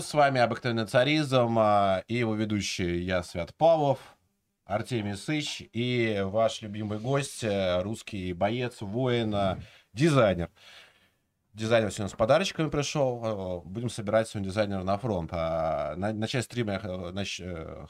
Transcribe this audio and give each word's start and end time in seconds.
С 0.00 0.12
вами 0.12 0.42
обыкновенный 0.42 0.86
царизм 0.86 1.58
а, 1.58 2.02
и 2.06 2.16
его 2.16 2.34
ведущий 2.34 2.98
я, 2.98 3.22
Свят 3.22 3.54
Павлов, 3.54 3.98
Артемий 4.66 5.16
Сыч 5.16 5.62
и 5.72 6.20
ваш 6.22 6.60
любимый 6.60 6.98
гость, 6.98 7.42
э, 7.42 7.80
русский 7.80 8.34
боец, 8.34 8.82
воин, 8.82 9.34
а, 9.34 9.58
дизайнер. 9.94 10.50
Дизайнер 11.54 11.90
сегодня 11.90 12.10
с 12.10 12.16
подарочками 12.16 12.68
пришел. 12.68 13.62
Э, 13.64 13.66
будем 13.66 13.88
собирать 13.88 14.28
сегодня 14.28 14.50
дизайнера 14.50 14.82
на 14.82 14.98
фронт. 14.98 15.30
А 15.32 15.96
на, 15.96 16.12
начать 16.12 16.44
стрима 16.44 16.74
я 16.74 16.80
э, 16.82 17.10
нач, 17.12 17.40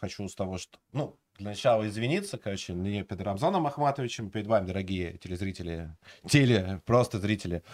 хочу 0.00 0.28
с 0.28 0.34
того, 0.36 0.58
что... 0.58 0.78
Ну, 0.92 1.18
для 1.38 1.48
начала 1.48 1.88
извиниться, 1.88 2.38
короче, 2.38 2.72
не 2.72 3.02
перед 3.02 3.20
Рамзаном 3.22 3.66
Ахматовичем, 3.66 4.30
перед 4.30 4.46
вами, 4.46 4.66
дорогие 4.68 5.18
телезрители, 5.18 5.90
теле, 6.28 6.80
просто 6.86 7.18
зрители 7.18 7.64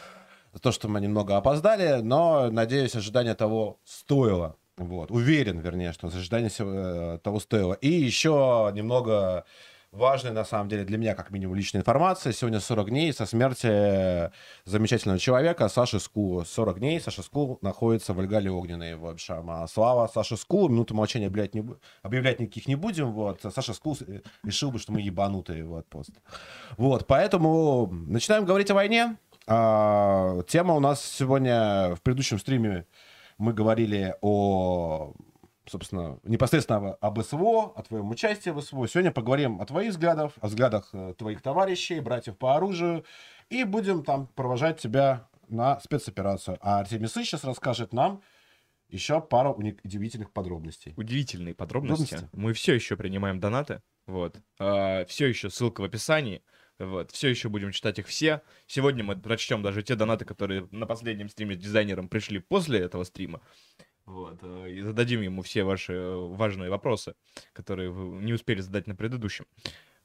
за 0.52 0.60
то, 0.60 0.72
что 0.72 0.88
мы 0.88 1.00
немного 1.00 1.36
опоздали, 1.36 2.00
но, 2.02 2.50
надеюсь, 2.50 2.94
ожидание 2.94 3.34
того 3.34 3.80
стоило. 3.84 4.56
Вот. 4.76 5.10
Уверен, 5.10 5.60
вернее, 5.60 5.92
что 5.92 6.08
ожидание 6.08 6.50
э, 6.58 7.18
того 7.22 7.40
стоило. 7.40 7.74
И 7.74 7.88
еще 7.88 8.70
немного 8.74 9.44
важной, 9.92 10.32
на 10.32 10.44
самом 10.44 10.68
деле, 10.68 10.84
для 10.84 10.98
меня, 10.98 11.14
как 11.14 11.30
минимум, 11.30 11.54
личная 11.54 11.82
информация. 11.82 12.32
Сегодня 12.32 12.58
40 12.58 12.88
дней 12.88 13.12
со 13.12 13.26
смерти 13.26 14.32
замечательного 14.64 15.18
человека 15.18 15.68
Саши 15.68 16.00
Ску. 16.00 16.42
40 16.44 16.78
дней 16.78 17.00
Саша 17.00 17.22
Ску 17.22 17.58
находится 17.60 18.14
в 18.14 18.20
Альгале 18.20 18.50
Огненной. 18.50 18.96
В 18.96 19.06
общем, 19.06 19.48
а 19.50 19.66
слава 19.68 20.06
Саше 20.08 20.36
Ску. 20.36 20.68
Минуту 20.68 20.94
молчания 20.94 21.26
объявлять, 21.26 21.54
не, 21.54 21.64
объявлять 22.02 22.40
никаких 22.40 22.66
не 22.66 22.74
будем. 22.74 23.12
Вот. 23.12 23.42
Саша 23.54 23.74
Ску 23.74 23.96
решил 24.42 24.70
бы, 24.70 24.78
что 24.78 24.92
мы 24.92 25.00
ебанутые. 25.00 25.64
Вот, 25.64 25.86
просто. 25.88 26.14
Вот, 26.78 27.06
поэтому 27.06 27.88
начинаем 27.92 28.46
говорить 28.46 28.70
о 28.70 28.74
войне. 28.74 29.16
А, 29.46 30.42
тема 30.48 30.74
у 30.74 30.80
нас 30.80 31.04
сегодня 31.04 31.94
в 31.94 32.02
предыдущем 32.02 32.38
стриме 32.38 32.86
мы 33.38 33.52
говорили 33.52 34.14
о, 34.20 35.14
собственно, 35.66 36.20
непосредственно 36.22 36.94
об 36.94 37.20
СВО, 37.22 37.72
о 37.74 37.82
твоем 37.82 38.10
участии 38.10 38.50
в 38.50 38.60
СВО. 38.60 38.86
Сегодня 38.86 39.10
поговорим 39.10 39.60
о 39.60 39.66
твоих 39.66 39.90
взглядах, 39.90 40.32
о 40.40 40.46
взглядах 40.46 40.90
э, 40.92 41.14
твоих 41.18 41.42
товарищей, 41.42 42.00
братьев 42.00 42.38
по 42.38 42.56
оружию, 42.56 43.04
и 43.50 43.64
будем 43.64 44.04
там 44.04 44.28
провожать 44.28 44.80
тебя 44.80 45.28
на 45.48 45.80
спецоперацию. 45.80 46.58
А 46.60 46.80
Артемий 46.80 47.08
Сын 47.08 47.24
сейчас 47.24 47.44
расскажет 47.44 47.92
нам 47.92 48.22
еще 48.88 49.20
пару 49.20 49.54
удивительных 49.54 50.30
подробностей. 50.30 50.94
Удивительные 50.96 51.54
подробности. 51.54 52.14
подробности. 52.14 52.36
Мы 52.36 52.52
все 52.52 52.74
еще 52.74 52.96
принимаем 52.96 53.40
донаты. 53.40 53.82
Вот. 54.06 54.36
А, 54.58 55.04
все 55.06 55.26
еще 55.26 55.50
ссылка 55.50 55.80
в 55.80 55.84
описании. 55.84 56.42
Вот. 56.82 57.12
Все 57.12 57.28
еще 57.28 57.48
будем 57.48 57.70
читать 57.70 58.00
их 58.00 58.08
все. 58.08 58.42
Сегодня 58.66 59.04
мы 59.04 59.16
прочтем 59.16 59.62
даже 59.62 59.82
те 59.82 59.94
донаты, 59.94 60.24
которые 60.24 60.66
на 60.72 60.84
последнем 60.84 61.28
стриме 61.28 61.54
с 61.54 61.58
дизайнером 61.58 62.08
пришли 62.08 62.40
после 62.40 62.80
этого 62.80 63.04
стрима. 63.04 63.40
Вот. 64.04 64.38
Э, 64.42 64.68
и 64.68 64.80
зададим 64.80 65.20
ему 65.20 65.42
все 65.42 65.62
ваши 65.62 65.92
э, 65.92 66.16
важные 66.16 66.70
вопросы, 66.70 67.14
которые 67.52 67.90
вы 67.90 68.20
не 68.22 68.32
успели 68.32 68.60
задать 68.60 68.88
на 68.88 68.96
предыдущем. 68.96 69.46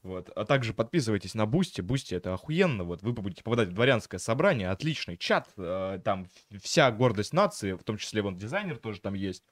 Вот. 0.03 0.29
А 0.29 0.45
также 0.45 0.75
подписывайтесь 0.75 1.33
на 1.33 1.47
Boosty. 1.47 1.81
Boosty 1.81 2.13
это 2.13 2.35
охуенно. 2.35 2.83
Вот 2.83 3.01
вы 3.01 3.11
будете 3.11 3.43
попадать 3.43 3.69
в 3.69 3.73
дворянское 3.73 4.19
собрание, 4.19 4.69
отличный 4.69 5.17
чат. 5.17 5.49
Э, 5.57 5.99
там 6.05 6.27
вся 6.61 6.91
гордость 6.91 7.33
нации, 7.33 7.73
в 7.73 7.83
том 7.83 7.97
числе 7.97 8.21
вон 8.21 8.37
дизайнер 8.37 8.77
тоже 8.77 9.01
там 9.01 9.15
есть. 9.15 9.43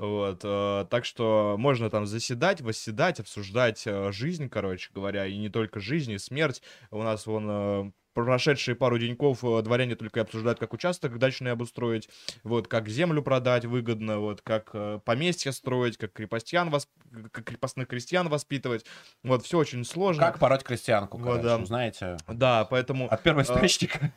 Вот, 0.00 0.40
э, 0.44 0.86
так 0.88 1.04
что 1.04 1.56
можно 1.58 1.90
там 1.90 2.06
заседать, 2.06 2.62
восседать, 2.62 3.20
обсуждать 3.20 3.82
э, 3.86 4.10
жизнь, 4.12 4.48
короче 4.48 4.88
говоря, 4.94 5.26
и 5.26 5.36
не 5.36 5.50
только 5.50 5.78
жизнь, 5.78 6.12
и 6.12 6.18
смерть. 6.18 6.62
У 6.90 7.02
нас 7.02 7.26
вон 7.26 7.46
э, 7.50 7.92
прошедшие 8.14 8.74
пару 8.74 8.98
деньков 8.98 9.44
э, 9.44 9.62
дворяне 9.62 9.96
только 9.96 10.20
обсуждают, 10.20 10.58
как 10.58 10.72
участок 10.72 11.18
дачный 11.18 11.52
обустроить, 11.52 12.08
вот, 12.42 12.68
как 12.68 12.88
землю 12.88 13.22
продать 13.22 13.64
выгодно, 13.64 14.18
вот, 14.18 14.40
как 14.42 14.70
э, 14.72 15.00
поместья 15.04 15.52
строить, 15.52 15.96
как 15.96 16.12
крепостян, 16.12 16.70
восп... 16.70 16.90
как 17.30 17.44
крепостных 17.44 17.88
крестьян 17.88 18.28
воспитывать, 18.28 18.84
вот, 19.22 19.44
все 19.44 19.58
очень 19.58 19.84
сложно. 19.84 20.24
Как 20.24 20.38
пороть 20.38 20.64
крестьянку, 20.64 21.18
вот, 21.18 21.42
да. 21.42 21.64
знаете. 21.64 22.16
Да, 22.28 22.64
поэтому... 22.64 23.06
От 23.08 23.22
первого 23.22 23.42
источника. 23.42 24.12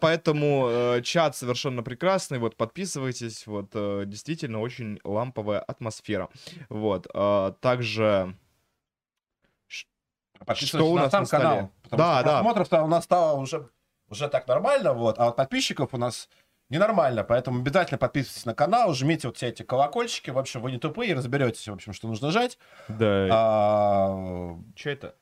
Поэтому 0.00 0.68
э, 0.70 1.02
чат 1.02 1.36
совершенно 1.36 1.82
прекрасный, 1.82 2.38
вот, 2.38 2.56
подписывайтесь, 2.56 3.46
вот, 3.46 3.70
действительно 3.72 4.60
очень 4.60 5.00
ламповая 5.04 5.60
атмосфера, 5.60 6.28
вот, 6.68 7.06
также 7.60 8.36
Подписывайтесь 10.44 10.86
что 10.86 10.92
у 10.92 10.96
нас 10.96 11.12
на 11.12 11.24
сам 11.24 11.26
канал. 11.26 11.70
да, 11.90 12.22
да. 12.22 12.22
Просмотров-то 12.22 12.82
у 12.82 12.86
нас 12.86 13.04
стало 13.04 13.38
уже, 13.38 13.68
уже 14.08 14.28
так 14.28 14.46
нормально, 14.46 14.92
вот, 14.92 15.18
а 15.18 15.26
вот 15.26 15.36
подписчиков 15.36 15.90
у 15.92 15.96
нас 15.96 16.28
ненормально, 16.70 17.24
поэтому 17.24 17.60
обязательно 17.60 17.98
подписывайтесь 17.98 18.44
на 18.44 18.54
канал, 18.54 18.92
жмите 18.94 19.28
вот 19.28 19.36
все 19.36 19.48
эти 19.48 19.62
колокольчики, 19.62 20.30
в 20.30 20.38
общем, 20.38 20.60
вы 20.62 20.72
не 20.72 20.78
тупые, 20.78 21.14
разберетесь, 21.14 21.68
в 21.68 21.72
общем, 21.72 21.92
что 21.92 22.08
нужно 22.08 22.30
жать. 22.30 22.58
Да. 22.88 23.28
А... 23.30 24.58
Что 24.74 24.90
это? 24.90 25.14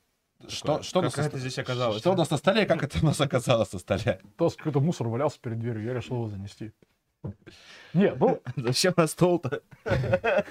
Что, 0.49 0.83
что, 0.83 1.03
как 1.03 1.19
это 1.19 1.39
здесь 1.39 1.59
оказалось? 1.59 1.99
Что 1.99 2.13
у 2.13 2.17
нас 2.17 2.31
на 2.31 2.37
столе, 2.37 2.67
как 2.67 2.83
это 2.83 2.99
у 3.01 3.05
нас 3.05 3.21
оказалось 3.21 3.73
на 3.73 3.79
столе? 3.79 4.21
Просто 4.37 4.59
какой-то 4.59 4.81
мусор 4.81 5.09
валялся 5.09 5.39
перед 5.41 5.61
дверью, 5.61 5.85
я 5.85 5.95
решил 5.95 6.17
его 6.17 6.29
занести. 6.29 6.73
Нет, 7.95 8.17
ну... 8.19 8.41
Зачем 8.57 8.95
на 8.97 9.07
стол-то? 9.07 9.63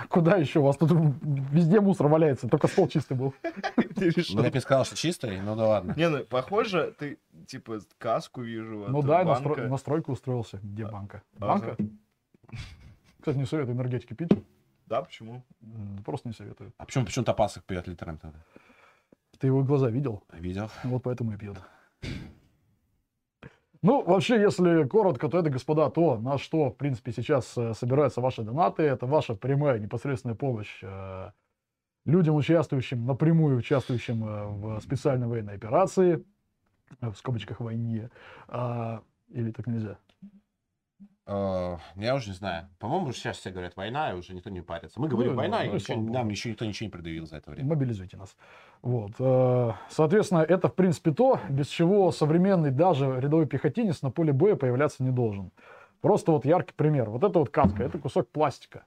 А 0.00 0.06
куда 0.06 0.36
еще? 0.36 0.60
У 0.60 0.62
вас 0.62 0.78
тут 0.78 0.90
везде 1.22 1.80
мусор 1.80 2.08
валяется, 2.08 2.48
только 2.48 2.68
стол 2.68 2.88
чистый 2.88 3.16
был. 3.16 3.34
Ну, 3.44 4.42
я 4.42 4.50
бы 4.50 4.60
сказал, 4.60 4.84
что 4.86 4.96
чистый, 4.96 5.40
ну 5.42 5.56
да 5.56 5.66
ладно. 5.66 5.94
Не, 5.94 6.08
ну, 6.08 6.24
похоже, 6.24 6.94
ты, 6.98 7.18
типа, 7.46 7.80
каску 7.98 8.40
вижу. 8.40 8.86
Ну 8.88 9.02
да, 9.02 9.24
на 9.24 9.76
стройку 9.76 10.12
устроился. 10.12 10.58
Где 10.62 10.86
банка? 10.86 11.22
Банка? 11.36 11.76
Кстати, 13.18 13.36
не 13.36 13.44
советую 13.44 13.76
энергетики 13.76 14.14
пить. 14.14 14.30
Да, 14.86 15.02
почему? 15.02 15.44
Просто 16.04 16.28
не 16.28 16.34
советую. 16.34 16.72
А 16.78 16.86
почему 16.86 17.04
почему 17.04 17.24
Топасок 17.24 17.64
пьет 17.64 17.86
литрами 17.86 18.16
тогда? 18.16 18.38
Ты 19.38 19.48
его 19.48 19.62
глаза 19.62 19.90
видел? 19.90 20.22
Видел. 20.32 20.70
Вот 20.84 21.02
поэтому 21.02 21.34
и 21.34 21.36
пьет. 21.36 21.58
Ну, 23.82 24.02
вообще, 24.04 24.40
если 24.40 24.84
коротко, 24.84 25.28
то 25.28 25.38
это, 25.38 25.48
господа, 25.48 25.88
то, 25.88 26.18
на 26.18 26.36
что, 26.36 26.70
в 26.70 26.76
принципе, 26.76 27.12
сейчас 27.12 27.56
э, 27.56 27.72
собираются 27.72 28.20
ваши 28.20 28.42
донаты. 28.42 28.82
Это 28.82 29.06
ваша 29.06 29.34
прямая 29.34 29.78
непосредственная 29.78 30.36
помощь 30.36 30.80
э, 30.82 31.30
людям, 32.04 32.34
участвующим, 32.34 33.06
напрямую 33.06 33.56
участвующим 33.56 34.24
э, 34.24 34.46
в 34.48 34.80
специальной 34.80 35.28
военной 35.28 35.54
операции, 35.54 36.22
в 37.00 37.14
скобочках 37.14 37.60
войне. 37.60 38.10
А, 38.48 39.02
или 39.30 39.50
так 39.50 39.66
нельзя? 39.66 39.96
Uh, 41.30 41.78
я 41.94 42.16
уже 42.16 42.30
не 42.30 42.34
знаю. 42.34 42.66
По-моему, 42.80 43.12
сейчас 43.12 43.38
все 43.38 43.50
говорят 43.50 43.76
война, 43.76 44.10
и 44.10 44.14
уже 44.14 44.34
никто 44.34 44.50
не 44.50 44.62
парится. 44.62 45.00
Мы 45.00 45.06
говорим 45.06 45.32
ну, 45.32 45.38
война, 45.38 45.58
ну, 45.62 45.70
и 45.70 45.74
ничего, 45.74 46.00
нам 46.00 46.28
еще 46.28 46.50
никто 46.50 46.64
ничего 46.64 46.86
не 46.86 46.90
предъявил 46.90 47.24
за 47.24 47.36
это 47.36 47.52
время. 47.52 47.68
Мобилизуйте 47.68 48.16
нас. 48.16 48.36
Вот. 48.82 49.12
Э, 49.20 49.70
соответственно, 49.90 50.40
это, 50.40 50.66
в 50.66 50.74
принципе, 50.74 51.12
то, 51.12 51.38
без 51.48 51.68
чего 51.68 52.10
современный 52.10 52.72
даже 52.72 53.20
рядовой 53.20 53.46
пехотинец 53.46 54.02
на 54.02 54.10
поле 54.10 54.32
боя 54.32 54.56
появляться 54.56 55.04
не 55.04 55.10
должен. 55.10 55.52
Просто 56.00 56.32
вот 56.32 56.44
яркий 56.44 56.74
пример. 56.74 57.08
Вот 57.10 57.22
это 57.22 57.38
вот 57.38 57.50
каска, 57.50 57.84
это 57.84 57.98
кусок 57.98 58.28
пластика. 58.30 58.82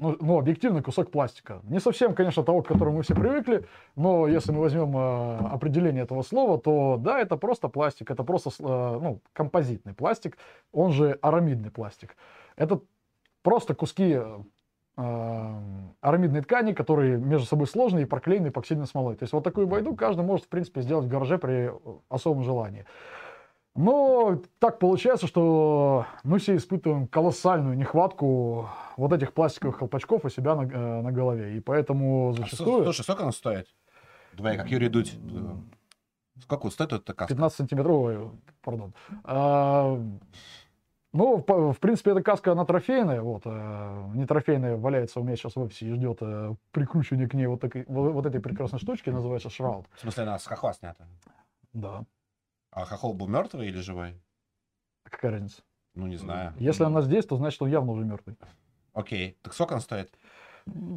Ну, 0.00 0.16
ну, 0.18 0.38
объективный 0.38 0.82
кусок 0.82 1.10
пластика. 1.10 1.60
Не 1.64 1.78
совсем, 1.78 2.14
конечно, 2.14 2.42
того, 2.42 2.62
к 2.62 2.68
которому 2.68 2.98
мы 2.98 3.02
все 3.02 3.14
привыкли, 3.14 3.66
но 3.96 4.26
если 4.26 4.50
мы 4.50 4.60
возьмем 4.60 4.96
э, 4.96 5.36
определение 5.52 6.04
этого 6.04 6.22
слова, 6.22 6.58
то 6.58 6.96
да, 6.98 7.20
это 7.20 7.36
просто 7.36 7.68
пластик, 7.68 8.10
это 8.10 8.24
просто 8.24 8.48
э, 8.48 8.62
ну, 8.62 9.20
композитный 9.34 9.92
пластик, 9.92 10.38
он 10.72 10.92
же 10.92 11.18
арамидный 11.20 11.70
пластик. 11.70 12.16
Это 12.56 12.80
просто 13.42 13.74
куски 13.74 14.18
э, 14.96 15.54
арамидной 16.00 16.40
ткани, 16.40 16.72
которые 16.72 17.18
между 17.18 17.46
собой 17.46 17.66
сложные 17.66 18.04
и 18.04 18.08
проклеены 18.08 18.48
эпоксидной 18.48 18.86
смолой. 18.86 19.16
То 19.16 19.24
есть 19.24 19.34
вот 19.34 19.44
такую 19.44 19.66
байду 19.66 19.94
каждый 19.94 20.24
может, 20.24 20.46
в 20.46 20.48
принципе, 20.48 20.80
сделать 20.80 21.04
в 21.04 21.10
гараже 21.10 21.36
при 21.36 21.70
особом 22.08 22.44
желании. 22.44 22.86
Но 23.80 24.42
так 24.58 24.78
получается, 24.78 25.26
что 25.26 26.04
мы 26.22 26.38
все 26.38 26.56
испытываем 26.56 27.06
колоссальную 27.06 27.78
нехватку 27.78 28.68
вот 28.98 29.12
этих 29.14 29.32
пластиковых 29.32 29.78
колпачков 29.78 30.26
у 30.26 30.28
себя 30.28 30.54
на, 30.54 30.62
э, 30.70 31.00
на 31.00 31.10
голове. 31.10 31.56
И 31.56 31.60
поэтому 31.60 32.34
зачастую... 32.36 32.82
А, 32.82 32.84
слушай, 32.84 33.02
сколько 33.02 33.22
она 33.22 33.32
стоит? 33.32 33.66
Давай, 34.34 34.58
как 34.58 34.68
Юрий 34.70 34.90
Дудь. 34.90 35.18
Сколько 36.42 36.68
стоит 36.68 36.92
эта 36.92 37.14
каска? 37.14 37.34
15 37.34 37.56
сантиметровая, 37.56 38.28
пардон. 38.60 38.92
А, 39.24 39.98
ну, 41.14 41.38
в, 41.38 41.78
принципе, 41.80 42.10
эта 42.10 42.22
каска, 42.22 42.52
она 42.52 42.66
трофейная. 42.66 43.22
Вот, 43.22 43.42
э, 43.46 44.10
не 44.14 44.26
трофейная, 44.26 44.76
валяется 44.76 45.20
у 45.20 45.22
меня 45.22 45.36
сейчас 45.36 45.56
в 45.56 45.60
офисе 45.60 45.86
и 45.86 45.94
ждет 45.94 46.18
э, 46.20 46.54
прикручивания 46.72 47.28
к 47.28 47.32
ней 47.32 47.46
вот, 47.46 47.62
такой, 47.62 47.86
вот, 47.88 48.26
этой 48.26 48.42
прекрасной 48.42 48.78
штучки, 48.78 49.08
называется 49.08 49.48
шраут. 49.48 49.86
В 49.94 50.00
смысле, 50.00 50.24
она 50.24 50.38
с 50.38 50.44
хохла 50.44 50.74
снята? 50.74 51.06
Да. 51.72 52.04
А 52.70 52.84
хохол 52.84 53.14
был 53.14 53.26
мертвый 53.28 53.68
или 53.68 53.80
живой? 53.80 54.20
Какая 55.04 55.32
разница? 55.32 55.62
Ну, 55.94 56.06
не 56.06 56.16
знаю. 56.16 56.54
Если 56.58 56.84
она 56.84 57.02
здесь, 57.02 57.26
то 57.26 57.36
значит, 57.36 57.60
он 57.62 57.68
явно 57.68 57.92
уже 57.92 58.04
мертвый. 58.04 58.36
Окей. 58.92 59.36
Так 59.42 59.54
сколько 59.54 59.74
он 59.74 59.80
стоит? 59.80 60.12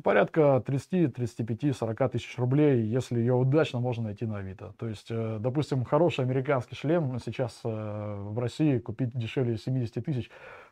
Порядка 0.03 0.61
30, 0.65 1.15
35, 1.15 1.75
40 1.75 2.11
тысяч 2.11 2.37
рублей, 2.37 2.83
если 2.83 3.19
ее 3.19 3.33
удачно 3.33 3.79
можно 3.79 4.03
найти 4.03 4.25
на 4.25 4.37
Авито. 4.37 4.73
То 4.77 4.87
есть, 4.87 5.07
э, 5.09 5.37
допустим, 5.39 5.83
хороший 5.83 6.25
американский 6.25 6.75
шлем 6.75 7.17
сейчас 7.19 7.61
э, 7.63 7.69
в 7.69 8.37
России 8.37 8.77
купить 8.77 9.17
дешевле 9.17 9.57
70 9.57 10.05
тысяч 10.05 10.29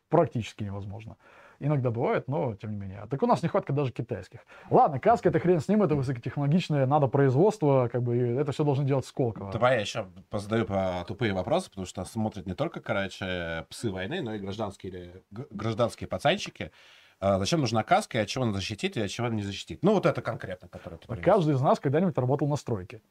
практически 0.10 0.64
невозможно. 0.64 1.18
Иногда 1.64 1.92
бывает, 1.92 2.28
но 2.28 2.56
тем 2.56 2.72
не 2.72 2.78
менее. 2.78 3.06
Так 3.08 3.22
у 3.22 3.28
нас 3.28 3.44
нехватка 3.44 3.72
даже 3.72 3.92
китайских. 3.92 4.40
Ладно, 4.72 5.00
каска 5.00 5.30
это 5.30 5.40
хрен 5.40 5.60
с 5.60 5.68
ним, 5.68 5.84
это 5.84 5.94
высокотехнологичное, 5.96 6.88
надо 6.88 7.06
производство, 7.06 7.88
как 7.92 8.02
бы 8.02 8.18
это 8.18 8.52
все 8.52 8.64
должен 8.64 8.88
делать 8.88 9.06
Сколково. 9.06 9.52
Давай 9.52 9.76
я 9.76 9.82
еще 9.82 10.08
позадаю 10.32 10.66
по 10.66 11.06
тупые 11.08 11.34
вопросы, 11.34 11.70
потому 11.70 11.86
что 11.86 12.04
смотрят 12.04 12.48
не 12.48 12.56
только, 12.56 12.80
короче, 12.80 13.68
псы 13.70 13.92
войны, 13.92 14.22
но 14.22 14.34
и 14.34 14.40
гражданские, 14.40 14.92
или 14.92 15.24
гражданские 15.30 16.08
пацанчики. 16.08 16.72
А, 17.20 17.38
зачем 17.38 17.60
нужна 17.60 17.84
каска, 17.84 18.18
и 18.18 18.22
от 18.22 18.28
чего 18.28 18.46
она 18.46 18.54
защитит, 18.54 18.98
и 18.98 19.02
от 19.02 19.12
чего 19.12 19.28
она 19.28 19.36
не 19.36 19.44
защитит? 19.44 19.84
Ну, 19.84 19.94
вот 19.94 20.08
это 20.08 20.24
конкретно, 20.24 20.68
которое 20.68 20.98
ты 20.98 21.08
принес. 21.08 21.24
Каждый 21.24 21.54
из 21.54 21.62
нас 21.62 21.80
когда-нибудь 21.80 22.18
работал 22.18 22.48
на 22.48 22.56
стройке. 22.56 23.04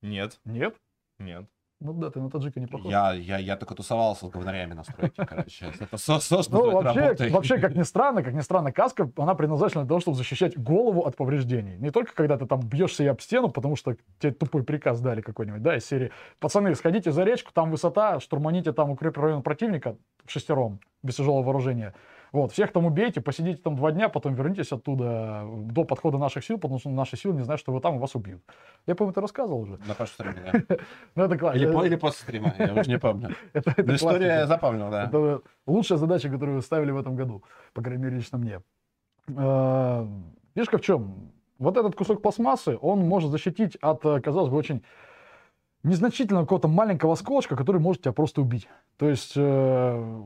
Нет, 0.00 0.38
Нет? 0.44 0.76
нет. 1.18 1.44
Ну 1.80 1.94
да, 1.94 2.10
ты 2.10 2.20
на 2.20 2.28
таджика 2.28 2.60
не 2.60 2.66
похож. 2.66 2.90
Я, 2.90 3.12
я, 3.14 3.38
я 3.38 3.56
только 3.56 3.74
тусовался 3.74 4.26
с 4.26 4.30
говнарями 4.30 4.74
на 4.74 4.84
стройке, 4.84 5.24
короче. 5.24 5.72
Это 5.80 5.96
со, 5.96 6.18
со, 6.18 6.42
что 6.42 6.52
Ну, 6.52 6.82
вообще, 6.82 7.30
вообще, 7.30 7.58
как 7.58 7.74
ни 7.74 7.82
странно, 7.84 8.22
как 8.22 8.34
ни 8.34 8.40
странно, 8.40 8.70
каска, 8.70 9.10
она 9.16 9.34
предназначена 9.34 9.84
для 9.84 9.88
того, 9.88 10.00
чтобы 10.00 10.18
защищать 10.18 10.58
голову 10.58 11.06
от 11.06 11.16
повреждений. 11.16 11.78
Не 11.78 11.90
только 11.90 12.14
когда 12.14 12.36
ты 12.36 12.44
там 12.44 12.60
бьешься 12.60 13.10
об 13.10 13.20
стену, 13.22 13.48
потому 13.48 13.76
что 13.76 13.96
тебе 14.18 14.32
тупой 14.32 14.62
приказ 14.62 15.00
дали 15.00 15.22
какой-нибудь, 15.22 15.62
да, 15.62 15.76
из 15.76 15.86
серии. 15.86 16.10
Пацаны, 16.38 16.74
сходите 16.74 17.12
за 17.12 17.24
речку, 17.24 17.50
там 17.54 17.70
высота, 17.70 18.20
штурманите 18.20 18.72
там 18.72 18.90
укреп 18.90 19.16
район 19.16 19.42
противника 19.42 19.96
шестером, 20.26 20.80
без 21.02 21.16
тяжелого 21.16 21.42
вооружения. 21.44 21.94
Вот, 22.32 22.52
всех 22.52 22.72
там 22.72 22.86
убейте, 22.86 23.20
посидите 23.20 23.60
там 23.60 23.74
два 23.76 23.90
дня, 23.90 24.08
потом 24.08 24.34
вернитесь 24.34 24.70
оттуда 24.72 25.44
до 25.46 25.84
подхода 25.84 26.18
наших 26.18 26.44
сил, 26.44 26.58
потому 26.58 26.78
что 26.78 26.88
наши 26.90 27.16
силы 27.16 27.34
не 27.34 27.42
знают, 27.42 27.60
что 27.60 27.72
вы 27.72 27.80
там, 27.80 27.96
и 27.96 27.98
вас 27.98 28.14
убьют. 28.14 28.42
Я, 28.86 28.94
по-моему, 28.94 29.12
это 29.12 29.20
рассказывал 29.20 29.62
уже. 29.62 29.78
На 29.86 29.94
прошлом 29.94 30.32
стриме, 30.32 30.64
да. 30.68 30.76
Ну, 31.16 31.24
это 31.24 31.38
классно. 31.38 31.58
Или, 31.58 31.72
по- 31.72 31.84
или 31.84 31.96
после 31.96 32.22
стрима, 32.22 32.54
я 32.58 32.72
уже 32.72 32.88
не 32.90 32.98
помню. 32.98 33.30
Но 33.54 33.94
историю 33.94 34.22
я 34.28 34.28
классика. 34.28 34.46
запомнил, 34.46 34.90
да. 34.90 35.04
Это 35.04 35.42
лучшая 35.66 35.98
задача, 35.98 36.28
которую 36.30 36.56
вы 36.56 36.62
ставили 36.62 36.90
в 36.92 36.98
этом 36.98 37.16
году, 37.16 37.42
по 37.72 37.82
крайней 37.82 38.02
мере, 38.04 38.16
лично 38.16 38.38
мне. 38.38 38.60
Э, 39.28 40.06
Фишка 40.54 40.78
в 40.78 40.82
чем? 40.82 41.32
Вот 41.58 41.76
этот 41.76 41.94
кусок 41.94 42.22
пластмассы, 42.22 42.78
он 42.80 43.00
может 43.00 43.30
защитить 43.30 43.76
от, 43.82 44.04
э, 44.06 44.20
казалось 44.20 44.50
бы, 44.50 44.56
очень 44.56 44.82
незначительного 45.82 46.44
какого-то 46.44 46.68
маленького 46.68 47.12
осколочка, 47.14 47.56
который 47.56 47.80
может 47.80 48.02
тебя 48.02 48.12
просто 48.12 48.40
убить. 48.40 48.68
То 48.98 49.08
есть 49.08 49.32
э, 49.36 50.22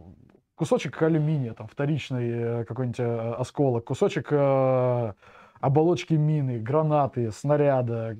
кусочек 0.65 1.03
алюминия, 1.03 1.53
там, 1.53 1.67
вторичный 1.67 2.31
э, 2.31 2.65
какой-нибудь 2.65 2.99
э, 2.99 3.33
осколок, 3.35 3.85
кусочек 3.85 4.29
э, 4.31 5.13
оболочки 5.61 6.15
мины, 6.15 6.59
гранаты, 6.59 7.31
снаряда, 7.33 8.17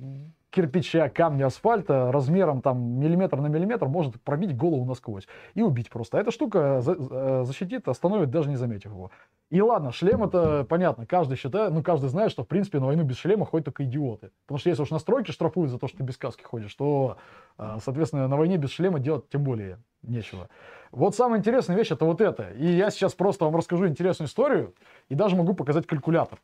кирпича, 0.51 1.09
камня, 1.09 1.47
асфальта 1.47 2.11
размером 2.11 2.61
там 2.61 2.99
миллиметр 2.99 3.41
на 3.41 3.47
миллиметр 3.47 3.87
может 3.87 4.21
пробить 4.21 4.55
голову 4.55 4.85
насквозь 4.85 5.27
и 5.55 5.63
убить 5.63 5.89
просто. 5.89 6.19
А 6.19 6.21
эта 6.21 6.29
штука 6.29 6.81
за- 6.81 7.45
защитит, 7.45 7.87
остановит, 7.87 8.29
даже 8.29 8.49
не 8.49 8.57
заметив 8.57 8.91
его. 8.91 9.09
И 9.49 9.59
ладно, 9.59 9.91
шлем 9.91 10.23
это 10.23 10.65
понятно, 10.69 11.07
каждый 11.07 11.37
считает, 11.37 11.73
ну 11.73 11.81
каждый 11.81 12.09
знает, 12.09 12.29
что 12.29 12.43
в 12.43 12.47
принципе 12.47 12.79
на 12.79 12.85
войну 12.85 13.03
без 13.03 13.17
шлема 13.17 13.47
ходят 13.47 13.65
только 13.65 13.85
идиоты. 13.85 14.29
Потому 14.45 14.59
что 14.59 14.69
если 14.69 14.83
уж 14.83 14.91
на 14.91 14.99
стройке 14.99 15.31
штрафуют 15.31 15.71
за 15.71 15.79
то, 15.79 15.87
что 15.87 15.97
ты 15.97 16.03
без 16.03 16.15
каски 16.15 16.43
ходишь, 16.43 16.75
то, 16.75 17.17
соответственно, 17.57 18.27
на 18.27 18.37
войне 18.37 18.57
без 18.57 18.69
шлема 18.69 18.99
делать 18.99 19.27
тем 19.29 19.43
более 19.43 19.79
нечего. 20.03 20.47
Вот 20.95 21.13
самая 21.13 21.39
интересная 21.39 21.75
вещь 21.75 21.91
это 21.91 22.05
вот 22.05 22.21
это. 22.21 22.51
И 22.51 22.65
я 22.65 22.89
сейчас 22.89 23.13
просто 23.13 23.43
вам 23.43 23.55
расскажу 23.57 23.85
интересную 23.85 24.29
историю 24.29 24.73
и 25.09 25.15
даже 25.15 25.35
могу 25.35 25.53
показать 25.53 25.85
калькулятор. 25.85 26.39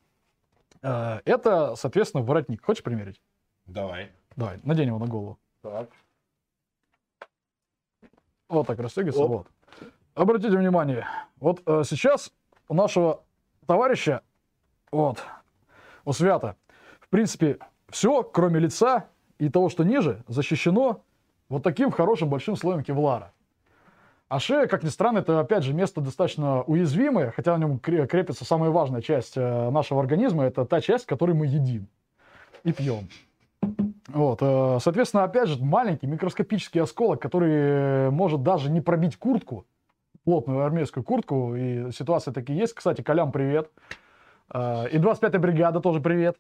Э, 0.81 1.21
Это, 1.24 1.75
соответственно, 1.75 2.24
воротник. 2.24 2.63
Хочешь 2.63 2.83
примерить? 2.83 3.21
Давай. 3.65 4.12
Давай, 4.36 4.59
надень 4.63 4.88
его 4.88 5.00
на 5.00 5.07
голову. 5.07 5.39
Так. 5.62 5.89
Вот 8.50 8.68
так 8.68 8.77
расстегивается. 8.80 9.24
Вот. 9.24 9.48
Обратите 10.15 10.57
внимание, 10.57 11.07
вот 11.38 11.62
э, 11.65 11.83
сейчас 11.86 12.33
у 12.68 12.74
нашего 12.74 13.24
товарища, 13.65 14.21
вот, 14.92 15.24
у 16.03 16.12
Свята, 16.12 16.57
в 17.00 17.07
принципе, 17.07 17.57
все, 17.89 18.21
кроме 18.24 18.59
лица 18.59 19.07
и 19.39 19.48
того, 19.48 19.69
что 19.69 19.86
ниже, 19.86 20.25
защищено 20.27 21.01
вот 21.48 21.63
таким 21.63 21.92
хорошим 21.92 22.30
большим 22.30 22.57
слоем 22.57 22.83
кевлара. 22.83 23.31
А 24.31 24.39
шея, 24.39 24.65
как 24.65 24.81
ни 24.81 24.87
странно, 24.87 25.17
это, 25.17 25.41
опять 25.41 25.65
же, 25.65 25.73
место 25.73 25.99
достаточно 25.99 26.61
уязвимое, 26.61 27.31
хотя 27.31 27.57
на 27.57 27.59
нем 27.59 27.81
кре- 27.83 28.07
крепится 28.07 28.45
самая 28.45 28.69
важная 28.69 29.01
часть 29.01 29.33
э, 29.35 29.69
нашего 29.71 29.99
организма, 29.99 30.45
это 30.45 30.63
та 30.63 30.79
часть, 30.79 31.05
которую 31.05 31.35
мы 31.35 31.47
едим 31.47 31.87
и 32.63 32.71
пьем. 32.71 33.09
Вот, 34.07 34.39
э, 34.41 34.77
соответственно, 34.81 35.25
опять 35.25 35.49
же, 35.49 35.61
маленький 35.61 36.07
микроскопический 36.07 36.79
осколок, 36.79 37.21
который 37.21 37.51
э, 37.51 38.09
может 38.09 38.41
даже 38.41 38.71
не 38.71 38.79
пробить 38.79 39.17
куртку, 39.17 39.65
плотную 40.23 40.63
армейскую 40.63 41.03
куртку, 41.03 41.53
и 41.53 41.91
ситуации 41.91 42.31
такие 42.31 42.57
есть. 42.57 42.73
Кстати, 42.73 43.01
Колям, 43.01 43.33
привет. 43.33 43.69
И 44.49 44.97
25-я 44.97 45.39
бригада 45.39 45.81
тоже 45.81 45.99
привет 45.99 46.37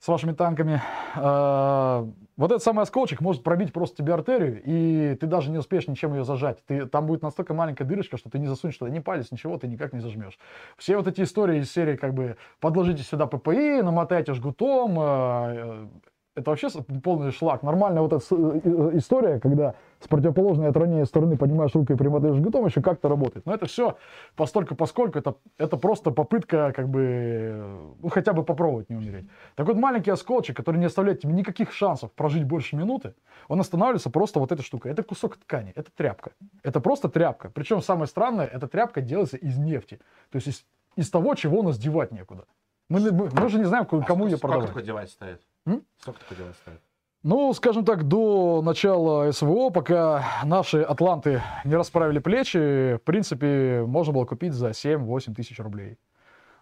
с 0.00 0.08
вашими 0.08 0.32
танками. 0.32 0.80
Э, 1.16 2.06
Вот 2.36 2.52
этот 2.52 2.62
самый 2.62 2.82
осколочек 2.82 3.20
может 3.20 3.42
пробить 3.42 3.72
просто 3.72 3.96
тебе 3.96 4.14
артерию, 4.14 4.62
и 4.64 5.16
ты 5.16 5.26
даже 5.26 5.50
не 5.50 5.58
успеешь 5.58 5.88
ничем 5.88 6.14
ее 6.14 6.24
зажать. 6.24 6.64
Ты, 6.66 6.86
там 6.86 7.06
будет 7.06 7.22
настолько 7.22 7.52
маленькая 7.52 7.84
дырочка, 7.84 8.16
что 8.16 8.30
ты 8.30 8.38
не 8.38 8.46
засунешь 8.46 8.76
туда 8.76 8.90
ни 8.90 9.00
палец, 9.00 9.32
ничего, 9.32 9.58
ты 9.58 9.66
никак 9.66 9.92
не 9.92 10.00
зажмешь. 10.00 10.38
Все 10.76 10.96
вот 10.96 11.08
эти 11.08 11.22
истории 11.22 11.60
из 11.60 11.72
серии, 11.72 11.96
как 11.96 12.14
бы, 12.14 12.36
подложите 12.60 13.02
сюда 13.02 13.26
ППИ, 13.26 13.82
намотайте 13.82 14.34
жгутом, 14.34 14.96
э, 15.00 15.88
это 16.38 16.50
вообще 16.50 16.68
полный 17.02 17.32
шлак. 17.32 17.62
Нормальная 17.62 18.02
вот 18.02 18.12
эта 18.12 18.24
э, 18.34 18.60
э, 18.64 18.90
история, 18.94 19.40
когда 19.40 19.74
с 20.00 20.08
противоположной 20.08 20.68
от 20.68 20.76
ранее 20.76 21.04
стороны 21.06 21.36
поднимаешь 21.36 21.74
руку 21.74 21.92
и 21.92 21.96
примотаешь 21.96 22.36
жгутом, 22.36 22.66
еще 22.66 22.80
как-то 22.80 23.08
работает. 23.08 23.44
Но 23.46 23.54
это 23.54 23.66
все 23.66 23.96
постольку, 24.36 24.74
поскольку 24.74 25.18
это, 25.18 25.34
это 25.58 25.76
просто 25.76 26.10
попытка 26.10 26.72
как 26.74 26.88
бы, 26.88 27.00
э, 27.02 27.78
ну, 28.00 28.08
хотя 28.08 28.32
бы 28.32 28.44
попробовать 28.44 28.88
не 28.90 28.96
умереть. 28.96 29.26
Так 29.56 29.66
вот, 29.66 29.76
маленький 29.76 30.10
осколочек, 30.10 30.56
который 30.56 30.76
не 30.78 30.86
оставляет 30.86 31.20
тебе 31.20 31.32
никаких 31.32 31.72
шансов 31.72 32.12
прожить 32.12 32.44
больше 32.44 32.76
минуты, 32.76 33.14
он 33.48 33.60
останавливается 33.60 34.10
просто 34.10 34.40
вот 34.40 34.52
этой 34.52 34.62
штукой. 34.62 34.92
Это 34.92 35.02
кусок 35.02 35.36
ткани, 35.36 35.72
это 35.74 35.90
тряпка. 35.94 36.30
Это 36.62 36.80
просто 36.80 37.08
тряпка. 37.08 37.50
Причем 37.50 37.82
самое 37.82 38.06
странное, 38.06 38.46
эта 38.46 38.68
тряпка 38.68 39.00
делается 39.00 39.36
из 39.36 39.58
нефти. 39.58 40.00
То 40.30 40.36
есть 40.36 40.48
из, 40.48 40.64
из 40.96 41.10
того, 41.10 41.34
чего 41.34 41.60
у 41.60 41.62
нас 41.62 41.78
девать 41.78 42.12
некуда. 42.12 42.44
Мы, 42.90 43.00
мы, 43.12 43.28
мы 43.30 43.48
же 43.48 43.58
не 43.58 43.64
знаем, 43.64 43.84
А 43.84 43.86
кому 43.86 44.02
сколько- 44.04 44.24
ее 44.30 44.38
продавать. 44.38 44.68
такой 44.68 44.82
девайс 44.82 45.10
стоит? 45.10 45.42
М? 45.68 45.84
Сколько 45.98 46.20
такой 46.20 46.36
девайс 46.36 46.56
стоит? 46.56 46.80
Ну, 47.24 47.52
скажем 47.52 47.84
так, 47.84 48.04
до 48.04 48.62
начала 48.62 49.30
СВО, 49.32 49.70
пока 49.70 50.24
наши 50.44 50.82
атланты 50.82 51.42
не 51.64 51.74
расправили 51.74 52.20
плечи, 52.20 52.94
в 52.96 53.02
принципе, 53.04 53.84
можно 53.86 54.12
было 54.12 54.24
купить 54.24 54.52
за 54.52 54.68
7-8 54.70 55.34
тысяч 55.34 55.58
рублей. 55.58 55.98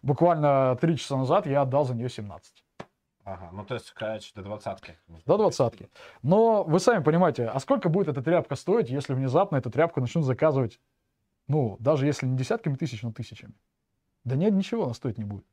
Буквально 0.02 0.76
3 0.80 0.96
часа 0.96 1.16
назад 1.16 1.46
я 1.46 1.62
отдал 1.62 1.84
за 1.84 1.94
нее 1.94 2.08
17. 2.08 2.64
Ага, 3.24 3.50
ну 3.52 3.64
то 3.64 3.74
есть, 3.74 3.90
короче, 3.90 4.30
до 4.36 4.42
двадцатки. 4.42 4.96
До 5.26 5.36
двадцатки. 5.36 5.90
Но 6.22 6.62
вы 6.62 6.78
сами 6.78 7.02
понимаете, 7.02 7.46
а 7.46 7.58
сколько 7.58 7.88
будет 7.88 8.06
эта 8.06 8.22
тряпка 8.22 8.54
стоить, 8.54 8.88
если 8.88 9.14
внезапно 9.14 9.56
эту 9.56 9.68
тряпку 9.68 10.00
начнут 10.00 10.24
заказывать, 10.24 10.80
ну, 11.48 11.76
даже 11.80 12.06
если 12.06 12.26
не 12.26 12.36
десятками 12.36 12.76
тысяч, 12.76 13.02
но 13.02 13.12
тысячами? 13.12 13.54
Да 14.22 14.36
нет, 14.36 14.54
ничего 14.54 14.84
она 14.84 14.94
стоить 14.94 15.18
не 15.18 15.24
будет. 15.24 15.44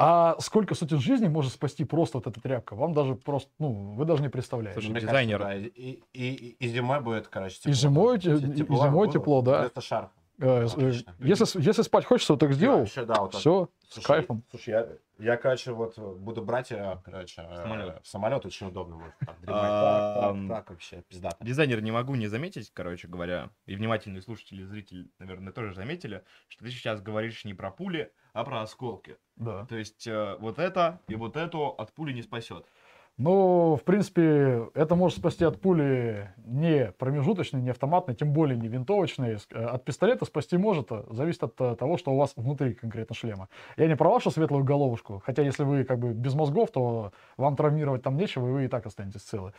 А 0.00 0.36
сколько 0.38 0.76
сотен 0.76 1.00
жизней 1.00 1.28
может 1.28 1.52
спасти 1.52 1.84
просто 1.84 2.18
вот 2.18 2.28
эта 2.28 2.40
тряпка? 2.40 2.76
Вам 2.76 2.94
даже 2.94 3.16
просто, 3.16 3.50
ну, 3.58 3.94
вы 3.94 4.04
даже 4.04 4.22
не 4.22 4.28
представляете. 4.28 4.80
Слушай, 4.80 5.00
дизайнер. 5.00 5.40
да, 5.40 5.56
и, 5.56 5.98
и, 6.12 6.56
и, 6.60 6.68
зимой 6.68 7.00
будет, 7.00 7.26
короче, 7.26 7.56
тепло. 7.56 7.70
И 7.72 7.74
зимой 7.74 8.18
те- 8.20 8.38
Те- 8.38 8.46
и 8.46 8.76
зимой 8.76 9.10
тепло, 9.10 9.42
да. 9.42 9.60
Вместо 9.62 9.80
шарфа. 9.80 10.12
Э, 10.38 10.68
э, 10.76 10.92
если, 11.18 11.44
с- 11.44 11.56
если 11.56 11.82
спать 11.82 12.04
хочется, 12.04 12.34
вот 12.34 12.38
так 12.40 12.52
сделал, 12.52 12.78
Вообще, 12.78 13.04
да, 13.04 13.14
вот 13.20 13.32
так. 13.32 13.40
все, 13.40 13.68
с 13.88 13.94
Слушай, 13.94 14.06
кайфом. 14.06 14.44
Слушай, 14.50 14.70
я, 14.70 14.88
я, 15.18 15.36
короче, 15.36 15.72
вот 15.72 15.98
буду 15.98 16.42
брать, 16.42 16.72
э, 16.72 16.98
короче, 17.04 17.42
э, 17.42 17.56
Самолет. 17.56 18.04
в 18.04 18.08
самолет 18.08 18.46
очень 18.46 18.68
удобно. 18.68 18.96
может, 18.96 19.14
так. 19.20 19.36
А, 19.48 20.32
вообще, 20.32 21.02
пиздато. 21.08 21.44
Дизайнер 21.44 21.80
не 21.80 21.90
могу 21.90 22.14
не 22.14 22.28
заметить, 22.28 22.70
короче 22.72 23.08
говоря, 23.08 23.50
и 23.66 23.74
внимательные 23.74 24.22
слушатели 24.22 24.62
и 24.62 24.64
зрители, 24.64 25.10
наверное, 25.18 25.52
тоже 25.52 25.74
заметили, 25.74 26.24
что 26.48 26.64
ты 26.64 26.70
сейчас 26.70 27.00
говоришь 27.00 27.44
не 27.44 27.54
про 27.54 27.70
пули, 27.70 28.12
а 28.32 28.44
про 28.44 28.62
осколки. 28.62 29.16
Да. 29.36 29.66
То 29.66 29.76
есть 29.76 30.06
э, 30.06 30.36
вот 30.38 30.58
это 30.58 31.00
и 31.08 31.14
вот 31.16 31.36
эту 31.36 31.66
от 31.66 31.92
пули 31.92 32.12
не 32.12 32.22
спасет. 32.22 32.66
Ну, 33.18 33.74
в 33.74 33.82
принципе, 33.82 34.68
это 34.74 34.94
может 34.94 35.18
спасти 35.18 35.44
от 35.44 35.60
пули 35.60 36.30
не 36.46 36.92
промежуточной, 36.98 37.60
не 37.60 37.70
автоматной, 37.70 38.14
тем 38.14 38.32
более 38.32 38.56
не 38.56 38.68
винтовочной. 38.68 39.38
Э, 39.50 39.64
От 39.64 39.84
пистолета 39.84 40.24
спасти 40.24 40.56
может, 40.56 40.92
э, 40.92 41.02
зависит 41.10 41.42
от 41.42 41.60
э, 41.60 41.74
того, 41.74 41.98
что 41.98 42.12
у 42.12 42.16
вас 42.16 42.32
внутри 42.36 42.74
конкретно 42.74 43.16
шлема. 43.16 43.48
Я 43.76 43.88
не 43.88 43.96
про 43.96 44.08
вашу 44.08 44.30
светлую 44.30 44.62
головушку, 44.62 45.20
хотя 45.26 45.42
если 45.42 45.64
вы 45.64 45.82
как 45.82 45.98
бы 45.98 46.12
без 46.12 46.34
мозгов, 46.34 46.70
то 46.70 47.10
вам 47.36 47.56
травмировать 47.56 48.04
там 48.04 48.16
нечего, 48.16 48.46
и 48.48 48.52
вы 48.52 48.64
и 48.66 48.68
так 48.68 48.86
останетесь 48.86 49.22
целы. 49.22 49.52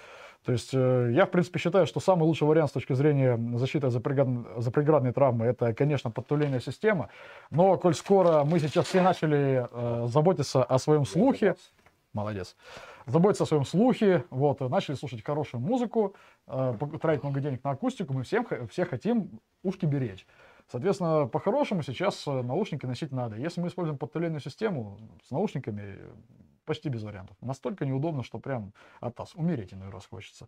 То 0.46 0.54
есть 0.54 0.70
э, 0.74 1.12
я, 1.13 1.25
в 1.25 1.30
принципе, 1.30 1.60
считаю, 1.60 1.86
что 1.86 2.00
самый 2.00 2.24
лучший 2.24 2.48
вариант 2.48 2.70
с 2.70 2.74
точки 2.74 2.94
зрения 2.94 3.38
защиты 3.58 3.88
от 3.88 3.94
запреград- 3.94 4.62
запреградной 4.62 5.12
травмы, 5.12 5.48
это, 5.48 5.74
конечно, 5.74 6.12
подтулейная 6.12 6.62
система. 6.62 7.10
Но, 7.51 7.78
коль 7.78 7.94
скоро 7.94 8.46
мы 8.46 8.60
сейчас 8.62 8.86
все 8.86 9.01
начали 9.01 9.68
э, 9.70 10.08
заботиться 10.08 10.63
о 10.63 10.80
своем 10.80 11.06
слухе, 11.06 11.56
молодец, 12.13 12.56
заботиться 13.10 13.44
о 13.44 13.48
своем 13.48 13.66
слухе, 13.66 14.25
вот, 14.30 14.60
начали 14.62 14.96
слушать 14.96 15.24
хорошую 15.24 15.62
музыку, 15.62 16.16
э, 16.48 16.78
тратить 17.01 17.24
много 17.24 17.39
денег 17.39 17.63
на 17.63 17.72
акустику, 17.72 18.13
мы 18.13 18.24
всем, 18.24 18.46
все 18.68 18.86
хотим 18.86 19.39
ушки 19.63 19.86
беречь. 19.86 20.25
Соответственно, 20.72 21.28
по-хорошему 21.28 21.82
сейчас 21.82 22.28
э, 22.28 22.42
наушники 22.42 22.86
носить 22.86 23.12
надо. 23.12 23.36
Если 23.36 23.60
мы 23.60 23.68
используем 23.68 23.98
подтоленную 23.98 24.42
систему, 24.42 25.00
с 25.24 25.32
наушниками 25.32 25.98
почти 26.66 26.89
без 26.89 27.01
вариантов. 27.01 27.36
Настолько 27.42 27.84
неудобно, 27.84 28.22
что 28.22 28.38
прям 28.38 28.74
от 29.00 29.18
нас 29.18 29.34
умереть 29.34 29.74
иной 29.74 29.89
раз 29.89 30.06
хочется. 30.06 30.48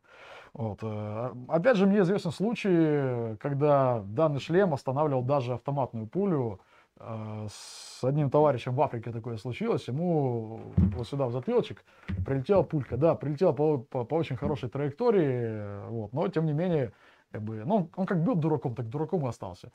Вот. 0.53 0.80
э, 0.84 1.34
Опять 1.48 1.77
же, 1.77 1.88
мне 1.88 2.01
известны 2.01 2.32
случаи, 2.32 3.36
когда 3.38 4.01
данный 4.01 4.39
шлем 4.39 4.75
останавливал 4.75 5.24
даже 5.24 5.56
автоматную 5.56 6.06
пулю. 6.06 6.60
Э, 7.03 7.48
С 7.50 8.03
одним 8.03 8.29
товарищем 8.29 8.74
в 8.74 8.81
Африке 8.81 9.12
такое 9.12 9.38
случилось. 9.38 9.88
Ему 9.88 10.74
вот 10.77 11.08
сюда 11.08 11.27
в 11.27 11.31
затылочек 11.31 11.84
прилетела 12.25 12.63
пулька. 12.63 12.98
Да, 12.98 13.15
прилетела 13.15 13.51
по, 13.53 13.77
по- 13.77 14.03
по 14.05 14.15
очень 14.15 14.36
хорошей 14.36 14.70
траектории, 14.70 15.88
вот, 15.89 16.13
но 16.13 16.27
тем 16.27 16.46
не 16.46 16.53
менее, 16.53 16.91
как 17.31 17.41
бы, 17.41 17.63
ну, 17.65 17.89
он 17.96 18.05
как 18.05 18.24
был 18.24 18.36
дураком, 18.36 18.75
так 18.75 18.89
дураком 18.89 19.25
и 19.25 19.29
остался. 19.29 19.72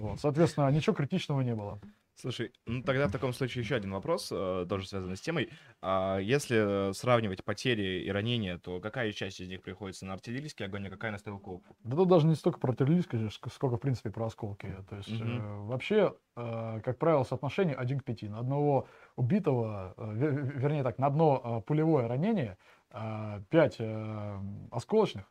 Вот, 0.00 0.20
соответственно, 0.20 0.68
ничего 0.70 0.94
критичного 0.94 1.40
не 1.42 1.54
было. 1.54 1.78
Слушай, 2.20 2.52
ну 2.66 2.82
тогда 2.82 3.06
в 3.06 3.12
таком 3.12 3.32
случае 3.32 3.62
еще 3.62 3.76
один 3.76 3.92
вопрос, 3.92 4.30
э, 4.32 4.66
тоже 4.68 4.88
связанный 4.88 5.16
с 5.16 5.20
темой. 5.20 5.50
А 5.80 6.18
если 6.18 6.90
э, 6.90 6.92
сравнивать 6.92 7.44
потери 7.44 8.02
и 8.02 8.10
ранения, 8.10 8.58
то 8.58 8.80
какая 8.80 9.12
часть 9.12 9.38
из 9.40 9.48
них 9.48 9.62
приходится 9.62 10.04
на 10.04 10.14
артиллерийский 10.14 10.64
огонь, 10.64 10.88
а 10.88 10.90
какая 10.90 11.12
на 11.12 11.18
стрелков? 11.18 11.62
Да 11.84 11.94
тут 11.94 12.08
даже 12.08 12.26
не 12.26 12.34
столько 12.34 12.58
про 12.58 12.70
артиллерийское, 12.72 13.28
ск- 13.28 13.48
сколько, 13.52 13.76
в 13.76 13.80
принципе, 13.80 14.10
про 14.10 14.26
осколки. 14.26 14.74
То 14.90 14.96
есть, 14.96 15.12
Мгм. 15.12 15.38
э, 15.38 15.56
вообще, 15.66 16.16
э, 16.34 16.80
как 16.84 16.98
правило, 16.98 17.22
соотношение 17.22 17.76
1 17.76 18.00
к 18.00 18.04
5. 18.04 18.26
На 18.26 18.40
одного 18.40 18.88
убитого, 19.14 19.94
э, 19.96 20.02
ве- 20.14 20.32
ве- 20.34 20.58
вернее 20.58 20.82
так, 20.82 20.98
на 20.98 21.06
одно 21.06 21.60
э, 21.60 21.66
пулевое 21.66 22.08
ранение 22.08 22.58
5 23.50 23.78
осколочных. 24.72 25.30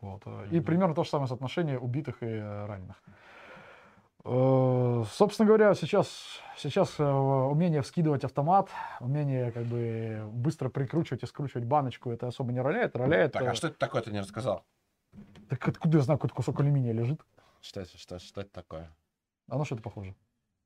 Вот, 0.00 0.22
э, 0.26 0.46
И 0.50 0.56
Мгм. 0.56 0.64
примерно 0.64 0.94
то 0.94 1.04
же 1.04 1.10
самое 1.10 1.28
соотношение 1.28 1.78
убитых 1.78 2.22
и 2.22 2.26
э, 2.26 2.66
раненых. 2.66 3.02
Э, 4.24 5.04
Собственно 5.10 5.46
говоря, 5.46 5.74
сейчас, 5.74 6.40
сейчас 6.56 6.98
э, 6.98 7.04
умение 7.04 7.82
вскидывать 7.82 8.24
автомат, 8.24 8.68
умение 9.00 9.50
как 9.52 9.64
бы 9.64 10.28
быстро 10.32 10.68
прикручивать 10.68 11.22
и 11.22 11.26
скручивать 11.26 11.64
баночку, 11.64 12.10
это 12.10 12.26
особо 12.28 12.52
не 12.52 12.60
роляет. 12.60 12.94
Роляет... 12.96 13.32
Так, 13.32 13.42
э, 13.42 13.48
а 13.48 13.54
что 13.54 13.68
это 13.68 13.78
такое, 13.78 14.02
ты 14.02 14.10
не 14.10 14.20
рассказал? 14.20 14.64
Так 15.48 15.66
откуда 15.66 15.98
я 15.98 16.04
знаю, 16.04 16.18
какой 16.18 16.34
кусок 16.34 16.60
алюминия 16.60 16.92
лежит? 16.92 17.20
Что 17.60 17.80
это, 17.80 17.96
что, 17.98 18.18
что 18.18 18.42
это 18.42 18.50
такое? 18.50 18.94
А 19.48 19.58
на 19.58 19.64
что 19.64 19.74
это 19.74 19.82
похоже? 19.82 20.14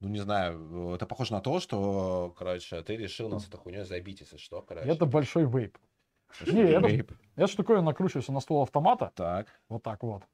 Ну, 0.00 0.08
не 0.08 0.18
знаю, 0.18 0.94
это 0.94 1.06
похоже 1.06 1.32
на 1.32 1.40
то, 1.40 1.60
что, 1.60 2.34
короче, 2.36 2.82
ты 2.82 2.96
решил 2.96 3.28
нас 3.28 3.46
этой 3.46 3.56
хуйней 3.56 3.84
забить, 3.84 4.20
если 4.20 4.36
что, 4.36 4.60
короче. 4.62 4.88
Это 4.88 5.06
большой 5.06 5.46
вейп. 5.46 5.78
Не, 6.46 6.62
это-? 6.62 7.14
Эта 7.36 7.46
штуковина 7.46 7.82
накручивается 7.82 8.32
на 8.32 8.40
ствол 8.40 8.62
автомата, 8.62 9.12
Так. 9.14 9.46
вот 9.68 9.82
так 9.82 10.02
вот. 10.02 10.24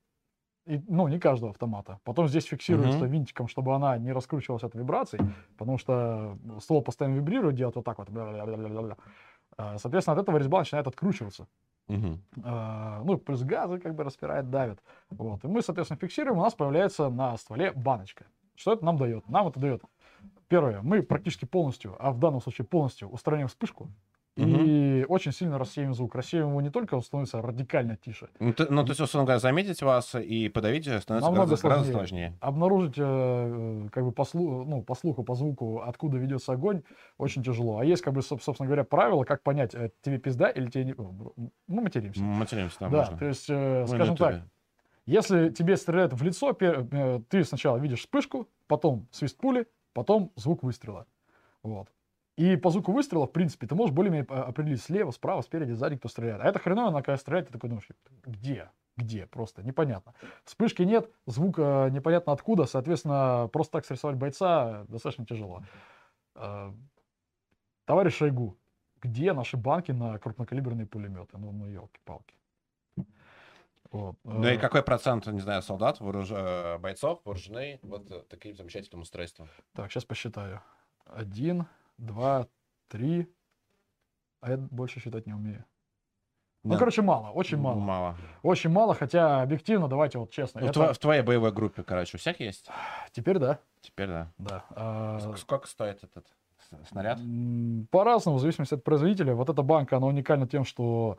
И, 0.70 0.80
ну, 0.88 1.08
не 1.08 1.18
каждого 1.18 1.50
автомата. 1.50 1.98
Потом 2.04 2.28
здесь 2.28 2.44
фиксируется 2.44 3.00
Мгм. 3.00 3.10
винтиком, 3.12 3.48
чтобы 3.48 3.74
она 3.74 3.98
не 3.98 4.12
раскручивалась 4.12 4.62
от 4.62 4.74
вибраций, 4.74 5.18
потому 5.58 5.78
что 5.78 6.38
ствол 6.60 6.82
постоянно 6.82 7.16
вибрирует, 7.16 7.56
делает 7.56 7.76
вот 7.76 7.84
так 7.84 7.98
вот. 7.98 8.08
А, 9.56 9.78
Соответственно, 9.78 10.16
от 10.16 10.22
этого 10.22 10.38
резьба 10.38 10.58
начинает 10.58 10.86
откручиваться. 10.86 11.46
А, 12.44 13.02
Ну, 13.04 13.18
плюс 13.18 13.42
газы 13.42 13.78
как 13.78 13.94
бы 13.94 14.04
распирает, 14.04 14.48
давит. 14.50 14.78
Вот. 15.10 15.44
И 15.44 15.48
мы, 15.48 15.60
соответственно, 15.62 15.98
фиксируем, 16.00 16.38
у 16.38 16.42
нас 16.42 16.54
появляется 16.54 17.08
на 17.08 17.36
стволе 17.36 17.72
баночка. 17.72 18.26
Что 18.54 18.72
это 18.72 18.84
нам 18.84 18.96
дает? 18.96 19.28
Нам 19.28 19.48
это 19.48 19.58
дает, 19.58 19.82
первое, 20.48 20.80
мы 20.82 21.02
практически 21.02 21.46
полностью, 21.46 21.96
а 21.98 22.12
в 22.12 22.18
данном 22.18 22.40
случае 22.40 22.66
полностью 22.66 23.08
устраняем 23.08 23.48
вспышку, 23.48 23.88
и 24.36 25.04
очень 25.08 25.32
сильно 25.32 25.58
рассеиваем 25.58 25.94
звук. 25.94 26.14
Рассеиваем 26.14 26.50
его 26.50 26.60
не 26.60 26.70
только, 26.70 26.94
он 26.94 27.02
становится 27.02 27.42
радикально 27.42 27.96
тише. 27.96 28.28
Ну, 28.38 28.52
ты- 28.52 28.66
ну, 28.70 28.82
то 28.84 28.90
есть, 28.90 29.00
условно 29.00 29.26
говоря, 29.26 29.38
заметить 29.40 29.82
вас 29.82 30.14
и 30.14 30.48
подавить 30.48 30.84
становится 30.84 31.10
Намного 31.30 31.46
гораздо, 31.46 31.68
гораздо 31.68 31.92
сложнее. 31.92 31.92
сложнее. 31.92 32.38
Обнаружить, 32.40 32.94
э, 32.98 33.02
э, 33.04 33.88
как 33.90 34.04
бы 34.04 34.12
по, 34.12 34.22
слу- 34.22 34.64
ну, 34.64 34.82
по 34.82 34.94
слуху, 34.94 35.24
по 35.24 35.34
звуку, 35.34 35.80
откуда 35.82 36.16
ведется 36.18 36.52
огонь, 36.52 36.82
очень 37.18 37.42
тяжело. 37.42 37.78
А 37.78 37.84
есть, 37.84 38.02
как 38.02 38.14
бы, 38.14 38.20
соб- 38.20 38.40
собственно 38.40 38.66
говоря, 38.66 38.84
правило, 38.84 39.24
как 39.24 39.42
понять, 39.42 39.74
э, 39.74 39.90
тебе 40.02 40.18
пизда 40.18 40.48
или 40.48 40.70
тебе 40.70 40.84
не... 40.84 40.94
Ну, 40.96 41.34
материмся. 41.66 42.22
Материмся 42.22 42.78
там 42.78 42.90
да, 42.92 42.98
можно. 42.98 43.18
то 43.18 43.24
есть, 43.26 43.46
э, 43.48 43.86
скажем 43.86 44.16
так. 44.16 44.42
Если 45.06 45.48
тебе 45.50 45.76
стреляют 45.76 46.12
в 46.12 46.22
лицо, 46.22 46.56
э, 46.60 47.20
ты 47.28 47.42
сначала 47.44 47.78
видишь 47.78 48.00
вспышку, 48.00 48.48
потом 48.68 49.08
свист 49.10 49.36
пули, 49.38 49.66
потом 49.92 50.30
звук 50.36 50.62
выстрела. 50.62 51.06
Вот. 51.62 51.88
И 52.40 52.56
по 52.56 52.70
звуку 52.70 52.92
выстрела, 52.92 53.26
в 53.26 53.32
принципе, 53.32 53.66
ты 53.66 53.74
можешь 53.74 53.94
более-менее 53.94 54.26
а, 54.30 54.44
определить 54.44 54.80
слева, 54.80 55.10
справа, 55.10 55.42
спереди, 55.42 55.72
сзади, 55.72 55.98
кто 55.98 56.08
стреляет. 56.08 56.40
А 56.40 56.46
это 56.46 56.58
хреново, 56.58 57.02
когда 57.02 57.18
стреляет, 57.18 57.48
ты 57.48 57.52
такой 57.52 57.68
думаешь, 57.68 57.86
где? 58.24 58.70
Где? 58.96 59.26
Просто 59.26 59.62
непонятно. 59.62 60.14
Вспышки 60.44 60.80
нет, 60.80 61.10
звук 61.26 61.58
э, 61.58 61.90
непонятно 61.90 62.32
откуда, 62.32 62.64
соответственно, 62.64 63.50
просто 63.52 63.72
так 63.72 63.84
срисовать 63.84 64.16
бойца 64.16 64.86
достаточно 64.88 65.26
тяжело. 65.26 65.62
Э, 66.34 66.72
Товарищ 67.84 68.14
Шойгу, 68.14 68.56
где 69.02 69.34
наши 69.34 69.58
банки 69.58 69.92
на 69.92 70.18
крупнокалиберные 70.18 70.86
пулеметы? 70.86 71.36
Ну, 71.36 71.52
ну 71.52 71.66
елки-палки. 71.66 72.34
Вот. 73.90 74.16
Ну 74.24 74.48
и 74.48 74.54
э, 74.54 74.58
какой 74.58 74.82
процент, 74.82 75.26
не 75.26 75.40
знаю, 75.40 75.60
солдат, 75.60 76.00
вооруж- 76.00 76.32
э, 76.32 76.78
бойцов 76.78 77.20
вооружены 77.26 77.80
вот 77.82 78.10
э, 78.10 78.22
таким 78.30 78.56
замечательным 78.56 79.02
устройством? 79.02 79.50
Так, 79.74 79.92
сейчас 79.92 80.06
посчитаю. 80.06 80.62
Один, 81.04 81.66
два, 82.00 82.48
три. 82.88 83.32
А 84.40 84.50
я 84.52 84.56
больше 84.56 85.00
считать 85.00 85.26
не 85.26 85.34
умею. 85.34 85.64
Ну, 86.62 86.72
Да. 86.72 86.78
короче, 86.78 87.00
мало, 87.02 87.30
очень 87.30 87.56
мало. 87.58 87.78
Мало. 87.78 88.16
Очень 88.42 88.70
мало, 88.70 88.94
хотя 88.94 89.40
объективно, 89.42 89.88
давайте 89.88 90.18
вот 90.18 90.30
честно. 90.30 90.60
Ну, 90.60 90.66
это- 90.66 90.92
в 90.92 90.98
твоей 90.98 91.22
боевой 91.22 91.52
группе, 91.52 91.82
короче, 91.82 92.16
у 92.16 92.20
всех 92.20 92.38
есть? 92.40 92.68
Теперь 93.12 93.38
да. 93.38 93.60
Теперь 93.80 94.08
да. 94.08 94.32
Да. 94.38 94.64
А, 94.70 95.18
Ск- 95.20 95.36
Сколько 95.38 95.66
стоит 95.66 96.04
этот 96.04 96.26
снаряд? 96.88 97.18
По-разному, 97.90 98.36
в 98.36 98.40
зависимости 98.40 98.74
от 98.74 98.84
производителя. 98.84 99.34
Вот 99.34 99.48
эта 99.48 99.62
банка, 99.62 99.96
она 99.96 100.06
уникальна 100.06 100.46
тем, 100.46 100.64
что 100.64 101.18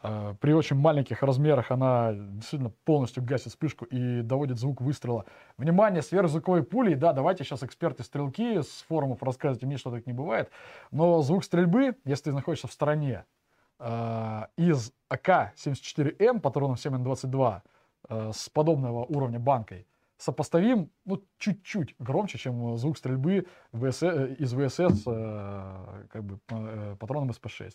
при 0.00 0.52
очень 0.52 0.76
маленьких 0.76 1.22
размерах 1.22 1.70
она 1.70 2.12
действительно 2.14 2.72
полностью 2.84 3.22
гасит 3.22 3.48
вспышку 3.48 3.84
и 3.84 4.22
доводит 4.22 4.58
звук 4.58 4.80
выстрела. 4.80 5.26
Внимание, 5.58 6.00
сверхзвуковой 6.00 6.62
пулей, 6.62 6.94
да, 6.94 7.12
давайте 7.12 7.44
сейчас 7.44 7.62
эксперты-стрелки 7.62 8.62
с 8.62 8.84
форумов 8.88 9.22
расскажете 9.22 9.66
мне, 9.66 9.76
что 9.76 9.90
так 9.90 10.06
не 10.06 10.12
бывает, 10.12 10.50
но 10.90 11.20
звук 11.22 11.44
стрельбы, 11.44 11.96
если 12.04 12.30
ты 12.30 12.32
находишься 12.32 12.68
в 12.68 12.72
стороне, 12.72 13.24
э, 13.78 14.42
из 14.56 14.92
АК-74М 15.08 16.40
патроном 16.40 16.76
7Н22 16.76 17.60
э, 18.08 18.30
с 18.32 18.48
подобного 18.48 19.04
уровня 19.04 19.38
банкой, 19.38 19.86
сопоставим, 20.20 20.90
ну, 21.04 21.22
чуть-чуть 21.38 21.94
громче, 21.98 22.38
чем 22.38 22.76
звук 22.76 22.98
стрельбы 22.98 23.46
э, 23.72 24.34
из 24.38 24.52
ВСС 24.52 25.02
э, 25.06 26.06
как 26.10 26.24
бы, 26.24 26.38
э, 26.50 26.96
патроном 26.98 27.30
СП-6. 27.30 27.72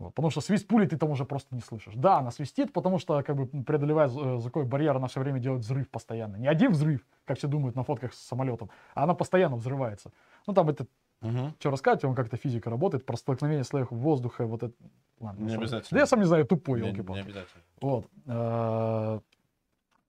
Вот, 0.00 0.14
потому 0.14 0.30
что 0.30 0.40
свист 0.40 0.66
пули 0.66 0.86
ты 0.86 0.96
там 0.96 1.10
уже 1.10 1.26
просто 1.26 1.54
не 1.54 1.60
слышишь. 1.60 1.92
Да, 1.94 2.18
она 2.18 2.30
свистит, 2.30 2.72
потому 2.72 2.98
что, 2.98 3.22
как 3.22 3.36
бы, 3.36 3.46
преодолевая 3.46 4.08
э, 4.08 4.38
звуковой 4.38 4.66
барьер, 4.66 4.96
она 4.96 5.08
все 5.08 5.20
время 5.20 5.40
делает 5.40 5.62
взрыв 5.62 5.90
постоянно. 5.90 6.36
Не 6.36 6.48
один 6.48 6.72
взрыв, 6.72 7.06
как 7.26 7.36
все 7.36 7.48
думают 7.48 7.76
на 7.76 7.84
фотках 7.84 8.14
с 8.14 8.18
самолетом, 8.18 8.70
а 8.94 9.02
она 9.04 9.12
постоянно 9.12 9.56
взрывается. 9.56 10.10
Ну, 10.46 10.54
там 10.54 10.70
это, 10.70 10.86
Мгм. 11.20 11.54
что 11.58 11.70
рассказать, 11.70 12.02
вам 12.02 12.14
как-то 12.14 12.38
физика 12.38 12.70
работает, 12.70 13.04
про 13.04 13.18
столкновение 13.18 13.62
слоев 13.62 13.90
воздуха, 13.90 14.46
вот 14.46 14.62
это... 14.62 14.74
Ладно, 15.20 15.44
Не 15.44 15.54
обязательно. 15.54 15.88
Да 15.90 15.98
я 15.98 16.06
сам 16.06 16.20
не 16.20 16.24
знаю, 16.26 16.46
тупой, 16.46 16.80
Не- 16.80 16.88
елки 16.88 17.02
не 17.12 17.20
обязательно. 17.20 17.62
вот. 17.82 18.06
Э, 18.26 19.20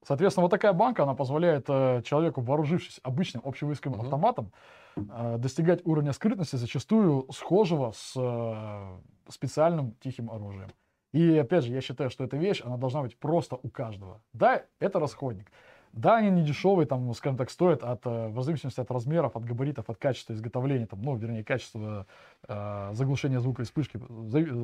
Соответственно, 0.03 0.43
вот 0.45 0.49
такая 0.51 0.73
банка, 0.73 1.03
она 1.03 1.13
позволяет 1.13 1.65
э, 1.69 2.01
человеку, 2.03 2.41
вооружившись 2.41 2.99
обычным 3.03 3.43
общевойсковым 3.45 4.01
автоматом, 4.01 4.51
достигать 4.95 5.85
уровня 5.85 6.13
скрытности, 6.13 6.55
зачастую 6.55 7.27
схожего 7.31 7.91
с 7.95 8.13
э, 8.15 9.31
специальным 9.31 9.95
тихим 10.01 10.29
оружием. 10.29 10.69
И 11.13 11.37
опять 11.37 11.65
же, 11.65 11.73
я 11.73 11.81
считаю, 11.81 12.09
что 12.09 12.23
эта 12.23 12.37
вещь, 12.37 12.61
она 12.63 12.77
должна 12.77 13.01
быть 13.01 13.17
просто 13.17 13.57
у 13.61 13.69
каждого. 13.69 14.21
Да, 14.33 14.63
это 14.79 14.99
расходник. 14.99 15.51
Да, 15.93 16.17
они 16.17 16.29
не 16.29 16.43
дешевые, 16.43 16.87
там, 16.87 17.13
скажем 17.13 17.37
так, 17.37 17.49
стоят 17.49 17.83
от, 17.83 18.05
э, 18.05 18.29
в 18.29 18.41
зависимости 18.43 18.79
от 18.79 18.89
размеров, 18.91 19.35
от 19.35 19.43
габаритов, 19.43 19.89
от 19.89 19.97
качества 19.97 20.33
изготовления, 20.33 20.85
там, 20.85 21.01
ну, 21.01 21.17
вернее, 21.17 21.43
качества 21.43 22.07
э, 22.47 22.91
заглушения 22.93 23.39
звука 23.41 23.63
и 23.63 23.65
вспышки, 23.65 23.99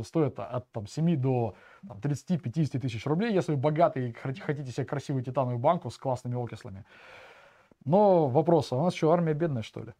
стоят 0.03 0.39
от 0.39 0.71
там, 0.71 0.87
7 0.87 1.17
до 1.17 1.55
там, 1.85 1.97
30-50 1.97 2.79
тысяч 2.79 3.05
рублей, 3.05 3.33
если 3.33 3.51
вы 3.51 3.57
богатый 3.57 4.09
и 4.09 4.13
хот- 4.13 4.39
хотите 4.39 4.71
себе 4.71 4.85
красивую 4.85 5.21
титановую 5.21 5.59
банку 5.59 5.89
с 5.89 5.97
классными 5.97 6.41
окислами. 6.41 6.85
Но 7.83 8.29
вопрос, 8.29 8.71
а 8.71 8.77
у 8.77 8.83
нас 8.83 8.93
что, 8.93 9.11
армия 9.11 9.33
бедная, 9.33 9.63
что 9.63 9.81
ли? 9.81 9.93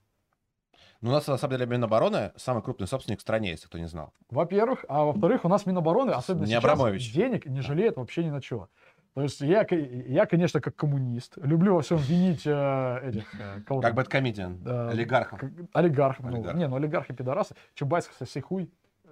Ну, 1.02 1.10
у 1.10 1.14
нас, 1.14 1.28
на 1.28 1.38
самом 1.38 1.58
деле, 1.58 1.66
Минобороны 1.70 2.32
самый 2.38 2.64
крупный 2.64 2.88
собственник 2.88 3.20
в 3.20 3.22
стране, 3.22 3.52
если 3.52 3.68
кто 3.68 3.78
не 3.78 3.88
знал. 3.88 4.14
Во-первых, 4.30 4.84
а 4.90 5.04
во-вторых, 5.06 5.46
у 5.46 5.50
нас 5.50 5.66
Минобороны, 5.66 6.12
особенно 6.12 6.42
Не 6.44 6.48
сейчас, 6.48 6.64
Абрамович. 6.64 7.14
денег 7.14 7.46
не 7.46 7.62
жалеет 7.62 7.98
вообще 7.98 8.24
ни 8.24 8.30
на 8.30 8.42
что. 8.42 8.68
То 9.14 9.22
есть 9.24 9.42
я, 9.42 9.66
я, 9.72 10.26
конечно, 10.28 10.62
как 10.62 10.76
коммунист, 10.76 11.38
люблю 11.38 11.74
во 11.76 11.82
всем 11.82 11.98
винить 11.98 12.44
э, 12.46 13.00
этих, 13.04 13.34
э, 13.40 13.62
кого 13.62 13.82
Как 13.82 13.96
BadComedian, 13.96 14.62
Да. 14.64 14.90
олигархов. 14.90 15.40
олигархов. 15.74 16.26
ну, 16.26 16.36
Олигархов. 16.36 16.60
не, 16.60 16.68
ну 16.68 16.76
олигархи 16.76 17.14
пидорасы. 17.14 17.56
Чубайс, 17.74 18.06
кстати, 18.08 18.40
хуй. 18.40 18.70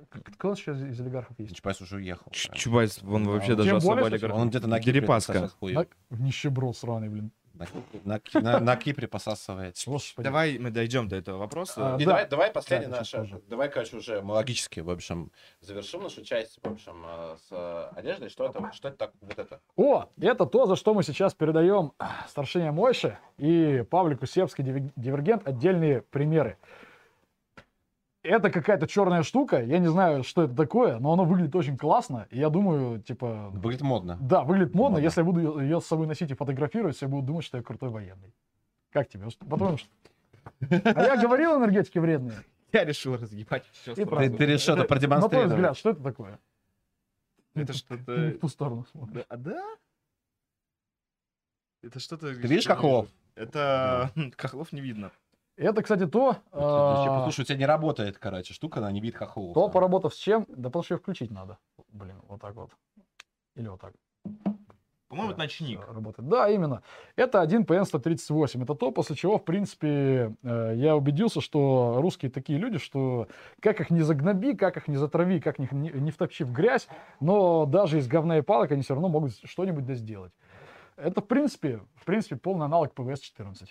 К- 0.09 0.21
Кто 0.37 0.53
сейчас 0.55 0.77
из 0.77 0.99
олигархов 1.01 1.39
есть? 1.39 1.55
Чубайс 1.55 1.81
уже 1.81 1.95
уехал. 1.95 2.29
Ч- 2.31 2.51
Чубайс, 2.53 3.01
он 3.03 3.23
Да, 3.23 3.31
вообще 3.31 3.53
он- 3.53 3.57
даже 3.57 3.75
особо 3.77 4.05
олигарх. 4.05 4.35
Он 4.35 4.49
где-то 4.49 4.67
на 4.67 4.79
Кипре 4.79 4.93
Дерипаска. 4.93 5.47
хуй. 5.59 5.75
Нищеброд 6.11 6.77
сраный, 6.77 7.09
блин. 7.09 7.31
На, 7.57 7.67
на, 8.03 8.41
на, 8.41 8.59
на 8.59 8.75
Кипре 8.75 9.07
посасывает. 9.07 9.81
Господи. 9.85 10.25
Давай 10.25 10.57
мы 10.57 10.71
дойдем 10.71 11.07
до 11.07 11.15
этого 11.15 11.37
вопроса. 11.37 11.95
А, 11.95 11.95
И 11.95 12.05
да. 12.05 12.11
давай, 12.11 12.27
давай 12.27 12.51
последний 12.51 12.87
Да, 12.87 12.97
наш... 12.97 13.13
Давай, 13.47 13.69
короче, 13.69 13.97
уже 13.97 14.21
мы 14.21 14.33
логически, 14.33 14.81
в 14.81 14.89
общем, 14.89 15.31
завершим 15.61 16.03
нашу 16.03 16.23
часть, 16.23 16.59
в 16.61 16.67
общем, 16.67 17.03
э, 17.05 17.37
с 17.47 17.51
э, 17.51 17.89
одеждой. 17.95 18.29
Что 18.29 18.45
это? 18.45 18.71
Что 18.73 18.89
это 18.89 18.97
так? 18.97 19.11
Вот 19.21 19.39
это. 19.39 19.61
О, 19.75 20.05
это 20.19 20.45
то, 20.45 20.65
за 20.65 20.75
что 20.75 20.93
мы 20.93 21.03
сейчас 21.03 21.33
передаем 21.33 21.93
старшине 22.27 22.71
Мойше 22.71 23.17
и 23.37 23.83
Павлику 23.89 24.25
Севский 24.25 24.63
Дивергент 24.95 25.47
отдельные 25.47 26.01
примеры. 26.01 26.57
Это 28.25 28.49
какая-то 28.49 28.87
черная 28.87 29.21
штука, 29.23 29.61
я 29.63 29.77
не 29.77 29.87
знаю, 29.87 30.23
что 30.23 30.43
это 30.43 30.55
такое, 30.55 30.97
но 30.99 31.13
оно 31.13 31.25
выглядит 31.25 31.55
очень 31.55 31.77
классно, 31.77 32.27
и 32.31 32.39
я 32.39 32.49
думаю, 32.49 32.99
типа, 33.01 33.49
Выглядит 33.53 33.83
модно. 33.83 34.17
да, 34.19 34.43
выглядит 34.43 34.73
модно, 34.73 34.95
Модно. 34.95 35.03
если 35.03 35.21
я 35.21 35.25
буду 35.25 35.59
ее 35.59 35.79
с 35.79 35.85
собой 35.85 36.07
носить 36.07 36.31
и 36.31 36.33
фотографировать, 36.33 36.95
все 36.95 37.07
будут 37.07 37.25
думать, 37.25 37.45
что 37.45 37.57
я 37.57 37.63
крутой 37.63 37.89
военный. 37.89 38.33
Как 38.91 39.07
тебе? 39.09 39.29
Что? 39.29 39.45
А 40.69 41.03
я 41.03 41.17
говорил, 41.21 41.57
энергетики 41.57 41.99
вредные. 41.99 42.37
Я 42.71 42.83
решил 42.83 43.15
разъебать 43.15 43.63
все 43.71 43.91
И 43.91 43.95
Ты, 43.95 44.05
правда. 44.05 44.37
ты 44.37 44.45
решил 44.45 44.73
это 44.73 44.81
На 44.83 44.87
твой 44.87 44.97
продемонстрировать. 44.97 45.51
взгляд, 45.53 45.77
что 45.77 45.89
это 45.91 46.03
такое? 46.03 46.39
Это 47.53 47.73
Ты 47.73 47.77
что-то... 47.77 48.11
в 48.15 48.39
ту 48.39 48.47
сторону 48.49 48.85
смотришь. 48.91 49.13
Да, 49.15 49.25
а 49.29 49.37
да? 49.37 49.75
Это 51.83 51.99
что-то... 51.99 52.27
Ты 52.33 52.47
видишь 52.47 52.65
хохлов? 52.65 53.07
Это... 53.35 54.11
Хохлов 54.37 54.71
не 54.73 54.81
видно. 54.81 55.11
Это, 55.57 55.81
кстати, 55.81 56.05
то, 56.05 56.37
а, 56.51 57.23
Слушай, 57.23 57.41
у 57.41 57.43
тебя 57.45 57.57
не 57.57 57.65
работает, 57.65 58.17
короче, 58.17 58.53
штука, 58.53 58.79
она 58.79 58.91
не 58.91 58.99
видит 58.99 59.15
хохлов. 59.17 59.53
То, 59.53 59.69
поработав 59.69 60.13
с 60.13 60.17
чем, 60.17 60.45
да 60.49 60.69
потому 60.69 60.83
что 60.83 60.95
ее 60.95 60.99
включить 60.99 61.31
надо. 61.31 61.57
Блин, 61.91 62.21
вот 62.27 62.41
так 62.41 62.55
вот. 62.55 62.71
Или 63.55 63.69
вот 63.69 63.79
так. 63.79 63.93
По-моему, 65.07 65.31
это 65.31 65.37
Да, 65.37 65.43
ночник. 65.43 65.81
всё, 65.81 65.93
Работает. 65.93 66.27
Да, 66.27 66.49
именно. 66.49 66.81
Это 67.15 67.39
1 67.39 67.63
PN138. 67.63 68.63
Это 68.63 68.75
то, 68.75 68.91
после 68.91 69.15
чего, 69.15 69.37
в 69.37 69.45
принципе, 69.45 70.35
э, 70.43 70.73
я 70.75 70.95
убедился, 70.97 71.39
что 71.39 71.99
русские 72.01 72.31
такие 72.31 72.59
люди, 72.59 72.79
что 72.79 73.27
как 73.61 73.79
их 73.79 73.91
не 73.91 74.01
загноби, 74.01 74.55
как 74.55 74.75
их 74.75 74.89
не 74.89 74.97
затрави, 74.97 75.39
как 75.39 75.59
их 75.59 75.71
не, 75.71 75.89
не 75.89 76.11
втопчи 76.11 76.43
в 76.43 76.51
грязь, 76.51 76.87
но 77.21 77.65
даже 77.65 77.99
из 77.99 78.07
говна 78.07 78.39
и 78.39 78.41
палок 78.41 78.71
они 78.71 78.81
все 78.81 78.93
равно 78.93 79.07
могут 79.07 79.31
что-нибудь 79.45 79.85
да 79.85 79.93
сделать. 79.93 80.33
Это, 80.97 81.21
в 81.21 81.27
принципе, 81.27 81.81
в 81.95 82.03
принципе, 82.03 82.35
полный 82.35 82.65
аналог 82.65 82.93
ПВС-14. 82.93 83.69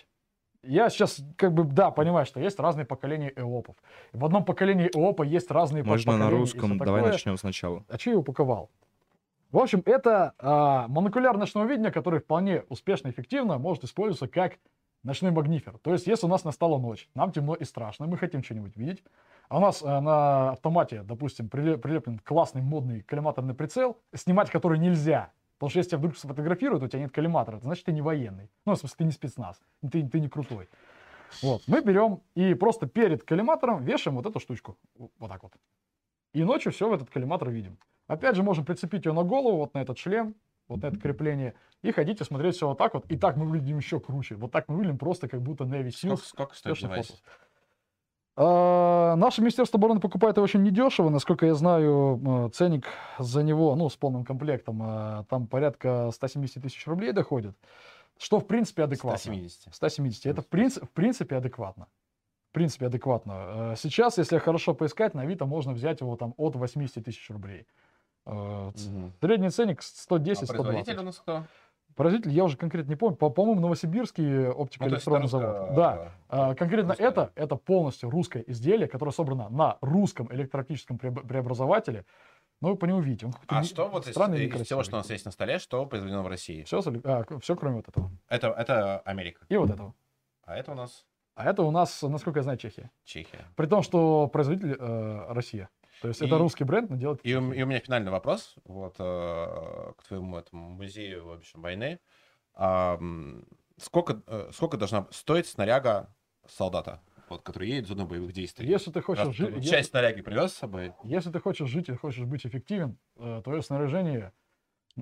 Я 0.65 0.89
сейчас, 0.89 1.21
как 1.37 1.53
бы, 1.53 1.63
да, 1.63 1.91
понимаю, 1.91 2.25
что 2.25 2.39
есть 2.39 2.59
разные 2.59 2.85
поколения 2.85 3.31
ЭОПов. 3.35 3.75
В 4.13 4.25
одном 4.25 4.43
поколении 4.45 4.89
ЭОПа 4.93 5.23
есть 5.23 5.51
разные 5.51 5.83
Можно 5.83 6.17
на 6.17 6.29
русском. 6.29 6.77
Давай 6.77 7.01
такое. 7.01 7.11
начнем 7.13 7.37
сначала. 7.37 7.83
А 7.87 7.97
я 8.03 8.17
упаковал? 8.17 8.69
В 9.51 9.57
общем, 9.57 9.81
это 9.85 10.33
а, 10.39 10.87
монокуляр 10.87 11.37
ночного 11.37 11.65
видения, 11.65 11.91
который 11.91 12.19
вполне 12.19 12.63
успешно 12.69 13.07
и 13.07 13.11
эффективно 13.11 13.57
может 13.57 13.83
использоваться 13.83 14.27
как 14.27 14.57
ночной 15.03 15.31
магнифер. 15.31 15.77
То 15.77 15.93
есть, 15.93 16.07
если 16.07 16.25
у 16.25 16.29
нас 16.29 16.43
настала 16.43 16.77
ночь, 16.77 17.07
нам 17.13 17.31
темно 17.31 17.53
и 17.53 17.63
страшно, 17.63 18.07
мы 18.07 18.17
хотим 18.17 18.43
что-нибудь 18.43 18.75
видеть, 18.75 19.03
а 19.47 19.57
у 19.57 19.61
нас 19.61 19.81
а, 19.83 20.01
на 20.01 20.49
автомате, 20.51 21.03
допустим, 21.03 21.45
приле- 21.47 21.77
прилеплен 21.77 22.19
классный 22.19 22.61
модный 22.61 23.01
коллиматорный 23.01 23.53
прицел, 23.53 23.97
снимать 24.13 24.49
который 24.49 24.79
нельзя, 24.79 25.31
потому 25.57 25.69
что 25.69 25.79
если 25.79 25.91
тебя 25.91 25.99
вдруг 25.99 26.17
сфотографируют, 26.17 26.83
у 26.83 26.87
тебя 26.87 26.99
нет 26.99 27.11
коллиматора, 27.11 27.57
это 27.57 27.65
значит, 27.65 27.85
ты 27.85 27.91
не 27.91 28.01
военный. 28.01 28.49
Ну, 28.65 28.73
в 28.73 28.77
смысле, 28.77 28.95
ты 28.97 29.03
не 29.05 29.11
спецназ, 29.11 29.59
ты, 29.81 30.07
ты 30.07 30.19
не 30.19 30.29
крутой. 30.29 30.69
Вот, 31.41 31.63
мы 31.67 31.81
берем 31.81 32.21
и 32.35 32.53
просто 32.53 32.87
перед 32.87 33.23
коллиматором 33.23 33.83
вешаем 33.83 34.15
вот 34.15 34.25
эту 34.25 34.39
штучку, 34.39 34.77
вот 34.95 35.29
так 35.29 35.43
вот. 35.43 35.53
И 36.33 36.43
ночью 36.43 36.71
все 36.71 36.89
в 36.89 36.93
этот 36.93 37.09
коллиматор 37.09 37.49
видим. 37.49 37.77
Опять 38.07 38.35
же, 38.35 38.43
можем 38.43 38.65
прицепить 38.65 39.05
ее 39.05 39.13
на 39.13 39.23
голову, 39.23 39.57
вот 39.57 39.73
на 39.73 39.79
этот 39.79 39.97
шлем, 39.97 40.35
вот 40.67 40.81
на 40.81 40.87
это 40.87 40.99
крепление, 40.99 41.55
и 41.81 41.91
ходить 41.91 42.21
и 42.21 42.23
смотреть 42.23 42.55
все 42.55 42.67
вот 42.67 42.77
так 42.77 42.93
вот. 42.93 43.05
И 43.11 43.17
так 43.17 43.37
мы 43.37 43.45
выглядим 43.45 43.77
еще 43.77 43.99
круче. 43.99 44.35
Вот 44.35 44.51
так 44.51 44.67
мы 44.67 44.75
выглядим 44.75 44.97
просто 44.97 45.27
как 45.27 45.41
будто 45.41 45.63
Navy 45.63 45.89
Seals. 45.89 46.21
сколько 46.23 46.55
стоит 46.55 46.75
Special 46.75 46.81
девайс? 46.81 47.09
Forces. 47.09 47.19
А, 48.37 49.15
Наше 49.15 49.41
Министерство 49.41 49.77
обороны 49.77 49.99
покупает 50.01 50.35
его 50.37 50.43
очень 50.43 50.61
недешево. 50.63 51.09
Насколько 51.09 51.45
я 51.45 51.55
знаю, 51.55 52.19
э, 52.25 52.49
ценник 52.53 52.85
за 53.17 53.43
него, 53.43 53.75
ну, 53.75 53.89
с 53.89 53.95
полным 53.95 54.25
комплектом, 54.25 54.81
э, 54.83 55.23
там 55.29 55.47
порядка 55.47 56.11
170 56.11 56.61
тысяч 56.63 56.85
рублей 56.87 57.13
доходит. 57.13 57.55
Что, 58.17 58.39
в 58.39 58.47
принципе, 58.47 58.83
адекватно. 58.83 59.17
170. 59.19 59.73
170. 59.73 60.25
Это 60.25 60.41
в, 60.41 60.47
принцип- 60.47 60.85
в 60.85 60.89
принципе 60.91 61.37
адекватно. 61.37 61.87
В 62.49 62.53
принципе 62.53 62.87
адекватно. 62.87 63.33
Э, 63.33 63.75
Сейчас, 63.77 64.17
если 64.17 64.37
хорошо 64.37 64.73
поискать, 64.73 65.13
на 65.13 65.21
Авито 65.21 65.45
можно 65.45 65.71
взять 65.73 66.01
его 66.01 66.15
там 66.17 66.33
от 66.37 66.55
80 66.55 67.03
тысяч 67.05 67.29
рублей. 67.29 67.65
Э. 68.25 68.71
Средний 69.21 69.49
ценник 69.49 69.79
А 69.79 69.83
110-120. 69.83 70.47
производитель 70.47 70.97
у 70.97 71.03
нас 71.03 71.17
кто? 71.19 71.43
Производитель 71.95 72.31
я 72.33 72.43
уже 72.43 72.57
конкретно 72.57 72.89
не 72.89 72.95
помню. 72.97 73.15
По- 73.15 73.29
По-моему, 73.29 73.61
новосибирский 73.61 74.25
Ну, 74.47 74.51
оптико-электронный 74.51 75.19
это 75.21 75.27
завод. 75.29 75.73
Да. 75.75 76.11
А, 76.27 76.51
э, 76.51 76.55
конкретно 76.55 76.89
русское. 76.89 77.07
это, 77.07 77.31
это 77.35 77.55
полностью 77.55 78.09
русское 78.09 78.43
изделие, 78.47 78.87
которое 78.89 79.11
собрано 79.11 79.47
на 79.49 79.77
русском 79.79 80.27
электрооптическом 80.31 80.97
преоб- 80.97 81.25
преобразователе. 81.25 82.05
Но 82.61 82.69
вы 82.69 82.75
по 82.75 82.85
нему 82.85 82.99
видите. 82.99 83.27
Он 83.27 83.33
А 83.47 83.61
не- 83.61 83.67
что 83.67 83.87
вот 83.87 84.07
из, 84.07 84.17
из 84.17 84.61
всего, 84.65 84.83
что 84.83 84.95
у 84.95 84.99
нас 84.99 85.09
есть 85.09 85.23
на 85.25 85.31
столе, 85.31 85.57
что 85.57 85.85
произведено 85.85 86.21
в 86.23 86.27
России? 86.27 86.63
Все, 86.63 86.81
все, 86.81 87.55
кроме 87.55 87.77
вот 87.77 87.87
этого. 87.87 88.11
Это, 88.27 88.47
это 88.49 88.99
Америка. 88.99 89.45
И 89.47 89.55
вот 89.55 89.69
этого. 89.69 89.93
А 90.43 90.55
это 90.57 90.73
у 90.73 90.75
нас 90.75 91.05
А 91.35 91.49
это 91.49 91.63
у 91.63 91.71
нас, 91.71 92.01
насколько 92.01 92.39
я 92.39 92.43
знаю, 92.43 92.57
Чехия. 92.57 92.91
Чехия. 93.03 93.39
При 93.55 93.67
том, 93.67 93.83
что 93.83 94.27
производитель 94.27 94.75
э, 94.79 95.25
Россия. 95.29 95.69
То 96.01 96.09
есть 96.09 96.21
это 96.21 96.35
И- 96.35 96.37
русский 96.37 96.63
бренд, 96.63 96.89
но 96.89 96.97
делает... 96.97 97.21
в 97.21 97.25
И 97.25 97.31
и 97.31 97.35
у 97.35 97.41
меня 97.41 97.79
финальный 97.79 98.11
вопрос 98.11 98.55
вот, 98.65 98.95
э, 98.99 99.93
к 99.97 100.03
твоему 100.07 100.37
этому 100.37 100.69
музею 100.69 101.25
в 101.25 101.31
общем, 101.31 101.61
войны. 101.61 101.99
А, 102.53 102.99
сколько, 103.77 104.21
э, 104.27 104.49
сколько 104.53 104.77
должна 104.77 105.07
стоить 105.11 105.47
снаряга 105.47 106.13
солдата, 106.47 107.01
вот, 107.29 107.41
который 107.41 107.69
едет 107.69 107.85
в 107.85 107.87
зону 107.89 108.05
боевых 108.05 108.33
действий? 108.33 108.67
Если 108.67 108.91
ты 108.91 109.01
хочешь 109.01 109.25
Раз 109.25 109.35
жить, 109.35 109.49
ты 109.49 109.55
если, 109.55 109.69
Часть 109.69 109.89
снаряги 109.89 110.21
привез 110.21 110.51
с 110.53 110.57
собой? 110.57 110.93
если 111.03 111.31
ты 111.31 111.39
хочешь 111.39 111.69
жить 111.69 111.89
и 111.89 111.95
хочешь 111.95 112.25
быть 112.25 112.45
эффективен, 112.45 112.97
э, 113.17 113.41
твое 113.43 113.61
снаряжение 113.61 114.31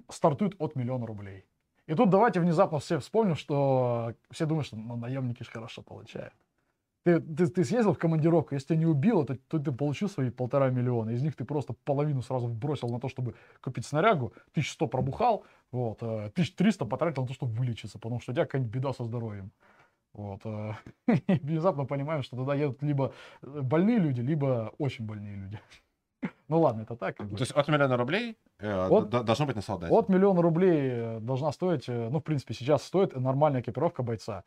стартует 0.10 0.56
от 0.60 0.76
миллиона 0.76 1.06
рублей. 1.06 1.46
И 1.86 1.96
тут 1.96 2.10
давайте 2.10 2.40
внезапно 2.40 2.80
все 2.80 2.98
вспомним, 3.00 3.36
что 3.36 4.16
все 4.32 4.46
думают, 4.46 4.68
что 4.68 4.78
ну, 4.78 4.96
наемники 4.96 5.44
же 5.44 5.52
хорошо 5.52 5.82
получают. 5.82 6.34
Ты, 7.04 7.20
ты, 7.20 7.48
ты 7.48 7.66
съездил 7.66 7.94
в 7.94 7.98
командировку, 7.98 8.56
если 8.56 8.68
тебя 8.70 8.78
не 8.78 8.86
убило, 8.86 9.26
то, 9.26 9.36
то 9.36 9.60
ты 9.60 9.72
получил 9.74 10.08
свои 10.08 10.30
полтора 10.30 10.70
миллиона. 10.70 11.10
Из 11.10 11.22
них 11.22 11.36
ты 11.36 11.44
просто 11.44 11.74
половину 11.84 12.22
сразу 12.22 12.48
бросил 12.48 12.88
на 12.90 13.00
то, 13.00 13.10
чтобы 13.10 13.36
купить 13.62 13.86
снарягу, 13.86 14.34
1100 14.52 14.88
пробухал, 14.88 15.44
вот, 15.72 16.02
э, 16.02 16.30
1300 16.30 16.86
потратил 16.86 17.24
на 17.24 17.28
то, 17.28 17.34
чтобы 17.34 17.54
вылечиться, 17.54 18.00
потому 18.00 18.22
что 18.22 18.32
у 18.32 18.36
тебя 18.36 18.46
какая-нибудь 18.46 18.74
беда 18.74 18.94
со 18.94 19.04
здоровьем. 19.04 19.52
Вот, 20.14 20.42
э, 20.46 20.74
и 21.28 21.40
внезапно 21.40 21.86
понимаем, 21.86 22.24
что 22.24 22.38
туда 22.38 22.56
едут 22.56 22.82
либо 22.82 23.14
больные 23.42 23.98
люди, 23.98 24.22
либо 24.22 24.74
очень 24.78 25.06
больные 25.06 25.36
люди. 25.36 25.60
Ну 26.50 26.60
ладно, 26.60 26.82
это 26.82 26.96
так. 26.96 27.18
как 27.18 27.28
бы. 27.28 27.38
То 27.38 27.44
есть 27.44 27.52
от 27.52 27.68
миллиона 27.68 27.98
рублей 27.98 28.38
э, 28.60 28.88
От- 28.88 29.10
должно 29.10 29.46
быть 29.46 29.56
на 29.56 29.62
солдате? 29.62 29.94
От 29.94 30.10
миллиона 30.10 30.42
рублей 30.42 30.90
э, 30.92 31.20
должна 31.20 31.52
стоить, 31.52 31.88
э, 31.88 32.10
ну, 32.10 32.20
в 32.20 32.24
принципе, 32.24 32.54
сейчас 32.54 32.84
стоит 32.84 33.16
нормальная 33.16 33.62
экипировка 33.62 34.04
бойца. 34.04 34.44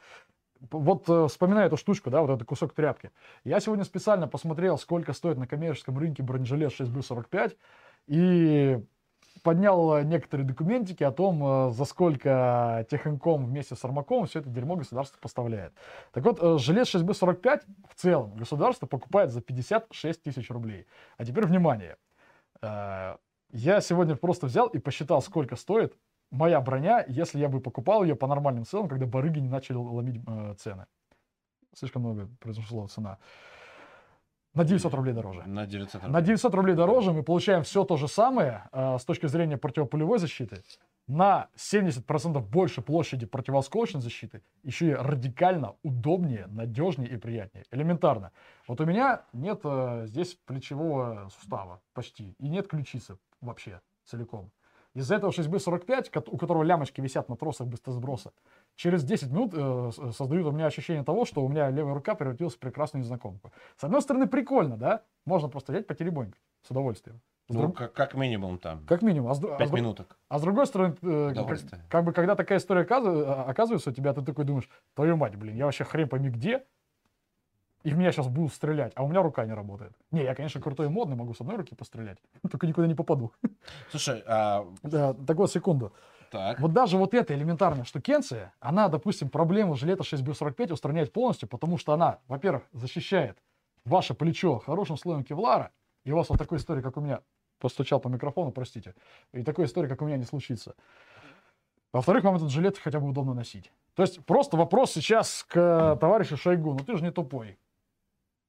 Вот 0.61 1.09
э, 1.09 1.27
вспоминая 1.29 1.66
эту 1.66 1.77
штучку, 1.77 2.11
да, 2.11 2.21
вот 2.23 2.31
этот 2.31 2.47
кусок 2.47 2.73
тряпки. 2.73 3.11
Я 3.45 3.61
сегодня 3.61 3.85
специально 3.85 4.27
посмотрел, 4.27 4.79
сколько 4.79 5.12
стоит 5.12 5.37
на 5.37 5.47
коммерческом 5.47 5.99
рынке 5.99 6.23
бронежилет 6.23 6.73
6Б45 6.73 7.57
и 8.07 8.83
поднял 9.42 9.97
э, 9.97 10.05
некоторые 10.05 10.47
документики 10.47 11.03
о 11.03 11.12
том, 11.12 11.69
э, 11.69 11.71
за 11.73 11.85
сколько 11.85 12.87
Техинком 12.90 13.47
вместе 13.47 13.75
с 13.75 13.85
Армаком 13.85 14.27
все 14.27 14.40
это 14.40 14.49
дерьмо 14.49 14.77
государство 14.77 15.19
поставляет. 15.21 15.73
Так 16.12 16.25
вот, 16.25 16.61
жилет 16.61 16.87
6Б45 16.87 17.62
в 17.90 17.95
целом 17.95 18.35
государство 18.37 18.87
покупает 18.87 19.31
за 19.31 19.40
56 19.40 20.23
тысяч 20.23 20.51
рублей. 20.51 20.87
А 21.19 21.25
теперь 21.25 21.47
внимание. 21.47 21.97
Я 22.62 23.81
сегодня 23.81 24.16
просто 24.16 24.47
взял 24.47 24.66
и 24.66 24.79
посчитал, 24.79 25.23
сколько 25.23 25.55
стоит 25.57 25.95
моя 26.31 26.61
броня, 26.61 27.05
если 27.09 27.39
я 27.39 27.49
бы 27.49 27.61
покупал 27.61 28.03
ее 28.03 28.17
по 28.17 28.27
нормальным 28.27 28.65
ценам, 28.65 28.89
когда 28.89 29.07
барыги 29.07 29.39
не 29.39 29.49
начали 29.49 29.77
ломить 29.77 30.23
э, 30.27 30.55
цены. 30.59 30.87
Слишком 31.75 32.03
много 32.03 32.29
произошла 32.41 32.87
цена. 32.89 33.19
На 34.55 34.65
900 34.65 34.95
рублей 34.95 35.12
дороже. 35.12 35.43
На 35.47 35.67
900 35.67 35.95
рублей. 35.95 36.12
На 36.12 36.21
900 36.23 36.55
рублей 36.55 36.75
дороже 36.75 37.12
мы 37.12 37.23
получаем 37.23 37.62
все 37.62 37.85
то 37.85 37.99
же 37.99 38.09
самое 38.09 38.69
э, 38.73 38.97
с 38.99 39.05
точки 39.05 39.27
зрения 39.27 39.59
противополевой 39.59 40.19
защиты. 40.19 40.62
На 41.07 41.49
70% 41.57 42.41
больше 42.41 42.81
площади 42.81 43.27
противоосколочной 43.27 44.01
защиты. 44.01 44.43
Еще 44.62 44.89
и 44.89 44.95
радикально 44.95 45.75
удобнее, 45.83 46.47
надежнее 46.47 47.11
и 47.11 47.17
приятнее. 47.19 47.65
Элементарно. 47.71 48.33
Вот 48.67 48.81
у 48.81 48.87
меня 48.87 49.23
нет 49.35 49.61
э, 49.65 50.07
здесь 50.07 50.39
плечевого 50.47 51.29
сустава 51.39 51.83
почти. 51.93 52.35
И 52.39 52.49
нет 52.49 52.67
ключицы 52.67 53.19
вообще 53.43 53.83
целиком. 54.07 54.51
Из-за 54.97 55.17
этого 55.17 55.31
6B45, 55.31 56.11
кот- 56.11 56.29
у 56.31 56.39
которого 56.39 56.63
лямочки 56.63 57.01
висят 57.03 57.29
на 57.29 57.37
тросах 57.37 57.67
быстросброса, 57.67 58.33
через 58.77 59.05
10 59.05 59.31
минут 59.31 59.53
э, 59.55 59.91
с- 59.93 60.17
создают 60.17 60.47
у 60.47 60.53
меня 60.53 60.67
ощущение 60.67 61.05
того, 61.05 61.27
что 61.27 61.45
у 61.45 61.49
меня 61.49 61.69
левая 61.71 61.93
рука 61.95 62.15
превратилась 62.15 62.55
в 62.55 62.59
прекрасную 62.59 63.03
незнакомку. 63.03 63.53
С 63.77 63.85
одной 63.85 64.01
стороны, 64.01 64.27
прикольно, 64.27 64.77
да? 64.79 65.03
Можно 65.27 65.49
просто 65.51 65.73
взять 65.73 65.87
потеребонькать 65.87 66.41
с 66.63 66.71
удовольствием. 66.71 67.21
С 67.49 67.55
Ну, 67.55 67.61
друг- 67.61 67.77
как, 67.77 67.93
как 67.93 68.15
минимум 68.15 68.59
там. 68.59 68.85
Как 68.87 69.03
минимум. 69.03 69.31
А 69.31 69.35
с, 69.35 69.41
дру- 69.41 69.55
а 69.55 69.59
Пять 69.59 69.69
с 69.69 69.73
минуток. 69.73 70.17
а 70.29 70.39
с 70.39 70.43
другой 70.43 70.67
стороны, 70.67 70.97
э, 71.03 71.33
как, 71.35 71.47
как 71.91 72.05
бы 72.05 72.13
когда 72.13 72.35
такая 72.35 72.59
история 72.59 72.81
оказыв- 72.81 73.25
а- 73.29 73.45
оказывается 73.45 73.91
у 73.91 73.93
тебя, 73.93 74.15
ты 74.15 74.23
такой 74.23 74.45
думаешь, 74.47 74.69
твою 74.95 75.17
мать, 75.17 75.37
блин, 75.37 75.57
я 75.57 75.67
вообще 75.67 75.85
хрен 75.85 76.09
пойми 76.09 76.31
где, 76.31 76.65
и 77.87 77.90
в 77.90 77.96
меня 77.96 78.11
сейчас 78.11 78.27
будут 78.27 78.53
стрелять, 78.53 78.92
а 78.96 79.05
у 79.05 79.09
меня 79.09 79.22
рука 79.22 79.46
не 79.46 79.53
работает. 79.53 79.92
Не, 80.11 80.25
я, 80.25 80.35
конечно, 80.35 80.61
крутой 80.61 80.87
и 80.87 80.88
модный, 80.88 81.14
могу 81.14 81.35
с 81.35 81.40
одной 81.40 81.57
руки 81.57 81.77
пострелять, 81.77 82.18
только 82.51 82.66
никуда 82.66 82.88
не 82.88 82.96
попаду. 82.96 83.31
Слушай, 83.90 84.25
а, 84.27 84.66
Да, 84.83 85.14
так 85.14 85.37
вот, 85.37 85.53
секунду. 85.53 85.92
так. 86.33 86.59
Вот 86.59 86.72
даже 86.72 86.96
вот 86.96 87.14
эта 87.14 87.33
элементарная 87.33 87.85
штукенция, 87.85 88.53
она, 88.59 88.88
допустим, 88.88 89.29
проблему 89.29 89.77
жилета 89.77 90.03
6B45 90.03 90.72
устраняет 90.72 91.12
полностью, 91.12 91.49
потому 91.49 91.79
что 91.79 91.92
она, 91.92 92.18
во-первых, 92.27 92.64
защищает 92.72 93.38
ваше 93.85 94.14
плечо 94.14 94.59
хорошим 94.59 94.96
слоем 94.96 95.22
кевлара, 95.22 95.70
и 96.05 96.11
у 96.11 96.16
вас 96.16 96.29
вот 96.29 96.38
такой 96.38 96.59
истории, 96.59 96.83
как 96.83 96.96
у 96.96 97.01
меня, 97.01 97.20
постучал 97.61 98.01
по 98.01 98.09
микрофону, 98.09 98.51
простите, 98.51 98.96
и 99.33 99.44
такой 99.44 99.66
истории, 99.66 99.88
как 99.88 100.03
у 100.03 100.07
меня, 100.07 100.16
не 100.16 100.25
случится. 100.25 100.75
Во-вторых, 101.92 102.25
вам 102.25 102.35
этот 102.35 102.51
жилет 102.51 102.79
хотя 102.79 102.99
бы 102.99 103.09
удобно 103.09 103.33
носить. 103.33 103.70
То 103.94 104.03
есть 104.03 104.25
просто 104.27 104.57
вопрос 104.57 104.90
сейчас 104.90 105.46
к 105.49 105.96
товарищу 106.01 106.37
Шойгу, 106.37 106.72
ну 106.72 106.81
ты 106.81 106.96
же 106.96 107.05
не 107.05 107.12
тупой. 107.12 107.59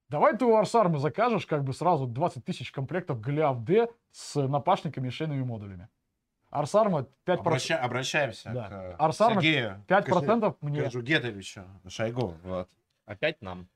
Давай 0.10 0.38
ты 0.38 0.46
у 0.46 0.56
Арсармы 0.56 1.00
закажешь 1.00 1.46
как 1.46 1.64
бы 1.64 1.74
сразу 1.74 2.06
20 2.08 2.46
тысяч 2.46 2.72
комплектов 2.72 3.20
Голиаф 3.20 3.64
Д 3.64 3.90
с 4.12 4.36
напашниками 4.48 5.08
и 5.08 5.12
шейными 5.12 5.44
модулями. 5.44 5.90
Арсарма 6.50 7.08
5%. 7.26 7.40
Обраща- 7.42 7.76
обращаемся 7.78 8.50
Да. 8.54 8.70
к 8.70 8.96
Арсарма 9.00 9.42
Сергею 9.42 9.84
5% 9.88 10.56
мне. 10.62 10.84
Кажугетовичу 10.84 11.64
Шойгу. 11.90 12.36
Вот. 12.44 12.70
Опять 13.06 13.42
нам. 13.42 13.68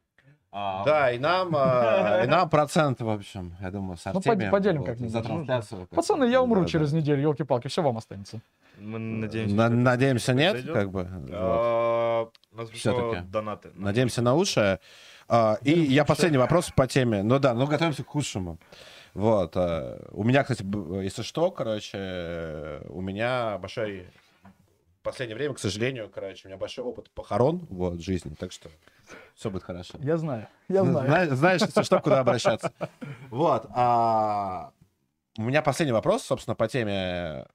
Да, 0.54 1.12
и 1.14 1.18
нам, 1.18 1.54
а, 1.56 2.24
и 2.26 2.28
нам 2.28 2.50
процент, 2.50 3.00
в 3.00 3.10
общем, 3.10 3.56
я 3.62 3.72
думаю, 3.72 3.96
с 3.98 4.04
Ну, 4.06 4.12
Артемием. 4.18 4.52
под- 4.52 4.60
поделим 4.60 4.80
вот, 4.80 4.86
как-нибудь. 4.88 5.12
За 5.14 5.22
трансляцию. 5.24 5.88
Пацаны, 5.88 6.26
я 6.26 6.42
умру 6.42 6.62
да, 6.64 6.68
через 6.68 6.92
да. 6.92 6.98
неделю, 6.98 7.22
елки-палки, 7.22 7.70
все 7.70 7.82
вам 7.82 7.98
останется. 7.98 8.42
Мы 8.78 9.00
надеемся. 9.00 9.56
На- 9.56 9.70
Надеемся, 9.70 10.34
нет, 10.34 10.52
произойдет. 10.54 10.74
как 10.76 10.92
бы. 10.92 11.04
вот. 11.10 11.30
А, 11.32 12.30
пришло 12.54 12.74
Всё-таки. 12.74 13.28
донаты. 13.30 13.72
Надеемся 13.76 14.22
на 14.22 14.34
лучшее. 14.34 14.80
А, 15.34 15.58
И 15.64 15.72
я 15.72 16.04
последний 16.04 16.38
вопрос 16.38 16.72
по 16.76 16.88
теме. 16.88 17.24
Ну 17.24 17.40
да, 17.40 17.54
ну 17.54 17.66
готовимся 17.66 18.04
к 18.04 18.08
худшему. 18.08 18.58
Вот. 19.14 19.56
а, 19.56 20.06
У 20.12 20.24
меня, 20.26 20.44
кстати, 20.44 20.62
б- 20.62 21.04
если 21.06 21.22
что, 21.22 21.52
короче, 21.52 21.98
э, 21.98 22.86
у 22.90 23.00
меня 23.02 23.58
большой... 23.58 24.08
В 25.00 25.04
последнее 25.04 25.36
время, 25.38 25.54
к 25.56 25.60
сожалению, 25.60 26.10
короче, 26.14 26.42
у 26.44 26.48
меня 26.50 26.58
большой 26.58 26.84
опыт 26.84 27.10
похорон 27.12 27.66
вот, 27.70 27.94
в 27.94 28.02
жизни, 28.02 28.36
так 28.38 28.52
что 28.52 28.70
все 29.36 29.50
будет 29.50 29.64
хорошо. 29.64 29.96
Я 30.00 30.18
знаю, 30.18 30.48
я 30.70 30.84
знаю. 30.84 31.08
зна- 31.08 31.36
Знаешь, 31.36 31.62
если 31.62 31.82
что, 31.84 32.00
куда 32.02 32.20
обращаться. 32.20 32.72
Вот. 33.32 33.66
а, 33.74 34.72
У 35.38 35.44
меня 35.44 35.62
последний 35.62 35.94
вопрос, 35.94 36.24
собственно, 36.24 36.56
по 36.56 36.68
теме. 36.68 37.48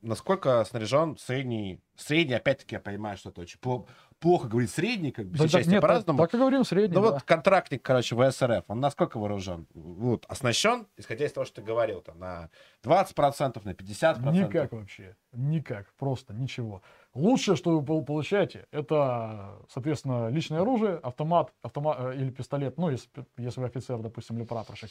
Насколько 0.00 0.64
снаряжен 0.64 1.16
средний... 1.18 1.80
Средний, 1.96 2.34
опять-таки, 2.34 2.76
я 2.76 2.80
понимаю, 2.80 3.16
что 3.16 3.30
это 3.30 3.40
очень 3.40 3.58
пло- 3.58 3.88
плохо 4.20 4.46
говорить 4.46 4.70
средний, 4.70 5.10
как 5.10 5.26
бы, 5.26 5.36
Да, 5.36 5.44
нет, 5.44 5.64
так, 5.68 5.80
по-разному. 5.80 6.18
так 6.20 6.32
и 6.32 6.38
говорим 6.38 6.64
средний, 6.64 6.94
Ну 6.96 7.02
да. 7.02 7.10
вот 7.14 7.22
контрактник, 7.24 7.82
короче, 7.82 8.14
ВСРФ, 8.14 8.62
он 8.68 8.78
насколько 8.78 9.18
вооружен? 9.18 9.66
Вот, 9.74 10.24
оснащен, 10.28 10.86
исходя 10.96 11.26
из 11.26 11.32
того, 11.32 11.44
что 11.44 11.56
ты 11.56 11.62
говорил, 11.62 12.00
там, 12.00 12.20
на 12.20 12.50
20%, 12.84 13.60
на 13.64 13.70
50%? 13.70 14.30
Никак 14.32 14.70
вообще. 14.72 15.16
Никак. 15.32 15.92
Просто 15.98 16.32
ничего. 16.34 16.82
Лучшее, 17.14 17.56
что 17.56 17.76
вы 17.76 17.84
пол- 17.84 18.04
получаете, 18.04 18.66
это, 18.70 19.58
соответственно, 19.68 20.28
личное 20.28 20.60
оружие, 20.60 20.98
автомат, 21.02 21.52
автомат 21.62 21.96
э, 22.00 22.14
или 22.16 22.30
пистолет, 22.30 22.78
ну, 22.78 22.90
если, 22.90 23.08
если 23.38 23.58
вы 23.60 23.66
офицер, 23.66 23.98
допустим, 23.98 24.36
или 24.38 24.44
прапорщик. 24.44 24.90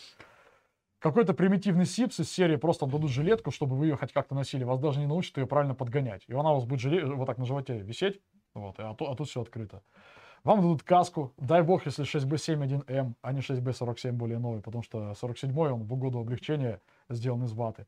Какой-то 1.08 1.34
примитивный 1.34 1.86
сипс 1.86 2.20
из 2.20 2.30
серии 2.30 2.58
просто 2.58 2.84
вам 2.84 2.92
дадут 2.92 3.12
жилетку, 3.12 3.50
чтобы 3.50 3.78
вы 3.78 3.86
ее 3.88 3.96
хоть 3.96 4.12
как-то 4.12 4.36
носили. 4.36 4.66
Вас 4.66 4.78
даже 4.78 5.00
не 5.00 5.08
научат 5.08 5.38
ее 5.38 5.48
правильно 5.48 5.74
подгонять. 5.74 6.24
И 6.28 6.34
она 6.34 6.52
у 6.52 6.56
вас 6.56 6.66
будет 6.66 6.82
жиле- 6.82 7.06
вот 7.06 7.26
так 7.26 7.38
на 7.38 7.46
животе 7.46 7.80
висеть, 7.80 8.20
вот, 8.54 8.76
а, 8.78 8.94
ту- 8.94 9.06
а 9.06 9.16
тут 9.16 9.30
все 9.30 9.42
открыто. 9.42 9.82
Вам 10.44 10.62
дадут 10.62 10.84
каску. 10.84 11.32
Дай 11.38 11.62
бог, 11.62 11.86
если 11.86 12.04
6B71M, 12.04 13.14
а 13.22 13.32
не 13.32 13.40
6B47 13.40 14.12
более 14.12 14.38
новый, 14.38 14.62
потому 14.62 14.84
что 14.84 15.14
47 15.14 15.58
он 15.58 15.84
в 15.84 15.94
угоду 15.94 16.20
облегчения 16.20 16.82
сделан 17.10 17.44
из 17.46 17.54
ваты. 17.54 17.86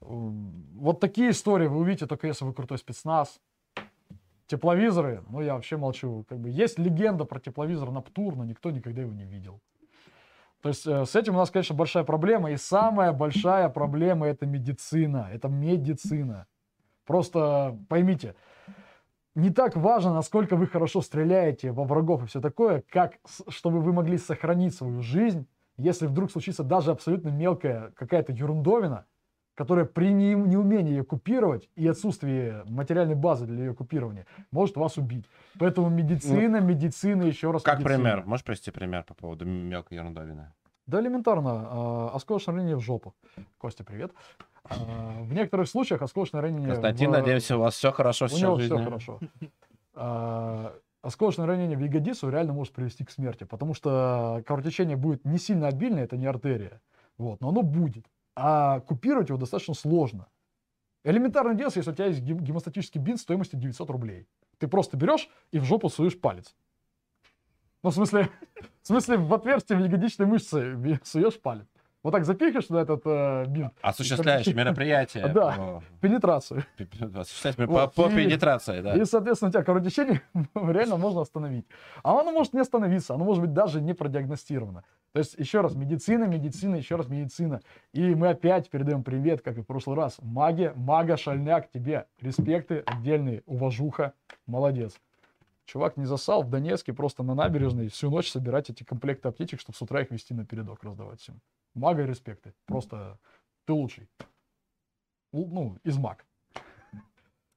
Вот 0.00 0.98
такие 0.98 1.30
истории 1.30 1.68
вы 1.68 1.78
увидите 1.78 2.06
только 2.06 2.26
если 2.26 2.44
вы 2.44 2.52
крутой 2.52 2.78
спецназ. 2.78 3.40
Тепловизоры, 4.48 5.22
ну 5.30 5.40
я 5.42 5.54
вообще 5.54 5.76
молчу. 5.76 6.24
Как 6.28 6.40
бы 6.40 6.50
есть 6.50 6.76
легенда 6.76 7.24
про 7.24 7.38
тепловизор 7.38 7.92
Наптур, 7.92 8.34
но 8.34 8.44
никто 8.44 8.72
никогда 8.72 9.02
его 9.02 9.12
не 9.12 9.24
видел. 9.24 9.60
То 10.62 10.68
есть 10.68 10.86
э, 10.86 11.04
с 11.04 11.16
этим 11.16 11.34
у 11.34 11.38
нас, 11.38 11.50
конечно, 11.50 11.74
большая 11.74 12.04
проблема. 12.04 12.52
И 12.52 12.56
самая 12.56 13.12
большая 13.12 13.68
проблема 13.68 14.28
это 14.28 14.46
медицина. 14.46 15.28
Это 15.32 15.48
медицина. 15.48 16.46
Просто 17.04 17.76
поймите, 17.88 18.36
не 19.34 19.50
так 19.50 19.76
важно, 19.76 20.14
насколько 20.14 20.56
вы 20.56 20.66
хорошо 20.66 21.00
стреляете 21.00 21.72
во 21.72 21.84
врагов 21.84 22.22
и 22.22 22.26
все 22.26 22.40
такое, 22.40 22.84
как 22.88 23.18
чтобы 23.48 23.80
вы 23.80 23.92
могли 23.92 24.18
сохранить 24.18 24.74
свою 24.74 25.02
жизнь, 25.02 25.46
если 25.76 26.06
вдруг 26.06 26.30
случится 26.30 26.62
даже 26.62 26.92
абсолютно 26.92 27.30
мелкая 27.30 27.90
какая-то 27.96 28.32
ерундовина, 28.32 29.06
которая 29.54 29.84
при 29.84 30.12
не- 30.12 30.34
неумении 30.34 30.92
ее 30.92 31.04
купировать 31.04 31.68
и 31.76 31.86
отсутствии 31.86 32.54
материальной 32.70 33.14
базы 33.14 33.46
для 33.46 33.64
ее 33.64 33.74
купирования 33.74 34.26
может 34.50 34.76
вас 34.76 34.96
убить. 34.96 35.26
Поэтому 35.58 35.88
медицина, 35.90 36.60
медицина, 36.60 37.22
еще 37.24 37.50
раз 37.50 37.62
Ну, 37.62 37.64
Как 37.64 37.78
медицина. 37.80 37.96
пример? 37.98 38.24
Можешь 38.26 38.44
привести 38.44 38.70
пример 38.70 39.04
по 39.04 39.14
поводу 39.14 39.44
мелкой 39.44 39.94
ерундовины? 39.98 40.52
Да 40.86 41.00
элементарно. 41.00 41.68
э, 42.12 42.16
осколочное 42.16 42.54
ранение 42.56 42.76
в 42.76 42.80
жопу. 42.80 43.14
Костя, 43.58 43.84
привет. 43.84 44.12
Э, 44.68 44.74
в 45.22 45.32
некоторых 45.32 45.68
случаях 45.68 46.02
осколочное 46.02 46.40
ранение... 46.40 46.68
Константин, 46.70 47.10
в- 47.10 47.12
надеемся, 47.12 47.56
у 47.56 47.60
вас 47.60 47.74
все 47.74 47.92
хорошо 47.92 48.24
У 48.24 48.28
сейчас 48.28 48.40
него 48.42 48.56
жизни. 48.58 48.74
все 48.76 48.84
хорошо. 48.84 49.20
А, 49.94 50.74
Осколочное 51.02 51.46
ранение 51.46 51.76
в 51.76 51.80
ягодицу 51.80 52.30
реально 52.30 52.52
может 52.52 52.72
привести 52.72 53.04
к 53.04 53.10
смерти, 53.10 53.42
потому 53.42 53.74
что 53.74 54.40
кровотечение 54.46 54.96
будет 54.96 55.24
не 55.24 55.36
сильно 55.38 55.66
обильное, 55.66 56.04
это 56.04 56.16
не 56.16 56.26
артерия, 56.26 56.80
вот, 57.18 57.40
но 57.40 57.48
оно 57.48 57.62
будет. 57.62 58.06
А 58.34 58.80
купировать 58.80 59.28
его 59.28 59.38
достаточно 59.38 59.74
сложно. 59.74 60.28
Элементарное 61.04 61.54
дело, 61.54 61.70
если 61.74 61.90
у 61.90 61.94
тебя 61.94 62.06
есть 62.06 62.20
гем- 62.20 62.40
гемостатический 62.40 63.00
бинт 63.00 63.20
стоимостью 63.20 63.58
900 63.58 63.90
рублей. 63.90 64.28
Ты 64.58 64.68
просто 64.68 64.96
берешь 64.96 65.28
и 65.50 65.58
в 65.58 65.64
жопу 65.64 65.88
суешь 65.88 66.18
палец. 66.18 66.54
Ну, 67.82 67.90
в 67.90 67.94
смысле, 67.94 68.30
в 68.82 68.86
смысле, 68.86 69.16
в 69.16 69.34
отверстие 69.34 69.78
в 69.78 69.82
ягодичной 69.82 70.26
мышце 70.26 70.70
ви- 70.70 71.00
суешь 71.02 71.40
палец. 71.40 71.66
Вот 72.02 72.10
так 72.10 72.24
запихаешь 72.24 72.66
туда 72.66 72.82
этот 72.82 73.02
э, 73.04 73.46
бинт, 73.46 73.72
Осуществляешь 73.80 74.46
мероприятие 74.54 75.28
Да. 75.28 75.52
по, 75.52 75.82
пенетрацию. 76.00 76.64
Вот, 77.58 77.94
по, 77.94 78.02
по 78.04 78.10
пенетрации, 78.10 78.80
да. 78.80 78.96
И, 78.96 79.04
соответственно, 79.04 79.50
у 79.50 79.52
тебя 79.52 79.62
кровотечение 79.62 80.22
реально 80.54 80.96
можно 80.96 81.20
остановить. 81.20 81.64
А 82.02 82.18
оно 82.18 82.32
может 82.32 82.54
не 82.54 82.60
остановиться, 82.60 83.14
оно 83.14 83.24
может 83.24 83.42
быть 83.42 83.52
даже 83.52 83.80
не 83.80 83.94
продиагностировано. 83.94 84.82
То 85.12 85.18
есть, 85.18 85.34
еще 85.38 85.60
раз, 85.60 85.74
медицина, 85.74 86.24
медицина, 86.24 86.76
еще 86.76 86.96
раз 86.96 87.06
медицина. 87.06 87.60
И 87.92 88.14
мы 88.14 88.30
опять 88.30 88.70
передаем 88.70 89.04
привет, 89.04 89.42
как 89.42 89.58
и 89.58 89.60
в 89.60 89.66
прошлый 89.66 89.96
раз. 89.96 90.16
Маге, 90.22 90.72
мага, 90.74 91.16
шальняк, 91.16 91.70
тебе 91.70 92.06
респекты 92.20 92.82
отдельные, 92.86 93.42
уважуха, 93.46 94.14
молодец. 94.46 94.94
Чувак 95.64 95.96
не 95.96 96.04
засал 96.06 96.42
в 96.42 96.50
Донецке 96.50 96.92
просто 96.92 97.22
на 97.22 97.34
набережной 97.34 97.88
всю 97.88 98.10
ночь 98.10 98.30
собирать 98.30 98.68
эти 98.70 98.82
комплекты 98.82 99.28
аптечек, 99.28 99.60
чтобы 99.60 99.76
с 99.76 99.82
утра 99.82 100.00
их 100.02 100.10
вести 100.10 100.34
на 100.34 100.44
передок, 100.44 100.82
раздавать 100.82 101.20
всем. 101.20 101.40
Мага, 101.74 102.04
респекты. 102.04 102.52
Просто 102.66 103.18
ты 103.64 103.72
лучший. 103.72 104.08
Ну, 105.32 105.78
из 105.84 105.96
маг. 105.96 106.26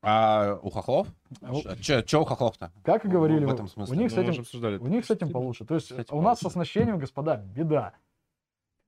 А 0.02 0.60
у 0.62 0.70
хохлов? 0.70 1.08
А 1.42 1.52
у- 1.52 1.62
Че 2.04 2.22
у 2.22 2.26
хохлов-то? 2.26 2.72
Как 2.84 3.06
и 3.06 3.08
говорили, 3.08 3.44
в 3.44 3.52
этом 3.52 3.68
смысле. 3.68 3.96
у 3.96 4.00
них 4.00 4.12
с 4.12 4.18
этим 4.18 4.84
У 4.84 4.88
них 4.88 5.04
с 5.06 5.10
этим 5.10 5.32
получше. 5.32 5.66
То 5.66 5.74
есть 5.76 5.88
С 5.88 5.92
этим 5.92 6.16
у 6.16 6.22
нас 6.22 6.38
с 6.38 6.42
получше. 6.42 6.48
оснащением, 6.60 7.00
господа, 7.00 7.38
беда. 7.38 7.94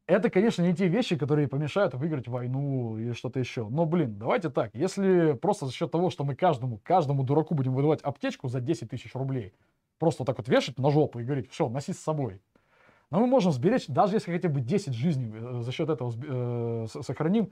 Это, 0.07 0.29
конечно, 0.29 0.61
не 0.61 0.73
те 0.73 0.87
вещи, 0.87 1.17
которые 1.17 1.49
помешают 1.49 1.93
выиграть 1.93 2.29
войну 2.29 2.97
или 2.97 3.11
что-то 3.11 3.39
еще. 3.39 3.67
Но, 3.67 3.85
блин, 3.85 4.17
давайте 4.17 4.49
так. 4.49 4.73
Если 4.73 5.33
просто 5.33 5.65
за 5.65 5.73
счет 5.73 5.91
того, 5.91 6.09
что 6.09 6.23
мы 6.23 6.33
каждому, 6.33 6.79
каждому 6.81 7.23
дураку 7.23 7.55
будем 7.55 7.73
выдавать 7.73 7.99
аптечку 8.01 8.47
за 8.47 8.61
10 8.61 8.89
тысяч 8.89 9.13
рублей, 9.13 9.53
просто 9.99 10.21
вот 10.21 10.27
так 10.27 10.37
вот 10.37 10.47
вешать 10.47 10.79
на 10.79 10.91
жопу 10.91 11.19
и 11.19 11.23
говорить, 11.23 11.51
все, 11.51 11.67
носи 11.67 11.91
с 11.91 11.99
собой. 11.99 12.39
Но 13.11 13.19
мы 13.19 13.27
можем 13.27 13.51
сберечь, 13.51 13.87
даже 13.87 14.15
если 14.15 14.31
хотя 14.31 14.47
бы 14.47 14.61
10 14.61 14.93
жизней 14.93 15.29
э, 15.33 15.61
за 15.61 15.71
счет 15.73 15.89
этого 15.89 16.13
э, 16.15 16.87
сохраним, 17.01 17.51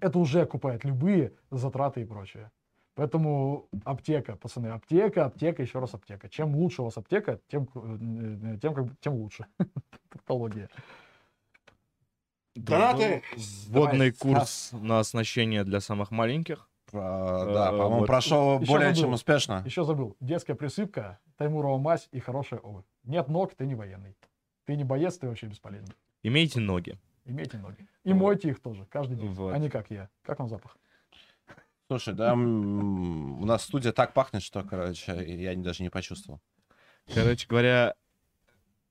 это 0.00 0.18
уже 0.18 0.42
окупает 0.42 0.84
любые 0.84 1.32
затраты 1.52 2.00
и 2.00 2.04
прочее. 2.04 2.50
Поэтому 2.96 3.68
аптека, 3.84 4.36
пацаны, 4.36 4.68
аптека, 4.68 5.26
аптека, 5.26 5.62
еще 5.62 5.78
раз 5.78 5.94
аптека. 5.94 6.28
Чем 6.28 6.56
лучше 6.56 6.82
у 6.82 6.86
вас 6.86 6.96
аптека, 6.96 7.40
тем, 7.46 7.68
э, 7.74 8.58
тем, 8.60 8.74
как 8.74 8.86
тем 9.00 9.14
лучше. 9.14 9.46
Тавтология. 10.10 10.68
Донаты! 12.54 13.22
Вводный 13.68 14.10
Давай, 14.10 14.12
курс 14.12 14.70
на 14.72 15.00
оснащение 15.00 15.64
для 15.64 15.80
самых 15.80 16.10
маленьких. 16.10 16.68
А, 16.92 17.52
Да, 17.52 17.68
Э, 17.68 17.70
по-моему, 17.70 17.98
вот. 18.00 18.06
прошел 18.06 18.60
Еще 18.60 18.70
более 18.70 18.88
забыл. 18.94 19.02
чем 19.02 19.12
успешно. 19.14 19.62
Еще 19.66 19.84
забыл. 19.84 20.16
Детская 20.20 20.54
присыпка, 20.54 21.18
таймурова 21.36 21.78
мазь 21.78 22.08
и 22.12 22.20
хорошая 22.20 22.60
обувь. 22.60 22.84
Нет 23.02 23.28
ног, 23.28 23.54
ты 23.54 23.66
не 23.66 23.74
военный. 23.74 24.16
Ты 24.66 24.76
не 24.76 24.84
боец, 24.84 25.18
ты 25.18 25.28
вообще 25.28 25.46
бесполезный. 25.46 25.94
Имейте 26.22 26.60
ноги. 26.60 26.96
Имейте 27.24 27.58
ноги. 27.58 27.86
И 28.04 28.12
мойте 28.12 28.50
их 28.50 28.60
тоже, 28.60 28.86
каждый 28.86 29.16
день. 29.16 29.32
Вот. 29.32 29.52
А 29.52 29.58
не 29.58 29.68
как 29.68 29.90
я. 29.90 30.08
Как 30.22 30.38
вам 30.38 30.48
запах? 30.48 30.76
Слушай, 31.88 32.14
да, 32.14 32.32
у 32.34 33.44
нас 33.44 33.64
студия 33.64 33.92
так 33.92 34.14
пахнет, 34.14 34.42
что, 34.42 34.62
короче, 34.62 35.12
я 35.42 35.54
даже 35.56 35.82
не 35.82 35.90
почувствовал. 35.90 36.40
Короче 37.12 37.46
говоря, 37.46 37.94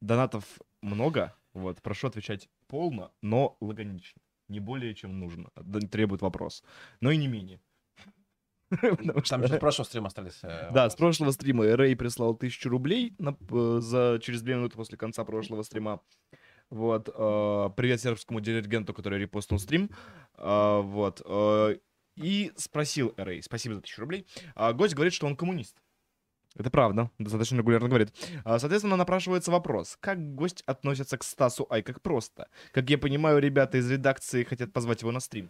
донатов 0.01 0.43
много. 0.81 1.33
Вот, 1.53 1.81
прошу 1.81 2.07
отвечать 2.07 2.49
полно, 2.67 3.11
но 3.21 3.57
лаконично. 3.61 4.21
Не 4.49 4.59
более, 4.59 4.93
чем 4.95 5.19
нужно. 5.19 5.49
Требует 5.91 6.21
вопрос. 6.21 6.63
Но 6.99 7.11
и 7.11 7.17
не 7.17 7.27
менее. 7.27 7.61
Что- 8.73 9.21
Там 9.29 9.45
же 9.47 9.55
с 9.55 9.59
прошлого 9.59 9.85
стрима 9.85 10.07
остались. 10.07 10.39
э, 10.43 10.71
Да, 10.73 10.89
с 10.89 10.95
прошлого 10.95 11.31
стрима 11.31 11.65
Рэй 11.77 11.95
прислал 11.95 12.35
тысячу 12.35 12.69
рублей 12.69 13.13
за, 13.19 14.19
через 14.21 14.41
две 14.41 14.55
минуты 14.55 14.75
после 14.75 14.97
конца 14.97 15.23
прошлого 15.23 15.61
стрима. 15.63 16.01
Вот. 16.69 17.07
э, 17.09 17.69
привет 17.77 18.01
сербскому 18.01 18.39
диригенту, 18.39 18.93
который 18.93 19.19
репостнул 19.19 19.59
стрим. 19.59 19.91
Э, 20.37 20.81
вот. 20.81 21.21
и 22.15 22.51
спросил 22.55 23.13
Рэй, 23.17 23.41
спасибо 23.43 23.75
за 23.75 23.81
тысячу 23.81 24.01
рублей. 24.01 24.25
Гость 24.73 24.95
говорит, 24.95 25.13
что 25.13 25.27
он 25.27 25.35
коммунист. 25.35 25.81
Это 26.55 26.69
правда, 26.69 27.09
достаточно 27.17 27.57
регулярно 27.57 27.87
говорит. 27.87 28.13
А, 28.43 28.59
Соответственно, 28.59 28.95
напрашивается 28.95 29.51
вопрос, 29.51 29.97
как 29.99 30.35
гость 30.35 30.63
относится 30.67 31.17
к 31.17 31.23
Стасу 31.23 31.67
Ай 31.69 31.81
как 31.81 32.01
просто? 32.01 32.47
Как 32.71 32.89
я 32.89 32.97
понимаю, 32.97 33.39
ребята 33.39 33.77
из 33.77 33.89
редакции 33.89 34.43
хотят 34.43 34.71
позвать 34.71 35.01
его 35.01 35.11
на 35.11 35.19
стрим. 35.19 35.49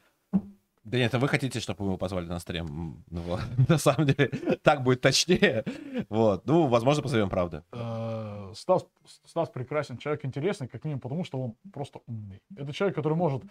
Да 0.84 0.98
нет, 0.98 1.14
а 1.16 1.20
вы 1.20 1.30
хотите, 1.30 1.62
чтобы 1.62 1.86
его 1.86 1.98
позвали 1.98 2.26
на 2.26 2.40
стрим? 2.40 3.04
Ну, 3.10 3.22
вот. 3.22 3.40
На 3.70 3.78
самом 3.78 4.06
деле, 4.06 4.28
так 4.64 4.84
будет 4.84 5.00
точнее. 5.00 5.64
Вот. 6.10 6.46
Ну, 6.46 6.68
возможно, 6.68 7.02
позовем, 7.02 7.30
правда. 7.30 7.64
Э, 7.72 8.52
Стас, 8.54 8.86
Стас 9.26 9.50
прекрасен, 9.50 9.98
человек 9.98 10.26
интересный, 10.26 10.68
как 10.68 10.84
минимум 10.84 11.00
потому, 11.00 11.24
что 11.24 11.42
он 11.42 11.56
просто 11.72 12.02
умный. 12.06 12.42
Это 12.58 12.74
человек, 12.74 12.96
который 12.98 13.14
может 13.14 13.44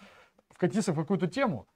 вкатиться 0.49 0.93
в 0.93 0.95
какую-то 0.95 1.25
тему, 1.25 1.67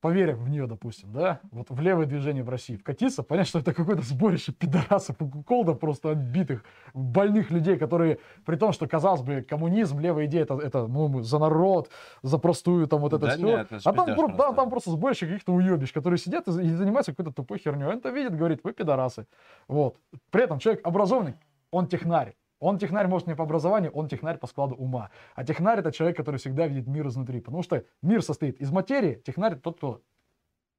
поверив 0.00 0.38
в 0.38 0.48
нее, 0.48 0.66
допустим, 0.66 1.12
да, 1.12 1.40
вот 1.50 1.70
в 1.70 1.80
левое 1.80 2.06
движение 2.06 2.42
в 2.42 2.48
России, 2.48 2.76
вкатиться, 2.76 3.22
понять, 3.22 3.48
что 3.48 3.58
это 3.58 3.72
какое-то 3.72 4.02
сборище 4.02 4.52
пидорасов 4.52 5.16
и 5.20 5.74
просто 5.74 6.10
отбитых, 6.10 6.64
больных 6.94 7.50
людей, 7.50 7.76
которые, 7.76 8.18
при 8.44 8.56
том, 8.56 8.72
что, 8.72 8.86
казалось 8.86 9.22
бы, 9.22 9.42
коммунизм, 9.42 9.98
левая 9.98 10.26
идея, 10.26 10.42
это, 10.42 10.54
это 10.58 10.86
ну, 10.86 11.08
мы 11.08 11.22
за 11.22 11.38
народ, 11.38 11.90
за 12.22 12.38
простую, 12.38 12.86
там, 12.86 13.00
вот 13.00 13.12
это 13.12 13.26
Да 13.26 13.32
все. 13.32 13.46
нет, 13.46 13.72
это 13.72 13.80
а 13.84 13.92
там, 13.92 14.14
про- 14.14 14.28
да, 14.28 14.52
там 14.52 14.70
просто 14.70 14.90
сборище 14.90 15.26
каких-то 15.26 15.52
уебищ, 15.52 15.92
которые 15.92 16.18
сидят 16.18 16.46
и, 16.48 16.50
и 16.50 16.74
занимаются 16.74 17.12
какой-то 17.12 17.32
тупой 17.32 17.58
херней. 17.58 17.86
Он 17.86 17.98
это 17.98 18.10
видит, 18.10 18.36
говорит, 18.36 18.60
вы 18.64 18.72
пидорасы. 18.72 19.26
Вот. 19.68 19.96
При 20.30 20.44
этом 20.44 20.58
человек 20.58 20.86
образованный, 20.86 21.34
он 21.70 21.86
технарь. 21.86 22.34
Он 22.58 22.78
технарь, 22.78 23.06
может, 23.06 23.26
не 23.26 23.34
по 23.34 23.44
образованию, 23.44 23.92
он 23.92 24.08
технарь 24.08 24.38
по 24.38 24.46
складу 24.46 24.74
ума. 24.74 25.10
А 25.34 25.44
технарь 25.44 25.80
это 25.80 25.92
человек, 25.92 26.16
который 26.16 26.36
всегда 26.36 26.66
видит 26.66 26.86
мир 26.86 27.06
изнутри. 27.08 27.40
Потому 27.40 27.62
что 27.62 27.84
мир 28.02 28.22
состоит 28.22 28.60
из 28.60 28.70
материи, 28.70 29.22
технарь 29.24 29.56
тот, 29.56 29.76
кто 29.76 30.02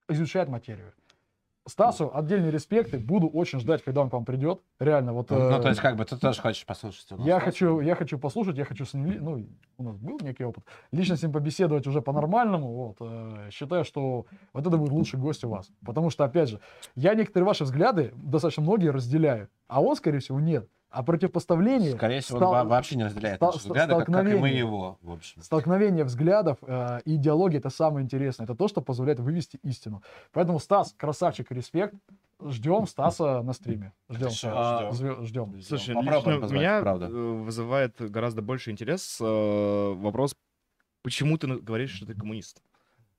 изучает 0.10 0.50
материю. 0.50 0.94
Стасу 1.68 2.10
отдельные 2.14 2.50
респекты. 2.50 2.98
Буду 2.98 3.28
очень 3.28 3.60
ждать, 3.60 3.84
когда 3.84 4.02
он 4.02 4.10
к 4.10 4.14
вам 4.14 4.24
придет. 4.24 4.62
Реально, 4.80 5.12
вот. 5.12 5.30
Ну, 5.32 5.38
э, 5.38 5.62
то 5.62 5.68
есть, 5.68 5.82
как 5.82 5.98
бы, 5.98 6.06
ты 6.06 6.16
тоже 6.16 6.42
хочешь 6.42 6.66
послушать 6.66 7.08
я 7.18 7.42
хочу, 7.42 7.82
я 7.82 7.96
хочу 7.96 8.18
послушать, 8.18 8.58
я 8.58 8.64
хочу 8.64 8.86
с 8.86 8.94
ним, 8.94 9.18
ну, 9.22 9.46
у 9.78 9.84
нас 9.84 9.98
был 9.98 10.18
некий 10.22 10.46
опыт, 10.46 10.64
лично 10.94 11.18
с 11.18 11.24
ним 11.24 11.34
побеседовать 11.34 11.86
уже 11.86 12.02
по-нормальному, 12.02 12.74
вот, 12.74 12.98
э, 13.02 13.50
считаю, 13.52 13.84
что 13.84 14.28
вот 14.54 14.66
это 14.66 14.78
будет 14.78 14.92
лучший 14.92 15.20
гость 15.20 15.44
у 15.44 15.50
вас, 15.50 15.70
потому 15.86 16.10
что, 16.10 16.24
опять 16.24 16.50
же, 16.50 16.62
я 16.96 17.16
некоторые 17.16 17.46
ваши 17.46 17.66
взгляды, 17.66 18.14
достаточно 18.16 18.64
многие 18.64 18.90
разделяю, 18.90 19.50
а 19.68 19.82
он, 19.82 19.96
скорее 19.98 20.20
всего, 20.20 20.40
нет, 20.40 20.70
а 20.98 21.04
противопоставление, 21.04 21.92
Скорее 21.96 22.22
всего, 22.22 22.40
стал- 22.40 22.52
он 22.52 22.58
во- 22.58 22.64
вообще 22.66 22.96
не 22.96 23.04
разделяет 23.06 23.36
стал- 23.38 23.52
наши 23.54 23.60
взгляды, 23.68 23.94
как, 23.96 24.06
как 24.08 24.28
и 24.28 24.34
мы 24.36 24.50
его, 24.50 24.98
в 25.02 25.12
общем. 25.12 25.42
столкновение 25.42 26.04
взглядов 26.04 26.58
э, 26.62 27.00
и 27.06 27.16
идеологии 27.16 27.58
это 27.60 27.70
самое 27.70 28.04
интересное, 28.04 28.46
это 28.46 28.56
то, 28.56 28.68
что 28.68 28.82
позволяет 28.82 29.20
вывести 29.20 29.60
истину, 29.64 30.02
поэтому 30.32 30.60
Стас, 30.60 30.94
красавчик 30.98 31.52
и 31.52 31.56
респект, 31.56 31.94
ждем 32.44 32.88
Стаса 32.88 33.42
на 33.44 33.54
стриме, 33.54 33.94
ждем, 34.10 34.30
Хорошо, 34.30 34.92
ждем. 34.94 35.26
ждем. 35.26 35.62
Слушай, 35.62 35.94
Попробуем 35.94 36.18
лично 36.18 36.42
позвать, 36.42 36.60
меня 36.60 36.82
правда. 36.82 37.06
э, 37.06 37.10
вызывает 37.10 38.12
гораздо 38.12 38.42
больше 38.42 38.72
интерес 38.72 39.20
э, 39.22 39.94
вопрос, 39.96 40.36
почему 41.04 41.38
ты 41.38 41.48
говоришь, 41.48 41.92
что 41.92 42.06
ты 42.08 42.16
коммунист? 42.16 42.62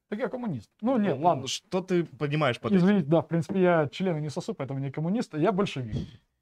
Так 0.09 0.19
я 0.21 0.29
коммунист. 0.29 0.71
Ну, 0.81 0.97
нет, 0.99 1.19
ладно. 1.21 1.47
Что 1.47 1.83
ты 1.83 2.03
понимаешь 2.05 2.59
под 2.59 2.73
этим? 2.73 2.81
Извините, 2.83 3.07
да, 3.09 3.21
в 3.21 3.29
принципе, 3.29 3.61
я 3.61 3.89
члены 3.93 4.21
не 4.21 4.31
сосу, 4.31 4.55
поэтому 4.55 4.81
не 4.81 4.91
коммунист, 4.91 5.35
я 5.35 5.53
большевик. 5.53 5.97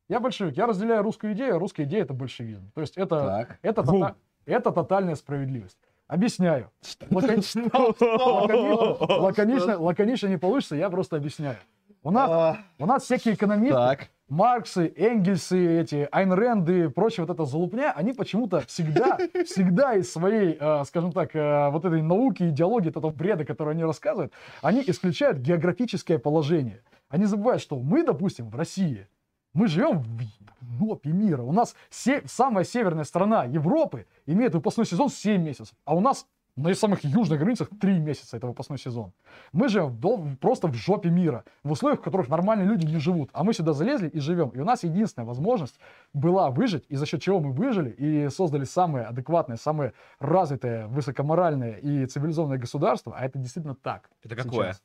Я 0.08 0.20
большевик, 0.20 0.56
я 0.56 0.66
разделяю 0.66 1.02
русскую 1.02 1.32
идею, 1.32 1.56
а 1.56 1.58
русская 1.58 1.84
идея 1.84 2.02
это 2.02 2.14
большевизм. 2.14 2.70
То 2.74 2.80
есть 2.80 2.96
это, 2.96 3.20
Так. 3.26 3.58
это, 3.62 3.82
тота- 3.82 4.14
это 4.44 4.70
тотальная 4.70 5.16
справедливость. 5.16 5.78
Объясняю. 6.06 6.70
Лакон- 7.10 7.42
лаконично, 7.66 7.66
лаконично, 9.20 9.78
лаконично 9.80 10.26
не 10.28 10.36
получится, 10.38 10.76
я 10.76 10.88
просто 10.90 11.16
объясняю. 11.16 11.56
У 12.02 12.10
нас, 12.12 12.56
у 12.78 12.86
нас 12.86 13.02
всякие 13.02 13.34
экономисты, 13.34 13.74
Так. 13.74 14.08
Марксы, 14.28 14.92
Энгельсы, 14.96 15.80
эти 15.80 16.08
Айн 16.12 16.32
Рэнды 16.32 16.84
и 16.84 16.88
прочее 16.88 17.24
вот 17.26 17.34
это 17.34 17.44
залупня, 17.44 17.92
они 17.92 18.12
почему-то 18.12 18.60
всегда, 18.66 19.18
всегда 19.44 19.94
из 19.94 20.12
своей, 20.12 20.56
э, 20.60 20.84
скажем 20.84 21.10
так, 21.12 21.34
э, 21.34 21.68
вот 21.70 21.84
этой 21.84 22.02
науки, 22.02 22.44
идеологии, 22.48 22.90
этого 22.90 23.10
бреда, 23.10 23.44
который 23.44 23.74
они 23.74 23.82
рассказывают, 23.84 24.32
они 24.62 24.84
исключают 24.86 25.38
географическое 25.38 26.18
положение. 26.18 26.82
Они 27.08 27.24
забывают, 27.24 27.60
что 27.62 27.76
мы, 27.76 28.04
допустим, 28.04 28.50
в 28.50 28.54
России, 28.56 29.08
мы 29.56 29.68
живем 29.68 30.02
в 30.02 30.20
Европе 30.60 31.10
мира. 31.10 31.42
У 31.42 31.52
нас 31.52 31.74
се- 31.90 32.22
самая 32.26 32.64
северная 32.64 33.04
страна 33.04 33.44
Европы 33.44 34.06
имеет 34.26 34.54
выпускной 34.54 34.86
сезон 34.86 35.08
7 35.08 35.42
месяцев, 35.42 35.74
а 35.84 35.94
у 35.94 36.00
нас 36.00 36.26
на 36.56 36.74
самых 36.74 37.04
южных 37.04 37.38
границах 37.38 37.68
3 37.80 37.98
месяца 37.98 38.36
это 38.36 38.46
выпускной 38.46 38.78
сезон. 38.78 39.12
Мы 39.52 39.68
живем 39.68 39.88
в 39.90 40.36
просто 40.36 40.68
в 40.68 40.74
жопе 40.74 41.10
мира, 41.10 41.44
в 41.64 41.72
условиях, 41.72 42.00
в 42.00 42.02
которых 42.02 42.28
нормальные 42.28 42.66
люди 42.66 42.86
не 42.86 42.98
живут. 42.98 43.28
А 43.32 43.44
мы 43.44 43.52
сюда 43.52 43.72
залезли 43.72 44.08
и 44.08 44.20
живем. 44.20 44.48
И 44.48 44.60
у 44.60 44.64
нас 44.64 44.82
единственная 44.84 45.26
возможность 45.26 45.78
была 46.14 46.50
выжить, 46.50 46.84
и 46.88 46.96
за 46.96 47.04
счет 47.06 47.20
чего 47.20 47.40
мы 47.40 47.52
выжили 47.52 47.90
и 47.90 48.30
создали 48.30 48.64
самое 48.64 49.04
адекватное, 49.04 49.58
самое 49.58 49.92
развитое, 50.18 50.86
высокоморальное 50.86 51.72
и 51.72 52.06
цивилизованное 52.06 52.58
государство. 52.58 53.14
А 53.14 53.26
это 53.26 53.38
действительно 53.38 53.74
так. 53.74 54.08
Это 54.24 54.34
какое? 54.36 54.68
сейчас. 54.72 54.82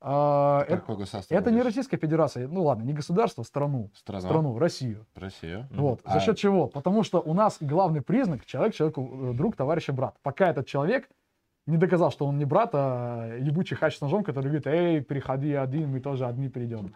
А, 0.00 0.62
это, 0.68 0.76
Какое 0.76 0.96
государство 0.96 1.34
это 1.34 1.50
не 1.50 1.56
будешь? 1.56 1.66
Российская 1.66 1.96
Федерация, 1.96 2.48
ну 2.48 2.64
ладно, 2.64 2.82
не 2.82 2.92
государство, 2.92 3.42
страну, 3.42 3.90
Страна. 3.94 4.20
страну, 4.20 4.58
Россию. 4.58 5.06
Россию. 5.14 5.66
Вот. 5.70 6.00
А- 6.04 6.14
За 6.14 6.20
счет 6.20 6.36
чего? 6.36 6.66
Потому 6.66 7.02
что 7.02 7.20
у 7.20 7.32
нас 7.34 7.56
главный 7.60 8.02
признак 8.02 8.44
человек 8.44 8.74
человеку 8.74 9.30
э, 9.30 9.32
друг, 9.32 9.56
товарищ 9.56 9.88
и 9.88 9.92
брат. 9.92 10.14
Пока 10.22 10.48
этот 10.50 10.66
человек 10.66 11.08
не 11.66 11.78
доказал, 11.78 12.12
что 12.12 12.26
он 12.26 12.38
не 12.38 12.44
брат, 12.44 12.70
а 12.74 13.36
ебучий 13.38 13.76
хач 13.76 13.96
с 13.96 14.00
ножом, 14.00 14.22
который 14.22 14.44
говорит, 14.46 14.66
эй, 14.66 15.00
переходи 15.00 15.54
один, 15.54 15.90
мы 15.90 16.00
тоже 16.00 16.26
одни 16.26 16.48
придем. 16.48 16.94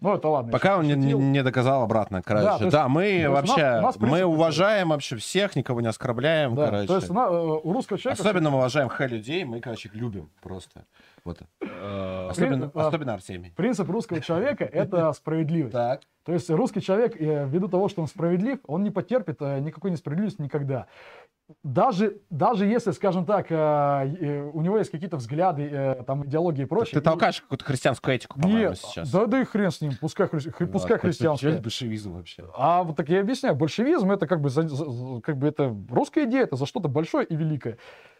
Ну, 0.00 0.14
это 0.14 0.28
ладно. 0.28 0.52
Пока 0.52 0.78
он 0.78 0.86
не, 0.86 0.94
не- 0.94 1.12
не 1.12 1.42
доказал 1.42 1.82
обратно, 1.82 2.22
короче. 2.22 2.44
Да, 2.44 2.58
Да, 2.58 2.64
есть- 2.64 2.76
то 2.76 2.88
мы 2.88 3.04
есть 3.04 3.26
у 3.28 3.32
нас- 3.32 3.48
вообще, 3.48 3.78
у 3.78 3.82
нас 3.82 3.96
принцип 3.96 4.10
мы 4.18 4.24
уважаем 4.24 4.88
вообще 4.90 5.16
всех, 5.16 5.56
никого 5.56 5.80
не 5.80 5.88
оскорбляем, 5.88 6.54
Да, 6.54 6.66
короче. 6.66 6.86
то 6.86 6.96
есть 6.96 7.10
у 7.10 7.14
э, 7.14 7.60
у 7.64 7.72
русского 7.72 7.98
человека... 7.98 8.22
Особенно 8.22 8.50
мы 8.50 8.58
уважаем 8.58 8.88
х 8.88 9.06
людей, 9.06 9.44
мы, 9.44 9.60
короче, 9.60 9.88
их 9.88 9.94
любим 9.96 10.30
просто. 10.40 10.84
Вот. 11.28 11.42
Э, 11.60 12.28
Особенно, 12.30 12.70
а- 12.74 12.88
особенно 12.88 13.14
Артемий. 13.14 13.52
Принцип 13.56 13.88
русского 13.90 14.20
человека— 14.20 14.64
это 14.72 15.12
справедливость. 15.14 15.72
Так. 15.72 16.00
То 16.24 16.32
есть 16.32 16.50
русский 16.50 16.80
человек, 16.82 17.16
э, 17.20 17.46
ввиду 17.48 17.68
того, 17.68 17.88
что 17.88 18.02
он 18.02 18.08
справедлив, 18.08 18.58
он 18.66 18.82
не 18.82 18.90
потерпит 18.90 19.36
э, 19.40 19.60
никакой 19.60 19.90
несправедливости 19.90 20.40
никогда. 20.42 20.86
Даже, 21.64 22.18
даже 22.28 22.66
если, 22.66 22.90
скажем 22.90 23.24
так, 23.24 23.46
у 23.50 23.54
него 24.60 24.76
есть 24.76 24.90
какие-то 24.90 25.16
взгляды, 25.16 25.96
там, 26.06 26.26
идеологии 26.26 26.62
и 26.62 26.66
прочее. 26.66 26.92
Ты 26.92 27.00
толкаешь 27.00 27.40
какую-то 27.40 27.64
христианскую 27.64 28.14
этику, 28.14 28.38
по-моему, 28.38 28.74
сейчас. 28.74 29.10
да, 29.10 29.24
да 29.24 29.40
и 29.40 29.44
хрен 29.44 29.70
с 29.70 29.80
ним, 29.80 29.92
пускай, 29.98 30.26
хри- 30.26 30.52
хри- 30.52 30.66
пускай 30.66 30.98
христианское. 30.98 31.58
большевизм 31.58 32.12
вообще? 32.12 32.44
А 32.54 32.82
вот 32.82 32.96
так 32.96 33.08
я 33.08 33.20
объясняю, 33.20 33.54
большевизм 33.56 34.10
это 34.10 34.26
как 34.26 34.42
бы, 34.42 34.50
за- 34.50 34.68
за- 34.68 35.20
как 35.22 35.38
бы 35.38 35.48
это 35.48 35.74
русская 35.90 36.24
идея, 36.26 36.42
это 36.42 36.56
за 36.56 36.66
что-то 36.66 36.88
большое 36.88 37.24
и 37.24 37.34
великое. 37.34 37.78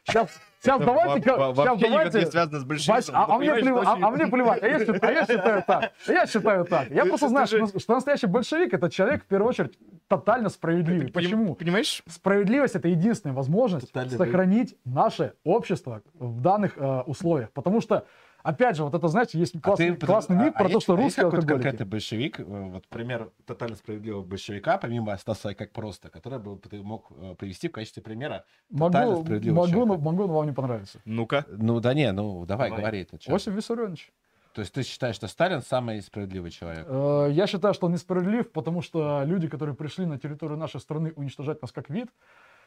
Сейчас, 0.09 0.29
сейчас 0.61 0.81
давайте, 0.81 1.31
Во- 1.33 1.53
во- 1.53 1.55
сейчас 1.55 1.57
Вообще 1.57 1.89
никак 1.89 2.05
не 2.05 2.11
давайте, 2.11 2.31
связано 2.31 2.61
с 2.61 2.65
большевизмом. 2.65 3.17
а, 3.21 3.27
а 3.35 3.39
мне 3.39 3.55
плевать, 3.55 3.87
а, 3.87 3.93
а 4.01 4.11
мне 4.11 4.27
плевать, 4.27 4.63
а 4.63 4.67
я, 4.67 4.79
считаю, 4.79 5.01
а 5.03 5.11
я 5.13 5.27
считаю 5.27 5.65
так, 5.67 5.93
я 6.09 6.27
считаю 6.27 6.65
так. 6.65 6.91
Я 6.91 7.03
Ты- 7.03 7.09
просто 7.09 7.27
ты 7.27 7.31
знаю, 7.31 7.47
же- 7.47 7.67
что, 7.67 7.79
что 7.79 7.95
настоящий 7.95 8.27
большевик 8.27 8.75
это 8.75 8.91
человек, 8.91 9.23
в 9.25 9.27
первую 9.27 9.49
очередь, 9.51 9.79
тотально 10.09 10.49
справедливый. 10.49 11.07
Ты 11.07 11.13
Почему? 11.13 11.55
Понимаешь? 11.55 12.03
Справедливость 12.09 12.75
это 12.75 12.89
единственная 12.89 13.35
возможность 13.37 13.89
Тотально 13.93 14.17
сохранить 14.17 14.77
наше 14.85 15.35
общество 15.45 16.03
в 16.15 16.41
данных 16.41 16.73
э, 16.77 17.03
условиях. 17.07 17.51
Потому 17.53 17.81
что, 17.83 18.07
опять 18.49 18.77
же, 18.77 18.85
вот 18.85 18.95
это, 18.95 19.09
знаете, 19.09 19.39
есть 19.39 19.61
классный, 19.61 19.95
ты- 19.97 20.07
классный 20.07 20.37
а- 20.39 20.45
миф 20.45 20.53
а 20.55 20.59
про 20.59 20.65
то, 20.69 20.75
есть- 20.75 20.83
что 20.85 20.95
а 20.95 20.97
русские 20.97 21.25
какой-то 21.25 21.37
алкоголики. 21.39 21.63
конкретный 21.63 21.87
большевик, 21.87 22.41
э, 22.41 22.45
вот 22.45 22.87
пример 22.89 23.31
тотально 23.47 23.77
справедливого 23.77 24.23
большевика, 24.25 24.79
помимо 24.79 25.17
Стаса 25.17 25.55
как 25.55 25.73
просто, 25.73 26.09
который 26.11 26.39
бы 26.39 26.59
ты 26.59 26.83
мог 26.83 27.11
э, 27.11 27.35
привести 27.39 27.69
в 27.69 27.73
качестве 27.73 28.03
примера 28.03 28.45
тотально 28.71 29.11
Могу, 29.13 29.23
справедливого 29.25 29.61
могу, 29.61 29.71
человека. 29.73 30.03
могу, 30.03 30.27
но 30.27 30.35
вам 30.35 30.47
не 30.47 30.53
понравится. 30.53 31.01
Ну-ка. 31.05 31.45
Ну 31.49 31.81
да 31.81 31.95
не, 31.95 32.11
ну 32.13 32.45
давай, 32.47 32.69
Давай. 32.71 32.83
говори 32.83 33.01
это. 33.03 33.19
Осип 33.35 33.55
Виссарионович. 33.55 34.13
То 34.55 34.63
есть 34.63 34.73
ты 34.75 34.83
считаешь, 34.83 35.15
что 35.15 35.29
Сталин 35.29 35.63
самый 35.63 36.01
справедливый 36.03 36.51
человек? 36.51 36.85
Э, 36.89 37.29
Я 37.31 37.47
считаю, 37.47 37.75
что 37.75 37.87
он 37.87 37.93
несправедлив, 37.93 38.51
потому 38.51 38.83
что 38.83 39.23
люди, 39.25 39.47
которые 39.47 39.75
пришли 39.77 40.07
на 40.07 40.19
территорию 40.19 40.59
нашей 40.59 40.81
страны 40.81 41.13
уничтожать 41.17 41.63
нас 41.63 41.71
как 41.71 41.91
вид, 41.91 42.09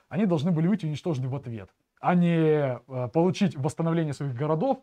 они 0.07 0.25
должны 0.25 0.51
были 0.51 0.67
быть 0.67 0.83
уничтожены 0.83 1.27
в 1.27 1.35
ответ, 1.35 1.69
а 1.99 2.15
не 2.15 2.79
получить 3.13 3.55
восстановление 3.57 4.13
своих 4.13 4.35
городов, 4.35 4.79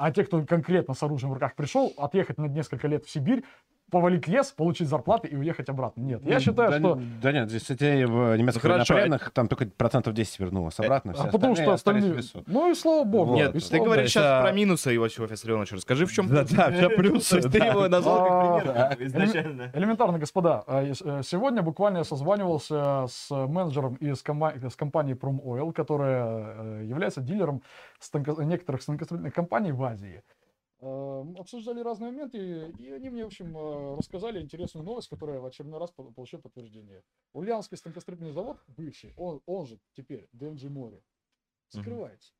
а 0.00 0.10
те, 0.12 0.24
кто 0.24 0.42
конкретно 0.46 0.94
с 0.94 1.02
оружием 1.02 1.30
в 1.30 1.34
руках 1.34 1.54
пришел, 1.54 1.92
отъехать 1.98 2.38
на 2.38 2.46
несколько 2.46 2.88
лет 2.88 3.04
в 3.04 3.10
Сибирь, 3.10 3.44
повалить 3.90 4.26
лес, 4.28 4.52
получить 4.52 4.88
зарплаты 4.88 5.28
и 5.28 5.36
уехать 5.36 5.68
обратно. 5.68 6.00
Нет, 6.00 6.24
я 6.24 6.40
считаю, 6.40 6.70
да, 6.70 6.78
что... 6.78 7.00
Да 7.22 7.32
нет, 7.32 7.48
здесь 7.50 7.68
эти 7.70 8.04
в 8.04 8.36
немецких 8.36 8.62
Ну, 8.64 8.70
хорошо, 8.70 8.94
военнопленных 8.94 9.30
там 9.32 9.48
только 9.48 9.66
процентов 9.66 10.14
10 10.14 10.38
вернулось 10.40 10.78
обратно. 10.78 11.12
все 11.12 11.24
А 11.24 11.26
потому 11.26 11.54
что 11.56 11.72
остальные. 11.72 12.20
Ну 12.46 12.70
и 12.70 12.74
слава 12.74 13.04
богу. 13.04 13.32
Вот. 13.32 13.36
Нет, 13.36 13.54
и 13.56 13.60
ты 13.60 13.78
говоришь 13.78 14.10
сейчас 14.10 14.24
Это- 14.24 14.42
про 14.42 14.52
минусы 14.52 14.94
Иосифа 14.94 15.24
Виссарионовича. 15.24 15.76
Расскажи, 15.76 16.06
в 16.06 16.12
чем 16.12 16.28
Да, 16.28 16.44
да, 16.48 16.70
все 16.70 16.88
плюсы. 16.90 17.40
Ты 17.40 17.58
его 17.58 17.88
назвал 17.88 18.24
А, 18.24 18.60
как 18.60 18.96
пример 18.98 19.08
изначально. 19.08 19.70
Элементарно, 19.74 20.18
господа, 20.18 20.64
э, 20.66 20.86
ес- 20.88 21.02
э, 21.04 21.22
сегодня 21.24 21.62
буквально 21.62 21.98
я 21.98 22.04
созванивался 22.04 23.06
с 23.08 23.30
менеджером 23.30 23.94
из 23.96 24.22
компании 24.22 25.14
Prom 25.14 25.42
Oil, 25.44 25.72
которая 25.72 26.80
э, 26.80 26.84
является 26.84 27.20
дилером 27.20 27.62
некоторых 28.38 28.82
станкостроительных 28.82 29.34
компаний 29.34 29.72
в 29.72 29.82
Азии. 29.82 30.22
Э, 30.80 31.24
Обсуждали 31.36 31.80
разные 31.80 32.10
моменты, 32.10 32.72
и 32.78 32.90
они 32.90 33.10
мне, 33.10 33.24
в 33.24 33.26
общем, 33.26 33.56
э, 33.56 33.96
рассказали 33.96 34.40
интересную 34.40 34.84
новость, 34.84 35.08
которая 35.08 35.38
в 35.40 35.44
очередной 35.44 35.78
раз 35.78 35.90
по- 35.90 36.10
получила 36.10 36.40
подтверждение. 36.40 37.02
Ульяновский 37.32 37.76
станкостроительный 37.76 38.32
завод, 38.32 38.58
бывший, 38.66 39.12
он, 39.16 39.42
он 39.46 39.66
же 39.66 39.78
теперь 39.94 40.28
ДМГ 40.32 40.62
Море, 40.70 41.02
скрывается. 41.68 42.32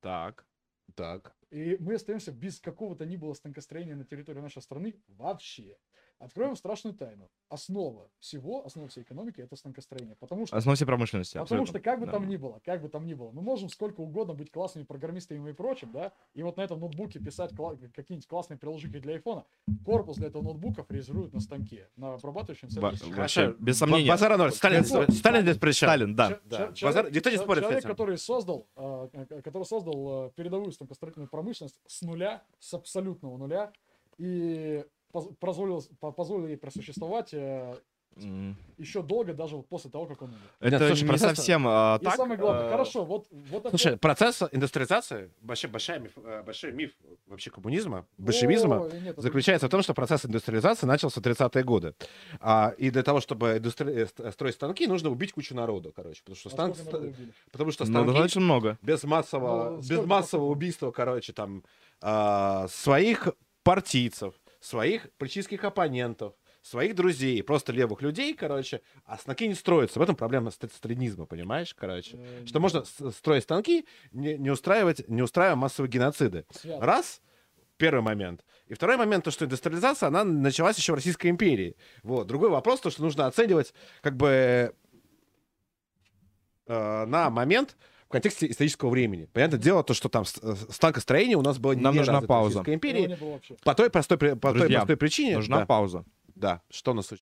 Так. 0.00 0.46
Так. 0.94 1.34
И 1.50 1.76
мы 1.80 1.94
остаемся 1.94 2.32
без 2.32 2.60
какого-то 2.60 3.06
ни 3.06 3.16
было 3.16 3.32
станкостроения 3.32 3.96
на 3.96 4.04
территории 4.04 4.40
нашей 4.40 4.60
страны 4.60 5.00
вообще. 5.08 5.78
Откроем 6.22 6.54
страшную 6.54 6.94
тайну. 6.94 7.28
Основа 7.48 8.08
всего, 8.20 8.64
основа 8.64 8.88
всей 8.88 9.02
экономики 9.02 9.40
это 9.40 9.56
станкостроение. 9.56 10.14
Потому 10.20 10.46
что, 10.46 10.56
Основа 10.56 10.76
всей 10.76 10.84
промышленности. 10.84 11.32
потому 11.32 11.42
абсолютно. 11.62 11.66
что 11.66 11.80
как 11.80 11.98
бы 11.98 12.06
Да. 12.06 12.12
там 12.12 12.28
ни 12.28 12.36
было, 12.36 12.60
как 12.64 12.80
бы 12.80 12.88
там 12.88 13.04
ни 13.06 13.14
было, 13.14 13.32
мы 13.32 13.42
можем 13.42 13.68
сколько 13.68 14.00
угодно 14.02 14.32
быть 14.32 14.52
классными 14.52 14.84
программистами 14.84 15.50
и 15.50 15.52
прочим, 15.52 15.90
да, 15.90 16.12
и 16.34 16.42
вот 16.44 16.56
на 16.56 16.62
этом 16.62 16.78
ноутбуке 16.78 17.18
писать 17.18 17.52
кла- 17.52 17.76
какие-нибудь 17.92 18.28
классные 18.28 18.56
приложения 18.56 19.00
для 19.00 19.14
айфона. 19.14 19.44
Корпус 19.84 20.16
для 20.16 20.28
этого 20.28 20.42
ноутбука 20.44 20.84
фрезеруют 20.84 21.32
на 21.34 21.40
станке, 21.40 21.88
на 21.96 22.14
обрабатывающем 22.14 22.68
Ба- 22.80 22.94
сервисе. 22.96 23.14
Вообще, 23.14 23.54
без 23.58 23.78
сомнения. 23.78 24.08
Базара 24.08 24.36
ноль. 24.36 24.52
Сталин, 24.52 24.84
Вот. 24.84 25.10
Сталин 25.10 25.42
здесь 25.42 25.58
при 25.58 25.72
чем? 25.72 25.88
Сталин, 25.88 26.14
да. 26.14 26.28
Ча- 26.30 26.40
да. 26.44 26.72
Базар- 26.82 27.10
никто 27.12 27.30
не 27.30 27.36
спорит 27.38 27.64
с 27.64 27.66
Человек, 27.66 27.84
который 27.84 28.16
создал, 28.16 28.68
а, 28.76 29.08
к- 29.08 29.42
который 29.42 29.64
создал 29.64 30.26
а, 30.26 30.30
передовую 30.30 30.70
станкостроительную 30.70 31.28
промышленность 31.28 31.80
с 31.86 32.00
нуля, 32.02 32.42
с 32.60 32.72
абсолютного 32.74 33.36
нуля, 33.38 33.72
и 34.18 34.84
позволил, 35.12 35.84
по- 36.00 36.12
позволил 36.12 36.46
ей 36.48 36.56
просуществовать 36.56 37.32
э, 37.34 37.74
М. 38.16 38.56
еще 38.76 39.02
долго, 39.02 39.32
даже 39.32 39.56
вот 39.56 39.66
после 39.68 39.90
того, 39.90 40.04
как 40.04 40.20
он 40.20 40.28
умер. 40.28 40.38
Это 40.60 40.70
Нет, 40.70 40.86
слушай, 40.88 41.02
не 41.04 41.08
процесс- 41.08 41.36
совсем 41.36 41.64
а, 41.66 41.98
И 41.98 42.04
так. 42.04 42.16
самое 42.16 42.38
главное, 42.38 42.66
а, 42.66 42.70
хорошо, 42.70 43.06
вот, 43.06 43.26
вот 43.30 43.66
Слушай, 43.70 43.92
это- 43.92 43.98
процесс 44.00 44.42
индустриализации, 44.52 45.30
большой, 45.40 45.70
большой, 45.70 45.98
миф, 45.98 46.12
э, 46.22 46.42
большой 46.44 46.72
миф 46.72 46.90
вообще 47.26 47.50
коммунизма, 47.50 48.04
большевизма, 48.18 48.80
Ой, 48.82 48.92
нет, 49.00 49.12
это- 49.12 49.22
заключается 49.22 49.66
в 49.66 49.70
том, 49.70 49.82
что 49.82 49.94
процесс 49.94 50.26
индустриализации 50.26 50.84
начался 50.86 51.20
в 51.20 51.24
30-е 51.24 51.64
годы. 51.64 51.94
А, 52.40 52.74
и 52.76 52.90
для 52.90 53.02
того, 53.02 53.20
чтобы 53.20 53.56
индустри- 53.56 53.90
э, 54.02 54.06
ст- 54.06 54.32
строить 54.34 54.56
станки, 54.56 54.86
нужно 54.86 55.08
убить 55.08 55.32
кучу 55.32 55.54
народу, 55.54 55.90
короче. 55.96 56.20
Потому 56.22 56.36
что, 56.36 56.48
А 56.50 56.52
стан- 56.52 56.74
потому 57.50 57.70
что 57.72 57.84
Ну, 57.86 57.90
станки 57.92 58.06
достаточно 58.10 58.40
много. 58.42 58.78
без 58.82 59.04
массового, 59.04 59.70
Ну, 59.70 59.76
без 59.78 60.04
массового 60.04 60.50
убийства, 60.50 60.90
короче, 60.90 61.32
там, 61.32 61.64
а, 62.02 62.68
своих 62.68 63.28
партийцев, 63.62 64.34
своих 64.62 65.10
политических 65.18 65.64
оппонентов, 65.64 66.34
своих 66.62 66.94
друзей, 66.94 67.42
просто 67.42 67.72
левых 67.72 68.00
людей, 68.00 68.32
короче, 68.34 68.80
а 69.04 69.18
станки 69.18 69.48
не 69.48 69.54
строятся. 69.54 69.98
В 69.98 70.02
этом 70.02 70.14
проблема 70.14 70.52
ст- 70.52 70.72
сталинизма, 70.72 71.26
понимаешь, 71.26 71.74
короче. 71.74 72.16
Э, 72.16 72.46
Что 72.46 72.60
можно 72.60 72.84
строить 72.84 73.42
станки, 73.42 73.84
не, 74.12 74.38
не 74.38 74.50
устраивать, 74.50 75.08
не 75.08 75.20
устраивая 75.22 75.56
массовые 75.56 75.90
геноциды. 75.90 76.46
Раз, 76.64 77.20
первый 77.76 78.02
момент. 78.02 78.44
И 78.68 78.74
второй 78.74 78.96
момент, 78.96 79.24
то, 79.24 79.32
что 79.32 79.44
индустриализация, 79.44 80.06
она 80.06 80.22
началась 80.22 80.78
еще 80.78 80.92
в 80.92 80.94
Российской 80.94 81.26
империи. 81.26 81.76
Вот. 82.04 82.28
Другой 82.28 82.48
вопрос, 82.48 82.80
то, 82.80 82.90
что 82.90 83.02
нужно 83.02 83.26
оценивать 83.26 83.74
как 84.00 84.16
бы 84.16 84.72
э, 86.66 87.04
на 87.06 87.28
момент 87.30 87.76
контексте 88.12 88.50
исторического 88.50 88.90
времени. 88.90 89.28
Понятное 89.32 89.58
дело, 89.58 89.82
то, 89.82 89.94
что 89.94 90.08
там 90.08 90.24
с- 90.24 90.38
э, 90.42 90.54
станкостроение 90.70 91.36
у 91.36 91.42
нас 91.42 91.58
было 91.58 91.72
не 91.72 91.82
Нам 91.82 91.96
нужна 91.96 92.20
пауза. 92.20 92.62
Империи. 92.66 93.06
не 93.06 93.16
было 93.16 93.32
вообще. 93.32 93.56
По 93.64 93.74
той 93.74 93.90
простой, 93.90 94.16
по 94.18 94.28
той 94.50 94.52
Друзья, 94.60 94.78
простой 94.80 94.96
причине. 94.96 95.36
Нужна 95.36 95.58
да, 95.60 95.66
пауза. 95.66 96.04
да, 96.34 96.62
что 96.70 96.92
у 96.92 96.94
нас 96.94 97.12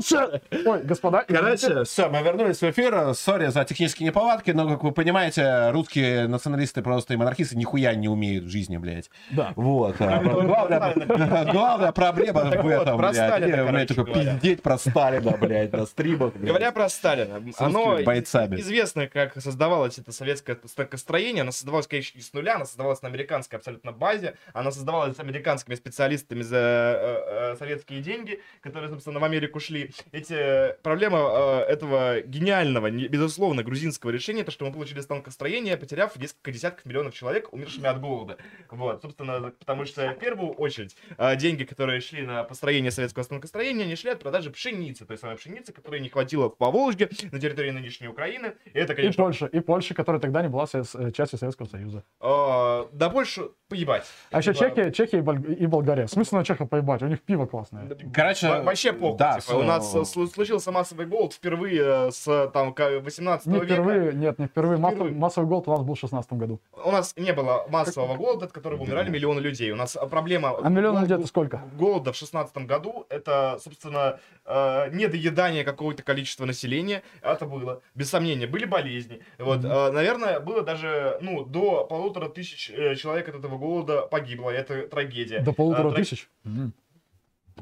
случилось? 0.00 0.40
Ой, 0.64 0.82
господа, 0.82 1.24
Короче, 1.26 1.84
все, 1.84 2.08
мы 2.08 2.22
вернулись 2.22 2.58
в 2.60 2.70
эфир. 2.70 3.14
Сори 3.14 3.48
за 3.48 3.64
технические 3.64 4.08
неполадки, 4.08 4.50
но, 4.50 4.68
как 4.68 4.82
вы 4.82 4.92
понимаете, 4.92 5.70
русские 5.70 6.26
националисты 6.26 6.82
просто 6.82 7.14
и 7.14 7.16
монархисты 7.16 7.56
нихуя 7.56 7.94
не 7.94 8.08
умеют 8.08 8.44
в 8.44 8.48
жизни, 8.48 8.76
блядь. 8.76 9.10
да. 9.30 9.52
Вот. 9.56 9.96
а, 10.00 10.20
Главная, 11.52 11.92
проблема 11.92 12.44
в 12.44 12.66
этом, 12.66 12.96
блядь. 12.98 13.88
Только 13.88 14.12
пиздеть 14.12 14.62
про 14.62 14.78
Сталина, 14.78 15.36
блядь, 15.36 15.72
на 15.72 15.86
стримах. 15.86 16.34
блядь. 16.34 16.48
Говоря 16.48 16.72
про 16.72 16.88
Сталина, 16.88 17.40
С 17.52 17.60
оно 17.60 18.00
известно, 18.00 19.06
как 19.06 19.40
создавалось 19.40 19.98
это 19.98 20.12
советское 20.12 20.58
станкостроение. 20.64 21.42
Оно 21.42 21.52
создавалось, 21.52 21.86
конечно, 21.86 22.18
не 22.18 22.22
с 22.22 22.32
нуля, 22.32 22.56
оно 22.56 22.64
создавалось 22.64 23.02
на 23.02 23.08
американской 23.08 23.58
абсолютно 23.58 23.92
базе. 23.92 24.34
Оно 24.52 24.70
создавалось 24.70 25.18
американскими 25.18 25.74
специалистами 25.74 26.42
за 26.42 26.56
э, 26.56 27.52
э, 27.52 27.56
советские 27.58 28.00
деньги, 28.00 28.40
которые, 28.60 28.90
собственно, 28.90 29.18
в 29.20 29.24
Америку 29.24 29.60
шли. 29.60 29.90
Эти 30.12 30.74
проблема 30.82 31.18
э, 31.18 31.72
этого 31.72 32.20
гениального, 32.22 32.88
не- 32.88 33.08
безусловно, 33.08 33.62
грузинского 33.62 34.10
решения, 34.10 34.44
то, 34.44 34.50
что 34.50 34.64
мы 34.64 34.72
получили 34.72 35.00
станкостроение, 35.00 35.76
потеряв 35.76 36.16
несколько 36.16 36.52
десятков 36.52 36.84
миллионов 36.86 37.14
человек, 37.14 37.52
умершими 37.52 37.86
от 37.86 38.00
голода. 38.00 38.36
Вот, 38.70 39.02
собственно, 39.02 39.52
потому 39.58 39.84
что 39.84 40.10
в 40.10 40.18
первую 40.18 40.52
очередь 40.52 40.96
э, 41.18 41.36
деньги, 41.36 41.64
которые 41.64 42.00
шли 42.00 42.22
на 42.22 42.44
построение 42.44 42.90
советского 42.90 43.22
станкостроения, 43.22 43.84
они 43.84 43.96
шли 43.96 44.10
от 44.10 44.20
продажи 44.20 44.50
пшеницы, 44.50 45.04
той 45.06 45.18
самой 45.18 45.36
пшеницы, 45.36 45.72
которой 45.72 46.00
не 46.00 46.08
хватило 46.08 46.48
по 46.48 46.70
Волжге 46.70 47.08
на 47.32 47.38
территории 47.40 47.70
нынешней 47.70 48.08
Украины. 48.08 48.54
И 48.64 48.78
это, 48.78 48.92
И 48.92 48.96
конечно, 48.96 49.24
Польша, 49.24 49.46
и 49.46 49.60
Польша, 49.60 49.94
которая 49.94 50.20
тогда 50.20 50.42
не 50.42 50.48
была 50.48 50.66
э, 50.72 51.10
частью 51.12 51.38
Советского 51.38 51.66
Союза. 51.66 52.04
э, 52.20 52.86
да 52.92 53.08
больше 53.10 53.50
поебать. 53.68 54.04
А 54.30 54.38
еще 54.38 54.52
Типа, 54.52 54.68
Чехия, 54.74 54.92
Чехия 54.92 55.18
и, 55.18 55.20
Боль- 55.20 55.56
и 55.58 55.66
Болгария. 55.66 56.06
В 56.06 56.10
смысле 56.10 56.38
на 56.38 56.44
чехов 56.44 56.68
поебать? 56.68 57.02
У 57.02 57.06
них 57.06 57.20
пиво 57.22 57.46
классное. 57.46 57.88
Короче, 58.12 58.39
раньше... 58.46 58.58
Во- 58.60 58.64
Вообще 58.64 58.92
похуй. 58.92 59.18
Да, 59.18 59.40
типа, 59.40 59.56
у 59.56 59.62
нас 59.62 59.94
э, 59.94 59.98
слу- 60.00 60.26
случился 60.28 60.70
массовый 60.72 61.06
голод 61.06 61.32
впервые 61.32 61.82
э, 62.08 62.10
с 62.10 62.50
там 62.52 62.72
ка- 62.74 63.00
18 63.00 63.46
Не 63.46 63.54
века. 63.54 63.66
впервые, 63.66 64.12
нет, 64.12 64.38
не 64.38 64.46
впервые. 64.46 64.78
Массовый, 64.78 64.96
Впервые. 65.08 65.20
массовый 65.20 65.48
голод 65.48 65.68
у 65.68 65.70
нас 65.72 65.82
был 65.82 65.94
в 65.94 65.98
16 65.98 66.32
году. 66.34 66.60
У 66.84 66.90
нас 66.90 67.14
не 67.16 67.32
было 67.32 67.66
массового 67.68 68.16
голода, 68.16 68.46
от 68.46 68.52
которого 68.52 68.82
умирали 68.82 69.10
миллионы 69.10 69.40
людей. 69.40 69.70
У 69.72 69.76
нас 69.76 69.96
проблема... 70.10 70.56
А 70.62 70.68
миллион 70.68 71.00
людей 71.02 71.16
это 71.16 71.26
сколько? 71.26 71.62
голода 71.76 72.12
в 72.12 72.16
16 72.16 72.56
году, 72.66 73.06
это, 73.08 73.58
собственно, 73.62 74.18
э, 74.44 74.90
недоедание 74.92 75.64
какого-то 75.64 76.02
количества 76.02 76.44
населения, 76.46 77.02
это 77.22 77.46
было, 77.46 77.80
без 77.94 78.10
сомнения, 78.10 78.46
были 78.46 78.64
болезни, 78.64 79.20
вот, 79.38 79.64
э, 79.64 79.90
наверное, 79.92 80.40
было 80.40 80.62
даже, 80.62 81.18
ну, 81.20 81.44
до 81.44 81.84
полутора 81.84 82.28
тысяч 82.28 82.70
э, 82.70 82.94
человек 82.96 83.28
от 83.28 83.36
этого 83.36 83.58
голода 83.58 84.02
погибло, 84.02 84.50
это 84.50 84.86
трагедия. 84.88 85.40
До 85.40 85.52
полутора 85.52 85.88
А, 85.90 85.92
тысяч? 85.92 86.28
Мгм. 86.44 86.72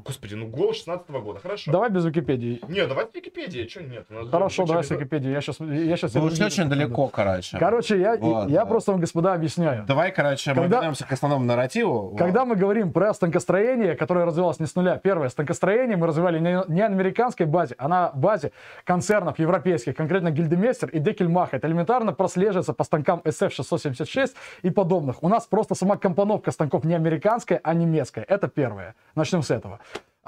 Господи, 0.05 0.35
ну 0.35 0.47
голод 0.47 0.75
16 0.75 1.09
года, 1.09 1.39
хорошо. 1.39 1.71
Давай 1.71 1.89
без 1.89 2.05
Википедии. 2.05 2.61
Не, 2.67 2.85
давай 2.87 3.05
в 3.05 3.13
Википедии, 3.15 3.67
что 3.67 3.83
нет? 3.83 4.05
Хорошо, 4.31 4.65
давай 4.65 4.83
с 4.83 4.89
Википедии. 4.89 5.29
Я 5.29 5.41
сейчас, 5.41 5.59
я 5.59 5.97
сейчас 5.97 6.13
Вы 6.13 6.21
ушли 6.27 6.45
очень 6.45 6.69
далеко, 6.69 7.07
короче. 7.07 7.57
Короче, 7.57 7.99
я, 7.99 8.17
Вот, 8.17 8.49
я 8.49 8.59
да. 8.61 8.65
просто 8.65 8.91
вам, 8.91 9.01
господа, 9.01 9.33
объясняю. 9.33 9.85
Давай, 9.85 10.11
короче, 10.11 10.51
мы 10.53 10.63
Когда- 10.63 10.77
вернемся 10.77 11.05
к 11.05 11.11
основному 11.11 11.45
нарративу. 11.45 12.15
Когда 12.17 12.45
мы 12.45 12.55
говорим 12.55 12.91
про 12.91 13.13
станкостроение, 13.13 13.95
которое 13.95 14.25
развивалось 14.25 14.59
не 14.59 14.65
с 14.65 14.75
нуля, 14.75 14.97
первое, 14.97 15.29
станкостроение 15.29 15.97
мы 15.97 16.07
развивали 16.07 16.39
не, 16.39 16.63
не 16.67 16.87
на 16.87 16.95
американской 16.95 17.45
базе, 17.45 17.75
а 17.77 17.87
на 17.87 18.11
базе 18.13 18.51
концернов 18.83 19.39
европейских, 19.39 19.95
конкретно 19.95 20.31
Гильдемейстер 20.31 20.89
и 20.89 20.99
Декельмах. 20.99 21.53
Это 21.53 21.67
элементарно 21.67 22.13
прослеживается 22.13 22.73
по 22.73 22.83
станкам 22.83 23.21
SF-676 23.25 24.31
и 24.63 24.69
подобных. 24.69 25.23
У 25.23 25.29
нас 25.29 25.45
просто 25.47 25.75
сама 25.75 25.97
компоновка 25.97 26.51
станков 26.51 26.83
не 26.83 26.95
американская, 26.95 27.59
а 27.63 27.73
немецкая. 27.73 28.25
Это 28.27 28.47
первое. 28.47 28.95
Начнем 29.15 29.41
с 29.41 29.51
этого. 29.51 29.79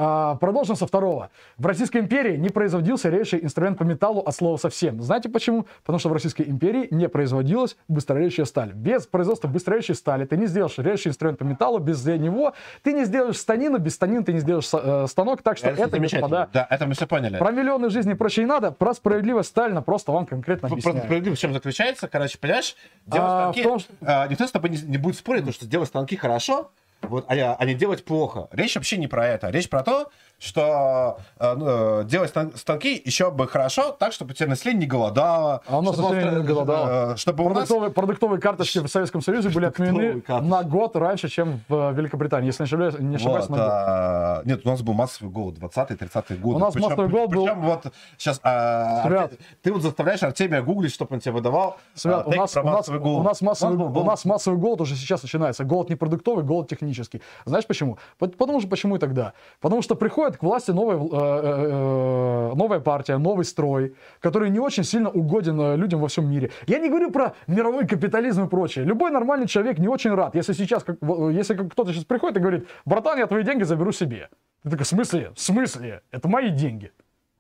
А, 0.04 0.34
продолжим 0.38 0.76
со 0.76 0.88
второго. 0.88 1.30
В 1.60 1.66
Российской 1.68 2.00
империи 2.00 2.36
не 2.36 2.50
производился 2.50 3.10
режущий 3.10 3.38
инструмент 3.44 3.78
по 3.78 3.84
металлу 3.84 4.22
от 4.22 4.36
слова 4.36 4.58
совсем. 4.58 5.00
Знаете 5.00 5.30
почему? 5.30 5.68
Потому 5.82 6.00
что 6.00 6.10
в 6.10 6.14
Российской 6.14 6.42
империи 6.50 6.88
не 6.90 7.08
производилась 7.08 7.78
быстрорежущая 7.88 8.46
сталь. 8.46 8.72
Без 8.74 9.06
производства 9.06 9.48
быстрорежущей 9.48 9.94
стали 9.94 10.26
ты 10.26 10.38
не 10.38 10.48
сделаешь 10.48 10.76
режущий 10.80 11.10
инструмент 11.10 11.38
по 11.38 11.44
металлу, 11.44 11.78
без 11.78 12.04
него 12.04 12.54
ты 12.82 12.94
не 12.94 13.06
сделаешь 13.06 13.38
станину, 13.38 13.78
без 13.78 13.94
станины 13.94 14.24
ты 14.24 14.34
не 14.34 14.40
сделаешь 14.40 14.70
э, 14.74 15.06
станок. 15.08 15.44
Так 15.44 15.60
что 15.60 15.68
Это, 15.70 15.84
это, 15.84 16.00
господа, 16.00 16.50
Да, 16.52 16.66
это 16.68 16.88
мы 16.88 16.96
все 16.96 17.06
поняли. 17.06 17.38
про 17.38 17.52
миллионы 17.52 17.92
жизней 17.92 18.16
проще 18.16 18.42
не 18.42 18.48
надо, 18.48 18.72
про 18.72 18.96
справедливость 18.96 19.50
Сталина 19.50 19.84
просто 19.84 20.12
вам 20.12 20.26
конкретно 20.26 20.68
Про- 20.68 20.74
объясняю. 20.78 21.04
Справедливость 21.06 21.40
в 21.40 21.44
чем 21.44 21.54
заключается? 21.54 22.08
Короче, 22.08 22.40
понимаешь, 22.40 22.76
делать 23.06 23.30
А, 23.30 23.42
станки... 23.52 23.62
том, 23.64 23.78
что- 23.80 23.94
а, 24.02 24.28
никто 24.28 24.48
с 24.48 24.52
тобой 24.52 24.72
не, 24.72 24.82
не 24.82 24.98
будет 24.98 25.18
спорить, 25.18 25.42
потому 25.42 25.54
что 25.54 25.68
делать 25.68 25.90
станки 25.90 26.16
хорошо, 26.16 26.72
вот, 27.02 27.26
а, 27.28 27.56
а 27.58 27.66
не 27.66 27.74
делать 27.74 28.06
плохо. 28.06 28.48
Речь 28.52 28.76
вообще 28.76 28.98
не 28.98 29.08
про 29.08 29.28
это. 29.28 29.50
Речь 29.50 29.70
про 29.70 29.84
то, 29.84 30.12
что 30.42 31.20
э, 31.40 31.54
ну, 31.56 31.66
э, 32.02 32.04
делать 32.06 32.30
стан- 32.32 32.52
станки 32.56 33.00
еще 33.06 33.30
бы 33.30 33.48
хорошо, 33.48 33.92
так, 33.92 34.12
чтобы 34.12 34.34
тебе 34.34 34.50
население 34.50 34.82
не 34.82 34.88
голодало. 34.88 35.62
А 35.68 35.78
у 35.78 35.82
нас 35.84 35.96
население 35.96 36.40
не 36.42 36.44
голодало. 36.44 37.14
э, 37.14 37.16
Чтобы 37.18 37.44
у 37.46 37.50
нас... 37.50 37.58
Продуктовые, 37.68 37.92
продуктовые 37.92 38.42
карточки 38.42 38.80
в 38.80 38.88
Советском 38.88 39.22
Союзе 39.22 39.50
были 39.50 39.66
отменены 39.68 40.14
Продуктовые 40.22 40.50
на 40.50 40.64
год 40.64 40.96
раньше, 40.96 41.30
чем 41.30 41.62
в 41.70 41.92
э, 41.92 41.94
Великобритании, 41.94 42.48
если 42.48 42.64
не 42.64 42.66
ошибаюсь, 42.66 42.96
не 43.00 43.16
ошибаюсь, 43.18 43.46
Вот, 43.48 43.50
на 43.52 43.58
год. 43.58 43.72
а, 43.72 44.42
нет, 44.46 44.62
у 44.66 44.70
нас 44.70 44.82
был 44.82 44.94
массовый 44.94 45.32
голод 45.32 45.58
20-30-е 45.60 46.38
годы. 46.40 46.56
У 46.56 46.60
нас 46.60 46.74
массовый 46.76 47.08
голод 47.08 47.30
был- 47.30 47.46
Причем 47.46 47.62
вот 47.62 47.86
сейчас... 48.18 48.40
а, 48.44 49.04
Свят. 49.06 49.34
Ты 49.62 49.72
вот 49.72 49.84
заставляешь 49.84 50.24
Артемия 50.24 50.64
гуглить, 50.64 50.92
чтобы 50.92 51.14
он 51.14 51.20
тебе 51.20 51.34
выдавал 51.34 51.78
Свят, 51.94 52.24
а, 52.26 52.30
у, 52.30 52.32
нас, 52.34 52.52
про 52.54 52.62
у, 52.64 52.66
нас, 52.66 52.74
массовый 52.76 53.00
голод. 53.00 53.20
у, 53.20 53.24
нас 53.24 53.42
массовый, 53.42 53.78
был- 53.78 53.90
был- 53.90 54.02
у 54.02 54.06
нас 54.06 54.26
массовый 54.26 54.60
голод 54.60 54.82
уже 54.82 54.96
сейчас 54.96 55.22
начинается. 55.22 55.64
Голод 55.66 55.90
не 55.90 55.96
продуктовый, 55.96 56.44
голод 56.44 56.68
технический. 56.68 57.22
Знаешь 57.46 57.68
почему? 57.68 58.00
По- 58.18 58.28
Потому 58.28 58.60
что 58.60 58.68
почему 58.70 58.96
и 58.96 59.00
тогда? 59.00 59.34
Потому 59.60 59.84
что 59.84 59.94
приходит 59.96 60.31
к 60.38 60.44
власти 60.44 60.72
новая, 60.72 60.98
э, 60.98 61.00
э, 61.02 62.52
э, 62.52 62.56
новая 62.56 62.80
партия, 62.80 63.18
новый 63.18 63.46
строй, 63.46 63.96
который 64.20 64.50
не 64.50 64.60
очень 64.60 64.84
сильно 64.84 65.10
угоден 65.10 65.76
людям 65.76 66.00
во 66.00 66.08
всем 66.08 66.30
мире. 66.30 66.52
Я 66.68 66.80
не 66.80 66.90
говорю 66.90 67.12
про 67.12 67.34
мировой 67.48 67.88
капитализм 67.88 68.46
и 68.46 68.48
прочее. 68.48 68.86
Любой 68.86 69.12
нормальный 69.12 69.48
человек 69.48 69.80
не 69.80 69.88
очень 69.88 70.14
рад, 70.14 70.36
если 70.36 70.54
сейчас, 70.54 70.86
если 71.32 71.56
кто-то 71.56 71.92
сейчас 71.92 72.06
приходит 72.06 72.38
и 72.38 72.40
говорит, 72.40 72.68
братан, 72.86 73.18
я 73.18 73.28
твои 73.28 73.44
деньги 73.44 73.64
заберу 73.64 73.92
себе. 73.92 74.30
Ты 74.64 74.70
такой, 74.70 74.86
в 74.86 74.88
смысле? 74.88 75.32
В 75.36 75.40
смысле? 75.40 76.02
Это 76.12 76.28
мои 76.28 76.50
деньги. 76.50 76.92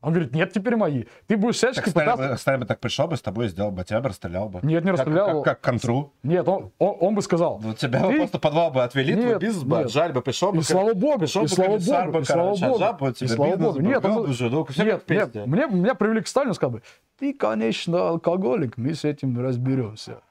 Он 0.01 0.13
говорит, 0.13 0.33
нет, 0.33 0.51
теперь 0.51 0.75
мои. 0.75 1.03
Ты 1.27 1.37
будешь 1.37 1.55
всячески 1.57 1.85
Так 1.91 1.93
пытаться... 1.93 2.35
Сталин 2.37 2.61
бы 2.61 2.65
так 2.65 2.79
пришел 2.79 3.07
бы 3.07 3.15
с 3.17 3.21
тобой, 3.21 3.49
сделал 3.49 3.69
бы 3.71 3.83
тебя 3.83 4.01
бы, 4.01 4.09
расстрелял 4.09 4.49
бы. 4.49 4.59
Нет, 4.63 4.83
не 4.83 4.89
Как- 4.91 4.99
расстрелял. 4.99 5.43
Как, 5.43 5.61
как 5.61 5.61
контру. 5.71 6.11
Нет, 6.23 6.47
он, 6.47 6.71
он, 6.79 6.97
он 6.99 7.15
бы 7.15 7.21
сказал. 7.21 7.59
Вот 7.59 7.77
тебя 7.77 8.01
бы 8.01 8.07
Ты- 8.11 8.17
просто 8.17 8.39
подвал 8.39 8.71
бы 8.71 8.83
отвели, 8.83 9.13
твой 9.13 9.25
Нет, 9.25 9.39
бизнес 9.39 9.63
бы 9.63 9.77
нет. 9.77 9.85
отжали 9.85 10.11
бы, 10.11 10.21
пришел 10.23 10.51
бы... 10.51 10.57
И 10.57 10.61
как- 10.61 10.67
слава 10.67 10.93
богу, 10.95 11.19
пришел 11.19 11.41
и 11.41 11.45
бы 11.45 11.49
слава 11.49 11.67
богу, 11.69 12.11
бы, 12.11 12.19
и 12.21 12.25
слава 12.25 12.49
богу, 12.55 12.97
бы 12.99 13.09
и 13.11 13.27
слава 13.27 13.55
богу. 13.57 13.79
Нет, 13.81 14.03
он- 14.05 14.23
бы 14.23 14.33
жену, 14.33 14.67
Нет, 14.77 15.03
как 15.07 15.33
нет, 15.35 15.45
мне, 15.47 15.67
меня 15.67 15.93
привели 15.93 16.21
к 16.21 16.27
Сталину, 16.27 16.55
сказал 16.55 16.71
бы, 16.71 16.81
ты, 17.19 17.33
конечно, 17.33 18.09
алкоголик, 18.09 18.77
мы 18.77 18.95
с 18.95 19.05
этим 19.05 19.39
разберемся. 19.39 20.21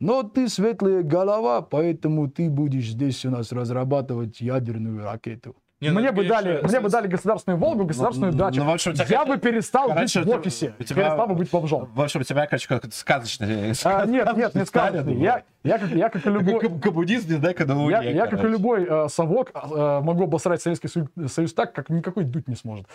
Но 0.00 0.24
ты 0.24 0.48
светлая 0.48 1.02
голова, 1.02 1.62
поэтому 1.62 2.28
ты 2.28 2.50
будешь 2.50 2.88
здесь 2.88 3.24
у 3.24 3.30
нас 3.30 3.52
разрабатывать 3.52 4.40
ядерную 4.40 5.04
ракету. 5.04 5.54
Не, 5.78 5.90
ну, 5.90 6.00
мне, 6.00 6.10
бы 6.10 6.24
дали, 6.26 6.60
мне 6.62 6.80
бы 6.80 6.88
дали 6.88 7.06
государственную 7.06 7.58
Волгу, 7.60 7.84
государственную 7.84 8.32
ну, 8.32 8.38
дачу. 8.38 8.60
ну, 8.60 8.70
в 8.70 8.72
общем, 8.72 8.94
тебя 8.94 9.04
Я 9.10 9.18
как- 9.18 9.28
бы 9.28 9.36
перестал 9.36 9.88
Короче, 9.88 10.20
жить 10.20 10.26
в 10.26 10.30
офисе, 10.30 10.74
у 10.78 10.82
тебя- 10.84 11.02
перестал 11.04 11.26
бы 11.26 11.34
быть 11.34 11.50
бомжом. 11.50 11.90
В 11.94 12.00
общем, 12.00 12.20
у 12.20 12.24
тебя, 12.24 12.46
короче, 12.46 12.66
какой-то 12.66 12.96
сказочный... 12.96 13.72
А, 13.84 14.06
нет, 14.06 14.36
нет, 14.38 14.54
не 14.54 14.64
сказочный. 14.64 15.16
Я, 15.16 15.42
я, 15.64 15.78
как, 15.78 15.90
я, 15.90 16.08
как 16.08 16.26
и 16.26 16.30
любой, 16.30 16.60
Как 16.60 16.80
коммунист, 16.80 17.28
не 17.28 17.36
дай 17.36 17.52
когда 17.52 17.74
на 17.74 17.90
Я, 17.90 17.98
Луне, 17.98 18.12
я, 18.12 18.26
как 18.26 18.42
и 18.42 18.46
любой 18.48 18.86
э, 18.88 19.08
совок, 19.10 19.50
э, 19.54 20.00
могу 20.00 20.24
обосрать 20.24 20.62
Советский 20.62 20.88
Сою- 20.88 21.28
Союз 21.28 21.52
так, 21.52 21.74
как 21.74 21.90
никакой 21.90 22.24
дуть 22.24 22.48
не 22.48 22.54
сможет. 22.56 22.86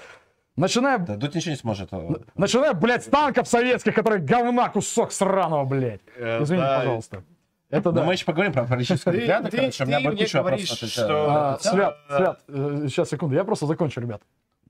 Начиная, 0.58 0.98
Да, 0.98 1.18
тут 1.18 1.36
ничего 1.36 1.52
не 1.52 1.58
сможет. 1.58 1.90
э, 1.92 2.10
начиная, 2.36 2.74
блядь, 2.74 3.04
с 3.04 3.08
танков 3.08 3.48
советских, 3.48 3.94
которые 3.94 4.22
говна 4.24 4.70
кусок 4.70 5.12
сраного, 5.12 5.66
блядь. 5.66 6.02
Э, 6.18 6.42
Извини, 6.42 6.62
да. 6.64 6.80
пожалуйста. 6.80 7.24
Это 7.72 7.90
Но 7.90 7.96
да. 7.96 8.02
Ну, 8.02 8.08
мы 8.08 8.14
еще 8.14 8.26
поговорим 8.26 8.54
про 8.54 8.64
взгляды, 8.66 9.50
ты- 9.50 9.58
короче, 9.58 9.84
у 9.84 9.88
меня 9.88 10.00
будет 10.02 10.14
мне 10.14 10.24
куча 10.26 10.40
говоришь, 10.40 10.70
вопросов. 10.70 10.90
что- 10.90 11.28
А, 11.32 11.60
Свят. 11.60 11.98
Свят, 12.08 12.44
э, 12.48 12.86
сейчас, 12.90 13.10
секунду, 13.10 13.36
я 13.36 13.44
просто 13.44 13.66
закончу, 13.66 14.02
ребят. 14.02 14.22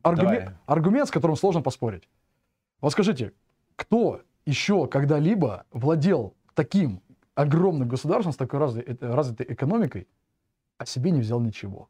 Аргумен- 0.04 0.16
Давай. 0.40 0.50
аргумент, 0.68 1.08
с 1.10 1.12
которым 1.12 1.36
сложно 1.36 1.62
поспорить. 1.62 2.08
Вот 2.80 2.92
скажите, 2.92 3.34
кто 3.76 4.22
еще 4.46 4.88
когда-либо 4.88 5.66
владел 5.72 6.36
таким 6.54 7.02
огромным 7.36 7.88
государством, 7.88 8.34
с 8.34 8.38
такой 8.38 8.60
разве- 8.60 8.84
э, 8.84 8.96
развитой 9.14 9.46
экономикой, 9.50 10.08
а 10.78 10.86
себе 10.86 11.12
не 11.12 11.22
взял 11.22 11.40
ничего? 11.40 11.90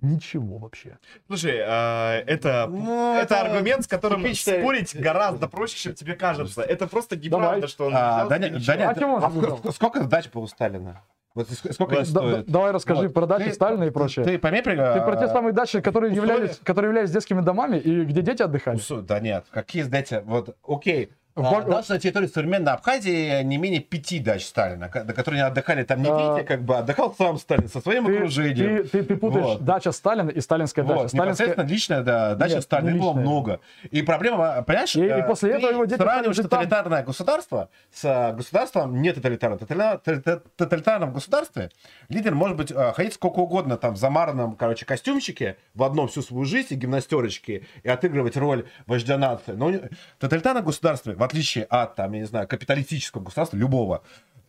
Ничего 0.00 0.58
вообще. 0.58 0.98
Слушай, 1.26 1.60
а, 1.66 2.18
это, 2.26 2.66
Ну, 2.68 3.14
это 3.16 3.34
это 3.36 3.40
аргумент, 3.42 3.84
с 3.84 3.88
которым 3.88 4.22
типичный- 4.22 4.58
спорить 4.60 4.94
гораздо 4.94 5.48
проще, 5.48 5.76
чем 5.78 5.94
тебе 5.94 6.14
кажется. 6.14 6.60
Это 6.62 6.86
просто 6.86 7.16
неправда, 7.16 7.54
Давай. 7.54 7.68
что 7.68 7.86
он 7.86 7.92
А, 7.96 8.16
взял 8.16 8.28
да 8.28 8.36
себе 8.36 8.44
нет, 8.50 8.58
ничего. 8.60 8.66
да 8.66 8.76
нет, 8.88 9.02
А 9.02 9.06
он 9.06 9.24
а 9.24 9.30
сколько- 9.30 9.72
сколько 9.72 10.04
дач 10.04 10.28
было 10.30 10.42
у 10.42 10.46
Сталина? 10.46 11.00
Вот 11.34 11.48
ск- 11.48 11.72
сколько 11.72 11.94
Да- 11.94 12.00
да- 12.00 12.04
стоят? 12.06 12.46
давай 12.46 12.70
расскажи 12.72 13.02
Вот. 13.08 13.14
про 13.14 13.26
дачи 13.26 13.46
Ты- 13.46 13.54
Сталина 13.54 13.82
и 13.84 13.90
прочее. 13.90 14.24
Ты 14.24 14.38
пойми, 14.38 14.62
при- 14.62 14.76
Ты 14.76 15.00
про 15.00 15.16
те 15.16 15.26
самые 15.28 15.52
дачи, 15.52 15.80
которые 15.80 16.12
условия- 16.12 16.32
являлись, 16.34 16.60
которые 16.62 16.90
являлись 16.90 17.10
детскими 17.10 17.40
домами 17.40 17.76
и 17.78 18.04
где 18.04 18.22
дети 18.22 18.42
отдыхали? 18.42 18.76
Усу- 18.76 19.00
Да 19.02 19.18
нет, 19.20 19.46
какие 19.50 19.82
знаете, 19.82 20.20
вот, 20.20 20.56
окей. 20.66 21.10
В 21.36 21.44
А, 21.44 21.62
даже 21.62 21.92
на 21.94 21.98
территории 21.98 22.28
современной 22.28 22.72
Абхазии 22.72 23.42
не 23.42 23.56
менее 23.56 23.80
пяти 23.80 24.20
дач 24.20 24.44
Сталина, 24.44 24.88
на 24.94 25.12
которые 25.12 25.42
они 25.42 25.50
отдыхали 25.50 25.82
там 25.82 26.00
не 26.00 26.08
А, 26.08 26.36
Витя, 26.38 26.46
как 26.46 26.62
бы 26.62 26.76
отдыхал 26.76 27.12
сам 27.18 27.38
Сталин 27.38 27.68
со 27.68 27.80
своим 27.80 28.06
Ты, 28.06 28.14
окружением. 28.18 28.84
ты- 28.84 28.88
ты- 28.88 29.02
ты 29.02 29.16
путаешь 29.16 29.44
Вот. 29.44 29.64
дача 29.64 29.90
Сталина 29.90 30.30
и 30.30 30.40
сталинская 30.40 30.84
дача. 30.84 30.96
Вот, 31.00 31.08
Сталинская... 31.08 31.26
непосредственно 31.48 31.66
личная 31.66 32.02
да, 32.04 32.34
дача 32.36 32.54
Нет, 32.54 32.62
Сталина, 32.62 32.90
не 32.90 33.00
было 33.00 33.12
много. 33.14 33.58
И 33.90 34.02
проблема, 34.02 34.62
понимаешь, 34.62 34.94
И- 34.94 35.00
и 35.00 35.08
э, 35.08 35.26
после 35.26 35.50
этого 35.54 35.72
его 35.72 35.84
дети 35.86 35.98
сравниваешь 35.98 36.36
жить 36.36 36.48
там. 36.48 36.60
тоталитарное 36.60 37.02
государство 37.02 37.68
с 37.92 38.04
э, 38.04 38.32
государством 38.36 39.02
не 39.02 39.10
тоталитарным. 39.12 39.58
Тотали- 39.58 39.98
тотали- 40.04 40.40
тоталитарном 40.56 41.12
государстве 41.12 41.70
лидер 42.08 42.36
может 42.36 42.56
быть 42.56 42.70
э, 42.70 42.92
ходить 42.92 43.14
сколько 43.14 43.40
угодно 43.40 43.76
там 43.76 43.94
в 43.94 43.96
замаранном, 43.96 44.54
короче, 44.54 44.86
костюмчике 44.86 45.56
в 45.74 45.82
одном 45.82 46.06
всю 46.06 46.22
свою 46.22 46.44
жизнь 46.44 46.74
и 46.74 46.76
гимнастерочки 46.76 47.66
и 47.82 47.88
отыгрывать 47.88 48.36
роль 48.36 48.66
вождя 48.86 49.18
нации. 49.18 49.50
Но 49.50 49.70
в 49.70 49.80
тоталитарном 50.20 50.64
государстве, 50.64 51.14
в 51.14 51.23
отличие 51.24 51.64
от, 51.64 51.94
там, 51.96 52.12
я 52.12 52.20
не 52.20 52.26
знаю, 52.26 52.46
капиталистического 52.48 53.22
государства, 53.22 53.56
любого, 53.56 54.02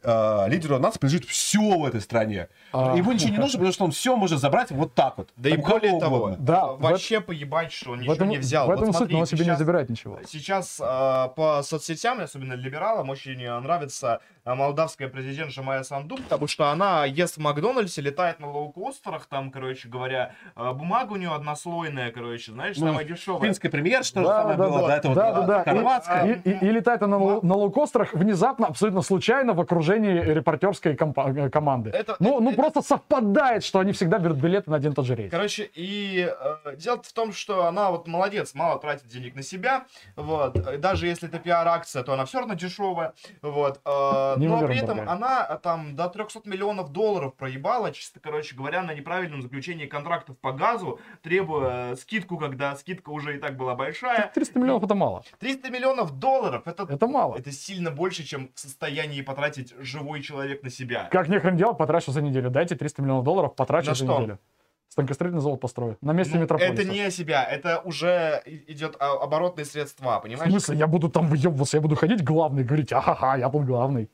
э, 0.04 0.46
лидеру 0.50 0.78
нации 0.78 1.00
принадлежит 1.00 1.28
все 1.28 1.60
в 1.80 1.84
этой 1.86 2.00
стране. 2.02 2.48
А. 2.72 2.96
Ему 2.96 3.12
ничего 3.12 3.32
не 3.32 3.38
нужно, 3.38 3.58
потому 3.58 3.74
что 3.74 3.86
он 3.86 3.92
все 3.92 4.16
может 4.16 4.40
забрать 4.40 4.70
вот 4.72 4.94
так 4.94 5.18
вот. 5.18 5.30
Да 5.36 5.50
и 5.50 5.58
более 5.58 6.00
того, 6.00 6.18
угодно. 6.18 6.38
Да, 6.40 6.68
вообще 6.74 7.22
поебать, 7.22 7.72
что 7.72 7.92
он 7.92 7.98
В 7.98 8.02
ничего 8.02 8.14
этом, 8.14 8.30
не 8.30 8.38
взял. 8.38 8.68
в 8.68 8.72
этом 8.72 8.86
Вот 8.86 8.92
суть, 8.92 8.98
смотри, 8.98 9.14
но 9.16 9.20
он 9.22 9.26
себе 9.26 9.40
не 9.40 9.44
сейчас- 9.46 9.58
забирает 9.60 9.90
ничего. 9.90 10.20
Сейчас 10.28 10.80
а, 10.84 11.30
по 11.30 11.64
соцсетям, 11.64 12.20
особенно 12.20 12.54
либералам, 12.54 13.10
очень 13.10 13.44
а, 13.46 13.60
нравится 13.60 14.20
молдавская 14.54 15.08
президентша 15.08 15.64
Майя 15.64 15.82
Санду, 15.82 16.18
потому 16.18 16.46
что 16.48 16.70
она 16.70 17.06
ест 17.06 17.38
в 17.38 17.40
Макдональдсе, 17.40 18.02
летает 18.02 18.40
на 18.40 18.48
лоукостерах, 18.52 19.26
там, 19.26 19.50
короче 19.50 19.88
говоря, 19.90 20.34
а, 20.56 20.74
бумага 20.74 21.14
у 21.14 21.16
нее 21.16 21.34
однослойная, 21.34 22.12
короче, 22.12 22.52
знаешь, 22.52 22.78
Ну, 22.78 22.88
самая 22.88 23.06
дешевая. 23.06 23.42
Финская 23.42 23.72
премьер, 23.72 24.04
что 24.04 24.22
Да, 24.22 24.42
самое 24.42 24.58
да, 24.58 24.64
было, 24.70 24.82
да. 24.82 24.88
да, 24.88 24.98
это 24.98 25.08
вот 25.08 25.16
Да, 25.16 25.32
да, 25.34 25.42
да. 25.48 25.62
И- 25.62 25.66
хорватская. 25.76 26.26
И, 26.44 26.50
и- 26.52 26.58
и 26.68 26.72
летает 26.72 27.02
она 27.02 27.18
на, 27.18 27.24
лоу- 27.24 27.40
на 27.46 27.56
лоукостерах 27.56 28.14
внезапно, 28.14 28.68
абсолютно 28.68 29.02
случайно, 29.02 29.54
в 29.54 29.62
окружении 29.62 30.20
репортерской 30.20 30.96
компа- 30.96 31.30
э, 31.36 31.50
команды. 31.50 31.90
Это- 31.90 32.16
ну, 32.20 32.40
ну 32.40 32.52
это- 32.52 32.62
просто 32.62 32.82
совпадает, 32.82 33.64
что 33.64 33.80
они 33.80 33.94
всегда 33.94 34.20
берут 34.20 34.38
билеты 34.38 34.70
на 34.70 34.78
один 34.78 34.92
и 34.92 34.96
тот 34.96 35.06
же 35.06 35.16
рейс. 35.16 35.32
Короче, 35.32 35.70
и 35.74 36.30
э, 36.66 36.76
дело 36.76 37.02
в 37.02 37.14
том, 37.14 37.34
что 37.34 37.66
она 37.66 37.90
вот 37.90 38.08
молодец, 38.08 38.54
мало 38.54 38.80
тратит 38.80 39.08
денег 39.08 39.36
на 39.36 39.42
себя, 39.44 39.86
вот, 40.16 40.54
даже 40.82 41.08
если 41.08 41.28
это 41.30 41.40
пиар-акция, 41.40 42.04
то 42.04 42.14
она 42.14 42.26
все 42.26 42.40
равно 42.40 42.54
дешевая, 42.54 43.14
вот, 43.42 43.80
э, 43.86 44.35
Не 44.38 44.48
но 44.48 44.56
уверен, 44.58 44.68
при 44.74 44.78
этом 44.84 45.10
она 45.10 45.46
э, 45.50 45.58
там 45.62 45.96
до 45.96 46.08
300 46.10 46.42
миллионов 46.46 46.92
долларов 46.92 47.36
проебала, 47.36 47.92
чисто, 47.92 48.20
короче 48.20 48.56
говоря, 48.56 48.82
на 48.84 48.94
неправильном 48.94 49.42
заключении 49.42 49.86
контрактов 49.86 50.38
по 50.40 50.52
газу, 50.52 51.00
требуя 51.22 51.94
э, 51.94 51.96
скидку, 51.96 52.38
когда 52.38 52.76
скидка 52.76 53.10
уже 53.10 53.36
и 53.36 53.40
так 53.40 53.58
была 53.58 53.76
большая. 53.76 54.32
300 54.34 54.60
миллионов 54.60 54.84
это 54.84 54.96
мало. 54.96 55.24
300 55.40 55.70
миллионов 55.70 56.12
долларов, 56.20 56.64
это, 56.68 56.84
Это 56.90 57.08
мало. 57.08 57.36
это 57.38 57.52
сильно 57.52 57.92
больше, 57.92 58.24
чем 58.24 58.52
в 58.54 58.60
состоянии 58.60 59.22
потратить 59.22 59.74
живой 59.80 60.22
человек 60.22 60.64
на 60.64 60.70
себя. 60.70 61.08
Как 61.12 61.28
нехрен 61.28 61.58
делать, 61.58 61.78
потрачу 61.78 62.12
за 62.12 62.22
неделю. 62.22 62.50
Дайте 62.50 62.76
300 62.76 63.02
миллионов 63.02 63.24
долларов, 63.24 63.56
потрачу 63.56 63.90
На 63.90 63.96
за 63.96 64.04
что? 64.06 64.18
неделю. 64.20 64.40
Станкостроительный 64.88 65.42
завод 65.42 65.60
построю. 65.60 65.98
На 66.00 66.14
месте 66.14 66.36
Ну, 66.36 66.42
метрополиса. 66.44 66.72
это 66.74 66.86
не 66.86 67.12
себя, 67.12 67.44
это 67.44 67.80
уже 67.84 68.42
идет 68.46 68.96
а, 69.00 69.14
оборотные 69.22 69.66
средства, 69.66 70.20
В 70.20 70.22
понимаешь? 70.24 70.50
смысле, 70.50 70.78
я 70.78 70.88
буду 70.88 71.10
там 71.10 71.28
выебываться, 71.28 71.76
я 71.76 71.82
буду 71.82 71.96
ходить 71.98 72.24
главный, 72.24 72.64
говорить, 72.64 72.94
ахаха, 72.94 73.36
я 73.38 73.50
тут 73.50 73.66
главный. 73.66 74.10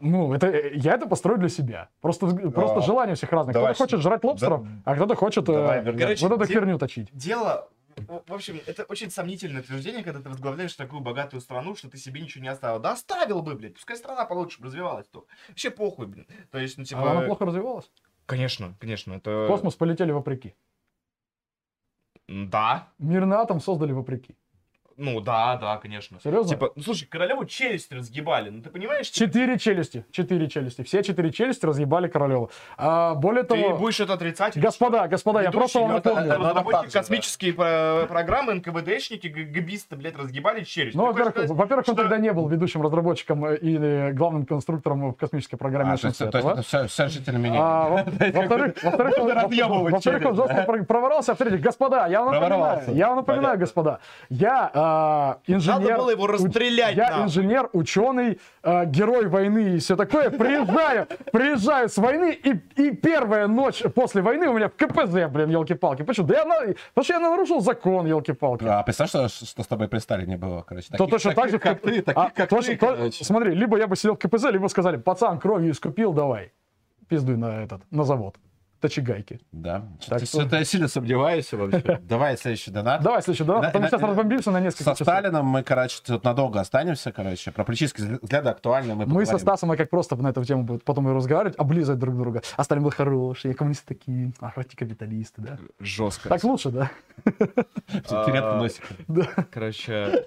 Ну, 0.00 0.32
это, 0.34 0.46
э, 0.48 0.74
я 0.76 0.94
это 0.94 1.06
построю 1.06 1.38
для 1.38 1.48
себя. 1.48 1.88
Просто, 2.00 2.26
просто 2.50 2.78
А, 2.78 2.82
желание 2.82 3.12
у 3.12 3.16
всех 3.16 3.30
разных. 3.32 3.54
давай 3.54 3.74
Кто-то 3.74 3.84
хочет 3.90 4.00
жрать 4.02 4.24
лобстеров, 4.24 4.62
Да. 4.64 4.68
а 4.84 4.94
кто-то 4.94 5.14
хочет 5.14 5.48
э, 5.48 5.52
Давай. 5.52 5.84
Короче, 5.84 6.26
вот 6.28 6.36
эту 6.36 6.46
де- 6.46 6.54
херню 6.54 6.78
точить. 6.78 7.08
Дело, 7.12 7.68
в 7.96 8.22
в 8.28 8.32
общем, 8.34 8.60
это 8.66 8.84
очень 8.84 9.10
сомнительное 9.10 9.62
утверждение, 9.62 10.02
когда 10.04 10.20
ты 10.20 10.28
возглавляешь 10.28 10.74
такую 10.74 11.00
богатую 11.00 11.40
страну, 11.40 11.74
что 11.76 11.88
ты 11.90 11.96
себе 11.98 12.20
ничего 12.20 12.42
не 12.42 12.48
оставил. 12.48 12.78
Да 12.80 12.92
оставил 12.92 13.42
бы, 13.42 13.54
блядь, 13.54 13.74
пускай 13.74 13.96
страна 13.96 14.24
получше 14.26 14.60
бы 14.60 14.66
развивалась 14.66 15.06
то. 15.08 15.26
Вообще 15.48 15.70
похуй, 15.70 16.06
блин. 16.06 16.26
То 16.50 16.58
есть, 16.58 16.76
ну, 16.78 16.84
типа... 16.84 17.02
А 17.02 17.10
она 17.12 17.22
плохо 17.22 17.46
развивалась. 17.46 17.90
Конечно, 18.26 18.74
конечно, 18.80 19.14
В 19.14 19.16
это... 19.18 19.46
космос 19.48 19.74
полетели 19.76 20.12
вопреки. 20.12 20.54
Да, 22.28 22.88
Мирный 22.98 23.36
атом 23.36 23.60
создали 23.60 23.92
вопреки. 23.92 24.36
Ну 24.96 25.20
да, 25.20 25.56
да, 25.56 25.76
конечно. 25.76 26.18
Серьезно? 26.22 26.48
Типа, 26.48 26.72
ну 26.74 26.82
слушай, 26.82 27.06
королеву 27.06 27.44
челюсть 27.44 27.92
разгибали, 27.92 28.50
ну 28.50 28.62
ты 28.62 28.70
понимаешь? 28.70 29.10
типа, 29.10 29.26
Четыре 29.26 29.58
челюсти. 29.58 30.04
Четыре 30.10 30.48
челюсти. 30.48 30.82
Все 30.82 31.02
четыре 31.02 31.30
челюсти 31.32 31.66
разъебали 31.66 32.08
Королеву. 32.08 32.50
А, 32.78 33.14
более 33.14 33.42
Ты 33.44 33.48
того, 33.60 33.76
будешь 33.76 34.00
это 34.00 34.14
отрицать? 34.14 34.56
господа, 34.58 35.06
господа, 35.08 35.40
я 35.42 35.46
Ведущий, 35.50 35.58
просто 35.58 35.80
вам 35.80 35.90
ну, 35.92 35.96
это- 35.98 36.14
напомню. 36.14 36.48
разработчики 36.48 36.92
да. 36.92 36.98
космические 37.00 37.52
про- 37.52 38.06
программы, 38.08 38.54
НКВДшники, 38.54 39.26
г- 39.26 39.42
гбисты, 39.44 39.96
блядь, 39.96 40.16
разгибали 40.16 40.64
челюсть. 40.64 40.96
Ну, 40.96 41.02
Ты 41.04 41.08
во-первых, 41.08 41.32
сказать, 41.34 41.50
во-первых, 41.50 41.88
он 41.88 41.94
что- 41.94 42.02
тогда 42.02 42.18
не 42.18 42.32
был 42.32 42.48
ведущим 42.48 42.82
разработчиком 42.82 43.46
и 43.54 43.76
э, 43.78 44.12
главным 44.12 44.46
конструктором 44.46 45.12
в 45.12 45.16
космической 45.16 45.56
программе 45.56 45.92
А, 45.92 45.96
то 45.96 46.06
есть, 46.08 46.18
то 46.18 46.24
есть 46.24 46.32
да? 46.46 46.52
это 46.52 46.62
все, 46.62 46.86
все 46.86 47.08
жители 47.08 47.36
меня. 47.36 47.58
А, 47.60 47.88
во- 47.88 48.04
во-вторых, 48.32 48.74
во-вторых, 48.82 49.14
он- 49.18 49.92
он 49.94 50.00
жестко 50.02 50.32
про- 50.66 50.84
проворался, 50.84 51.32
а 51.32 51.34
в-третьих, 51.34 51.60
господа, 51.60 52.06
я 52.06 52.22
вам 52.22 52.32
напоминаю, 52.34 52.60
Проворовался. 52.60 52.90
я 52.92 53.08
вам 53.08 53.16
напоминаю, 53.16 53.44
Понятно. 53.46 53.60
господа, 53.60 53.98
я 54.30 54.70
а, 54.86 55.38
инженер, 55.46 55.80
Надо 55.80 55.96
было 55.96 56.10
его 56.10 56.26
расстрелять, 56.26 56.96
я 56.96 57.10
нахуй. 57.10 57.24
инженер, 57.24 57.68
ученый, 57.72 58.38
а, 58.62 58.84
герой 58.84 59.26
войны 59.26 59.76
и 59.76 59.78
все 59.78 59.96
такое, 59.96 60.30
приезжаю, 60.30 61.06
приезжаю 61.32 61.88
с 61.88 61.96
войны, 61.98 62.32
и, 62.32 62.50
и 62.82 62.90
первая 62.92 63.46
ночь 63.48 63.82
после 63.94 64.22
войны 64.22 64.48
у 64.48 64.52
меня 64.54 64.68
в 64.68 64.72
КПЗ, 64.76 65.28
блин, 65.30 65.50
елки-палки, 65.50 66.02
почему? 66.02 66.26
Да 66.26 66.34
я, 66.36 66.44
на- 66.44 66.60
потому 66.94 67.04
что 67.04 67.12
я 67.14 67.20
нарушил 67.20 67.60
закон, 67.60 68.06
елки-палки. 68.06 68.64
А 68.66 68.82
представь, 68.82 69.08
что, 69.08 69.28
что 69.28 69.62
с 69.62 69.66
тобой 69.66 69.88
при 69.88 69.98
Сталине 69.98 70.36
было, 70.36 70.62
короче. 70.62 70.88
То 70.90 70.98
Таких- 70.98 71.10
точно 71.10 71.32
так 71.34 71.50
же, 71.50 71.58
как 71.58 71.80
ты, 71.80 72.02
таких, 72.02 72.22
а, 72.22 72.30
как 72.30 72.48
точно- 72.48 72.72
ты, 72.74 72.78
то- 72.78 72.86
короче. 72.96 73.24
Смотри, 73.24 73.54
либо 73.54 73.76
я 73.78 73.86
бы 73.86 73.96
сидел 73.96 74.14
в 74.14 74.18
КПЗ, 74.18 74.44
либо 74.50 74.68
сказали, 74.68 74.96
пацан, 74.96 75.38
кровью 75.38 75.72
искупил, 75.72 76.12
давай, 76.12 76.52
пиздуй 77.08 77.36
на 77.36 77.62
этот, 77.62 77.80
на 77.90 78.04
завод, 78.04 78.36
точи 78.80 79.00
гайки. 79.00 79.40
Да. 79.52 79.88
Так 80.08 80.18
что- 80.20 80.26
что-то 80.40 80.56
я 80.56 80.64
сильно 80.64 80.88
сомневаюсь 80.88 81.52
вообще. 81.52 81.98
Давай 82.02 82.36
следующий 82.36 82.70
донат. 82.70 83.02
Давай 83.02 83.22
следующий, 83.22 83.44
да? 83.44 83.54
На- 83.60 83.62
Потом 83.68 83.82
на- 83.82 83.88
сейчас 83.88 84.00
на- 84.00 84.08
разбомбимся 84.08 84.50
на 84.50 84.60
несколько 84.60 84.94
Со. 84.94 85.04
Сталином 85.04 85.46
мы, 85.46 85.62
короче, 85.62 86.00
тут 86.04 86.24
надолго 86.24 86.60
останемся, 86.60 87.12
короче. 87.12 87.50
Про 87.52 87.64
политические 87.64 88.18
взгляды 88.22 88.48
актуально 88.50 88.94
мы 88.94 89.06
Мы 89.06 89.26
со. 89.26 89.38
Стасом, 89.38 89.68
мы 89.70 89.76
как 89.76 89.90
просто 89.90 90.16
на 90.16 90.28
эту 90.28 90.44
тему 90.44 90.64
будем 90.64 90.80
потом 90.80 91.08
и 91.08 91.12
разговаривать, 91.12 91.58
облизывать 91.58 91.98
друг 92.00 92.16
друга. 92.16 92.42
А 92.56 92.64
Сталин 92.64 92.82
был 92.82 92.90
хороший, 92.90 93.54
коммунисты 93.54 93.86
такие, 93.94 94.32
а 94.40 94.52
антикапиталисты, 94.56 95.42
да? 95.42 95.58
Жестко. 95.80 96.28
Так 96.28 96.42
лучше, 96.44 96.70
да? 96.70 96.90
Редко 97.92 98.54
А, 98.54 98.58
носик. 98.58 98.84
Короче, 99.50 100.26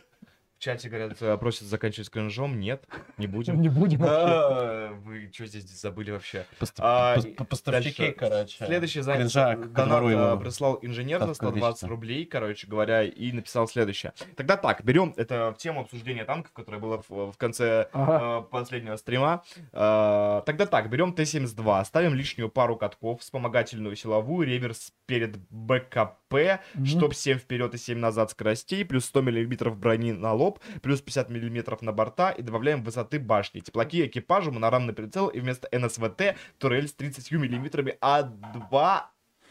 в 0.59 0.61
чате 0.61 0.89
говорят, 0.89 1.21
э, 1.21 1.37
просят 1.37 1.67
заканчивать 1.67 2.09
кринжом. 2.09 2.59
Нет, 2.59 2.83
не 3.17 3.27
будем. 3.27 3.61
Не 3.69 3.69
будем 3.69 3.99
вообще. 3.99 4.33
А, 4.33 4.93
Вы 5.05 5.31
что 5.33 5.45
здесь 5.45 5.63
забыли 5.63 6.11
вообще? 6.11 6.45
А, 6.79 7.17
Поставщики, 7.49 8.11
короче. 8.11 8.65
Следующий 8.65 9.01
донат 9.01 10.03
э, 10.03 10.37
прислал 10.43 10.77
инженер 10.81 11.19
за 11.19 11.33
Такое 11.33 11.35
120 11.35 11.61
количество. 11.61 11.87
рублей, 11.87 12.25
короче 12.25 12.67
говоря, 12.67 13.03
и 13.03 13.31
написал 13.31 13.69
следующее. 13.69 14.11
Тогда 14.35 14.57
так, 14.57 14.83
берем 14.83 15.13
это 15.15 15.55
тему 15.57 15.81
обсуждения 15.81 16.25
танков, 16.25 16.51
которое 16.51 16.79
было 16.79 17.01
в, 17.07 17.37
конце 17.37 17.87
э, 17.93 18.43
последнего 18.51 18.97
стрима. 18.97 19.43
Э, 19.71 20.41
тогда 20.45 20.65
так, 20.65 20.89
берем 20.89 21.13
Т-72, 21.13 21.85
ставим 21.85 22.15
лишнюю 22.15 22.49
пару 22.49 22.75
катков, 22.75 23.21
вспомогательную 23.21 23.95
силовую, 23.95 24.45
реверс 24.45 24.91
перед 25.05 25.37
БКП, 25.49 26.18
Мгм. 26.75 26.85
чтоб 26.85 27.13
7 27.13 27.37
вперед 27.37 27.73
и 27.73 27.77
7 27.77 27.97
назад 27.99 28.31
скоростей, 28.31 28.85
плюс 28.85 29.05
100 29.05 29.21
мм 29.21 29.71
брони 29.71 30.11
на 30.11 30.33
лоб, 30.33 30.59
плюс 30.81 31.01
50 31.01 31.29
мм 31.29 31.77
на 31.81 31.91
борта 31.91 32.31
и 32.31 32.41
добавляем 32.41 32.83
высоты 32.83 33.19
башни. 33.19 33.59
Теплаки 33.59 34.05
экипажу, 34.05 34.51
монорамный 34.51 34.93
прицел 34.93 35.27
и 35.27 35.39
вместо 35.39 35.67
НСВТ 35.71 36.35
турель 36.57 36.87
с 36.87 36.93
30 36.93 37.31
мм 37.31 37.97
А2 38.01 39.01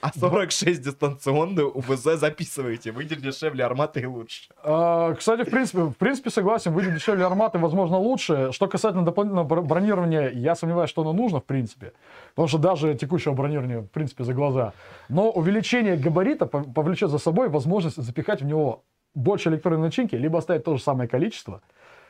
А46 0.03 0.75
дистанционную 0.79 1.71
УВЗ 1.71 2.19
записывайте. 2.19 2.93
Выйдет 2.93 3.21
дешевле 3.21 3.65
арматы 3.65 4.01
и 4.01 4.07
лучше. 4.07 4.49
А, 4.63 5.15
Кстати, 5.15 5.43
в 5.43 5.51
принципе, 5.51 5.79
в 5.83 5.95
принципе 5.95 6.31
согласен, 6.31 6.73
выйдет 6.73 6.95
дешевле 6.95 7.25
арматы, 7.25 7.59
возможно, 7.59 7.99
лучше. 7.99 8.51
Что 8.53 8.69
касательно 8.69 9.05
дополнительного 9.05 9.47
бро- 9.47 9.63
бронирования, 9.63 10.31
я 10.31 10.55
сомневаюсь, 10.55 10.91
что 10.91 11.03
оно 11.03 11.13
нужно, 11.13 11.41
в 11.41 11.45
принципе. 11.45 11.93
Потому 12.35 12.49
что 12.49 12.59
даже 12.59 12.95
текущего 12.95 13.33
бронирования, 13.33 13.81
в 13.81 13.89
принципе, 13.89 14.25
за 14.25 14.35
глаза. 14.35 14.73
Но 15.09 15.31
увеличение 15.31 15.97
габарита 15.97 16.45
пов- 16.45 16.73
повлечет 16.73 17.11
за 17.11 17.19
собой 17.19 17.49
возможность 17.49 17.97
запихать 17.97 18.41
в 18.43 18.45
него 18.45 18.85
больше 19.15 19.49
электронной 19.49 19.81
начинки, 19.81 20.15
либо 20.15 20.39
оставить 20.39 20.65
то 20.65 20.77
же 20.77 20.83
самое 20.83 21.09
количество. 21.09 21.61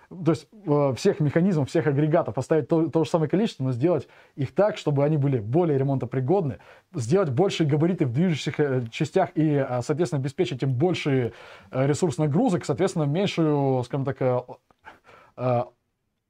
То 0.08 0.30
есть 0.30 0.48
э, 0.52 0.94
всех 0.96 1.20
механизмов, 1.20 1.68
всех 1.68 1.86
агрегатов 1.86 2.38
оставить 2.38 2.66
то, 2.66 2.88
то 2.88 3.04
же 3.04 3.10
самое 3.10 3.28
количество, 3.28 3.64
но 3.64 3.72
сделать 3.72 4.08
их 4.36 4.54
так, 4.54 4.78
чтобы 4.78 5.04
они 5.04 5.18
были 5.18 5.38
более 5.38 5.76
ремонтопригодны, 5.76 6.58
сделать 6.94 7.28
большие 7.28 7.68
габариты 7.68 8.06
в 8.06 8.12
движущихся 8.12 8.62
э, 8.62 8.82
частях 8.90 9.30
и, 9.34 9.46
э, 9.52 9.82
соответственно, 9.82 10.20
обеспечить 10.20 10.62
им 10.62 10.72
больший 10.72 11.34
э, 11.70 11.86
ресурс 11.86 12.16
нагрузок, 12.16 12.64
соответственно, 12.64 13.04
меньшую, 13.04 13.84
скажем 13.84 14.06
так, 14.06 14.58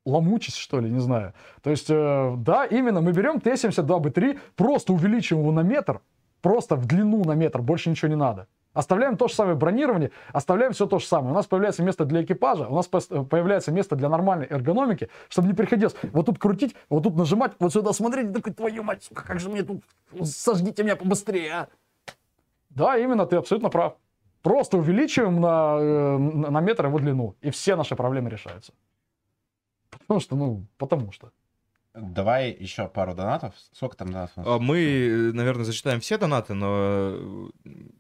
ломучесть, 0.05 0.57
что 0.57 0.81
ли, 0.81 0.91
не 0.91 1.01
знаю. 1.01 1.35
То 1.63 1.71
есть, 1.71 1.89
да, 1.89 2.67
именно 2.71 3.01
мы 3.01 3.13
берем 3.13 3.41
Т-72Б3, 3.41 4.39
просто 4.57 4.93
увеличиваем 4.93 5.45
его 5.45 5.53
на 5.53 5.61
метр, 5.61 6.01
просто 6.41 6.77
в 6.77 6.87
длину 6.87 7.25
на 7.25 7.33
метр, 7.33 7.63
больше 7.63 7.91
ничего 7.91 8.09
не 8.09 8.17
надо. 8.17 8.49
Оставляем 8.75 9.17
то 9.17 9.29
же 9.29 9.35
самое 9.35 9.57
бронирование, 9.57 10.11
оставляем 10.33 10.73
все 10.73 10.87
то 10.87 10.99
же 10.99 11.07
самое. 11.07 11.33
У 11.33 11.35
нас 11.35 11.47
появляется 11.47 11.83
место 11.83 12.05
для 12.05 12.23
экипажа, 12.23 12.69
у 12.69 12.75
нас 12.75 12.89
э, 12.93 13.25
появляется 13.25 13.73
место 13.73 13.97
для 13.97 14.09
нормальной 14.09 14.47
эргономики, 14.49 15.09
чтобы 15.29 15.49
не 15.49 15.55
приходилось 15.55 15.97
вот 16.13 16.27
тут 16.27 16.39
крутить, 16.39 16.77
вот 16.89 17.03
тут 17.03 17.17
нажимать, 17.17 17.53
вот 17.59 17.73
сюда 17.73 17.93
смотреть, 17.93 18.33
такой, 18.33 18.53
твою 18.53 18.83
мать, 18.83 19.03
сука, 19.03 19.25
как 19.25 19.41
же 19.41 19.49
мне 19.49 19.63
тут, 19.63 19.83
сожгите 20.23 20.83
меня 20.83 20.97
побыстрее, 20.97 21.53
а. 21.53 21.69
Да, 22.71 22.97
именно, 22.99 23.27
ты 23.27 23.37
абсолютно 23.37 23.71
прав. 23.71 23.97
Просто 24.43 24.79
увеличиваем 24.79 25.41
на, 25.41 25.79
э, 25.81 26.19
на 26.19 26.61
метр 26.61 26.87
его 26.87 26.99
длину, 26.99 27.35
и 27.41 27.51
все 27.51 27.75
наши 27.75 27.97
проблемы 27.97 28.31
решаются. 28.31 28.73
Потому 29.91 30.21
что, 30.21 30.37
ну, 30.37 30.67
потому 30.77 31.11
что. 31.11 31.31
Давай 32.01 32.51
еще 32.53 32.89
пару 32.89 33.15
донатов. 33.15 33.55
Сколько 33.73 33.97
там 33.97 34.09
донатов? 34.09 34.37
у 34.37 34.41
нас? 34.41 34.49
А 34.49 34.59
Мы, 34.59 34.79
э, 34.79 35.33
наверное, 35.33 35.65
зачитаем 35.65 36.01
все 36.01 36.19
донаты, 36.19 36.55
но 36.55 37.13
э, 37.15 37.49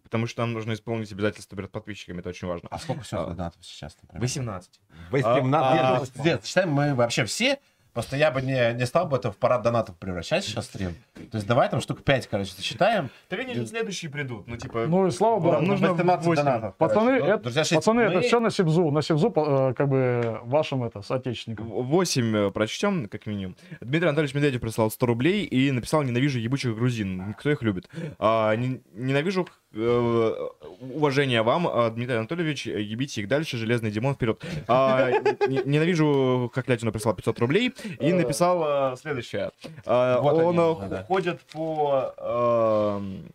потому 0.04 0.26
что 0.26 0.42
нам 0.42 0.52
нужно 0.52 0.72
исполнить 0.74 1.10
обязательства 1.12 1.56
перед 1.56 1.70
подписчиками, 1.70 2.20
это 2.20 2.30
очень 2.30 2.48
важно. 2.48 2.68
А 2.70 2.78
сколько 2.78 3.02
всего 3.02 3.22
А. 3.22 3.26
донатов 3.26 3.64
сейчас? 3.64 3.96
например? 4.02 4.22
18. 4.22 4.80
18. 5.10 5.54
А, 5.54 5.98
Нет, 6.00 6.24
нет, 6.24 6.44
считаем 6.46 6.70
мы 6.72 6.94
вообще 6.94 7.24
все, 7.24 7.58
Просто 7.92 8.16
я 8.16 8.30
бы 8.30 8.42
не, 8.42 8.74
не 8.74 8.86
стал 8.86 9.06
бы 9.06 9.16
это 9.16 9.32
в 9.32 9.36
парад 9.36 9.62
донатов 9.62 9.96
превращать 9.96 10.44
сейчас 10.44 10.66
стрим. 10.66 10.94
То 11.14 11.36
есть 11.38 11.46
давай 11.46 11.68
там 11.68 11.80
штук 11.80 12.02
5, 12.04 12.26
короче, 12.28 12.52
зачитаем. 12.56 13.10
Так 13.28 13.40
они 13.40 13.54
же 13.54 13.66
следующие 13.66 14.10
придут, 14.10 14.46
ну 14.46 14.56
типа... 14.56 14.86
Ну 14.86 15.06
и 15.06 15.10
слава 15.10 15.40
богу. 15.40 15.52
Нам 15.54 15.64
нужно 15.64 15.92
18 15.92 16.26
восемь. 16.26 16.44
донатов. 16.44 16.76
Пацаны, 16.76 17.06
короче. 17.18 17.24
Ну, 17.24 17.30
это, 17.34 17.42
друзья, 17.42 17.64
пацаны, 17.76 18.00
это 18.02 18.14
Мы- 18.16 18.20
все 18.22 18.40
на 18.40 18.50
Сибзу. 18.50 18.90
На 18.90 19.02
Сибзу, 19.02 19.32
э, 19.34 19.74
как 19.74 19.88
бы, 19.88 20.40
вашим 20.44 20.84
это, 20.84 21.02
соотечественникам. 21.02 21.66
8 21.68 22.50
прочтем, 22.52 23.08
как 23.08 23.26
минимум. 23.26 23.56
Дмитрий 23.80 24.08
Анатольевич 24.08 24.34
Медведев 24.34 24.60
прислал 24.60 24.90
100 24.90 25.06
рублей 25.06 25.44
и 25.44 25.70
написал 25.72 26.02
«Ненавижу 26.02 26.38
ебучих 26.38 26.74
грузин». 26.76 27.34
Кто 27.38 27.50
их 27.50 27.62
любит? 27.62 27.88
А, 28.18 28.54
не- 28.54 28.80
ненавижу 28.94 29.48
э, 29.74 30.32
уважение 30.80 31.42
вам, 31.42 31.66
а, 31.68 31.90
Дмитрий 31.90 32.16
Анатольевич, 32.16 32.66
ебите 32.66 33.22
их 33.22 33.28
дальше, 33.28 33.56
Железный 33.56 33.90
Димон 33.90 34.14
вперед. 34.14 34.42
А, 34.66 35.10
не- 35.48 35.62
ненавижу, 35.64 36.50
как 36.54 36.68
Лятину 36.68 36.92
прислал 36.92 37.14
500 37.14 37.38
рублей 37.40 37.74
и 38.00 38.12
написал 38.12 38.92
э, 38.92 38.96
следующее. 38.96 39.50
Он 39.86 40.58
э, 40.82 40.88
да. 40.88 41.04
ходит 41.04 41.40
по 41.52 42.12
эм, 42.18 43.32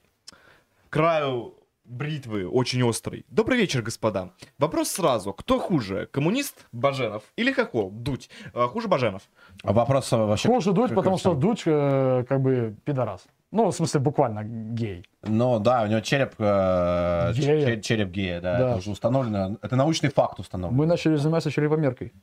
краю 0.90 1.56
бритвы 1.86 2.48
очень 2.48 2.82
острый. 2.84 3.26
Добрый 3.30 3.58
вечер, 3.58 3.82
господа. 3.82 4.30
Вопрос 4.58 4.90
сразу. 4.90 5.34
Кто 5.34 5.60
хуже? 5.60 6.08
Коммунист 6.12 6.66
Баженов 6.72 7.24
или 7.36 7.52
Хохол? 7.52 7.92
Дудь. 7.92 8.30
А, 8.54 8.68
хуже 8.68 8.88
Баженов. 8.88 9.24
А 9.64 9.74
вопрос 9.74 10.12
э, 10.14 10.18
вообще... 10.18 10.48
Хуже 10.48 10.72
Дудь, 10.72 10.90
как- 10.90 10.96
потому 10.98 11.18
что 11.18 11.32
сам? 11.32 11.40
Дудь, 11.40 11.64
э, 11.66 12.26
как 12.28 12.42
бы, 12.42 12.76
пидорас. 12.86 13.26
Ну, 13.52 13.70
в 13.70 13.76
смысле, 13.76 14.00
буквально 14.00 14.44
гей. 14.44 15.06
Ну 15.22 15.60
да, 15.60 15.84
у 15.84 15.88
него 15.88 16.00
череп, 16.00 16.34
э, 16.40 17.34
Гея. 17.36 17.76
че- 17.76 17.82
череп 17.82 18.10
гея, 18.10 18.42
да, 18.42 18.58
Да. 18.58 18.70
это 18.70 18.78
уже 18.80 18.90
установлено. 18.90 19.58
Это 19.62 19.76
научный 19.76 20.10
факт 20.10 20.40
установлен. 20.40 20.76
Мы 20.76 20.86
начали 20.88 21.18
заниматься 21.18 21.52
черепомеркой. 21.52 22.14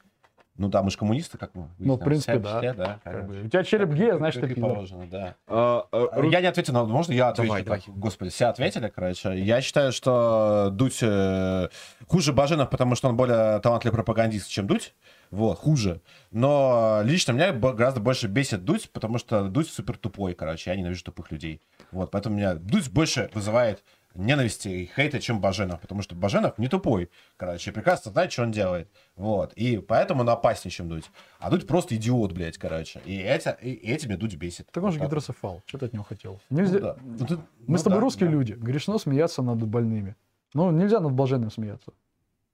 Ну 0.61 0.69
да, 0.69 0.83
мы 0.83 0.91
же 0.91 0.99
коммунисты, 0.99 1.39
как 1.39 1.55
мы. 1.55 1.71
Ну, 1.79 1.97
в 1.97 2.05
принципе, 2.05 2.39
да. 2.39 2.59
все, 2.59 2.75
да. 2.75 3.01
Как 3.03 3.27
бы, 3.27 3.41
у 3.45 3.49
тебя 3.49 3.65
череп 3.65 3.95
гея, 3.95 4.19
значит, 4.19 4.43
ты 4.43 4.55
положено, 4.55 5.07
да. 5.07 5.35
А, 5.47 5.87
а, 5.91 6.09
А, 6.13 6.27
Я 6.27 6.43
не 6.43 6.49
ответил, 6.49 6.75
но 6.75 6.85
можно 6.85 7.15
я 7.15 7.29
отвечу? 7.29 7.49
Давай, 7.49 7.65
Так, 7.65 7.81
Господи, 7.87 8.31
все 8.31 8.45
ответили, 8.45 8.93
короче. 8.95 9.41
Я 9.41 9.63
считаю, 9.63 9.91
что 9.91 10.69
Дудь 10.71 10.99
э, 11.01 11.71
хуже 12.07 12.35
Баженов, 12.35 12.69
потому 12.69 12.95
что 12.95 13.09
он 13.09 13.17
более 13.17 13.59
талантливый 13.61 13.95
пропагандист, 13.95 14.51
чем 14.51 14.67
Дудь. 14.67 14.95
Вот, 15.31 15.59
хуже. 15.59 16.03
Но 16.31 17.01
лично 17.05 17.33
меня 17.33 17.53
гораздо 17.53 18.01
больше 18.01 18.27
бесит 18.27 18.63
Дудь, 18.63 18.91
потому 18.93 19.17
что 19.17 19.45
Дудь 19.45 19.71
супер 19.71 19.97
тупой, 19.97 20.35
короче. 20.35 20.69
Я 20.69 20.77
ненавижу 20.77 21.03
тупых 21.05 21.31
людей. 21.31 21.63
Вот, 21.91 22.11
поэтому 22.11 22.37
меня 22.37 22.53
Дудь 22.53 22.91
больше 22.91 23.31
вызывает 23.33 23.83
ненависти 24.15 24.69
и 24.69 24.87
хейта, 24.87 25.21
чем 25.21 25.41
Баженов. 25.41 25.81
Потому 25.81 26.03
что 26.03 26.15
Баженов 26.15 26.59
не 26.59 26.69
тупой, 26.69 27.11
короче, 27.37 27.73
прекрасно 27.73 28.11
знает, 28.11 28.33
что 28.33 28.43
он 28.43 28.51
делает. 28.51 28.89
Вот. 29.17 29.53
И 29.55 29.79
поэтому 29.79 30.23
он 30.23 30.31
опаснее, 30.31 30.73
чем 30.73 30.89
Дудь. 30.89 31.11
А 31.39 31.51
Дудь 31.51 31.67
просто 31.67 31.97
идиот, 31.97 32.33
блядь, 32.33 32.59
короче. 32.59 33.01
И, 33.05 33.17
эти, 33.19 33.55
и, 33.63 33.71
и 33.73 33.91
этим 33.93 34.09
меня 34.09 34.19
Дудь 34.19 34.35
бесит. 34.37 34.69
Так 34.73 34.83
он 34.83 34.93
же 34.93 34.99
Вот 34.99 35.07
гидроцефал. 35.07 35.63
Что 35.67 35.79
ты 35.79 35.87
от 35.87 35.93
него 35.93 36.05
хотел? 36.05 36.41
Ну 36.51 36.59
Нельзя... 36.59 36.79
да. 36.79 36.97
Ну, 37.03 37.27
ты- 37.27 37.37
Мы 37.37 37.43
ну 37.67 37.79
с 37.79 37.83
тобой 37.83 37.99
да, 37.99 38.01
русские 38.01 38.29
да. 38.29 38.33
люди. 38.33 38.53
Грешно 38.53 38.99
смеяться 38.99 39.43
над 39.43 39.59
больными. 39.67 40.17
Ну, 40.55 40.71
нельзя 40.71 41.01
над 41.01 41.13
блаженным 41.13 41.51
смеяться. 41.51 41.93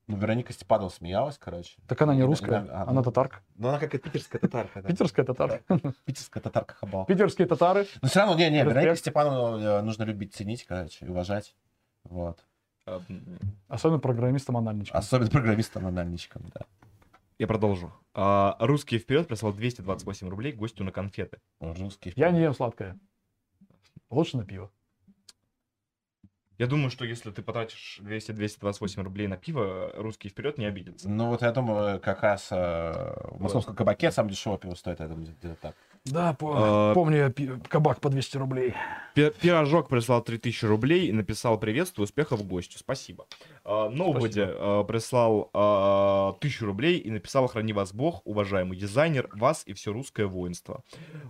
Ну, 0.09 0.17
Вероника 0.19 0.53
Степанова 0.53 0.89
смеялась, 0.89 1.37
короче. 1.37 1.79
Так 1.89 2.01
она 2.03 2.15
не 2.15 2.21
Да, 2.21 2.27
русская, 2.27 2.61
да, 2.63 2.67
а, 2.71 2.83
она 2.83 2.93
ну, 2.93 3.03
татарка. 3.03 3.41
Ну, 3.57 3.69
она 3.69 3.81
какая-то 3.81 4.09
питерская 4.09 4.41
татарка. 4.41 4.83
да. 4.83 4.89
Питерская 4.89 5.25
татарка. 5.25 5.81
Питерская 6.05 6.43
татарка 6.43 6.75
хабал. 6.75 7.07
Питерские 7.07 7.49
татары. 7.49 7.87
Но 8.03 8.09
все 8.09 8.21
равно, 8.21 8.37
не, 8.37 8.49
не. 8.51 8.63
Вероника 8.63 8.95
Степанову 8.95 9.59
э, 9.59 9.83
нужно 9.83 10.05
любить, 10.05 10.33
ценить, 10.35 10.65
короче, 10.65 11.05
и 11.05 11.09
уважать. 11.09 11.57
Вот. 12.05 12.45
Особенно 13.67 13.99
программистам 13.99 14.57
анальничкам. 14.57 14.97
Особенно 14.97 15.29
программистам 15.29 15.87
анальничкам, 15.87 16.43
да. 16.55 16.61
Я 17.39 17.49
продолжу. 17.49 17.93
А, 18.15 18.57
Русский 18.61 18.99
вперед 18.99 19.27
прислал 19.27 19.53
228 19.53 20.29
рублей 20.29 20.53
гостю 20.53 20.85
на 20.85 20.93
конфеты. 20.93 21.39
Русский. 21.61 22.13
Я 22.17 22.31
не 22.31 22.41
ем 22.41 22.55
сладкое. 22.55 22.99
Лучше 24.09 24.37
на 24.37 24.45
пиво. 24.45 24.71
Я 26.59 26.67
думаю, 26.67 26.91
что 26.91 27.05
если 27.05 27.31
ты 27.31 27.43
потратишь 27.43 28.01
200-228 28.03 29.03
рублей 29.03 29.27
на 29.27 29.37
пиво, 29.37 29.93
русский 29.95 30.29
вперед 30.31 30.57
не 30.57 30.65
обидится. 30.65 31.09
Ну, 31.09 31.29
вот 31.29 31.43
я 31.43 31.53
думаю, 31.53 32.01
как 32.01 32.23
раз 32.23 32.49
э, 32.51 32.55
в 33.31 33.41
московском 33.41 33.75
кабаке 33.77 34.11
самое 34.11 34.35
дешевое 34.35 34.59
пиво 34.59 34.75
стоит, 34.75 35.01
я 35.01 35.07
думаю, 35.09 35.35
где-то 35.39 35.57
так. 35.57 35.75
Да, 36.07 36.37
А, 36.41 36.95
помню 36.95 37.17
я 37.19 37.31
пи- 37.31 37.51
кабак 37.69 38.01
по 38.01 38.09
200 38.09 38.37
рублей. 38.39 38.75
Пи- 39.15 39.33
Пирожок 39.41 39.89
прислал 39.89 40.23
3000 40.23 40.65
рублей 40.65 41.09
и 41.09 41.13
написал 41.13 41.59
приветствую, 41.59 42.05
успехов 42.05 42.47
гостю. 42.47 42.79
Спасибо. 42.79 43.27
А, 43.69 43.91
Ноубоди 43.91 44.45
а, 44.47 44.85
прислал 44.85 45.51
а, 45.53 46.35
1000 46.39 46.65
рублей 46.65 46.99
и 46.99 47.11
написал 47.11 47.49
храни 47.49 47.73
вас 47.73 47.93
Бог, 47.93 48.23
уважаемый 48.25 48.79
дизайнер, 48.79 49.29
вас 49.33 49.65
и 49.67 49.73
все 49.73 49.93
русское 49.93 50.27
воинство. 50.27 50.85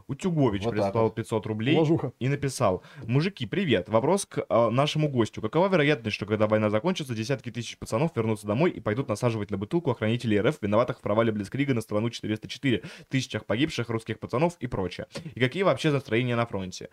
Утюгович 0.06 0.64
Вот 0.64 0.72
прислал 0.72 1.04
вот. 1.04 1.14
500 1.14 1.46
рублей 1.46 1.76
Ложуха. 1.76 2.12
и 2.18 2.28
написал 2.28 2.82
мужики, 3.04 3.46
привет, 3.46 3.88
вопрос 3.88 4.26
к 4.26 4.44
а, 4.50 4.68
нашему 4.68 5.08
гостю. 5.08 5.40
Какова 5.40 5.68
вероятность, 5.68 6.14
что 6.14 6.26
когда 6.26 6.46
война 6.46 6.68
закончится, 6.68 7.14
десятки 7.14 7.50
тысяч 7.50 7.78
пацанов 7.78 8.14
вернутся 8.14 8.46
домой 8.46 8.70
и 8.70 8.80
пойдут 8.80 9.08
насаживать 9.08 9.50
на 9.50 9.56
бутылку 9.56 9.90
охранителей 9.90 10.38
РФ, 10.38 10.60
виноватых 10.60 10.98
в 10.98 11.00
провале 11.00 11.32
Блицкрига 11.32 11.72
на 11.72 11.80
страну 11.80 12.10
404, 12.10 12.82
тысячах 13.08 13.46
погибших 13.46 13.88
русских 13.88 14.20
пацанов 14.20 14.58
и 14.60 14.66
прочее? 14.66 15.06
И 15.34 15.40
какие 15.40 15.62
вообще 15.62 15.90
настроения 15.90 16.36
на 16.36 16.44
фронте? 16.44 16.90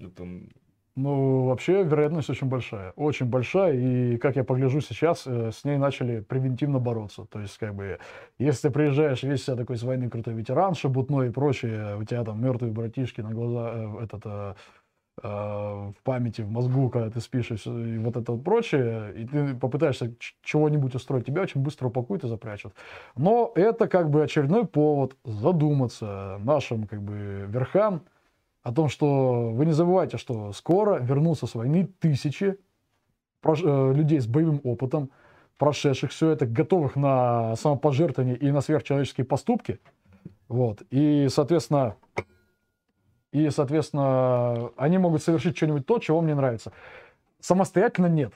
Это, 0.00 0.22
м, 0.22 0.48
Ну, 0.96 1.46
вообще, 1.46 1.84
вероятность 1.84 2.28
очень 2.28 2.48
большая. 2.48 2.92
Очень 2.96 3.26
большая. 3.26 3.72
И, 3.74 4.18
как 4.18 4.36
я 4.36 4.44
погляжу 4.44 4.82
сейчас, 4.82 5.22
э, 5.26 5.50
с 5.50 5.64
ней 5.64 5.78
начали 5.78 6.20
превентивно 6.20 6.80
бороться. 6.80 7.24
То 7.30 7.40
есть, 7.40 7.56
как 7.56 7.74
бы, 7.74 7.98
если 8.38 8.68
ты 8.68 8.74
приезжаешь 8.74 9.22
весь 9.22 9.42
себя 9.44 9.56
такой 9.56 9.76
с 9.78 9.82
войны 9.82 10.10
крутой 10.10 10.34
ветеран, 10.34 10.74
шебутной 10.74 11.28
и 11.28 11.30
прочее, 11.30 11.96
у 11.96 12.04
тебя 12.04 12.24
там 12.24 12.42
мертвые 12.42 12.72
братишки 12.74 13.22
на 13.22 13.30
глаза, 13.30 13.72
э, 13.74 14.04
этот, 14.04 14.22
э, 14.26 14.54
э, 15.22 15.28
в 15.28 15.94
памяти, 16.04 16.42
в 16.42 16.50
мозгу, 16.50 16.90
когда 16.90 17.10
ты 17.10 17.20
спишь, 17.20 17.50
и, 17.50 17.98
вот 17.98 18.16
это 18.16 18.32
вот 18.32 18.44
прочее, 18.44 19.14
и 19.16 19.26
ты 19.26 19.54
попытаешься 19.56 20.14
чего-нибудь 20.42 20.94
устроить, 20.94 21.26
тебя 21.26 21.42
очень 21.42 21.62
быстро 21.62 21.88
упакуют 21.88 22.24
и 22.24 22.28
запрячут. 22.28 22.74
Но 23.16 23.52
это 23.54 23.88
как 23.88 24.10
бы 24.10 24.22
очередной 24.24 24.66
повод 24.66 25.16
задуматься 25.24 26.38
нашим 26.44 26.86
как 26.86 27.02
бы 27.02 27.46
верхам 27.48 28.02
о 28.62 28.72
том, 28.72 28.88
что 28.88 29.50
вы 29.50 29.66
не 29.66 29.72
забывайте, 29.72 30.18
что 30.18 30.52
скоро 30.52 30.98
вернутся 30.98 31.46
с 31.46 31.54
войны 31.54 31.88
тысячи 31.98 32.56
э, 33.44 33.92
людей 33.92 34.20
с 34.20 34.26
боевым 34.26 34.60
опытом, 34.64 35.10
прошедших 35.58 36.10
все 36.10 36.30
это, 36.30 36.46
готовых 36.46 36.96
на 36.96 37.56
самопожертвование 37.56 38.36
и 38.36 38.50
на 38.50 38.60
сверхчеловеческие 38.60 39.24
поступки. 39.24 39.80
Вот. 40.48 40.82
И, 40.90 41.28
соответственно, 41.28 41.96
и, 43.32 43.48
соответственно, 43.50 44.70
они 44.76 44.98
могут 44.98 45.22
совершить 45.22 45.56
что-нибудь 45.56 45.86
то, 45.86 45.98
чего 45.98 46.20
мне 46.20 46.34
нравится. 46.34 46.72
Самостоятельно 47.40 48.06
нет. 48.06 48.32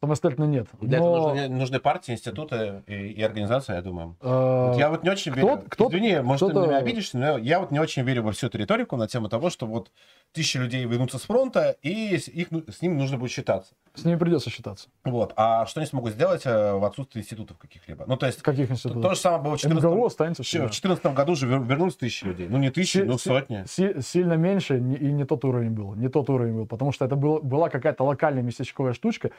Самостоятельно 0.00 0.44
нет. 0.44 0.68
Для 0.80 1.00
Но, 1.00 1.10
этого 1.16 1.28
нужны, 1.34 1.48
нужны 1.48 1.80
партии, 1.80 2.12
институты 2.12 2.82
и, 2.86 2.94
и 2.94 3.22
организации, 3.22 3.74
я 3.74 3.82
думаю. 3.82 4.16
э, 4.20 4.68
Вот 4.70 4.78
я 4.78 4.90
вот 4.90 5.02
не 5.02 5.10
очень 5.10 5.32
кто- 5.32 5.40
верю. 5.40 5.62
кто- 5.68 5.88
Извини, 5.88 6.20
может, 6.20 6.48
ты 6.52 6.54
меня 6.54 6.76
обидишься, 6.76 7.18
но 7.18 7.36
я 7.36 7.58
вот 7.58 7.72
не 7.72 7.80
очень 7.80 8.02
верю 8.04 8.22
во 8.22 8.30
всю 8.30 8.46
эту 8.46 8.58
риторику 8.58 8.96
на 8.96 9.08
тему 9.08 9.28
того, 9.28 9.50
что 9.50 9.66
вот 9.66 9.90
тысячи 10.32 10.56
людей 10.56 10.84
вернутся 10.84 11.18
с 11.18 11.22
фронта, 11.22 11.74
и 11.82 12.16
с, 12.16 12.28
их, 12.28 12.52
ну- 12.52 12.62
с 12.70 12.80
ними 12.80 12.94
нужно 12.94 13.18
будет 13.18 13.32
считаться. 13.32 13.74
с 13.94 14.04
ними 14.04 14.16
придется 14.16 14.48
считаться. 14.50 14.88
Вот. 15.04 15.32
А 15.34 15.66
что 15.66 15.80
они 15.80 15.86
смогут 15.88 16.12
сделать 16.12 16.42
э, 16.46 16.74
в 16.74 16.84
отсутствии 16.84 17.20
институтов 17.20 17.58
каких-либо? 17.58 18.04
Ну, 18.06 18.16
то 18.16 18.26
есть, 18.26 18.40
каких 18.42 18.68
то, 18.68 18.74
институтах? 18.74 19.02
то 19.02 19.14
же 19.14 19.20
самое 19.20 19.42
было 19.42 19.56
в 19.56 19.60
14 19.60 19.84
МГУ 19.90 20.06
останется 20.06 20.44
в 20.44 20.46
всегда. 20.46 20.66
2014 20.66 21.06
году 21.14 21.34
же 21.34 21.48
вер- 21.48 21.66
вернулись 21.66 21.96
тысячи 21.96 22.24
людей. 22.24 22.46
Ну, 22.48 22.58
не 22.58 22.70
тысячи, 22.70 22.98
Си- 22.98 23.02
ну, 23.02 23.18
си- 23.18 23.28
сотни. 23.28 23.64
си- 23.66 24.00
сильно 24.02 24.34
меньше 24.34 24.76
и 24.78 24.80
не 24.80 25.24
тот 25.24 25.44
уровень 25.44 25.70
был. 25.72 25.94
Не 25.96 26.08
тот 26.08 26.30
уровень 26.30 26.54
был. 26.54 26.66
Потому 26.66 26.92
что 26.92 27.04
это 27.06 27.16
был, 27.16 27.40
была 27.42 27.68
какая-то 27.70 28.04
локальная 28.04 28.42
местечковая 28.44 28.92
штучка, 28.92 29.30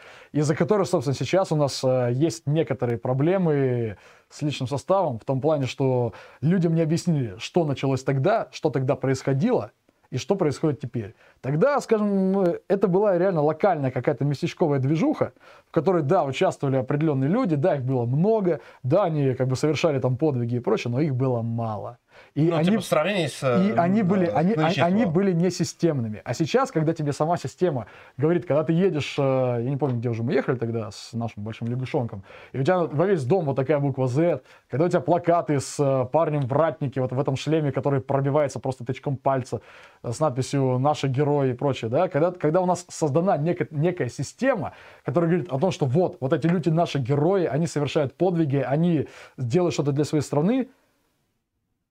из-за 0.50 0.56
которой, 0.56 0.88
собственно, 0.88 1.16
сейчас 1.16 1.52
у 1.52 1.56
нас 1.56 1.84
э, 1.84 2.10
есть 2.12 2.47
некоторые 2.47 2.97
проблемы 2.97 3.97
с 4.32 4.41
личным 4.41 4.68
составом, 4.68 5.20
в 5.20 5.24
том 5.24 5.41
плане, 5.41 5.68
что 5.68 6.14
людям 6.41 6.74
не 6.74 6.82
объяснили, 6.82 7.36
что 7.38 7.66
началось 7.66 8.04
тогда, 8.04 8.47
что 8.52 8.72
тогда 8.72 8.95
происходило, 8.95 9.70
и 10.10 10.18
что 10.18 10.36
происходит 10.36 10.80
теперь. 10.80 11.14
Тогда, 11.41 11.80
скажем, 11.80 12.36
это 12.68 12.88
была 12.88 13.16
реально 13.20 13.43
локальная 13.43 13.91
какая-то 13.91 14.26
местечковая 14.26 14.80
движуха, 14.80 15.34
в 15.68 15.72
которой, 15.72 16.02
да, 16.02 16.24
участвовали 16.24 16.78
определенные 16.78 17.30
люди, 17.30 17.56
да, 17.56 17.76
их 17.76 17.84
было 17.84 18.06
много, 18.06 18.60
да, 18.82 19.04
они 19.04 19.36
как 19.36 19.50
бы 19.50 19.56
совершали 19.56 20.00
там 20.00 20.18
подвиги 20.18 20.56
и 20.56 20.60
прочее, 20.60 20.91
но 20.91 21.00
их 21.00 21.16
было 21.16 21.43
мало. 21.43 22.00
И 22.36 22.49
Ну, 22.49 22.55
они 22.55 22.65
типа, 22.65 22.82
в 22.82 22.86
сравнении 22.86 23.28
с... 23.28 23.43
и 23.43 23.72
э, 23.72 23.76
они 23.76 24.03
были, 24.03 24.26
с 24.26 24.34
они, 24.34 24.53
они 24.82 25.05
были 25.05 25.32
не 25.32 25.49
системными. 25.49 26.22
А 26.24 26.34
сейчас, 26.34 26.72
когда 26.72 26.93
тебе 26.93 27.13
сама 27.13 27.38
система 27.38 27.88
говорит, 28.17 28.45
когда 28.45 28.63
ты 28.63 28.74
едешь, 28.74 29.15
э, 29.17 29.22
я 29.22 29.70
не 29.70 29.78
помню, 29.78 29.97
где 29.97 30.09
уже 30.09 30.24
мы 30.24 30.34
ехали 30.34 30.55
тогда 30.55 30.91
с 30.91 31.13
нашим 31.13 31.43
большим 31.43 31.67
лягушонком, 31.67 32.24
и 32.53 32.59
у 32.59 32.63
тебя 32.63 32.80
во 32.80 33.05
весь 33.05 33.24
дом 33.26 33.45
вот 33.45 33.55
такая 33.55 33.80
буква 33.80 34.07
Z, 34.07 34.41
когда 34.70 34.86
у 34.86 34.89
тебя 34.89 35.01
плакаты 35.01 35.59
с 35.59 35.80
э, 35.80 36.05
парнем 36.11 36.41
в 36.41 36.53
ратнике, 36.53 37.01
вот 37.01 37.11
в 37.11 37.20
этом 37.20 37.36
шлеме, 37.36 37.72
который 37.72 38.01
пробивается 38.01 38.59
просто 38.59 38.86
тычком 38.86 39.17
пальца, 39.17 39.61
с 40.03 40.20
надписью 40.20 40.80
«Наши 40.80 41.07
герои» 41.07 41.51
и 41.51 41.53
прочее, 41.53 41.89
да, 41.89 42.07
когда, 42.07 42.32
когда 42.32 42.61
у 42.61 42.65
нас 42.65 42.86
создана 42.89 43.38
нека- 43.38 43.67
некая 43.72 44.09
система, 44.09 44.74
которая 45.03 45.30
говорит 45.30 45.51
о 45.51 45.59
том, 45.59 45.72
что 45.72 45.86
вот, 45.86 46.17
вот 46.20 46.34
эти 46.34 46.47
люди 46.47 46.70
наши 46.70 46.99
герои, 46.99 47.45
они 47.45 47.67
совершают 47.67 48.15
подвиги, 48.15 48.57
они 48.57 49.07
делают 49.38 49.74
что-то 49.74 49.91
для 49.91 50.05
своей 50.05 50.24
страны, 50.24 50.70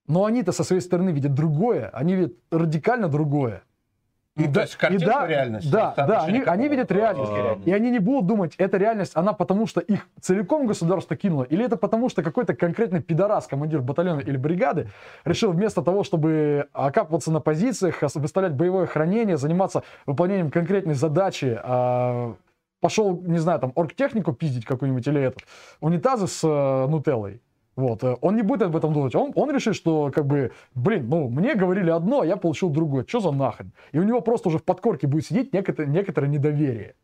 Но 0.09 0.25
они-то 0.25 0.53
со 0.53 0.65
своей 0.65 0.81
стороны 0.81 1.11
видят 1.11 1.35
другое, 1.35 1.91
они 1.93 2.15
видят 2.15 2.33
радикально 2.51 3.09
другое. 3.09 3.63
Ну, 4.37 4.45
то 4.47 4.53
да- 4.53 4.61
есть 4.63 4.77
картинку 4.77 5.07
да, 5.07 5.27
реальности, 5.27 5.69
Да, 5.69 5.95
да, 5.97 6.23
они, 6.23 6.41
они 6.43 6.69
видят 6.69 6.93
реальность. 6.93 7.33
А, 7.35 7.59
И 7.65 7.73
они 7.73 7.91
не 7.91 7.99
будут 7.99 8.27
думать, 8.27 8.55
это 8.57 8.77
реальность, 8.77 9.13
она 9.15 9.33
потому 9.33 9.67
что 9.67 9.81
их 9.81 10.09
целиком 10.21 10.67
государство 10.67 11.17
кинуло, 11.17 11.43
или 11.43 11.65
это 11.65 11.77
потому 11.77 12.09
что 12.09 12.23
какой-то 12.23 12.55
конкретный 12.55 13.03
пидорас, 13.03 13.49
командир 13.49 13.83
батальона 13.83 14.21
или 14.21 14.37
бригады, 14.37 14.89
решил 15.25 15.51
вместо 15.51 15.83
того, 15.83 16.05
чтобы 16.05 16.69
окапываться 16.73 17.33
на 17.33 17.41
позициях, 17.41 18.01
выставлять 18.15 18.53
боевое 18.53 18.87
хранение, 18.87 19.37
заниматься 19.37 19.83
выполнением 20.07 20.51
конкретной 20.53 20.95
задачи, 20.95 21.59
а, 21.61 22.37
пошел, 22.81 23.21
не 23.21 23.39
знаю, 23.39 23.59
там, 23.59 23.73
оргтехнику 23.75 24.33
пиздить 24.33 24.65
какую-нибудь 24.65 25.07
или 25.09 25.21
этот, 25.21 25.43
унитазы 25.81 26.29
с 26.29 26.45
э, 26.45 26.87
нутеллой. 26.87 27.43
Вот, 27.79 28.03
э, 28.03 28.17
он 28.23 28.35
не 28.35 28.43
будет 28.43 28.63
об 28.63 28.75
этом 28.75 28.93
думать. 28.93 29.15
Он, 29.15 29.31
он 29.37 29.55
решит, 29.55 29.77
что, 29.77 30.11
как 30.13 30.27
бы, 30.27 30.51
блин, 30.75 31.09
ну, 31.09 31.29
мне 31.29 31.55
говорили 31.55 31.91
одно, 31.91 32.23
а 32.23 32.27
я 32.27 32.37
получил 32.37 32.71
другое. 32.71 33.05
Что 33.07 33.21
за 33.21 33.31
нахрен? 33.31 33.71
И 33.93 34.01
у 34.01 34.03
него 34.03 34.21
просто 34.21 34.49
уже 34.49 34.59
в 34.59 34.65
подкорке 34.65 35.07
будет 35.07 35.27
сидеть 35.27 35.53
некоторое, 35.53 35.87
некоторое 35.87 36.27
недоверие. 36.27 36.97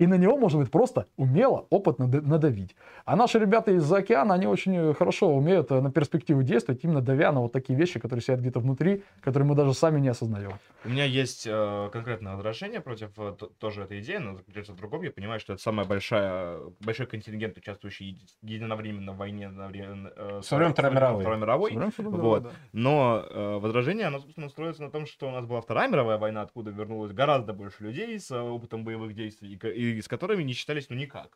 И 0.00 0.06
на 0.06 0.14
него 0.14 0.38
можно 0.38 0.60
будет 0.60 0.70
просто 0.70 1.06
умело, 1.18 1.66
опытно 1.68 2.06
надавить. 2.06 2.74
А 3.04 3.16
наши 3.16 3.38
ребята 3.38 3.70
из-за 3.72 3.98
океана, 3.98 4.32
они 4.32 4.46
очень 4.46 4.74
э, 4.74 4.94
хорошо 4.94 5.28
умеют 5.28 5.70
э, 5.70 5.80
на 5.80 5.92
перспективу 5.92 6.42
действовать, 6.42 6.82
именно 6.84 7.02
давя 7.02 7.32
на 7.32 7.42
вот 7.42 7.52
такие 7.52 7.78
вещи, 7.78 8.00
которые 8.00 8.22
сидят 8.22 8.40
где-то 8.40 8.60
внутри, 8.60 9.02
которые 9.20 9.46
мы 9.46 9.54
даже 9.54 9.74
сами 9.74 10.00
не 10.00 10.08
осознаем. 10.08 10.52
У 10.86 10.88
меня 10.88 11.04
есть 11.04 11.46
э, 11.46 11.90
конкретное 11.92 12.34
возражение 12.34 12.80
против 12.80 13.10
э, 13.18 13.34
тоже 13.58 13.82
этой 13.82 14.00
идеи, 14.00 14.16
но 14.16 14.36
заключается 14.36 14.72
в 14.72 14.76
другом. 14.76 15.02
Я 15.02 15.10
понимаю, 15.10 15.38
что 15.38 15.52
это 15.52 15.60
самая 15.60 15.86
большая, 15.86 16.56
большой 16.80 17.06
контингент, 17.06 17.58
участвующий 17.58 18.12
еди- 18.12 18.54
единовременно 18.54 19.12
в 19.12 19.18
войне 19.18 19.48
одновременно, 19.48 20.10
э, 20.16 20.40
Со 20.42 20.56
времен 20.56 20.72
Второй 20.72 20.94
мировой. 20.94 21.20
Второй 21.20 21.38
мировой. 21.38 21.72
Вот. 21.98 22.42
да. 22.44 22.50
Но 22.72 23.26
э, 23.28 23.58
возражение, 23.58 24.06
оно, 24.06 24.20
собственно, 24.20 24.48
строится 24.48 24.82
на 24.82 24.90
том, 24.90 25.04
что 25.04 25.28
у 25.28 25.30
нас 25.30 25.44
была 25.44 25.60
Вторая 25.60 25.90
мировая 25.90 26.16
война, 26.16 26.40
откуда 26.40 26.70
вернулось 26.70 27.12
гораздо 27.12 27.52
больше 27.52 27.84
людей 27.84 28.18
с 28.18 28.34
опытом 28.34 28.82
боевых 28.82 29.14
действий, 29.14 29.52
и, 29.52 29.89
и 29.92 30.02
с 30.02 30.08
которыми 30.08 30.42
не 30.42 30.52
считались 30.52 30.86
ну 30.90 30.96
никак. 30.96 31.28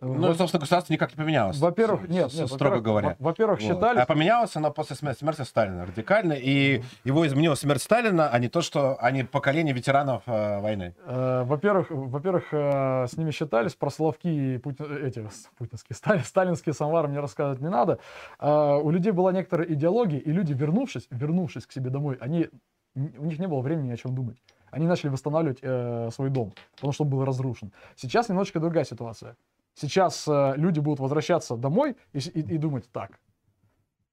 Ну, 0.00 0.14
Во- 0.14 0.34
собственно, 0.34 0.58
государство 0.60 0.92
никак 0.92 1.12
не 1.12 1.16
поменялось. 1.22 1.56
Во-первых, 1.58 2.08
нет, 2.08 2.32
нет, 2.34 2.48
строго 2.48 2.50
во-первых, 2.54 2.82
говоря. 2.82 3.16
во- 3.20 3.26
Во-первых, 3.26 3.60
Вот. 3.60 3.66
считали, 3.68 4.00
А 4.00 4.06
поменялось 4.06 4.56
оно 4.56 4.72
после 4.72 4.96
смерти, 4.96 5.20
смерти 5.20 5.42
Сталина 5.42 5.86
радикально, 5.86 6.32
и 6.32 6.82
его 7.04 7.24
изменила 7.28 7.54
смерть 7.54 7.80
Сталина, 7.80 8.28
а 8.28 8.38
не 8.40 8.48
то, 8.48 8.60
что 8.60 8.96
они 9.00 9.22
поколение 9.22 9.72
ветеранов 9.72 10.24
э, 10.26 10.58
войны. 10.60 10.96
Э, 11.06 11.44
Во-первых, 11.44 11.86
во-первых, 11.90 12.48
э, 12.50 13.06
с 13.08 13.16
ними 13.16 13.30
считались, 13.30 13.76
про 13.76 13.88
Соловки 13.90 14.26
и 14.26 14.58
Пути- 14.58 14.82
эти 14.82 15.20
с- 15.28 15.48
путинские, 15.56 15.94
стали- 15.94 16.18
сталинские 16.24 16.72
самовары 16.74 17.06
мне 17.06 17.20
рассказывать 17.20 17.60
не 17.60 17.70
надо. 17.70 18.00
Э, 18.40 18.74
У 18.82 18.90
людей 18.90 19.12
была 19.12 19.30
некоторая 19.30 19.68
идеология, 19.68 20.18
и 20.18 20.32
люди, 20.32 20.52
вернувшись, 20.54 21.06
вернувшись 21.10 21.66
к 21.66 21.72
себе 21.72 21.90
домой, 21.90 22.16
они, 22.20 22.48
у 22.96 23.24
них 23.26 23.38
не 23.38 23.46
было 23.46 23.60
времени 23.60 23.88
ни 23.90 23.92
о 23.92 23.96
чем 23.96 24.12
думать. 24.16 24.38
Они 24.74 24.86
начали 24.86 25.10
восстанавливать 25.10 25.58
э, 25.62 26.10
свой 26.12 26.30
дом, 26.30 26.52
потому 26.74 26.92
что 26.92 27.04
он 27.04 27.10
был 27.10 27.24
разрушен. 27.24 27.72
Сейчас 27.96 28.28
немножечко 28.28 28.58
другая 28.60 28.84
ситуация. 28.84 29.36
Сейчас 29.74 30.26
э, 30.28 30.54
люди 30.56 30.80
будут 30.80 30.98
возвращаться 31.00 31.56
домой 31.56 31.96
и, 32.12 32.18
и- 32.18 32.54
и 32.54 32.58
думать 32.58 32.90
так. 32.92 33.20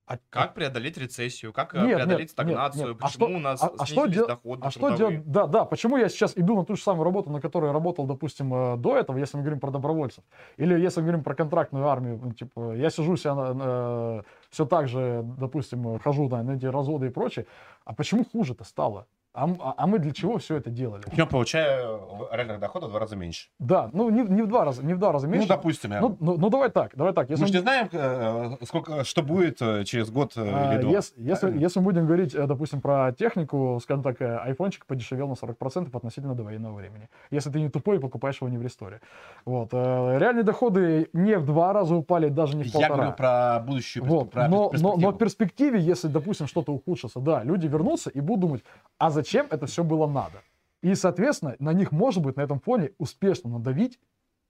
а- 0.07 0.18
Как 0.30 0.53
преодолеть 0.53 0.97
рецессию? 0.97 1.53
Как 1.53 1.74
э, 1.74 1.78
Нет, 1.78 1.88
нет, 1.88 1.95
преодолеть 1.97 2.20
нет, 2.20 2.30
стагнацию? 2.32 2.88
нет. 2.89 2.97
А 2.99 3.05
Почему 3.07 3.28
что- 3.28 3.36
у 3.36 3.39
нас 3.39 3.64
а- 3.64 3.72
а 3.78 3.86
что 3.86 4.05
дел- 4.07 4.28
доходы 4.28 4.62
А 4.68 4.70
что 4.72 4.89
делать? 4.97 5.32
Да, 5.32 5.47
да. 5.47 5.66
Почему 5.66 5.97
я 5.97 6.09
сейчас 6.09 6.34
иду 6.36 6.55
на 6.55 6.66
ту 6.66 6.76
же 6.76 6.82
самую 6.84 7.05
работу, 7.05 7.30
на 7.32 7.39
которой 7.41 7.68
я 7.68 7.74
работал, 7.74 8.05
допустим, 8.05 8.53
э, 8.53 8.78
до 8.78 8.97
этого, 8.97 9.18
если 9.18 9.38
мы 9.38 9.43
говорим 9.43 9.59
про 9.59 9.72
добровольцев, 9.72 10.24
или 10.57 10.80
если 10.80 10.99
мы 11.01 11.05
говорим 11.07 11.24
про 11.24 11.34
контрактную 11.36 11.88
армию, 11.88 12.20
ну, 12.24 12.34
типа, 12.34 12.74
я 12.76 12.89
сижу 12.89 13.16
себя 13.18 14.24
все 14.49 14.66
так 14.66 14.88
же, 14.88 15.22
допустим, 15.39 15.95
э, 15.95 15.99
хожу 15.99 16.28
да, 16.30 16.43
на 16.43 16.51
эти 16.51 16.66
разводы 16.66 17.07
и 17.07 17.09
прочее. 17.09 17.45
А 17.86 17.93
почему 17.93 18.26
хуже-то 18.26 18.64
стало? 18.64 19.05
А, 19.34 19.45
а- 19.45 19.73
а 19.77 19.88
мы 19.88 19.99
для 19.99 20.11
чего 20.11 20.38
все 20.39 20.57
это 20.57 20.69
делали? 20.69 21.03
Я 21.13 21.25
получаю 21.25 22.01
реальных 22.34 22.59
доходов 22.59 22.89
в 22.89 22.91
два 22.91 22.99
раза 22.99 23.15
меньше. 23.15 23.47
Да, 23.59 23.89
ну 23.93 24.09
не, 24.09 24.23
не 24.23 24.41
в 24.41 24.47
два 24.47 24.65
раза, 24.65 24.84
не 24.86 24.93
в 24.93 24.99
два 24.99 25.13
раза 25.13 25.27
меньше. 25.27 25.47
Ну, 25.47 25.55
допустим, 25.55 25.91
я... 25.93 26.01
Ну, 26.01 26.17
ну, 26.19 26.38
ну, 26.38 26.49
давай 26.49 26.69
так, 26.69 26.91
давай 26.97 27.13
так. 27.13 27.29
мы 27.29 27.34
Если 27.36 27.45
же 27.45 27.51
мы- 27.53 27.55
не 27.57 27.61
знаем, 27.61 27.89
э, 27.93 28.65
сколько, 28.65 29.05
что 29.05 29.23
будет 29.23 29.61
э, 29.61 29.86
через 29.86 30.11
год 30.11 30.34
э, 30.36 30.41
А, 30.53 30.73
или 30.73 30.82
два. 30.82 30.91
Если, 30.91 31.21
если, 31.21 31.57
если 31.57 31.79
мы 31.79 31.86
будем 31.86 32.07
говорить, 32.07 32.36
э, 32.36 32.45
допустим, 32.45 32.82
про 32.82 33.13
технику, 33.13 33.79
скажем 33.82 34.03
так, 34.03 34.21
э, 34.21 34.36
айфончик 34.38 34.86
подешевел 34.86 35.29
на 35.29 35.36
40% 35.36 35.95
относительно 35.95 36.36
до 36.36 36.43
военного 36.43 36.75
времени. 36.75 37.07
Если 37.29 37.49
ты 37.49 37.61
не 37.61 37.69
тупой 37.69 37.97
и 37.97 37.99
покупаешь 37.99 38.41
его 38.41 38.49
не 38.49 38.57
в 38.57 38.61
ресторе. 38.61 38.99
Вот. 39.45 39.69
э, 39.71 40.17
Реальные 40.19 40.43
доходы 40.43 41.07
не 41.13 41.38
в 41.38 41.45
два 41.45 41.71
раза 41.71 41.95
упали, 41.95 42.27
даже 42.27 42.57
не 42.57 42.63
в 42.63 42.65
Я 42.67 42.73
полтора. 42.73 42.95
говорю 42.95 43.11
про 43.13 43.59
будущую 43.65 44.03
Вот. 44.03 44.32
про 44.32 44.49
Но, 44.49 44.57
но, 44.57 44.69
перспективу. 44.71 44.99
но 45.01 45.11
в 45.11 45.17
перспективе, 45.17 45.79
если, 45.79 46.09
допустим, 46.09 46.47
что-то 46.47 46.73
ухудшится, 46.73 47.21
да, 47.21 47.43
люди 47.43 47.67
вернутся 47.67 48.09
и 48.09 48.19
будут 48.19 48.41
думать, 48.41 48.63
а 48.97 49.09
зачем 49.22 49.47
это 49.51 49.67
все 49.67 49.84
было 49.84 50.07
надо? 50.07 50.41
И, 50.82 50.95
соответственно, 50.95 51.55
на 51.59 51.74
них 51.74 51.91
может 51.91 52.24
быть 52.24 52.38
на 52.38 52.41
этом 52.41 52.59
фоне 52.59 52.91
успешно 52.97 53.51
надавить 53.51 53.99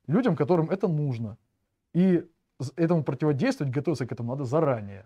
людям, 0.07 0.35
которым 0.35 0.69
это 0.69 0.87
нужно. 0.87 1.37
И 1.93 2.25
этому 2.77 3.03
противодействовать, 3.03 3.73
готовиться 3.73 4.05
к 4.05 4.11
этому 4.13 4.31
надо 4.31 4.45
заранее. 4.45 5.05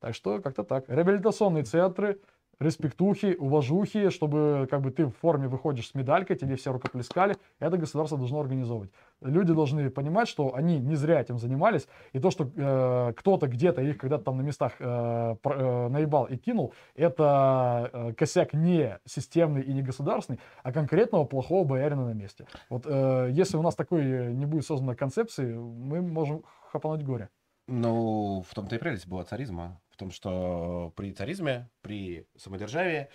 Так 0.00 0.14
что 0.14 0.40
как-то 0.42 0.62
так. 0.62 0.84
Реабилитационные 0.88 1.64
центры, 1.64 2.20
респектухи, 2.60 3.36
уважухи, 3.38 4.10
чтобы 4.10 4.66
как 4.70 4.80
бы 4.80 4.90
ты 4.90 5.06
в 5.06 5.12
форме 5.16 5.48
выходишь 5.48 5.88
с 5.88 5.94
медалькой, 5.94 6.36
тебе 6.36 6.56
все 6.56 6.72
рукоплескали, 6.72 7.36
это 7.60 7.76
государство 7.76 8.18
должно 8.18 8.40
организовывать. 8.40 8.90
Люди 9.20 9.52
должны 9.52 9.90
понимать, 9.90 10.28
что 10.28 10.54
они 10.54 10.78
не 10.78 10.96
зря 10.96 11.20
этим 11.20 11.38
занимались, 11.38 11.86
и 12.12 12.18
то, 12.18 12.30
что 12.30 12.50
э, 12.54 13.12
кто-то 13.16 13.46
где-то 13.46 13.82
их 13.82 13.98
когда-то 13.98 14.24
там 14.24 14.38
на 14.38 14.42
местах 14.42 14.72
э, 14.78 15.36
э, 15.44 15.88
наебал 15.88 16.24
и 16.26 16.36
кинул, 16.36 16.74
это 16.94 17.90
э, 17.92 18.12
косяк 18.14 18.54
не 18.54 18.98
системный 19.04 19.62
и 19.62 19.72
не 19.72 19.82
государственный, 19.82 20.40
а 20.62 20.72
конкретного 20.72 21.24
плохого 21.24 21.64
боярина 21.64 22.06
на 22.06 22.14
месте. 22.14 22.46
Вот 22.70 22.86
э, 22.86 23.28
если 23.32 23.56
у 23.56 23.62
нас 23.62 23.74
такой 23.74 24.02
э, 24.02 24.32
не 24.32 24.46
будет 24.46 24.66
создана 24.66 24.94
концепции, 24.94 25.54
мы 25.54 26.00
можем 26.00 26.42
хапануть 26.70 27.04
горе. 27.04 27.28
Ну, 27.66 28.42
в 28.48 28.54
том-то 28.54 28.76
и 28.76 28.78
прелесть 28.78 29.06
была 29.06 29.24
царизма. 29.24 29.78
В 29.98 30.00
том, 30.00 30.12
что 30.12 30.92
при 30.94 31.10
царизме, 31.10 31.68
при 31.82 32.24
самодержавии 32.36 33.08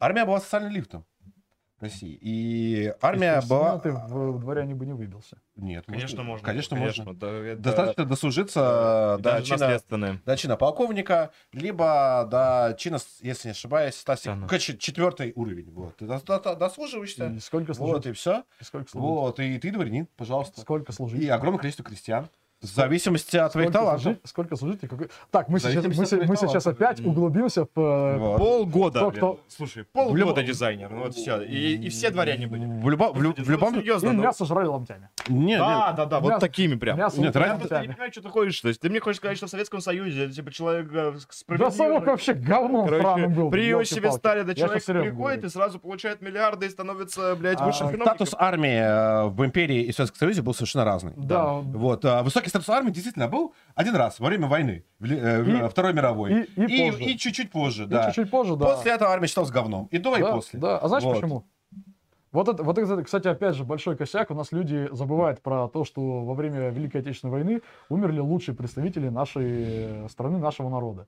армия 0.00 0.24
была 0.24 0.40
социальным 0.40 0.72
лифтом 0.72 1.04
России. 1.78 2.16
И 2.22 2.90
армия 3.02 3.34
Естественно, 3.36 3.60
была... 3.60 3.78
ты 3.80 3.92
в, 3.92 4.38
дворяне 4.40 4.74
бы 4.74 4.86
не 4.86 4.94
выбился. 4.94 5.36
Нет, 5.56 5.84
Конечно, 5.86 6.22
можно. 6.22 6.46
Конечно, 6.46 6.74
можно. 6.74 7.12
Да, 7.12 7.28
это- 7.28 7.60
Достаточно 7.60 8.06
дослужиться 8.06 9.18
до 9.20 9.42
чина, 9.42 9.78
до 10.24 10.36
чина 10.38 10.56
полковника, 10.56 11.32
либо 11.52 12.26
до 12.30 12.74
чина, 12.78 12.96
если 13.20 13.48
не 13.48 13.52
ошибаюсь, 13.52 13.94
Стасик, 13.96 14.32
к- 14.48 14.58
ч- 14.58 14.78
четвертый 14.78 15.34
уровень. 15.36 15.70
Вот. 15.70 15.96
Ты 15.98 16.06
дос- 16.06 16.24
до- 16.24 16.56
дослуживаешься, 16.56 17.26
И 17.26 17.40
сколько 17.40 17.74
вот, 17.74 17.76
служить? 17.76 18.06
и 18.06 18.12
все. 18.12 18.44
И 18.58 18.64
сколько 18.64 18.88
служить? 18.90 19.06
Вот, 19.06 19.38
и 19.40 19.58
ты 19.58 19.70
дворянин, 19.70 20.06
пожалуйста. 20.16 20.62
Сколько 20.62 20.92
служить? 20.92 21.20
И 21.22 21.28
огромное 21.28 21.58
количество 21.58 21.84
крестьян. 21.84 22.26
В 22.70 22.74
зависимости 22.74 23.36
от 23.36 23.52
твоих 23.52 23.68
Сколько 23.70 23.78
талантов. 23.78 24.02
служить? 24.02 24.20
Сколько 24.24 24.56
служить? 24.56 24.82
и 24.84 24.86
какой- 24.86 25.08
Так, 25.30 25.48
мы 25.48 25.60
сейчас, 25.60 25.84
мы, 25.84 26.24
мы 26.26 26.36
сейчас 26.36 26.66
опять 26.66 27.00
углубимся 27.04 27.64
в... 27.74 27.80
э, 27.80 28.18
Вот. 28.18 28.38
Полгода, 28.38 28.98
Кто- 29.00 29.10
кто- 29.10 29.40
Слушай, 29.48 29.84
полгода 29.92 30.18
любом- 30.18 30.44
дизайнер. 30.44 30.90
Ну 30.90 31.02
вот 31.04 31.14
все. 31.14 31.40
И, 31.42 31.76
и 31.76 31.88
все 31.88 32.10
дворяне 32.10 32.46
были. 32.46 32.64
В, 32.66 32.88
любом, 32.90 33.12
в, 33.12 33.16
в 33.18 33.50
любом... 33.50 33.74
серьезно. 33.74 34.08
И 34.08 34.12
ну, 34.12 34.22
мясо 34.22 34.44
жрали 34.44 34.66
ломтями. 34.66 35.08
Нет, 35.28 35.58
Да, 35.58 35.86
нет. 35.88 35.96
да, 35.96 36.04
да, 36.06 36.20
вот 36.20 36.30
Мясо- 36.32 36.40
такими 36.40 36.74
прям. 36.76 36.98
Мясо 36.98 37.16
Нет, 37.20 37.34
ломтями. 37.34 37.44
Я 37.52 37.58
просто 37.58 37.80
не 37.82 37.88
понимаю, 37.88 38.12
что 38.12 38.22
ты 38.22 38.28
ходишь. 38.28 38.60
То 38.60 38.68
есть 38.68 38.80
ты 38.80 38.90
мне 38.90 39.00
хочешь 39.00 39.18
сказать, 39.18 39.36
что 39.36 39.46
в 39.46 39.50
Советском 39.50 39.80
Союзе, 39.80 40.28
типа, 40.30 40.50
человек 40.52 40.88
э, 40.92 41.12
Да 41.12 41.18
справедливый. 41.30 41.72
Совок 41.72 42.06
вообще 42.06 42.32
говном 42.34 42.86
Короче, 42.88 43.26
был. 43.28 43.50
при 43.50 43.66
ёлки-палки. 43.66 44.16
Сталине 44.18 44.48
Я 44.48 44.54
человек 44.54 44.84
приходит 44.84 45.44
и 45.44 45.48
сразу 45.48 45.78
получает 45.78 46.20
миллиарды 46.22 46.66
и 46.66 46.68
становится, 46.68 47.34
блядь, 47.36 47.60
А, 47.60 47.66
высшим 47.66 47.88
чиновником. 47.90 48.06
статус 48.16 48.34
армии 48.38 48.76
э, 48.76 49.26
в 49.28 49.44
империи 49.44 49.82
и 49.82 49.92
Советском 49.92 50.18
Союзе 50.18 50.42
был 50.42 50.54
совершенно 50.54 50.84
разный. 50.84 51.12
Да. 51.16 51.52
Вот. 51.54 52.04
а, 52.04 52.22
Высокий 52.22 52.48
статус 52.62 52.68
армии 52.76 52.90
действительно 52.90 53.28
был 53.28 53.54
один 53.74 53.94
раз 53.96 54.18
во 54.20 54.28
время 54.28 54.46
войны, 54.48 54.84
э, 55.00 55.04
И- 55.44 55.68
Второй 55.68 55.92
мировой. 55.92 56.42
и- 56.56 56.64
и 56.64 56.90
позже. 56.90 57.04
и 57.04 57.18
чуть-чуть 57.18 57.50
позже, 57.50 57.84
И 57.84 57.86
да. 57.86 58.06
чуть-чуть 58.06 58.30
позже, 58.30 58.56
да. 58.56 58.66
После 58.76 58.92
этого 58.92 59.10
армия 59.10 59.26
считалась 59.28 59.50
говном. 59.50 59.86
И 59.90 59.98
до, 59.98 60.16
и 60.16 60.20
да, 60.22 60.32
после. 60.32 60.58
Да, 60.60 60.78
а 60.78 60.88
знаешь 60.88 61.04
Вот. 61.04 61.14
почему? 61.16 61.44
Вот 62.32 62.48
это, 62.48 62.62
вот 62.62 62.76
это, 62.76 63.02
кстати, 63.02 63.28
опять 63.28 63.54
же, 63.54 63.64
большой 63.64 63.96
косяк. 63.96 64.30
У 64.30 64.34
нас 64.34 64.52
люди 64.52 64.88
забывают 64.92 65.40
про 65.42 65.68
то, 65.68 65.84
что 65.84 66.22
во 66.24 66.34
время 66.34 66.68
Великой 66.70 67.00
Отечественной 67.00 67.32
войны 67.32 67.62
умерли 67.88 68.18
лучшие 68.20 68.54
представители 68.54 69.08
нашей 69.08 70.04
э, 70.04 70.08
страны, 70.10 70.38
нашего 70.38 70.68
народа. 70.68 71.06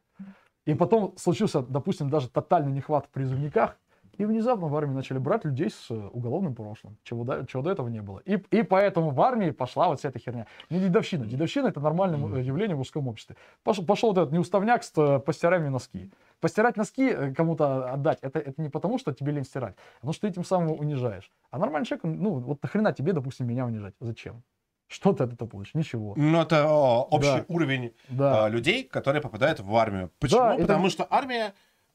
И 0.65 0.75
потом 0.75 1.13
случился, 1.17 1.61
допустим, 1.63 2.09
даже 2.09 2.29
тотальный 2.29 2.73
нехват 2.73 3.07
в 3.07 3.09
призывниках, 3.11 3.77
и 4.19 4.25
внезапно 4.27 4.67
в 4.69 4.77
армии 4.77 4.95
начали 4.95 5.19
брать 5.19 5.45
людей 5.45 5.71
с 5.71 5.91
э, 5.91 5.95
уголовным 6.13 6.55
прошлым, 6.55 6.97
чего 7.05 7.25
до, 7.25 7.47
чего 7.47 7.63
до 7.63 7.71
этого 7.71 7.89
не 7.89 8.03
было. 8.03 8.19
И, 8.27 8.35
и 8.51 8.63
поэтому 8.63 9.11
в 9.11 9.21
армии 9.21 9.51
пошла 9.53 9.89
вот 9.89 9.99
вся 9.99 10.09
эта 10.11 10.19
херня. 10.19 10.47
Не 10.71 10.81
дедовщина. 10.81 11.25
Дедовщина— 11.25 11.67
это 11.69 11.81
нормальное 11.81 12.19
м- 12.19 12.37
явление 12.43 12.75
в 12.75 12.79
мужском 12.79 13.09
обществе. 13.09 13.37
Пошел, 13.65 13.85
пошел 13.87 14.09
вот 14.13 14.19
этот 14.19 14.33
неуставняк 14.33 14.83
с 14.85 14.93
э, 14.97 15.19
постирай 15.21 15.59
мне 15.61 15.71
носки. 15.71 16.11
Постирать 16.41 16.77
носки 16.77 17.09
э, 17.11 17.33
кому-то 17.35 17.91
отдать, 17.93 18.19
это, 18.23 18.39
это 18.39 18.61
не 18.63 18.69
потому, 18.69 18.99
что 18.99 19.13
тебе 19.13 19.33
лень 19.33 19.45
стирать, 19.45 19.75
а 19.77 20.01
потому 20.01 20.13
что 20.13 20.23
ты 20.23 20.29
этим 20.29 20.45
самым 20.45 20.73
унижаешь. 20.79 21.31
А 21.51 21.59
нормальный 21.59 21.87
человек, 21.87 22.05
ну, 22.05 22.31
вот 22.41 22.63
нахрена 22.63 22.93
тебе, 22.93 23.13
допустим, 23.13 23.47
меня 23.47 23.65
унижать? 23.67 23.95
Зачем? 24.01 24.43
Что 24.91 25.13
ты 25.13 25.25
от 25.25 25.35
этого 25.35 25.47
получишь? 25.49 25.75
Ничего. 25.75 26.15
Ну, 26.17 26.41
это 26.41 26.65
о, 26.67 27.03
общий 27.11 27.31
Да. 27.41 27.45
уровень 27.49 27.93
Да. 28.09 28.45
а, 28.47 28.49
людей, 28.49 28.85
которые 28.85 29.21
попадают 29.21 29.61
в 29.61 29.77
армию. 29.77 30.11
Почему? 30.19 30.41
Да, 30.41 30.55
это- 30.55 30.63
Потому 30.63 30.89
что 30.89 31.07
армия, 31.11 31.53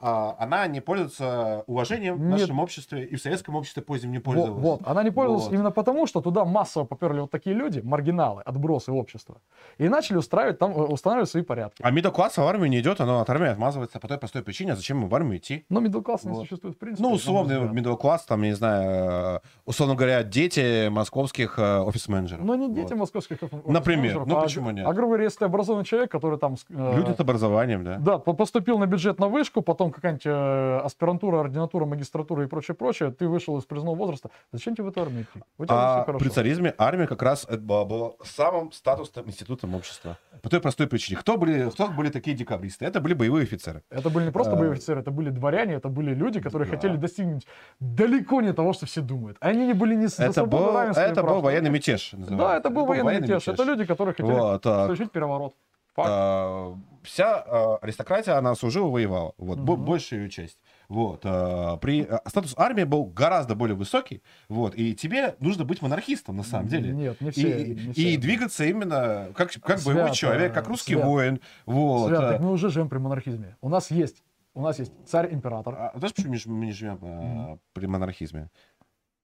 она 0.07 0.67
не 0.67 0.81
пользуется 0.81 1.63
уважением 1.67 2.17
в 2.17 2.23
нашем 2.25 2.59
обществе, 2.59 3.05
и 3.05 3.15
в 3.15 3.21
советском 3.21 3.55
обществе 3.55 3.81
позднем 3.81 4.11
не 4.11 4.17
Вот, 4.17 4.23
пользовалась. 4.25 4.61
вот. 4.63 4.81
Она 4.85 5.03
не 5.03 5.11
пользовалась 5.11 5.45
Вот. 5.45 5.53
именно 5.53 5.71
потому, 5.71 6.07
что 6.07 6.21
туда 6.21 6.43
массово 6.45 6.83
поперли 6.85 7.21
вот 7.21 7.31
такие 7.31 7.55
люди, 7.55 7.79
маргиналы, 7.83 8.41
отбросы 8.41 8.91
общества, 8.91 9.37
и 9.77 9.87
начали 9.87 10.17
устраивать 10.17 10.59
там, 10.59 10.71
э, 10.71 10.75
устанавливать 10.83 11.29
свои 11.29 11.43
порядки. 11.43 11.81
А 11.83 11.91
middle 11.91 12.11
класс 12.11 12.37
в 12.37 12.41
армию 12.41 12.69
не 12.69 12.79
идет, 12.79 12.99
оно 13.01 13.19
от 13.21 13.29
армии 13.29 13.47
отмазывается 13.49 13.99
по 13.99 14.07
той 14.07 14.17
простой 14.17 14.43
причине, 14.43 14.73
а 14.73 14.75
зачем 14.75 14.97
ему 14.97 15.07
в 15.07 15.15
армию 15.15 15.37
идти? 15.37 15.65
Но 15.69 15.81
middle 15.81 16.01
класс 16.01 16.23
не 16.23 16.31
Вот. 16.31 16.41
существует 16.41 16.75
в 16.75 16.79
принципе. 16.79 17.07
Ну, 17.07 17.13
условный 17.13 17.59
взгляд. 17.59 17.73
middle 17.85 17.97
класс, 17.97 18.25
там, 18.25 18.41
я 18.43 18.49
не 18.49 18.55
знаю, 18.55 19.37
э, 19.37 19.39
условно 19.65 19.95
говоря, 19.95 20.23
дети 20.23 20.89
московских 20.89 21.57
э, 21.59 21.79
офис-менеджеров. 21.79 22.43
Но 22.45 22.55
не 22.55 22.67
Вот. 22.67 22.75
дети 22.75 22.93
московских 22.93 23.37
офис- 23.41 23.51
Например. 23.65 24.17
офис-менеджеров, 24.17 24.27
Ну, 24.27 24.37
а- 24.37 24.41
почему 24.41 24.69
нет? 24.71 24.85
А, 24.87 24.93
грубо 24.93 25.07
говоря, 25.09 25.23
если 25.25 25.39
ты 25.39 25.45
образованный 25.45 25.85
человек, 25.85 26.11
который 26.11 26.37
там... 26.39 26.55
э, 26.69 26.95
Люди 26.97 27.15
с 27.15 27.19
образованием, 27.19 27.83
да. 27.83 27.97
Да, 27.99 28.17
по- 28.17 28.33
поступил 28.33 28.77
на 28.77 28.85
бюджет 28.85 29.19
на 29.19 29.27
вышку, 29.27 29.61
потом 29.61 29.92
какая-нибудь 29.93 30.25
э, 30.25 30.79
аспирантура, 30.83 31.39
ординатура, 31.39 31.85
магистратура 31.85 32.43
и 32.43 32.47
прочее, 32.47 32.75
прочее, 32.75 33.11
ты 33.11 33.27
вышел 33.27 33.57
из 33.57 33.63
призывного 33.65 33.95
возраста. 33.95 34.29
Зачем 34.51 34.75
тебе 34.75 34.83
в 34.85 34.87
эту 34.89 35.01
армию 35.01 35.23
идти? 35.23 35.41
У 35.57 35.65
тебя 35.65 36.01
А 36.01 36.03
при 36.03 36.27
царизме 36.29 36.73
армия 36.77 37.07
как 37.07 37.21
раз 37.21 37.45
это 37.45 37.57
была, 37.61 38.11
самым 38.23 38.71
статусным 38.73 39.27
институтом 39.27 39.73
общества. 39.75 40.17
По 40.41 40.49
той 40.49 40.59
простой 40.59 40.87
причине. 40.87 41.17
Кто 41.19 41.37
были, 41.37 41.69
кто 41.69 41.87
были 41.87 42.09
такие 42.09 42.35
декабристы? 42.35 42.85
Это 42.85 42.99
были 42.99 43.13
боевые 43.13 43.43
офицеры. 43.43 43.83
Это 43.89 44.09
были 44.09 44.25
не 44.25 44.31
просто 44.31 44.53
А. 44.53 44.55
боевые 44.57 44.73
офицеры, 44.73 44.99
это 44.99 45.11
были 45.11 45.29
дворяне, 45.29 45.75
это 45.75 45.87
были 45.89 46.13
люди, 46.13 46.41
которые 46.41 46.69
Да. 46.69 46.75
хотели 46.75 46.97
достигнуть 46.97 47.47
далеко 47.79 48.41
не 48.41 48.51
того, 48.53 48.73
что 48.73 48.85
все 48.85 48.99
думают. 49.01 49.37
Они 49.39 49.65
не 49.65 49.73
были 49.73 49.93
за 50.07 50.25
Это 50.25 50.45
был, 50.45 50.75
это 50.77 51.13
прав. 51.13 51.35
был 51.35 51.41
военный 51.41 51.69
мятеж. 51.69 52.09
Да, 52.11 52.17
называется. 52.19 52.57
это 52.57 52.69
был 52.69 52.85
военный 52.85 53.21
мятеж. 53.21 53.47
Это 53.47 53.63
люди, 53.63 53.85
которые 53.85 54.13
хотели 54.13 54.31
Вот, 54.33 54.63
совершить 54.63 55.11
переворот. 55.11 55.53
Факт. 55.95 56.09
а, 56.11 56.75
вся 57.03 57.37
а, 57.45 57.77
аристократия, 57.81 58.33
она 58.33 58.55
служила, 58.55 58.87
воевала. 58.89 59.33
Вот, 59.37 59.59
Мгм. 59.59 59.85
большая 59.85 60.21
ее 60.21 60.29
часть. 60.29 60.57
Вот, 60.89 61.21
а, 61.25 61.77
при, 61.77 62.03
а, 62.03 62.21
статус 62.27 62.53
армии 62.57 62.83
был 62.83 63.05
гораздо 63.05 63.55
более 63.55 63.75
высокий. 63.75 64.21
Вот, 64.49 64.75
и 64.75 64.95
тебе 64.95 65.35
нужно 65.39 65.63
быть 65.65 65.81
монархистом, 65.81 66.37
на 66.37 66.43
самом 66.43 66.67
деле. 66.67 66.91
Нет, 66.91 67.21
не 67.21 67.29
И, 67.29 67.31
все. 67.31 67.63
и- 67.63 67.75
не 67.75 67.81
и 67.89 67.93
все. 67.93 68.17
двигаться 68.17 68.65
именно 68.65 69.29
как, 69.35 69.51
как 69.61 69.81
боевой 69.83 70.03
Свято, 70.05 70.15
человек, 70.15 70.53
как 70.53 70.67
русский 70.67 70.93
свято. 70.93 71.07
воин. 71.07 71.39
Вот, 71.65 72.07
Свят, 72.09 72.23
а. 72.23 72.31
так 72.33 72.41
мы 72.41 72.51
уже 72.51 72.69
живем 72.69 72.89
при 72.89 72.97
монархизме. 72.97 73.55
У 73.61 73.69
нас 73.69 73.91
есть, 73.91 74.23
у 74.53 74.61
нас 74.61 74.79
есть 74.79 74.91
царь-император. 75.07 75.75
А 75.75 75.91
знаешь, 75.95 76.13
почему 76.13 76.55
мы 76.55 76.65
не 76.65 76.71
живем 76.71 76.99
а, 77.01 77.57
при 77.73 77.85
монархизме? 77.87 78.49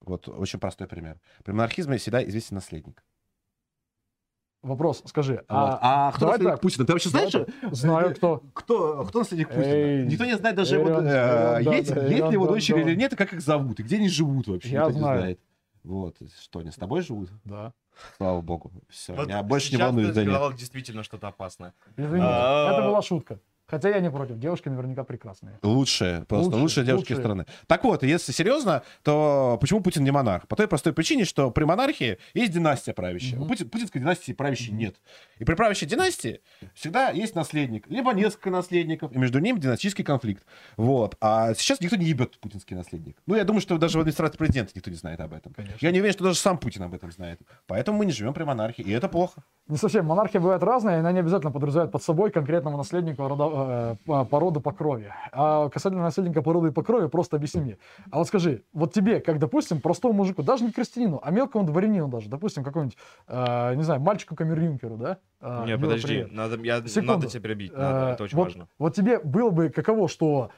Вот 0.01 0.27
очень 0.29 0.59
простой 0.59 0.87
пример. 0.87 1.19
При 1.43 1.51
монархизме 1.51 1.97
всегда 1.97 2.23
известен 2.23 2.55
наследник. 2.55 3.03
Вопрос, 4.61 5.01
скажи, 5.05 5.35
Вот. 5.35 5.45
а, 5.47 5.79
А, 5.81 6.11
кто 6.11 6.19
давай 6.21 6.33
наследник 6.37 6.53
так. 6.55 6.61
Путина? 6.61 6.85
Ты 6.85 6.93
вообще 6.93 7.09
знаешь, 7.09 7.31
Давай 7.31 7.47
знаю, 7.71 8.15
кто. 8.15 8.43
кто, 8.53 9.05
кто 9.05 9.19
наследник 9.19 9.47
Путина? 9.47 9.63
Эй, 9.63 10.05
Никто 10.05 10.25
не 10.25 10.35
знает 10.37 10.55
даже 10.57 10.75
его, 10.75 10.89
Эрион, 10.89 11.07
э, 11.07 11.09
Эрион, 11.09 11.63
да, 11.63 11.75
есть, 11.75 11.93
да, 11.93 12.01
есть 12.07 12.25
ли 12.27 12.33
его 12.33 12.45
да, 12.45 12.51
дочери 12.53 12.83
да. 12.83 12.89
или 12.89 12.95
нет, 12.97 13.13
и 13.13 13.15
как 13.15 13.31
их 13.33 13.39
зовут, 13.41 13.79
и 13.79 13.83
где 13.83 13.95
они 13.95 14.09
живут 14.09 14.47
вообще. 14.47 14.69
Я 14.69 14.79
никто 14.81 14.91
не 14.91 14.99
знаю. 14.99 15.19
знает. 15.21 15.39
Вот, 15.83 16.17
что, 16.41 16.59
они 16.59 16.71
с 16.71 16.75
тобой 16.75 17.01
живут? 17.03 17.29
Да. 17.45 17.71
Слава 18.17 18.41
богу. 18.41 18.71
Все, 18.89 19.13
Вот 19.13 19.27
меня 19.27 19.43
больше 19.43 19.71
не 19.71 19.77
ты 19.77 20.13
за 20.13 20.21
них. 20.21 20.29
сказал 20.29 20.53
действительно 20.53 21.03
что-то 21.03 21.29
опасное. 21.29 21.73
Извините, 21.95 22.27
А. 22.29 22.73
это 22.73 22.81
была 22.87 23.01
шутка. 23.01 23.39
Хотя 23.69 23.89
я 23.89 23.99
не 23.99 24.09
против, 24.09 24.37
девушки 24.39 24.67
наверняка 24.69 25.03
прекрасные. 25.03 25.59
Лучшие, 25.63 26.25
просто 26.25 26.45
Лучшие, 26.47 26.61
лучшие 26.61 26.85
девушки 26.85 27.11
лучшие. 27.13 27.23
страны. 27.23 27.45
Так 27.67 27.83
вот, 27.83 28.03
если 28.03 28.31
серьезно, 28.31 28.81
то 29.03 29.57
почему 29.61 29.81
Путин 29.81 30.03
не 30.03 30.11
монарх? 30.11 30.47
По 30.47 30.55
той 30.55 30.67
простой 30.67 30.93
причине, 30.93 31.25
что 31.25 31.51
при 31.51 31.63
монархии 31.65 32.17
есть 32.33 32.51
династия 32.51 32.93
правящая. 32.93 33.35
Мгм. 33.35 33.43
У 33.43 33.47
Путин- 33.47 33.69
путинской 33.69 34.01
династии 34.01 34.31
правящей 34.33 34.73
нет. 34.73 34.95
И 35.37 35.45
при 35.45 35.53
правящей 35.53 35.87
династии 35.87 36.41
всегда 36.73 37.09
есть 37.09 37.35
наследник, 37.35 37.87
либо 37.89 38.13
несколько 38.13 38.49
наследников, 38.49 39.11
и 39.11 39.17
между 39.17 39.39
ними 39.39 39.59
династический 39.59 40.03
конфликт. 40.03 40.43
Вот. 40.77 41.15
А 41.21 41.53
сейчас 41.53 41.79
никто 41.81 41.95
не 41.95 42.05
ебет 42.05 42.39
путинский 42.39 42.75
наследник. 42.75 43.17
Ну, 43.27 43.35
я 43.35 43.43
думаю, 43.43 43.61
что 43.61 43.77
даже 43.77 43.97
в 43.97 44.01
администрации 44.01 44.37
президента 44.37 44.71
никто 44.75 44.89
не 44.89 44.97
знает 44.97 45.19
об 45.19 45.33
этом. 45.33 45.53
Конечно. 45.53 45.77
Я 45.79 45.91
не 45.91 45.99
уверен, 45.99 46.13
что 46.13 46.23
даже 46.23 46.39
сам 46.39 46.57
Путин 46.57 46.83
об 46.83 46.93
этом 46.93 47.11
знает. 47.11 47.39
Поэтому 47.67 47.97
мы 47.99 48.05
не 48.05 48.11
живем 48.11 48.33
при 48.33 48.43
монархии, 48.43 48.81
и 48.83 48.91
это 48.91 49.07
плохо. 49.09 49.43
Не 49.67 49.77
совсем. 49.77 50.05
Монархия 50.05 50.41
бывает 50.41 50.63
разная, 50.63 50.95
и 50.97 50.99
она 50.99 51.11
не 51.11 51.19
обязательно 51.19 51.51
подразумевает 51.51 51.91
под 51.91 52.01
собой 52.03 52.31
конкретного 52.31 52.77
наследника 52.77 53.27
рода- 53.27 53.43
э, 53.67 53.95
по- 54.05 54.25
по 54.59 54.71
крови. 54.71 55.11
А 55.31 55.69
касательно 55.69 56.03
наследника 56.03 56.41
по 56.41 56.53
роду 56.53 56.67
и 56.67 56.71
по 56.71 56.83
крови, 56.83 57.07
просто 57.07 57.37
объясни 57.37 57.61
мне. 57.61 57.77
А 58.11 58.17
вот 58.19 58.27
скажи, 58.27 58.63
вот 58.73 58.93
тебе, 58.93 59.19
как, 59.19 59.39
допустим, 59.39 59.81
простому 59.81 60.13
мужику, 60.13 60.43
даже 60.43 60.63
не 60.63 60.71
крестьянину, 60.71 61.19
а 61.23 61.31
мелкому 61.31 61.65
дворянину 61.65 62.07
даже, 62.07 62.29
допустим, 62.29 62.63
какому-нибудь, 62.63 62.97
э, 63.27 63.75
не 63.75 63.83
знаю, 63.83 64.01
мальчику 64.01 64.35
камер-юнкеру, 64.35 64.97
да? 64.97 65.17
Э, 65.41 65.65
Не, 65.65 65.77
подожди, 65.77 66.07
привет. 66.07 66.31
надо, 66.31 66.57
я, 66.63 66.81
Секунду. 66.87 67.13
надо 67.13 67.27
тебя 67.27 67.41
перебить, 67.41 67.73
надо, 67.73 68.09
Э, 68.09 68.13
это 68.13 68.23
очень 68.23 68.37
вот, 68.37 68.43
важно. 68.45 68.67
Вот 68.77 68.95
тебе 68.95 69.19
было 69.19 69.49
бы 69.49 69.69
каково, 69.69 70.07
что 70.07 70.49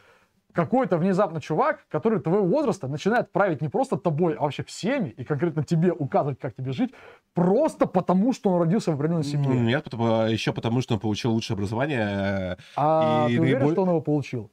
какой-то 0.54 0.98
внезапно 0.98 1.40
чувак, 1.42 1.86
который 1.90 2.20
твоего 2.20 2.46
возраста 2.46 2.88
начинает 2.88 3.32
править 3.32 3.62
не 3.62 3.70
просто 3.70 3.98
тобой, 3.98 4.36
а 4.36 4.42
вообще 4.44 4.64
всеми, 4.64 5.10
и 5.10 5.24
конкретно 5.24 5.64
тебе 5.64 5.92
указывать, 5.92 6.40
как 6.40 6.56
тебе 6.56 6.72
жить, 6.72 6.94
просто 7.34 7.86
потому, 7.86 8.34
что 8.34 8.50
он 8.52 8.62
родился 8.62 8.92
в 8.92 8.96
определенной 8.96 9.24
семье. 9.24 9.50
Нет, 9.60 9.84
потому, 9.84 10.24
еще 10.28 10.54
потому, 10.54 10.82
что 10.82 10.96
он 10.96 11.00
получил 11.00 11.32
лучшее 11.32 11.56
образование. 11.56 12.58
А 12.76 13.28
И 13.30 13.36
ты 13.36 13.42
уверен, 13.42 13.60
наиболь- 13.60 13.72
что 13.74 13.82
он 13.84 13.90
его 13.90 14.02
получил? 14.02 14.52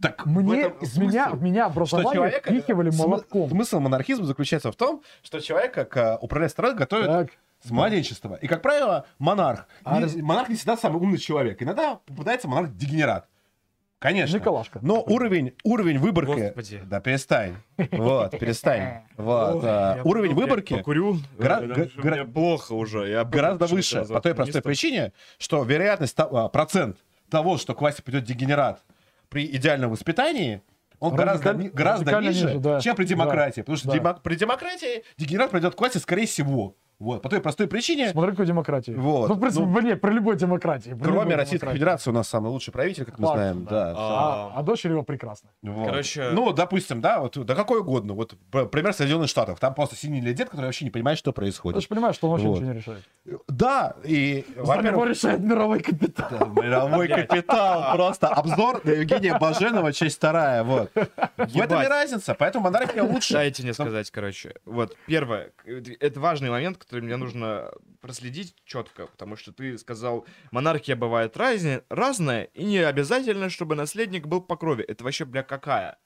Так, 0.00 0.24
Мне, 0.24 0.70
в 0.70 0.98
меня, 0.98 1.28
в 1.30 1.42
меня 1.42 1.66
образование 1.66 2.12
человека... 2.14 2.50
впихивали 2.50 2.90
молотком. 2.90 3.50
Смысл 3.50 3.80
монархизма 3.80 4.24
заключается 4.24 4.72
в 4.72 4.76
том, 4.76 5.02
что 5.22 5.40
человек, 5.40 5.74
как 5.74 6.22
управлять 6.22 6.50
страной, 6.52 6.74
готовит 6.74 7.06
Так, 7.06 7.30
с 7.62 7.70
младенчества. 7.70 8.36
И, 8.40 8.46
как 8.46 8.62
правило, 8.62 9.04
монарх. 9.18 9.66
А 9.84 9.96
не- 9.98 10.04
раз- 10.04 10.16
Монарх 10.16 10.48
не 10.48 10.54
всегда 10.56 10.78
самый 10.78 11.02
умный 11.02 11.18
человек. 11.18 11.62
Иногда 11.62 11.96
попадается 12.06 12.48
монарх-дегенерат. 12.48 13.28
Конечно. 14.00 14.38
Николашка. 14.38 14.78
Но 14.82 15.02
уровень, 15.02 15.52
уровень 15.62 15.98
выборки... 15.98 16.30
Господи. 16.40 16.80
Да 16.86 17.00
перестань. 17.00 17.56
Вот, 17.92 18.30
перестань. 18.38 19.02
Вот. 19.18 19.62
а, 19.62 19.96
Я 19.98 20.02
Уровень 20.02 20.30
я 20.30 20.36
выборки 20.36 20.74
Покурю. 20.78 21.16
что 21.18 21.24
гора- 21.38 21.60
мне 22.16 22.24
плохо 22.24 22.72
уже. 22.72 23.08
Я 23.10 23.24
гораздо 23.24 23.66
выше. 23.66 24.04
По 24.06 24.20
той 24.22 24.34
простой 24.34 24.62
причине, 24.62 25.12
что 25.38 25.62
вероятность, 25.64 26.16
того- 26.16 26.38
а, 26.38 26.48
процент 26.48 26.96
того, 27.28 27.58
что 27.58 27.74
к 27.74 27.80
власти 27.82 28.00
придет 28.00 28.24
дегенерат 28.24 28.82
при 29.28 29.44
идеальном 29.44 29.90
воспитании, 29.90 30.62
он 30.98 31.14
гораздо, 31.14 31.52
гораздо 31.52 32.20
ниже, 32.20 32.46
ниже, 32.46 32.58
да. 32.58 32.80
чем 32.80 32.96
при 32.96 33.04
демократии. 33.04 33.60
Потому 33.60 33.76
что 33.76 33.88
Да. 33.88 33.96
демо- 33.98 34.20
при 34.22 34.34
демократии 34.34 35.04
дегенерат 35.18 35.50
придет 35.50 35.74
к 35.74 35.78
власти, 35.78 35.98
скорее 35.98 36.26
всего. 36.26 36.74
Вот. 37.00 37.22
По 37.22 37.28
той 37.30 37.40
простой 37.40 37.66
причине, 37.66 38.10
Смотри, 38.10 38.32
какой 38.32 38.44
демократии. 38.46 38.92
Вот. 38.92 39.28
Ну, 39.30 39.34
в 39.34 39.40
принципе, 39.40 39.64
Ну, 39.64 39.80
нет, 39.80 40.00
при 40.00 40.10
любой 40.12 40.36
демократии. 40.36 40.90
при 40.90 41.02
кроме 41.02 41.20
любой 41.22 41.34
Российской 41.36 41.56
демократии. 41.60 41.78
Федерации, 41.78 42.10
у 42.10 42.12
нас 42.12 42.28
самый 42.28 42.48
лучший 42.50 42.72
правитель, 42.72 43.04
как 43.06 43.18
мы 43.18 43.26
Факт, 43.26 43.38
знаем. 43.38 43.64
да. 43.64 43.70
Да. 43.70 43.94
А, 43.96 44.52
а 44.54 44.62
дочери 44.62 44.92
его 44.92 45.02
прекрасны. 45.02 45.48
Вот. 45.62 45.86
Короче- 45.88 46.30
Ну, 46.32 46.52
допустим, 46.52 47.00
да, 47.00 47.20
вот, 47.20 47.38
да 47.44 47.54
какой 47.54 47.80
угодно. 47.80 48.12
Вот, 48.12 48.34
пример 48.70 48.92
Соединенных 48.92 49.30
Штатов. 49.30 49.58
Там 49.58 49.72
просто 49.74 49.96
синий 49.96 50.20
дед, 50.20 50.50
который 50.50 50.66
вообще 50.66 50.84
не 50.84 50.90
понимает, 50.90 51.18
что 51.18 51.32
Ты 51.32 51.36
происходит. 51.36 51.80
же 51.80 51.88
понимаешь, 51.88 52.14
что 52.16 52.26
он 52.28 52.32
вообще 52.32 52.46
Вот. 52.48 52.56
ничего 52.58 52.70
не 52.72 52.78
решает. 52.78 53.02
Да, 53.48 53.96
и, 54.04 54.44
Во-первых, 54.56 54.68
во-первых, 54.76 55.08
решает 55.08 55.40
мировой 55.40 55.80
капитал. 55.80 56.28
Да, 56.30 56.62
Мировой 56.62 57.08
капитал. 57.08 57.94
Просто 57.96 58.28
обзор 58.28 58.82
на 58.84 58.90
Евгения 58.90 59.38
Баженова, 59.38 59.92
часть 59.94 60.16
вторая. 60.16 60.62
Вот. 60.64 60.90
В 61.38 61.56
этом 61.60 61.82
и 61.82 61.86
разница. 61.86 62.34
Поэтому 62.34 62.64
монархия 62.64 63.02
лучше. 63.02 63.32
Дайте 63.34 63.62
мне 63.62 63.72
сказать, 63.72 64.10
короче. 64.10 64.54
Вот, 64.66 64.96
первое. 65.06 65.52
Это 66.00 66.20
важный 66.20 66.50
момент, 66.50 66.78
который 66.90 67.04
мне 67.04 67.16
нужно 67.16 67.70
проследить 68.00 68.56
четко, 68.64 69.06
потому 69.06 69.36
что 69.36 69.52
ты 69.52 69.78
сказал, 69.78 70.26
монархия 70.50 70.96
бывает 70.96 71.36
разне- 71.36 71.84
разная, 71.88 72.44
и 72.44 72.64
не 72.64 72.78
обязательно, 72.78 73.48
чтобы 73.48 73.76
наследник 73.76 74.26
был 74.26 74.40
по 74.42 74.56
крови. 74.56 74.82
Это 74.82 75.04
вообще, 75.04 75.24
бля, 75.24 75.44
какая? 75.44 75.98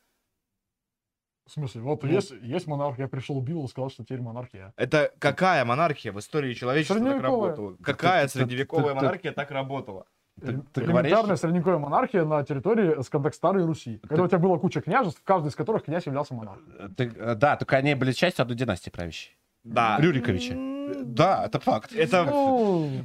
В 1.47 1.53
смысле, 1.53 1.81
вот 1.83 2.03
Ну. 2.03 2.11
есть, 2.11 2.33
есть 2.43 2.67
монарх, 2.67 2.99
я 2.99 3.09
пришел, 3.09 3.37
убил 3.39 3.65
и 3.65 3.69
сказал, 3.69 3.91
что 3.91 4.05
теперь 4.05 4.21
монархия. 4.21 4.73
Это 4.77 5.11
какая 5.19 5.65
монархия 5.65 6.13
в 6.13 6.19
истории 6.19 6.53
человечества 6.55 6.97
так 6.97 7.05
Средневековая. 7.05 7.51
работала? 7.53 7.77
Какая 7.83 8.27
ты- 8.27 8.33
ты- 8.33 8.39
средневековая 8.39 8.85
ты- 8.85 8.91
ты- 8.91 8.95
монархия 8.97 9.33
так 9.33 9.51
работала? 9.51 10.07
Ты- 10.41 10.47
ты 10.73 10.81
Элементарная 10.83 11.23
говоришь- 11.23 11.39
средневековая 11.41 11.79
монархия 11.79 12.25
на 12.25 12.43
территории, 12.45 13.03
скажем 13.03 13.23
так, 13.25 13.35
Старой 13.35 13.65
Руси. 13.65 14.01
Когда 14.09 14.25
у 14.25 14.29
тебя 14.29 14.39
была 14.39 14.59
куча 14.59 14.81
княжеств, 14.83 15.21
каждый 15.25 15.49
из 15.49 15.55
которых 15.55 15.85
князь 15.85 16.05
являлся 16.07 16.35
монархом. 16.35 16.95
Ты- 16.97 17.05
э, 17.15 17.35
да, 17.37 17.57
только 17.57 17.77
они 17.77 17.95
были 17.95 18.13
частью 18.13 18.43
одной 18.43 18.57
династии 18.57 18.91
правящей. 18.91 19.37
Да. 19.65 19.99
Рюриковича. 20.01 20.55
Да, 21.03 21.45
это 21.47 21.59
факт. 21.61 21.93
Это 21.93 22.25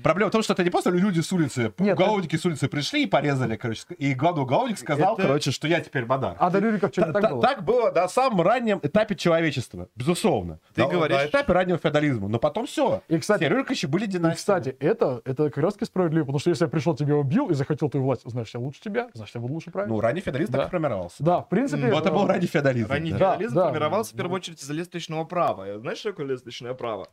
Проблема 0.04 0.30
в 0.30 0.32
том, 0.32 0.42
что 0.44 0.54
это 0.54 0.64
не 0.64 0.70
просто 0.70 0.90
люди 0.92 1.20
с 1.22 1.32
улицы, 1.32 1.74
Нет, 1.80 1.96
уголовники 1.98 2.36
с 2.36 2.46
улицы 2.46 2.68
пришли 2.68 3.04
и 3.04 3.06
порезали, 3.08 3.56
короче, 3.56 3.84
и 3.98 4.14
главный 4.14 4.44
уголовник 4.44 4.78
сказал, 4.78 5.14
Это- 5.14 5.24
короче, 5.24 5.52
что 5.52 5.68
я 5.68 5.80
теперь 5.82 6.06
монарх. 6.06 6.38
а 6.40 6.50
до 6.50 6.60
Рюриков 6.60 6.92
что, 6.92 7.12
так 7.12 7.22
та- 7.22 7.30
было? 7.30 7.42
Так 7.42 7.64
было 7.64 7.92
на 7.92 8.08
самом 8.08 8.42
раннем 8.42 8.80
этапе 8.84 9.16
человечества, 9.16 9.88
безусловно. 9.96 10.60
Ты 10.74 10.84
На- 10.84 10.90
говоришь- 10.90 11.18
На 11.18 11.26
этапе 11.28 11.54
раннего 11.54 11.78
феодализма. 11.78 12.28
Но 12.28 12.40
потом 12.40 12.66
все. 12.66 13.02
И, 13.08 13.18
кстати, 13.18 13.40
Все 13.44 13.50
Рюриковичи 13.50 13.86
были 13.86 14.04
И, 14.06 14.08
династиями. 14.08 14.36
кстати, 14.36 14.76
это, 14.80 15.22
это 15.26 15.50
как 15.50 15.58
раз 15.64 15.74
таки 15.74 15.86
справедливо, 15.86 16.26
потому 16.26 16.40
что 16.40 16.50
если 16.50 16.66
я 16.66 16.70
пришел, 16.70 16.96
тебя 16.96 17.16
убил 17.16 17.50
и 17.50 17.54
захотел 17.54 17.90
твою 17.90 18.06
власть, 18.06 18.22
значит, 18.26 18.54
я 18.54 18.60
лучше 18.60 18.82
тебя, 18.82 19.10
значит, 19.14 19.36
я 19.36 19.42
буду 19.42 19.54
лучше 19.54 19.72
править. 19.72 19.90
Ну, 19.90 20.00
ранний 20.00 20.22
феодализм 20.22 20.52
Да. 20.54 20.60
так 20.60 20.68
и 20.68 20.72
формировался. 20.72 21.24
да, 21.24 21.42
в 21.42 21.50
принципе... 21.50 21.88
Но 21.88 22.00
это 22.00 22.12
был 22.12 22.26
ранний 22.28 22.48
феодализм. 22.48 22.90
ранний 22.90 23.12
да. 23.12 23.18
Да, 23.20 23.26
феодализм 23.32 23.56
да. 23.56 23.66
формировался 23.68 24.14
в 24.14 24.18
первую 24.18 24.36
очередь 24.36 24.62
из-за 24.62 24.74
лестничного 24.74 25.24
права. 25.26 25.80
Знаешь, 25.80 25.98
что 26.00 26.10
такое 26.12 26.28
лестничное 26.28 26.74
право? 26.74 27.08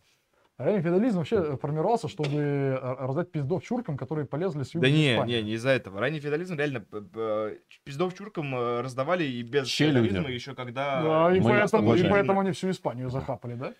Ранний 0.59 0.81
феодализм 0.81 1.19
вообще 1.19 1.57
формировался, 1.59 2.09
чтобы 2.09 2.33
э, 2.39 2.79
раздать 2.81 3.31
пиздов 3.31 3.63
чуркам, 3.63 3.99
которые 3.99 4.25
полезли 4.27 4.63
с 4.63 4.75
юга 4.75 4.87
Да 4.87 4.91
не, 4.91 5.13
Испанию. 5.13 5.39
не, 5.39 5.43
не 5.51 5.53
из-за 5.55 5.69
этого. 5.71 6.01
Ранний 6.01 6.19
феодализм 6.19 6.57
реально 6.57 6.81
п- 6.81 7.59
пиздов 7.85 8.15
чуркам 8.17 8.55
э, 8.55 8.81
раздавали 8.81 9.25
и 9.25 9.43
без 9.43 9.61
Вообще 9.63 9.85
феодализма 9.87 10.21
люди. 10.23 10.33
еще 10.33 10.55
когда... 10.55 11.03
Да, 11.03 11.37
и 11.37 11.41
Мы 11.41 11.51
поэтому, 11.51 11.95
и 11.95 12.03
поэтому 12.09 12.41
они 12.41 12.53
всю 12.53 12.71
Испанию 12.71 13.11
захапали, 13.11 13.55
да? 13.55 13.75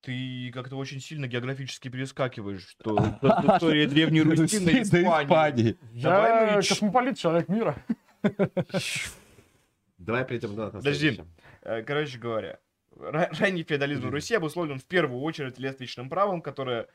Ты 0.00 0.50
как-то 0.54 0.76
очень 0.76 1.00
сильно 1.00 1.26
географически 1.26 1.88
перескакиваешь, 1.88 2.66
что 2.66 2.96
история 3.22 3.86
Древней 3.86 4.22
Руси 4.22 4.58
на 4.60 4.80
Испании. 4.82 5.24
Испании. 5.24 5.76
Я 5.92 6.56
космополит, 6.56 7.18
человек 7.18 7.48
мира. 7.50 7.76
Давай 9.98 10.24
перейдем 10.24 10.54
на 10.56 10.70
Подожди. 10.70 11.20
Э, 11.62 11.82
Короче 11.82 12.18
говоря, 12.18 12.58
ранний 12.98 13.62
феодализм 13.64 14.08
в 14.08 14.10
Руси 14.10 14.34
обусловлен 14.34 14.78
в 14.78 14.84
первую 14.84 15.20
очередь 15.22 15.58
лестничным 15.58 16.08
правом, 16.08 16.42
которое 16.42 16.86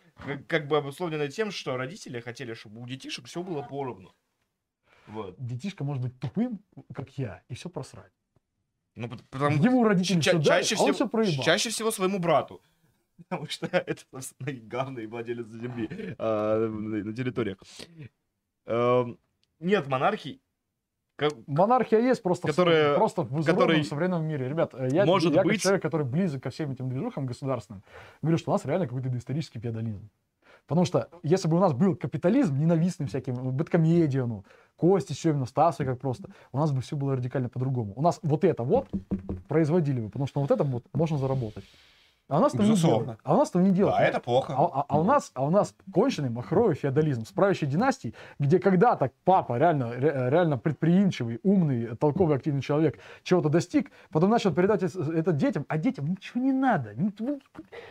как- 0.47 0.67
бы 0.67 0.77
обусловлено 0.77 1.27
тем, 1.27 1.51
что 1.51 1.77
родители 1.77 2.19
хотели, 2.19 2.53
чтобы 2.53 2.81
у 2.81 2.87
детишек 2.87 3.25
все 3.25 3.41
было 3.43 3.61
поровну. 3.61 4.13
Вот. 5.07 5.35
Детишка 5.37 5.83
может 5.83 6.03
быть 6.03 6.19
тупым, 6.19 6.59
как 6.93 7.09
я, 7.17 7.41
и 7.49 7.55
все 7.55 7.69
просрать. 7.69 8.11
Ну, 8.95 9.07
пот- 9.07 9.23
потому 9.29 9.63
Ему 9.63 9.83
родители 9.83 10.19
ча- 10.21 10.31
всё 10.31 10.39
дали, 10.43 10.61
чаще, 10.63 10.75
а 10.75 10.77
всего, 10.77 10.93
все 10.93 11.07
проебал. 11.07 11.43
чаще 11.45 11.69
всего 11.69 11.91
своему 11.91 12.19
брату. 12.19 12.61
Потому 13.29 13.47
что 13.47 13.65
это, 13.67 14.01
собственно, 14.11 14.51
главный 14.69 15.07
владелец 15.07 15.47
земли 15.47 16.15
а, 16.17 16.67
на 16.67 17.13
территориях. 17.13 17.57
Эм, 18.65 19.17
Нет 19.59 19.87
монархий, 19.87 20.33
как- 20.35 20.41
Монархия 21.47 21.99
есть 21.99 22.21
просто, 22.23 22.47
в- 22.47 22.51
Которая- 22.51 22.95
просто 22.95 23.23
в 23.23 23.43
который- 23.45 23.83
современном 23.83 24.25
мире. 24.25 24.47
Ребят, 24.47 24.73
э, 24.73 24.89
я, 24.91 25.05
Может 25.05 25.33
я 25.33 25.43
быть- 25.43 25.61
человек, 25.61 25.81
который 25.81 26.05
близок 26.05 26.43
ко 26.43 26.49
всем 26.49 26.71
этим 26.71 26.89
движухам 26.89 27.25
государственным, 27.25 27.83
говорю, 28.21 28.37
что 28.37 28.51
у 28.51 28.53
нас 28.53 28.65
реально 28.65 28.87
какой-то 28.87 29.09
доисторический 29.09 29.59
феодализм. 29.59 30.09
Потому 30.67 30.85
что 30.85 31.09
если 31.23 31.47
бы 31.47 31.57
у 31.57 31.59
нас 31.59 31.73
был 31.73 31.95
капитализм, 31.95 32.57
ненавистный 32.59 33.07
всяким, 33.07 33.35
э, 33.39 33.51
Бэткомедиану, 33.51 34.45
Кости, 34.75 35.13
Семину, 35.13 35.45
Стасу, 35.47 35.83
как 35.83 35.99
просто, 35.99 36.29
у 36.51 36.57
нас 36.57 36.71
бы 36.71 36.81
все 36.81 36.95
было 36.95 37.15
радикально 37.15 37.49
по-другому. 37.49 37.93
У 37.95 38.01
нас 38.01 38.19
вот 38.21 38.43
это 38.43 38.63
вот 38.63 38.87
производили 39.47 39.99
бы, 39.99 40.07
потому 40.09 40.27
что 40.27 40.39
на 40.39 40.41
вот 40.43 40.51
это 40.51 40.63
вот 40.63 40.83
можно 40.93 41.17
заработать. 41.17 41.63
А 42.29 42.37
у 42.37 42.41
нас 42.41 42.51
там 42.51 42.61
не 42.61 42.69
Безусловно. 42.71 42.99
делают. 43.05 43.19
А 43.23 43.33
у 43.33 43.37
нас 43.37 43.49
там 43.49 43.63
не 43.63 43.71
делают. 43.71 43.97
А 43.97 44.03
это 44.03 44.19
плохо. 44.19 44.53
А, 44.55 44.65
а- 44.81 44.85
а 44.87 44.99
у 44.99 45.03
нас, 45.03 45.31
а 45.33 45.43
у 45.45 45.49
нас 45.49 45.73
конченый 45.91 46.29
махровый 46.29 46.75
феодализм 46.75 47.25
с 47.25 47.31
правящей 47.31 47.67
династией, 47.67 48.13
где 48.39 48.59
когда-то 48.59 49.09
папа 49.25 49.57
реально, 49.57 49.91
ре- 49.95 50.29
реально 50.29 50.59
предприимчивый, 50.59 51.39
умный, 51.41 51.95
толковый, 51.95 52.35
активный 52.37 52.61
человек 52.61 52.99
чего-то 53.23 53.49
достиг, 53.49 53.91
потом 54.11 54.29
начал 54.29 54.53
передать 54.53 54.83
это 54.83 55.31
детям, 55.31 55.65
а 55.67 55.79
детям 55.79 56.05
ничего 56.05 56.39
не 56.43 56.51
надо. 56.51 56.93
Ни- 56.93 57.11
ну, 57.19 57.39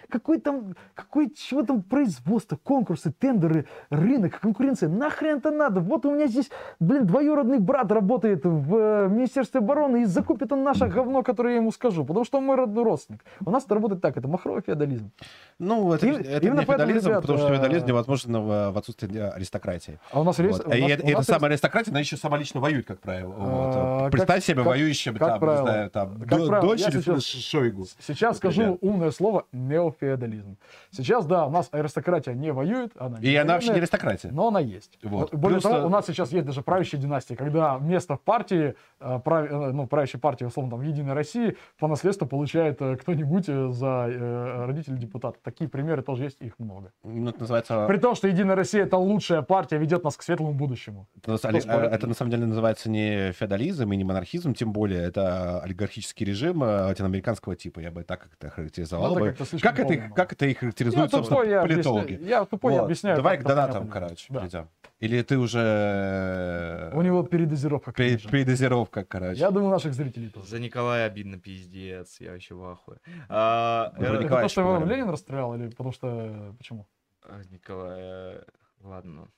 Какой 0.09 0.39
там, 0.39 0.76
какой 0.95 1.30
чего 1.30 1.64
там 1.64 1.82
производство, 1.82 2.57
конкурсы, 2.57 3.11
тендеры, 3.11 3.66
рынок, 3.91 4.39
конкуренция, 4.39 4.89
нахрен 4.89 5.39
это 5.39 5.51
надо? 5.51 5.80
Вот 5.80 6.07
у 6.07 6.14
меня 6.14 6.28
здесь, 6.28 6.49
блин, 6.78 7.07
двоюродный 7.07 7.59
брат 7.59 7.91
работает 7.91 8.45
в 8.45 8.76
э, 8.76 9.09
Министерстве 9.09 9.59
обороны 9.59 10.03
и 10.03 10.05
закупит 10.05 10.53
он 10.53 10.62
наше 10.62 10.86
говно, 10.86 11.24
которое 11.24 11.55
я 11.55 11.57
ему 11.61 11.72
скажу, 11.72 12.05
потому 12.05 12.24
что 12.24 12.39
он 12.39 12.45
мой 12.45 12.55
родной 12.57 12.84
родственник. 12.84 13.24
У 13.45 13.51
нас 13.51 13.64
это 13.64 13.74
работает 13.74 14.01
так, 14.01 14.16
это 14.16 14.28
махровый 14.29 14.62
феодализм. 14.66 15.11
Ну, 15.59 15.93
это, 15.93 16.07
И- 16.07 16.11
это 16.11 16.47
именно 16.47 16.61
не 16.61 16.66
феодализм, 16.66 17.09
ребят, 17.09 17.22
потому 17.22 17.39
что 17.41 17.49
э, 17.49 17.57
феодализм 17.57 17.87
невозможен 17.87 18.33
в, 18.37 18.70
в 18.70 18.79
отсутствии 18.79 19.18
аристократии. 19.18 19.99
А 20.12 20.20
у 20.20 20.24
нас 20.24 20.39
есть... 20.39 20.59
Вот. 20.64 20.66
у 20.68 20.70
И 20.76 20.81
нас- 20.83 20.91
это, 20.93 21.07
у 21.07 21.11
нас 21.11 21.26
самая 21.26 21.51
аристократия, 21.51 21.91
она 21.91 21.99
еще 22.01 22.16
сама 22.16 22.39
лично 22.39 22.61
воюет, 22.61 22.87
как 22.87 23.01
правило. 23.01 23.33
Вот. 23.33 23.72
А, 23.74 24.01
как- 24.05 24.12
Представь 24.12 24.45
себе 24.45 24.57
как- 24.59 24.66
воюющим, 24.66 25.16
как 25.16 25.29
там, 25.29 25.41
правило. 25.41 25.61
не 25.62 25.66
знаю, 25.72 25.91
там, 25.91 26.18
Как 26.20 26.29
до- 26.39 26.47
правило, 26.47 26.61
дочери 26.68 26.95
я 26.97 27.03
сейчас- 27.03 27.24
Шойгу. 27.24 27.87
Сейчас 28.07 28.37
скажу 28.37 28.61
Например. 28.62 28.79
умное 28.83 29.11
слово 29.11 29.47
неофеодализм. 29.53 30.57
Сейчас, 30.91 31.26
да, 31.26 31.47
у 31.47 31.51
нас 31.51 31.68
аристократия 31.72 32.35
не 32.35 32.53
воюет, 32.53 32.93
она 32.99 33.18
И 33.20 33.35
она 33.35 33.55
вообще 33.55 33.70
не 33.72 33.79
аристократия. 33.79 34.31
но 34.31 34.49
она 34.49 34.61
есть. 34.61 34.99
Вот. 35.03 35.35
Более 35.35 35.57
Плюс, 35.61 35.62
того, 35.64 35.76
э, 35.76 35.85
у 35.87 35.89
нас 35.89 36.07
сейчас 36.07 36.31
есть 36.33 36.47
даже 36.47 36.62
правящая 36.62 37.01
династия, 37.01 37.37
когда 37.37 37.79
место 37.79 38.16
в 38.16 38.20
партии, 38.20 38.74
э, 39.01 39.20
прав- 39.24 39.51
э, 39.51 39.70
ну, 39.72 39.87
правящей 39.87 40.20
партии, 40.20 40.45
условно, 40.45 40.70
там, 40.72 40.81
в 40.81 40.83
Единой 40.83 41.14
России, 41.14 41.57
по 41.79 41.89
наследству 41.89 42.26
получает 42.26 42.81
э, 42.81 42.97
кто-нибудь 42.97 43.45
э, 43.49 43.68
за 43.72 44.07
э, 44.19 44.64
родителей 44.66 44.99
депутата. 44.99 45.39
Такие 45.43 45.69
примеры 45.71 46.03
тоже 46.03 46.25
есть, 46.25 46.41
их 46.41 46.59
много. 46.59 46.93
Ну, 47.03 47.29
это 47.31 47.41
называется... 47.41 47.87
При 47.87 47.99
том, 47.99 48.14
что 48.14 48.29
Единая 48.29 48.57
Россия 48.57 48.85
это 48.85 48.97
лучшая 48.97 49.43
партия, 49.43 49.79
ведет 49.79 50.05
нас 50.05 50.16
к 50.16 50.23
светлому 50.23 50.53
будущему. 50.55 51.09
Это, 51.16 51.33
на- 51.33 51.39
Кто 51.39 51.61
спорит? 51.61 51.93
это 51.93 52.07
на 52.07 52.14
самом 52.14 52.31
деле 52.31 52.47
называется 52.47 52.91
не 52.91 53.33
феодализм 53.33 53.93
и 53.93 53.97
не 53.97 54.05
монархизм, 54.05 54.55
тем 54.55 54.73
более 54.73 55.03
это 55.03 55.61
олигархический 55.61 56.27
режим 56.27 56.62
э, 56.64 56.85
латиноамериканского 56.87 57.57
типа, 57.57 57.81
я 57.81 57.91
бы 57.91 58.03
так 58.05 58.23
как-то 58.23 58.51
характеризовал 58.51 59.14
Ну, 59.14 59.21
бы. 59.21 59.35
слишком 59.39 59.61
Как 59.61 59.79
это, 59.81 59.93
их- 59.95 60.14
как 60.14 60.33
это 60.33 60.47
и 60.47 60.49
Я 60.51 60.55
характеризуют, 60.55 61.11
собственно, 61.11 61.43
я, 61.43 61.62
политологи. 61.62 62.19
я 62.23 62.45
тупой, 62.45 62.75
я 62.75 62.81
Вот. 62.81 62.87
объясняю. 62.87 63.16
Давай 63.16 63.37
как 63.37 63.45
к 63.47 63.49
донатам, 63.49 63.89
короче, 63.89 64.27
Да. 64.31 64.41
перейдем. 64.41 64.69
Или 65.01 65.22
ты 65.22 65.38
уже... 65.38 65.61
э, 65.61 66.90
У 66.96 67.03
него 67.03 67.22
передозировка. 67.22 67.92
пе- 67.92 68.09
конечно. 68.09 68.30
Передозировка, 68.30 69.05
короче. 69.05 69.38
Я 69.40 69.51
думаю, 69.53 69.70
наших 69.70 69.94
зрителей 69.94 70.28
тоже. 70.28 70.46
За 70.49 70.59
Николая 70.59 71.07
обидно, 71.07 71.38
пиздец, 71.38 72.20
я 72.20 72.32
вообще 72.32 72.55
в 72.55 72.64
ахуе. 72.64 72.99
А, 73.28 73.92
э, 73.96 74.05
Это 74.05 74.28
то, 74.28 74.49
что 74.49 74.61
его. 74.62 74.84
Ленин 74.84 75.09
расстрелял, 75.09 75.55
или 75.55 75.68
потому 75.68 75.92
что... 75.92 76.55
Почему? 76.59 76.88
а, 77.22 77.40
Николай, 77.51 77.99
э, 78.01 78.42
ладно. 78.80 79.28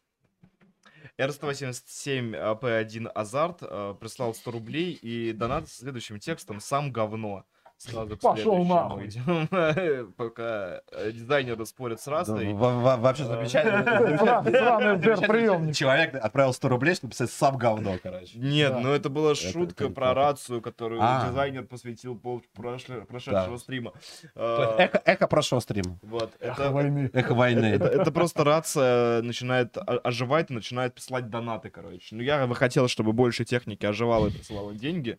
R187 1.19 2.33
AP1 2.61 3.09
Азарт 3.09 3.59
э, 3.63 3.95
прислал 4.01 4.35
100 4.35 4.51
рублей 4.51 4.93
и 4.93 5.33
донат 5.33 5.69
с 5.69 5.79
следующим 5.79 6.19
текстом 6.19 6.61
«Сам 6.61 6.91
говно». 6.93 7.45
Сразу 7.81 8.15
Пошел 8.19 8.63
нахуй. 8.67 9.07
идем. 9.07 10.13
Пока 10.19 10.83
э, 10.93 11.13
дизайнеры 11.13 11.65
спорят 11.65 11.99
с 11.99 12.05
Да, 12.05 12.23
во- 12.53 12.79
во- 12.79 12.97
Вообще 12.99 13.25
замечательно. 13.33 13.83
Человек 15.73 16.15
отправил 16.15 16.53
100 16.53 16.69
рублей, 16.69 16.95
чтобы 16.95 17.09
написать 17.09 17.31
сам 17.31 17.57
говно, 17.57 17.97
короче. 18.03 18.39
Нет, 18.39 18.75
Да. 18.75 18.81
ну 18.81 18.93
это 18.93 19.09
была 19.09 19.35
шутка 19.35 19.89
про 19.89 20.13
рацию, 20.13 20.61
которую 20.61 21.01
А. 21.03 21.27
дизайнер 21.31 21.65
посвятил 21.65 22.17
прошедшего 22.53 23.07
Да. 23.33 23.57
стрима. 23.59 23.93
Есть 24.37 24.95
Эхо, 25.07 25.27
прошлого 25.27 25.61
стрима. 25.61 25.99
Вот, 26.03 26.31
Эхо 26.39 26.71
войны. 26.71 27.09
Эхо 27.15 27.33
войны. 27.35 27.65
это, 27.65 28.13
просто 28.13 28.45
рация 28.45 29.23
начинает 29.23 29.79
оживать 30.05 30.51
и 30.51 30.55
начинает 30.55 30.95
посылать 30.95 31.31
донаты, 31.31 31.71
короче. 31.71 32.15
Ну, 32.15 32.23
я 32.23 32.47
бы 32.47 32.55
хотел, 32.55 32.89
чтобы 32.89 33.15
больше 33.15 33.47
техники 33.47 33.87
оживало 33.87 34.27
и 34.27 34.31
присылало 34.31 34.75
деньги. 34.75 35.19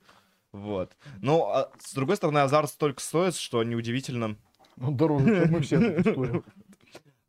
Вот. 0.52 0.96
Но, 1.22 1.52
а, 1.54 1.72
с 1.80 1.94
другой 1.94 2.18
стороны, 2.18 2.40
азарт 2.40 2.70
столько 2.70 3.02
стоит, 3.02 3.36
что 3.36 3.64
неудивительно. 3.64 4.36
Ну, 4.78 4.92
дороже, 4.92 5.44
чем 5.44 5.52
мы 5.52 5.62
все. 5.62 6.44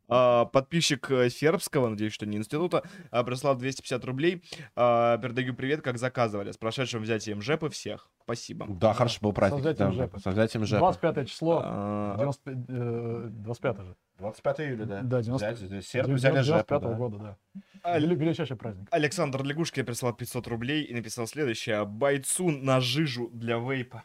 А, 0.09 0.45
подписчик 0.45 1.09
э, 1.09 1.29
Сербского, 1.29 1.89
надеюсь, 1.89 2.13
что 2.13 2.25
не 2.25 2.37
института, 2.37 2.83
а, 3.09 3.23
прислал 3.23 3.55
250 3.55 4.05
рублей. 4.05 4.43
А, 4.75 5.17
передаю 5.17 5.55
привет, 5.55 5.81
как 5.81 5.97
заказывали. 5.97 6.51
С 6.51 6.57
прошедшим 6.57 7.01
взятием 7.01 7.41
ЖЭПа 7.41 7.69
всех. 7.69 8.09
Спасибо. 8.23 8.67
Да, 8.69 8.93
хорошо 8.93 9.19
был 9.21 9.33
праздник. 9.33 9.63
Со 9.63 9.69
взятием 9.69 9.93
жепы. 9.93 10.19
Со 10.19 10.29
взятием 10.31 10.65
жепы. 10.65 10.79
25 10.79 11.29
число. 11.29 11.61
А, 11.63 12.15
95, 12.17 12.55
э, 12.69 13.27
25 13.29 13.77
же. 13.77 13.95
25 14.19 14.59
июля, 14.59 14.85
да. 14.85 15.01
Да, 15.01 15.21
90 15.21 15.47
Взять, 15.47 15.59
здесь 15.59 15.87
Сербы 15.87 16.13
взяли 16.13 16.41
жепу, 16.41 16.67
95 16.67 16.81
да. 16.81 16.93
года, 16.93 17.17
да. 17.17 17.37
А, 17.83 17.99
Вели- 17.99 18.15
Величайший 18.15 18.55
праздник. 18.55 18.87
Александр 18.91 19.43
Лягушки 19.43 19.83
прислал 19.83 20.13
500 20.13 20.47
рублей 20.47 20.83
и 20.83 20.93
написал 20.93 21.27
следующее. 21.27 21.85
Бойцу 21.85 22.49
на 22.49 22.79
жижу 22.79 23.29
для 23.33 23.57
вейпа. 23.57 24.03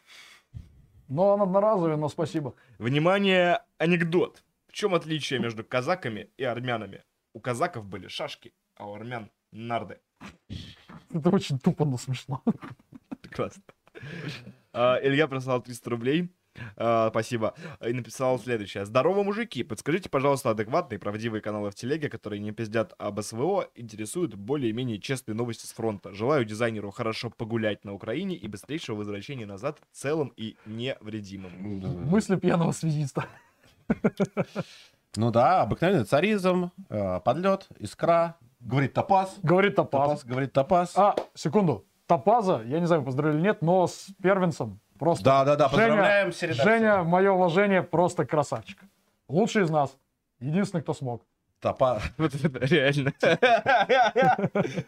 Но 1.09 1.29
он 1.35 1.43
одноразовый, 1.43 1.97
но 1.97 2.09
спасибо. 2.09 2.55
Внимание, 2.79 3.61
анекдот. 3.79 4.43
В 4.66 4.72
чем 4.72 4.95
отличие 4.95 5.39
между 5.41 5.64
казаками 5.64 6.29
и 6.37 6.45
армянами? 6.45 7.05
У 7.33 7.41
казаков 7.41 7.87
были 7.87 8.09
шашки, 8.09 8.53
а 8.76 8.87
у 8.91 8.95
армян 8.95 9.31
нарды. 9.53 9.99
Это 11.14 11.31
очень 11.31 11.59
тупо, 11.59 11.85
но 11.85 11.97
смешно. 11.99 12.43
Прекрасно. 13.22 13.62
А, 14.72 14.99
Илья 15.03 15.29
прислал 15.29 15.62
300 15.62 15.91
рублей. 15.91 16.29
А, 16.76 17.11
Спасибо. 17.11 17.54
И 17.86 17.92
написал 17.92 18.38
следующее. 18.38 18.84
Здорово, 18.84 19.22
мужики. 19.22 19.62
Подскажите, 19.62 20.09
пожалуйста, 20.09 20.50
адекватные, 20.50 20.98
правдивые 20.98 21.40
каналы 21.40 21.70
в 21.70 21.74
телеге, 21.74 22.09
которые 22.09 22.40
не 22.40 22.52
пиздят 22.52 22.94
об 22.98 23.20
СВО, 23.20 23.68
интересуют 23.74 24.34
более-менее 24.34 25.00
честные 25.00 25.34
новости 25.34 25.66
с 25.66 25.72
фронта. 25.72 26.12
Желаю 26.14 26.44
дизайнеру 26.44 26.90
хорошо 26.90 27.30
погулять 27.30 27.84
на 27.84 27.92
Украине 27.94 28.36
и 28.36 28.46
быстрейшего 28.48 28.96
возвращения 28.96 29.46
назад 29.46 29.78
целым 29.92 30.32
и 30.36 30.56
невредимым. 30.66 31.52
Мысли 32.09 32.36
пьяного 32.36 32.72
связиста. 32.72 33.26
Ну 35.16 35.30
да, 35.30 35.62
обыкновенный 35.62 36.04
царизм, 36.04 36.70
э, 36.90 37.20
подлет, 37.24 37.66
искра, 37.78 38.36
говорит 38.61 38.92
топаз. 38.92 39.36
Говорит 39.42 39.74
Топаз. 39.74 40.02
Топаз 40.09 40.24
говорит 40.24 40.52
топаз. 40.52 40.92
А, 40.96 41.16
секунду. 41.34 41.86
Топаза, 42.06 42.62
я 42.66 42.80
не 42.80 42.86
знаю, 42.86 43.02
поздравили 43.02 43.36
или 43.38 43.44
нет, 43.44 43.62
но 43.62 43.86
с 43.86 44.09
первенцем 44.22 44.80
просто. 44.99 45.24
Да, 45.24 45.44
да, 45.44 45.57
да, 45.57 45.68
Женя- 45.68 45.86
поздравляем 45.86 46.26
редакции. 46.28 46.53
Женя, 46.53 47.03
мое 47.03 47.32
уважение, 47.32 47.82
просто 47.82 48.26
красавчик. 48.26 48.78
Лучший 49.28 49.64
из 49.64 49.70
нас. 49.70 49.96
Единственный, 50.40 50.82
кто 50.82 50.94
смог. 50.94 51.22
Топа... 51.61 52.01
Реально. 52.18 53.12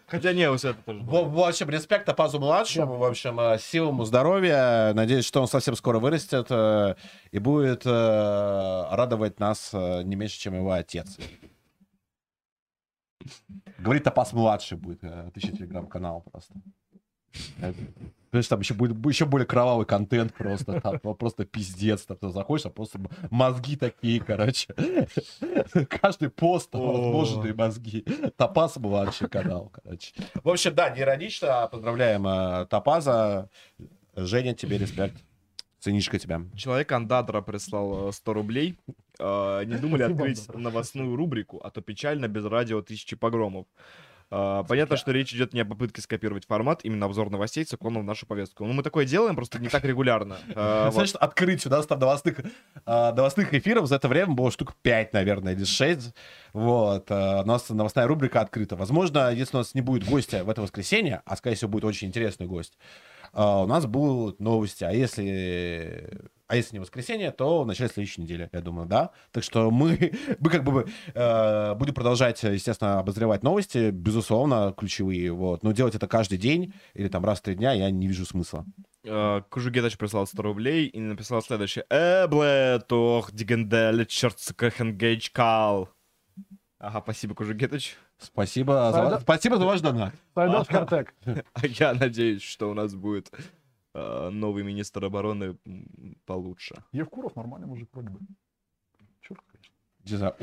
Хотя 0.07 0.33
не, 0.33 0.49
у 0.49 0.55
это 0.55 0.75
тоже. 0.75 1.01
В, 1.03 1.41
общем, 1.41 1.69
респект 1.69 2.07
Топазу 2.07 2.39
младшему. 2.39 2.97
В 2.97 3.05
общем, 3.05 3.59
сил 3.59 3.89
ему 3.89 4.05
здоровья. 4.05 4.93
Надеюсь, 4.95 5.25
что 5.25 5.41
он 5.41 5.49
совсем 5.49 5.75
скоро 5.75 5.99
вырастет 5.99 6.47
э, 6.51 6.95
и 7.33 7.39
будет 7.41 7.85
э, 7.87 8.87
радовать 8.93 9.41
нас 9.41 9.71
э, 9.73 10.03
не 10.05 10.15
меньше, 10.15 10.39
чем 10.39 10.55
его 10.55 10.71
отец. 10.71 11.19
Говорит, 13.79 14.05
Топаз 14.05 14.33
младший 14.33 14.79
будет. 14.79 15.01
Тысяча 15.35 15.57
телеграм-канал 15.57 16.25
просто. 16.31 16.55
Это- 18.31 18.37
Знаешь, 18.39 18.49
там 18.49 18.61
еще 18.61 18.75
будет 18.75 19.05
еще 19.07 19.27
более 19.27 19.47
кровавый 19.47 19.87
контент 19.87 20.33
просто. 20.35 20.81
Там 20.81 21.01
ну, 21.03 21.15
просто 21.15 21.45
пиздец. 21.45 22.03
Там 22.03 22.17
ты 22.17 22.31
заходишь, 22.31 22.67
а 22.67 22.71
просто 22.71 23.01
мозги 23.31 23.77
такие, 23.77 24.21
короче. 24.21 24.69
Каждый 25.89 26.31
пост 26.31 26.71
возможные 26.73 27.55
мозги. 27.55 28.05
Топаз 28.37 28.77
младший 28.77 29.29
канал, 29.29 29.71
короче. 29.73 30.15
В 30.45 30.49
общем, 30.49 30.75
да, 30.75 30.91
не 30.91 31.01
иронично. 31.01 31.69
Поздравляем 31.71 32.27
э, 32.27 32.67
Топаза. 32.67 33.49
Женя, 34.15 34.55
тебе 34.55 34.79
респект. 34.79 35.17
Ценишка 35.81 36.19
тебя. 36.19 36.43
Человек 36.57 36.93
Андадра 36.93 37.41
прислал 37.41 38.11
э, 38.11 38.13
100 38.13 38.33
рублей. 38.33 38.79
Э, 39.19 39.65
Не 39.65 39.77
думали 39.77 40.03
открыть 40.03 40.47
новостную 40.55 41.17
рубрику, 41.17 41.59
а 41.65 41.71
то 41.71 41.81
печально 41.81 42.29
без 42.29 42.45
радио 42.45 42.83
тысячи 42.83 43.17
погромов. 43.17 43.67
Э, 44.31 44.63
Понятно, 44.69 44.97
что 44.97 45.11
речь 45.11 45.35
идет 45.35 45.53
не 45.53 45.61
о 45.61 45.65
попытке 45.65 46.01
скопировать 46.03 46.47
формат, 46.47 46.81
именно 46.85 47.07
обзор 47.07 47.31
новостей 47.31 47.67
с 47.67 47.73
уклоном 47.73 48.03
в 48.03 48.05
нашу 48.05 48.27
повестку. 48.27 48.65
Ну, 48.65 48.73
мы 48.73 48.83
такое 48.83 49.05
делаем, 49.05 49.35
просто 49.35 49.59
не 49.59 49.69
так 49.69 49.85
регулярно. 49.85 50.39
Э, 50.55 50.85
вот. 50.87 50.95
Знаешь, 50.95 51.15
открыть 51.15 51.65
у 51.67 51.71
нас 51.71 51.87
там 51.87 51.99
новостных, 51.99 52.41
а, 52.85 53.13
новостных 53.13 53.55
эфиров 53.55 53.87
за 53.87 53.97
это 53.97 54.09
время 54.09 54.33
было 54.33 54.51
штук 54.51 54.75
5, 54.83 55.13
наверное, 55.13 55.55
или 55.55 55.65
6. 55.65 56.15
Вот. 56.53 57.07
а, 57.11 57.43
У 57.43 57.47
нас 57.47 57.69
новостная 57.69 58.07
рубрика 58.07 58.41
открыта. 58.41 58.77
Возможно, 58.77 59.33
если 59.33 59.57
у 59.57 59.61
нас 59.61 59.75
не 59.75 59.81
будет 59.81 60.09
гостя 60.09 60.45
в 60.45 60.51
это 60.51 60.63
воскресенье, 60.63 61.23
а, 61.25 61.37
скорее 61.37 61.57
всего, 61.57 61.71
будет 61.71 61.85
очень 61.85 62.09
интересный 62.09 62.47
гость, 62.47 62.77
а, 63.33 63.63
у 63.63 63.67
нас 63.67 63.87
будут 63.87 64.41
новости. 64.41 64.85
А 64.85 64.93
если... 64.93 66.31
А 66.51 66.57
если 66.57 66.75
не 66.75 66.81
воскресенье, 66.81 67.31
то 67.31 67.63
в 67.63 67.67
начале 67.67 67.89
следующей 67.89 68.23
недели, 68.23 68.51
я 68.53 68.61
думаю, 68.61 68.89
да. 68.89 69.11
Так 69.31 69.45
что 69.45 69.71
мы, 69.71 70.15
мы 70.41 70.51
как 70.51 70.65
бы 70.65 70.85
э, 71.15 71.75
будем 71.77 71.95
продолжать, 71.95 72.43
естественно, 72.43 72.99
обозревать 72.99 73.45
новости, 73.45 73.91
безусловно, 73.91 74.75
ключевые. 74.77 75.31
Вот. 75.31 75.63
Но 75.63 75.71
делать 75.71 75.95
это 75.95 76.09
каждый 76.09 76.39
день 76.39 76.75
или 76.95 77.07
там 77.07 77.25
раз 77.25 77.39
в 77.39 77.43
три 77.43 77.55
дня 77.55 77.71
я 77.73 77.89
не 77.93 78.09
вижу 78.09 78.27
смысла. 78.27 78.67
Э, 79.05 79.43
Кужугетач 79.49 79.97
прислал 79.97 80.27
100 80.27 80.43
рублей 80.43 80.87
и 80.89 80.99
написал 80.99 81.41
следующее. 81.41 81.85
Эбле, 81.89 82.81
тох, 82.81 83.31
дигендель, 83.31 84.05
черт, 84.07 84.37
кал. 85.33 85.89
Ага, 86.81 87.01
спасибо, 87.01 87.37
Кужугетач. 87.37 87.95
Спасибо 88.19 88.91
за, 88.93 89.21
спасибо 89.21 89.57
за 89.57 89.67
ваш 89.67 89.81
донат. 89.83 90.15
Сайдаш 90.35 90.67
Картек. 90.67 91.15
А 91.25 91.67
я 91.67 91.95
надеюсь, 91.95 92.43
что 92.43 92.71
у 92.71 92.75
нас 92.75 92.95
будет 92.95 93.33
э, 93.33 93.41
новый 93.95 94.63
министр 94.65 95.05
обороны 95.05 95.57
получше. 96.27 96.77
Евкуров 96.93 97.37
нормальный 97.37 97.67
мужик 97.67 97.89
вроде 97.93 98.11
бы. 98.11 98.21
Чурка, 99.21 99.45
конечно. 99.53 99.75
Не 100.05 100.17
знаю, 100.17 100.35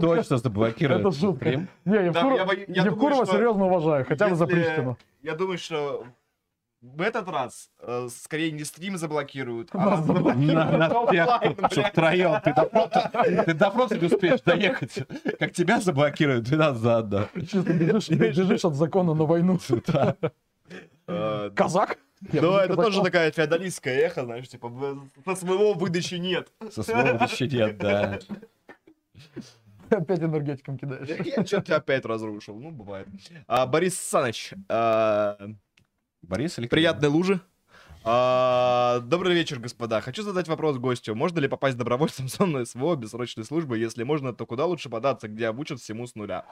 точно 0.00 0.36
заблокирует. 0.38 1.00
Это 1.00 1.10
шутка. 1.12 1.50
Не, 1.84 2.06
Евкурова 2.06 3.26
серьезно 3.26 3.66
уважаю, 3.66 4.04
хотя 4.06 4.28
бы 4.28 4.36
за. 4.36 4.46
Я 5.22 5.34
думаю, 5.34 5.58
что 5.58 6.06
в 6.82 7.02
этот 7.02 7.28
раз 7.28 7.70
э, 7.80 8.08
скорее 8.10 8.52
не 8.52 8.64
стрим 8.64 8.96
заблокируют, 8.96 9.68
а 9.72 9.78
Нас 9.78 9.98
нас 9.98 10.06
заблокируют. 10.06 10.54
На, 10.54 10.76
на 10.76 10.88
всех, 10.88 11.26
Онлайн, 11.26 11.52
чтоб 11.52 11.70
блядь. 11.70 11.92
втроем. 11.92 12.40
Ты 12.42 12.54
до 12.54 12.68
фронта, 12.68 13.10
ты 13.44 13.54
до 13.54 13.70
фронта 13.70 13.98
не 13.98 14.06
успеешь 14.06 14.40
доехать. 14.40 14.94
Как 15.38 15.52
тебя 15.52 15.80
заблокируют, 15.80 16.48
ты 16.48 16.56
нас 16.56 16.78
заодно. 16.78 17.28
Чисто 17.34 17.72
бежишь, 17.72 18.08
бежишь 18.08 18.64
от 18.64 18.74
закона 18.74 19.14
на 19.14 19.24
войну. 19.24 19.58
Э, 21.12 21.50
Казак? 21.56 21.98
Ну, 22.20 22.56
это 22.56 22.76
тоже 22.76 23.02
такая 23.02 23.32
феодалистская 23.32 23.98
эхо, 23.98 24.24
знаешь, 24.24 24.48
типа, 24.48 24.70
со 25.24 25.34
своего 25.34 25.72
выдачи 25.72 26.14
нет. 26.14 26.52
Со 26.70 26.84
своего 26.84 27.24
еще 27.24 27.48
нет, 27.48 27.78
да. 27.78 28.20
Опять 29.90 30.20
энергетиком 30.20 30.78
кидаешь. 30.78 31.08
Я 31.08 31.44
что-то 31.44 31.76
опять 31.76 32.04
разрушил, 32.04 32.54
ну, 32.60 32.70
бывает. 32.70 33.08
А, 33.48 33.66
Борис 33.66 33.98
Саныч, 33.98 34.52
Борис 36.22 36.58
или 36.58 36.66
приятной 36.66 37.08
лужи. 37.08 37.40
А, 38.04 39.00
добрый 39.00 39.34
вечер, 39.34 39.58
господа. 39.58 40.00
Хочу 40.00 40.22
задать 40.22 40.48
вопрос 40.48 40.78
гостю. 40.78 41.14
Можно 41.14 41.40
ли 41.40 41.48
попасть 41.48 41.76
добровольцем 41.76 42.28
в 42.28 42.30
зону 42.30 42.64
СВО 42.64 42.96
без 42.96 43.10
срочной 43.10 43.44
службы? 43.44 43.78
Если 43.78 44.04
можно, 44.04 44.32
то 44.32 44.46
куда 44.46 44.64
лучше 44.66 44.88
податься, 44.88 45.28
где 45.28 45.48
обучат 45.48 45.80
всему 45.80 46.06
с 46.06 46.14
нуля? 46.14 46.44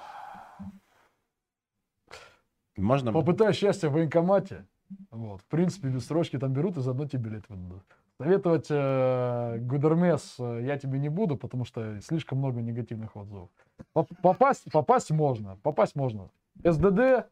Можно? 2.76 3.12
Попытай 3.12 3.52
счастья 3.52 3.88
в 3.88 3.92
военкомате. 3.92 4.66
Вот. 5.10 5.40
В 5.42 5.46
принципе, 5.46 5.88
без 5.88 6.06
срочки 6.06 6.38
там 6.38 6.52
берут 6.52 6.76
и 6.76 6.80
заодно 6.80 7.06
тебе 7.06 7.24
билет 7.30 7.44
выдадут. 7.48 7.82
Советовать 8.20 8.66
э, 8.68 9.58
Гудермес 9.60 10.36
э, 10.38 10.62
я 10.64 10.76
тебе 10.76 10.98
не 10.98 11.08
буду, 11.08 11.36
потому 11.36 11.64
что 11.64 12.00
слишком 12.00 12.38
много 12.38 12.60
негативных 12.60 13.14
отзывов. 13.16 13.48
Поп- 13.92 14.10
Попасть, 14.22 14.70
попасть 14.72 15.10
можно, 15.10 15.56
попасть 15.62 15.94
можно. 15.94 16.28
СДД, 16.64 17.26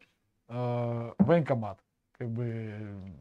э, 0.49 1.13
военкомат. 1.19 1.81
Как 2.19 2.31
бы... 2.31 3.13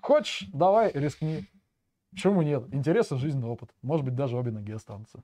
Хочешь, 0.00 0.48
давай, 0.52 0.90
рискни. 0.92 1.46
Почему 2.10 2.42
нет? 2.42 2.64
Интересный 2.74 3.18
жизненный 3.18 3.48
опыт. 3.48 3.70
Может 3.82 4.04
быть, 4.04 4.14
даже 4.14 4.36
обе 4.36 4.50
ноги 4.50 4.72
останутся. 4.72 5.22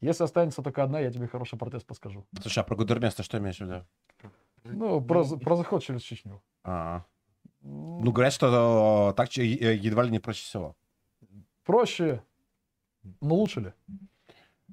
Если 0.00 0.24
останется 0.24 0.62
только 0.62 0.82
одна, 0.82 1.00
я 1.00 1.10
тебе 1.10 1.26
хороший 1.26 1.58
протез 1.58 1.84
подскажу. 1.84 2.24
Слушай, 2.40 2.60
а 2.60 2.64
про 2.64 2.76
Гудермес 2.76 3.14
ты 3.14 3.22
что 3.22 3.38
имеешь 3.38 3.58
в 3.58 3.60
виду? 3.60 3.84
Ну, 4.64 5.00
про, 5.00 5.24
про 5.24 5.56
заход 5.56 5.82
через 5.82 6.02
Чечню. 6.02 6.42
А, 6.64 7.04
Ну, 7.60 8.10
говорят, 8.12 8.32
что 8.32 9.10
э, 9.10 9.16
так 9.16 9.32
едва 9.36 10.04
ли 10.04 10.10
не 10.10 10.18
проще 10.18 10.42
всего. 10.44 10.76
Проще, 11.64 12.22
но 13.20 13.34
лучше 13.34 13.60
ли? 13.60 13.72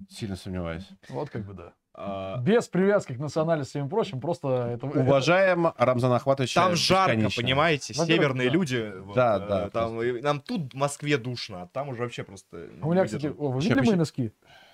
Сильно 0.10 0.36
сомневаюсь. 0.36 0.88
Вот 1.10 1.30
как 1.30 1.46
бы 1.46 1.54
да. 1.54 1.74
А, 1.98 2.38
Без 2.40 2.68
привязки 2.68 3.14
к 3.14 3.20
национальности 3.20 3.78
и 3.78 3.88
прочим, 3.88 4.20
просто 4.20 4.72
это... 4.74 4.86
Уважаем 4.86 5.72
Рамзана 5.78 6.18
Ахватовича 6.18 6.62
Там 6.62 6.76
жарко, 6.76 7.16
бесконечно. 7.16 7.42
понимаете? 7.42 7.94
Во-первых, 7.94 8.16
Северные 8.16 8.48
да. 8.50 8.54
люди. 8.54 8.94
вот, 8.98 9.16
Да, 9.16 9.36
э, 9.38 9.48
да, 9.48 9.70
Там, 9.70 10.02
и 10.02 10.22
нам 10.22 10.42
тут 10.42 10.74
в 10.74 10.76
Москве 10.76 11.18
душно, 11.18 11.62
а 11.62 11.68
там 11.68 11.88
уже 11.88 12.04
вообще 12.04 12.24
просто... 12.24 12.68
У 12.82 12.92
меня, 12.92 13.06
кстати, 13.06 13.28
о, 13.28 13.50
вы 13.50 13.62
видели 13.62 13.80
мои 13.80 13.96
носки? 13.96 14.34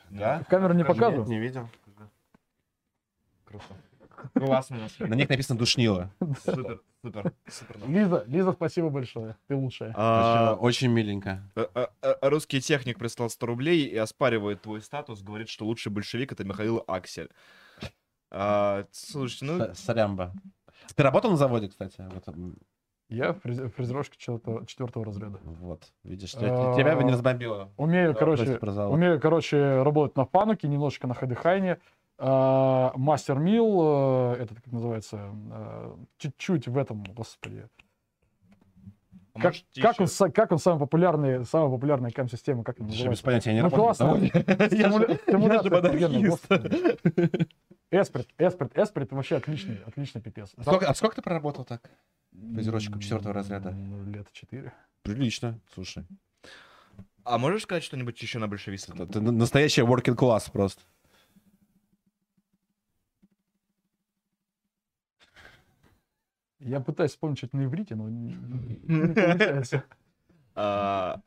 Да? 0.09 0.39
В 0.39 0.49
камеру 0.49 0.73
не 0.73 0.83
покажу. 0.83 1.23
Не 1.25 1.37
видел. 1.37 1.69
Круто. 3.45 3.65
Классно. 4.33 4.77
На 4.99 5.13
них 5.15 5.29
написано 5.29 5.57
душнило. 5.59 6.11
Супер, 6.43 6.81
супер, 7.03 7.33
супер. 7.49 7.77
Лиза, 7.87 8.23
Лиза, 8.27 8.51
спасибо 8.53 8.89
большое. 8.89 9.35
Ты 9.47 9.55
лучшая. 9.55 9.93
А, 9.95 10.55
Очень 10.59 10.89
миленько. 10.89 11.41
э, 11.55 11.65
э, 11.75 11.87
э, 12.01 12.13
Русский 12.29 12.61
техник 12.61 12.97
прислал 12.99 13.29
100 13.29 13.45
рублей 13.45 13.85
и 13.85 13.97
оспаривает 13.97 14.61
твой 14.61 14.81
статус, 14.81 15.21
говорит, 15.21 15.49
что 15.49 15.65
лучший 15.65 15.91
большевик 15.91 16.31
это 16.31 16.43
Михаил 16.43 16.83
Аксель. 16.87 17.29
А, 18.31 18.85
Слушайте, 18.91 19.45
ну, 19.45 19.59
С- 19.73 19.79
Сорямба. 19.79 20.33
Ты 20.95 21.03
работал 21.03 21.31
на 21.31 21.37
заводе, 21.37 21.67
кстати? 21.67 22.03
Я 23.09 23.33
фрез- 23.33 23.67
фрезеровщик 23.75 24.15
четвертого, 24.15 25.05
разряда. 25.05 25.39
Вот, 25.43 25.83
видишь, 26.03 26.33
А, 26.35 26.73
тебя 26.77 26.95
бы 26.95 27.03
не 27.03 27.11
разбомбило. 27.11 27.69
Умею, 27.75 28.15
короче, 28.15 28.57
умею, 28.57 29.19
короче, 29.19 29.83
работать 29.83 30.15
на 30.15 30.25
фануке, 30.25 30.69
немножечко 30.69 31.07
на 31.07 31.13
хедехайне. 31.13 31.77
А, 32.23 32.93
Мастер 32.97 33.39
Мил, 33.39 33.79
э, 33.81 34.35
это 34.43 34.53
как 34.53 34.67
называется, 34.67 35.31
э, 35.51 35.95
чуть-чуть 36.17 36.67
в 36.67 36.77
этом, 36.77 37.03
господи. 37.15 37.67
а 39.33 39.39
Как, 39.41 39.55
как, 39.81 39.99
он, 39.99 40.07
как 40.31 40.51
он 40.51 40.59
самый 40.59 40.77
популярный, 40.79 41.43
самая 41.45 41.71
популярная 41.71 42.11
кам-система, 42.11 42.63
как 42.63 42.79
она 42.79 42.89
Слушай, 42.89 43.09
без 43.09 43.23
называется? 43.23 43.23
понятия, 43.25 43.49
я 43.49 43.55
не 43.55 43.61
Ну, 43.63 43.71
классно. 43.71 44.17
Эсприт, 47.89 48.27
Эсприт, 48.37 48.77
Эсприт 48.77 49.11
вообще 49.11 49.37
отличный, 49.37 49.79
отличный 49.87 50.21
пипец. 50.21 50.51
А 50.57 50.61
сколько- 50.61 50.87
А 50.87 50.93
сколько 50.93 51.15
ты 51.15 51.21
проработал 51.23 51.65
так? 51.65 51.89
Фрезеровщиком 52.53 52.99
четвертого 52.99 53.33
разряда? 53.33 53.69
М, 53.71 54.11
Лет 54.13 54.31
четыре. 54.31 54.71
Прилично, 55.01 55.59
слушай. 55.73 56.05
А 57.23 57.39
можешь 57.39 57.63
сказать 57.63 57.83
что-нибудь 57.83 58.21
еще 58.21 58.37
на 58.37 58.47
большевистском? 58.47 59.01
Это 59.01 59.19
на- 59.21 59.31
настоящий 59.31 59.81
working 59.81 60.15
class 60.15 60.51
просто. 60.51 60.83
Я 66.61 66.79
пытаюсь 66.79 67.11
вспомнить 67.11 67.37
что-то 67.39 67.57
на 67.57 67.65
иврите, 67.65 67.95
но 67.95 68.07
не, 68.09 68.33
не 68.33 69.07
получается. 69.13 69.83
А, 70.55 71.21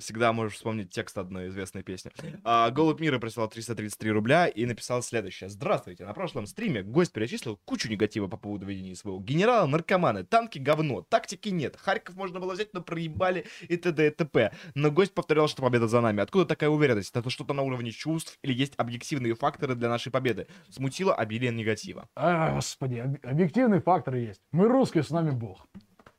всегда 0.00 0.32
можешь 0.32 0.56
вспомнить 0.56 0.90
текст 0.90 1.16
одной 1.18 1.48
известной 1.48 1.82
песни. 1.82 2.10
А, 2.44 2.70
Голубь 2.70 3.00
Мира 3.00 3.18
прислал 3.18 3.48
333 3.48 4.10
рубля 4.10 4.46
и 4.46 4.66
написал 4.66 5.02
следующее. 5.02 5.48
Здравствуйте, 5.50 6.04
на 6.04 6.12
прошлом 6.14 6.46
стриме 6.46 6.82
гость 6.82 7.12
перечислил 7.12 7.58
кучу 7.64 7.88
негатива 7.90 8.28
по 8.28 8.36
поводу 8.36 8.66
ведения 8.66 8.94
СВО. 8.94 9.20
Генералы 9.20 9.68
наркоманы, 9.68 10.24
танки 10.24 10.58
говно, 10.58 11.02
тактики 11.08 11.48
нет, 11.48 11.76
Харьков 11.76 12.14
можно 12.16 12.40
было 12.40 12.54
взять, 12.54 12.72
но 12.74 12.80
проебали 12.82 13.46
и 13.62 13.76
т.д. 13.76 14.06
и 14.06 14.10
т.п. 14.10 14.52
Но 14.74 14.90
гость 14.90 15.14
повторял, 15.14 15.48
что 15.48 15.62
победа 15.62 15.88
за 15.88 16.00
нами. 16.00 16.22
Откуда 16.22 16.44
такая 16.44 16.70
уверенность? 16.70 17.14
Это 17.14 17.28
что-то 17.30 17.54
на 17.54 17.62
уровне 17.62 17.90
чувств 17.90 18.38
или 18.42 18.52
есть 18.52 18.74
объективные 18.76 19.34
факторы 19.34 19.74
для 19.74 19.88
нашей 19.88 20.12
победы? 20.12 20.46
Смутило 20.70 21.14
обилие 21.14 21.52
негатива. 21.52 22.08
А, 22.14 22.54
господи, 22.54 22.96
об- 22.96 23.24
объективные 23.24 23.80
факторы 23.80 24.18
есть. 24.20 24.40
Мы 24.52 24.68
русские, 24.68 25.02
с 25.02 25.10
нами 25.10 25.30
Бог. 25.30 25.66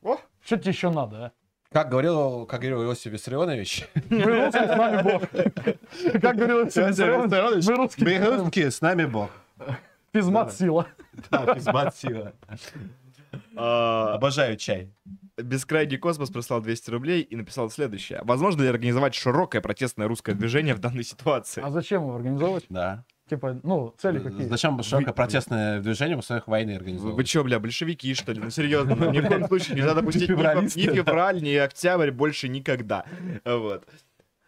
О, 0.02 0.16
Что 0.42 0.56
тебе 0.56 0.70
еще 0.70 0.90
надо, 0.90 1.16
а? 1.26 1.32
Как 1.72 1.88
говорил, 1.88 2.46
как 2.46 2.62
говорил 2.62 2.82
Иосиф 2.82 3.12
Виссарионович, 3.12 3.88
Мы 4.10 4.24
русские, 4.24 4.66
с 4.66 4.76
нами 4.76 5.02
Бог. 5.02 5.22
Как 6.20 6.36
говорил 6.36 6.64
Иосиф 6.64 6.88
Виссарионович, 6.88 7.64
мы 7.68 7.76
русские, 7.76 8.06
мы 8.08 8.10
с 8.16 8.18
нами 8.18 8.40
русские, 8.40 8.70
с 8.72 8.80
нами 8.80 9.04
Бог. 9.04 9.30
Физмат 10.12 10.52
сила. 10.52 10.88
Да, 11.30 11.54
физмат 11.54 11.94
сила. 11.96 12.32
а, 13.54 14.14
Обожаю 14.14 14.56
чай. 14.56 14.90
Бескрайний 15.36 15.96
космос 15.96 16.30
прислал 16.30 16.60
200 16.60 16.90
рублей 16.90 17.22
и 17.22 17.36
написал 17.36 17.70
следующее. 17.70 18.20
Возможно 18.24 18.62
ли 18.62 18.68
организовать 18.68 19.14
широкое 19.14 19.60
протестное 19.62 20.08
русское 20.08 20.34
движение 20.34 20.74
в 20.74 20.80
данной 20.80 21.04
ситуации? 21.04 21.62
А 21.64 21.70
зачем 21.70 22.02
его 22.02 22.16
организовывать? 22.16 22.66
Да. 22.68 23.04
Типа, 23.30 23.60
ну, 23.62 23.94
цели 23.96 24.18
какие? 24.18 24.48
Зачем 24.48 24.82
широкое 24.82 25.14
протестное 25.14 25.78
движение 25.78 26.16
в 26.16 26.18
условиях 26.18 26.48
войны 26.48 26.72
Вы, 26.72 26.78
организовывать? 26.78 27.16
вы 27.16 27.24
чё, 27.24 27.44
бля, 27.44 27.60
большевики, 27.60 28.12
что 28.14 28.32
ли? 28.32 28.40
Ну, 28.40 28.50
серьезно, 28.50 28.96
ну, 28.96 29.12
ни 29.12 29.20
в 29.20 29.28
коем 29.28 29.46
случае 29.46 29.76
нельзя 29.76 29.94
допустить 29.94 30.28
ни 30.28 30.96
февраль, 30.96 31.40
ни 31.40 31.54
октябрь 31.54 32.10
больше 32.10 32.48
никогда. 32.48 33.04
Вот. 33.44 33.86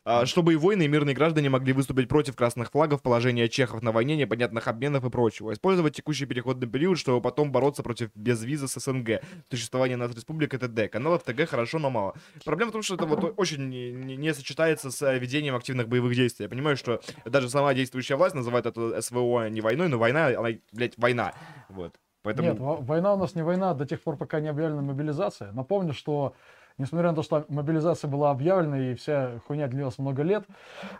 А, 0.04 0.26
чтобы 0.26 0.52
и 0.52 0.56
воины, 0.56 0.82
и 0.82 0.88
мирные 0.88 1.14
граждане 1.14 1.48
могли 1.48 1.72
выступить 1.72 2.08
против 2.08 2.34
красных 2.34 2.70
флагов, 2.72 3.02
положения 3.02 3.48
чехов 3.48 3.82
на 3.82 3.92
войне, 3.92 4.16
непонятных 4.16 4.66
обменов 4.66 5.04
и 5.04 5.10
прочего. 5.10 5.52
Использовать 5.52 5.94
текущий 5.94 6.26
переходный 6.26 6.66
период, 6.68 6.98
чтобы 6.98 7.20
потом 7.20 7.52
бороться 7.52 7.84
против 7.84 8.10
безвиза 8.16 8.66
с 8.66 8.80
СНГ, 8.80 9.22
существование 9.48 9.96
нас 9.96 10.12
республик 10.12 10.54
и 10.54 10.58
т.д. 10.58 10.88
Каналов 10.88 11.22
ТГ 11.22 11.48
хорошо, 11.48 11.78
но 11.78 11.90
мало. 11.90 12.14
Проблема 12.44 12.70
в 12.70 12.72
том, 12.72 12.82
что 12.82 12.96
это 12.96 13.06
вот 13.06 13.34
очень 13.36 13.68
не, 13.68 13.92
не- 13.92 14.16
не 14.16 14.34
сочетается 14.34 14.90
с 14.90 15.00
э, 15.02 15.18
ведением 15.20 15.54
активных 15.54 15.88
боевых 15.88 16.16
действий. 16.16 16.44
Я 16.44 16.48
понимаю, 16.50 16.76
что 16.76 17.00
даже 17.24 17.48
сама 17.48 17.72
действующая 17.72 18.16
власть 18.16 18.34
называет 18.34 18.66
это 18.66 19.00
СВО 19.00 19.48
не 19.50 19.60
войной, 19.60 19.86
но 19.88 19.98
война, 19.98 20.26
она, 20.26 20.48
блядь, 20.72 20.98
война. 20.98 21.32
Вот. 21.68 21.94
Поэтому... 22.22 22.48
Нет, 22.48 22.58
во- 22.58 22.76
война 22.76 23.14
у 23.14 23.18
нас 23.18 23.34
не 23.36 23.42
война 23.42 23.74
до 23.74 23.86
тех 23.86 24.00
пор, 24.00 24.16
пока 24.16 24.40
не 24.40 24.48
объявлена 24.48 24.82
мобилизация. 24.82 25.52
Напомню, 25.52 25.92
что 25.92 26.34
несмотря 26.78 27.10
на 27.10 27.16
то, 27.16 27.22
что 27.22 27.44
мобилизация 27.48 28.08
была 28.08 28.30
объявлена 28.30 28.78
и 28.78 28.94
вся 28.94 29.38
хуйня 29.46 29.68
длилась 29.68 29.98
много 29.98 30.22
лет, 30.22 30.44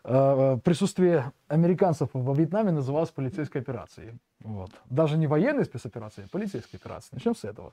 э, 0.05 0.59
присутствие 0.65 1.33
американцев 1.49 2.09
во 2.13 2.35
Вьетнаме 2.35 2.73
называлось 2.73 3.11
полицейской 3.11 3.61
операцией. 3.61 4.15
Вот. 4.45 4.71
Даже 4.91 5.19
не 5.19 5.27
военной 5.27 5.65
спецоперацией, 5.65 6.27
а 6.27 6.29
полицейской 6.29 6.79
операцией. 6.81 7.15
Начнем 7.15 7.37
с 7.37 7.45
этого. 7.45 7.73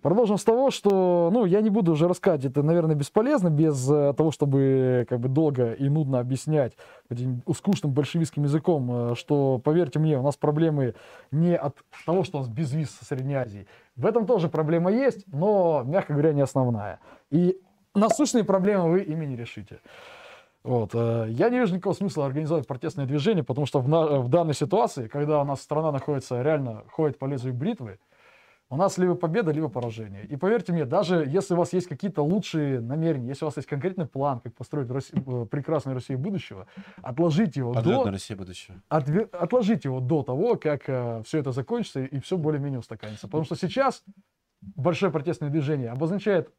Продолжим 0.00 0.38
с 0.38 0.44
того, 0.44 0.70
что, 0.70 1.30
ну, 1.32 1.44
я 1.44 1.60
не 1.60 1.70
буду 1.70 1.92
уже 1.92 2.06
рассказывать, 2.06 2.44
это, 2.44 2.62
наверное, 2.62 2.94
бесполезно, 2.94 3.50
без 3.50 3.90
э, 3.90 4.14
того, 4.16 4.30
чтобы 4.30 5.06
как 5.08 5.20
бы 5.20 5.28
долго 5.28 5.72
и 5.72 5.88
нудно 5.88 6.20
объяснять 6.20 6.74
этим 7.08 7.42
скучным 7.56 7.92
большевистским 7.92 8.44
языком, 8.44 9.12
э, 9.12 9.14
что, 9.16 9.58
поверьте 9.58 9.98
мне, 9.98 10.18
у 10.18 10.22
нас 10.22 10.36
проблемы 10.36 10.94
не 11.32 11.56
от 11.56 11.76
того, 12.06 12.22
что 12.22 12.38
у 12.38 12.40
нас 12.42 12.50
безвиз 12.50 12.90
со 12.90 13.04
Средней 13.04 13.34
Азии. 13.34 13.66
В 13.96 14.06
этом 14.06 14.26
тоже 14.26 14.48
проблема 14.48 14.90
есть, 14.90 15.24
но, 15.32 15.82
мягко 15.84 16.12
говоря, 16.14 16.32
не 16.32 16.40
основная. 16.42 16.98
И 17.30 17.60
насущные 17.94 18.44
проблемы 18.44 18.90
вы 18.90 19.02
ими 19.02 19.24
не 19.24 19.36
решите. 19.36 19.78
Вот. 20.64 20.90
э, 20.94 21.26
Я 21.30 21.48
не 21.50 21.58
вижу 21.58 21.74
никакого 21.74 21.94
смысла 21.94 22.26
организовать 22.26 22.66
протестное 22.66 23.06
движение, 23.06 23.44
потому 23.44 23.66
что 23.66 23.80
в, 23.80 23.88
на- 23.88 24.20
в 24.20 24.28
данной 24.28 24.54
ситуации, 24.54 25.06
когда 25.08 25.40
у 25.40 25.44
нас 25.44 25.60
страна 25.60 25.92
находится, 25.92 26.42
реально 26.42 26.84
ходит 26.90 27.18
по 27.18 27.26
лезвию 27.26 27.54
бритвы, 27.54 27.98
у 28.70 28.76
нас 28.76 28.98
либо 28.98 29.14
победа, 29.14 29.52
либо 29.52 29.68
поражение. 29.68 30.24
И 30.24 30.36
поверьте 30.36 30.72
мне, 30.72 30.84
даже 30.84 31.24
если 31.26 31.54
у 31.54 31.58
вас 31.58 31.72
есть 31.72 31.86
какие-то 31.86 32.22
лучшие 32.22 32.80
намерения, 32.80 33.28
если 33.28 33.44
у 33.44 33.48
вас 33.48 33.56
есть 33.56 33.68
конкретный 33.68 34.06
план, 34.06 34.40
как 34.40 34.54
построить 34.54 34.88
Росси- 34.88 35.12
э, 35.14 35.46
прекрасную 35.46 35.94
Россию 35.94 36.18
будущего, 36.18 36.66
отложите 37.02 37.60
его 37.60 37.72
Подводная 37.72 38.04
до, 38.06 38.10
Россия 38.12 38.36
будущего. 38.36 38.80
отве- 38.88 39.28
отложите 39.32 39.88
его 39.88 40.00
до 40.00 40.22
того, 40.22 40.56
как 40.56 40.82
все 41.26 41.38
это 41.38 41.52
закончится 41.52 42.04
и 42.04 42.18
все 42.20 42.36
более-менее 42.38 42.80
устаканится. 42.80 43.26
Потому 43.28 43.44
что 43.44 43.54
сейчас 43.56 44.02
большое 44.60 45.12
протестное 45.12 45.50
движение 45.50 45.90
обозначает 45.90 46.50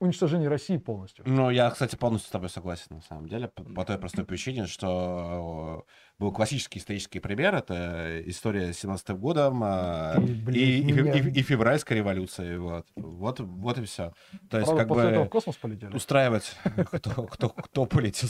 уничтожение 0.00 0.48
России 0.48 0.78
полностью. 0.78 1.24
Ну, 1.28 1.50
я, 1.50 1.70
кстати, 1.70 1.94
полностью 1.94 2.28
с 2.28 2.32
тобой 2.32 2.48
согласен, 2.48 2.86
на 2.96 3.02
самом 3.02 3.28
деле, 3.28 3.48
по, 3.48 3.62
по 3.62 3.84
той 3.84 3.98
простой 3.98 4.24
причине, 4.24 4.64
что 4.66 5.84
э, 5.86 6.09
был 6.20 6.32
классический 6.32 6.78
исторический 6.78 7.18
пример, 7.18 7.54
это 7.54 8.20
история 8.26 8.74
с 8.74 8.78
17 8.80 9.10
годом 9.18 9.64
э, 9.64 10.16
и, 10.52 10.80
и, 10.80 10.92
меня- 10.92 11.14
и- 11.14 11.30
и 11.30 11.42
февральской 11.42 11.96
революции, 11.96 12.58
вот. 12.58 12.86
Вот, 12.94 13.40
вот 13.40 13.78
и 13.78 13.84
все. 13.86 14.12
То 14.50 14.58
есть, 14.58 14.66
Правда, 14.66 14.82
как 14.84 14.88
после 14.88 15.08
этого 15.08 15.22
в 15.22 15.24
бы 15.24 15.30
космос 15.30 15.56
полетели. 15.56 15.96
устраивать, 15.96 16.54
кто, 16.92 17.22
кто, 17.22 17.48
кто 17.48 17.86
полетел, 17.86 18.28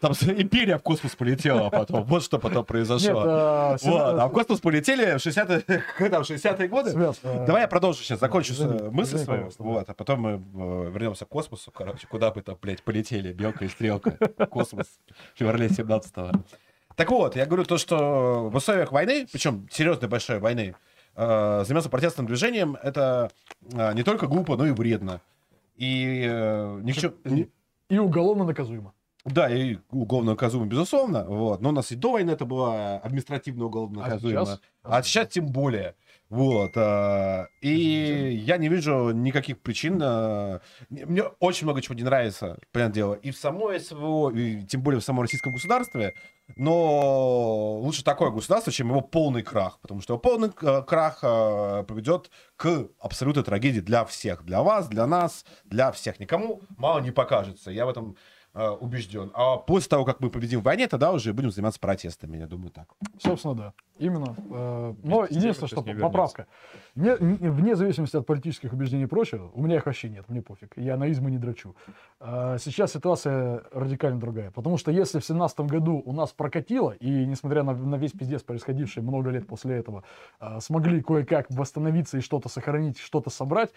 там 0.00 0.12
империя 0.12 0.76
в 0.76 0.82
космос 0.82 1.16
полетела 1.16 1.70
потом, 1.70 2.04
вот 2.04 2.22
что 2.22 2.38
потом 2.38 2.58
Нет, 2.58 2.66
произошло. 2.66 3.22
э, 3.24 3.70
Вот, 3.72 3.80
Семен- 3.82 4.20
а 4.20 4.26
в 4.28 4.32
космос 4.32 4.60
полетели 4.60 5.16
в 5.16 5.26
60-е, 5.26 6.08
там, 6.10 6.22
60-е 6.22 6.68
годы. 6.68 6.90
Э, 7.22 7.46
Давай 7.46 7.62
я 7.62 7.68
продолжу 7.68 8.02
сейчас, 8.02 8.20
закончу 8.20 8.52
извини, 8.52 8.76
свою 8.76 8.92
мысль 8.92 9.16
извини, 9.16 9.24
свою, 9.24 9.38
пожалуйста, 9.38 9.62
вот, 9.62 9.88
а 9.88 9.94
потом 9.94 10.20
мы 10.20 10.30
э, 10.32 10.90
вернемся 10.92 11.24
к 11.24 11.28
космосу, 11.28 11.70
короче, 11.70 12.06
куда 12.06 12.30
бы 12.32 12.42
там, 12.42 12.58
блядь, 12.60 12.82
полетели, 12.82 13.32
белка 13.32 13.64
и 13.64 13.68
стрелка, 13.68 14.10
космос, 14.50 14.86
феврале 15.34 15.68
17-го. 15.68 16.38
Так 17.00 17.10
вот, 17.10 17.34
я 17.34 17.46
говорю 17.46 17.64
то, 17.64 17.78
что 17.78 18.50
в 18.52 18.56
условиях 18.56 18.92
войны, 18.92 19.26
причем 19.32 19.66
серьезной 19.72 20.06
большой 20.10 20.38
войны, 20.38 20.74
э, 21.16 21.64
заниматься 21.64 21.88
протестным 21.88 22.26
движением, 22.26 22.76
это 22.82 23.30
э, 23.72 23.94
не 23.94 24.02
только 24.02 24.26
глупо, 24.26 24.54
но 24.58 24.66
и 24.66 24.70
вредно. 24.70 25.22
И 25.76 26.26
э, 26.30 26.80
ни 26.82 26.92
к 26.92 26.96
чему- 26.96 27.14
ни- 27.24 27.48
И 27.88 27.98
уголовно 27.98 28.44
наказуемо. 28.44 28.92
да, 29.24 29.48
и 29.48 29.78
уголовно 29.90 30.32
наказуемо, 30.32 30.66
безусловно. 30.66 31.24
Вот. 31.24 31.62
Но 31.62 31.70
у 31.70 31.72
нас 31.72 31.90
и 31.90 31.96
до 31.96 32.12
войны 32.12 32.32
это 32.32 32.44
было 32.44 32.96
административно 32.98 33.64
уголовно 33.64 34.02
А 34.04 34.08
наказуемо. 34.08 34.44
сейчас? 34.44 34.60
А 34.82 35.02
сейчас 35.02 35.28
тем 35.28 35.46
более. 35.46 35.94
Вот. 36.30 36.72
а, 36.76 37.48
И 37.60 38.40
я 38.46 38.56
не 38.56 38.68
вижу 38.68 39.10
никаких 39.10 39.60
причин. 39.60 39.98
не- 39.98 41.04
Мне 41.04 41.24
очень 41.40 41.66
много 41.66 41.82
чего 41.82 41.94
не 41.96 42.04
нравится, 42.04 42.56
понятное 42.72 42.94
дело, 42.94 43.14
и 43.14 43.30
в 43.32 43.36
самой 43.36 43.78
СВО, 43.80 44.30
и 44.30 44.62
тем 44.62 44.80
более 44.82 45.00
в 45.00 45.04
самом 45.04 45.22
российском 45.22 45.52
государстве. 45.52 46.14
Но 46.56 47.78
лучше 47.80 48.04
такое 48.04 48.30
государство, 48.30 48.72
чем 48.72 48.88
его 48.90 49.00
полный 49.00 49.42
крах. 49.42 49.78
Потому 49.80 50.00
что 50.00 50.14
его 50.14 50.20
полный 50.20 50.50
э, 50.62 50.82
крах 50.86 51.18
э, 51.22 51.84
приведет 51.86 52.30
к 52.56 52.88
абсолютной 53.00 53.42
трагедии 53.44 53.80
для 53.80 54.04
всех. 54.04 54.44
Для 54.44 54.62
вас, 54.62 54.88
для 54.88 55.06
нас, 55.06 55.44
для 55.64 55.90
всех. 55.92 56.18
Никому 56.20 56.62
мало 56.76 57.00
не 57.00 57.10
покажется. 57.10 57.70
Я 57.70 57.86
в 57.86 57.88
этом 57.90 58.16
э, 58.54 58.68
убежден. 58.68 59.30
А 59.34 59.56
после 59.56 59.88
того, 59.88 60.04
как 60.04 60.20
мы 60.20 60.30
победим 60.30 60.60
в 60.60 60.62
войне, 60.64 60.86
тогда 60.88 61.12
уже 61.12 61.32
будем 61.32 61.50
заниматься 61.50 61.80
протестами. 61.80 62.38
Я 62.38 62.46
думаю 62.46 62.70
так. 62.70 62.88
Собственно, 63.18 63.54
да. 63.54 63.72
Именно. 63.98 64.34
Э, 64.50 64.94
Но 65.02 65.24
единственное, 65.28 65.68
что 65.68 65.82
поправка. 65.82 66.46
Не- 66.94 67.16
не- 67.20 67.50
вне 67.50 67.76
зависимости 67.76 68.16
от 68.16 68.26
политических 68.26 68.72
убеждений 68.72 69.04
и 69.04 69.06
прочего, 69.06 69.50
у 69.54 69.62
меня 69.62 69.76
их 69.76 69.86
вообще 69.86 70.08
нет, 70.08 70.28
мне 70.28 70.42
пофиг. 70.42 70.72
Я 70.76 70.96
на 70.96 71.06
измы 71.08 71.30
не 71.30 71.38
драчу. 71.38 71.76
А 72.18 72.58
Сейчас 72.58 72.92
ситуация 72.92 73.62
радикально 73.72 74.18
другая. 74.18 74.50
Потому 74.50 74.76
что 74.78 74.90
если 74.90 75.18
в 75.20 75.24
семнадцатом 75.24 75.66
году 75.66 76.02
у 76.04 76.12
нас 76.12 76.30
прокатило, 76.30 76.92
и 76.92 77.26
несмотря 77.26 77.62
на, 77.62 77.74
на 77.74 77.96
весь 77.96 78.12
пиздец, 78.12 78.42
происходивший 78.42 79.02
много 79.02 79.30
лет 79.30 79.46
после 79.46 79.76
этого, 79.76 80.02
смогли 80.60 81.02
кое-как 81.02 81.46
восстановиться 81.50 82.18
и 82.18 82.20
что-то 82.20 82.48
сохранить, 82.48 82.98
что-то 82.98 83.30
собрать, 83.30 83.70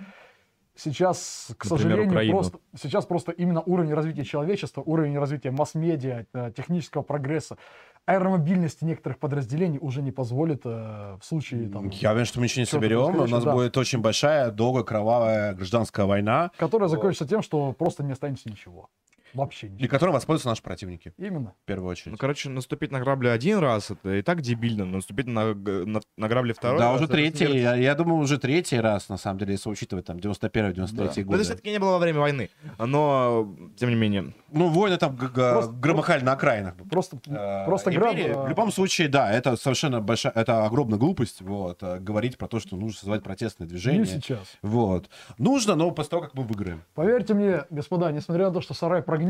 Сейчас, 0.75 1.51
к 1.57 1.65
Например, 1.65 1.77
сожалению, 1.77 2.11
Украину. 2.11 2.33
просто, 2.33 2.59
сейчас 2.81 3.05
просто 3.05 3.31
именно 3.31 3.61
уровень 3.61 3.93
развития 3.93 4.23
человечества, 4.23 4.81
уровень 4.81 5.17
развития 5.19 5.51
масс-медиа, 5.51 6.25
э, 6.33 6.51
технического 6.55 7.03
прогресса, 7.03 7.57
аэромобильности 8.05 8.83
некоторых 8.83 9.19
подразделений 9.19 9.77
уже 9.79 10.01
не 10.01 10.11
позволит 10.11 10.61
э, 10.65 11.17
в 11.21 11.23
случае 11.23 11.69
там, 11.69 11.89
Я 11.89 12.11
уверен, 12.11 12.25
что 12.25 12.39
мы 12.39 12.45
ничего 12.45 12.61
не 12.61 12.65
соберем. 12.65 13.15
У 13.19 13.27
нас 13.27 13.43
да. 13.43 13.53
будет 13.53 13.77
очень 13.77 13.99
большая, 13.99 14.49
долгая, 14.49 14.83
кровавая 14.83 15.53
гражданская 15.53 16.05
война, 16.05 16.51
которая 16.57 16.89
закончится 16.89 17.27
тем, 17.27 17.43
что 17.43 17.71
просто 17.73 18.03
не 18.03 18.13
останется 18.13 18.49
ничего. 18.49 18.89
Вообще 19.33 19.67
и 19.67 19.69
ничего. 19.71 19.89
которой 19.89 20.11
воспользуются 20.11 20.49
наши 20.49 20.61
противники, 20.61 21.13
Именно. 21.17 21.53
в 21.63 21.65
первую 21.65 21.85
Ну, 21.85 21.91
очередь. 21.91 22.17
короче, 22.19 22.49
наступить 22.49 22.91
на 22.91 22.99
грабли 22.99 23.27
один 23.29 23.59
раз, 23.59 23.91
это 23.91 24.13
и 24.15 24.21
так 24.21 24.41
дебильно, 24.41 24.85
но 24.85 24.97
наступить 24.97 25.27
на, 25.27 25.53
на, 25.53 26.01
на 26.17 26.27
грабли 26.27 26.53
второй 26.53 26.79
да, 26.79 26.87
раз, 26.89 26.95
уже 26.95 27.05
это 27.05 27.13
третий, 27.13 27.45
смерть. 27.45 27.55
я, 27.61 27.75
я 27.75 27.95
думаю, 27.95 28.17
уже 28.21 28.37
третий 28.37 28.79
раз, 28.79 29.09
на 29.09 29.17
самом 29.17 29.39
деле, 29.39 29.53
если 29.53 29.69
учитывать 29.69 30.05
там 30.05 30.17
91-93 30.17 30.93
Да. 30.93 31.13
Но 31.15 31.23
годы. 31.23 31.35
это 31.35 31.43
все-таки 31.43 31.71
не 31.71 31.79
было 31.79 31.91
во 31.91 31.99
время 31.99 32.19
войны. 32.19 32.49
Но, 32.79 33.55
тем 33.75 33.89
не 33.89 33.95
менее, 33.95 34.33
Ну, 34.51 34.69
войны 34.69 34.97
там 34.97 35.17
Просто- 35.17 35.71
громыхали 35.71 36.23
на 36.23 36.33
окраинах. 36.33 36.75
Просто, 36.89 37.17
Э, 37.27 37.65
просто 37.65 37.91
граб... 37.91 38.15
В 38.15 38.47
любом 38.47 38.71
случае, 38.71 39.07
да, 39.07 39.31
это 39.31 39.55
совершенно 39.55 39.99
большая, 40.01 40.33
это 40.35 40.65
огромная 40.65 40.99
глупость, 40.99 41.41
вот, 41.41 41.81
э, 41.81 41.99
говорить 41.99 42.37
про 42.37 42.47
то, 42.47 42.59
что 42.59 42.75
нужно 42.75 42.93
создавать 42.97 43.23
протестное 43.23 43.65
не 43.65 43.69
движение. 43.69 44.05
сейчас. 44.05 44.39
Вот. 44.61 45.09
Нужно, 45.37 45.75
но 45.75 45.89
после 45.91 46.11
того, 46.11 46.21
как 46.23 46.33
мы 46.35 46.43
выиграем. 46.43 46.83
Поверьте 46.93 47.33
мне, 47.33 47.63
господа, 47.69 48.11
несмотря 48.11 48.47
на 48.47 48.53
то, 48.53 48.61
что 48.61 48.73
сарай 48.73 49.01
прогнил, 49.01 49.22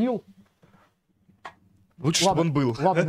Лучше, 2.00 2.24
чтобы 2.24 2.40
Ладно, 2.40 2.42
он 2.42 2.54
был. 2.54 2.78
Ладно, 2.80 3.04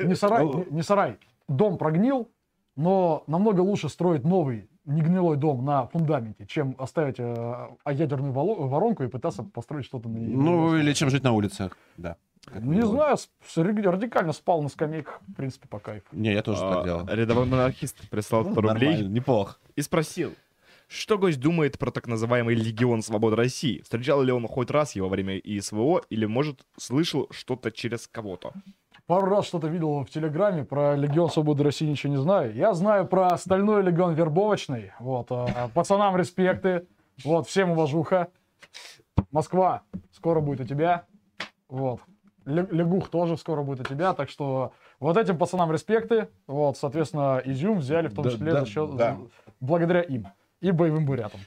не, 0.00 0.06
не 0.08 0.14
сарай, 0.14 0.44
не, 0.44 0.66
не 0.70 0.82
сарай. 0.82 1.18
Дом 1.48 1.78
прогнил, 1.78 2.28
но 2.76 3.22
намного 3.26 3.60
лучше 3.60 3.88
строить 3.88 4.24
новый 4.24 4.68
негнилой 4.84 5.36
дом 5.36 5.64
на 5.64 5.86
фундаменте, 5.86 6.46
чем 6.46 6.74
оставить 6.78 7.16
э, 7.18 7.68
ядерную 7.86 8.32
воронку 8.32 9.04
и 9.04 9.08
пытаться 9.08 9.42
построить 9.42 9.84
что-то 9.84 10.08
на 10.08 10.18
ней. 10.18 10.34
Ну, 10.34 10.76
или 10.76 10.92
чем 10.92 11.10
жить 11.10 11.22
на 11.22 11.32
улицах, 11.32 11.76
да. 11.96 12.16
Как 12.46 12.62
Не 12.62 12.82
знаю, 12.86 13.16
радикально 13.54 14.32
спал 14.32 14.62
на 14.62 14.68
скамейках, 14.70 15.20
в 15.28 15.34
принципе, 15.34 15.68
по 15.68 15.78
кайфу. 15.78 16.06
Не, 16.12 16.32
я 16.32 16.42
тоже 16.42 16.60
так 16.60 16.78
А, 16.78 16.84
делал. 16.84 17.06
Рядовой 17.06 17.44
монархист 17.44 18.08
прислал 18.08 18.44
100 18.44 18.54
рублей. 18.54 18.88
Нормально, 18.88 19.12
неплохо. 19.12 19.56
и 19.76 19.82
спросил, 19.82 20.32
что 20.90 21.18
гость 21.18 21.40
думает 21.40 21.78
про 21.78 21.90
так 21.92 22.06
называемый 22.08 22.54
Легион 22.56 23.02
Свободы 23.02 23.36
России. 23.36 23.80
Встречал 23.82 24.22
ли 24.22 24.32
он 24.32 24.46
хоть 24.48 24.70
раз 24.70 24.96
его 24.96 25.06
во 25.08 25.12
время 25.12 25.38
ИСВО 25.38 26.02
или, 26.10 26.26
может, 26.26 26.60
слышал 26.76 27.28
что-то 27.30 27.70
через 27.70 28.08
кого-то? 28.08 28.52
Пару 29.06 29.26
раз 29.26 29.46
что-то 29.46 29.68
видел 29.68 30.04
в 30.04 30.10
Телеграме, 30.10 30.64
про 30.64 30.96
Легион 30.96 31.30
Свободы 31.30 31.62
России 31.62 31.86
ничего 31.86 32.12
не 32.12 32.18
знаю. 32.20 32.54
Я 32.54 32.74
знаю 32.74 33.06
про 33.06 33.36
Стальной 33.38 33.82
Легион 33.82 34.14
Вербовочный. 34.14 34.92
Вот, 34.98 35.28
а, 35.30 35.70
пацанам 35.74 36.16
респекты. 36.16 36.86
Вот, 37.24 37.46
всем 37.46 37.70
уважуха. 37.70 38.28
Москва 39.30 39.82
скоро 40.12 40.40
будет 40.40 40.60
у 40.60 40.64
тебя. 40.64 41.04
Вот. 41.68 42.00
Ле- 42.46 42.66
Лягух 42.70 43.08
тоже 43.10 43.36
скоро 43.36 43.62
будет 43.62 43.80
у 43.80 43.84
тебя, 43.84 44.12
так 44.14 44.28
что 44.28 44.72
вот 44.98 45.16
этим 45.16 45.38
пацанам 45.38 45.70
респекты. 45.70 46.28
Вот, 46.48 46.76
соответственно, 46.76 47.40
Изюм 47.44 47.78
взяли 47.78 48.08
в 48.08 48.14
том 48.14 48.24
Да, 48.24 48.30
числе 48.30 48.52
да, 48.52 48.60
за 48.60 48.66
счет, 48.66 48.96
да. 48.96 49.18
благодаря 49.60 50.00
им 50.02 50.26
и 50.60 50.70
боевым 50.70 51.06
бурятам, 51.06 51.40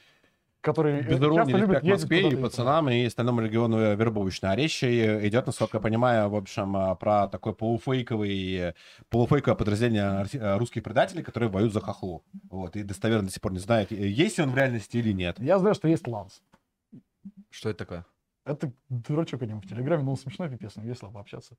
которые 0.61 1.01
Без 1.03 1.19
часто 1.19 1.57
респект 1.57 1.83
ездить 1.83 2.09
Москве 2.09 2.29
и 2.29 2.35
пацанам, 2.35 2.89
и 2.89 3.05
остальному 3.05 3.41
региону 3.41 3.77
э, 3.77 3.95
вербовочной. 3.95 4.51
А 4.51 4.55
речь 4.55 4.83
и 4.83 5.27
идет, 5.27 5.45
насколько 5.45 5.77
я 5.77 5.81
понимаю, 5.81 6.29
в 6.29 6.35
общем, 6.35 6.97
про 6.97 7.27
такой 7.27 7.53
полуфейковый, 7.53 8.53
э, 8.55 8.73
полуфейковое 9.09 9.55
подразделение 9.55 10.25
э, 10.33 10.57
русских 10.57 10.83
предателей, 10.83 11.23
которые 11.23 11.49
воюют 11.49 11.73
за 11.73 11.81
хохлу. 11.81 12.23
Вот, 12.49 12.75
и 12.75 12.83
достоверно 12.83 13.27
до 13.27 13.31
сих 13.31 13.41
пор 13.41 13.51
не 13.51 13.59
знает, 13.59 13.91
э, 13.91 13.95
есть 13.95 14.37
ли 14.37 14.43
он 14.43 14.51
в 14.51 14.57
реальности 14.57 14.97
или 14.97 15.11
нет. 15.11 15.39
Я 15.39 15.59
знаю, 15.59 15.75
что 15.75 15.87
есть 15.87 16.07
Ланс. 16.07 16.41
Что 17.49 17.69
это 17.69 17.79
такое? 17.79 18.05
Это 18.45 18.71
дурачок 18.89 19.41
него 19.41 19.61
в 19.61 19.67
Телеграме, 19.67 20.03
но 20.03 20.11
он 20.11 20.17
смешной 20.17 20.49
пипец, 20.49 20.75
но 20.75 20.83
весело 20.83 21.09
пообщаться. 21.09 21.55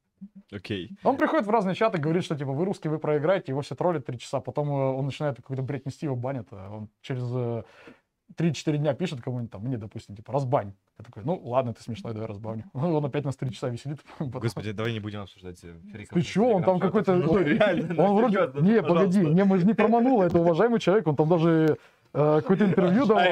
Окей. 0.53 0.91
Он 1.03 1.17
приходит 1.17 1.47
в 1.47 1.51
разные 1.51 1.75
чаты, 1.75 1.99
говорит, 1.99 2.25
что 2.25 2.37
типа 2.37 2.53
вы 2.53 2.65
русские, 2.67 2.91
вы 2.91 2.99
проиграете, 2.99 3.53
его 3.53 3.63
все 3.63 3.75
троллят 3.75 4.05
три 4.05 4.19
часа, 4.19 4.41
потом 4.41 4.69
э, 4.69 4.73
он 4.73 5.07
начинает 5.07 5.37
какой-то 5.37 5.63
бред 5.63 5.87
нести, 5.87 6.05
его 6.05 6.17
банят, 6.17 6.49
а 6.51 6.71
он 6.71 6.89
через 7.01 7.23
э, 7.33 7.63
3-4 8.37 8.77
дня 8.79 8.95
пишет 8.95 9.21
кому-нибудь 9.21 9.51
там, 9.51 9.63
мне, 9.63 9.79
допустим, 9.79 10.17
типа, 10.17 10.33
разбань. 10.33 10.75
Я 10.99 11.05
такой, 11.05 11.25
ну 11.25 11.41
ладно, 11.45 11.75
ты 11.75 11.83
смешной, 11.83 12.13
давай 12.13 12.29
разбавню. 12.29 12.65
Он 12.75 13.05
опять 13.05 13.25
нас 13.25 13.37
три 13.37 13.51
часа 13.51 13.69
веселит. 13.69 13.99
потом- 14.19 14.41
Господи, 14.41 14.73
давай 14.73 14.93
не 14.93 15.01
будем 15.01 15.23
обсуждать 15.23 15.59
э, 15.65 15.75
фриков. 15.91 16.15
Ты 16.15 16.23
чё, 16.23 16.45
он 16.47 16.63
там 16.63 16.79
какой-то... 16.79 17.17
Ну, 17.17 17.39
реально, 17.39 18.03
Он 18.03 18.17
вроде... 18.17 18.37
серьезно, 18.37 18.61
Не, 18.61 18.81
ну, 18.81 18.89
погоди, 18.89 19.21
не, 19.21 19.45
мы 19.45 19.59
же 19.59 19.67
не 19.67 19.75
проманул, 19.75 20.23
это 20.23 20.39
уважаемый 20.39 20.79
человек, 20.79 21.07
он 21.07 21.17
там 21.17 21.29
даже 21.29 21.51
э, 21.51 21.77
какое-то 22.15 22.65
интервью 22.67 23.07
давал. 23.07 23.25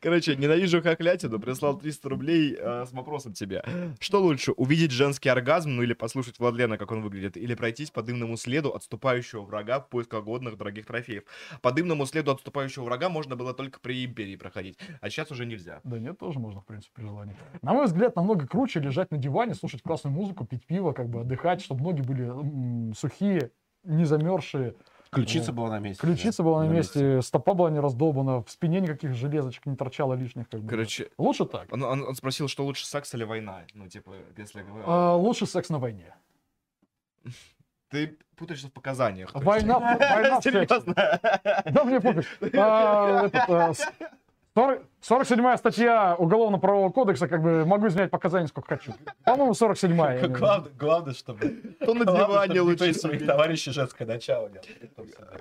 Короче, 0.00 0.36
ненавижу 0.36 0.82
хохлятину, 0.82 1.38
прислал 1.38 1.78
300 1.78 2.08
рублей 2.08 2.56
э, 2.58 2.86
с 2.86 2.92
вопросом 2.92 3.34
тебе. 3.34 3.62
Что 4.00 4.20
лучше, 4.22 4.52
увидеть 4.52 4.90
женский 4.90 5.28
оргазм, 5.28 5.70
ну 5.70 5.82
или 5.82 5.92
послушать 5.92 6.38
Владлена, 6.38 6.78
как 6.78 6.90
он 6.92 7.02
выглядит, 7.02 7.36
или 7.36 7.54
пройтись 7.54 7.90
по 7.90 8.02
дымному 8.02 8.36
следу 8.36 8.74
отступающего 8.74 9.42
врага 9.42 9.80
в 9.80 9.88
поисках 9.88 10.24
годных 10.24 10.56
дорогих 10.56 10.86
трофеев? 10.86 11.24
По 11.60 11.72
дымному 11.72 12.06
следу 12.06 12.30
отступающего 12.30 12.84
врага 12.84 13.08
можно 13.10 13.36
было 13.36 13.52
только 13.52 13.78
при 13.80 14.04
Империи 14.04 14.36
проходить, 14.36 14.78
а 15.00 15.10
сейчас 15.10 15.30
уже 15.30 15.44
нельзя. 15.44 15.80
Да 15.84 15.98
нет, 15.98 16.18
тоже 16.18 16.38
можно, 16.38 16.60
в 16.60 16.66
принципе, 16.66 16.92
при 16.94 17.02
желании. 17.04 17.36
На 17.60 17.74
мой 17.74 17.86
взгляд, 17.86 18.16
намного 18.16 18.46
круче 18.46 18.80
лежать 18.80 19.10
на 19.10 19.18
диване, 19.18 19.54
слушать 19.54 19.82
классную 19.82 20.14
музыку, 20.14 20.46
пить 20.46 20.64
пиво, 20.66 20.92
как 20.92 21.08
бы 21.08 21.20
отдыхать, 21.20 21.60
чтобы 21.60 21.82
ноги 21.82 22.00
были 22.00 22.94
сухие, 22.94 23.50
не 23.84 24.04
замерзшие. 24.04 24.74
Ключица 25.16 25.52
Вот. 25.52 25.56
была 25.56 25.70
на 25.70 25.78
месте. 25.80 26.00
Ключица 26.00 26.38
да, 26.38 26.44
была 26.44 26.64
на 26.64 26.68
месте, 26.68 27.22
стопа 27.22 27.54
была 27.54 27.70
не 27.70 27.80
раздолбана, 27.80 28.42
в 28.42 28.50
спине 28.50 28.80
никаких 28.80 29.14
железочек 29.14 29.66
не 29.66 29.74
торчало 29.76 30.14
лишних. 30.14 30.48
Как 30.48 30.60
бы. 30.60 30.68
Короче, 30.68 31.10
Лучше 31.18 31.44
так. 31.46 31.72
он, 31.72 31.82
он- 31.82 32.02
он 32.08 32.14
спросил, 32.14 32.48
что 32.48 32.64
лучше, 32.64 32.86
секс 32.86 33.12
или 33.14 33.24
война? 33.24 33.62
Ну, 33.74 33.88
типа, 33.88 34.14
если... 34.36 34.64
А, 34.86 35.14
лучше 35.16 35.46
секс 35.46 35.68
на 35.70 35.78
войне. 35.78 36.14
Ты 37.90 38.18
путаешься 38.36 38.68
в 38.68 38.72
показаниях. 38.72 39.30
Война, 39.34 39.78
война 39.78 40.40
в 40.40 40.42
сексе. 40.42 40.66
Серьезно? 40.66 40.94
Да 41.64 41.84
мне 41.84 42.00
пофиг. 42.00 42.26
А, 44.56 44.72
этот, 44.72 44.82
а, 44.82 44.84
с- 45.00 45.06
40 45.06 45.26
47 45.26 45.56
статья 45.56 46.16
Уголовно-правового 46.18 46.90
кодекса, 46.90 47.28
как 47.28 47.42
бы 47.42 47.64
могу 47.64 47.86
изменять 47.88 48.10
показания 48.10 48.48
сколько 48.48 48.76
хочу. 48.76 48.92
По-моему, 49.24 49.54
47 49.54 49.90
я 49.90 49.96
имею 49.96 50.18
в 50.18 50.22
виду. 50.22 50.38
Главное, 50.38 50.72
главное, 50.78 51.14
чтобы... 51.14 51.48
То 51.78 51.94
на 51.94 52.04
диване 52.04 52.60
лучше 52.60 52.94
своих 52.94 53.24
товарищей 53.24 53.70
женское 53.70 54.06
начало. 54.06 54.50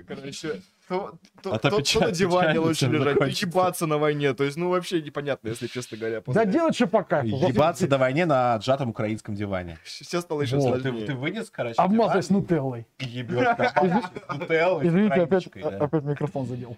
Короче, 0.08 0.62
то, 0.88 1.18
А 1.46 1.58
на 2.00 2.12
диване 2.12 2.60
лучше 2.60 2.88
лежать, 2.88 3.18
то 3.18 3.26
ебаться 3.26 3.88
на 3.88 3.98
войне. 3.98 4.34
То 4.34 4.44
есть, 4.44 4.58
ну, 4.58 4.70
вообще 4.70 5.02
непонятно, 5.02 5.48
если 5.48 5.68
честно 5.68 5.98
говоря. 5.98 6.22
Да 6.28 6.46
делать 6.46 6.76
что 6.76 6.88
по 6.88 7.04
кайфу. 7.04 7.36
Ебаться 7.48 7.88
до 7.88 7.98
войне 7.98 8.26
на 8.26 8.56
отжатом 8.56 8.90
украинском 8.90 9.34
диване. 9.34 9.78
Все 9.84 10.22
стало 10.22 10.42
еще 10.42 10.60
сложнее. 10.60 11.06
ты 11.06 11.16
вынес, 11.16 11.50
короче, 11.50 11.76
Обмазать 11.82 12.28
диван 12.28 12.42
нутеллой. 12.42 12.88
нормально 13.00 14.12
нутеллой 14.30 14.88
Извините, 14.88 15.22
опять 15.22 16.04
микрофон 16.04 16.46
задел. 16.46 16.78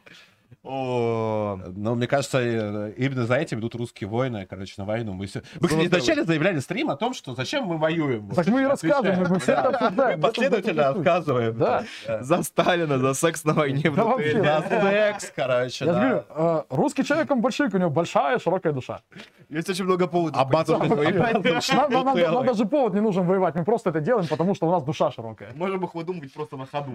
О, 0.68 1.60
Но 1.76 1.96
мне 1.96 2.08
кажется, 2.08 2.40
э, 2.40 2.94
именно 2.98 3.26
за 3.26 3.36
этим 3.36 3.60
идут 3.60 3.76
русские 3.76 4.10
воины, 4.10 4.46
короче, 4.50 4.74
на 4.78 4.86
войну. 4.86 5.14
Мы, 5.14 5.26
всё- 5.28 5.42
мы 5.60 5.68
кстати, 5.68 5.86
изначально 5.88 6.24
заявляли 6.26 6.60
стрим 6.60 6.90
о 6.90 6.98
том, 6.98 7.14
что 7.14 7.36
зачем 7.36 7.64
мы 7.66 7.78
воюем. 7.78 8.30
Так 8.32 8.48
мы 8.48 8.62
и 8.64 8.66
рассказываем, 8.66 9.26
мы 9.30 9.40
все 9.40 9.54
это 9.54 9.70
обсуждаем. 9.70 10.22
Последовательно 10.22 10.94
рассказываем. 10.94 11.58
Да. 11.58 11.84
за 12.22 12.44
Сталина, 12.44 13.00
за 13.00 13.14
секс 13.14 13.44
на 13.46 13.54
войне 13.54 13.90
в. 13.90 13.96
За 13.96 14.66
секс, 14.70 15.32
короче, 15.36 15.86
Я 15.86 15.92
говорю, 15.94 16.24
да. 16.30 16.66
э, 16.70 16.76
русский 16.76 17.04
человек, 17.04 17.32
он 17.32 17.42
большой, 17.42 17.70
у 17.72 17.78
него 17.78 17.90
большая, 17.90 18.40
широкая 18.40 18.74
душа. 18.74 19.02
Есть 19.50 19.70
очень 19.70 19.86
много 19.86 20.08
поводов. 20.08 20.42
Воевать. 20.96 21.34
Нам, 21.34 22.46
даже 22.46 22.66
повод 22.66 22.94
не 22.94 23.02
нужен 23.02 23.26
воевать, 23.26 23.56
мы 23.56 23.64
просто 23.64 23.90
это 23.92 24.02
делаем, 24.02 24.28
потому 24.28 24.54
что 24.56 24.68
у 24.68 24.72
нас 24.72 24.84
душа 24.84 25.12
широкая. 25.12 25.52
Можем 25.56 25.84
их 25.86 25.96
выдумывать 25.96 26.34
просто 26.34 26.58
на 26.58 26.66
ходу. 26.66 26.92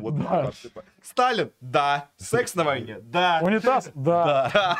Типа. 0.62 0.82
Сталин? 1.02 1.50
Да. 1.60 2.06
Секс 2.18 2.54
на 2.54 2.64
войне? 2.64 2.98
Да. 3.02 3.38
Унитаз? 3.62 3.90
Да. 3.94 4.78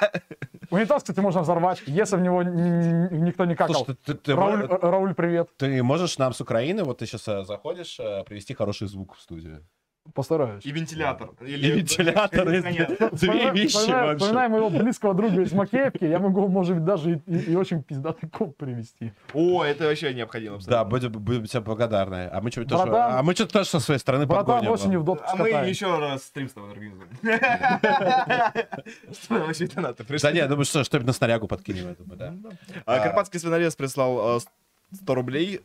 Унитаз, 0.71 1.03
кстати, 1.03 1.21
можно 1.21 1.43
взорвать, 1.43 1.83
если 1.87 2.17
в 2.17 2.21
него 2.21 2.43
никто 2.43 3.45
не 3.45 3.55
какал. 3.55 3.85
Слушай, 3.85 3.97
ты, 4.05 4.15
ты- 4.15 4.35
Рауль, 4.35 4.65
э, 4.65 4.79
Рауль, 4.81 5.15
привет. 5.15 5.49
ты 5.57 5.83
можешь 5.83 6.19
нам 6.19 6.33
с 6.33 6.41
Украины, 6.41 6.83
вот 6.85 6.99
ты 6.99 7.07
сейчас 7.07 7.47
заходишь, 7.47 8.01
э, 8.01 8.25
привести 8.25 8.55
хороший 8.55 8.89
звук 8.89 9.15
в 9.17 9.21
студию? 9.21 9.67
Постараюсь. 10.15 10.66
И 10.66 10.73
вентилятор. 10.73 11.31
И 11.41 11.55
вентилятор, 11.55 12.45
две 12.47 13.51
вещи 13.53 13.89
вообще. 13.89 14.16
вспоминаем 14.19 14.51
моего 14.51 14.69
близкого 14.69 15.15
друга 15.15 15.43
из 15.43 15.53
Макеевки, 15.53 16.05
я 16.05 16.19
могу, 16.19 16.49
может 16.49 16.74
быть, 16.74 16.85
даже 16.85 17.23
и, 17.27 17.55
очень 17.55 17.83
пиздатый 17.85 18.29
коп 18.29 18.57
привести. 18.57 19.12
О, 19.33 19.62
это 19.65 19.85
вообще 19.85 20.12
необходимо. 20.12 20.59
Да, 20.66 20.85
будем, 20.85 21.12
будем 21.12 21.45
тебе 21.47 21.61
благодарны. 21.61 22.29
А 22.33 22.41
мы 22.41 22.51
что-то 22.51 22.70
тоже, 22.70 22.93
а 22.93 23.23
мы 23.23 23.35
что-то 23.35 23.53
тоже 23.53 23.70
со 23.70 23.81
своей 23.81 24.01
стороны 24.01 24.27
Братан, 24.27 24.47
подгоним. 24.47 24.73
осенью 24.73 25.01
в 25.01 25.05
дотку 25.05 25.24
А 25.27 25.37
мы 25.37 25.49
еще 25.49 25.99
раз 25.99 26.24
стрим 26.24 26.49
с 26.49 26.53
тобой 26.53 26.73
организуем. 26.73 27.09
Что 29.12 29.35
вообще 29.35 29.66
донаты 29.69 30.03
Да 30.03 30.09
пришли? 30.09 30.33
не, 30.33 30.39
я 30.39 30.49
думаю, 30.49 30.65
что 30.65 30.83
что-нибудь 30.85 31.07
на 31.07 31.12
снарягу 31.12 31.47
подкинем, 31.47 31.97
да. 32.07 32.35
А, 32.87 32.99
Карпатский 33.01 33.39
свинорез 33.39 33.77
прислал 33.77 34.39
э, 34.39 34.41
100 34.95 35.15
рублей. 35.15 35.61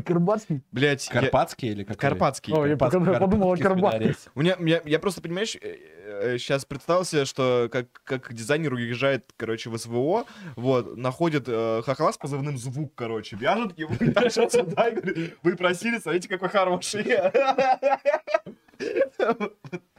Карбатский? 0.00 0.62
Блять, 0.72 1.08
Карпатский 1.08 1.70
или 1.70 1.84
какой? 1.84 1.98
Карпатский. 1.98 2.52
Ой, 2.52 2.70
я 2.70 2.76
Карпатский- 2.76 3.18
подумал, 3.18 3.52
о 3.52 3.56
Карпатский. 3.56 4.14
У 4.34 4.42
меня, 4.42 4.56
я, 4.60 4.82
я 4.84 4.98
просто, 4.98 5.20
понимаешь, 5.20 5.52
сейчас 5.52 6.64
представил 6.64 7.04
себе, 7.04 7.24
что 7.24 7.68
как, 7.70 7.86
как 8.04 8.32
дизайнер 8.32 8.72
уезжает, 8.72 9.32
короче, 9.36 9.70
в 9.70 9.78
СВО, 9.78 10.24
вот, 10.56 10.96
находит 10.96 11.44
э, 11.46 11.82
хохла 11.84 12.12
с 12.12 12.18
позывным 12.18 12.58
«Звук», 12.58 12.92
короче, 12.94 13.36
вяжет 13.36 13.78
его 13.78 13.94
и 14.00 14.08
дальше 14.08 14.48
сюда, 14.50 14.88
и 14.88 14.94
говорит, 14.94 15.36
вы 15.42 15.56
просили, 15.56 15.98
смотрите, 15.98 16.28
какой 16.28 16.48
хороший. 16.48 17.06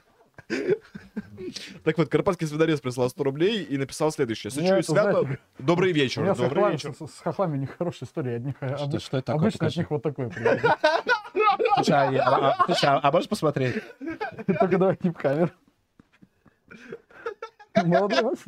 Так 1.84 1.98
вот, 1.98 2.10
Карпатский 2.10 2.48
свинорез 2.48 2.80
прислал 2.82 3.10
100 3.10 3.24
рублей 3.24 3.64
и 3.64 3.78
написал 3.78 4.12
следующее. 4.12 4.52
Сычу 4.52 4.76
и 4.78 4.82
свято. 4.82 5.38
Добрый 5.60 5.92
вечер, 5.92 6.26
добрый 6.26 6.50
хохлами, 6.50 6.72
вечер. 6.74 6.94
с, 6.94 7.20
хохлами 7.20 7.58
нехорошая 7.58 8.08
история. 8.08 8.56
Обычно 9.28 9.68
от 9.68 9.76
них 9.76 9.90
вот 9.92 10.04
такое. 10.04 10.30
Слушай, 11.76 12.18
а, 12.18 12.56
а- 12.58 12.66
а- 12.68 13.00
а 13.04 13.12
можешь 13.12 13.30
посмотреть? 13.30 13.76
Только 14.60 14.78
давай 14.78 14.96
тип 14.96 15.18
камер. 15.18 15.54
Молодец. 17.86 18.44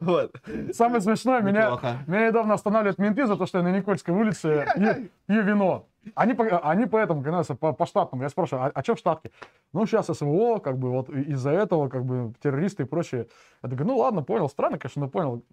Вот. 0.00 0.32
Самое 0.74 1.00
смешное, 1.00 1.40
меня, 1.40 1.70
меня 2.06 2.28
недавно 2.28 2.54
останавливают 2.54 2.98
менты 2.98 3.26
за 3.26 3.36
то, 3.36 3.46
что 3.46 3.58
я 3.58 3.64
на 3.64 3.76
Никольской 3.76 4.14
улице 4.14 4.66
пью, 4.76 5.08
пью 5.26 5.42
вино. 5.42 5.86
Они, 6.14 6.34
они 6.62 6.86
поэтому, 6.86 7.22
конечно, 7.22 7.56
по, 7.56 7.72
по 7.72 7.86
штатному. 7.86 8.22
Я 8.22 8.28
спрашиваю, 8.28 8.72
а, 8.74 8.82
что 8.82 8.94
в 8.94 8.98
штатке? 8.98 9.30
Ну, 9.72 9.86
сейчас 9.86 10.06
СВО, 10.06 10.58
как 10.58 10.78
бы, 10.78 10.90
вот 10.90 11.08
из-за 11.10 11.50
этого, 11.50 11.88
как 11.88 12.04
бы, 12.04 12.32
террористы 12.42 12.82
и 12.84 12.86
прочее. 12.86 13.26
Я 13.62 13.70
такой, 13.70 13.86
ну 13.86 13.96
ладно, 13.96 14.22
понял. 14.22 14.48
Странно, 14.48 14.78
конечно, 14.78 15.02
но 15.02 15.08
понял. 15.08 15.44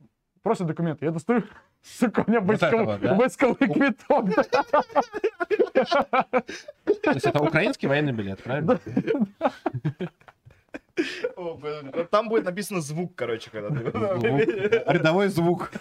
просят 0.42 0.68
документы. 0.68 1.06
Я 1.06 1.12
достаю, 1.12 1.44
сука, 1.82 2.24
у 2.26 2.30
меня 2.30 2.42
войсковый, 2.42 2.98
да? 3.00 3.16
войсковый 3.16 3.70
квиток. 3.70 4.26
То 7.04 7.12
есть 7.12 7.26
это 7.26 7.44
украинский 7.44 7.88
военный 7.88 8.14
билет, 8.14 8.44
правильно? 8.44 8.80
Там 12.10 12.30
будет 12.30 12.46
написано 12.46 12.82
звук, 12.82 13.14
короче, 13.16 13.50
когда 13.50 13.70
ты... 13.70 13.84
Рядовой 14.88 15.28
звук. 15.30 15.72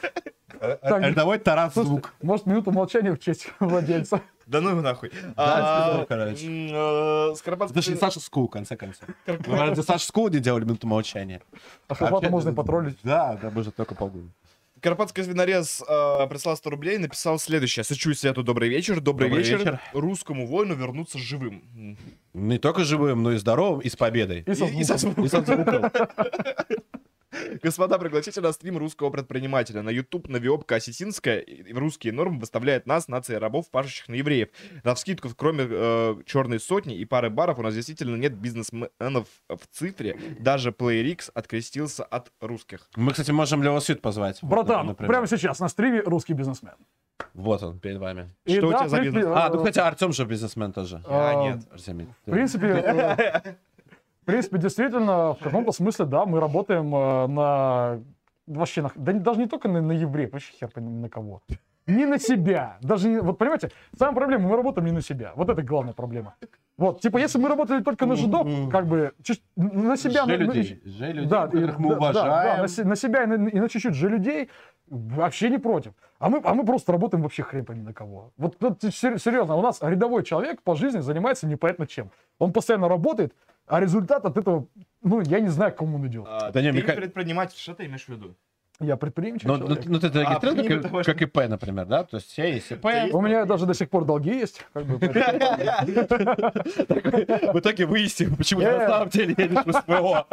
Так, 0.58 1.02
Рядовой 1.02 1.38
Тарас 1.38 1.74
звук. 1.74 2.14
Может, 2.22 2.46
минуту 2.46 2.72
молчания 2.72 3.12
в 3.12 3.18
честь 3.18 3.48
владельца. 3.60 4.20
Да 4.46 4.60
ну 4.60 4.70
его 4.70 4.82
нахуй. 4.82 5.10
А, 5.36 6.04
э, 6.08 6.14
Это 6.14 7.82
же 7.82 7.92
не 7.92 7.96
Саша 7.96 8.20
Скул, 8.20 8.46
в 8.46 8.50
конце 8.50 8.76
концов. 8.76 9.08
Мы 9.26 9.58
ради 9.58 9.80
Саши 9.80 10.06
Скул 10.06 10.28
не 10.28 10.38
делали 10.38 10.64
минуту 10.64 10.86
молчания. 10.86 11.40
А 11.88 11.94
Вообще, 11.94 12.28
можно 12.28 12.52
потроллить. 12.52 12.98
Да, 13.02 13.38
да, 13.40 13.50
мы 13.50 13.62
же 13.62 13.70
только 13.70 13.94
полгода. 13.94 14.28
Карпатский 14.85 15.24
свинорез 15.24 15.81
э, 15.89 16.27
прислал 16.28 16.59
100 16.59 16.69
рублей 16.70 16.97
и 16.97 16.98
написал 16.98 17.39
следующее. 17.39 17.85
Сочу 17.85 18.12
свету 18.12 18.43
добрый 18.43 18.69
вечер. 18.69 19.01
Добрый, 19.01 19.31
Добрый 19.31 19.43
вечер. 19.43 19.59
вечер. 19.61 19.81
Русскому 19.94 20.47
воину 20.47 20.74
вернуться 20.74 21.19
живым. 21.19 21.97
Не 22.35 22.59
только 22.59 22.85
живым, 22.85 23.23
но 23.23 23.32
и 23.32 23.39
здоровым, 23.39 23.81
и 23.81 23.89
с 23.89 23.97
победой. 23.97 24.44
И 24.47 24.55
со 24.55 24.66
И- 24.66 24.81
и 24.81 24.85
со 24.85 24.98
звуком. 24.98 25.24
И 25.24 25.28
со 25.28 25.40
звуком. 25.43 25.90
Господа, 27.62 27.98
пригласите 27.98 28.40
на 28.40 28.52
стрим 28.52 28.78
русского 28.78 29.11
предпринимателя. 29.11 29.82
На 29.82 29.90
YouTube 29.90 30.28
Навиопка 30.28 30.77
Осетинская 30.77 31.44
русские 31.73 32.12
нормы 32.12 32.40
выставляет 32.40 32.86
нас, 32.86 33.09
нации 33.09 33.35
рабов, 33.35 33.70
пашущих 33.70 34.09
на 34.09 34.15
евреев. 34.15 34.48
На 34.82 34.94
вскидку, 34.94 35.31
кроме 35.36 35.66
э, 35.69 36.16
черной 36.27 36.61
сотни 36.61 36.97
и 36.97 37.05
пары 37.05 37.31
баров, 37.31 37.59
у 37.59 37.62
нас 37.62 37.74
действительно 37.74 38.16
нет 38.16 38.35
бизнесменов 38.35 39.27
в 39.48 39.66
цифре. 39.70 40.19
Даже 40.39 40.70
PlayRix 40.70 41.31
открестился 41.35 42.05
от 42.05 42.32
русских. 42.40 42.89
Мы, 42.97 43.12
кстати, 43.12 43.31
можем 43.31 43.62
Лео 43.62 43.81
Свит 43.81 44.01
позвать. 44.01 44.39
Братан, 44.43 44.86
Например. 44.86 45.11
прямо 45.11 45.27
сейчас 45.27 45.61
на 45.61 45.69
стриме 45.69 46.01
русский 46.01 46.32
бизнесмен. 46.35 46.74
Вот 47.32 47.62
он, 47.62 47.78
перед 47.78 47.98
вами. 47.98 48.31
И 48.44 48.56
Что 48.56 48.69
у 48.69 48.70
да, 48.70 48.78
тебя 48.78 48.89
за 48.89 49.01
бизнес? 49.01 49.24
А, 49.27 49.48
э, 49.48 49.52
ну, 49.52 49.59
кстати, 49.59 49.78
Артем 49.78 50.12
же 50.12 50.24
бизнесмен 50.24 50.73
тоже. 50.73 51.02
А, 51.06 51.31
а, 51.31 51.43
нет. 51.43 51.61
Артемий. 51.73 52.09
В 52.27 52.31
принципе, 52.31 53.56
в 54.24 54.26
принципе, 54.26 54.56
действительно, 54.56 55.34
в 55.34 55.38
каком-то 55.42 55.70
смысле, 55.70 56.06
да, 56.06 56.24
мы 56.24 56.40
работаем 56.40 56.94
э, 56.94 57.26
на 57.26 58.01
вообще 58.46 58.80
на, 58.80 58.90
да 58.94 59.12
даже 59.12 59.38
не 59.38 59.46
только 59.46 59.68
на, 59.68 59.82
на 59.82 59.92
евреев, 59.92 60.32
вообще 60.32 60.52
хер 60.52 60.70
на 60.76 61.10
кого. 61.10 61.42
Не 61.86 62.06
на 62.06 62.18
себя. 62.18 62.78
Даже 62.80 63.10
не, 63.10 63.20
вот 63.20 63.36
понимаете, 63.36 63.70
самая 63.98 64.14
проблема, 64.14 64.48
мы 64.48 64.56
работаем 64.56 64.86
не 64.86 64.92
на 64.92 65.02
себя. 65.02 65.32
Вот 65.36 65.51
это 65.51 65.62
главная 65.62 65.92
проблема. 65.92 66.36
Вот, 66.78 67.02
типа, 67.02 67.18
если 67.18 67.38
мы 67.38 67.51
работали 67.51 67.82
только 67.82 68.06
на 68.06 68.16
жидов, 68.16 68.48
как 68.72 68.86
бы, 68.86 69.12
на 69.56 69.96
себя... 69.98 70.24
Же 70.24 70.26
на- 70.26 70.38
на- 70.38 70.40
людей, 70.40 70.62
же 70.62 71.12
людей, 71.12 71.26
да, 71.26 71.42
которых 71.42 71.78
мы 71.78 71.90
да, 71.90 71.94
да, 71.96 72.01
да, 72.01 72.20
уважаем. 72.20 72.66
на, 72.78 72.84
на 72.88 72.96
себя 72.96 73.22
и 73.24 73.26
на, 73.26 73.48
и 73.48 73.60
на 73.60 73.68
чуть-чуть 73.68 73.94
же 73.94 74.09
людей 74.09 74.48
вообще 74.88 75.51
не 75.51 75.59
против. 75.59 75.92
А 76.18 76.30
мы, 76.30 76.40
а 76.42 76.55
мы 76.55 76.64
просто 76.64 76.92
работаем 76.92 77.22
вообще 77.22 77.42
хрен 77.42 77.66
пойми 77.66 77.82
на 77.82 77.92
кого. 77.92 78.32
Вот, 78.38 78.56
вот 78.60 78.82
сер- 78.82 79.18
серьезно, 79.18 79.55
у 79.56 79.62
нас 79.62 79.82
рядовой 79.82 80.24
человек 80.24 80.62
по 80.62 80.74
жизни 80.74 81.01
занимается 81.01 81.46
непонятно 81.46 81.86
чем. 81.86 82.10
Он 82.38 82.52
постоянно 82.52 82.88
работает, 82.88 83.34
а 83.66 83.80
результат 83.80 84.24
от 84.24 84.36
этого, 84.36 84.68
ну, 85.02 85.20
я 85.22 85.40
не 85.40 85.48
знаю, 85.48 85.72
к 85.72 85.76
кому 85.78 85.96
он 85.96 86.06
идет. 86.06 86.24
А, 86.28 86.50
Да 86.50 86.60
не, 86.62 86.72
ты 86.72 86.82
ка- 86.82 86.92
предприниматель, 86.94 87.56
что 87.58 87.74
ты 87.74 87.86
имеешь 87.86 88.04
в 88.04 88.08
виду? 88.08 88.36
Я 88.80 88.96
предприимчивый 88.96 89.56
Ну, 89.56 89.68
ну, 89.68 89.76
человек. 89.76 89.86
ну, 89.86 90.01
ты 90.01 90.06
А, 90.09 90.10
зарегистрирован 90.10 90.56
помимо 90.56 90.82
как, 90.82 90.90
того, 90.90 91.02
как 91.05 91.22
ИП, 91.22 91.36
например, 91.48 91.86
да? 91.86 92.02
То 92.05 92.16
есть 92.16 92.28
все 92.30 92.55
есть 92.55 92.70
ИП. 92.72 92.84
У 93.12 93.20
меня 93.20 93.44
даже 93.44 93.66
до 93.66 93.74
сих 93.74 93.88
пор 93.88 94.05
долги 94.05 94.36
есть. 94.36 94.64
как 94.72 94.84
бы, 94.86 94.98
поэтому- 94.98 95.38
В 97.52 97.59
итоге 97.60 97.86
выясним, 97.86 98.34
почему 98.36 98.60
ты 98.62 98.66
ты 98.66 98.78
на 98.78 98.88
самом 98.88 99.09
деле 99.10 99.34
едешь 99.38 99.64
в 99.64 99.72
СПО. 99.72 100.26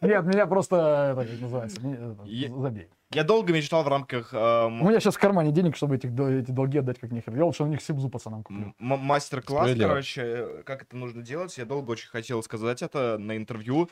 Нет, 0.00 0.24
меня 0.24 0.46
просто, 0.46 1.14
это 1.16 1.26
как 1.30 1.40
называется, 1.40 1.80
забей. 1.80 2.88
Я 3.14 3.24
долго 3.24 3.52
мечтал 3.52 3.84
в 3.84 3.88
рамках 3.88 4.32
эм, 4.32 4.80
У 4.80 4.88
меня 4.88 4.98
сейчас 4.98 5.16
в 5.16 5.18
кармане 5.18 5.52
денег, 5.52 5.76
чтобы 5.76 5.96
этих, 5.96 6.10
эти 6.12 6.50
долги 6.50 6.78
отдать 6.78 6.98
как 6.98 7.12
нехер. 7.12 7.36
Я 7.36 7.44
лучше 7.44 7.64
на 7.64 7.68
них 7.68 7.82
сибзу 7.82 8.08
пацанам 8.08 8.42
куплю. 8.42 8.72
мастер-класс, 8.78 9.70
короче, 9.78 10.22
э, 10.24 10.62
как 10.64 10.84
это 10.84 10.96
нужно 10.96 11.22
делать. 11.22 11.56
Я 11.58 11.66
долго 11.66 11.90
очень 11.90 12.08
хотел 12.08 12.42
сказать 12.42 12.80
это 12.82 13.18
на 13.18 13.36
интервью. 13.36 13.90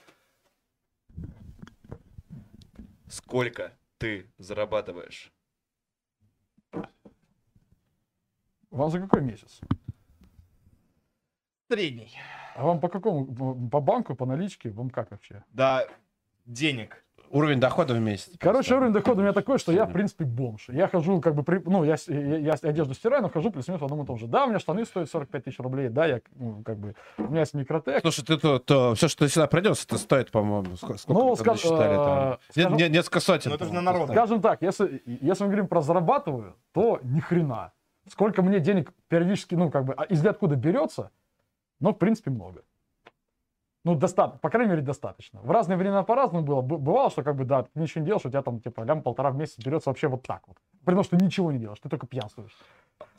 Сколько 3.10 3.76
ты 3.98 4.30
зарабатываешь? 4.38 5.32
Вам 8.70 8.90
за 8.90 9.00
какой 9.00 9.20
месяц? 9.20 9.60
Средний. 11.68 12.16
А 12.54 12.64
вам 12.64 12.78
по 12.78 12.88
какому? 12.88 13.68
По 13.68 13.80
банку, 13.80 14.14
по 14.14 14.26
наличке? 14.26 14.70
Вам 14.70 14.90
как 14.90 15.10
вообще? 15.10 15.42
Да, 15.48 15.88
денег. 16.46 17.04
Уровень 17.32 17.60
дохода 17.60 17.94
в 17.94 18.00
месяц. 18.00 18.28
Короче, 18.40 18.74
уровень 18.74 18.92
дохода 18.92 19.20
у 19.20 19.22
меня 19.22 19.32
такой, 19.32 19.58
что 19.60 19.70
я, 19.70 19.86
в 19.86 19.92
принципе, 19.92 20.24
бомж. 20.24 20.68
Я 20.68 20.88
хожу, 20.88 21.20
как 21.20 21.36
бы, 21.36 21.44
при- 21.44 21.62
ну, 21.64 21.84
я, 21.84 21.94
я, 22.08 22.36
я 22.38 22.52
одежду 22.60 22.92
стираю, 22.92 23.22
но 23.22 23.28
хожу 23.28 23.52
плюс-минус 23.52 23.80
в 23.80 23.84
одном 23.84 24.02
и 24.02 24.06
том 24.06 24.18
же. 24.18 24.26
Да, 24.26 24.44
у 24.44 24.48
меня 24.48 24.58
штаны 24.58 24.84
стоят 24.84 25.08
45 25.10 25.44
тысяч 25.44 25.58
рублей, 25.60 25.88
да, 25.90 26.06
я, 26.06 26.20
ну, 26.34 26.62
как 26.64 26.78
бы, 26.78 26.96
у 27.18 27.22
меня 27.22 27.40
есть 27.40 27.54
микротек. 27.54 28.00
Слушай, 28.02 28.24
ты 28.24 28.36
то, 28.36 28.58
то 28.58 28.94
все, 28.96 29.06
что 29.06 29.24
ты 29.24 29.30
сюда 29.30 29.46
придешь, 29.46 29.84
это 29.84 29.96
стоит, 29.96 30.32
по-моему, 30.32 30.74
сколько, 30.76 30.98
Ну, 31.06 31.34
скаж- 31.36 31.46
насчитали 31.52 31.94
там? 31.94 32.18
э, 32.18 32.30
Нет, 32.30 32.40
скажем- 32.50 32.76
нет, 32.78 32.90
несколько 32.90 33.20
сотен. 33.20 33.50
Ну, 33.50 33.56
это 33.56 33.64
же 33.66 33.72
на 33.74 33.80
народ. 33.80 34.10
Скажем 34.10 34.40
так, 34.42 34.60
если, 34.62 35.00
если 35.06 35.44
мы 35.44 35.50
говорим 35.50 35.68
про 35.68 35.82
зарабатываю, 35.82 36.56
то 36.72 36.98
ни 37.04 37.20
хрена. 37.20 37.72
Сколько 38.08 38.42
мне 38.42 38.58
денег 38.58 38.92
периодически, 39.06 39.54
ну, 39.54 39.70
как 39.70 39.84
бы, 39.84 39.94
а 39.96 40.02
из 40.02 40.26
откуда 40.26 40.56
берется, 40.56 41.10
но, 41.78 41.92
в 41.92 41.98
принципе, 41.98 42.30
много. 42.32 42.62
Ну, 43.84 43.94
достаточно, 43.94 44.38
по 44.38 44.50
крайней 44.50 44.70
мере, 44.70 44.82
достаточно. 44.82 45.40
В 45.40 45.50
разные 45.50 45.78
времена 45.78 46.02
по-разному 46.02 46.44
было. 46.44 46.60
Бывало, 46.60 47.10
что 47.10 47.22
как 47.22 47.36
бы, 47.36 47.44
да, 47.44 47.62
ты 47.62 47.70
ничего 47.74 48.00
не 48.02 48.06
делаешь, 48.06 48.26
у 48.26 48.28
тебя 48.28 48.42
там, 48.42 48.60
типа, 48.60 48.82
лям 48.82 49.02
полтора 49.02 49.30
в 49.30 49.36
месяц 49.36 49.58
берется 49.58 49.88
вообще 49.88 50.08
вот 50.08 50.22
так 50.22 50.42
вот. 50.46 50.58
При 50.84 50.94
том, 50.94 51.02
что 51.02 51.16
ничего 51.16 51.50
не 51.50 51.58
делаешь, 51.58 51.80
ты 51.80 51.88
только 51.88 52.06
пьянствуешь. 52.06 52.56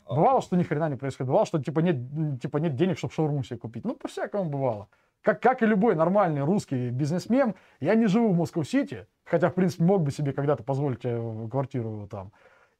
Бывало, 0.08 0.40
что 0.40 0.56
ни 0.56 0.62
хрена 0.62 0.88
не 0.88 0.96
происходит. 0.96 1.28
Бывало, 1.28 1.46
что, 1.46 1.60
типа, 1.60 1.80
нет, 1.80 2.40
типа, 2.40 2.58
нет 2.58 2.76
денег, 2.76 2.98
чтобы 2.98 3.12
шаурму 3.12 3.42
себе 3.42 3.58
купить. 3.58 3.84
Ну, 3.84 3.94
по-всякому 3.94 4.50
бывало. 4.50 4.88
Как, 5.22 5.40
как 5.40 5.62
и 5.62 5.66
любой 5.66 5.94
нормальный 5.94 6.42
русский 6.42 6.90
бизнесмен, 6.90 7.54
я 7.80 7.94
не 7.94 8.06
живу 8.06 8.32
в 8.32 8.36
Москва-Сити, 8.36 9.06
хотя, 9.24 9.50
в 9.50 9.54
принципе, 9.54 9.84
мог 9.84 10.02
бы 10.02 10.10
себе 10.10 10.32
когда-то 10.32 10.64
позволить 10.64 11.04
э, 11.04 11.48
квартиру 11.50 12.08
там. 12.10 12.32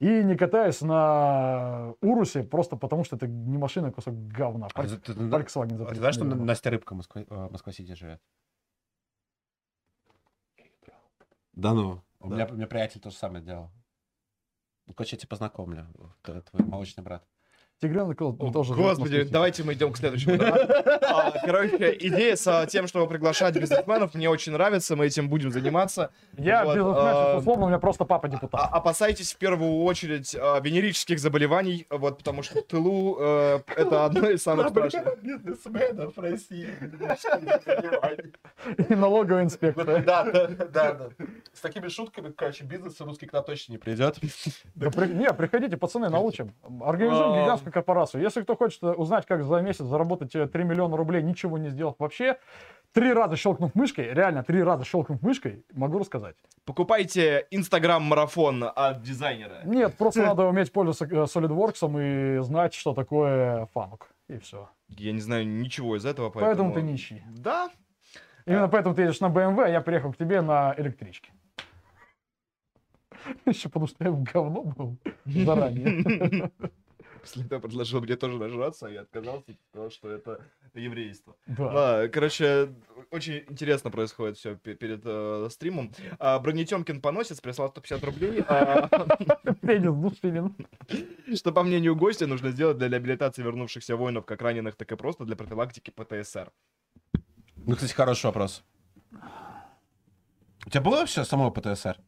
И 0.02 0.24
не 0.24 0.36
катаюсь 0.36 0.80
на 0.80 1.94
Урусе 2.00 2.42
просто 2.42 2.76
потому, 2.76 3.04
что 3.04 3.14
это 3.14 3.28
не 3.28 3.56
машина, 3.56 3.88
а 3.88 3.92
кусок 3.92 4.14
говна. 4.14 4.66
А 4.74 4.82
ты- 4.82 4.98
ты- 4.98 5.14
ты- 5.14 5.20
Volkswagen 5.20 5.76
за 5.76 5.84
а 5.84 5.86
ты 5.86 5.94
30 5.94 5.96
знаешь, 5.98 6.14
что. 6.16 6.24
Настя 6.24 6.70
Рыбка 6.70 6.94
в 6.94 6.96
Москве- 6.96 7.26
э, 7.30 7.48
Москва-Сити 7.50 7.94
живет? 7.94 8.20
Да 11.52 11.72
ну. 11.72 12.02
У 12.18 12.28
Да. 12.30 12.34
меня, 12.34 12.46
у 12.46 12.54
меня 12.54 12.66
приятель 12.66 13.00
то 13.00 13.10
же 13.10 13.16
самое 13.16 13.44
делал. 13.44 13.70
Ну, 14.86 14.94
короче, 14.94 15.14
я 15.14 15.20
тебя 15.20 15.28
познакомлю. 15.28 15.86
Т- 16.22 16.40
Твой 16.40 16.64
молочный 16.66 17.04
брат. 17.04 17.24
Тигренок 17.82 18.16
тоже 18.52 18.74
живет 18.74 18.96
в 18.96 19.00
Господи, 19.00 19.24
давайте 19.24 19.64
мы 19.64 19.72
идем 19.72 19.92
к 19.92 19.96
следующему. 19.96 20.40
А, 20.40 21.32
Короче, 21.44 21.96
идея 22.00 22.36
с 22.36 22.66
тем, 22.68 22.86
чтобы 22.86 23.09
приглашать 23.09 23.56
бизнесменов, 23.56 24.14
мне 24.14 24.30
очень 24.30 24.52
нравится, 24.52 24.94
мы 24.94 25.06
этим 25.06 25.28
будем 25.28 25.50
заниматься. 25.50 26.10
Я 26.38 26.64
Вот, 26.64 26.76
бизнесмен, 26.76 26.96
а, 26.96 27.36
условно, 27.38 27.64
у 27.64 27.68
меня 27.68 27.78
просто 27.80 28.04
папа 28.04 28.28
А- 28.28 28.30
депутат. 28.30 28.68
Опасайтесь 28.72 29.32
в 29.32 29.36
первую 29.36 29.82
очередь 29.82 30.36
а, 30.38 30.60
венерических 30.60 31.18
заболеваний, 31.18 31.86
вот, 31.90 32.18
потому 32.18 32.44
что 32.44 32.60
в 32.60 32.62
тылу 32.62 33.16
э, 33.18 33.60
это 33.76 34.04
одно 34.04 34.30
из 34.30 34.42
самых 34.42 34.68
страшных. 34.68 35.20
бизнесменов 35.20 36.16
России. 36.18 36.68
И 38.88 38.94
налоговый 38.94 39.42
инспектор. 39.42 40.02
Да, 40.04 40.22
да, 40.24 40.46
да, 40.46 40.92
да. 40.92 41.09
С 41.52 41.60
такими 41.60 41.88
шутками, 41.88 42.30
короче, 42.30 42.62
бизнес 42.64 43.00
русский 43.00 43.26
к 43.26 43.32
нам 43.32 43.44
точно 43.44 43.72
не 43.72 43.78
придет. 43.78 44.18
Не, 44.76 45.32
приходите, 45.32 45.76
пацаны, 45.76 46.09
научим. 46.10 46.52
Организуем 46.80 47.32
А. 47.32 47.42
гигантскую 47.42 47.72
корпорацию. 47.73 48.23
Если 48.23 48.43
кто 48.43 48.57
хочет 48.57 48.82
э, 48.82 48.93
узнать, 48.93 49.27
как 49.27 49.44
за 49.44 49.61
месяц 49.61 49.85
заработать 49.85 50.35
э, 50.35 50.47
3 50.47 50.65
миллиона 50.65 50.97
рублей, 50.97 51.23
ничего 51.23 51.59
не 51.59 51.70
сделав 51.70 51.97
вообще, 51.99 52.39
три 52.93 53.12
раза 53.12 53.36
щелкнув 53.36 53.74
мышкой, 53.74 54.12
реально 54.12 54.44
три 54.44 54.62
раза 54.62 54.85
щелкнув 54.85 55.23
мышкой, 55.23 55.65
могу 55.73 55.99
рассказать. 55.99 56.36
Покупайте 56.65 57.47
инстаграм-марафон 57.51 58.65
от 58.74 59.03
дизайнера. 59.03 59.62
Нет, 59.65 59.97
просто 59.97 60.23
надо 60.27 60.44
уметь 60.44 60.73
пользоваться 60.73 61.07
э, 61.07 61.24
SolidWorks 61.24 62.36
и 62.36 62.43
знать, 62.43 62.74
что 62.74 62.94
такое 62.94 63.66
фанук. 63.74 64.09
И 64.28 64.39
все. 64.39 64.69
Я 64.89 65.12
не 65.12 65.20
знаю 65.20 65.47
ничего 65.47 65.97
из 65.97 66.05
этого, 66.05 66.31
Поэтому 66.31 66.73
поэтому... 66.73 66.74
ты 66.74 66.82
нищий. 66.82 67.23
Да, 67.27 67.70
Именно 68.47 68.69
поэтому 68.69 68.94
ты 68.94 69.03
едешь 69.03 69.20
на 69.20 69.27
BMW, 69.27 69.65
а 69.65 69.69
я 69.69 69.81
приехал 69.81 70.12
к 70.12 70.16
тебе 70.16 70.40
на 70.40 70.74
электричке. 70.77 71.32
Еще 73.47 73.69
потому 73.69 73.86
что 73.86 74.03
я 74.05 74.11
в 74.11 74.23
говно 74.23 74.62
был 74.65 74.97
заранее. 75.24 76.51
После 77.23 77.44
этого 77.44 77.61
предложил 77.61 78.01
мне 78.01 78.16
тоже 78.16 78.36
нажраться, 78.36 78.86
а 78.86 78.90
я 78.90 79.03
отказался, 79.03 79.57
потому 79.70 79.90
что 79.90 80.11
это 80.11 80.44
еврейство. 80.74 81.36
Да. 81.47 81.73
Да, 81.73 82.09
короче, 82.09 82.74
очень 83.12 83.44
интересно 83.49 83.93
происходит 83.93 84.39
все 84.39 84.57
перед 84.57 85.03
э, 85.05 85.47
стримом. 85.49 85.93
А, 86.19 86.40
Бронетемкин 86.40 87.01
поносец 87.01 87.40
прислал 87.40 87.69
150 87.69 88.03
рублей. 88.03 88.44
а, 88.49 88.89
Пенис 89.62 89.94
Душилин. 89.94 90.57
Что, 91.32 91.53
по 91.53 91.62
мнению 91.62 91.94
гостя, 91.94 92.27
нужно 92.27 92.51
сделать 92.51 92.78
для 92.78 92.89
реабилитации 92.89 93.43
вернувшихся 93.43 93.94
воинов, 93.94 94.27
как 94.27 94.43
раненых, 94.43 94.74
так 94.74 94.90
и 94.90 94.97
просто 94.97 95.24
для 95.24 95.36
профилактики 95.36 95.90
ПТСР. 95.90 96.51
Ну, 97.55 97.77
кстати, 97.77 97.93
хороший 97.93 98.27
вопрос. 98.27 98.65
У 100.66 100.70
тебя 100.70 100.81
было 100.81 100.97
вообще 100.97 101.24
самого 101.24 101.51
ПТСР? 101.51 102.01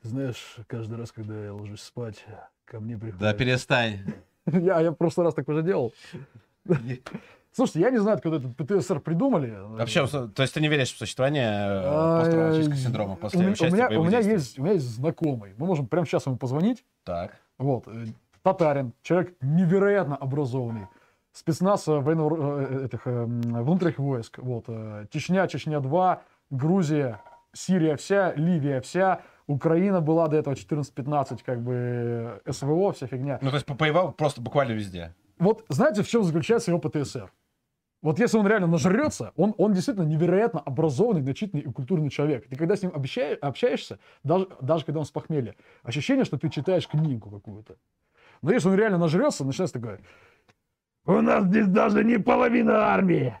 Ты 0.00 0.08
знаешь, 0.08 0.56
каждый 0.66 0.96
раз, 0.96 1.12
когда 1.12 1.44
я 1.44 1.52
ложусь 1.52 1.82
спать, 1.82 2.24
ко 2.64 2.80
мне 2.80 2.96
приходит... 2.96 3.20
Да 3.20 3.32
перестань. 3.34 3.98
Я, 4.46 4.80
я 4.80 4.90
в 4.90 4.94
прошлый 4.94 5.24
раз 5.26 5.34
так 5.34 5.48
уже 5.48 5.62
делал. 5.62 5.92
Слушайте, 7.52 7.80
я 7.80 7.90
не 7.90 7.98
знаю, 7.98 8.16
откуда 8.16 8.36
этот 8.38 8.56
ПТСР 8.56 8.98
придумали. 9.00 9.54
Вообще, 9.56 10.06
то 10.08 10.42
есть 10.42 10.52
ты 10.54 10.60
не 10.60 10.66
веришь 10.68 10.92
в 10.92 10.98
существование 10.98 11.46
э, 11.48 11.82
А, 11.86 12.20
посттравматического 12.20 12.76
синдрома 12.76 13.12
у 13.12 13.16
после 13.16 13.38
меня- 13.38 13.48
у 13.48 13.52
участия 13.52 13.74
меня, 13.76 14.00
у 14.00 14.04
меня 14.04 14.18
есть, 14.18 14.58
у 14.58 14.62
меня 14.62 14.72
есть 14.72 14.86
знакомый. 14.86 15.54
Мы 15.56 15.66
можем 15.66 15.86
прямо 15.86 16.04
сейчас 16.04 16.26
ему 16.26 16.36
позвонить. 16.36 16.84
Так. 17.04 17.30
Вот. 17.58 17.86
э, 17.86 18.06
Татарин, 18.42 18.92
человек 19.02 19.34
невероятно 19.40 20.16
образованный. 20.16 20.88
Спецназ 21.32 21.86
э, 21.86 21.92
военно 22.00 22.28
э, 22.68 22.86
этих, 22.86 23.06
э, 23.06 23.10
м, 23.10 23.40
внутренних 23.64 23.98
войск. 23.98 24.38
Вот. 24.38 24.64
э, 24.66 25.06
Чечня, 25.10 25.46
Чечня-2, 25.46 26.18
Грузия, 26.50 27.20
Сирия 27.52 27.94
вся, 27.96 28.32
Ливия 28.34 28.80
вся, 28.80 29.20
Украина 29.46 30.00
была 30.00 30.28
до 30.28 30.36
этого 30.36 30.54
14-15, 30.54 31.40
как 31.44 31.62
бы 31.62 32.40
э, 32.44 32.52
СВО, 32.52 32.92
вся 32.92 33.06
фигня. 33.06 33.38
Ну, 33.42 33.50
то 33.50 33.56
есть 33.56 33.66
повоевал 33.66 34.12
просто 34.12 34.40
буквально 34.40 34.72
везде. 34.72 35.14
Вот 35.38 35.64
знаете, 35.68 36.02
в 36.02 36.08
чем 36.08 36.24
заключается 36.24 36.70
его 36.70 36.80
ПТСР? 36.80 37.30
Вот 38.00 38.18
если 38.18 38.36
он 38.36 38.46
реально 38.46 38.66
нажрется, 38.66 39.32
он, 39.34 39.54
он 39.56 39.72
действительно 39.72 40.04
невероятно 40.04 40.60
образованный, 40.60 41.22
начитанный 41.22 41.62
и 41.62 41.70
культурный 41.70 42.10
человек. 42.10 42.46
Ты 42.48 42.56
когда 42.56 42.76
с 42.76 42.82
ним 42.82 42.92
общаешь, 42.94 43.38
общаешься, 43.40 43.98
даже, 44.22 44.46
даже 44.60 44.84
когда 44.84 45.00
он 45.00 45.06
с 45.06 45.10
похмелья, 45.10 45.54
ощущение, 45.82 46.26
что 46.26 46.38
ты 46.38 46.50
читаешь 46.50 46.86
книгу 46.86 47.30
какую-то. 47.30 47.76
Но 48.42 48.52
если 48.52 48.68
он 48.68 48.74
реально 48.74 48.98
нажрется, 48.98 49.44
начинается 49.44 49.80
такое... 49.80 50.00
У 51.06 51.20
нас 51.20 51.44
здесь 51.44 51.66
даже 51.66 52.04
не 52.04 52.18
половина 52.18 52.92
армии. 52.92 53.34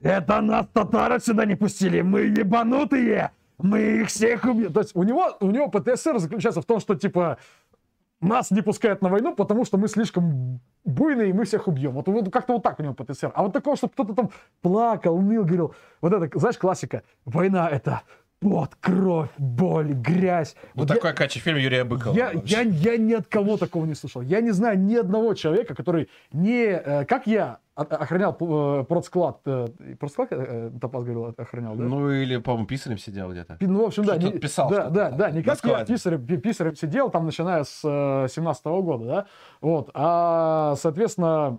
Это 0.00 0.40
нас 0.40 0.66
татары 0.72 1.18
сюда 1.20 1.44
не 1.44 1.54
пустили. 1.54 2.00
Мы 2.00 2.20
ебанутые. 2.22 3.32
Мы 3.62 3.80
их 4.00 4.08
всех 4.08 4.44
убьем. 4.44 4.72
То 4.72 4.80
есть 4.80 4.92
у 4.94 5.02
него, 5.02 5.36
у 5.40 5.50
него 5.50 5.68
ПТСР 5.68 6.18
заключается 6.18 6.60
в 6.60 6.64
том, 6.64 6.80
что 6.80 6.94
типа 6.94 7.38
нас 8.20 8.50
не 8.50 8.60
пускают 8.60 9.02
на 9.02 9.08
войну, 9.08 9.34
потому 9.34 9.64
что 9.64 9.78
мы 9.78 9.88
слишком 9.88 10.60
буйные, 10.84 11.30
и 11.30 11.32
мы 11.32 11.44
всех 11.44 11.68
убьем. 11.68 11.92
Вот, 11.92 12.06
вот 12.08 12.30
как-то 12.30 12.54
вот 12.54 12.62
так 12.62 12.78
у 12.78 12.82
него 12.82 12.94
ПТСР. 12.94 13.32
А 13.34 13.42
вот 13.42 13.52
такого, 13.52 13.76
чтобы 13.76 13.92
кто-то 13.92 14.14
там 14.14 14.30
плакал, 14.60 15.18
ныл, 15.18 15.44
говорил. 15.44 15.74
Вот 16.00 16.12
это, 16.12 16.38
знаешь, 16.38 16.58
классика. 16.58 17.02
Война— 17.24 17.68
это 17.70 18.02
пот, 18.40 18.70
кровь, 18.80 19.28
боль, 19.38 19.92
грязь. 19.92 20.54
Вот, 20.74 20.82
Вот 20.82 20.88
я- 20.88 20.94
такой 20.96 21.12
качественный 21.14 21.54
фильм 21.60 21.64
Юрия 21.64 21.84
Быкова. 21.84 22.14
я, 22.14 22.32
я, 22.44 22.60
я 22.62 22.96
ни 22.96 23.12
от 23.12 23.26
кого 23.26 23.56
такого 23.58 23.84
не 23.84 23.94
слышал. 23.94 24.22
Я 24.22 24.40
не 24.40 24.50
знаю 24.50 24.78
ни 24.78 24.94
одного 24.96 25.34
человека, 25.34 25.74
который 25.74 26.08
не, 26.32 26.64
э, 26.64 27.04
как 27.04 27.26
я, 27.26 27.58
охранял 27.74 28.36
э, 28.40 28.84
продсклад. 28.88 29.40
э, 29.44 29.66
Продсклад, 29.98 30.30
Топаз 30.80 31.04
говорил, 31.04 31.34
охранял, 31.36 31.74
да? 31.76 31.84
Ну, 31.84 32.10
или, 32.10 32.38
по-моему, 32.38 32.66
писарем 32.66 32.98
сидел 32.98 33.30
где-то. 33.30 33.58
Ну, 33.60 33.82
в 33.84 33.86
общем, 33.86 34.04
да. 34.04 34.16
Не- 34.16 34.32
писал 34.32 34.70
да, 34.70 34.88
да, 34.88 35.08
там 35.10 35.18
да, 35.18 35.30
не 35.30 35.42
как 35.42 35.62
я 35.64 35.84
писарем, 35.84 36.26
пи- 36.26 36.36
писарем 36.38 36.74
сидел, 36.76 37.10
там, 37.10 37.26
начиная 37.26 37.64
с 37.64 37.80
э, 37.84 38.26
17 38.30 38.64
года, 38.82 39.04
да, 39.04 39.26
вот, 39.60 39.90
а, 39.94 40.74
соответственно, 40.78 41.58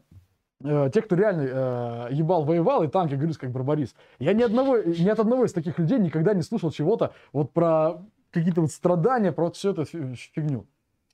э, 0.64 0.90
те, 0.94 1.02
кто 1.02 1.16
реально 1.16 2.08
э, 2.10 2.14
ебал, 2.14 2.44
воевал 2.44 2.84
и 2.84 2.88
танки 2.88 3.16
грыз, 3.16 3.38
как 3.38 3.52
Барбарис. 3.52 3.94
Я 4.20 4.34
ни, 4.34 4.44
одного, 4.44 4.78
ни 4.78 5.10
от 5.10 5.20
одного 5.20 5.46
из 5.46 5.54
таких 5.54 5.78
людей 5.80 6.00
никогда 6.00 6.34
не 6.34 6.42
слышал 6.42 6.72
чего-то 6.72 7.12
вот 7.34 7.52
про 7.52 8.02
какие-то 8.32 8.62
вот 8.62 8.72
страдания, 8.72 9.32
про 9.32 9.46
вот 9.46 9.56
всю 9.56 9.72
эту 9.72 9.86
фи- 9.86 10.16
фигню. 10.34 10.66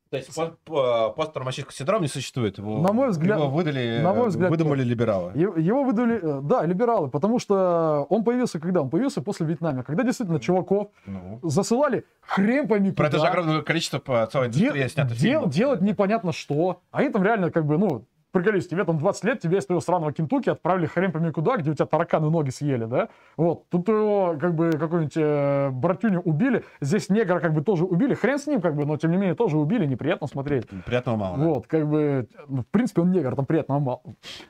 То 0.10 0.15
есть 0.15 0.34
по- 0.34 0.56
по- 0.64 1.10
посттравматический 1.10 1.76
синдром 1.76 2.02
не 2.02 2.07
существует. 2.07 2.57
Его, 2.57 2.78
На 2.82 2.94
мой 2.94 3.10
взгляд- 3.10 3.40
его 3.40 3.49
выдали, 3.49 3.99
на 4.02 4.14
мой 4.14 4.30
взгляд, 4.30 4.49
выдумали 4.49 4.82
либералы. 4.82 5.34
Его 5.36 5.84
выдали, 5.84 6.18
э, 6.22 6.41
да, 6.44 6.65
либералы, 6.65 7.10
потому 7.10 7.40
что 7.40 8.06
он 8.10 8.24
появился 8.24 8.57
когда? 8.57 8.82
Он 8.82 8.90
появился 8.90 9.22
после 9.22 9.45
Вьетнама, 9.45 9.84
когда 9.84 10.03
действительно 10.03 10.40
чуваков 10.40 10.91
Ну. 11.06 11.41
засылали 11.44 12.06
хрен 12.22 12.69
пойми 12.69 12.91
Про 12.91 13.07
это 13.07 13.18
же 13.18 13.22
куда. 13.24 13.32
огромное 13.32 13.61
количество 13.64 13.99
по 13.99 14.26
целой 14.32 14.48
Дел- 14.48 14.68
индустрии 14.69 14.88
снято 14.88 15.10
дел- 15.10 15.18
фильмов. 15.41 15.49
делать 15.53 15.82
непонятно 15.82 16.32
что. 16.32 16.80
Они 16.91 17.10
там 17.10 17.22
реально 17.24 17.52
как 17.52 17.65
бы, 17.65 17.78
ну, 17.78 18.06
приколись, 18.38 18.68
тебе 18.68 18.84
там 18.84 18.98
20 18.98 19.24
лет, 19.24 19.40
тебя 19.40 19.58
из 19.58 19.66
твоего 19.66 19.82
сраного 19.82 20.14
Кентукки 20.14 20.50
отправили 20.50 20.86
хрен 20.86 21.12
пойми 21.12 21.32
куда, 21.32 21.58
где 21.58 21.72
у 21.72 21.74
тебя 21.74 21.86
тараканы 21.86 22.30
ноги 22.30 22.50
съели, 22.50 22.86
да? 22.86 23.10
Вот, 23.36 23.68
тут 23.70 23.88
его 23.88 24.38
как 24.40 24.56
бы 24.56 24.72
какой-нибудь 24.72 25.18
э, 25.18 25.70
братюню 25.72 26.22
убили, 26.22 26.64
здесь 26.82 27.10
негра 27.10 27.40
как 27.40 27.54
бы 27.54 27.62
тоже 27.62 27.86
убили, 27.86 28.14
хрен 28.14 28.40
с 28.40 28.48
ним 28.48 28.62
как 28.62 28.76
бы, 28.76 28.86
но 28.86 28.98
тем 28.98 29.12
не 29.12 29.18
менее 29.18 29.36
тоже 29.36 29.58
убили, 29.58 29.86
неприятно 29.86 30.28
смотреть. 30.28 30.68
Приятного 30.86 31.18
мало. 31.18 31.38
да? 31.38 31.44
Вот, 31.46 31.68
как 31.68 31.88
бы, 31.88 32.28
ну, 32.48 32.62
в 32.62 32.68
принципе, 32.68 33.02
он 33.02 33.12
негр, 33.12 33.36
там 33.36 33.46
приятно 33.46 33.80
мало. 33.80 34.02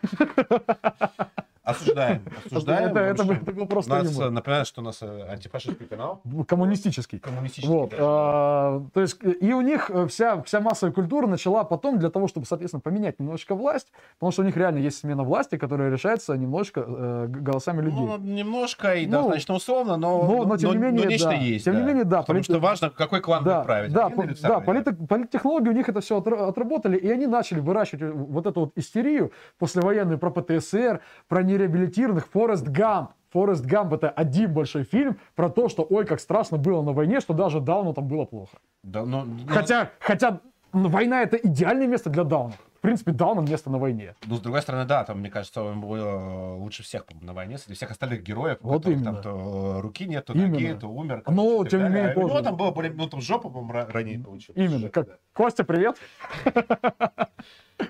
Осуждаем. 1.68 2.22
Осуждаем. 2.45 2.89
Это- 2.89 2.99
это 2.99 3.23
это 3.34 3.52
был 3.52 3.65
просто 3.68 3.91
Нас 3.95 4.11
юмор. 4.11 4.27
э, 4.27 4.30
напоминает, 4.31 4.68
что 4.68 4.81
у 4.81 4.84
нас 4.85 4.99
э, 5.02 5.27
антифашистский 5.30 5.85
канал. 5.85 6.22
Коммунистический. 6.48 7.19
Коммунистический. 7.19 7.68
Вот, 7.73 7.89
да. 7.91 7.98
а, 7.99 8.84
то 8.94 9.02
есть 9.02 9.18
э, 9.23 9.31
и 9.31 9.52
у 9.53 9.61
них 9.61 9.89
э, 9.89 10.07
вся, 10.07 10.41
вся 10.44 10.60
массовая 10.61 10.94
культура 10.94 11.27
начала 11.27 11.64
потом 11.64 11.99
для 11.99 12.10
того, 12.10 12.27
чтобы, 12.27 12.45
соответственно, 12.45 12.80
поменять 12.81 13.19
немножечко 13.19 13.53
власть, 13.56 13.88
потому 14.18 14.31
что 14.31 14.41
у 14.44 14.45
них 14.45 14.56
реально 14.56 14.77
есть 14.80 14.98
смена 14.99 15.23
власти, 15.23 15.57
которая 15.57 15.91
решается 15.91 16.35
немножко 16.38 16.84
э, 16.88 17.26
голосами 17.27 17.81
людей. 17.81 17.99
Ну, 17.99 18.18
немножко 18.18 18.95
и 18.95 19.06
Ну, 19.06 19.23
достаточно 19.23 19.56
условно, 19.56 19.98
но, 19.98 20.23
но- 20.23 20.45
но 20.45 20.57
тем 20.57 20.72
не 20.72 20.77
менее, 20.77 21.06
нечто 21.07 21.30
да. 21.30 21.35
есть. 21.35 21.65
Тем 21.65 21.76
не 21.77 21.84
менее, 21.84 22.03
да, 22.06 22.22
Потому 22.22 22.39
полит- 22.39 22.45
что 22.45 22.60
важно, 22.60 22.89
какой 22.89 23.19
клан 23.22 23.44
да, 23.44 23.56
будет 23.57 23.65
править. 23.68 23.91
да, 23.94 24.10
по- 24.10 24.23
да, 24.41 24.60
полит- 24.61 25.07
политтехнологии 25.07 25.69
у 25.69 25.73
них 25.73 25.89
это 25.89 25.99
все 26.02 26.18
отработали, 26.19 26.98
и 26.98 27.10
они 27.10 27.27
начали 27.27 27.60
выращивать 27.60 28.14
вот 28.14 28.45
эту 28.45 28.60
вот 28.61 28.72
истерию 28.77 29.31
послевоенную 29.60 30.18
про 30.18 30.30
ПТСР, 30.31 31.02
про 31.27 31.44
нереабилитированных, 31.58 32.28
Форест 32.28 32.68
Гамп. 32.68 33.12
Форест 33.32 33.66
Гамп 33.66 33.94
это 33.94 34.10
один 34.10 34.54
большой 34.54 34.84
фильм 34.84 35.18
про 35.36 35.50
то, 35.50 35.68
что 35.70 35.86
ой, 35.90 36.06
как 36.06 36.20
страшно 36.20 36.58
было 36.58 36.82
на 36.82 36.94
войне, 36.94 37.20
что 37.20 37.34
даже 37.34 37.60
Дауну 37.60 37.94
там 37.94 38.08
было 38.08 38.26
плохо. 38.26 38.58
Да, 38.84 39.06
ну, 39.06 39.24
ну, 39.26 39.40
Хотя, 39.48 39.92
хотя 40.00 40.40
ну, 40.72 40.88
война 40.90 41.22
это 41.24 41.38
идеальное 41.38 41.88
место 41.88 42.10
для 42.10 42.24
Дауна. 42.24 42.54
В 42.78 42.80
принципе, 42.80 43.12
Даун 43.12 43.44
место 43.44 43.70
на 43.72 43.80
войне. 43.80 44.14
Ну, 44.28 44.36
с 44.36 44.40
другой 44.40 44.62
стороны, 44.62 44.86
да, 44.86 45.04
там, 45.04 45.20
мне 45.20 45.30
кажется, 45.32 45.64
он 45.64 45.82
был 45.82 45.96
э, 45.96 46.56
лучше 46.58 46.84
всех 46.84 47.06
на 47.22 47.34
войне, 47.34 47.58
среди 47.58 47.74
всех 47.74 47.90
остальных 47.92 48.22
героев, 48.22 48.60
Вот 48.62 48.84
которых 48.84 49.00
именно. 49.00 49.14
там 49.14 49.24
то 49.24 49.78
э, 49.78 49.82
руки 49.82 50.06
нет, 50.06 50.26
то 50.26 50.38
ноги, 50.38 50.64
Именно. 50.64 50.80
то 50.80 50.88
умер. 50.88 51.24
Ну, 51.28 51.64
так 51.64 51.72
тем 51.72 51.84
не 51.84 51.90
менее, 51.90 52.14
У 52.16 52.20
него 52.20 52.30
тоже. 52.30 52.44
там 52.44 52.56
было 52.56 52.72
более, 52.72 52.94
ну, 52.94 53.10
там 53.10 53.20
жопу, 53.20 53.50
по-моему, 53.50 53.74
ра- 53.74 53.92
ранее 53.92 54.20
получил. 54.20 54.54
Именно. 54.56 54.90
Как... 54.90 55.08
Костя, 55.34 55.64
привет. 55.64 55.98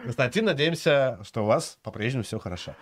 Константин, 0.03 0.45
надеемся, 0.45 1.19
что 1.23 1.44
у 1.44 1.45
вас 1.45 1.77
по-прежнему 1.84 2.23
все 2.23 2.39
хорошо. 2.39 2.73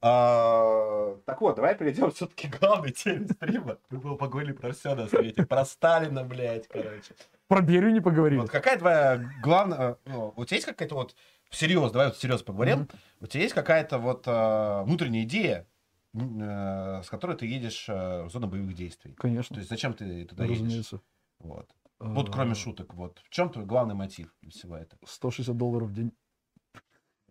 А, 0.00 1.16
так 1.26 1.40
вот, 1.40 1.56
давай 1.56 1.76
перейдем 1.76 2.10
все-таки 2.12 2.48
к 2.48 2.58
главной 2.58 2.92
теме 2.92 3.26
стрима. 3.28 3.78
Мы 3.90 3.98
бы 3.98 4.16
поговорили 4.16 4.52
про 4.52 4.72
все 4.72 4.94
на 4.94 5.08
свете. 5.08 5.44
Про 5.44 5.64
Сталина, 5.64 6.22
блядь, 6.24 6.68
короче. 6.68 7.14
Про 7.48 7.62
Берию 7.62 7.92
не 7.92 8.00
поговорили. 8.00 8.40
Вот 8.40 8.50
какая 8.50 8.78
твоя 8.78 9.28
главная... 9.42 9.96
ну, 10.04 10.32
у 10.36 10.44
тебя 10.44 10.56
есть 10.56 10.66
какая-то 10.66 10.94
вот... 10.94 11.16
Серьезно, 11.50 11.90
давай 11.90 12.08
вот 12.08 12.18
серьезно 12.18 12.44
поговорим. 12.44 12.88
У 13.20 13.26
тебя 13.26 13.42
есть 13.42 13.54
какая-то 13.54 13.98
вот 13.98 14.24
а, 14.26 14.84
внутренняя 14.84 15.24
идея, 15.24 15.66
э, 16.12 17.02
с 17.02 17.08
которой 17.08 17.36
ты 17.36 17.46
едешь 17.46 17.88
э, 17.88 18.24
в 18.24 18.30
зону 18.30 18.48
боевых 18.48 18.74
действий? 18.74 19.12
То 19.12 19.22
Конечно. 19.22 19.56
есть 19.56 19.70
зачем 19.70 19.94
ты 19.94 20.26
туда 20.26 20.44
едешь? 20.44 20.58
Разумеется. 20.58 21.00
Вот. 21.38 21.70
Вот 22.00 22.30
кроме 22.30 22.52
Э, 22.52 22.54
шуток, 22.54 22.94
вот. 22.94 23.18
В 23.24 23.30
чем 23.30 23.50
твой 23.50 23.64
главный 23.64 23.94
мотив 23.94 24.32
всего 24.48 24.76
этого? 24.76 25.00
160 25.06 25.56
долларов 25.56 25.88
в 25.88 25.94
день. 25.94 26.12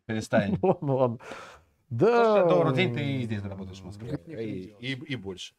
Перестань. 0.06 0.58
Ладно, 0.62 1.20
ладно. 1.90 2.08
160 2.08 2.44
Да. 2.44 2.50
долларов 2.50 2.74
в 2.74 2.76
день 2.76 2.94
ты 2.94 3.04
и 3.04 3.24
здесь 3.24 3.42
заработаешь 3.42 3.80
в 3.80 3.86
Москве. 3.86 4.20
И, 4.28 4.76
и, 4.80 4.92
и 4.94 5.16
больше. 5.16 5.54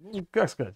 Ну, 0.00 0.26
как 0.30 0.48
сказать? 0.50 0.74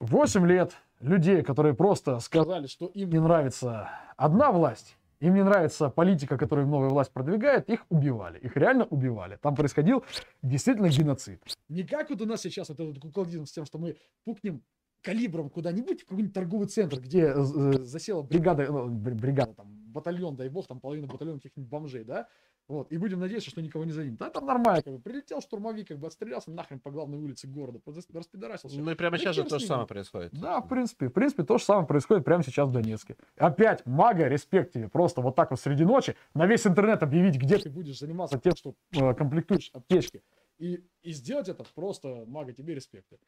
8 0.00 0.46
лет 0.46 0.74
людей, 1.00 1.42
которые 1.42 1.74
просто 1.74 2.18
сказали, 2.20 2.66
что 2.66 2.86
им 2.86 3.10
не 3.10 3.20
нравится 3.20 3.88
одна 4.16 4.52
власть, 4.52 4.96
им 5.20 5.34
не 5.34 5.42
нравится 5.42 5.88
политика, 5.88 6.36
которую 6.36 6.66
новая 6.66 6.90
власть 6.90 7.10
продвигает, 7.12 7.68
их 7.70 7.86
убивали. 7.88 8.38
Их 8.38 8.56
реально 8.56 8.84
убивали. 8.84 9.38
Там 9.40 9.54
происходил 9.54 10.04
действительно 10.42 10.88
геноцид. 10.88 11.42
Не 11.68 11.84
как 11.84 12.10
вот 12.10 12.20
у 12.20 12.26
нас 12.26 12.42
сейчас 12.42 12.68
вот 12.68 12.78
этот 12.80 12.98
куколдизм 13.00 13.46
с 13.46 13.52
тем, 13.52 13.64
что 13.64 13.78
мы 13.78 13.96
пукнем 14.24 14.62
калибром 15.02 15.48
куда-нибудь, 15.48 16.02
в 16.02 16.06
какой-нибудь 16.06 16.34
торговый 16.34 16.66
центр, 16.68 17.00
где 17.00 17.22
э, 17.28 17.34
э, 17.34 17.82
засела 17.84 18.22
бригада, 18.22 18.66
ну, 18.70 18.88
бр- 18.88 19.14
бригада, 19.14 19.54
там, 19.54 19.85
батальон, 19.96 20.36
дай 20.36 20.48
бог, 20.48 20.66
там 20.66 20.80
половина 20.80 21.06
батальона 21.06 21.38
каких-нибудь 21.38 21.68
бомжей, 21.68 22.04
да, 22.04 22.28
вот, 22.68 22.90
и 22.90 22.98
будем 22.98 23.20
надеяться, 23.20 23.50
что 23.50 23.62
никого 23.62 23.84
не 23.84 23.92
задим. 23.92 24.16
Да, 24.16 24.28
там 24.28 24.44
нормально, 24.44 24.82
как 24.82 24.92
бы, 24.94 25.00
прилетел 25.00 25.40
штурмовик, 25.40 25.88
как 25.88 25.98
бы, 25.98 26.06
отстрелялся 26.08 26.50
нахрен 26.50 26.80
по 26.80 26.90
главной 26.90 27.18
улице 27.18 27.46
города, 27.46 27.80
распидорасился. 28.12 28.80
Ну 28.80 28.90
и 28.90 28.94
прямо 28.94 29.18
сейчас 29.18 29.36
же 29.36 29.44
то 29.44 29.58
же 29.58 29.66
самое 29.66 29.86
происходит. 29.86 30.32
Да, 30.32 30.60
в 30.60 30.68
принципе, 30.68 31.08
в 31.08 31.12
принципе, 31.12 31.44
то 31.44 31.58
же 31.58 31.64
самое 31.64 31.86
происходит 31.86 32.24
прямо 32.24 32.42
сейчас 32.42 32.68
в 32.68 32.72
Донецке. 32.72 33.16
Опять, 33.36 33.86
мага, 33.86 34.28
респект 34.28 34.72
тебе, 34.72 34.88
просто 34.88 35.20
вот 35.20 35.36
так 35.36 35.50
вот 35.50 35.60
среди 35.60 35.84
ночи 35.84 36.16
на 36.34 36.46
весь 36.46 36.66
интернет 36.66 37.02
объявить, 37.02 37.36
где 37.36 37.58
ты 37.58 37.70
будешь 37.70 37.98
заниматься 37.98 38.38
тем, 38.38 38.56
что 38.56 38.74
э, 38.92 39.14
комплектуешь 39.14 39.70
аптечки. 39.72 40.22
И, 40.58 40.84
и 41.02 41.12
сделать 41.12 41.48
это 41.48 41.64
просто, 41.74 42.24
мага, 42.26 42.52
тебе 42.52 42.74
респекты. 42.74 43.18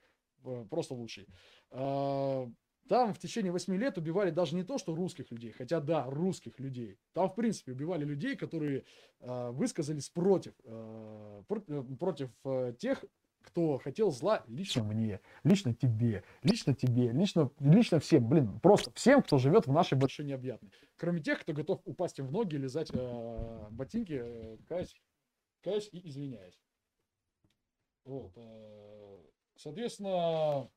Э, 0.45 0.65
Просто 0.71 0.95
лучший. 0.95 1.27
А, 2.89 2.95
Там 2.95 3.15
в 3.15 3.19
течение 3.19 3.53
8 3.53 3.77
лет 3.77 3.99
убивали 3.99 4.31
даже 4.31 4.55
не 4.57 4.65
то, 4.65 4.79
что 4.79 4.95
русских 4.95 5.31
людей, 5.31 5.53
хотя 5.53 5.81
да, 5.81 6.07
русских 6.09 6.59
людей. 6.59 6.99
Там, 7.13 7.29
в 7.29 7.35
принципе, 7.35 7.73
убивали 7.73 8.05
людей, 8.05 8.37
которые 8.37 8.85
э, 9.21 9.51
высказались 9.51 10.09
против, 10.09 10.55
про- 10.57 11.65
э, 11.69 11.83
против 11.99 12.31
э, 12.45 12.75
тех 12.79 13.05
кто 13.43 13.79
хотел 13.79 14.11
зла 14.11 14.45
лично 14.47 14.83
мне, 14.83 15.21
лично 15.43 15.73
тебе, 15.73 16.23
лично 16.43 16.75
тебе, 16.75 17.13
лично, 17.13 17.51
лично 17.61 17.99
всем, 17.99 18.29
блин, 18.29 18.61
просто 18.61 18.93
всем, 18.93 19.23
кто 19.23 19.39
живет 19.39 19.67
в 19.67 19.73
нашей 19.73 19.97
большой 19.97 20.27
необъятной. 20.27 20.71
Кроме 20.97 21.21
тех, 21.23 21.41
кто 21.41 21.55
готов 21.55 21.81
упасть 21.87 22.19
им 22.19 22.27
в 22.27 22.33
ноги, 22.33 22.57
лизать 22.57 22.91
э, 22.93 23.67
ботинки, 23.71 24.21
э, 24.23 24.57
каюсь, 24.69 24.95
каюсь 25.63 25.89
и 25.93 26.09
извиняюсь. 26.09 26.61
Вот, 28.05 28.33
э, 28.37 29.19
соответственно, 29.59 30.69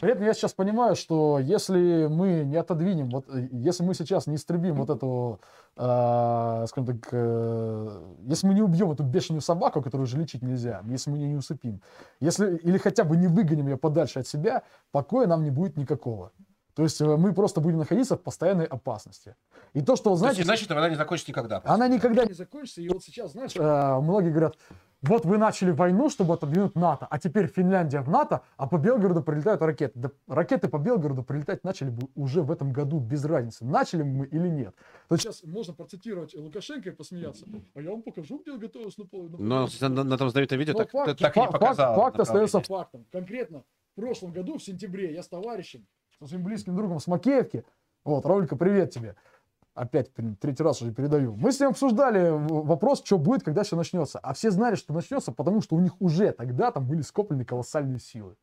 при 0.00 0.12
этом 0.12 0.24
я 0.24 0.34
сейчас 0.34 0.52
понимаю, 0.52 0.96
что 0.96 1.38
если 1.38 2.06
мы 2.06 2.44
не 2.44 2.56
отодвинем, 2.56 3.10
вот 3.10 3.28
э, 3.28 3.48
если 3.52 3.82
мы 3.82 3.94
сейчас 3.94 4.26
не 4.26 4.36
истребим 4.36 4.76
вот 4.76 4.90
эту, 4.90 5.40
э, 5.76 6.64
скажем 6.68 6.86
так, 6.86 7.08
э, 7.12 8.02
если 8.26 8.46
мы 8.46 8.54
не 8.54 8.62
убьем 8.62 8.92
эту 8.92 9.02
бешеную 9.02 9.42
собаку, 9.42 9.82
которую 9.82 10.06
уже 10.06 10.16
лечить 10.16 10.42
нельзя, 10.42 10.82
если 10.86 11.10
мы 11.10 11.18
ее 11.18 11.28
не 11.28 11.36
усыпим, 11.36 11.82
если 12.20 12.56
или 12.56 12.78
хотя 12.78 13.04
бы 13.04 13.16
не 13.16 13.26
выгоним 13.26 13.68
ее 13.68 13.76
подальше 13.76 14.20
от 14.20 14.26
себя, 14.26 14.62
покоя 14.92 15.26
нам 15.26 15.42
не 15.42 15.50
будет 15.50 15.76
никакого. 15.76 16.32
То 16.74 16.84
есть 16.84 17.00
э, 17.00 17.04
мы 17.16 17.34
просто 17.34 17.60
будем 17.60 17.78
находиться 17.78 18.16
в 18.16 18.22
постоянной 18.22 18.64
опасности. 18.64 19.34
И 19.74 19.82
то, 19.82 19.96
что, 19.96 20.10
То 20.10 20.16
знаете, 20.16 20.38
есть, 20.38 20.48
иначе 20.48 20.64
эта 20.64 20.74
война 20.74 20.88
не 20.88 20.96
закончится 20.96 21.30
никогда. 21.30 21.60
она 21.64 21.88
никогда 21.88 22.24
не 22.24 22.32
закончится. 22.32 22.80
И 22.80 22.88
вот 22.88 23.02
сейчас, 23.02 23.32
знаешь, 23.32 23.52
э, 23.56 24.00
многие 24.00 24.30
говорят, 24.30 24.56
вот 25.02 25.24
вы 25.24 25.38
начали 25.38 25.70
войну, 25.70 26.10
чтобы 26.10 26.34
отодвинуть 26.34 26.74
НАТО, 26.74 27.06
а 27.08 27.18
теперь 27.18 27.46
Финляндия 27.46 28.00
в 28.02 28.10
НАТО, 28.10 28.42
а 28.56 28.66
по 28.66 28.76
Белгороду 28.76 29.22
прилетают 29.22 29.62
ракеты. 29.62 29.98
Да, 29.98 30.10
ракеты 30.28 30.68
по 30.68 30.78
Белгороду 30.78 31.22
прилетать 31.22 31.64
начали 31.64 31.88
бы 31.90 32.08
уже 32.14 32.42
в 32.42 32.50
этом 32.50 32.72
году 32.72 33.00
без 33.00 33.24
разницы, 33.24 33.64
начали 33.64 34.02
мы 34.02 34.26
или 34.26 34.48
нет. 34.48 34.74
То 35.08 35.14
есть 35.14 35.22
сейчас 35.24 35.42
можно 35.44 35.72
процитировать 35.72 36.34
Лукашенко 36.34 36.90
и 36.90 36.92
посмеяться. 36.92 37.46
А 37.74 37.80
я 37.80 37.90
вам 37.90 38.02
покажу, 38.02 38.40
где 38.40 38.56
готовилась 38.56 38.98
на 38.98 39.06
поле. 39.06 39.30
Но 39.38 39.68
на, 39.80 39.88
на 40.04 40.18
том 40.18 40.28
знаменитом 40.30 40.58
видео 40.58 40.74
Но 40.74 40.78
так, 40.80 40.90
факт, 40.90 41.18
так 41.18 41.36
и 41.36 41.40
не 41.40 41.46
факт- 41.46 41.58
показал. 41.58 41.94
факт 41.96 42.20
остается 42.20 42.60
фактом. 42.60 43.06
Конкретно 43.10 43.64
в 43.96 44.00
прошлом 44.00 44.32
году, 44.32 44.58
в 44.58 44.62
сентябре, 44.62 45.14
я 45.14 45.22
с 45.22 45.28
товарищем, 45.28 45.86
со 46.18 46.26
своим 46.26 46.44
близким 46.44 46.76
другом 46.76 47.00
с 47.00 47.06
Макеевки, 47.06 47.64
вот, 48.04 48.24
Раулька, 48.24 48.56
привет 48.56 48.90
тебе, 48.90 49.16
опять, 49.80 50.10
третий 50.40 50.62
раз 50.62 50.82
уже 50.82 50.92
передаю, 50.92 51.34
мы 51.36 51.52
с 51.52 51.60
ним 51.60 51.70
обсуждали 51.70 52.28
вопрос, 52.30 53.02
что 53.04 53.18
будет, 53.18 53.42
когда 53.42 53.62
все 53.62 53.76
начнется. 53.76 54.18
А 54.18 54.34
все 54.34 54.50
знали, 54.50 54.74
что 54.74 54.92
начнется, 54.92 55.32
потому 55.32 55.62
что 55.62 55.76
у 55.76 55.80
них 55.80 56.00
уже 56.00 56.32
тогда 56.32 56.70
там 56.70 56.86
были 56.86 57.02
скоплены 57.02 57.44
колоссальные 57.44 58.00
силы. 58.00 58.36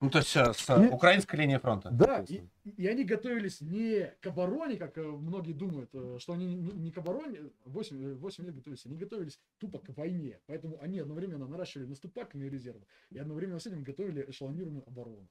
Ну, 0.00 0.10
то 0.10 0.18
есть 0.18 0.34
э, 0.34 0.52
с 0.52 0.68
И- 0.68 0.88
украинской 0.88 1.36
линии 1.36 1.58
фронта. 1.58 1.90
Да, 1.92 2.24
и, 2.28 2.42
и 2.64 2.88
они 2.88 3.04
готовились 3.04 3.60
не 3.60 4.12
к 4.20 4.26
обороне, 4.26 4.76
как 4.76 4.98
э, 4.98 5.02
многие 5.02 5.52
думают, 5.52 5.90
э, 5.92 6.16
что 6.18 6.32
они 6.32 6.46
не, 6.56 6.72
не 6.72 6.90
к 6.90 6.98
обороне, 6.98 7.38
8, 7.66 8.14
8 8.16 8.44
лет 8.44 8.54
готовились, 8.56 8.84
они 8.84 8.96
готовились 8.96 9.38
тупо 9.58 9.78
к 9.78 9.96
войне. 9.96 10.40
Поэтому 10.46 10.76
они 10.80 10.98
одновременно 10.98 11.46
наращивали 11.46 11.86
наступательные 11.86 12.50
резервы 12.50 12.84
и 13.10 13.18
одновременно 13.18 13.60
с 13.60 13.66
этим 13.66 13.84
готовили 13.84 14.28
эшелонированную 14.28 14.82
оборону. 14.88 15.28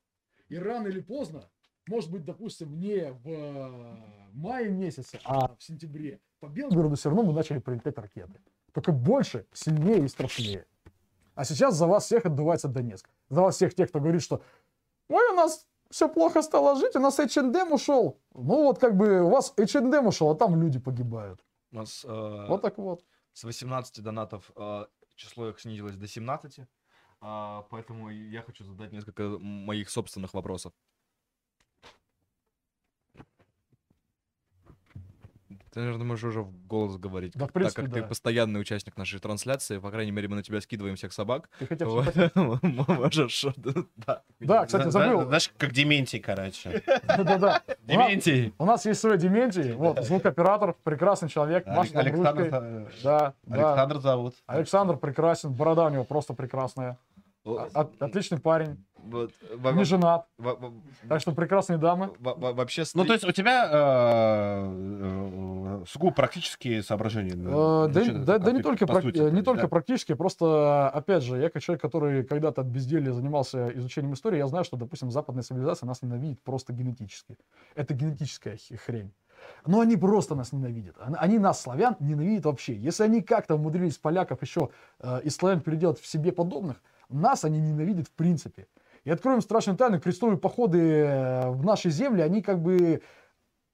И 0.48 0.58
рано 0.58 0.88
или 0.88 1.02
поздно, 1.02 1.50
может 1.92 2.10
быть, 2.10 2.24
допустим, 2.24 2.80
не 2.80 3.12
в 3.12 3.28
э, 3.28 3.96
мае 4.34 4.70
месяце, 4.72 5.20
а 5.26 5.54
в 5.56 5.62
сентябре, 5.62 6.20
по 6.40 6.48
Белгороду 6.48 6.96
все 6.96 7.10
равно 7.10 7.24
мы 7.24 7.34
начали 7.34 7.60
прилетать 7.60 7.98
ракеты. 7.98 8.40
Только 8.74 8.94
больше, 8.94 9.46
сильнее 9.54 10.06
и 10.06 10.08
страшнее. 10.08 10.66
А 11.36 11.44
сейчас 11.44 11.76
за 11.76 11.88
вас 11.88 12.06
всех 12.06 12.26
отдувается 12.26 12.68
Донецк. 12.70 13.10
За 13.30 13.42
вас 13.42 13.56
всех 13.56 13.74
тех, 13.76 13.90
кто 13.90 14.00
говорит, 14.00 14.22
что 14.22 14.42
ой, 15.10 15.32
у 15.34 15.36
нас 15.36 15.68
все 15.90 16.08
плохо 16.08 16.42
стало 16.42 16.76
жить, 16.78 16.96
у 16.96 17.00
нас 17.00 17.20
H&M 17.20 17.72
ушел. 17.74 18.18
Ну 18.34 18.64
вот 18.64 18.80
как 18.80 18.96
бы 18.96 19.22
у 19.22 19.30
вас 19.30 19.54
H&M 19.58 20.08
ушел, 20.08 20.30
а 20.32 20.36
там 20.36 20.62
люди 20.62 20.80
погибают. 20.80 21.44
У 21.72 21.76
нас 21.76 22.06
э, 22.06 22.46
Вот 22.48 22.62
так 22.62 22.78
вот. 22.78 23.04
с 23.34 23.44
18 23.44 24.02
донатов 24.02 24.52
э, 24.56 24.86
число 25.16 25.50
их 25.50 25.60
снизилось 25.60 25.98
до 25.98 26.08
17. 26.08 26.60
а, 27.20 27.64
поэтому 27.70 28.10
я 28.10 28.42
хочу 28.42 28.64
задать 28.64 28.94
несколько 28.94 29.24
моих 29.40 29.90
собственных 29.90 30.34
вопросов. 30.34 30.72
Ты, 35.74 35.80
наверное, 35.80 36.06
можешь 36.06 36.26
уже 36.26 36.42
в 36.42 36.52
голос 36.68 36.98
говорить. 36.98 37.32
Да, 37.36 37.46
в 37.46 37.48
так 37.48 37.54
принципе, 37.54 37.82
как 37.84 37.94
ты 37.94 38.02
да. 38.02 38.08
постоянный 38.08 38.60
участник 38.60 38.98
нашей 38.98 39.20
трансляции, 39.20 39.78
по 39.78 39.90
крайней 39.90 40.12
мере, 40.12 40.28
мы 40.28 40.36
на 40.36 40.44
тебя 40.44 40.60
скидываем 40.60 40.98
всех 40.98 41.14
собак. 41.14 41.50
Ты 41.60 41.68
хотя 41.68 41.86
бы. 41.86 42.04
Можешь, 42.62 43.46
да. 43.96 44.22
Да, 44.42 44.66
кстати, 44.66 44.90
забыл. 44.90 45.26
Знаешь, 45.28 45.50
как 45.58 45.72
Дементий, 45.72 46.20
короче. 46.20 46.84
Да-да-да. 47.08 47.62
Дементий. 47.84 48.54
У 48.58 48.66
нас 48.66 48.86
есть 48.86 49.00
свой 49.00 49.18
Дементий, 49.18 49.72
вот, 49.72 50.04
звукоператор, 50.04 50.76
прекрасный 50.84 51.30
человек, 51.30 51.66
Александр, 51.68 52.90
Да. 53.04 53.34
Александр 53.50 54.00
зовут. 54.00 54.36
Александр 54.48 54.98
прекрасен, 54.98 55.54
борода 55.54 55.86
у 55.86 55.90
него 55.90 56.04
просто 56.04 56.34
прекрасная. 56.34 56.98
От- 57.44 58.00
отличный 58.00 58.40
парень, 58.40 58.86
вот, 58.98 59.32
во- 59.56 59.72
не 59.72 59.84
женат, 59.84 60.28
во- 60.38 60.54
во- 60.54 60.74
так 61.10 61.22
что 61.22 61.32
прекрасные 61.32 61.80
дамы. 61.80 62.12
во- 62.20 62.36
во- 62.36 62.54
Вообще, 62.54 62.84
Ну, 62.94 63.04
то 63.04 63.14
есть 63.14 63.26
у 63.26 63.32
тебя 63.32 63.66
э, 63.66 64.64
э, 64.64 65.61
сугубо 65.88 66.14
практические 66.14 66.84
соображения. 66.84 67.34
Э, 67.34 67.88
Да, 67.88 68.04
да- 68.14 68.40
да 68.40 68.52
не 68.52 68.62
только, 68.62 68.86
прак- 68.86 69.02
сути, 69.02 69.18
э, 69.18 69.30
не 69.32 69.42
только 69.42 69.64
да. 69.64 69.68
практически, 69.68 70.14
просто, 70.14 70.90
опять 70.90 71.24
же, 71.24 71.38
я 71.38 71.50
как 71.50 71.62
человек, 71.62 71.82
который 71.82 72.24
когда-то 72.24 72.62
от 72.62 72.68
безделья 72.68 73.12
занимался 73.14 73.70
изучением 73.78 74.14
истории, 74.14 74.38
я 74.38 74.48
знаю, 74.48 74.64
что, 74.64 74.78
допустим, 74.78 75.12
западная 75.12 75.44
цивилизация 75.44 75.88
нас 75.88 76.02
ненавидит 76.02 76.42
просто 76.44 76.74
генетически. 76.74 77.38
Это 77.76 77.94
генетическая 77.94 78.58
хрень. 78.86 79.12
Но 79.66 79.80
они 79.80 79.98
просто 79.98 80.36
нас 80.36 80.52
ненавидят. 80.52 80.96
Они 81.00 81.40
нас, 81.40 81.62
славян, 81.62 81.96
ненавидят 82.00 82.46
вообще. 82.46 82.76
Если 82.76 83.04
они 83.04 83.22
как-то 83.22 83.56
умудрились 83.56 83.98
поляков 83.98 84.42
еще 84.42 84.70
э, 85.00 85.22
из 85.24 85.36
славян 85.36 85.62
переделать 85.62 86.00
в 86.00 86.06
себе 86.06 86.32
подобных, 86.32 86.82
нас 87.10 87.44
они 87.44 87.60
ненавидят 87.60 88.08
в 88.08 88.12
принципе. 88.12 88.68
И 89.04 89.10
откроем 89.10 89.42
страшную 89.42 89.78
тайну, 89.78 90.00
крестовые 90.00 90.38
походы 90.38 90.80
э, 90.80 91.50
в 91.50 91.66
нашей 91.66 91.90
земле, 91.90 92.24
они 92.24 92.44
как 92.44 92.62
бы 92.62 93.02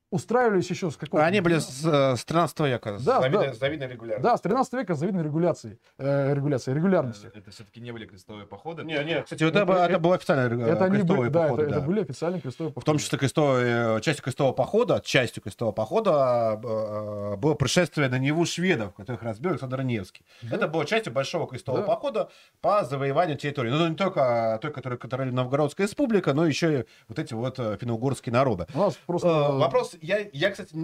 устраивались 0.09 0.69
еще 0.69 0.89
с 0.89 0.95
какого 0.95 1.23
Они 1.23 1.41
были 1.41 1.59
с, 1.59 1.83
э, 1.85 2.15
с 2.15 2.23
13 2.23 2.59
века. 2.67 2.97
с 2.97 3.03
Да, 3.03 3.19
завидной- 3.21 3.47
да. 3.47 3.53
завидной 3.55 3.87
регулярностью. 3.87 4.23
Да, 4.31 4.37
с 4.37 4.41
13 4.41 4.73
века 4.73 4.95
с 4.95 4.99
завидной 4.99 5.23
регуляцией, 5.23 5.79
э, 5.97 6.33
регуляцией, 6.33 6.75
регулярностью. 6.77 7.29
Это 7.35 7.51
все-таки 7.51 7.81
не 7.81 7.91
были 7.91 8.05
крестовые 8.05 8.45
походы. 8.47 8.83
Не, 8.83 9.03
не, 9.03 9.21
кстати, 9.21 9.43
это, 9.43 9.59
Это- 9.59 9.65
было- 9.65 9.75
это 9.75 9.89
это- 9.93 9.99
было 9.99 10.15
официально 10.15 10.41
э, 10.41 10.69
Это, 10.71 10.85
они 10.85 10.97
крестовые 10.99 11.17
были, 11.23 11.29
да, 11.29 11.43
походы, 11.43 11.61
это, 11.63 11.71
это 11.71 11.79
да. 11.81 11.85
были 11.85 12.01
официальные 12.01 12.41
крестовые 12.41 12.71
походы. 12.73 12.83
В 12.83 12.85
том 12.85 12.97
числе 12.99 13.17
крестовые, 13.19 14.01
частью 14.01 14.23
крестового 14.23 14.53
похода, 14.53 15.01
частью 15.03 15.43
крестового 15.43 15.73
похода 15.73 16.59
э, 16.63 17.35
было 17.35 17.53
пришествие 17.55 18.07
на 18.07 18.17
Неву 18.17 18.45
шведов, 18.45 18.93
которых 18.93 19.23
разбил 19.23 19.51
Александр 19.51 19.81
Невский. 19.81 20.23
Это 20.49 20.67
было 20.69 20.85
частью 20.85 21.11
большого 21.11 21.47
крестового 21.47 21.83
Да. 21.83 21.87
похода 21.93 22.29
по 22.61 22.85
завоеванию 22.85 23.37
территории. 23.37 23.71
Ну, 23.71 23.87
не 23.89 23.95
только 23.95 24.57
той, 24.61 24.71
которую 24.71 24.99
контролирует 24.99 25.35
Новгородская 25.35 25.85
республика, 25.85 26.33
но 26.33 26.45
еще 26.45 26.79
и 26.81 26.85
вот 27.09 27.19
эти 27.19 27.33
вот 27.33 27.59
э, 27.59 27.77
финно-угорские 27.79 28.31
народы. 28.31 28.67
У 28.73 28.77
нас 28.79 28.97
просто... 29.05 29.27
Э, 29.27 29.57
Вопрос, 29.57 29.95
я, 30.01 30.27
я, 30.33 30.51
кстати, 30.51 30.75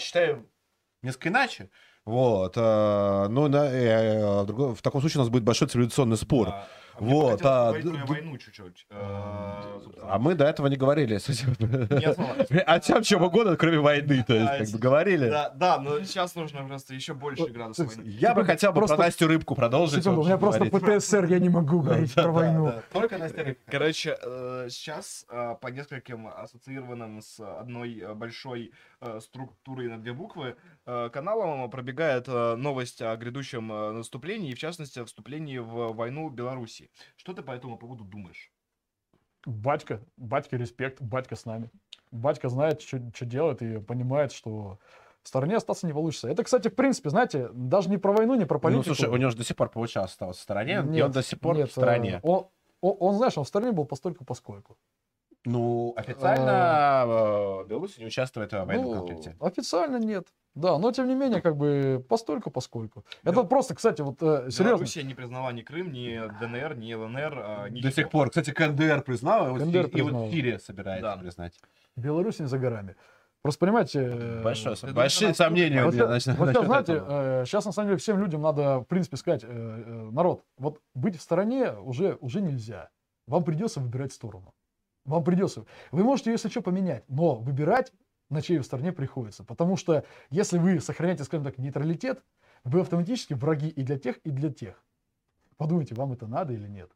считаю 0.00 0.48
несколько 1.02 1.28
иначе. 1.28 1.70
Вот, 2.04 2.56
э, 2.56 2.60
но 3.28 3.48
на, 3.48 3.64
э, 3.66 4.42
в 4.42 4.46
другом- 4.46 4.74
в 4.74 4.82
таком 4.82 5.00
случае 5.00 5.20
у 5.20 5.22
нас 5.24 5.30
будет 5.30 5.42
большой 5.42 5.68
цивилизационный 5.68 6.18
спор. 6.18 6.48
А, 6.48 6.68
а 6.96 7.02
Вот, 7.02 7.40
а, 7.42 7.72
про 7.72 8.06
войну 8.06 8.38
чуть-чуть. 8.38 8.86
Э. 8.90 8.96
А 10.02 10.18
мы 10.20 10.34
до 10.34 10.44
этого 10.44 10.68
не 10.68 10.76
говорили. 10.76 11.16
О 12.66 12.80
чем 12.80 13.02
чем 13.02 13.22
угодно, 13.22 13.56
кроме 13.56 13.78
войны, 13.78 14.24
то 14.26 14.34
есть, 14.34 14.58
как 14.58 14.68
бы 14.70 14.78
говорили. 14.78 15.28
Да, 15.28 15.50
да, 15.50 15.78
но 15.78 16.00
сейчас 16.00 16.34
нужно 16.34 16.64
просто 16.64 16.94
еще 16.94 17.14
больше 17.14 17.42
Вот, 17.42 17.50
градус 17.50 17.76
кстати, 17.76 17.96
войны. 17.98 18.10
Я 18.10 18.34
бы 18.34 18.44
хотел 18.44 18.72
бы 18.72 18.78
Просто- 18.78 18.96
про 18.96 19.04
Настю 19.04 19.26
Рыбку 19.26 19.54
продолжить. 19.54 20.06
У 20.06 20.22
меня 20.24 20.38
просто. 20.38 20.64
ПТСР, 20.66 21.24
я 21.26 21.38
не 21.38 21.48
могу 21.48 21.80
говорить 21.80 22.14
про 22.14 22.30
войну. 22.30 22.72
Только 22.92 23.18
Настя 23.18 23.44
Рыбка. 23.44 23.70
Короче, 23.70 24.16
э, 24.20 24.68
сейчас 24.70 25.26
э, 25.30 25.56
по 25.60 25.68
нескольким 25.68 26.28
ассоциированным 26.28 27.20
с 27.22 27.40
одной 27.40 28.14
большой 28.14 28.72
структурой 29.20 29.88
на 29.88 29.98
две 29.98 30.14
буквы 30.14 30.56
каналам 30.86 31.70
пробегает 31.70 32.26
новость 32.26 33.02
о 33.02 33.14
грядущем 33.16 33.68
наступлении, 33.68 34.52
и 34.52 34.54
в 34.54 34.58
частности 34.58 34.98
о 34.98 35.04
вступлении 35.04 35.58
в 35.58 35.92
войну 35.92 36.30
Беларуси. 36.30 36.83
Что 37.16 37.32
ты 37.32 37.42
по 37.42 37.52
этому 37.52 37.76
поводу 37.78 38.04
думаешь? 38.04 38.52
Батька, 39.46 40.00
батька 40.16 40.56
респект, 40.56 41.00
батька 41.02 41.36
с 41.36 41.44
нами. 41.44 41.70
Батька 42.10 42.48
знает, 42.48 42.80
что 42.80 42.98
делает 43.26 43.60
и 43.62 43.78
понимает, 43.80 44.32
что 44.32 44.78
в 45.22 45.28
стороне 45.28 45.56
остаться 45.56 45.86
не 45.86 45.92
получится. 45.92 46.28
Это, 46.28 46.44
кстати, 46.44 46.68
в 46.68 46.74
принципе, 46.74 47.10
знаете, 47.10 47.48
даже 47.52 47.90
не 47.90 47.98
про 47.98 48.12
войну, 48.12 48.34
не 48.36 48.46
про 48.46 48.56
Ну, 48.56 48.60
политику. 48.60 48.94
слушай, 48.94 49.08
у 49.10 49.16
него 49.16 49.30
же 49.30 49.36
до 49.36 49.44
сих 49.44 49.56
пор 49.56 49.70
получалось 49.70 50.12
оставаться 50.12 50.40
в 50.40 50.44
стороне, 50.44 50.80
и 50.80 50.82
Нет, 50.82 51.06
он 51.06 51.12
до 51.12 51.22
сих 51.22 51.40
пор 51.40 51.56
нет, 51.56 51.68
в 51.68 51.72
стороне. 51.72 52.16
э, 52.16 52.20
Он, 52.22 52.46
он, 52.80 52.96
он, 53.00 53.14
знаешь, 53.16 53.36
он 53.36 53.44
в 53.44 53.48
стороне 53.48 53.72
был 53.72 53.84
постольку 53.86 54.24
поскольку. 54.24 54.76
Ну, 55.46 55.92
официально 55.96 57.04
э, 57.06 57.66
Беларусь 57.68 57.98
не 57.98 58.06
участвует 58.06 58.52
в 58.52 58.64
военном 58.64 58.86
Ну, 58.90 58.92
конфликте. 58.92 59.36
Официально 59.40 59.96
нет. 59.98 60.26
Да, 60.54 60.78
но 60.78 60.92
тем 60.92 61.08
не 61.08 61.14
менее, 61.16 61.40
как 61.40 61.56
бы 61.56 62.04
постольку 62.08 62.50
поскольку. 62.50 63.04
Это 63.24 63.42
Да. 63.42 63.44
просто, 63.44 63.74
кстати, 63.74 64.02
вот 64.02 64.22
э, 64.22 64.50
серьезно. 64.50 64.64
Белоруссия 64.64 65.02
не 65.02 65.14
признала 65.14 65.50
ни 65.50 65.62
Крым, 65.62 65.92
ни 65.92 66.16
ДНР, 66.40 66.76
ни 66.76 66.94
ЛНР. 66.94 67.32
а, 67.36 67.64
До 67.64 67.70
ничего. 67.70 67.90
сих 67.90 68.10
пор. 68.10 68.28
Кстати, 68.30 68.50
КНДР 68.52 69.02
признал, 69.02 69.48
и 69.48 69.50
вот, 69.50 69.60
КНДР 69.62 69.86
Си- 69.86 69.98
и 69.98 70.02
вот. 70.02 70.30
Сирия 70.30 70.58
собирается 70.60 71.02
Да. 71.02 71.16
признать. 71.16 71.58
Беларусь 71.96 72.38
не 72.38 72.46
за 72.46 72.58
горами. 72.58 72.94
Просто 73.42 73.58
понимаете... 73.66 74.00
э, 74.00 74.42
Большое, 74.42 74.76
ты 74.76 74.92
большие 74.94 75.20
думаешь, 75.26 75.36
сомнения 75.36 75.82
у 75.82 75.86
Вот 75.86 75.94
меня 75.94 76.06
насчет- 76.06 76.38
вот 76.38 76.46
насчет 76.46 76.64
знаете, 76.64 76.92
этого. 76.94 77.44
сейчас 77.46 77.64
на 77.66 77.72
самом 77.72 77.88
деле 77.88 77.98
всем 77.98 78.18
людям 78.20 78.40
надо, 78.40 78.78
в 78.78 78.84
принципе, 78.84 79.16
сказать, 79.16 79.42
э, 79.44 79.48
э, 79.48 80.10
народ, 80.12 80.44
вот 80.56 80.80
быть 80.94 81.18
в 81.18 81.20
стороне 81.20 81.72
уже, 81.72 82.16
уже 82.20 82.40
нельзя. 82.40 82.88
Вам 83.26 83.42
придется 83.44 83.80
выбирать 83.80 84.12
сторону. 84.12 84.54
Вам 85.04 85.24
придется. 85.24 85.66
Вы 85.90 86.04
можете, 86.04 86.30
если 86.30 86.48
что, 86.48 86.62
поменять, 86.62 87.04
но 87.08 87.34
выбирать 87.34 87.92
на 88.30 88.42
чьей 88.42 88.62
стороне 88.62 88.92
приходится. 88.92 89.44
Потому 89.44 89.76
что 89.76 90.04
если 90.30 90.58
вы 90.58 90.80
сохраняете, 90.80 91.24
скажем 91.24 91.44
так, 91.44 91.58
нейтралитет, 91.58 92.22
вы 92.64 92.80
автоматически 92.80 93.34
враги 93.34 93.68
и 93.68 93.82
для 93.82 93.98
тех, 93.98 94.16
и 94.18 94.30
для 94.30 94.50
тех. 94.50 94.82
Подумайте, 95.56 95.94
вам 95.94 96.12
это 96.12 96.26
надо 96.26 96.52
или 96.52 96.66
нет. 96.66 96.90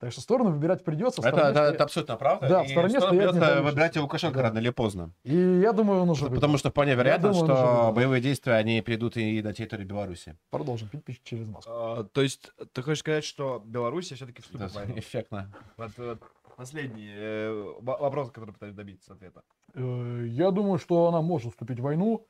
Так 0.00 0.12
что 0.12 0.20
сторону 0.20 0.50
выбирать 0.52 0.84
придется. 0.84 1.20
в 1.20 1.24
Это, 1.24 1.36
стороне 1.36 1.50
это, 1.50 1.58
стоять- 1.58 1.74
это 1.74 1.84
абсолютно 1.84 2.16
правда. 2.16 2.48
Да, 2.48 2.62
в 2.62 2.66
и 2.66 2.68
стороне 2.70 2.90
что 2.90 3.08
стоять 3.08 3.12
не 3.34 3.40
придется 3.40 3.62
выбирать 3.62 3.96
и 3.96 3.98
Лукашенко 3.98 4.36
Да. 4.36 4.42
рано 4.44 4.58
или 4.58 4.70
поздно. 4.70 5.12
И 5.24 5.34
я 5.34 5.72
думаю, 5.72 6.02
он 6.02 6.10
уже 6.10 6.26
Потому 6.26 6.36
выбрал. 6.40 6.58
что 6.58 6.70
вполне 6.70 6.94
вероятно, 6.94 7.32
думаю, 7.32 7.44
что 7.56 7.92
боевые 7.96 8.22
действия, 8.22 8.52
они 8.52 8.80
перейдут 8.80 9.16
и 9.16 9.42
на 9.42 9.52
территорию 9.52 9.88
Беларуси. 9.88 10.36
Продолжим 10.50 10.88
пить 10.88 11.04
пить 11.04 11.20
через 11.24 11.48
маску. 11.48 11.68
А, 11.72 12.04
То 12.04 12.22
есть 12.22 12.52
ты 12.72 12.82
хочешь 12.82 13.00
сказать, 13.00 13.24
что 13.24 13.60
Беларусь 13.66 14.12
все-таки 14.12 14.40
вступит 14.40 14.60
Да, 14.60 14.68
в 14.68 14.74
войну? 14.74 14.94
эффектно. 14.98 15.52
Вот, 15.76 15.90
вот 15.96 16.22
последний 16.58 17.08
э, 17.16 17.74
во- 17.80 17.96
вопрос, 17.98 18.30
который 18.30 18.52
пытаюсь 18.52 18.74
добиться 18.74 19.12
ответа. 19.12 19.40
Э, 19.74 20.24
Я 20.26 20.50
думаю, 20.50 20.78
что 20.78 21.06
она 21.08 21.22
может 21.22 21.52
вступить 21.52 21.80
в 21.80 21.82
войну. 21.82 22.26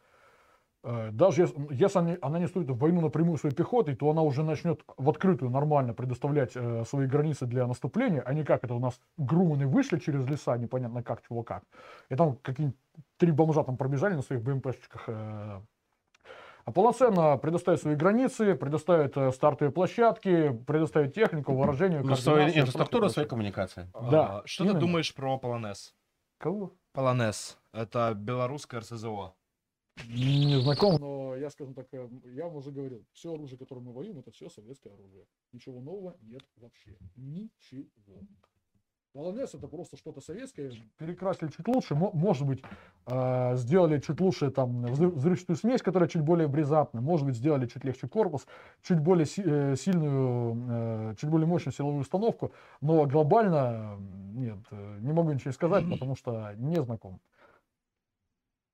Э, 0.85 1.11
Даже 1.13 1.43
если, 1.43 2.19
она 2.23 2.39
не 2.39 2.47
вступит 2.47 2.71
в 2.71 2.79
войну 2.79 3.01
напрямую 3.01 3.39
своей 3.39 3.55
пехотой, 3.57 3.97
то 3.97 4.11
она 4.11 4.23
уже 4.23 4.43
начнет 4.43 4.85
в 4.99 5.09
открытую 5.09 5.51
нормально 5.51 5.95
предоставлять 5.95 6.57
э, 6.57 6.85
свои 6.85 7.07
границы 7.07 7.47
для 7.47 7.67
наступления, 7.67 8.23
а 8.27 8.35
не 8.35 8.45
как 8.45 8.65
это 8.65 8.75
у 8.75 8.79
нас 8.81 9.01
груманы 9.17 9.67
вышли 9.67 9.99
через 9.99 10.27
леса, 10.27 10.59
непонятно 10.59 11.03
как, 11.03 11.23
чего 11.23 11.43
как. 11.43 11.63
И 12.11 12.17
там 12.17 12.37
какие-нибудь 12.43 12.79
три 13.17 13.33
бомжа 13.33 13.65
там 13.65 13.77
пробежали 13.77 14.15
на 14.15 14.23
своих 14.23 14.43
БМПшечках. 14.43 15.09
Полноценно 16.73 17.37
предоставить 17.39 17.81
свои 17.81 17.95
границы, 17.95 18.55
предоставить 18.55 19.17
э, 19.17 19.31
стартовые 19.33 19.73
площадки, 19.73 20.53
предоставить 20.67 21.15
технику, 21.15 21.55
вооружение, 21.55 22.01
Ну, 22.01 22.15
свою 22.17 22.49
инфраструктуру, 22.49 23.07
прочее. 23.07 23.27
коммуникации. 23.27 23.91
Да, 24.11 24.39
А, 24.39 24.43
Что 24.47 24.65
именно. 24.65 24.75
ты 24.79 24.81
думаешь 24.87 25.15
про 25.15 25.39
Полонез? 25.39 25.95
Кого? 26.39 26.73
Полонез. 26.93 27.59
Это 27.73 28.15
белорусское 28.15 28.81
РСЗО. 28.81 29.35
Не 30.07 30.61
знаком, 30.63 30.97
но 31.01 31.35
я, 31.37 31.51
скажем 31.51 31.75
так, 31.75 31.87
э, 31.93 32.09
я 32.27 32.45
вам 32.45 32.57
уже 32.57 32.71
говорил, 32.71 33.05
все 33.13 33.35
оружие, 33.35 33.59
которое 33.59 33.81
мы 33.81 33.93
воюем, 33.93 34.19
это 34.21 34.31
все 34.31 34.49
советское 34.49 34.91
оружие. 34.91 35.27
Ничего 35.53 35.81
нового 35.81 36.17
нет 36.23 36.43
вообще. 36.57 36.97
Ничего. 37.17 38.21
Полонез 39.15 39.55
это 39.55 39.69
просто 39.69 39.97
что-то 39.97 40.21
советское, 40.21 40.71
перекрасили 40.99 41.49
чуть 41.49 41.67
лучше, 41.67 41.95
мо- 41.95 42.11
может 42.13 42.47
быть, 42.47 42.63
э, 43.07 43.57
сделали 43.57 44.01
чуть 44.01 44.21
лучше 44.21 44.51
там 44.51 44.85
взрыв- 44.85 45.15
взрывчатую 45.15 45.57
смесь, 45.57 45.83
которая 45.83 46.09
чуть 46.09 46.21
более 46.23 46.47
бризантная, 46.47 47.01
может 47.01 47.27
быть, 47.27 47.35
сделали 47.35 47.67
чуть 47.67 47.85
легче 47.85 48.07
корпус, 48.07 48.47
чуть 48.83 49.01
более 49.01 49.25
э, 49.25 49.77
сильную, 49.77 50.57
э, 50.69 51.15
чуть 51.17 51.31
более 51.31 51.47
мощную 51.47 51.73
силовую 51.73 52.03
установку, 52.03 52.53
но 52.83 53.07
глобально 53.07 53.97
нет, 54.35 54.59
не 55.01 55.13
могу 55.13 55.33
ничего 55.33 55.53
сказать, 55.53 55.89
потому 55.89 56.15
что 56.15 56.53
не 56.57 56.81
знаком. 56.83 57.19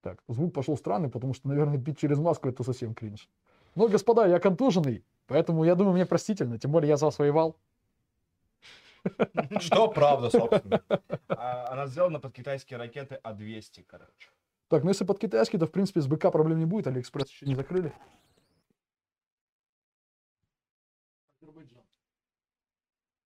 Так, 0.03 0.19
звук 0.29 0.53
пошел 0.53 0.77
странный, 0.77 1.09
потому 1.09 1.33
что, 1.33 1.49
наверное, 1.49 1.79
пить 1.79 1.99
через 1.99 2.19
маску 2.19 2.49
это 2.49 2.65
совсем 2.65 2.93
кринж. 2.93 3.31
Но, 3.77 3.89
господа, 3.89 4.27
я 4.27 4.39
контуженный, 4.41 5.05
поэтому 5.29 5.65
я 5.65 5.75
думаю, 5.77 5.95
мне 5.95 6.07
простительно, 6.07 6.59
тем 6.59 6.73
более 6.73 6.89
я 6.89 6.97
за 6.97 7.07
вас 7.07 7.19
воевал. 7.19 7.57
Что 9.61 9.89
правда, 9.89 10.31
собственно. 10.31 10.83
А, 11.29 11.73
Она 11.73 11.87
сделана 11.87 12.21
под 12.21 12.33
китайские 12.33 12.79
ракеты 12.79 13.21
А-200, 13.23 13.85
короче. 13.87 14.31
Так, 14.69 14.83
ну 14.83 14.91
если 14.91 15.05
под 15.05 15.19
китайский, 15.19 15.59
то, 15.59 15.67
в 15.67 15.71
принципе, 15.73 16.01
с 16.01 16.07
БК 16.07 16.31
проблем 16.31 16.59
не 16.59 16.65
будет, 16.65 16.87
Алиэкспресс 16.87 17.31
еще 17.31 17.47
не 17.47 17.55
закрыли. 17.55 17.93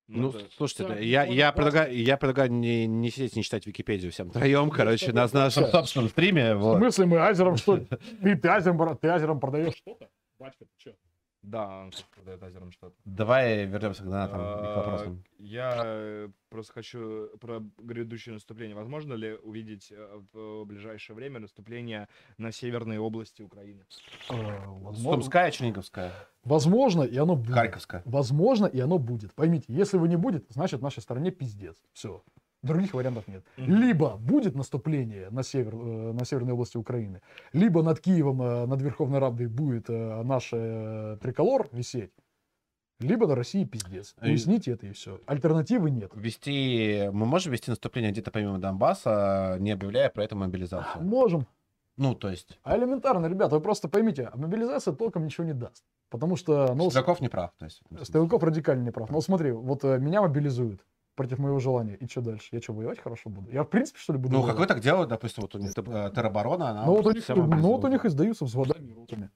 Ну, 0.08 0.32
да. 0.32 0.38
слушайте, 0.56 0.86
да, 0.86 0.98
я, 0.98 1.24
я 1.24 1.52
предлагаю, 1.52 1.94
я 1.94 2.16
предлагаю 2.16 2.50
не, 2.50 2.86
не 2.86 3.10
сидеть, 3.10 3.36
не 3.36 3.42
читать 3.42 3.66
Википедию 3.66 4.10
всем 4.10 4.30
троем, 4.30 4.70
короче, 4.70 5.12
на 5.12 5.28
нашем 5.30 5.66
собственном 5.66 6.08
стриме. 6.08 6.54
В 6.54 6.60
Вот. 6.60 6.78
смысле, 6.78 7.06
мы 7.06 7.18
азером 7.18 7.56
что 7.58 7.76
ли? 7.76 7.84
Ты, 8.22 8.36
ты 8.40 8.48
азером, 8.48 8.96
ты 8.96 9.08
азером 9.08 9.38
продаешь 9.38 9.74
что-то? 9.74 10.08
Батька, 10.38 10.64
ты 10.64 10.70
что? 10.78 10.92
Да, 11.42 11.82
он 11.82 11.92
продает 12.14 12.42
азером 12.42 12.72
что-то. 12.72 12.96
Давай 13.04 13.64
вернемся 13.64 14.02
к 14.02 14.06
донатам 14.06 14.40
и 14.40 14.42
к 14.42 14.46
А, 14.58 14.76
вопросам. 14.76 15.24
Я 15.38 15.82
э, 15.84 16.28
просто 16.50 16.72
хочу 16.72 17.28
про 17.40 17.62
грядущее 17.78 18.34
наступление. 18.34 18.74
Возможно 18.74 19.14
ли 19.14 19.34
увидеть 19.36 19.92
э, 19.92 20.20
в 20.32 20.64
ближайшее 20.64 21.14
время 21.14 21.38
наступление 21.40 22.08
на 22.38 22.50
северные 22.52 23.00
области 23.00 23.42
Украины? 23.42 23.86
Э, 24.30 24.34
Возможно, 24.66 25.22
Сумская, 25.22 25.50
Черниговская, 25.50 26.12
возможно, 26.44 27.02
и 27.02 27.16
оно 27.16 27.36
будет. 27.36 27.54
Харьковская. 27.54 28.02
Возможно, 28.04 28.66
и 28.66 28.80
оно 28.80 28.98
будет. 28.98 29.32
Поймите, 29.34 29.66
если 29.68 29.96
его 29.96 30.06
не 30.06 30.16
будет, 30.16 30.44
значит, 30.50 30.82
нашей 30.82 31.02
стороне 31.02 31.30
пиздец. 31.30 31.76
Все. 31.92 32.22
Других 32.62 32.92
вариантов 32.94 33.28
нет. 33.28 33.44
Мгм. 33.56 33.72
Либо 33.76 34.16
будет 34.16 34.56
наступление 34.56 35.30
на, 35.30 35.42
север, 35.44 35.74
э, 35.74 36.12
на 36.12 36.24
северной 36.24 36.54
области 36.54 36.76
Украины, 36.76 37.20
либо 37.52 37.82
над 37.82 38.00
Киевом, 38.00 38.42
э, 38.42 38.66
над 38.66 38.82
Верховной 38.82 39.20
Радой 39.20 39.46
будет 39.46 39.88
э, 39.88 40.22
наш 40.24 40.48
триколор 40.50 41.68
висеть, 41.72 42.10
либо 43.00 43.28
на 43.28 43.36
России 43.36 43.64
пиздец. 43.64 44.16
И- 44.20 44.26
Уясните 44.30 44.72
это 44.72 44.86
и 44.88 44.92
все. 44.92 45.20
Альтернативы 45.26 45.90
нет. 45.92 46.10
Вести, 46.16 47.08
мы 47.12 47.26
можем 47.26 47.52
вести 47.52 47.70
наступление 47.70 48.10
где-то 48.10 48.32
помимо 48.32 48.58
Донбасса, 48.58 49.56
не 49.60 49.70
объявляя 49.70 50.10
про 50.10 50.24
это 50.24 50.34
мобилизацию? 50.34 51.04
Можем. 51.04 51.46
Ну, 51.96 52.14
то 52.14 52.28
есть, 52.28 52.58
А 52.62 52.76
элементарно, 52.76 53.26
ребята, 53.26 53.56
вы 53.56 53.60
просто 53.60 53.88
поймите, 53.88 54.30
а 54.32 54.36
мобилизация 54.36 54.94
толком 54.94 55.24
ничего 55.24 55.44
не 55.44 55.52
даст. 55.54 55.84
Потому 56.10 56.36
что, 56.36 56.74
ну, 56.74 56.90
Стрелков 56.90 57.20
не 57.20 57.28
прав. 57.28 57.52
То 57.58 57.66
есть. 57.66 57.82
Стрелков 58.02 58.42
радикально 58.42 58.82
не 58.84 58.90
прав. 58.92 59.10
Ну, 59.10 59.20
смотри, 59.20 59.50
вот 59.52 59.82
меня 59.84 60.22
мобилизуют 60.22 60.84
против 61.18 61.38
моего 61.38 61.58
желания. 61.58 61.96
И 61.96 62.06
что 62.06 62.20
дальше? 62.20 62.48
Я 62.52 62.60
что, 62.60 62.72
воевать 62.72 63.00
хорошо 63.00 63.28
буду? 63.28 63.50
Я, 63.50 63.64
в 63.64 63.68
принципе, 63.68 63.98
что 63.98 64.12
ли, 64.12 64.20
буду 64.20 64.34
Ну, 64.34 64.38
воевать? 64.38 64.54
как 64.54 64.60
вы 64.60 64.66
так 64.68 64.80
делаете, 64.80 65.10
допустим, 65.10 65.42
вот 65.42 65.54
у 65.56 65.58
них 65.58 65.72
э, 65.76 66.12
тероборона, 66.14 66.70
она 66.70 66.86
Ну 66.86 66.94
вот, 66.94 67.06
у 67.06 67.10
них, 67.10 67.28
ну, 67.28 67.72
вот 67.72 67.84
у 67.84 67.88
них 67.88 68.04
и 68.04 68.08
сдаются 68.08 68.44
взводами 68.44 68.86
и 68.88 68.92
ротами. 68.92 69.30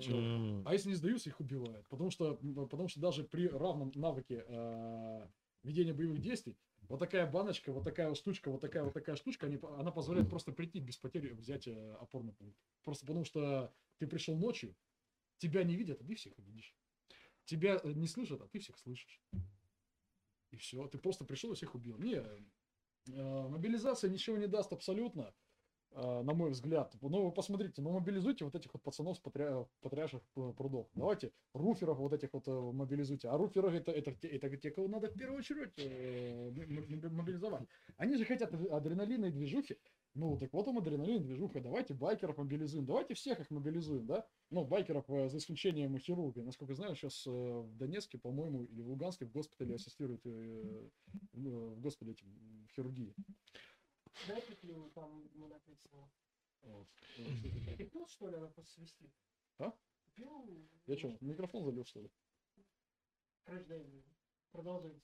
Чё? 0.00 0.16
М. 0.16 0.62
А 0.66 0.72
если 0.72 0.90
не 0.90 0.94
сдаются, 0.94 1.30
их 1.30 1.40
убивают. 1.40 1.88
Потому 1.88 2.10
что, 2.10 2.38
потому 2.70 2.86
что 2.86 3.00
даже 3.00 3.24
при 3.24 3.48
равном 3.48 3.90
навыке 3.96 4.44
э, 4.46 5.26
ведения 5.64 5.92
боевых 5.92 6.20
действий, 6.20 6.56
вот 6.88 7.00
такая 7.00 7.28
баночка, 7.28 7.72
вот 7.72 7.82
такая 7.82 8.08
вот 8.08 8.16
штучка, 8.16 8.52
вот 8.52 8.60
такая 8.60 8.84
вот 8.84 8.92
такая 8.92 9.16
штучка, 9.16 9.46
они, 9.46 9.58
она 9.78 9.90
позволяет 9.90 10.30
просто 10.30 10.52
прийти 10.52 10.78
без 10.78 10.96
потери 10.96 11.32
взять 11.32 11.66
э, 11.66 11.96
опорный 12.00 12.34
пункт. 12.34 12.56
Просто 12.84 13.04
потому 13.04 13.24
что 13.24 13.72
ты 13.98 14.06
пришел 14.06 14.36
ночью, 14.36 14.76
тебя 15.38 15.64
не 15.64 15.74
видят, 15.74 16.00
а 16.00 16.04
ты 16.04 16.14
всех 16.14 16.34
видишь. 16.38 16.72
Тебя 17.46 17.80
э, 17.82 17.92
не 17.92 18.06
слышат, 18.06 18.40
а 18.42 18.46
ты 18.46 18.60
всех 18.60 18.78
слышишь. 18.78 19.20
И 20.54 20.56
все, 20.56 20.86
ты 20.86 20.98
просто 20.98 21.24
пришел 21.24 21.50
и 21.52 21.56
всех 21.56 21.74
убил. 21.74 21.98
Не, 21.98 22.22
э, 23.12 23.48
мобилизация 23.48 24.08
ничего 24.08 24.36
не 24.36 24.46
даст 24.46 24.72
абсолютно 24.72 25.34
э, 25.90 26.22
на 26.22 26.32
мой 26.32 26.50
взгляд. 26.50 26.94
Ну, 27.00 27.24
вы 27.24 27.32
посмотрите, 27.32 27.82
ну, 27.82 27.90
мобилизуйте 27.90 28.44
вот 28.44 28.54
этих 28.54 28.72
вот 28.72 28.82
пацанов 28.84 29.16
с 29.16 29.20
потря... 29.20 29.66
потрясших 29.80 30.22
э, 30.36 30.52
прудов. 30.56 30.86
Давайте 30.94 31.32
руферов 31.54 31.98
вот 31.98 32.12
этих 32.12 32.32
вот 32.32 32.46
э, 32.46 32.52
мобилизуйте. 32.52 33.28
А 33.28 33.36
руферов 33.36 33.74
это, 33.74 33.90
это, 33.90 34.12
те- 34.12 34.28
это 34.28 34.56
те, 34.56 34.70
кого 34.70 34.86
надо 34.86 35.08
в 35.08 35.14
первую 35.14 35.40
очередь 35.40 35.76
мобилизовать. 37.12 37.66
Они 37.96 38.16
же 38.16 38.24
хотят 38.24 38.54
ад- 38.54 38.70
адреналина 38.70 39.26
и 39.26 39.30
движухи. 39.32 39.76
Ну, 40.14 40.38
так 40.38 40.52
вот 40.52 40.68
им 40.68 40.78
адреналин 40.78 41.24
движуха. 41.24 41.60
Давайте 41.60 41.92
байкеров 41.92 42.38
мобилизуем. 42.38 42.86
Давайте 42.86 43.14
всех 43.14 43.40
их 43.40 43.50
мобилизуем, 43.50 44.06
да? 44.06 44.24
Ну, 44.50 44.64
байкеров, 44.64 45.10
э, 45.10 45.28
за 45.28 45.38
исключением 45.38 45.98
хирурга. 45.98 46.42
Насколько 46.42 46.72
я 46.72 46.76
знаю, 46.76 46.94
сейчас 46.94 47.26
в 47.26 47.76
Донецке, 47.76 48.18
по-моему, 48.18 48.62
или 48.64 48.80
в 48.80 48.88
Луганске 48.90 49.26
в 49.26 49.32
госпитале 49.32 49.74
ассистируют 49.74 50.24
э, 50.24 50.88
в 51.32 51.74
в 51.74 51.80
госпитале 51.80 52.12
этим, 52.12 52.66
в 52.66 52.72
хирургии. 52.74 53.12
Дайте 54.28 54.54
клюву, 54.54 54.88
там 54.90 55.28
ему 55.34 55.48
написано. 55.48 56.08
Вот. 56.62 56.88
Ты 57.76 57.84
пил, 57.86 58.06
что 58.06 58.28
ли, 58.28 58.36
она 58.36 58.48
посвистит? 58.48 59.10
А? 59.58 59.72
Пил? 60.14 60.48
Я 60.86 60.96
что, 60.96 61.16
микрофон 61.20 61.64
залил, 61.64 61.84
что 61.84 62.00
ли? 62.00 62.10
К 63.42 63.48
рождению. 63.48 64.04
Продолжим. 64.52 65.02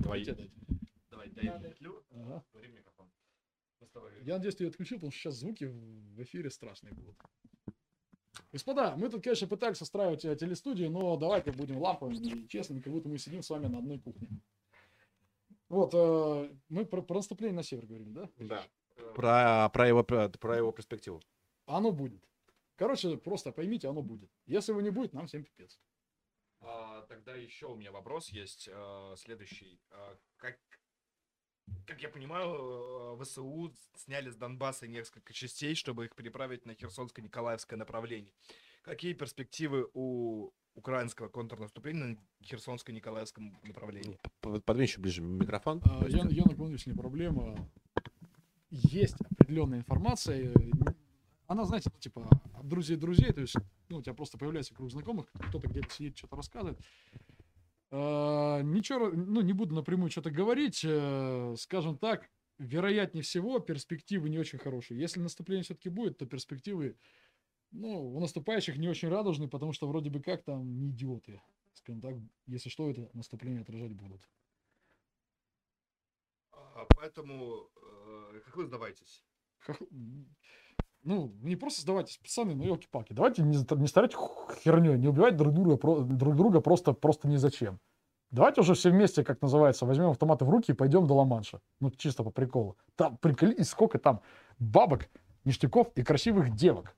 Давай, 0.00 0.24
давай, 0.24 0.50
Да, 1.10 1.16
дай 1.28 1.46
да. 1.46 1.70
петлю, 1.70 2.04
в 2.10 2.68
микрофон. 2.68 3.10
Я 4.22 4.34
надеюсь, 4.34 4.56
ты 4.56 4.64
ее 4.64 4.70
отключил, 4.70 4.98
потому 4.98 5.12
что 5.12 5.20
сейчас 5.20 5.34
звуки 5.36 5.64
в 5.64 6.22
эфире 6.22 6.50
страшные 6.50 6.94
будут. 6.94 7.16
Господа, 8.52 8.94
мы 8.96 9.08
тут, 9.08 9.22
конечно, 9.22 9.46
пытались 9.46 9.80
устраивать 9.80 10.24
э, 10.24 10.36
телестудию, 10.36 10.90
но 10.90 11.16
давайте 11.16 11.52
будем 11.52 11.78
ламповыми 11.78 12.16
и 12.16 12.48
честными, 12.48 12.80
как 12.80 12.92
будто 12.92 13.08
мы 13.08 13.18
сидим 13.18 13.42
с 13.42 13.50
вами 13.50 13.66
на 13.66 13.78
одной 13.78 13.98
кухне. 13.98 14.28
Вот, 15.68 15.92
э, 15.94 16.56
мы 16.68 16.84
про, 16.84 17.02
про 17.02 17.16
наступление 17.16 17.56
на 17.56 17.62
север 17.62 17.86
говорим, 17.86 18.12
да? 18.12 18.28
Да. 18.38 18.66
Про, 19.14 19.68
про, 19.70 19.88
его, 19.88 20.04
про 20.04 20.56
его 20.56 20.72
перспективу. 20.72 21.20
Оно 21.66 21.92
будет. 21.92 22.22
Короче, 22.76 23.16
просто 23.16 23.52
поймите, 23.52 23.88
оно 23.88 24.02
будет. 24.02 24.30
Если 24.46 24.72
его 24.72 24.80
не 24.80 24.90
будет, 24.90 25.12
нам 25.12 25.26
всем 25.26 25.44
пипец. 25.44 25.80
А, 26.60 27.02
тогда 27.02 27.34
еще 27.34 27.66
у 27.66 27.76
меня 27.76 27.92
вопрос 27.92 28.30
есть, 28.30 28.68
э, 28.70 29.14
следующий. 29.16 29.80
А, 29.90 30.16
как 30.36 30.58
Как 31.86 32.02
я 32.02 32.08
понимаю, 32.08 33.16
э, 33.18 33.24
ВСУ 33.24 33.72
сняли 33.96 34.30
с 34.30 34.36
Донбасса 34.36 34.86
несколько 34.86 35.32
частей, 35.32 35.74
чтобы 35.74 36.06
их 36.06 36.14
переправить 36.14 36.66
на 36.66 36.72
Херсонско-Николаевское 36.72 37.76
направление. 37.76 38.32
Какие 38.82 39.12
перспективы 39.14 39.88
у 39.94 40.50
украинского 40.74 41.28
контрнаступления 41.28 42.04
на 42.04 42.16
Херсонско-Николаевском 42.42 43.54
направлении? 43.64 44.18
Подвинь 44.40 44.86
еще 44.86 45.00
ближе 45.00 45.22
микрофон. 45.22 45.80
А, 45.84 46.04
Я, 46.08 46.26
я 46.28 46.44
наклонюсь, 46.44 46.86
не 46.86 46.94
проблема. 46.94 47.56
Есть 48.70 49.16
определенная 49.30 49.78
информация. 49.78 50.50
э, 50.52 50.54
Она, 51.46 51.64
знаете, 51.64 51.90
ну, 51.92 52.00
типа, 52.00 52.28
от 52.54 52.66
друзей 52.68 52.96
друзей, 52.96 53.32
то 53.32 53.40
есть, 53.40 53.56
ну, 53.88 53.98
у 53.98 54.02
тебя 54.02 54.14
просто 54.14 54.36
появляется 54.38 54.74
круг 54.74 54.90
знакомых, 54.90 55.26
кто-то 55.48 55.68
где-то 55.68 55.90
сидит, 55.90 56.16
что-то 56.18 56.36
рассказывает. 56.36 56.78
А, 57.96 58.60
Ничего, 58.62 59.08
ну, 59.10 59.40
не 59.40 59.52
буду 59.52 59.74
напрямую 59.74 60.10
что-то 60.10 60.30
говорить. 60.30 60.84
э, 60.84 61.54
Скажем 61.56 61.96
так, 61.96 62.28
вероятнее 62.58 63.22
всего, 63.22 63.60
перспективы 63.60 64.28
не 64.30 64.38
очень 64.38 64.58
хорошие. 64.58 64.98
Если 64.98 65.20
наступление 65.20 65.62
все-таки 65.62 65.90
будет, 65.90 66.18
то 66.18 66.26
перспективы, 66.26 66.98
ну, 67.70 68.14
у 68.14 68.18
наступающих 68.18 68.78
не 68.78 68.88
очень 68.88 69.08
радужные, 69.08 69.48
потому 69.48 69.72
что 69.72 69.86
вроде 69.86 70.10
бы 70.10 70.20
как 70.20 70.42
там 70.42 70.76
не 70.76 70.90
идиоты. 70.90 71.40
Скажем 71.72 72.00
так, 72.00 72.16
если 72.46 72.68
что, 72.68 72.90
это 72.90 73.08
наступление 73.14 73.62
отражать 73.62 73.92
будут. 73.94 74.28
А, 76.50 76.84
Поэтому, 76.96 77.70
э, 77.76 78.40
как 78.44 78.56
вы 78.56 78.64
сдаваетесь? 78.64 79.24
Ну, 81.04 81.32
не 81.42 81.54
просто 81.54 81.82
сдавайтесь, 81.82 82.16
пацаны, 82.16 82.54
ну 82.54 82.64
елки-палки. 82.64 83.12
Давайте 83.12 83.42
не, 83.42 83.58
не 83.58 83.86
старать 83.86 84.14
херней, 84.64 84.96
не 84.98 85.08
убивать 85.08 85.36
друг 85.36 85.52
друга, 85.52 85.76
друг 86.04 86.34
друга 86.34 86.60
просто, 86.60 86.94
просто 86.94 87.28
ни 87.28 87.36
зачем. 87.36 87.78
Давайте 88.30 88.62
уже 88.62 88.74
все 88.74 88.90
вместе, 88.90 89.22
как 89.22 89.42
называется, 89.42 89.86
возьмем 89.86 90.10
автоматы 90.10 90.44
в 90.44 90.50
руки 90.50 90.72
и 90.72 90.74
пойдем 90.74 91.06
до 91.06 91.14
Ла-Манша. 91.14 91.60
Ну, 91.80 91.90
чисто 91.90 92.24
по 92.24 92.30
приколу. 92.30 92.76
Там, 92.96 93.18
приколитесь, 93.18 93.68
сколько 93.68 93.98
там 93.98 94.22
бабок, 94.58 95.08
ништяков 95.44 95.92
и 95.94 96.02
красивых 96.02 96.54
девок. 96.54 96.96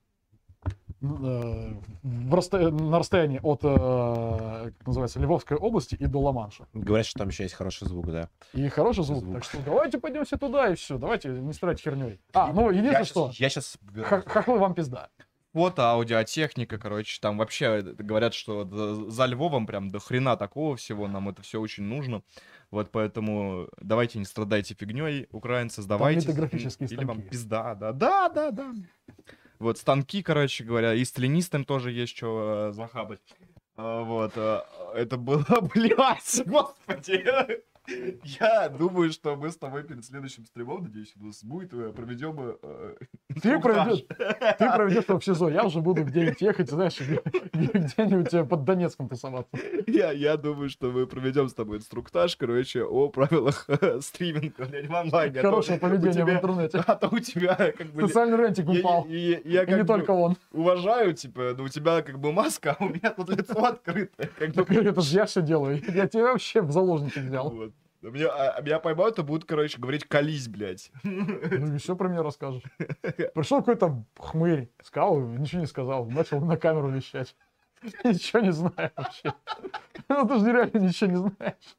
Н- 1.01 1.25
э, 1.25 1.73
в 2.03 2.33
расстоя- 2.33 2.71
на 2.71 2.97
расстоянии 2.99 3.39
от, 3.43 3.59
э, 3.63 4.71
как 4.77 4.87
называется, 4.87 5.19
Львовской 5.19 5.55
области 5.57 5.95
и 5.95 6.05
до 6.07 6.19
Ла-Манша. 6.19 6.67
Говорят, 6.73 7.05
что 7.05 7.19
там 7.19 7.27
еще 7.29 7.43
есть 7.43 7.55
хороший 7.55 7.87
звук, 7.87 8.07
да. 8.11 8.29
И 8.53 8.67
хороший 8.69 9.03
звук. 9.03 9.19
Звук. 9.23 9.33
Так 9.35 9.43
что 9.43 9.57
давайте 9.63 9.99
пойдем 9.99 10.25
все 10.25 10.37
туда 10.37 10.69
и 10.69 10.75
все. 10.75 10.97
Давайте 10.97 11.29
не 11.29 11.53
стирать 11.53 11.79
херней. 11.81 12.19
А, 12.33 12.51
ну, 12.51 12.69
единственное, 12.69 12.99
Я 12.99 13.05
что, 13.05 13.27
щас- 13.27 13.39
Я 13.39 13.49
сейчас... 13.49 13.77
хохлы 14.25 14.57
вам 14.57 14.73
пизда. 14.73 15.09
Вот 15.53 15.79
аудиотехника, 15.79 16.77
короче, 16.77 17.19
там 17.21 17.37
вообще 17.37 17.65
э, 17.65 17.81
говорят, 17.81 18.33
что 18.33 18.65
за 19.09 19.25
Львовом 19.25 19.65
прям 19.65 19.89
до 19.89 19.99
хрена 19.99 20.35
такого 20.37 20.75
всего, 20.75 21.07
нам 21.07 21.29
это 21.29 21.41
все 21.41 21.59
очень 21.59 21.83
нужно. 21.83 22.21
Вот 22.69 22.91
поэтому 22.91 23.67
давайте 23.81 24.19
не 24.19 24.25
страдайте 24.25 24.75
фигней, 24.75 25.27
украинцы, 25.31 25.81
литографические 25.81 26.89
Или 26.89 27.05
вам 27.05 27.21
пизда, 27.21 27.75
да. 27.75 27.91
Да, 27.93 28.29
да, 28.29 28.51
да. 28.51 28.71
Вот 29.59 29.77
станки, 29.77 30.21
короче 30.21 30.63
говоря, 30.63 30.93
и 30.93 31.03
с 31.03 31.17
ленистом 31.17 31.65
тоже 31.65 31.91
есть 31.91 32.15
что 32.15 32.71
захабать. 32.73 33.19
А, 33.75 34.03
Вот, 34.03 34.33
а, 34.35 34.65
это 34.95 35.17
было, 35.17 35.45
блядь, 35.73 36.41
господи. 36.45 37.23
Я 38.23 38.69
думаю, 38.69 39.11
что 39.11 39.35
мы 39.35 39.49
с 39.49 39.57
тобой 39.57 39.83
перед 39.83 40.03
следующим 40.05 40.45
стримом, 40.45 40.83
надеюсь, 40.83 41.13
у 41.19 41.25
нас 41.25 41.43
будет, 41.43 41.73
э, 41.73 41.93
проведем 41.95 42.35
э, 42.61 42.95
Ты 43.41 43.59
проведешь, 43.59 44.05
ты 44.57 44.71
проведешь 44.75 45.05
его 45.07 45.19
в 45.19 45.23
СИЗО, 45.23 45.49
я 45.49 45.63
уже 45.63 45.79
буду 45.79 46.03
где-нибудь 46.03 46.41
ехать, 46.41 46.69
знаешь, 46.69 46.99
где- 46.99 47.21
где-нибудь 47.53 48.33
э, 48.33 48.43
под 48.43 48.63
Донецком 48.65 49.07
тусоваться. 49.07 49.57
Я, 49.87 50.11
я 50.11 50.35
думаю, 50.37 50.69
что 50.69 50.91
мы 50.91 51.07
проведем 51.07 51.47
с 51.47 51.53
тобой 51.53 51.77
инструктаж, 51.77 52.35
короче, 52.35 52.83
о 52.83 53.09
правилах 53.09 53.65
э, 53.69 53.99
стриминга, 54.01 54.65
блядь, 54.65 54.87
в 54.87 54.95
онлайне. 54.95 55.39
А 55.39 55.43
Хорошее 55.43 55.79
поведение 55.79 56.25
в 56.25 56.29
интернете. 56.29 56.83
А 56.87 56.95
то 56.95 57.07
у 57.09 57.19
тебя 57.19 57.55
как 57.77 57.87
бы... 57.87 58.07
Социальный 58.07 58.37
рентик 58.37 58.67
упал. 58.67 59.05
И 59.09 59.41
не 59.45 59.83
только 59.85 60.11
он. 60.11 60.35
уважаю, 60.51 61.13
типа, 61.13 61.53
но 61.57 61.63
у 61.63 61.69
тебя 61.69 62.01
как 62.01 62.19
бы 62.19 62.31
маска, 62.33 62.75
а 62.77 62.83
у 62.83 62.89
меня 62.89 63.11
тут 63.11 63.29
лицо 63.29 63.63
открытое. 63.63 64.29
Как 64.37 64.49
бы, 64.49 64.65
Так 64.65 64.71
Это 64.71 65.01
же 65.01 65.15
я 65.17 65.25
все 65.25 65.41
делаю. 65.41 65.81
Я 65.93 66.07
тебя 66.07 66.23
вообще 66.31 66.61
в 66.61 66.71
заложники 66.71 67.19
взял. 67.19 67.49
вот. 67.49 67.73
Меня, 68.11 68.29
а 68.29 68.61
меня 68.61 68.79
поймают 68.79 69.19
и 69.19 69.23
будут, 69.23 69.45
короче, 69.45 69.79
говорить 69.79 70.05
«колись, 70.05 70.47
блядь». 70.47 70.91
Ну 71.03 71.75
и 71.75 71.77
все 71.77 71.95
про 71.95 72.07
меня 72.07 72.23
расскажешь. 72.23 72.63
Пришел 73.33 73.59
какой-то 73.59 74.03
хмырь, 74.17 74.69
сказал, 74.83 75.19
ничего 75.19 75.61
не 75.61 75.67
сказал, 75.67 76.05
начал 76.05 76.39
на 76.41 76.57
камеру 76.57 76.89
вещать. 76.89 77.35
Ничего 78.03 78.41
не 78.41 78.51
знаю 78.51 78.91
вообще. 78.95 79.33
Ну 80.09 80.27
ты 80.27 80.39
же 80.39 80.45
нереально 80.45 80.77
ничего 80.79 81.09
не 81.09 81.17
знаешь. 81.17 81.77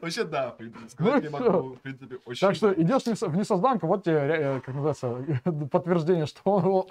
Вообще, 0.00 0.24
да, 0.24 0.50
в 0.50 0.56
принципе, 0.56 0.82
Ну 0.82 0.88
сказать 0.88 1.22
и 1.22 1.26
не 1.26 1.32
могу, 1.32 1.74
в 1.74 1.80
принципе, 1.80 2.18
очень... 2.26 2.40
Так 2.40 2.56
что 2.56 2.72
идешь 2.74 3.02
в 3.02 3.06
несо- 3.06 3.28
в 3.28 3.36
несозданку, 3.36 3.86
вот 3.86 4.04
тебе, 4.04 4.16
э, 4.16 4.60
как 4.60 4.74
называется, 4.74 5.24
подтверждение, 5.70 6.26
что 6.26 6.42
он, 6.44 6.86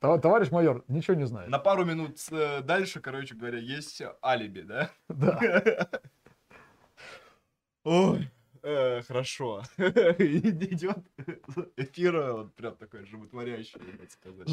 товар- 0.00 0.20
товарищ 0.20 0.50
майор, 0.50 0.82
ничего 0.88 1.16
не 1.16 1.26
знает. 1.26 1.48
На 1.48 1.58
пару 1.60 1.84
минут 1.84 2.18
э, 2.32 2.60
дальше, 2.62 3.00
короче 3.00 3.36
говоря, 3.36 3.58
есть 3.58 4.02
алиби, 4.22 4.62
да? 4.62 4.90
Да. 5.08 5.40
Ой, 7.84 8.30
э, 8.62 9.02
хорошо. 9.02 9.62
Идет 9.78 10.98
эфир, 11.76 12.16
э, 12.16 12.32
вот 12.32 12.54
прям 12.54 12.76
такой 12.76 13.06
животворящий, 13.06 13.80
надо 13.80 14.10
сказать. 14.10 14.48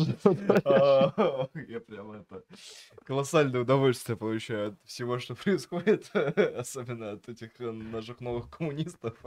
Я 1.68 1.80
прям 1.80 2.12
это 2.12 2.44
колоссальное 3.06 3.62
удовольствие 3.62 4.18
получаю 4.18 4.70
от 4.70 4.76
всего, 4.86 5.20
что 5.20 5.36
происходит, 5.44 6.10
особенно 6.16 7.12
от 7.12 7.28
этих 7.28 7.50
э, 7.60 7.72
наших 7.72 8.22
новых 8.22 8.50
коммунистов. 8.50 9.18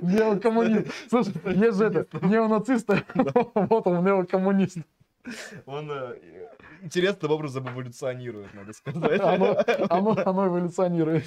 Неокоммунист. 0.00 0.88
Слушай, 1.08 1.32
есть 1.44 1.78
же 1.78 1.84
это, 1.84 2.06
неонацисты. 2.26 3.04
Вот 3.54 3.86
он, 3.86 4.04
неокоммунист. 4.04 4.78
Он 5.66 5.90
э, 5.90 6.48
интересным 6.84 7.30
образом 7.32 7.68
эволюционирует, 7.68 8.52
надо 8.54 8.72
сказать. 8.72 9.20
Оно, 9.20 9.56
оно, 9.90 10.16
оно 10.24 10.46
эволюционирует. 10.48 11.26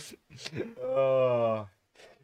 А, 0.77 1.67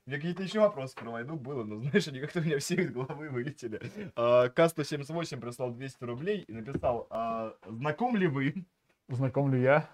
У 0.05 0.09
меня 0.09 0.17
какие-то 0.19 0.43
еще 0.43 0.59
вопросы 0.59 0.95
про 0.95 1.09
войну 1.11 1.35
было, 1.35 1.63
но 1.63 1.79
знаешь, 1.79 2.07
они 2.07 2.19
как-то 2.19 2.39
у 2.39 2.43
меня 2.43 2.59
все 2.59 2.75
из 2.75 2.91
головы 2.91 3.29
вылетели. 3.29 3.81
А, 4.15 4.49
К-178 4.49 5.39
прислал 5.39 5.71
200 5.71 6.03
рублей 6.03 6.41
и 6.47 6.53
написал, 6.53 7.07
а, 7.09 7.53
знаком 7.67 8.15
ли 8.15 8.27
вы 8.27 8.65
Знаком 9.09 9.53
ли 9.53 9.61
я? 9.61 9.89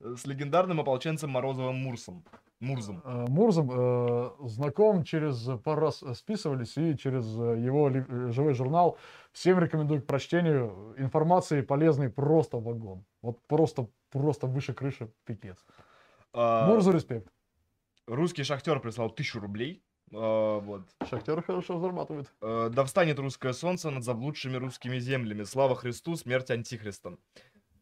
с 0.00 0.26
легендарным 0.26 0.80
ополченцем 0.80 1.30
Морозовым 1.30 1.76
Мурсом? 1.76 2.24
Мурзом. 2.62 3.02
Э, 3.04 3.26
Мурзом 3.28 3.70
э, 3.72 4.30
знаком 4.48 5.04
через 5.04 5.48
пару 5.64 5.80
раз 5.82 6.02
списывались 6.14 6.76
и 6.78 6.96
через 6.96 7.24
э, 7.38 7.58
его 7.60 7.90
э, 7.90 8.30
живой 8.30 8.54
журнал. 8.54 8.96
Всем 9.32 9.58
рекомендую 9.58 10.00
к 10.00 10.06
прочтению. 10.06 10.94
Информации 10.96 11.60
полезной 11.62 12.08
просто 12.08 12.58
вагон. 12.58 13.04
Вот 13.20 13.40
просто, 13.48 13.88
просто 14.10 14.46
выше 14.46 14.74
крыши 14.74 15.10
пипец. 15.24 15.58
А, 16.32 16.68
Мурзу 16.68 16.92
респект. 16.92 17.28
Русский 18.06 18.44
шахтер 18.44 18.80
прислал 18.80 19.08
1000 19.08 19.40
рублей. 19.40 19.82
А, 20.12 20.60
Вот. 20.60 20.82
Шахтеры 21.08 21.42
хорошо 21.42 21.80
зарабатывают. 21.80 22.32
Э, 22.40 22.70
Да 22.72 22.84
встанет 22.84 23.18
русское 23.18 23.52
солнце 23.52 23.90
над 23.90 24.04
заблудшими 24.04 24.56
русскими 24.56 24.98
землями. 25.00 25.42
Слава 25.42 25.74
Христу, 25.74 26.14
смерть 26.16 26.50
антихристам. 26.50 27.18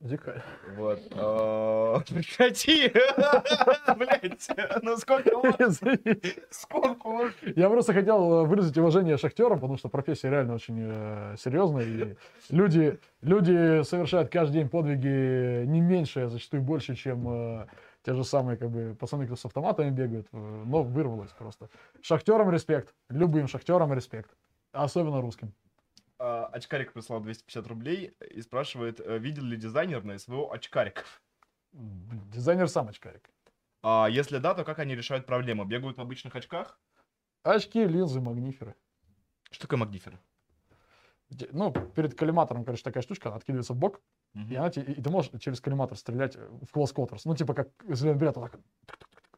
Дикая. 0.01 0.43
Вот. 0.77 0.99
А, 1.13 2.01
Прекрати! 2.09 2.89
Блять, 3.99 4.49
ну 4.83 4.97
сколько 4.97 5.37
можно? 5.37 5.99
Сколько 6.51 7.09
можно? 7.09 7.35
Я 7.55 7.69
просто 7.69 7.93
хотел 7.93 8.33
э, 8.33 8.47
выразить 8.47 8.79
уважение 8.79 9.19
шахтерам, 9.19 9.61
потому 9.61 9.77
что 9.77 9.91
профессия 9.91 10.31
реально 10.31 10.55
очень 10.55 10.79
э, 10.81 11.37
серьезная. 11.39 11.85
И 11.85 12.17
люди, 12.49 12.99
люди 13.21 13.83
совершают 13.83 14.31
каждый 14.31 14.55
день 14.55 14.71
подвиги 14.71 15.67
не 15.67 15.83
меньше, 15.83 16.21
а 16.21 16.29
зачастую 16.29 16.63
больше, 16.63 16.95
чем 16.95 17.29
э, 17.29 17.67
те 18.03 18.15
же 18.15 18.25
самые 18.25 18.57
как 18.57 18.71
бы, 18.71 18.97
пацаны, 18.99 19.27
кто 19.27 19.37
с 19.37 19.45
автоматами 19.45 19.91
бегают. 19.91 20.29
но 20.33 20.83
вырвалось 20.83 21.33
просто. 21.33 21.69
Шахтерам 22.01 22.51
респект. 22.51 22.95
Любым 23.11 23.49
шахтерам 23.49 23.93
респект. 23.93 24.31
Особенно 24.73 25.21
русским. 25.21 25.53
А, 26.23 26.51
Очкарик 26.53 26.93
прислал 26.93 27.21
250 27.21 27.67
рублей 27.67 28.15
и 28.31 28.43
спрашивает, 28.43 29.01
э, 29.01 29.19
видел 29.19 29.43
ли 29.45 29.57
дизайнер 29.57 30.05
на 30.05 30.19
СВО 30.19 30.53
очкариков? 30.53 31.23
Дизайнер 31.73 32.69
сам 32.69 32.89
очкарик. 32.89 33.31
А 33.83 34.07
если 34.11 34.37
да, 34.39 34.53
то 34.55 34.65
как 34.65 34.79
они 34.81 34.95
решают 34.95 35.25
проблему? 35.25 35.65
Бегают 35.65 35.97
в 35.97 36.01
обычных 36.03 36.37
очках? 36.37 36.79
Очки, 37.43 37.87
линзы, 37.87 38.21
магниферы. 38.21 38.75
Что 39.51 39.63
такое 39.63 39.79
магнифер? 39.79 40.19
Де- 41.31 41.49
Ну, 41.53 41.73
перед 41.73 42.15
коллиматором, 42.15 42.65
короче, 42.65 42.83
такая 42.83 43.03
штучка, 43.03 43.29
она 43.31 43.37
откидывается 43.39 43.73
в 43.73 43.77
бок, 43.79 44.03
и, 44.35 44.55
она, 44.57 44.69
те- 44.69 44.83
и 44.83 45.01
ты 45.01 45.09
можешь 45.09 45.31
через 45.41 45.61
коллиматор 45.63 45.97
стрелять 45.97 46.37
в 46.37 46.65
close 46.75 46.95
quarters. 46.95 47.23
Ну, 47.25 47.35
типа 47.35 47.55
как 47.55 47.69
зеленый 47.89 48.19
билет, 48.19 48.37
вот 48.37 48.51
так 48.51 48.61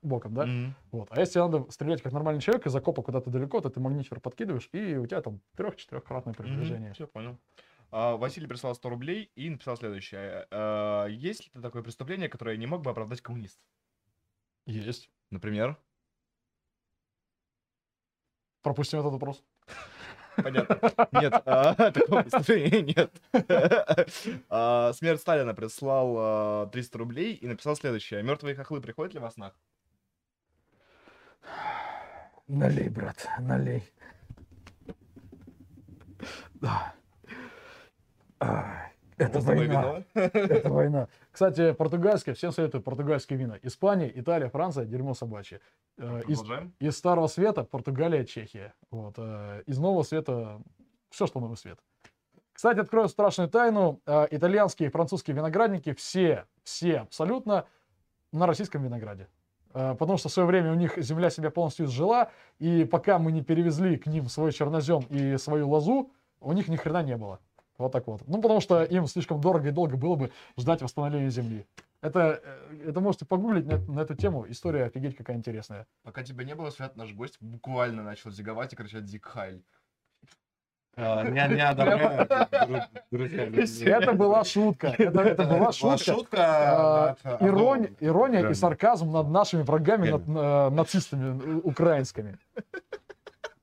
боком, 0.02 0.34
да? 0.34 0.46
Мгм. 0.46 0.74
Вот. 0.90 1.08
А 1.10 1.20
если 1.20 1.38
надо 1.38 1.70
стрелять 1.70 2.02
как 2.02 2.12
нормальный 2.12 2.40
человек 2.40 2.66
из 2.66 2.74
окопа 2.74 3.02
куда-то 3.02 3.30
далеко, 3.30 3.60
то 3.60 3.70
ты 3.70 3.80
магнифер 3.80 4.20
подкидываешь, 4.20 4.68
и 4.72 4.96
у 4.96 5.06
тебя 5.06 5.22
там 5.22 5.40
трех-четырехкратное 5.56 6.34
передвижение. 6.34 6.92
Все, 6.92 7.06
понял. 7.06 7.38
А, 7.90 8.16
Василий 8.16 8.46
прислал 8.46 8.74
100 8.74 8.88
рублей 8.88 9.30
и 9.34 9.50
написал 9.50 9.76
следующее. 9.76 10.46
А, 10.50 11.06
Есть 11.06 11.54
ли 11.54 11.60
такое 11.60 11.82
преступление, 11.82 12.28
которое 12.28 12.56
не 12.56 12.66
мог 12.66 12.82
бы 12.82 12.90
оправдать 12.90 13.20
коммунист? 13.20 13.58
Есть. 14.66 15.10
Например? 15.30 15.76
Пропустим 18.62 19.00
этот 19.00 19.12
вопрос. 19.12 19.42
Понятно. 20.36 20.78
Нет, 21.12 21.34
а, 21.44 21.74
такого 21.92 22.22
преступления 22.22 22.82
нет. 22.82 23.22
А, 24.48 24.92
Смерть 24.94 25.20
Сталина 25.20 25.52
прислал 25.54 26.14
а, 26.18 26.66
300 26.68 26.98
рублей 26.98 27.34
и 27.34 27.46
написал 27.46 27.76
следующее. 27.76 28.22
Мертвые 28.22 28.54
хохлы 28.54 28.80
приходят 28.80 29.14
ли 29.14 29.20
во 29.20 29.30
снах? 29.30 29.54
Налей, 32.52 32.90
брат, 32.90 33.26
налей. 33.38 33.82
Да. 36.60 36.92
Ай, 38.40 38.92
Это 39.16 39.40
такое 39.40 39.56
война. 39.56 40.04
Это 40.14 40.68
война. 40.68 41.08
Кстати, 41.30 41.72
португальское, 41.72 42.34
всем 42.34 42.52
советую 42.52 42.82
португальские 42.82 43.38
вина. 43.38 43.58
Испания, 43.62 44.12
Италия, 44.14 44.50
Франция, 44.50 44.84
дерьмо 44.84 45.14
собачье. 45.14 45.60
Э, 45.96 46.20
Из, 46.28 46.42
из 46.78 46.96
старого 46.98 47.26
света 47.28 47.64
Португалия, 47.64 48.26
Чехия. 48.26 48.74
Вот. 48.90 49.14
э, 49.16 49.62
Из 49.66 49.78
нового 49.78 50.02
света 50.02 50.60
все, 51.08 51.26
что 51.26 51.40
новый 51.40 51.56
свет. 51.56 51.78
Кстати, 52.52 52.80
открою 52.80 53.08
страшную 53.08 53.48
тайну. 53.48 54.02
э, 54.04 54.26
Итальянские 54.30 54.90
и 54.90 54.92
французские 54.92 55.34
виноградники 55.34 55.94
все, 55.94 56.44
все 56.64 56.98
абсолютно 56.98 57.64
на 58.30 58.46
российском 58.46 58.82
винограде. 58.84 59.28
Э, 59.74 59.94
Потому 59.98 60.18
что 60.18 60.28
в 60.28 60.32
свое 60.32 60.46
время 60.46 60.72
у 60.72 60.74
них 60.74 60.96
земля 60.96 61.30
себя 61.30 61.50
полностью 61.50 61.86
изжила, 61.86 62.30
и 62.58 62.84
пока 62.84 63.18
мы 63.18 63.32
не 63.32 63.42
перевезли 63.42 63.96
к 63.96 64.06
ним 64.06 64.28
свой 64.28 64.52
чернозем 64.52 65.00
и 65.10 65.36
свою 65.36 65.68
лозу, 65.68 66.10
у 66.40 66.52
них 66.52 66.68
ни 66.68 66.76
хрена 66.76 67.02
не 67.02 67.16
было. 67.16 67.38
Вот 67.78 67.92
так 67.92 68.06
вот. 68.06 68.22
Ну, 68.28 68.40
потому 68.40 68.60
что 68.60 68.84
им 68.84 69.06
слишком 69.06 69.40
дорого 69.40 69.68
и 69.68 69.72
долго 69.72 69.96
было 69.96 70.14
бы 70.14 70.30
ждать 70.58 70.82
восстановления 70.82 71.30
земли. 71.30 71.66
Это, 72.00 72.40
э, 72.42 72.88
это 72.88 73.00
можете 73.00 73.24
погуглить 73.24 73.66
на, 73.66 73.78
на 73.78 74.00
эту 74.00 74.14
тему. 74.14 74.44
История 74.48 74.84
офигеть 74.84 75.16
какая 75.16 75.36
интересная. 75.36 75.86
Пока 76.02 76.22
тебя 76.22 76.44
не 76.44 76.54
было, 76.54 76.70
Свят, 76.70 76.96
наш 76.96 77.12
гость 77.14 77.38
буквально 77.40 78.02
начал 78.02 78.30
зиговать 78.30 78.72
и 78.72 78.76
кричать 78.76 79.06
«Зиг 79.06 79.24
Хайль». 79.24 79.62
А, 80.96 81.24
Не 81.24 81.30
не 81.54 81.60
одобряю, 81.62 82.28
друзья. 83.50 83.98
Это 83.98 84.12
была 84.12 84.44
шутка. 84.44 84.88
Это, 84.98 85.20
это 85.20 85.44
была 85.58 85.72
шутка. 85.72 85.98
шутка. 85.98 87.16
А, 87.24 87.38
Ирония, 87.40 88.48
и 88.50 88.54
сарказм 88.54 89.10
над 89.10 89.28
нашими 89.28 89.62
врагами, 89.62 90.10
над 90.10 90.22
э, 90.28 90.70
нацистами 90.70 91.40
э, 91.42 91.60
украинскими. 91.64 92.38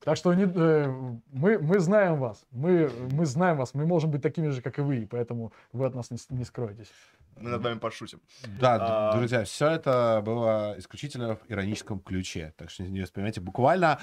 Так 0.03 0.17
что 0.17 0.33
не, 0.33 0.45
э, 0.45 0.87
мы, 1.31 1.59
мы 1.59 1.79
знаем 1.79 2.15
вас. 2.19 2.45
Мы, 2.51 2.89
мы 3.11 3.25
знаем 3.25 3.57
вас. 3.57 3.73
Мы 3.73 3.85
можем 3.85 4.09
быть 4.11 4.21
такими 4.23 4.47
же, 4.49 4.61
как 4.61 4.79
и 4.79 4.81
вы. 4.81 4.97
и 4.97 5.05
Поэтому 5.05 5.51
вы 5.71 5.85
от 5.85 5.93
нас 5.93 6.09
не, 6.09 6.17
не 6.29 6.45
скроетесь. 6.45 6.91
Мы 7.37 7.51
над 7.51 7.61
вами 7.61 7.77
пошутим. 7.79 8.19
Да, 8.59 9.11
А. 9.11 9.15
друзья, 9.15 9.43
все 9.43 9.67
это 9.67 10.21
было 10.25 10.75
исключительно 10.77 11.35
в 11.35 11.39
ироническом 11.47 11.99
ключе. 11.99 12.53
Так 12.57 12.69
что 12.69 12.83
не 12.83 13.01
воспринимайте 13.01 13.39
буквально. 13.39 13.99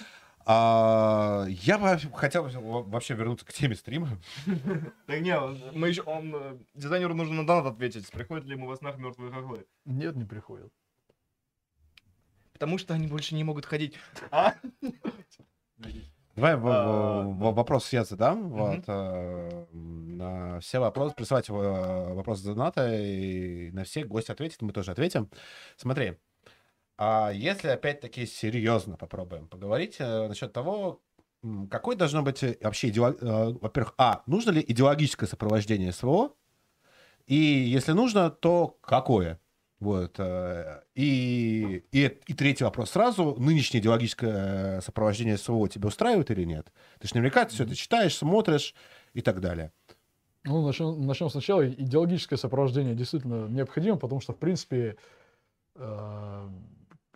А, 0.49 1.45
я 1.49 1.77
бы 1.77 1.99
хотел 2.15 2.45
во- 2.49 2.83
вообще 2.85 3.15
вернуться 3.15 3.45
к 3.45 3.53
теме 3.53 3.75
стрима. 3.75 4.09
Так 5.07 5.21
не, 5.21 5.37
мы 5.73 5.89
еще, 5.89 6.03
он, 6.03 6.33
э, 6.35 6.57
дизайнеру 6.75 7.15
нужно 7.15 7.43
на 7.43 7.47
донат 7.47 7.67
ответить, 7.67 8.09
приходят 8.13 8.45
ли 8.45 8.53
ему 8.53 8.67
во 8.69 8.77
снах 8.77 8.97
мертвые 8.97 9.33
хохлы. 9.33 9.67
Нет, 9.85 10.15
не 10.15 10.25
приходят. 10.25 10.73
Потому 12.53 12.79
что 12.79 12.95
они 12.95 13.09
больше 13.09 13.35
не 13.35 13.43
могут 13.45 13.67
ходить. 13.67 13.95
А? 14.31 14.55
Давай 16.37 16.55
в- 16.57 16.69
А, 16.69 17.23
вопрос 17.53 17.93
я 17.93 18.05
задам. 18.05 18.45
Мгм. 18.45 18.49
Вот, 18.51 18.85
э, 18.87 19.67
на 19.73 20.61
все 20.61 20.79
вопросы, 20.79 21.15
присылайте 21.17 21.53
э, 21.53 22.15
вопросы 22.15 22.45
доната, 22.45 22.95
и 22.95 23.71
на 23.73 23.85
все 23.85 24.05
гость 24.05 24.31
ответит, 24.31 24.63
мы 24.63 24.73
тоже 24.73 24.93
ответим. 24.93 25.29
Смотри, 25.77 26.19
а 26.99 27.31
если 27.31 27.69
опять-таки 27.69 28.27
серьезно 28.27 28.97
попробуем 28.97 29.49
поговорить 29.49 29.97
э, 29.99 30.29
насчет 30.29 30.53
того, 30.53 31.03
какой 31.71 31.97
должно 31.97 32.23
быть 32.23 32.43
э, 32.43 32.57
вообще, 32.63 32.89
идеолог- 32.89 33.19
э, 33.21 33.59
во-первых, 33.61 33.95
а, 33.99 34.23
нужно 34.27 34.51
ли 34.51 34.65
идеологическое 34.67 35.29
сопровождение 35.29 35.93
СВО, 35.93 36.33
и 37.27 37.35
если 37.35 37.93
нужно, 37.93 38.31
то 38.31 38.79
какое? 38.81 39.41
Вот. 39.79 40.19
И, 40.95 41.85
и, 41.93 42.05
и 42.27 42.35
третий 42.35 42.65
вопрос 42.65 42.93
сразу. 42.93 43.37
Нынешнее 43.39 43.81
идеологическое 43.81 44.81
сопровождение 44.81 45.37
СВО 45.37 45.69
тебя 45.69 45.89
устраивает 45.89 46.31
или 46.31 46.45
нет? 46.45 46.73
Ты 46.99 47.09
же 47.09 47.15
наверняка 47.15 47.47
все 47.47 47.65
это 47.65 47.75
читаешь, 47.75 48.17
смотришь 48.17 48.75
и 49.13 49.21
так 49.21 49.41
далее. 49.41 49.73
Ну, 50.45 50.65
начнем, 50.65 51.05
начнем 51.05 51.29
сначала. 51.29 51.69
Идеологическое 51.69 52.39
сопровождение 52.39 52.95
действительно 52.95 53.49
необходимо, 53.49 53.97
потому 53.97 54.21
что, 54.21 54.33
в 54.33 54.39
принципе, 54.39 54.97
э, 55.75 56.49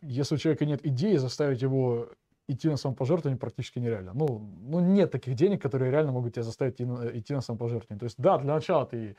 если 0.03 0.35
у 0.35 0.39
человека 0.39 0.65
нет 0.67 0.85
идеи, 0.85 1.17
заставить 1.17 1.63
его 1.63 2.09
идти 2.49 2.69
на 2.69 2.77
самопожертвование 2.77 3.39
практически 3.39 3.79
нереально. 3.79 4.13
Ну, 4.15 4.51
ну, 4.63 4.81
нет 4.81 5.11
таких 5.11 5.35
денег, 5.35 5.63
которые 5.63 5.91
реально 5.91 6.13
могут 6.13 6.35
тебя 6.35 6.43
заставить 6.43 6.75
идти 6.75 6.85
на, 6.85 7.19
идти 7.19 7.33
на 7.33 7.41
самопожертвование. 7.41 7.99
То 7.99 8.05
есть, 8.05 8.17
да, 8.19 8.39
для 8.39 8.55
начала 8.55 8.87
ты, 8.87 9.17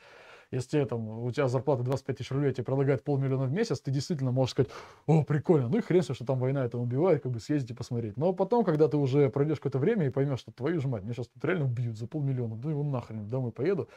если 0.50 0.70
тебе, 0.70 0.86
там, 0.86 1.08
у 1.08 1.30
тебя 1.30 1.48
зарплата 1.48 1.82
25 1.82 2.18
тысяч 2.18 2.30
рублей, 2.30 2.52
тебе 2.52 2.64
предлагают 2.64 3.02
полмиллиона 3.02 3.44
в 3.44 3.52
месяц, 3.52 3.80
ты 3.80 3.90
действительно 3.90 4.32
можешь 4.32 4.52
сказать, 4.52 4.70
о, 5.06 5.24
прикольно, 5.24 5.68
ну 5.68 5.78
и 5.78 5.80
хрен 5.80 6.02
что 6.02 6.26
там 6.26 6.38
война 6.38 6.64
это 6.64 6.78
убивает, 6.78 7.22
как 7.22 7.32
бы 7.32 7.40
съездить 7.40 7.70
и 7.70 7.74
посмотреть. 7.74 8.16
Но 8.16 8.32
потом, 8.32 8.64
когда 8.64 8.88
ты 8.88 8.96
уже 8.96 9.30
пройдешь 9.30 9.58
какое-то 9.58 9.78
время 9.78 10.06
и 10.06 10.10
поймешь, 10.10 10.40
что 10.40 10.52
твою 10.52 10.80
же 10.80 10.88
мать, 10.88 11.02
меня 11.02 11.14
сейчас 11.14 11.28
тут 11.28 11.44
реально 11.44 11.64
убьют 11.64 11.96
за 11.96 12.06
полмиллиона, 12.06 12.58
ну 12.62 12.70
его 12.70 12.82
нахрен, 12.82 13.28
домой 13.28 13.52
поеду. 13.52 13.88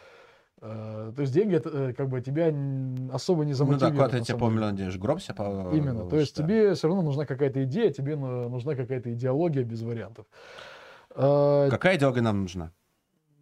Э, 0.61 1.11
То 1.15 1.21
есть 1.21 1.33
деньги 1.33 1.55
это, 1.55 1.69
э, 1.69 1.93
как 1.93 2.07
бы 2.09 2.21
тебя 2.21 2.47
особо 3.13 3.43
не 3.45 3.51
Ну 3.51 3.57
да, 3.57 3.65
замотивируют. 3.65 3.95
куда 3.95 4.09
ты 4.19 4.23
тебе 4.25 4.37
полмиллиона 4.37 4.71
денег, 4.77 4.95
гроб 4.97 5.21
себе 5.21 5.35
по- 5.35 5.71
Именно. 5.73 6.09
То 6.09 6.15
есть 6.17 6.35
да. 6.37 6.43
тебе 6.43 6.73
все 6.73 6.87
равно 6.87 7.01
нужна 7.03 7.25
какая-то 7.25 7.63
идея, 7.65 7.91
тебе 7.91 8.15
ну, 8.15 8.47
нужна 8.49 8.75
какая-то 8.75 9.13
идеология 9.13 9.63
без 9.63 9.81
вариантов. 9.81 10.25
Э, 11.15 11.67
Какая 11.69 11.97
идеология 11.97 12.21
нам 12.21 12.41
нужна? 12.41 12.71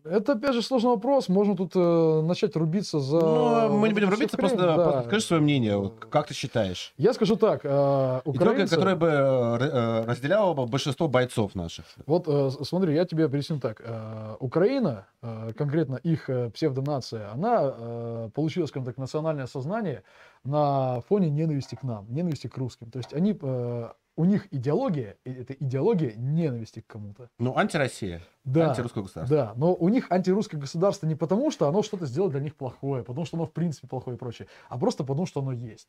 Это, 0.05 0.33
опять 0.33 0.53
же, 0.53 0.61
сложный 0.61 0.91
вопрос. 0.91 1.29
Можно 1.29 1.55
тут 1.55 1.71
э, 1.75 2.21
начать 2.21 2.55
рубиться 2.55 2.99
за... 2.99 3.19
Ну, 3.19 3.77
мы 3.77 3.87
не 3.87 3.93
будем 3.93 4.09
рубиться, 4.09 4.35
хрень, 4.35 4.49
просто, 4.49 4.75
да. 4.75 5.03
скажи 5.03 5.25
свое 5.25 5.41
мнение. 5.41 5.77
Вот 5.77 6.05
Как 6.09 6.27
ты 6.27 6.33
считаешь? 6.33 6.93
Я 6.97 7.13
скажу 7.13 7.37
так. 7.37 7.61
э, 7.63 7.67
Идеология, 7.67 8.21
украинцы... 8.25 8.75
которая 8.75 8.95
бы 8.95 9.07
э, 9.07 9.11
э, 9.11 10.05
разделяла 10.05 10.53
бы 10.53 10.65
большинство 10.65 11.07
бойцов 11.07 11.55
наших. 11.55 11.85
Вот 12.05 12.27
э, 12.27 12.49
смотри, 12.63 12.95
я 12.95 13.05
тебе 13.05 13.25
объясню 13.25 13.59
так. 13.59 13.81
Э, 13.83 14.35
Украина, 14.39 15.05
э, 15.21 15.53
конкретно 15.57 15.95
их 15.95 16.29
э, 16.29 16.49
псевдонация, 16.49 17.31
она 17.31 17.59
э, 17.63 18.29
получила, 18.33 18.65
скажем 18.65 18.85
так, 18.85 18.97
национальное 18.97 19.47
сознание 19.47 20.03
на 20.43 21.01
фоне 21.07 21.29
ненависти 21.29 21.75
к 21.75 21.83
нам, 21.83 22.05
ненависти 22.09 22.47
к 22.47 22.57
русским. 22.57 22.91
То 22.91 22.99
есть 22.99 23.13
они, 23.13 23.37
э, 23.41 23.89
у 24.15 24.25
них 24.25 24.47
идеология, 24.53 25.17
это 25.23 25.53
идеология 25.53 26.13
ненависти 26.15 26.81
к 26.81 26.87
кому-то. 26.87 27.29
Ну, 27.39 27.57
антироссия, 27.57 28.21
Да, 28.43 28.69
антирусское 28.69 29.03
государство. 29.03 29.35
да, 29.37 29.53
но 29.55 29.73
у 29.73 29.89
них 29.89 30.11
антирусское 30.11 30.59
государство 30.59 31.07
не 31.07 31.15
потому, 31.15 31.49
что 31.51 31.67
оно 31.67 31.81
что-то 31.83 32.05
сделало 32.05 32.31
для 32.31 32.41
них 32.41 32.55
плохое, 32.55 33.03
потому 33.03 33.25
что 33.25 33.37
оно 33.37 33.45
в 33.45 33.51
принципе 33.51 33.87
плохое 33.87 34.15
и 34.15 34.19
прочее, 34.19 34.47
а 34.69 34.77
просто 34.77 35.03
потому, 35.03 35.25
что 35.25 35.39
оно 35.41 35.51
есть. 35.51 35.87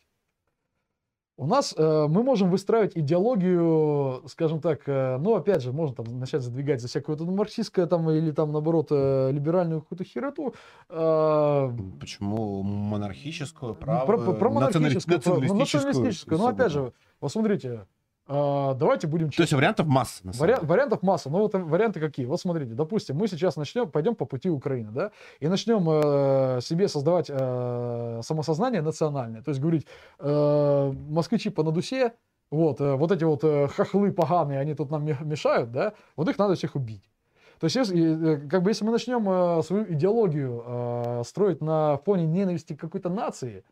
У 1.36 1.46
нас 1.48 1.74
э, 1.76 2.06
мы 2.08 2.22
можем 2.22 2.48
выстраивать 2.48 2.96
идеологию, 2.96 4.22
скажем 4.28 4.60
так, 4.60 4.82
э, 4.88 5.18
ну, 5.18 5.34
опять 5.34 5.62
же, 5.62 5.72
можно 5.72 5.96
там 5.96 6.20
начать 6.20 6.42
задвигать 6.42 6.80
за 6.80 6.86
всякую 6.86 7.16
эту 7.16 7.26
марксистское 7.28 7.86
там 7.86 8.08
или 8.08 8.30
там, 8.30 8.52
наоборот, 8.52 8.86
э, 8.92 9.32
либеральную 9.32 9.80
какую-то 9.82 10.04
хероту. 10.04 10.54
э, 10.88 11.70
Почему 11.98 12.62
монархическую, 12.62 13.74
про, 13.74 14.04
право, 14.06 14.06
про- 14.26 14.34
про 14.34 14.50
монархическую, 14.50 15.20
про- 15.20 15.30
ну, 15.34 15.40
националистическую? 15.40 15.88
националистическую. 15.88 16.38
Ну, 16.38 16.46
опять 16.46 16.70
же, 16.70 16.92
вот 17.20 17.32
смотрите, 17.32 17.86
давайте 18.26 19.06
будем 19.06 19.30
То 19.30 19.42
есть 19.42 19.52
вариантов 19.52 19.86
масса, 19.86 20.26
на 20.26 20.32
самом 20.32 20.48
Вариа- 20.50 20.56
деле. 20.60 20.68
вариантов 20.68 21.02
масса. 21.02 21.30
Но 21.30 21.38
вот 21.40 21.54
варианты 21.54 22.00
какие? 22.00 22.26
Вот 22.26 22.40
смотрите, 22.40 22.72
допустим, 22.74 23.16
мы 23.16 23.28
сейчас 23.28 23.56
начнем, 23.56 23.90
пойдем 23.90 24.14
по 24.14 24.24
пути 24.24 24.48
Украины, 24.50 24.90
да, 24.92 25.10
и 25.40 25.48
начнем 25.48 25.86
э, 25.88 26.60
себе 26.62 26.88
создавать 26.88 27.26
э, 27.28 28.20
самосознание 28.22 28.82
национальное. 28.82 29.42
То 29.42 29.50
есть 29.50 29.60
говорить, 29.60 29.86
э, 30.18 30.92
москвичи 31.10 31.50
по 31.50 31.62
надусе, 31.62 32.12
вот, 32.50 32.80
э, 32.80 32.94
вот 32.94 33.12
эти 33.12 33.24
вот 33.24 33.44
э, 33.44 33.68
хохлы 33.68 34.12
поганые, 34.12 34.58
они 34.60 34.74
тут 34.74 34.90
нам 34.90 35.04
ме- 35.04 35.18
мешают, 35.20 35.70
да, 35.72 35.92
вот 36.16 36.28
их 36.28 36.38
надо 36.38 36.54
всех 36.54 36.76
убить. 36.76 37.10
То 37.60 37.66
есть, 37.66 37.76
если, 37.76 38.34
э, 38.34 38.48
как 38.48 38.62
бы, 38.62 38.70
если 38.70 38.84
мы 38.84 38.92
начнем 38.92 39.28
э, 39.28 39.62
свою 39.62 39.84
идеологию 39.92 40.62
э, 40.66 41.22
строить 41.26 41.60
на 41.60 41.98
фоне 41.98 42.26
ненависти 42.26 42.74
к 42.74 42.80
какой-то 42.80 43.10
нации, 43.10 43.64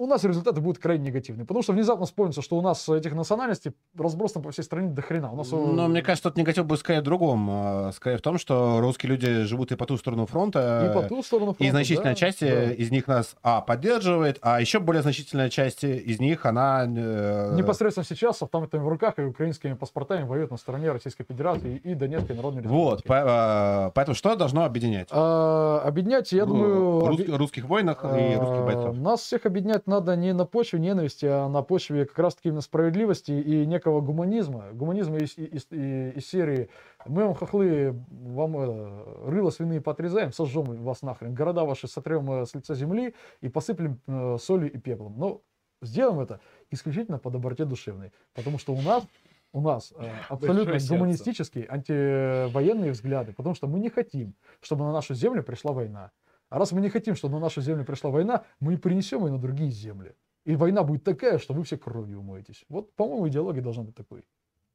у 0.00 0.06
нас 0.06 0.24
результаты 0.24 0.62
будут 0.62 0.78
крайне 0.82 1.08
негативные. 1.08 1.44
Потому 1.44 1.62
что 1.62 1.72
внезапно 1.74 2.06
вспомнится, 2.06 2.40
что 2.40 2.56
у 2.56 2.62
нас 2.62 2.88
этих 2.88 3.12
национальностей 3.14 3.72
разбросано 3.98 4.42
по 4.42 4.50
всей 4.50 4.62
стране 4.62 4.88
до 4.88 5.02
хрена. 5.02 5.30
У 5.30 5.36
нас, 5.36 5.52
э, 5.52 5.56
Но 5.56 5.88
мне 5.88 6.00
кажется, 6.00 6.30
тот 6.30 6.38
негатив 6.38 6.64
будет 6.64 6.78
скорее 6.80 7.00
в 7.00 7.04
другом. 7.04 7.48
э, 7.50 7.92
Скорее 7.92 8.16
в 8.16 8.22
том, 8.22 8.38
что 8.38 8.80
русские 8.80 9.10
люди 9.10 9.42
живут 9.42 9.72
и 9.72 9.76
по 9.76 9.84
ту 9.84 9.98
сторону 9.98 10.24
фронта. 10.26 10.90
и 10.90 10.94
по 10.94 11.06
ту 11.06 11.22
сторону 11.22 11.50
И 11.52 11.54
фронта, 11.56 11.72
значительная 11.72 12.12
да, 12.12 12.14
часть 12.14 12.40
да. 12.40 12.46
э, 12.46 12.74
из 12.74 12.90
них 12.90 13.08
нас, 13.08 13.36
а, 13.42 13.60
поддерживает, 13.60 14.38
а 14.40 14.58
еще 14.60 14.80
более 14.80 15.02
значительная 15.02 15.50
часть 15.50 15.84
из 15.84 16.18
них, 16.18 16.46
она... 16.46 16.86
э, 16.88 17.54
Непосредственно 17.56 18.04
сейчас 18.06 18.38
с 18.38 18.42
автоматами 18.42 18.80
в 18.82 18.88
руках 18.88 19.18
и 19.18 19.22
украинскими 19.22 19.74
паспортами 19.74 20.24
воюют 20.26 20.50
на 20.50 20.56
стороне 20.56 20.92
Российской 20.92 21.24
Федерации 21.24 21.76
и 21.76 21.94
Донецкой 21.94 22.36
Народной 22.36 22.62
Республики. 22.62 22.84
Вот, 22.90 23.04
по- 23.04 23.92
поэтому 23.94 24.14
что 24.14 24.34
должно 24.34 24.64
объединять? 24.64 25.08
А, 25.10 25.82
объединять, 25.84 26.32
я 26.32 26.46
Ну, 26.46 26.54
думаю... 26.54 27.00
рус- 27.06 27.20
объ- 27.20 27.36
русских 27.36 27.64
воинах 27.66 28.02
и 28.04 28.06
русских 28.36 28.60
а, 28.60 28.64
бойцов. 28.64 28.96
Нас 28.98 29.20
всех 29.20 29.44
объединять 29.44 29.86
надо 29.90 30.16
не 30.16 30.32
на 30.32 30.46
почве 30.46 30.78
ненависти, 30.80 31.26
а 31.26 31.48
на 31.48 31.62
почве 31.62 32.06
как 32.06 32.18
раз-таки 32.18 32.48
именно 32.48 32.62
справедливости 32.62 33.32
и 33.32 33.66
некого 33.66 34.00
гуманизма. 34.00 34.70
Гуманизма 34.72 35.18
из, 35.18 35.36
из- 35.36 35.66
из- 35.70 36.16
из 36.16 36.26
серии 36.26 36.70
«Мы 37.06 37.24
вам, 37.24 37.34
хохлы, 37.34 37.94
вам 38.10 38.56
э, 38.56 39.28
рыло 39.30 39.50
свиные 39.50 39.80
поотрезаем, 39.82 40.32
сожжем 40.32 40.64
вас 40.64 41.02
нахрен, 41.02 41.34
города 41.34 41.64
ваши 41.64 41.88
сотрем 41.88 42.30
э, 42.30 42.46
с 42.46 42.54
лица 42.54 42.74
земли 42.74 43.14
и 43.42 43.48
посыплем 43.48 44.00
э, 44.06 44.38
солью 44.40 44.72
и 44.72 44.78
пеплом». 44.78 45.14
Но 45.18 45.42
сделаем 45.82 46.20
это 46.20 46.40
исключительно 46.70 47.18
по 47.18 47.30
доброте 47.30 47.64
душевной. 47.64 48.12
Потому 48.34 48.58
что 48.58 48.72
у 48.72 48.80
нас, 48.80 49.04
у 49.52 49.60
нас 49.60 49.92
э, 49.96 50.02
абсолютно 50.28 50.72
гуманистические, 50.98 51.66
антивоенные 51.68 52.92
взгляды. 52.92 53.32
Потому 53.32 53.54
что 53.54 53.66
мы 53.66 53.80
не 53.80 53.90
хотим, 53.90 54.34
чтобы 54.60 54.84
на 54.84 54.92
нашу 54.92 55.14
землю 55.14 55.42
пришла 55.42 55.72
война. 55.72 56.12
А 56.50 56.58
раз 56.58 56.72
мы 56.72 56.80
не 56.80 56.88
хотим, 56.90 57.14
чтобы 57.14 57.34
на 57.34 57.40
нашу 57.40 57.62
землю 57.62 57.84
пришла 57.84 58.10
война, 58.10 58.44
мы 58.58 58.76
принесем 58.76 59.24
ее 59.24 59.32
на 59.32 59.38
другие 59.38 59.70
земли. 59.70 60.14
И 60.44 60.56
война 60.56 60.82
будет 60.82 61.04
такая, 61.04 61.38
что 61.38 61.54
вы 61.54 61.62
все 61.62 61.76
кровью 61.78 62.18
умоетесь. 62.18 62.64
Вот, 62.68 62.92
по-моему, 62.96 63.28
идеология 63.28 63.62
должна 63.62 63.84
быть 63.84 63.94
такой. 63.94 64.24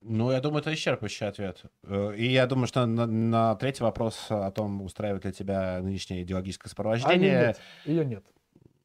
Ну, 0.02 0.32
я 0.32 0.40
думаю, 0.40 0.62
это 0.62 0.72
исчерпывающий 0.74 1.28
ответ. 1.28 1.64
Э, 1.84 2.14
И 2.16 2.32
я 2.32 2.46
думаю, 2.48 2.68
что 2.68 2.86
на, 2.86 3.06
на 3.08 3.56
третий 3.56 3.84
вопрос 3.84 4.28
о 4.30 4.52
том, 4.52 4.82
устраивает 4.84 5.26
ли 5.26 5.34
тебя 5.34 5.82
нынешнее 5.82 6.22
идеологическое 6.24 6.68
А 6.68 6.70
ее 6.70 6.70
сопровождение, 6.70 7.40
нет. 7.48 7.62
Ее 7.86 8.06
нет. 8.06 8.26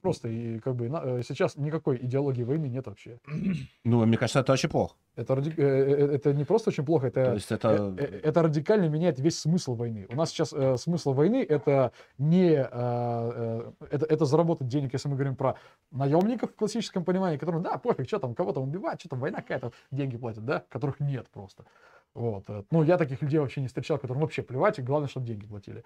Просто 0.00 0.28
и 0.28 0.58
как 0.60 0.76
бы 0.76 0.86
э, 0.86 1.22
сейчас 1.26 1.56
никакой 1.56 1.96
идеологии 1.96 2.42
войны 2.42 2.66
нет 2.66 2.86
вообще. 2.86 3.18
ну, 3.84 4.04
мне 4.06 4.16
кажется, 4.16 4.40
это 4.40 4.52
очень 4.52 4.68
плохо. 4.68 4.94
Это, 5.16 5.34
ради- 5.34 5.54
э, 5.56 5.62
э, 5.62 6.14
это 6.14 6.32
не 6.32 6.44
просто 6.44 6.70
очень 6.70 6.84
плохо, 6.84 7.08
это 7.08 7.32
это... 7.54 7.94
Это 8.22 8.42
радикально 8.42 8.88
меняет 8.88 9.18
весь 9.18 9.38
смысл 9.38 9.74
войны. 9.74 10.06
У 10.08 10.14
нас 10.14 10.30
сейчас 10.30 10.52
э, 10.52 10.76
смысл 10.76 11.12
войны 11.12 11.44
это 11.46 11.92
не 12.18 12.52
э, 12.54 13.72
это, 13.90 14.06
это 14.06 14.24
заработать 14.24 14.68
денег, 14.68 14.92
если 14.92 15.08
мы 15.08 15.16
говорим 15.16 15.36
про 15.36 15.56
наемников 15.90 16.52
в 16.52 16.54
классическом 16.54 17.04
понимании, 17.04 17.36
которым 17.36 17.62
да, 17.62 17.76
пофиг, 17.78 18.06
что 18.06 18.18
там, 18.18 18.34
кого 18.34 18.52
там 18.52 18.62
убивать, 18.62 19.00
что 19.00 19.10
там 19.10 19.20
война 19.20 19.42
какая-то, 19.42 19.72
деньги 19.90 20.16
платят, 20.16 20.44
да, 20.44 20.64
которых 20.70 21.00
нет 21.00 21.28
просто. 21.30 21.64
Вот. 22.14 22.44
Ну, 22.70 22.82
я 22.82 22.96
таких 22.98 23.22
людей 23.22 23.38
вообще 23.38 23.60
не 23.60 23.68
встречал, 23.68 23.98
которым 23.98 24.22
вообще 24.22 24.42
плевать, 24.42 24.78
и 24.78 24.82
главное, 24.82 25.08
чтобы 25.08 25.26
деньги 25.26 25.46
платили. 25.46 25.84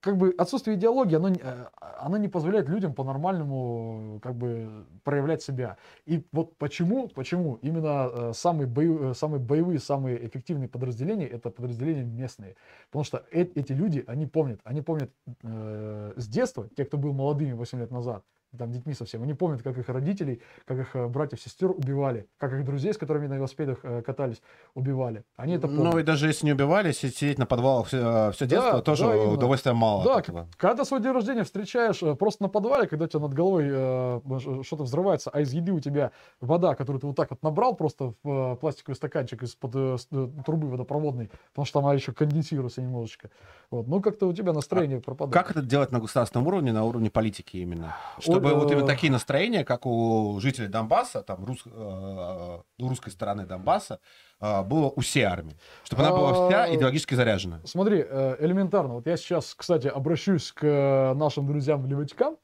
Как 0.00 0.16
бы 0.16 0.32
отсутствие 0.38 0.76
идеологии, 0.76 1.16
оно, 1.16 1.28
э, 1.30 1.66
оно 1.80 2.18
не 2.18 2.28
позволяет 2.28 2.68
людям 2.68 2.94
по-нормальному 2.94 4.20
как 4.22 4.36
бы 4.36 4.86
проявлять 5.02 5.42
себя. 5.42 5.76
И 6.06 6.24
вот 6.30 6.56
почему, 6.56 7.08
почему 7.08 7.56
именно 7.62 8.08
э, 8.12 8.32
самые, 8.32 8.68
бою- 8.68 9.10
э, 9.10 9.14
самые 9.14 9.40
боевые, 9.40 9.80
самые 9.80 10.24
эффективные 10.24 10.68
подразделения 10.68 11.26
это 11.26 11.50
подразделения 11.50 12.04
местные. 12.04 12.54
Потому 12.90 13.04
что 13.04 13.24
эти 13.32 13.72
люди, 13.72 14.04
они 14.06 14.26
помнят, 14.26 14.60
они 14.62 14.82
помнят 14.82 15.10
э, 15.42 16.12
с 16.16 16.28
детства, 16.28 16.68
те, 16.76 16.84
кто 16.84 16.96
был 16.96 17.12
молодыми 17.12 17.52
8 17.52 17.80
лет 17.80 17.90
назад, 17.90 18.24
там 18.56 18.72
детьми 18.72 18.94
совсем, 18.94 19.22
они 19.22 19.34
помнят, 19.34 19.62
как 19.62 19.76
их 19.76 19.88
родителей, 19.88 20.40
как 20.64 20.78
их 20.78 20.96
э, 20.96 21.06
братьев, 21.06 21.40
сестер 21.40 21.70
убивали, 21.70 22.28
как 22.38 22.52
их 22.52 22.64
друзей, 22.64 22.94
с 22.94 22.96
которыми 22.98 23.26
на 23.26 23.34
велосипедах 23.34 23.80
э, 23.82 24.02
катались, 24.02 24.40
убивали. 24.74 25.24
Они 25.36 25.54
это 25.54 25.68
помнят. 25.68 25.92
Ну, 25.92 25.98
и 25.98 26.02
даже 26.02 26.28
если 26.28 26.46
не 26.46 26.52
убивали, 26.52 26.92
си- 26.92 27.10
сидеть 27.10 27.38
на 27.38 27.46
подвалах 27.46 27.88
все, 27.88 28.00
Да, 28.00 28.32
детство, 28.46 28.82
тоже 28.82 29.04
да, 29.04 29.14
именно. 29.16 29.32
удовольствия 29.32 29.72
мало. 29.74 30.04
Да, 30.04 30.20
этого. 30.20 30.48
когда 30.56 30.84
свой 30.84 31.00
день 31.02 31.12
рождения 31.12 31.44
встречаешь 31.44 32.02
э, 32.02 32.14
просто 32.14 32.42
на 32.44 32.48
подвале, 32.48 32.86
когда 32.88 33.04
у 33.04 33.08
тебя 33.08 33.20
над 33.20 33.34
головой 33.34 33.66
э, 33.68 34.20
что-то 34.62 34.84
взрывается, 34.84 35.30
а 35.30 35.40
из 35.40 35.52
еды 35.52 35.72
у 35.72 35.80
тебя 35.80 36.12
вода, 36.40 36.74
которую 36.74 37.00
ты 37.00 37.06
вот 37.06 37.16
так 37.16 37.30
вот 37.30 37.42
набрал 37.42 37.74
просто 37.76 38.14
в 38.22 38.52
э, 38.52 38.56
пластиковый 38.56 38.96
стаканчик 38.96 39.42
из-под 39.42 39.74
э, 39.74 39.96
э, 40.10 40.28
трубы 40.46 40.68
водопроводной, 40.68 41.30
потому 41.50 41.66
что 41.66 41.80
она 41.80 41.92
еще 41.94 42.12
конденсируется 42.12 42.80
немножечко. 42.80 43.30
Вот. 43.70 43.86
Ну, 43.86 44.00
как-то 44.00 44.26
у 44.26 44.32
тебя 44.32 44.52
настроение 44.54 45.00
пропадает. 45.00 45.34
Как 45.34 45.50
это 45.50 45.60
делать 45.66 45.92
на 45.92 46.00
государственном 46.00 46.46
уровне, 46.46 46.72
на 46.72 46.84
уровне 46.84 47.10
политики 47.10 47.58
именно? 47.58 47.94
Чтобы 48.40 48.54
вот 48.54 48.70
именно 48.70 48.84
э, 48.84 48.86
такие 48.86 49.12
настроения, 49.12 49.64
как 49.64 49.86
у 49.86 50.38
жителей 50.40 50.68
Донбасса, 50.68 51.22
там, 51.22 51.44
рус- 51.44 51.66
э, 51.66 52.60
ну, 52.78 52.88
русской 52.88 53.10
стороны 53.10 53.46
Донбасса, 53.46 54.00
э, 54.40 54.62
было 54.62 54.86
у 54.94 55.00
всей 55.00 55.22
армии. 55.24 55.56
Чтобы 55.84 56.02
она 56.02 56.12
была 56.12 56.48
вся 56.48 56.64
А, 56.64 56.74
идеологически 56.74 57.14
заряжена. 57.14 57.60
Смотри, 57.64 58.04
э, 58.08 58.36
элементарно. 58.40 58.94
Вот 58.94 59.06
я 59.06 59.16
сейчас, 59.16 59.54
кстати, 59.54 59.88
обращусь 59.88 60.52
к 60.52 60.64
э, 60.64 61.14
нашим 61.14 61.46
друзьям-левачкам. 61.46 62.36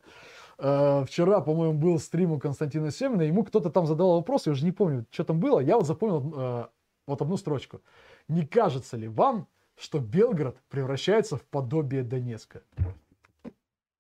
Э, 0.59 1.05
Вчера, 1.07 1.41
по-моему, 1.41 1.75
был 1.79 1.99
стрим 1.99 2.33
у 2.33 2.39
Константина 2.39 2.91
Семина, 2.91 3.23
ему 3.23 3.45
кто-то 3.45 3.71
там 3.71 3.87
задавал 3.87 4.17
вопрос, 4.17 4.47
я 4.47 4.53
уже 4.53 4.65
не 4.65 4.73
помню, 4.73 5.05
что 5.11 5.25
там 5.25 5.41
было. 5.41 5.61
Я 5.61 5.77
вот 5.77 5.87
запомнил 5.87 6.33
э, 6.37 6.67
вот 7.07 7.23
одну 7.23 7.37
строчку. 7.37 7.81
Не 8.29 8.47
кажется 8.47 8.97
ли 8.97 9.09
вам, 9.09 9.47
что 9.77 9.99
Белгород 9.99 10.57
превращается 10.69 11.37
в 11.37 11.43
подобие 11.43 12.05
Донецка? 12.05 12.63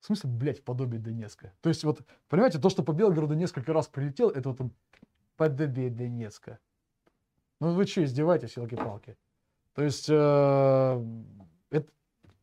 В 0.04 0.06
смысле, 0.06 0.28
блядь, 0.28 0.58
в 0.60 0.64
подобие 0.64 1.00
Донецка? 1.00 1.54
То 1.62 1.70
есть, 1.70 1.82
вот, 1.82 2.02
понимаете, 2.28 2.58
то, 2.58 2.68
что 2.68 2.82
по 2.82 2.92
Белгороду 2.92 3.32
несколько 3.32 3.72
раз 3.72 3.88
прилетел, 3.88 4.28
это 4.28 4.50
вот 4.50 4.70
подобие 5.38 5.88
Донецка. 5.88 6.58
Ну 7.58 7.72
вы 7.72 7.86
что, 7.86 8.04
издеваетесь, 8.04 8.58
елки-палки? 8.58 9.16
То 9.72 9.82
есть, 9.82 10.10
э, 10.10 11.04
это, 11.70 11.90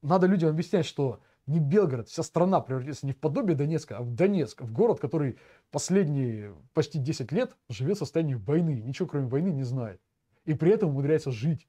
надо 0.02 0.26
людям 0.26 0.50
объяснять, 0.50 0.88
что 0.88 1.22
не 1.46 1.60
Белгород, 1.60 2.10
вся 2.10 2.24
страна 2.24 2.62
превратится 2.62 3.06
не 3.06 3.14
в 3.14 3.20
подобие 3.20 3.56
Донецка, 3.56 3.98
а 4.00 4.02
в 4.02 4.10
Донецк, 4.10 4.60
в 4.64 4.74
город, 4.74 5.00
который 5.00 5.38
последние 5.70 6.56
почти 6.74 6.98
10 6.98 7.32
лет 7.32 7.56
живет 7.70 7.98
в 7.98 8.00
состоянии 8.00 8.34
войны, 8.34 8.82
ничего 8.82 9.08
кроме 9.08 9.28
войны 9.28 9.50
не 9.50 9.66
знает. 9.66 10.02
И 10.46 10.56
при 10.56 10.72
этом 10.72 10.90
умудряется 10.90 11.30
жить. 11.30 11.68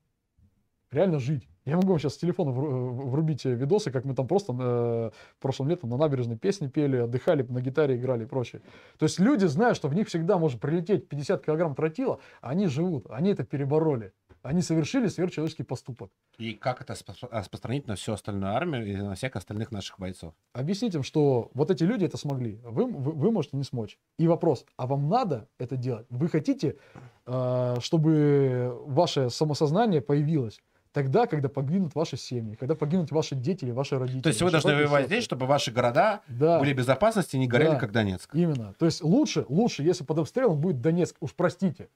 Реально 0.92 1.18
жить. 1.18 1.48
Я 1.64 1.76
могу 1.76 1.88
вам 1.88 1.98
сейчас 1.98 2.14
с 2.14 2.18
телефона 2.18 2.50
э, 2.50 2.52
врубить 2.52 3.46
э, 3.46 3.54
видосы, 3.54 3.90
как 3.90 4.04
мы 4.04 4.14
там 4.14 4.26
просто 4.26 4.54
э, 4.58 5.10
прошлым 5.40 5.68
летом 5.70 5.90
на 5.90 5.96
набережной 5.96 6.36
песни 6.36 6.66
пели, 6.66 6.98
отдыхали, 6.98 7.42
на 7.44 7.60
гитаре 7.60 7.96
играли 7.96 8.24
и 8.24 8.26
прочее. 8.26 8.62
То 8.98 9.04
есть 9.04 9.18
люди 9.18 9.46
знают, 9.46 9.76
что 9.76 9.88
в 9.88 9.94
них 9.94 10.08
всегда 10.08 10.38
может 10.38 10.60
прилететь 10.60 11.08
50 11.08 11.46
килограмм 11.46 11.74
тротила, 11.74 12.18
а 12.42 12.50
они 12.50 12.66
живут, 12.66 13.06
они 13.10 13.30
это 13.30 13.44
перебороли. 13.44 14.12
Они 14.42 14.60
совершили 14.60 15.06
сверхчеловеческий 15.06 15.64
поступок. 15.64 16.10
И 16.36 16.54
как 16.54 16.82
это 16.82 16.96
распространить 17.30 17.86
на 17.86 17.94
всю 17.94 18.12
остальную 18.12 18.52
армию 18.52 18.84
и 18.84 18.96
на 18.96 19.14
всех 19.14 19.36
остальных 19.36 19.70
наших 19.70 20.00
бойцов? 20.00 20.34
Объясните 20.52 20.98
им, 20.98 21.04
что 21.04 21.52
вот 21.54 21.70
эти 21.70 21.84
люди 21.84 22.04
это 22.04 22.16
смогли, 22.16 22.58
вы, 22.64 22.86
вы, 22.86 23.12
вы 23.12 23.30
можете 23.30 23.56
не 23.56 23.62
смочь. 23.62 24.00
И 24.18 24.26
вопрос, 24.26 24.66
а 24.76 24.88
вам 24.88 25.08
надо 25.08 25.48
это 25.58 25.76
делать? 25.76 26.06
Вы 26.10 26.28
хотите, 26.28 26.76
э, 27.24 27.76
чтобы 27.78 28.76
ваше 28.84 29.30
самосознание 29.30 30.00
появилось 30.00 30.60
тогда, 30.92 31.26
когда 31.26 31.48
погибнут 31.48 31.94
ваши 31.94 32.16
семьи, 32.16 32.54
когда 32.54 32.74
погибнут 32.74 33.10
ваши 33.10 33.34
дети 33.34 33.64
или 33.64 33.72
ваши 33.72 33.98
родители? 33.98 34.22
То 34.22 34.28
есть 34.28 34.42
вы 34.42 34.50
должны 34.50 34.74
воевать 34.74 35.06
здесь, 35.06 35.24
чтобы 35.24 35.46
ваши 35.46 35.70
города 35.72 36.20
Да. 36.28 36.58
были 36.60 36.72
в 36.72 36.76
безопасности 36.76 37.36
и 37.36 37.38
не 37.38 37.48
горели, 37.48 37.70
Да. 37.70 37.78
как 37.78 37.92
Донецк. 37.92 38.34
Именно. 38.34 38.74
То 38.78 38.86
есть 38.86 39.02
лучше, 39.02 39.44
лучше, 39.48 39.82
если 39.82 40.04
под 40.04 40.18
обстрелом 40.18 40.60
будет 40.60 40.80
Донецк, 40.80 41.16
уж 41.20 41.34
простите, 41.34 41.88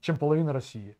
чем 0.00 0.16
половина 0.16 0.52
России. 0.52 0.96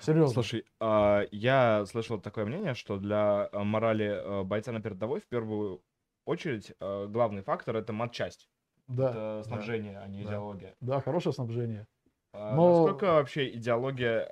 Серьезно. 0.00 0.32
Слушай, 0.34 0.64
а, 0.80 1.24
я 1.30 1.84
слышал 1.86 2.18
такое 2.18 2.46
мнение, 2.46 2.74
что 2.74 2.96
для 2.98 3.48
а, 3.52 3.64
морали 3.64 4.08
а, 4.16 4.42
бойца 4.42 4.72
на 4.72 4.80
передовой 4.80 5.20
в 5.20 5.26
первую 5.26 5.82
очередь 6.24 6.72
главный 6.80 7.42
фактор 7.42 7.76
это 7.76 7.92
матчасть. 7.92 8.48
да, 8.88 9.10
это 9.10 9.42
снабжение, 9.46 9.98
а 9.98 10.06
не 10.08 10.22
да. 10.22 10.30
идеология. 10.30 10.74
да, 10.80 11.00
хорошее 11.00 11.34
снабжение. 11.34 11.86
Но- 12.32 12.80
Насколько 12.86 13.04
вообще 13.12 13.48
идеология 13.50 14.26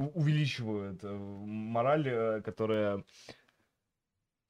м, 0.00 0.06
у- 0.14 0.20
увеличивает 0.20 1.04
э, 1.04 1.12
мораль, 1.12 2.08
э, 2.08 2.40
которая... 2.42 3.04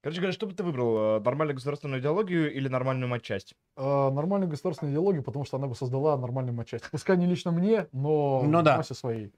Короче 0.03 0.21
говоря, 0.21 0.33
что 0.33 0.47
бы 0.47 0.55
ты 0.55 0.63
выбрал? 0.63 1.19
э, 1.19 1.21
Нормальную 1.21 1.55
государственную 1.57 2.01
идеологию 2.01 2.53
или 2.53 2.69
нормальную 2.69 3.09
матчасть? 3.09 3.55
Э, 3.77 4.11
нормальную 4.11 4.49
государственную 4.51 4.95
идеологию, 4.95 5.23
потому 5.23 5.45
что 5.45 5.57
она 5.59 5.67
бы 5.67 5.75
создала 5.75 6.17
нормальную 6.17 6.55
матчасть. 6.55 6.85
Пускай 6.91 7.17
не 7.17 7.27
лично 7.27 7.51
мне, 7.53 7.87
но 7.93 8.43
Ну 8.43 8.61
в 8.61 8.63
да. 8.63 8.79
массе 8.79 8.95
своей. 8.95 9.33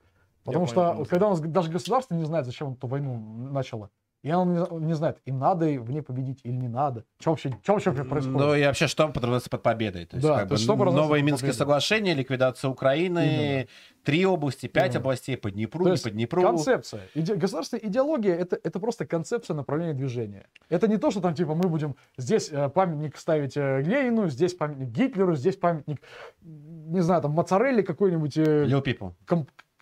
Потому 0.45 0.67
понял, 0.67 0.73
что 0.73 0.81
понял. 0.83 0.99
вот 0.99 1.09
когда 1.09 1.27
у 1.27 1.31
нас 1.31 1.41
даже 1.41 1.71
государство 1.71 2.15
не 2.15 2.25
знает, 2.25 2.47
зачем 2.47 2.73
эту 2.75 2.87
войну 2.87 3.15
начало, 3.53 3.91
и 4.23 4.31
оно 4.31 4.45
не, 4.81 4.87
не 4.87 4.95
знает, 4.95 5.19
им 5.25 5.39
надо 5.41 5.67
в 5.67 5.91
ней 5.91 6.01
победить 6.01 6.41
или 6.45 6.53
не 6.55 6.69
надо. 6.69 7.05
Что 7.21 7.31
вообще, 7.31 7.51
вообще 7.67 7.93
происходит? 8.05 8.39
Ну 8.39 8.55
и 8.55 8.65
вообще, 8.65 8.87
что 8.87 9.09
подразумевается 9.09 9.51
под 9.51 9.63
победой? 9.65 10.07
То 10.07 10.17
есть, 10.17 10.27
Да, 10.27 10.39
как 10.39 10.49
то 10.49 10.55
бы, 10.55 10.59
что 10.61 10.77
под 10.77 10.87
Минские 11.23 11.49
победой? 11.49 11.55
соглашения, 11.55 12.15
ликвидация 12.15 12.71
Украины, 12.71 13.19
Именно. 13.19 13.67
три 14.05 14.25
области, 14.25 14.69
пять 14.69 14.93
Именно. 14.95 15.01
областей, 15.01 15.37
по 15.37 15.51
Днепру, 15.51 15.81
То 15.85 15.89
не 15.91 15.93
есть 15.95 16.05
по 16.05 16.11
Днепру. 16.11 16.43
Концепция. 16.43 17.03
Иде- 17.15 17.35
государственная 17.35 17.85
идеология 17.85 18.35
это, 18.37 18.59
это 18.63 18.79
просто 18.79 19.07
концепция 19.07 19.55
направления 19.55 19.95
движения. 19.95 20.47
Это 20.69 20.87
не 20.87 20.99
то, 20.99 21.11
что 21.11 21.21
там 21.21 21.35
типа 21.35 21.55
мы 21.55 21.69
будем 21.69 21.97
здесь 22.17 22.49
э, 22.53 22.69
памятник 22.69 23.17
ставить 23.17 23.57
э, 23.57 23.83
Ленину, 23.83 24.29
здесь 24.29 24.55
памятник 24.55 24.89
Гитлеру, 24.89 25.35
здесь 25.35 25.57
памятник, 25.57 26.01
не 26.43 27.01
знаю, 27.01 27.23
там 27.23 27.33
Моцарелли 27.33 27.83
какой-нибудь, 27.83 28.37
э, 28.37 28.67
Lil 28.67 28.85
People. 28.85 29.13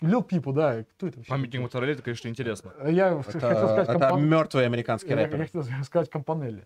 Лил 0.00 0.22
Пипу, 0.22 0.52
да. 0.52 0.84
Кто 0.96 1.06
это 1.08 1.18
вообще? 1.18 1.30
Памятник 1.30 1.60
Моцарелли, 1.60 1.92
это, 1.92 2.02
конечно, 2.02 2.28
интересно. 2.28 2.72
Я 2.86 3.22
хотел 3.22 3.40
сказать 3.40 3.58
Это, 3.58 3.92
это 3.92 3.98
компон- 3.98 4.28
мертвый 4.28 4.66
американский 4.66 5.10
Я, 5.10 5.20
я 5.20 5.26
рэпер. 5.26 5.38
хотел 5.44 5.62
сказать 5.84 6.08
Компанелли. 6.10 6.64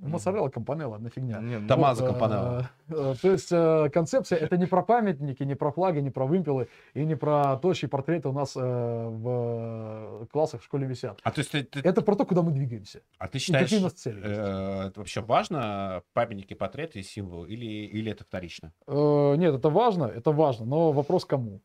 Моцарелла, 0.00 0.48
Компанелла, 0.48 0.96
одна 0.96 1.10
фигня. 1.10 1.38
Не, 1.38 1.58
ну, 1.60 1.68
Томазо 1.68 2.02
Вот, 2.02 2.08
э, 2.08 2.12
Компанелло. 2.12 2.68
э, 2.88 3.14
То 3.22 3.30
есть 3.30 3.52
э, 3.52 3.88
концепция 3.94 4.36
это 4.36 4.56
не 4.56 4.66
про 4.66 4.82
памятники, 4.82 5.44
не 5.44 5.54
про 5.54 5.70
флаги, 5.70 6.00
не 6.00 6.10
про 6.10 6.26
вымпелы 6.26 6.66
и 6.94 7.04
не 7.04 7.14
про 7.14 7.56
то, 7.58 7.72
чьи 7.72 7.88
портреты 7.88 8.28
у 8.28 8.32
нас 8.32 8.56
э, 8.56 8.60
в 8.60 10.26
классах 10.32 10.60
в 10.60 10.64
школе 10.64 10.88
висят. 10.88 11.20
А 11.22 11.30
то 11.30 11.38
есть 11.40 11.52
ты, 11.52 11.62
ты- 11.62 11.78
Это 11.88 12.02
про 12.02 12.16
то, 12.16 12.24
куда 12.24 12.42
мы 12.42 12.50
двигаемся. 12.50 13.02
а 13.18 13.28
ты 13.28 13.38
И 13.38 13.40
считаешь, 13.40 13.66
какие 13.66 13.78
у 13.78 13.82
нас 13.84 13.92
цели. 13.92 14.20
э, 14.24 14.86
это 14.88 14.92
вообще 14.96 15.20
важно, 15.20 16.02
памятники, 16.14 16.54
портреты 16.54 16.98
и 16.98 17.02
символы, 17.04 17.48
или, 17.48 17.64
или 17.64 18.10
это 18.10 18.24
вторично? 18.24 18.72
Э, 18.88 19.36
Нет, 19.36 19.54
это 19.54 19.70
важно, 19.70 20.06
это 20.06 20.32
важно, 20.32 20.66
но 20.66 20.90
вопрос 20.90 21.24
кому. 21.24 21.60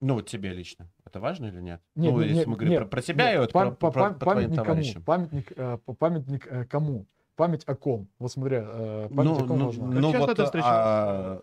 Ну, 0.00 0.14
вот 0.14 0.26
тебе 0.28 0.52
лично. 0.52 0.90
Это 1.04 1.20
важно 1.20 1.46
или 1.46 1.60
нет? 1.60 1.82
Нет, 1.94 2.12
ну, 2.12 2.18
нет, 2.20 2.28
если 2.28 2.38
нет, 2.38 2.46
мы 2.46 2.54
говорим 2.54 2.70
нет, 2.70 2.80
про, 2.82 2.88
про 2.88 3.02
тебя 3.02 3.26
нет, 3.26 3.34
и 3.34 3.38
вот 3.38 3.50
пам- 3.52 3.52
про, 3.52 3.70
па- 3.76 3.90
про- 3.90 4.02
пам- 4.02 4.12
по 4.14 4.18
твоим 4.20 4.34
памятник 4.36 4.56
кому? 4.56 4.66
товарищам. 4.66 5.02
Памятник, 5.04 5.52
э, 5.56 5.78
памятник 5.98 6.46
э, 6.46 6.64
кому? 6.64 7.06
Память 7.36 7.64
о 7.66 7.74
ком? 7.74 8.08
Вот 8.18 8.32
смотри, 8.32 8.56
э, 8.60 9.08
память 9.08 9.24
Ну, 9.24 9.44
о 9.44 9.46
ком 9.46 9.58
ну, 9.58 9.64
нужна? 9.66 9.86
ну 9.86 10.12
часто 10.12 10.26
вот, 10.26 10.36
ты 10.36 10.44
встречаешься 10.44 10.70
а, 10.72 11.42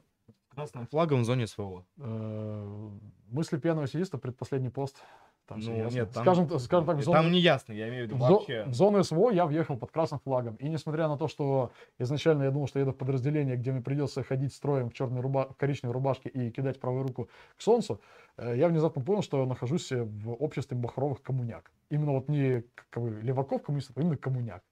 Красным 0.55 0.87
флагом 0.87 1.21
в 1.21 1.25
зоне 1.25 1.45
СВО. 1.45 1.85
Э, 1.97 2.89
Мысли 3.29 3.57
пьяного 3.57 3.87
сидиста, 3.87 4.17
предпоследний 4.17 4.71
пост. 4.71 5.03
Там 5.47 5.59
Ну, 5.61 5.77
ясно. 5.77 5.95
нет, 5.95 6.11
там- 6.11 6.23
скажем, 6.23 6.59
скажем 6.59 6.85
так, 6.85 6.97
в 6.97 7.03
зону, 7.03 7.17
Там 7.21 7.31
не 7.31 7.39
ясно, 7.39 7.71
я 7.71 7.87
имею 7.87 8.03
в 8.03 8.07
виду 8.07 8.17
в, 8.17 8.19
вообще. 8.19 8.65
в 8.65 8.73
зону 8.73 9.01
СВО 9.03 9.29
я 9.31 9.45
въехал 9.45 9.77
под 9.77 9.91
красным 9.91 10.19
флагом. 10.19 10.55
И 10.55 10.67
несмотря 10.67 11.07
на 11.07 11.17
то, 11.17 11.29
что 11.29 11.71
изначально 11.99 12.43
я 12.43 12.51
думал, 12.51 12.67
что 12.67 12.79
еду 12.79 12.91
в 12.91 12.97
подразделение, 12.97 13.55
где 13.55 13.71
мне 13.71 13.81
придется 13.81 14.23
ходить 14.23 14.53
строем 14.53 14.89
в 14.89 14.93
черной 14.93 15.21
руба- 15.21 15.47
в 15.53 15.55
коричневой 15.55 15.93
рубашке 15.93 16.27
и 16.29 16.51
кидать 16.51 16.79
правую 16.81 17.03
руку 17.07 17.29
к 17.57 17.61
солнцу, 17.61 18.01
э, 18.37 18.55
я 18.57 18.67
внезапно 18.67 19.01
понял, 19.01 19.21
что 19.21 19.39
я 19.39 19.45
нахожусь 19.45 19.89
э, 19.93 20.03
в 20.03 20.33
обществе 20.33 20.75
бахровых 20.75 21.21
коммуняк. 21.21 21.71
Именно 21.89 22.11
вот 22.11 22.27
не 22.27 22.63
как 22.89 23.03
бы, 23.03 23.21
леваков 23.21 23.63
коммунистов, 23.63 23.95
а 23.97 24.01
именно 24.01 24.17
коммуняк. 24.17 24.63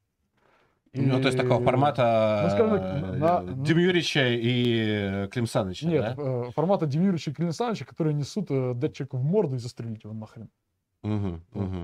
Ну, 0.95 1.21
то 1.21 1.27
есть 1.27 1.37
такого 1.37 1.63
формата 1.63 2.41
ну, 2.43 2.49
скажем 2.49 2.69
так, 2.71 2.81
э, 2.83 3.17
на- 3.17 3.43
Демьюрича 3.65 4.27
и 4.27 5.27
Клим 5.29 5.47
Саныча, 5.47 5.87
Нет, 5.87 6.15
да? 6.15 6.15
э, 6.17 6.51
формата 6.51 6.85
Демировича 6.85 7.31
и 7.31 7.33
Клина 7.33 7.51
Саныча, 7.51 7.85
которые 7.85 8.13
несут 8.13 8.45
э, 8.49 8.73
человеку 8.91 9.17
в 9.17 9.23
морду 9.23 9.55
и 9.55 9.59
застрелить 9.59 10.03
его 10.03 10.13
нахрен. 10.13 10.49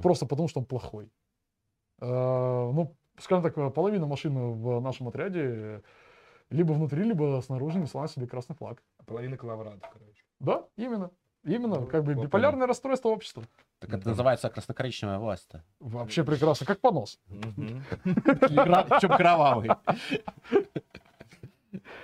Просто 0.01 0.25
потому, 0.25 0.47
что 0.47 0.59
он 0.59 0.65
плохой. 0.65 1.11
Э, 2.01 2.05
ну, 2.73 2.95
скажем 3.19 3.43
так, 3.43 3.57
э, 3.57 3.69
половина 3.69 4.07
машины 4.07 4.51
в 4.51 4.79
нашем 4.81 5.07
отряде 5.07 5.41
э, 5.43 5.81
либо 6.49 6.73
внутри, 6.73 7.03
либо 7.03 7.39
снаружи 7.45 7.79
несла 7.79 8.01
на 8.01 8.07
себе 8.07 8.27
красный 8.27 8.55
флаг. 8.55 8.81
Половина 9.05 9.38
коловрата, 9.38 9.89
короче. 9.93 10.23
Да, 10.39 10.65
именно. 10.77 11.11
Именно, 11.43 11.80
Ну, 11.81 11.88
как 11.88 12.03
бы 12.03 12.13
вот 12.13 12.26
биполярное 12.26 12.68
расстройство 12.68 13.09
общества. 13.09 13.43
Так 13.80 13.91
это 13.93 14.09
называется 14.09 14.49
красно-коричневая 14.49 15.18
власть-то. 15.18 15.63
Вообще 15.80 16.23
прекрасно, 16.23 16.65
как 16.68 16.80
понос. 16.81 17.19
Причем 18.03 19.09
кровавый. 19.18 19.72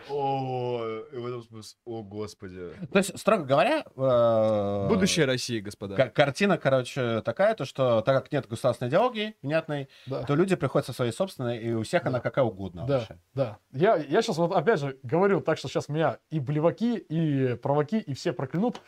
О, 0.09 0.77
в 1.11 1.26
этом 1.27 1.43
смысле, 1.43 1.77
о 1.84 2.01
господи. 2.01 2.72
То 2.91 2.97
есть, 2.99 3.19
строго 3.19 3.43
говоря... 3.43 3.84
э, 3.95 4.88
Будущее 4.88 5.26
России, 5.26 5.59
господа. 5.59 5.95
ка- 5.95 6.09
Картина, 6.09 6.57
короче, 6.57 7.22
такая, 7.22 7.53
то 7.55 7.65
что 7.65 7.99
так 8.01 8.23
как 8.23 8.31
нет 8.31 8.47
государственной 8.47 8.88
идеологии 8.89 9.35
внятной, 9.41 9.89
то 10.07 10.34
люди 10.35 10.55
приходят 10.55 10.85
со 10.85 10.93
своей 10.93 11.11
собственной, 11.11 11.57
и 11.57 11.73
у 11.73 11.84
всех 11.84 12.05
она 12.05 12.22
какая 12.22 12.45
угодно 12.45 12.85
Да, 12.88 12.99
вообще. 12.99 13.18
да. 13.34 13.57
Я, 13.73 13.97
я 13.97 14.22
сейчас 14.22 14.38
вот 14.38 14.53
опять 14.55 14.80
же 14.80 14.97
говорю 15.03 15.41
так, 15.41 15.57
что 15.57 15.68
сейчас 15.68 15.89
меня 15.89 16.19
и 16.30 16.39
блеваки, 16.39 16.95
и 16.97 17.55
праваки, 17.55 17.97
и 17.99 18.14
все 18.14 18.31
проклянут. 18.31 18.80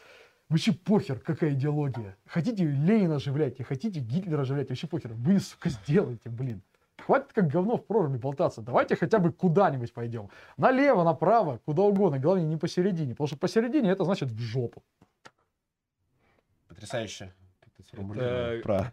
Вообще 0.50 0.74
похер, 0.74 1.20
какая 1.20 1.52
идеология. 1.54 2.18
Хотите 2.26 2.66
Ленина 2.66 3.16
оживляйте, 3.18 3.64
хотите 3.64 4.00
Гитлера 4.00 4.42
оживляйте, 4.42 4.70
вообще 4.70 4.88
похер. 4.88 5.14
Вы, 5.14 5.40
сука, 5.40 5.70
сделайте, 5.70 6.30
блин. 6.30 6.62
Хватит 7.06 7.32
как 7.34 7.48
говно 7.48 7.78
в 7.78 7.86
проруби 7.86 8.18
болтаться. 8.18 8.62
Давайте 8.62 8.96
хотя 8.96 9.20
бы 9.20 9.32
куда-нибудь 9.32 9.94
пойдем. 9.94 10.30
Налево, 10.58 11.04
направо, 11.04 11.60
куда 11.66 11.84
угодно. 11.84 12.20
Главное, 12.20 12.44
не 12.46 12.58
посередине. 12.58 13.12
Потому 13.14 13.28
что 13.28 13.38
посередине 13.38 13.92
это 13.92 14.04
значит 14.04 14.30
в 14.32 14.40
жопу. 14.40 14.84
Потрясающе. 16.68 17.32
Это- 17.94 18.60
Про... 18.64 18.92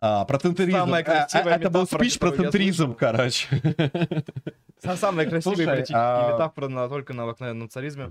А, 0.00 0.24
про 0.24 0.38
центризм. 0.38 0.72
Самая 0.72 1.02
А, 1.02 1.04
красивая 1.04 1.54
а, 1.54 1.56
Это 1.56 1.70
был 1.70 1.86
спич 1.86 2.18
про 2.18 2.32
центризм, 2.32 2.94
короче. 2.94 3.46
Са- 4.82 4.96
Самая 4.96 5.26
красивая 5.28 5.56
Слушай, 5.56 5.66
политическая 5.66 5.96
а- 5.96 6.32
метафора 6.32 6.68
на, 6.68 6.88
только 6.88 7.12
на 7.14 7.68
царизме. 7.68 8.10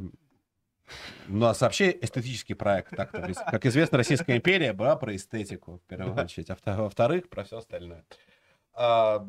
У 1.30 1.34
нас 1.34 1.62
вообще 1.62 1.98
эстетический 2.02 2.56
проект. 2.56 2.96
Так 2.96 3.12
как 3.12 3.66
известно, 3.66 3.98
Российская 3.98 4.36
империя 4.38 4.74
была 4.74 4.96
про 4.96 5.16
эстетику, 5.16 5.78
в 5.78 5.88
первую 5.88 6.14
очередь. 6.26 6.50
А 6.50 6.56
вто- 6.56 6.76
во-вторых, 6.78 7.30
про 7.30 7.44
все 7.44 7.58
остальное. 7.58 8.06
А, 8.74 9.26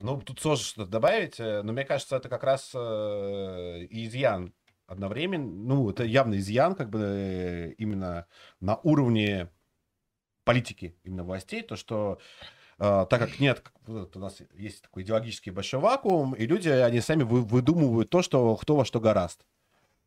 Ну, 0.00 0.20
тут 0.22 0.40
сложно 0.40 0.64
что-то 0.64 0.90
добавить, 0.90 1.38
э, 1.40 1.60
но 1.62 1.72
мне 1.74 1.84
кажется, 1.84 2.16
это 2.16 2.30
как 2.30 2.42
раз 2.42 2.70
э, 2.74 3.86
изъян 3.90 4.54
одновременно. 4.86 5.44
Ну, 5.46 5.90
это 5.90 6.04
явно 6.04 6.36
изъян, 6.38 6.74
как 6.74 6.88
бы 6.88 7.00
э, 7.00 7.72
именно 7.72 8.26
на 8.60 8.76
уровне 8.76 9.50
политики 10.44 10.96
именно 11.04 11.22
властей, 11.22 11.62
то, 11.62 11.76
что 11.76 12.18
э, 12.78 13.06
так 13.10 13.20
как 13.20 13.38
нет, 13.40 13.62
у 13.86 14.18
нас 14.18 14.40
есть 14.54 14.82
такой 14.82 15.02
идеологический 15.02 15.50
большой 15.50 15.80
вакуум, 15.80 16.32
и 16.34 16.46
люди, 16.46 16.70
они 16.70 17.00
сами 17.00 17.22
вы- 17.22 17.42
выдумывают 17.42 18.08
то, 18.10 18.22
что 18.22 18.56
кто 18.56 18.76
во 18.76 18.84
что 18.86 19.00
гораст. 19.00 19.44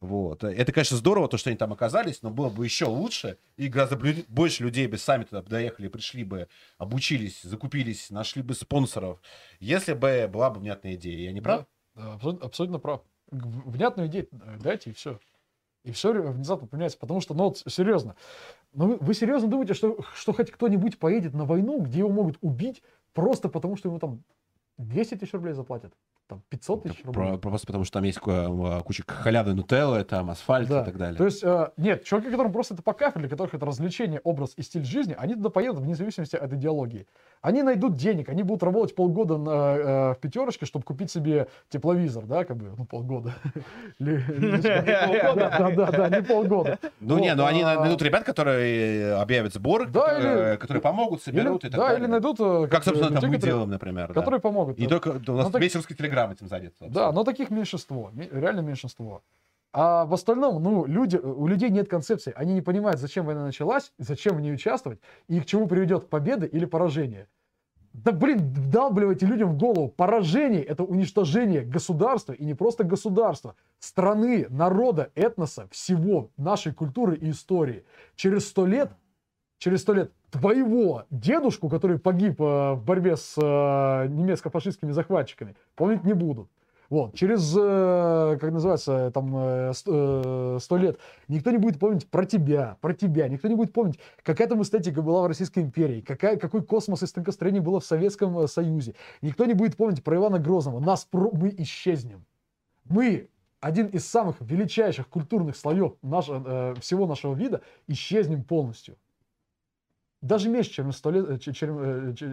Вот. 0.03 0.43
Это, 0.43 0.73
конечно, 0.73 0.97
здорово, 0.97 1.29
то, 1.29 1.37
что 1.37 1.49
они 1.49 1.55
там 1.55 1.71
оказались, 1.71 2.21
но 2.23 2.29
было 2.29 2.49
бы 2.49 2.65
еще 2.65 2.83
лучше, 2.83 3.37
и 3.55 3.69
гораздо 3.69 3.97
больше 4.27 4.61
людей 4.61 4.85
бы 4.87 4.97
сами 4.97 5.23
туда 5.23 5.41
доехали, 5.41 5.87
пришли 5.87 6.25
бы, 6.25 6.49
обучились, 6.77 7.41
закупились, 7.43 8.09
нашли 8.09 8.41
бы 8.41 8.53
спонсоров, 8.53 9.21
если 9.61 9.93
бы 9.93 10.29
была 10.29 10.49
бы 10.49 10.59
внятная 10.59 10.95
идея. 10.95 11.19
Я 11.21 11.31
не 11.31 11.39
прав? 11.39 11.65
Да, 11.95 12.15
абсолютно, 12.15 12.45
абсолютно 12.45 12.79
прав. 12.79 13.01
Внятную 13.31 14.09
идею 14.09 14.27
э, 14.33 14.57
дайте, 14.61 14.89
и 14.89 14.93
все. 14.93 15.21
И 15.85 15.93
все 15.93 16.11
внезапно 16.11 16.67
поменяется. 16.67 16.99
Потому 16.99 17.21
что, 17.21 17.33
ну 17.33 17.45
вот, 17.45 17.59
серьезно. 17.59 18.17
Ну, 18.73 18.87
вы, 18.87 18.97
вы 18.97 19.13
серьезно 19.13 19.47
думаете, 19.47 19.73
что, 19.73 20.03
что 20.15 20.33
хоть 20.33 20.51
кто-нибудь 20.51 20.99
поедет 20.99 21.33
на 21.33 21.45
войну, 21.45 21.79
где 21.79 21.99
его 21.99 22.09
могут 22.09 22.37
убить 22.41 22.83
просто 23.13 23.47
потому, 23.47 23.77
что 23.77 23.87
ему 23.87 23.99
там 23.99 24.21
200 24.79 25.15
тысяч 25.15 25.31
рублей 25.31 25.53
заплатят? 25.53 25.93
Там 26.33 26.41
500 26.49 26.83
тысяч 26.83 27.05
рублей? 27.05 27.29
Про- 27.29 27.37
просто 27.37 27.67
потому, 27.67 27.83
что 27.83 27.93
там 27.93 28.03
есть 28.03 28.19
ку- 28.19 28.81
куча 28.85 29.03
халявной 29.07 29.53
нутеллы, 29.55 30.03
там 30.03 30.29
асфальт 30.29 30.67
Да. 30.69 30.81
и 30.81 30.85
так 30.85 30.97
далее. 30.97 31.17
То 31.17 31.25
есть, 31.25 31.43
э, 31.43 31.69
нет, 31.77 32.03
чуваки, 32.03 32.29
которым 32.31 32.51
просто 32.51 32.73
это 32.73 32.83
по 32.83 32.93
кайфу, 32.93 33.19
для 33.19 33.29
которых 33.29 33.53
это 33.53 33.65
развлечение, 33.65 34.19
образ 34.23 34.53
и 34.57 34.61
стиль 34.63 34.83
жизни, 34.85 35.15
они 35.17 35.35
туда 35.35 35.49
поедут 35.49 35.81
вне 35.81 35.95
зависимости 35.95 36.35
от 36.35 36.51
идеологии. 36.53 37.05
Они 37.41 37.61
найдут 37.61 37.95
денег, 37.95 38.29
они 38.29 38.43
будут 38.43 38.63
работать 38.63 38.95
полгода 38.95 39.37
на, 39.37 39.51
э, 39.51 40.13
в 40.13 40.17
пятерочке, 40.21 40.65
чтобы 40.65 40.85
купить 40.85 41.11
себе 41.11 41.47
тепловизор, 41.69 42.25
да, 42.25 42.45
как 42.45 42.57
бы, 42.57 42.71
ну, 42.77 42.85
полгода. 42.85 43.33
Да, 43.99 45.69
да, 45.75 45.91
да, 45.91 46.09
не 46.09 46.21
полгода. 46.23 46.79
Ну 46.99 47.19
не, 47.19 47.33
ну 47.35 47.45
они 47.45 47.61
а- 47.63 47.79
найдут 47.79 48.01
ребят, 48.01 48.23
которые 48.23 49.15
объявят 49.15 49.53
сборы, 49.53 49.87
Да, 49.87 50.57
которые, 50.57 50.81
помогут, 50.81 51.21
соберут 51.23 51.63
и 51.65 51.69
так 51.69 51.79
Да, 51.79 51.87
далее. 51.89 51.99
или 52.03 52.07
найдут... 52.11 52.37
э, 52.39 52.67
Как, 52.69 52.83
собственно, 52.83 53.19
там 53.19 53.29
мы 53.29 53.37
делаем, 53.37 53.69
например. 53.69 54.07
да. 54.09 54.13
Которые 54.13 54.39
помогут. 54.39 54.77
И 54.79 54.87
только 54.87 55.09
у 55.09 55.31
нас 55.33 55.45
Ну, 55.45 55.51
так- 55.51 55.61
весь 55.61 55.75
русский 55.75 55.95
телеграм 55.95 56.22
этим 56.31 56.47
занят. 56.47 56.73
Да, 56.79 57.11
но 57.11 57.23
таких 57.23 57.49
меньшинство, 57.49 58.09
ме- 58.13 58.29
реально 58.31 58.61
меньшинство. 58.61 59.21
А 59.73 60.05
в 60.05 60.13
остальном, 60.13 60.61
ну, 60.61 60.85
люди, 60.85 61.17
у 61.17 61.47
людей 61.47 61.69
нет 61.69 61.89
концепции. 61.89 62.31
Они 62.35 62.53
не 62.53 62.61
понимают, 62.61 62.99
зачем 62.99 63.25
война 63.25 63.43
началась, 63.43 63.91
зачем 63.97 64.37
в 64.37 64.41
ней 64.41 64.53
участвовать, 64.53 64.99
и 65.27 65.39
к 65.39 65.45
чему 65.45 65.67
приведет 65.67 66.09
победа 66.09 66.45
или 66.45 66.65
поражение. 66.65 67.27
Да, 67.93 68.11
блин, 68.11 68.39
вдалбливайте 68.39 69.25
людям 69.27 69.53
в 69.53 69.57
голову. 69.57 69.87
Поражение— 69.87 70.63
это 70.63 70.83
уничтожение 70.83 71.61
государства, 71.61 72.33
и 72.33 72.43
не 72.43 72.55
просто 72.55 72.83
государства, 72.83 73.55
страны, 73.79 74.47
народа, 74.49 75.11
этноса, 75.15 75.67
всего, 75.71 76.31
нашей 76.37 76.73
культуры 76.73 77.15
и 77.15 77.29
истории. 77.29 77.85
Через 78.15 78.47
сто 78.47 78.65
лет, 78.65 78.91
через 79.63 79.81
сто 79.81 79.93
лет 79.93 80.11
твоего 80.29 81.05
дедушку, 81.09 81.69
который 81.69 81.97
погиб 81.97 82.41
э, 82.41 82.73
в 82.73 82.83
борьбе 82.83 83.15
с 83.15 83.35
э, 83.37 84.07
немецко-фашистскими 84.09 84.91
захватчиками, 84.91 85.55
помнить 85.75 86.03
не 86.03 86.11
будут. 86.11 86.49
Вот, 86.89 87.15
через, 87.15 87.55
э, 87.57 88.37
как 88.41 88.51
называется, 88.51 89.09
там, 89.11 89.33
э, 89.37 89.71
э, 89.87 90.57
сто 90.59 90.77
лет 90.77 90.99
никто 91.29 91.49
не 91.49 91.59
будет 91.59 91.79
помнить 91.79 92.09
про 92.09 92.25
тебя, 92.25 92.75
про 92.81 92.93
тебя, 92.93 93.29
никто 93.29 93.47
не 93.47 93.55
будет 93.55 93.71
помнить, 93.71 93.99
какая 94.21 94.49
там 94.49 94.61
эстетика 94.61 95.01
была 95.01 95.21
в 95.21 95.27
Российской 95.27 95.59
империи, 95.59 96.01
какая, 96.01 96.35
какой 96.35 96.61
космос 96.61 97.01
и 97.01 97.07
станкостроение 97.07 97.61
было 97.61 97.79
в 97.79 97.85
Советском 97.85 98.37
э, 98.39 98.47
Союзе. 98.47 98.95
Никто 99.21 99.45
не 99.45 99.53
будет 99.53 99.77
помнить 99.77 100.03
про 100.03 100.17
Ивана 100.17 100.39
Грозного. 100.39 100.81
Нас 100.81 101.05
про- 101.05 101.31
мы 101.31 101.55
исчезнем. 101.57 102.25
Мы, 102.83 103.29
один 103.61 103.87
из 103.87 104.05
самых 104.05 104.35
величайших 104.41 105.07
культурных 105.07 105.55
слоев 105.55 105.93
наш- 106.01 106.27
э, 106.29 106.73
всего 106.81 107.07
нашего 107.07 107.33
вида, 107.33 107.61
исчезнем 107.87 108.43
полностью. 108.43 108.97
Даже 110.23 110.47
меньше, 110.47 110.71
чем, 110.71 110.93
сто 110.93 111.11
лет, 111.11 111.29
э, 111.29 111.37
че- 111.37 111.51
чем, 111.51 111.77
э, 111.79 112.15
э, 112.21 112.25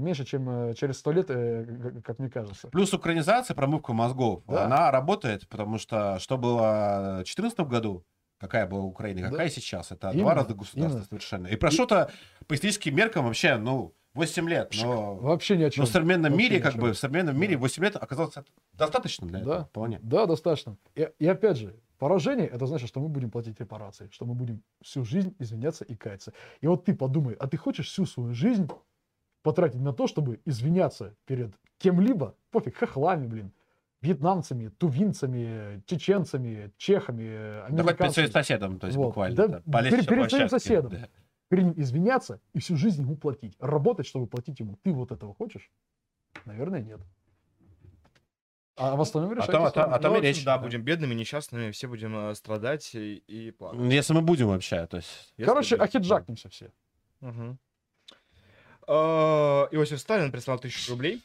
меньше, 0.00 0.24
чем 0.24 0.74
через 0.74 0.98
сто 0.98 1.12
лет, 1.12 1.28
как- 1.28 2.18
мне 2.18 2.28
кажется. 2.28 2.66
Плюс 2.68 2.92
украинизация, 2.92 3.54
промывка 3.54 3.92
мозгов, 3.92 4.42
Да. 4.48 4.64
она 4.64 4.90
работает, 4.90 5.48
потому 5.48 5.78
что 5.78 6.18
что 6.18 6.38
было 6.38 7.20
в 7.20 7.24
2014 7.24 7.68
году, 7.68 8.04
какая 8.40 8.66
была 8.66 8.82
Украина, 8.82 9.20
Да. 9.22 9.30
какая 9.30 9.48
сейчас, 9.48 9.92
это 9.92 10.08
Именно, 10.08 10.22
два 10.24 10.34
раза 10.34 10.54
государства 10.54 10.96
именно. 10.98 11.04
совершенно. 11.08 11.46
И 11.46 11.54
прошло-то 11.54 12.10
по 12.48 12.54
историческим 12.56 12.96
меркам 12.96 13.24
вообще, 13.26 13.56
ну, 13.58 13.94
8 14.14 14.48
лет, 14.48 14.74
но... 14.82 15.14
Вообще 15.14 15.56
ни 15.56 15.62
о 15.62 15.70
чем. 15.70 15.82
Но 15.82 15.86
в 15.86 15.92
современном 15.92 16.32
Вообще 16.32 16.48
мире, 16.50 16.60
как 16.60 16.74
бы, 16.74 16.94
в 16.94 16.98
современном 16.98 17.38
мире 17.38 17.54
Да. 17.54 17.60
8 17.60 17.84
лет 17.84 17.94
оказалось 17.94 18.36
это 18.36 18.46
достаточно 18.72 19.24
для 19.28 19.38
Да. 19.38 19.42
этого, 19.44 19.64
вполне. 19.66 20.00
Да, 20.02 20.26
достаточно. 20.26 20.78
И, 20.96 21.08
и 21.20 21.26
опять 21.28 21.58
же, 21.58 21.76
Поражение 21.98 22.46
это 22.46 22.66
значит, 22.66 22.88
что 22.88 23.00
мы 23.00 23.08
будем 23.08 23.30
платить 23.30 23.58
репарации, 23.60 24.08
что 24.10 24.24
мы 24.26 24.34
будем 24.34 24.62
всю 24.82 25.04
жизнь 25.04 25.34
извиняться 25.38 25.84
и 25.84 25.94
каяться. 25.94 26.32
И 26.60 26.66
вот 26.66 26.84
ты 26.84 26.94
подумай, 26.94 27.34
а 27.34 27.46
ты 27.48 27.56
хочешь 27.56 27.88
всю 27.88 28.04
свою 28.06 28.34
жизнь 28.34 28.68
потратить 29.42 29.80
на 29.80 29.92
то, 29.92 30.06
чтобы 30.06 30.40
извиняться 30.44 31.14
перед 31.24 31.54
кем-либо, 31.78 32.34
пофиг, 32.50 32.76
хохлами, 32.76 33.26
блин, 33.26 33.52
вьетнамцами, 34.02 34.68
тувинцами, 34.68 35.82
чеченцами, 35.86 36.72
чехами, 36.76 37.62
Да 37.70 37.82
хоть 37.82 37.96
перед 37.96 38.12
своим 38.12 38.26
американцами. 38.26 38.26
соседом, 38.26 38.78
то 38.78 38.86
есть 38.88 38.96
Вот. 38.98 39.06
буквально. 39.06 39.36
Да, 39.36 39.48
да, 39.48 39.82
перед- 39.82 40.06
перед 40.08 40.30
своим 40.30 40.48
соседом. 40.48 40.90
да. 40.92 41.08
Перед 41.48 41.64
ним 41.64 41.74
извиняться 41.76 42.40
и 42.54 42.58
всю 42.58 42.76
жизнь 42.76 43.02
ему 43.02 43.16
платить. 43.16 43.56
Работать, 43.60 44.06
чтобы 44.06 44.26
платить 44.26 44.58
ему. 44.60 44.76
Ты 44.82 44.92
вот 44.92 45.12
этого 45.12 45.32
хочешь? 45.32 45.70
Наверное, 46.44 46.82
нет. 46.82 47.00
А 48.76 48.94
в 48.94 49.00
остальном 49.00 49.32
решайте 49.32 49.56
а 49.56 49.70
сами. 49.70 49.94
а 49.94 49.98
то- 49.98 50.10
Ну, 50.10 50.18
и 50.18 50.20
речь, 50.20 50.44
да, 50.44 50.56
да. 50.56 50.62
будем 50.62 50.82
бедными, 50.82 51.14
несчастными, 51.14 51.70
все 51.70 51.88
будем 51.88 52.14
э, 52.14 52.34
страдать 52.34 52.94
и, 52.94 53.16
и 53.26 53.50
плакать. 53.50 53.80
Если 53.80 54.12
мы 54.12 54.20
будем 54.20 54.48
вообще, 54.48 54.86
то 54.86 54.98
есть... 54.98 55.32
Короче, 55.42 55.76
ахиджакнемся 55.76 56.50
все. 56.50 56.70
А, 58.88 59.68
Иосиф 59.70 59.98
Сталин 59.98 60.30
прислал 60.30 60.58
тысячу 60.58 60.92
рублей. 60.92 61.22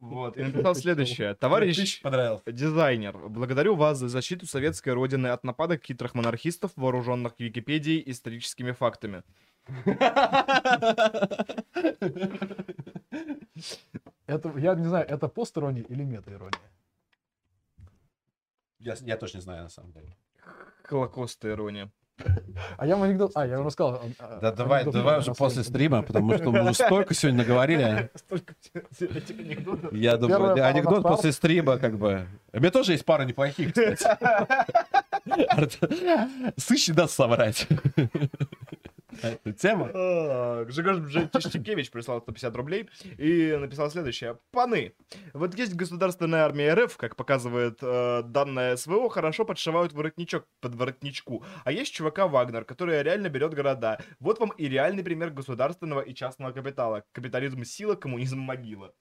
Вот, 0.00 0.36
и 0.36 0.42
написал 0.42 0.74
следующее. 0.74 1.34
Товарищ 1.34 2.00
понравился. 2.02 2.50
дизайнер, 2.50 3.16
благодарю 3.28 3.76
вас 3.76 3.98
за 3.98 4.08
защиту 4.08 4.46
советской 4.46 4.94
родины 4.94 5.28
от 5.28 5.44
нападок 5.44 5.84
хитрых 5.84 6.14
монархистов, 6.14 6.72
вооруженных 6.74 7.34
Википедией 7.38 8.02
историческими 8.10 8.72
фактами. 8.72 9.22
Это, 14.26 14.52
я 14.58 14.74
не 14.74 14.86
знаю, 14.86 15.06
это 15.08 15.28
пост-ирония 15.28 15.82
или 15.82 16.04
мета-ирония. 16.04 16.58
Я, 18.78 18.94
я 19.00 19.16
тоже 19.16 19.36
не 19.36 19.42
знаю, 19.42 19.62
на 19.64 19.68
самом 19.68 19.92
деле. 19.92 20.16
Холокост 20.84 21.44
ирония. 21.44 21.90
А 22.76 22.86
я 22.86 22.96
вам 22.96 23.04
анекдот... 23.04 23.32
А, 23.34 23.46
я 23.46 23.56
вам 23.56 23.66
рассказал. 23.66 23.94
а, 24.18 24.36
а, 24.36 24.40
Да 24.40 24.52
давай, 24.52 24.84
давай 24.84 25.18
уже 25.18 25.32
после 25.34 25.64
стрима, 25.64 26.02
потому 26.02 26.34
что 26.36 26.50
мы 26.50 26.62
уже 26.62 26.74
столько 26.74 27.14
сегодня 27.14 27.38
наговорили. 27.42 28.10
Столько 28.14 28.54
этих 29.00 29.40
анекдотов. 29.40 29.92
Я 29.92 30.16
думаю, 30.16 30.54
Первая 30.54 30.72
анекдот 30.72 31.02
после 31.02 31.32
стрима, 31.32 31.78
как 31.78 31.96
бы. 31.96 32.26
У 32.52 32.58
меня 32.58 32.70
тоже 32.70 32.92
есть 32.92 33.04
пара 33.04 33.24
неплохих, 33.24 33.72
кстати. 33.72 34.06
Сыщи 36.60 36.92
даст 36.92 37.14
соврать. 37.14 37.66
Тему. 39.58 39.90
А, 39.92 40.64
Жигаш 40.68 41.30
Тищикевич 41.30 41.90
прислал 41.90 42.20
150 42.20 42.56
рублей 42.56 42.88
и 43.18 43.56
написал 43.58 43.90
следующее. 43.90 44.38
Паны, 44.50 44.94
вот 45.32 45.54
есть 45.54 45.74
государственная 45.74 46.44
армия 46.44 46.74
РФ, 46.74 46.96
как 46.96 47.16
показывает 47.16 47.78
э, 47.82 48.22
данное 48.24 48.76
СВО, 48.76 49.08
хорошо 49.10 49.44
подшивают 49.44 49.92
воротничок 49.92 50.46
под 50.60 50.74
воротничку. 50.74 51.44
А 51.64 51.72
есть 51.72 51.92
чувака 51.92 52.26
Вагнер, 52.26 52.64
который 52.64 53.02
реально 53.02 53.28
берет 53.28 53.54
города. 53.54 53.98
Вот 54.20 54.40
вам 54.40 54.50
и 54.50 54.68
реальный 54.68 55.02
пример 55.02 55.30
государственного 55.30 56.00
и 56.00 56.14
частного 56.14 56.52
капитала. 56.52 57.04
Капитализм 57.12 57.64
сила, 57.64 57.94
коммунизм 57.94 58.38
могила. 58.38 58.92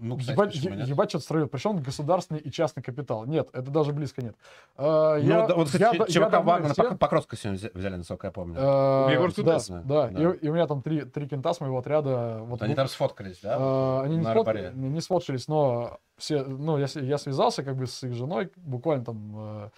Ну, 0.00 0.16
кстати, 0.16 0.36
Ебать, 0.36 0.64
нет? 0.78 0.88
ебать, 0.88 1.08
что-то 1.10 1.24
строил. 1.24 1.48
Причем 1.48 1.78
государственный 1.78 2.40
и 2.40 2.50
частный 2.52 2.82
капитал. 2.82 3.24
Нет, 3.26 3.48
это 3.52 3.68
даже 3.70 3.92
близко 3.92 4.22
нет. 4.22 4.36
А, 4.76 5.16
я- 5.16 5.40
Ну, 5.42 5.48
да, 5.48 5.54
вот, 5.56 5.68
я 5.74 5.90
кстати, 5.90 5.98
до- 5.98 6.06
ЧВК 6.06 6.14
я 6.20 6.28
давно 6.28 6.52
Вагнера 6.52 6.72
все- 6.72 6.82
Пок- 6.82 6.98
Покровска 6.98 7.36
сегодня 7.36 7.58
взя- 7.58 7.70
взяли, 7.74 7.96
насколько 7.96 8.26
я 8.28 8.30
помню. 8.30 8.54
Э, 8.58 9.08
Егор 9.12 9.32
да, 9.36 9.58
да, 9.68 10.08
Да. 10.08 10.08
И, 10.08 10.36
и 10.38 10.48
у 10.48 10.54
меня 10.54 10.66
там 10.68 10.82
три, 10.82 11.02
три 11.02 11.26
кента 11.28 11.52
с 11.52 11.60
моего 11.60 11.78
отряда. 11.78 12.38
Вот, 12.42 12.62
они 12.62 12.72
ну, 12.72 12.76
там 12.76 12.86
сфоткались, 12.88 13.40
да? 13.42 13.56
э, 13.58 14.00
они 14.04 14.18
не, 14.18 14.24
сфот- 14.24 14.74
не- 14.74 14.88
не 14.88 15.00
сфоткались, 15.00 15.48
но 15.48 15.98
все, 16.16 16.44
ну, 16.44 16.78
я, 16.78 16.86
я 16.94 17.18
связался 17.18 17.64
как 17.64 17.76
бы 17.76 17.86
с 17.88 18.02
их 18.04 18.12
женой, 18.14 18.52
буквально 18.56 19.04
там 19.04 19.34
э, 19.36 19.70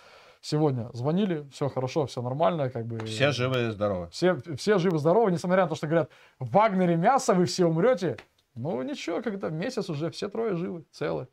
сегодня 0.42 0.90
звонили, 0.92 1.48
все 1.50 1.70
хорошо, 1.70 2.04
все 2.04 2.20
нормально, 2.20 2.68
как 2.68 2.84
бы. 2.84 2.98
Все 3.06 3.30
живы 3.30 3.68
и 3.68 3.70
здоровы. 3.70 4.08
Все, 4.10 4.36
все 4.56 4.76
живы-здоровы, 4.78 5.32
несмотря 5.32 5.62
на 5.62 5.68
то, 5.70 5.74
что 5.76 5.86
говорят, 5.86 6.10
в 6.38 6.50
Вагнере 6.50 6.96
мясо, 6.96 7.32
вы 7.32 7.46
все 7.46 7.64
умрете. 7.64 8.18
Ну, 8.54 8.82
ничего, 8.82 9.22
когда 9.22 9.48
месяц 9.48 9.88
уже 9.88 10.10
все 10.10 10.28
трое 10.28 10.56
живы, 10.56 10.84
целы. 10.90 11.28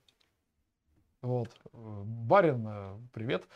Вот. 1.22 1.50
Барин, 1.74 2.66
э, 2.68 2.98
привет. 3.14 3.48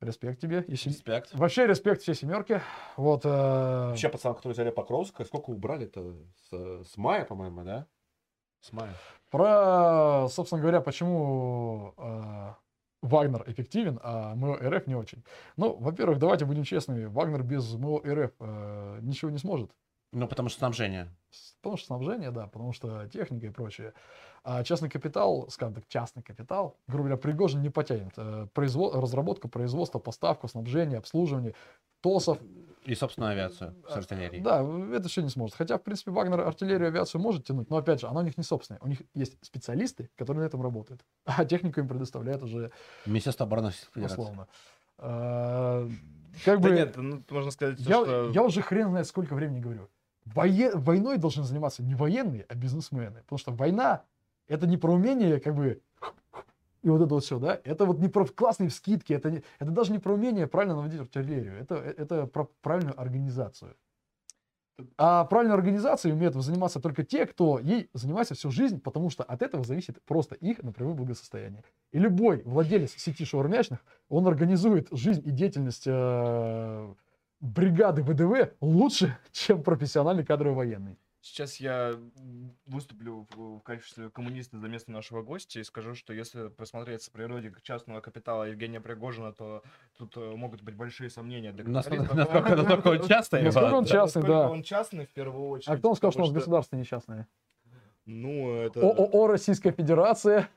Респект 0.00 0.40
тебе. 0.40 0.62
И 0.68 0.76
сем- 0.76 0.92
Респект. 0.92 1.34
Вообще 1.34 1.66
респект 1.66 2.02
всей 2.02 2.14
семерке. 2.14 2.62
Вот. 2.96 3.24
э, 3.24 3.28
Вообще, 3.28 4.08
пацан, 4.08 4.34
которые 4.34 4.54
взяли 4.54 4.70
Покровска, 4.70 5.24
сколько 5.24 5.50
убрали-то? 5.50 6.14
С, 6.50 6.84
с 6.92 6.96
мая, 6.96 7.24
по-моему, 7.24 7.64
да? 7.64 7.86
С 8.60 8.72
мая. 8.72 8.92
Про, 9.30 10.28
собственно 10.30 10.60
говоря, 10.60 10.80
почему 10.80 11.94
э, 11.96 12.52
Вагнер 13.02 13.44
эффективен, 13.48 13.98
а 14.02 14.34
МО 14.36 14.56
РФ 14.58 14.86
не 14.86 14.94
очень. 14.94 15.24
Ну, 15.56 15.74
во-первых, 15.76 16.18
давайте 16.18 16.44
будем 16.44 16.64
честными, 16.64 17.06
Вагнер 17.06 17.42
без 17.42 17.72
МО 17.74 18.00
РФ 18.04 18.32
э, 18.40 18.98
ничего 19.02 19.30
не 19.30 19.38
сможет. 19.38 19.72
Ну, 20.12 20.26
потому 20.26 20.48
что 20.48 20.58
снабжение. 20.58 21.08
Потому 21.60 21.76
что 21.76 21.86
снабжение, 21.86 22.30
да, 22.30 22.46
потому 22.46 22.72
что 22.72 23.06
техника 23.08 23.46
и 23.46 23.50
прочее. 23.50 23.92
А 24.42 24.64
частный 24.64 24.88
капитал, 24.88 25.48
скажем 25.50 25.74
так, 25.74 25.86
частный 25.88 26.22
капитал, 26.22 26.78
грубо 26.86 27.08
говоря, 27.08 27.16
Пригожин 27.18 27.60
не 27.60 27.68
потянет. 27.68 28.14
Э, 28.16 28.46
произво- 28.54 28.98
разработка, 28.98 29.48
производство, 29.48 29.98
поставку, 29.98 30.48
снабжение, 30.48 30.98
обслуживание, 30.98 31.54
ТОСов. 32.00 32.38
И, 32.84 32.94
собственно, 32.94 33.30
авиацию 33.30 33.74
с 33.86 33.96
артиллерией. 33.96 34.42
Да, 34.42 34.62
это 34.94 35.08
все 35.08 35.20
не 35.20 35.28
сможет. 35.28 35.56
Хотя, 35.56 35.76
в 35.76 35.82
принципе, 35.82 36.10
Вагнер 36.10 36.40
артиллерию 36.40 36.86
и 36.86 36.90
авиацию 36.90 37.20
может 37.20 37.44
тянуть, 37.44 37.68
но, 37.68 37.76
опять 37.76 38.00
же, 38.00 38.06
она 38.06 38.20
у 38.20 38.22
них 38.22 38.38
не 38.38 38.44
собственная. 38.44 38.80
У 38.80 38.88
них 38.88 39.02
есть 39.12 39.36
специалисты, 39.42 40.08
которые 40.16 40.44
на 40.44 40.46
этом 40.46 40.62
работают. 40.62 41.04
А 41.24 41.44
технику 41.44 41.80
им 41.80 41.88
предоставляет 41.88 42.42
уже 42.42 42.70
Министерство 43.04 43.44
обороны 43.44 43.72
условно. 43.96 44.48
А, 44.96 45.86
Как 46.44 46.60
Да 46.60 46.68
бы... 46.68 46.74
нет, 46.74 46.96
ну, 46.96 47.22
можно 47.28 47.50
сказать, 47.50 47.78
Я, 47.80 48.02
что... 48.02 48.30
я 48.30 48.42
уже 48.42 48.62
хрен 48.62 48.88
знает 48.88 49.06
сколько 49.06 49.34
времени 49.34 49.60
говорю. 49.60 49.88
Вое- 50.34 50.76
Войной 50.76 51.18
должны 51.18 51.44
заниматься 51.44 51.82
не 51.82 51.94
военные, 51.94 52.44
а 52.48 52.54
бизнесмены. 52.54 53.20
Потому 53.22 53.38
что 53.38 53.52
война 53.52 54.04
это 54.48 54.66
не 54.66 54.76
про 54.76 54.92
умение, 54.92 55.40
как 55.40 55.54
бы, 55.54 55.82
и 56.82 56.88
вот 56.88 57.02
это 57.02 57.14
вот 57.14 57.24
все, 57.24 57.38
да? 57.38 57.60
Это 57.64 57.84
вот 57.84 57.98
не 57.98 58.08
про 58.08 58.24
классные 58.26 58.70
вскидки, 58.70 59.12
это, 59.12 59.30
не- 59.30 59.42
это 59.58 59.70
даже 59.70 59.92
не 59.92 59.98
про 59.98 60.14
умение 60.14 60.46
правильно 60.46 60.76
наводить 60.76 61.00
артиллерию, 61.00 61.58
это, 61.58 61.74
это 61.76 62.26
про 62.26 62.48
правильную 62.62 62.98
организацию. 63.00 63.76
А 64.96 65.24
правильной 65.24 65.54
организацией 65.54 66.14
умеют 66.14 66.36
заниматься 66.36 66.80
только 66.80 67.02
те, 67.04 67.26
кто 67.26 67.58
ей 67.58 67.90
занимается 67.94 68.34
всю 68.34 68.52
жизнь, 68.52 68.80
потому 68.80 69.10
что 69.10 69.24
от 69.24 69.42
этого 69.42 69.64
зависит 69.64 70.00
просто 70.02 70.36
их 70.36 70.62
напрямую 70.62 70.94
благосостояние. 70.94 71.64
И 71.90 71.98
любой 71.98 72.42
владелец 72.44 72.92
сети 72.96 73.24
шаурмячных, 73.24 73.80
он 74.08 74.28
организует 74.28 74.86
жизнь 74.92 75.22
и 75.26 75.32
деятельность 75.32 75.84
э, 75.86 76.94
бригады 77.40 78.02
ВДВ 78.02 78.54
лучше, 78.60 79.16
чем 79.32 79.62
профессиональный 79.62 80.24
кадровый 80.24 80.56
военный. 80.56 80.98
Сейчас 81.20 81.56
я 81.56 81.94
выступлю 82.66 83.26
в, 83.34 83.60
качестве 83.60 84.08
коммуниста 84.08 84.58
за 84.58 84.68
место 84.68 84.92
нашего 84.92 85.22
гостя 85.22 85.58
и 85.58 85.64
скажу, 85.64 85.94
что 85.94 86.12
если 86.12 86.48
посмотреться 86.48 87.10
по 87.10 87.18
природе 87.18 87.52
частного 87.62 88.00
капитала 88.00 88.44
Евгения 88.44 88.80
Пригожина, 88.80 89.32
то 89.32 89.62
тут 89.98 90.16
э, 90.16 90.20
могут 90.36 90.62
быть 90.62 90.76
большие 90.76 91.10
сомнения 91.10 91.52
для 91.52 91.64
Насколько, 91.64 92.14
насколько, 92.14 92.56
насколько 92.56 92.88
он 92.88 93.00
часто 93.08 93.42
Насколько 93.42 93.74
он 93.74 93.84
да. 93.84 93.90
частный, 93.90 94.22
Насколько 94.22 94.28
да. 94.28 94.50
он 94.50 94.62
частный 94.62 95.06
в 95.06 95.10
первую 95.10 95.48
очередь. 95.48 95.68
А 95.68 95.76
кто 95.76 95.88
вам 95.88 95.96
сказал, 95.96 96.12
что 96.12 96.22
у 96.22 96.24
нас 96.26 96.32
государство 96.32 96.76
несчастное? 96.76 97.28
Ну, 98.12 98.54
это... 98.54 98.80
ООО 98.80 99.26
Российская 99.26 99.70
Федерация. 99.70 100.48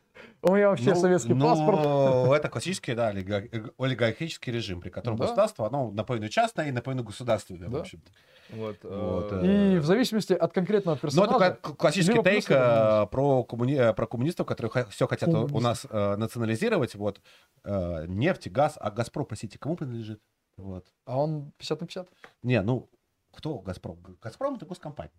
У 0.42 0.54
меня 0.56 0.70
вообще 0.70 0.92
Ну, 0.94 0.96
советский 0.96 1.34
ну, 1.34 1.46
паспорт. 1.46 1.80
это 2.40 2.48
классический, 2.50 2.94
да, 2.94 3.12
олига- 3.12 3.48
э, 3.52 3.70
олигархический 3.78 4.54
режим, 4.54 4.80
при 4.80 4.90
котором 4.90 5.18
Да. 5.18 5.26
государство, 5.26 5.68
оно 5.68 5.92
наполовину 5.92 6.30
частное 6.30 6.70
и 6.70 6.72
наполовину 6.72 7.04
государственное, 7.04 7.68
в 7.68 7.72
Да. 7.74 7.80
общем-то. 7.82 8.10
Вот, 8.56 8.78
Вот, 8.84 9.30
э, 9.34 9.76
И 9.76 9.80
в 9.80 9.86
зависимости 9.86 10.32
от 10.32 10.54
конкретного 10.54 10.96
Ну, 10.96 11.02
персонажа... 11.02 11.36
это 11.46 11.56
как 11.62 11.78
классический 11.78 12.24
тейк 12.24 12.50
э, 12.50 13.08
про, 13.12 13.44
коммуни... 13.44 13.76
э, 13.76 13.94
про 13.94 14.08
коммунистов, 14.08 14.48
которые 14.48 14.86
все 14.90 15.08
хотят 15.08 15.30
у- 15.30 15.48
у 15.54 15.60
нас 15.60 15.86
э, 15.90 16.16
национализировать. 16.16 16.96
Вот 16.96 17.22
э, 17.66 18.06
нефть, 18.08 18.50
газ. 18.50 18.78
А 18.80 18.92
Газпром, 18.92 19.26
простите, 19.26 19.60
кому 19.60 19.76
принадлежит? 19.76 20.22
Вот. 20.58 20.86
А 21.06 21.18
он 21.18 21.52
50 21.58 21.82
на 21.82 21.88
50? 21.88 22.08
Не, 22.44 22.62
ну, 22.62 22.90
кто 23.34 23.60
Газпром? 23.60 23.98
Газпром 24.22 24.56
это 24.56 24.66
госкомпания. 24.66 25.12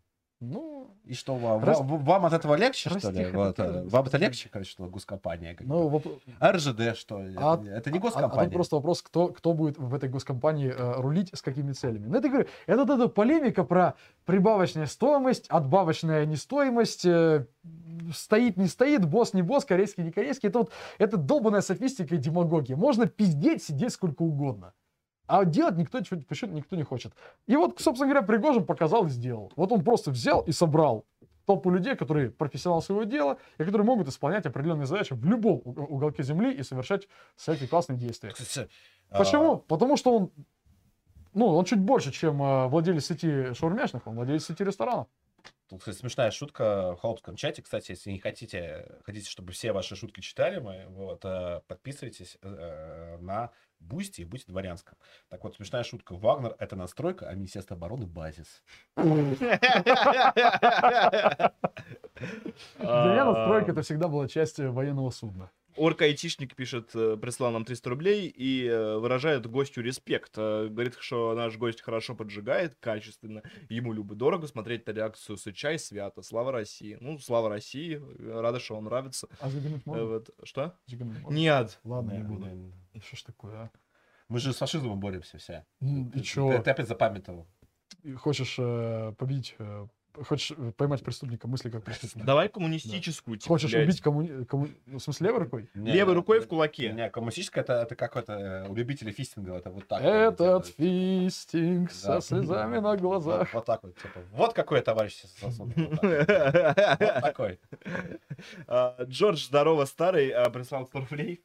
Ну, 0.45 0.91
И 1.05 1.15
что, 1.15 1.37
вам, 1.37 1.63
Рас- 1.63 1.79
вам- 1.81 2.27
от 2.27 2.33
этого 2.33 2.57
легче, 2.57 2.91
что 2.91 3.11
ли? 3.13 3.31
Вот, 3.31 3.55
такая 3.55 3.71
э, 3.71 3.75
вам 3.75 3.85
это 3.85 3.93
госкомпания. 3.93 4.27
легче, 4.27 4.49
конечно, 4.49 4.71
что 4.73 4.87
госкомпания? 4.87 5.57
ну 5.61 5.89
воп- 5.89 6.21
РЖД, 6.43 6.99
что 6.99 7.23
ли? 7.23 7.35
А- 7.39 7.55
это, 7.55 7.63
не- 7.63 7.69
это 7.71 7.91
не 7.93 7.99
А, 7.99 8.01
а 8.01 8.03
госкомпания. 8.03 8.45
тут 8.47 8.55
просто 8.55 8.77
вопрос, 8.77 9.03
кто, 9.03 9.29
кто 9.29 9.53
будет 9.53 9.79
в 9.79 9.95
этой 9.95 10.09
госкомпании 10.09 10.69
э, 10.77 11.01
рулить, 11.01 11.31
с 11.33 11.43
какими 11.43 11.71
целями. 11.73 12.09
Ну, 12.09 12.19
это, 12.19 12.29
говорю, 12.29 12.49
это 12.67 12.85
вот 12.85 12.91
эта 12.91 13.09
полемика 13.09 13.63
про 13.63 13.95
прибавочная 14.25 14.87
стоимость, 14.87 15.47
отбавочная 15.49 16.27
нестоимость, 16.27 17.05
э, 17.07 17.47
стоит, 18.13 18.57
не 18.57 18.67
стоит, 18.67 19.05
босс, 19.07 19.35
не 19.35 19.43
босс, 19.43 19.65
корейский, 19.65 20.03
не 20.03 20.11
корейский. 20.11 20.49
Это 20.49 20.59
вот 20.59 20.73
это 20.99 21.19
долбанная 21.19 21.61
софистика 21.61 22.17
и 22.17 22.19
демагогия. 22.19 22.75
Можно 22.75 23.07
пиздеть, 23.07 23.63
сидеть 23.63 23.93
сколько 23.93 24.23
угодно. 24.23 24.73
А 25.33 25.47
делать 25.47 25.79
никто 25.79 25.99
ничего- 25.99 26.21
почему 26.29 26.53
никто 26.53 26.77
не 26.77 26.83
хочет. 26.83 27.15
И 27.47 27.57
вот, 27.57 27.81
собственно 27.81 28.11
говоря, 28.11 28.27
Пригожин 28.27 28.67
показал 28.67 29.07
и 29.07 29.09
сделал. 29.09 29.51
Вот 29.57 29.73
он 29.73 29.83
просто 29.83 30.11
взял 30.11 30.43
и 30.43 30.53
собрал 30.53 31.07
толпу 31.47 31.71
людей, 31.71 31.97
которые 31.97 32.29
профессионалы 32.29 32.83
своего 32.83 33.05
дела 33.05 33.39
и 33.57 33.65
которые 33.65 33.87
могут 33.87 34.09
исполнять 34.09 34.45
определенные 34.45 34.85
задачи 34.85 35.15
в 35.15 35.25
любом 35.25 35.63
уг- 35.65 35.89
уголке 35.89 36.23
земли 36.23 36.53
и 36.53 36.63
совершать 36.63 37.09
всякие 37.35 37.67
классные 37.67 37.99
действия. 37.99 38.33
Кстати, 38.33 38.69
а, 39.09 39.21
Почему? 39.21 39.57
Потому 39.57 39.97
что 39.97 40.15
он, 40.15 40.31
ну, 41.33 41.47
он 41.47 41.65
чуть 41.65 41.81
больше, 41.81 42.13
чем 42.13 42.43
э, 42.43 42.67
владелец 42.67 43.07
сети 43.07 43.55
шаурмячных, 43.55 44.07
он 44.07 44.17
владелец 44.17 44.45
сети 44.45 44.63
ресторанов. 44.63 45.07
Тут, 45.71 45.79
кстати, 45.79 45.97
смешная 45.97 46.31
шутка 46.31 46.95
в 46.95 47.01
холопском 47.01 47.37
чате. 47.37 47.63
Кстати, 47.63 47.93
если 47.93 48.11
не 48.13 48.19
хотите, 48.19 48.99
хотите, 49.07 49.31
чтобы 49.31 49.53
все 49.53 49.73
ваши 49.73 49.97
шутки 49.97 50.21
читали 50.21 50.59
мы, 50.59 50.85
вот, 50.91 51.25
э, 51.25 51.63
подписывайтесь 51.67 52.37
э, 52.43 53.17
на 53.19 53.51
Бусти 53.83 54.23
и 54.23 54.25
будьте 54.25 54.47
дворянском. 54.47 54.97
Так 55.29 55.45
вот, 55.45 55.57
смешная 55.57 55.83
шутка. 55.83 56.15
Вагнер — 56.15 56.59
это 56.59 56.77
надстройка, 56.77 57.29
а 57.29 57.35
Министерство 57.35 57.77
обороны— 57.77 58.07
базис. 58.09 58.63
Для 58.97 59.05
меня 62.79 63.25
надстройка 63.25 63.73
это 63.73 63.83
всегда 63.83 64.09
была 64.09 64.29
часть 64.29 64.59
военного 64.59 65.11
судна. 65.11 65.51
Орк-айтишник 65.77 66.55
пишет, 66.55 66.91
э, 66.95 67.17
прислал 67.17 67.51
нам 67.53 67.65
300 67.65 67.91
рублей 67.91 68.29
и 68.29 68.67
э, 68.67 68.97
выражает 68.99 69.47
гостю 69.47 69.81
респект. 69.83 70.33
Э, 70.37 70.69
Говорит, 70.69 70.97
что 71.01 71.35
наш 71.35 71.57
гость 71.57 71.81
хорошо 71.81 72.15
поджигает, 72.15 72.77
качественно, 72.81 73.43
ему 73.69 73.93
любо 73.93 74.15
дорого 74.15 74.47
смотреть 74.47 74.87
на 74.87 74.93
реакцию 74.93 75.37
Сыча 75.37 75.73
и 75.73 75.79
Свята. 75.79 76.23
Слава 76.23 76.53
России. 76.53 76.97
Ну, 77.01 77.19
слава 77.19 77.49
России, 77.49 78.01
рада, 78.29 78.61
что 78.61 78.77
он 78.77 78.85
нравится. 78.85 79.29
А 79.41 79.49
заглянуть 79.49 79.83
Э, 79.87 79.89
можно? 79.91 80.05
Вот. 80.05 80.31
Что? 80.45 80.79
Заглянуть 80.87 81.21
можно? 81.21 81.37
Нет. 81.37 81.81
Ладно, 81.85 82.13
не 82.13 82.23
буду. 82.23 82.49
Что 83.05 83.17
ж 83.17 83.23
такое, 83.23 83.55
а? 83.57 83.71
Мы 84.29 84.39
же 84.39 84.53
с 84.53 84.57
фашизмом 84.59 85.01
боремся 85.01 85.39
все. 85.39 85.65
М, 85.81 86.09
И 86.11 86.19
Ты, 86.19 86.21
чё? 86.21 86.63
ты 86.63 86.71
опять 86.71 86.89
запамятовал. 86.89 87.47
Хочешь 88.17 88.57
э, 88.59 89.13
победить, 89.19 89.55
э, 89.59 89.87
хочешь 90.27 90.53
э, 90.57 90.73
поймать 90.77 91.03
преступника, 91.03 91.47
мысли 91.49 91.71
как 91.71 91.85
преступник. 91.85 92.25
Давай 92.25 92.49
коммунистическую, 92.51 93.37
типа, 93.39 93.49
Хочешь 93.55 93.71
блядь. 93.71 93.85
убить 93.89 94.01
коммуни... 94.01 94.45
комму- 94.45 94.71
ну, 94.87 94.99
В 94.99 95.03
смысле, 95.03 95.27
левой 95.29 95.41
рукой? 95.41 95.69
Не, 95.75 95.93
Левой 95.93 96.15
рукой 96.15 96.41
в 96.41 96.49
кулаке. 96.49 96.93
Не, 96.93 97.09
коммунистическая 97.11 97.61
это, 97.63 97.75
это 97.75 97.95
как 97.95 98.17
это 98.17 98.33
э, 98.33 98.69
у 98.69 98.75
любителей 98.75 99.13
фистинга, 99.13 99.55
это 99.55 99.71
вот 99.71 99.87
так. 99.89 100.01
вот 100.03 100.09
Этот 100.09 100.67
фистинг 100.69 101.89
Да. 101.91 102.21
со 102.21 102.21
слезами 102.21 102.77
на 102.79 102.91
Вот, 102.91 103.01
глазах. 103.01 103.53
вот 103.55 103.65
так 103.65 103.83
вот, 103.83 103.97
типа, 103.97 104.21
вот 104.33 104.53
какой 104.53 104.81
товарищ. 104.81 105.23
Вот 105.41 105.57
так. 106.01 106.01
Вот 106.03 107.23
такой. 107.23 107.59
А, 108.67 108.97
Джордж, 109.05 109.47
здорово, 109.47 109.85
старый, 109.85 110.31
а, 110.31 110.51
прислал 110.51 110.87
100 110.87 110.99
рублей. 111.01 111.45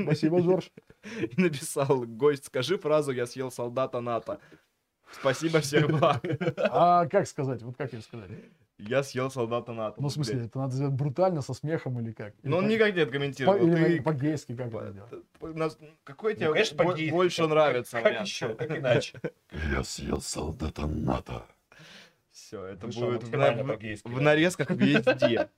Спасибо, 0.00 0.42
Жорж. 0.42 0.70
И 1.20 1.40
написал, 1.40 2.02
гость, 2.04 2.44
скажи 2.46 2.76
фразу 2.76 3.12
«Я 3.12 3.26
съел 3.26 3.50
солдата 3.50 4.00
НАТО». 4.00 4.38
Спасибо, 5.12 5.60
всех 5.60 5.88
благ. 5.88 6.22
А 6.58 7.06
как 7.06 7.26
сказать? 7.26 7.62
Вот 7.62 7.76
как 7.76 7.92
ее 7.92 8.02
сказать? 8.02 8.30
Я 8.78 9.02
съел 9.02 9.28
солдата 9.30 9.72
НАТО. 9.72 10.00
Ну, 10.00 10.08
в 10.08 10.12
смысле, 10.12 10.44
это 10.44 10.58
надо 10.58 10.72
сделать 10.74 10.94
брутально, 10.94 11.42
со 11.42 11.52
смехом 11.52 11.98
или 12.00 12.12
как? 12.12 12.34
Или 12.42 12.50
Ну, 12.50 12.58
он 12.58 12.64
по- 12.64 12.68
никак 12.68 12.88
не 12.94 13.00
по- 13.00 13.02
откомментировал. 13.06 13.56
или 13.66 13.96
Ты- 13.96 14.02
по-гейски 14.02 14.54
как 14.54 14.68
это 14.68 14.92
делать? 14.92 15.10
П- 15.40 15.52
нас- 15.54 15.78
Какой 16.04 16.34
Ну, 16.34 16.38
тебе 16.40 16.52
конечно, 16.52 16.84
бо- 16.84 17.10
больше 17.10 17.42
Как- 17.42 17.50
нравится 17.50 17.96
Как 17.96 18.04
вариант? 18.04 18.28
еще? 18.28 18.54
Как 18.54 18.70
иначе? 18.78 19.20
Я 19.72 19.82
съел 19.82 20.20
солдата 20.20 20.86
НАТО. 20.86 21.42
Все, 22.30 22.64
это 22.66 22.86
Вышел 22.86 23.10
будет 23.10 23.24
в, 23.24 24.08
в 24.08 24.20
нарезках 24.20 24.70
везде. 24.70 25.48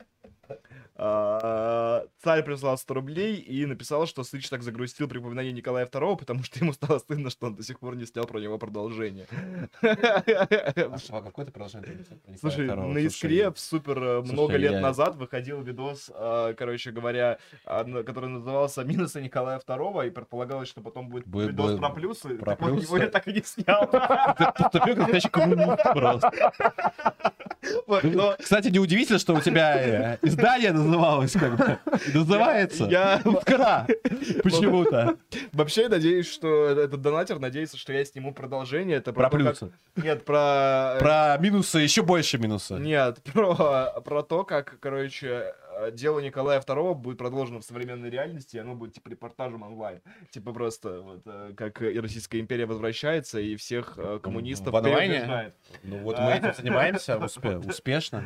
А, 1.02 2.04
Царь 2.22 2.42
прислал 2.42 2.76
100 2.76 2.94
рублей 2.94 3.36
и 3.36 3.64
написал, 3.64 4.06
что 4.06 4.22
Сыч 4.22 4.48
так 4.50 4.62
загрустил 4.62 5.08
при 5.08 5.16
упоминании 5.18 5.52
Николая 5.52 5.86
II, 5.86 6.18
потому 6.18 6.42
что 6.42 6.58
ему 6.58 6.74
стало 6.74 6.98
стыдно, 6.98 7.30
что 7.30 7.46
он 7.46 7.54
до 7.54 7.62
сих 7.62 7.78
пор 7.80 7.96
не 7.96 8.04
снял 8.04 8.26
про 8.26 8.38
него 8.38 8.58
продолжение. 8.58 9.26
А 9.82 10.98
что, 10.98 11.16
а 11.16 11.22
какое 11.22 11.46
ты 11.46 11.52
продолжение 11.52 12.04
Слушай, 12.38 12.66
на 12.66 12.98
Искре 12.98 13.52
супер 13.56 13.98
э, 13.98 14.20
много 14.22 14.56
лет 14.56 14.82
назад 14.82 15.16
выходил 15.16 15.62
видос, 15.62 16.10
э, 16.14 16.54
короче 16.56 16.90
говоря, 16.90 17.38
а, 17.64 17.84
который 18.02 18.28
назывался 18.28 18.84
«Минусы 18.84 19.22
Николая 19.22 19.58
II», 19.58 20.08
и 20.08 20.10
предполагалось, 20.10 20.68
что 20.68 20.80
потом 20.80 21.08
будет 21.08 21.26
видос 21.26 21.78
про 21.78 21.90
плюсы. 21.90 22.36
так 22.36 22.58
плюсы. 22.58 22.82
его 22.82 22.98
я 22.98 23.06
так 23.06 23.26
и 23.28 23.32
не 23.32 23.42
снял. 23.42 23.86
Как 23.86 24.60
настоящий 24.96 25.28
коммунист 25.28 25.82
просто. 25.94 26.52
Кстати, 28.38 28.68
неудивительно, 28.68 29.18
что 29.18 29.34
у 29.34 29.40
тебя 29.40 30.14
э, 30.14 30.18
издание 30.40 30.72
называлось 30.72 31.32
как 31.32 31.56
бы. 31.56 31.78
Называется 32.14 32.84
я 32.84 33.20
«Искра». 33.24 33.86
Почему-то. 34.42 35.16
вообще 35.52 35.88
надеюсь, 35.88 36.30
что 36.30 36.66
этот 36.66 37.00
донатер 37.00 37.38
надеется, 37.38 37.76
что 37.76 37.92
я 37.92 38.04
сниму 38.04 38.32
продолжение. 38.34 38.96
Это 38.98 39.12
Про 39.12 39.24
как- 39.24 39.32
плюсы. 39.32 39.72
Нет, 39.96 40.24
про... 40.24 40.96
Про 40.98 41.36
минусы, 41.38 41.78
еще 41.78 42.02
больше 42.02 42.38
минуса. 42.38 42.76
Нет, 42.78 43.22
про, 43.32 44.00
про 44.04 44.22
то, 44.22 44.44
как, 44.44 44.78
короче, 44.80 45.54
э, 45.78 45.90
дело 45.92 46.20
Николая 46.20 46.60
II 46.60 46.94
будет 46.94 47.18
продолжено 47.18 47.60
в 47.60 47.64
современной 47.64 48.08
реальности, 48.10 48.56
и 48.56 48.58
оно 48.60 48.74
будет, 48.74 48.94
типа, 48.94 49.08
репортажем 49.08 49.62
онлайн. 49.62 50.00
Типа, 50.30 50.52
просто, 50.52 51.00
вот, 51.00 51.22
э, 51.26 51.52
как 51.56 51.82
и 51.82 51.98
Российская 52.00 52.40
империя 52.40 52.66
возвращается, 52.66 53.40
и 53.40 53.56
всех 53.56 53.94
э, 53.96 54.18
коммунистов 54.22 54.72
В 54.72 54.76
онлайне? 54.76 55.52
Ну 55.82 55.98
вот 55.98 56.18
мы 56.18 56.32
этим 56.32 56.54
занимаемся 56.54 57.14
успе- 57.14 57.68
успешно. 57.68 58.24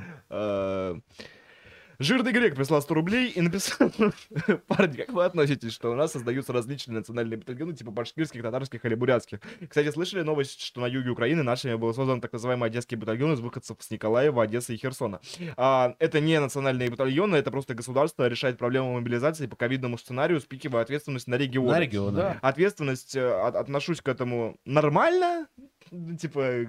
Жирный 1.99 2.33
грек 2.33 2.55
прислал 2.57 2.83
100 2.83 2.95
рублей 2.95 3.31
и 3.31 3.41
написал, 3.41 3.91
парни, 4.67 4.97
как 4.97 5.11
вы 5.13 5.25
относитесь, 5.25 5.73
что 5.73 5.91
у 5.93 5.95
нас 5.95 6.13
создаются 6.13 6.53
различные 6.53 6.99
национальные 6.99 7.39
батальоны, 7.39 7.75
типа 7.75 7.91
башкирских, 7.91 8.43
татарских 8.43 8.85
или 8.85 8.95
бурятских? 8.95 9.41
Кстати, 9.69 9.91
слышали 9.91 10.23
новость, 10.23 10.61
что 10.61 10.81
на 10.81 10.87
юге 10.87 11.11
Украины 11.11 11.43
нашими 11.43 11.75
был 11.75 11.93
создан 11.95 12.21
так 12.21 12.33
называемый 12.33 12.69
одесский 12.69 12.97
батальон 12.97 13.33
из 13.33 13.41
выходцев 13.41 13.77
с 13.81 13.91
Николаева, 13.91 14.43
Одессы 14.43 14.75
и 14.75 14.77
Херсона. 14.77 15.21
А, 15.57 15.95
это 15.99 16.21
не 16.21 16.39
национальные 16.41 16.91
батальоны, 16.91 17.37
это 17.37 17.51
просто 17.51 17.75
государство 17.75 18.27
решает 18.29 18.59
проблему 18.59 18.95
мобилизации 18.95 19.47
по 19.47 19.57
ковидному 19.57 19.99
сценарию, 19.99 20.41
спикивая 20.41 20.83
ответственность 20.83 21.27
на 21.29 21.37
регионы. 21.37 21.71
На 21.73 21.81
регионы. 21.81 22.17
Да. 22.17 22.39
Ответственность, 22.43 23.17
э, 23.17 23.27
от- 23.27 23.57
отношусь 23.57 24.01
к 24.01 24.09
этому 24.09 24.57
нормально, 24.65 25.47
Ну, 25.95 26.17
типа, 26.17 26.67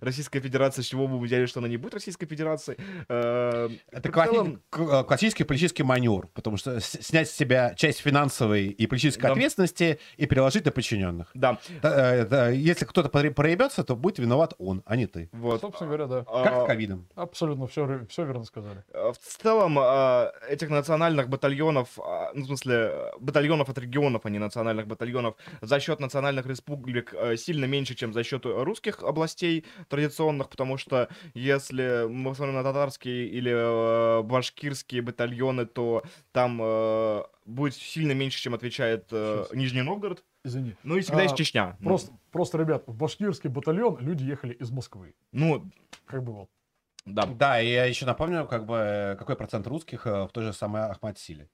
Российская 0.00 0.40
Федерация, 0.40 0.82
с 0.82 0.86
чего 0.86 1.06
бы 1.06 1.18
мы 1.18 1.26
взяли, 1.26 1.46
что 1.46 1.60
она 1.60 1.68
не 1.68 1.76
будет 1.76 1.94
Российской 1.94 2.26
Федерацией. 2.26 2.78
Э, 3.08 3.68
Это 3.90 4.10
в 4.10 4.14
целом, 4.14 4.62
классический 4.70 5.44
политический 5.44 5.82
маневр, 5.82 6.28
потому 6.34 6.56
что 6.56 6.80
снять 6.80 7.28
с 7.28 7.32
себя 7.32 7.74
часть 7.74 8.00
финансовой 8.00 8.66
и 8.68 8.86
политической 8.86 9.22
Да. 9.22 9.32
ответственности 9.32 9.98
и 10.16 10.26
переложить 10.26 10.64
на 10.64 10.70
подчиненных. 10.70 11.30
Да, 11.34 11.58
Да, 11.82 12.14
э, 12.16 12.26
да, 12.26 12.48
Если 12.48 12.84
кто-то 12.84 13.08
проебется, 13.08 13.84
то 13.84 13.96
будет 13.96 14.18
виноват 14.18 14.54
он, 14.58 14.82
а 14.86 14.96
не 14.96 15.06
ты. 15.06 15.28
вот. 15.32 15.60
Собственно 15.60 15.88
говоря, 15.90 16.06
да. 16.06 16.24
А, 16.26 16.44
Как 16.44 16.64
с 16.64 16.66
ковидом. 16.66 17.06
Абсолютно 17.14 17.66
все, 17.66 18.06
все 18.08 18.24
верно 18.24 18.44
сказали. 18.44 18.82
э, 18.92 19.12
В 19.12 19.18
целом, 19.42 19.78
э, 19.78 20.30
этих 20.48 20.70
национальных 20.70 21.28
батальонов, 21.28 21.98
а, 21.98 22.30
ну, 22.34 22.44
в 22.44 22.46
смысле, 22.46 23.12
батальонов 23.20 23.68
от 23.68 23.78
регионов, 23.78 24.22
а 24.24 24.30
не 24.30 24.38
национальных 24.38 24.86
батальонов, 24.86 25.34
за 25.60 25.80
счет 25.80 26.00
национальных 26.00 26.46
республик 26.46 27.14
сильно 27.36 27.64
меньше, 27.66 27.94
чем 27.94 28.12
за 28.12 28.22
счет 28.24 28.44
русских 28.62 29.02
областей 29.02 29.64
традиционных, 29.88 30.48
потому 30.48 30.76
что 30.76 31.08
если 31.34 32.06
мы 32.08 32.34
смотрим 32.34 32.54
на 32.54 32.62
татарские 32.62 33.26
или 33.28 33.52
э, 33.52 34.22
башкирские 34.22 35.02
батальоны, 35.02 35.66
то 35.66 36.02
там 36.32 36.60
э, 36.62 37.22
будет 37.44 37.74
сильно 37.74 38.12
меньше, 38.12 38.40
чем 38.40 38.54
отвечает 38.54 39.08
э. 39.10 39.44
Нижний 39.52 39.82
Новгород. 39.82 40.22
Извини. 40.44 40.76
Ну 40.82 40.96
и 40.96 41.00
всегда 41.00 41.20
А, 41.20 41.22
есть 41.22 41.36
Чечня. 41.36 41.76
Ну, 41.80 41.88
Просто, 41.88 42.12
просто, 42.30 42.58
ребят, 42.58 42.84
в 42.86 42.94
башкирский 42.94 43.48
батальон 43.48 43.96
люди 44.00 44.24
ехали 44.24 44.52
из 44.52 44.70
Москвы. 44.70 45.14
Ну, 45.32 45.70
Как 46.04 46.22
бы 46.22 46.32
вот. 46.32 46.50
да. 47.06 47.24
Да, 47.26 47.60
и 47.60 47.68
я 47.72 47.86
еще 47.86 48.04
напомню, 48.04 48.46
как 48.46 48.66
бы, 48.66 48.76
э, 48.76 49.16
какой 49.16 49.36
процент 49.36 49.66
русских 49.66 50.06
э, 50.06 50.24
в 50.24 50.28
той 50.32 50.44
же 50.44 50.52
самой 50.52 50.82
Ахмад-Силе. 50.82 51.48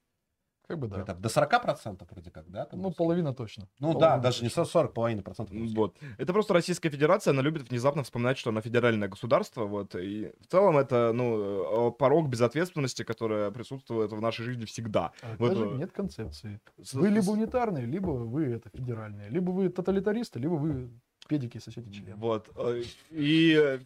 Как 0.71 0.79
бы 0.79 0.87
да. 0.87 1.01
Это 1.01 1.15
до 1.15 1.29
40% 1.29 2.07
вроде 2.09 2.31
как, 2.31 2.49
да? 2.49 2.65
там 2.65 2.81
Ну, 2.81 2.93
половина 2.93 3.35
точно. 3.35 3.67
Ну 3.81 3.89
да, 3.89 3.99
Половина 3.99 4.23
даже 4.23 4.43
не 4.45 4.51
точно. 4.51 4.65
40, 4.67 4.95
половина 4.95 5.23
процентов. 5.23 5.57
русских. 5.57 5.77
Вот. 5.77 5.97
Это 6.17 6.33
просто 6.33 6.55
Российская 6.55 6.91
Федерация, 6.91 7.33
она 7.33 7.43
любит 7.43 7.71
внезапно 7.71 8.05
вспоминать, 8.05 8.39
что 8.39 8.51
она 8.51 8.61
федеральное 8.61 9.09
государство, 9.09 9.65
вот, 9.65 9.97
и 9.97 10.31
в 10.41 10.47
целом 10.47 10.79
это, 10.79 11.13
ну, 11.13 11.89
э, 11.89 11.93
порог 11.99 12.29
безответственности, 12.29 13.03
которая 13.03 13.51
присутствует 13.51 14.13
в 14.13 14.21
нашей 14.21 14.45
жизни 14.45 14.65
всегда. 14.65 15.11
А 15.23 15.35
Вот, 15.41 15.49
даже 15.49 15.65
э, 15.65 15.75
нет 15.79 15.91
концепции. 15.91 16.61
Вы 16.93 17.09
либо 17.09 17.31
унитарные, 17.31 17.85
либо 17.85 18.11
вы 18.11 18.45
это 18.45 18.71
федеральные. 18.71 19.29
Либо 19.29 19.51
вы 19.51 19.71
тоталитаристы, 19.71 20.39
либо 20.39 20.53
вы 20.55 20.89
педики 21.27 21.59
соседи 21.59 21.91
член. 21.91 22.17
Вот. 22.17 22.49
э, 22.55 22.83
И 23.11 23.81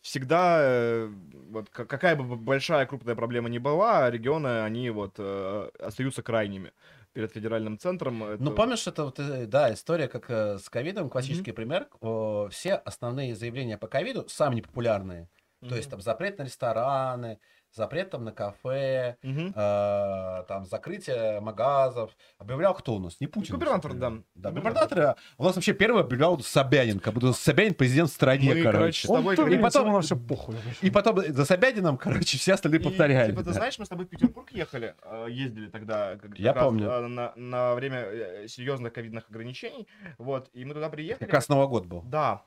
всегда, 0.00 0.58
э, 0.60 1.06
вот, 1.50 1.70
ка- 1.70 1.84
какая 1.86 2.16
бы 2.16 2.36
большая 2.36 2.86
крупная 2.86 3.14
проблема 3.14 3.48
ни 3.48 3.58
была, 3.58 4.10
регионы, 4.10 4.62
они 4.62 4.90
вот 4.90 5.14
э, 5.18 5.70
остаются 5.80 6.22
крайними 6.22 6.72
перед 7.12 7.32
федеральным 7.32 7.78
центром. 7.78 8.22
Это- 8.24 8.42
Ну, 8.42 8.52
помнишь, 8.52 8.86
это 8.86 9.04
вот, 9.04 9.18
э, 9.18 9.46
да, 9.46 9.72
история, 9.72 10.08
как 10.08 10.30
с 10.30 10.68
ковидом, 10.70 11.10
классический 11.10 11.52
пример. 11.52 11.88
О, 12.00 12.48
Все 12.50 12.74
основные 12.74 13.34
заявления 13.34 13.76
по 13.78 13.88
ковиду, 13.88 14.28
самые 14.28 14.58
непопулярные, 14.58 15.28
то 15.68 15.74
есть 15.76 15.90
там 15.90 16.00
запрет 16.00 16.38
на 16.38 16.44
рестораны, 16.44 17.38
запрет 17.72 18.10
там 18.10 18.24
на 18.24 18.32
кафе, 18.32 19.16
Мгм. 19.22 19.52
э, 19.54 20.44
там 20.48 20.64
закрытие 20.64 21.40
магазов. 21.40 22.10
Объявлял 22.38 22.74
кто 22.74 22.94
у 22.94 22.98
нас? 22.98 23.20
Не 23.20 23.26
Путин. 23.26 23.54
Губернатор, 23.54 23.92
да. 23.94 24.12
Да, 24.34 24.50
губернатор. 24.50 25.00
а 25.00 25.16
У 25.36 25.44
нас 25.44 25.54
вообще 25.54 25.72
первый 25.74 26.02
объявлял 26.02 26.38
Собянин, 26.40 26.98
как 27.00 27.14
будто 27.14 27.32
Собянин 27.32 27.74
президент 27.74 28.10
в 28.10 28.12
стране, 28.14 28.54
Мы, 28.54 28.62
короче, 28.62 28.78
короче. 28.78 29.00
с 29.06 29.10
тобой 29.10 29.36
Он 29.38 29.52
и 29.52 29.58
потом- 29.58 29.86
ему 29.86 29.96
на 29.96 30.02
все 30.02 30.16
похуй. 30.16 30.54
И 30.82 30.90
потом 30.90 31.18
за 31.20 31.44
Собянином, 31.44 31.96
короче, 31.98 32.38
все 32.38 32.54
остальные 32.54 32.80
И, 32.80 32.84
повторяли. 32.84 33.30
типа, 33.30 33.40
ты 33.42 33.46
да. 33.48 33.52
знаешь, 33.52 33.78
мы 33.78 33.84
с 33.84 33.88
тобой 33.88 34.06
в 34.06 34.08
Петербург 34.08 34.50
ехали, 34.52 34.94
э, 35.02 35.26
ездили 35.30 35.68
тогда, 35.68 36.16
как, 36.16 36.38
Я 36.38 36.52
как 36.52 36.62
помню. 36.64 36.88
э, 36.88 37.06
на, 37.06 37.32
на 37.36 37.74
время 37.74 37.98
э, 38.00 38.48
серьезных 38.48 38.92
ковидных 38.92 39.28
ограничений, 39.30 39.86
вот, 40.18 40.48
и 40.52 40.64
мы 40.64 40.74
туда 40.74 40.88
приехали. 40.88 41.24
Как 41.26 41.34
раз 41.34 41.48
Новый 41.48 41.68
год 41.68 41.86
был. 41.86 42.02
Да. 42.02 42.42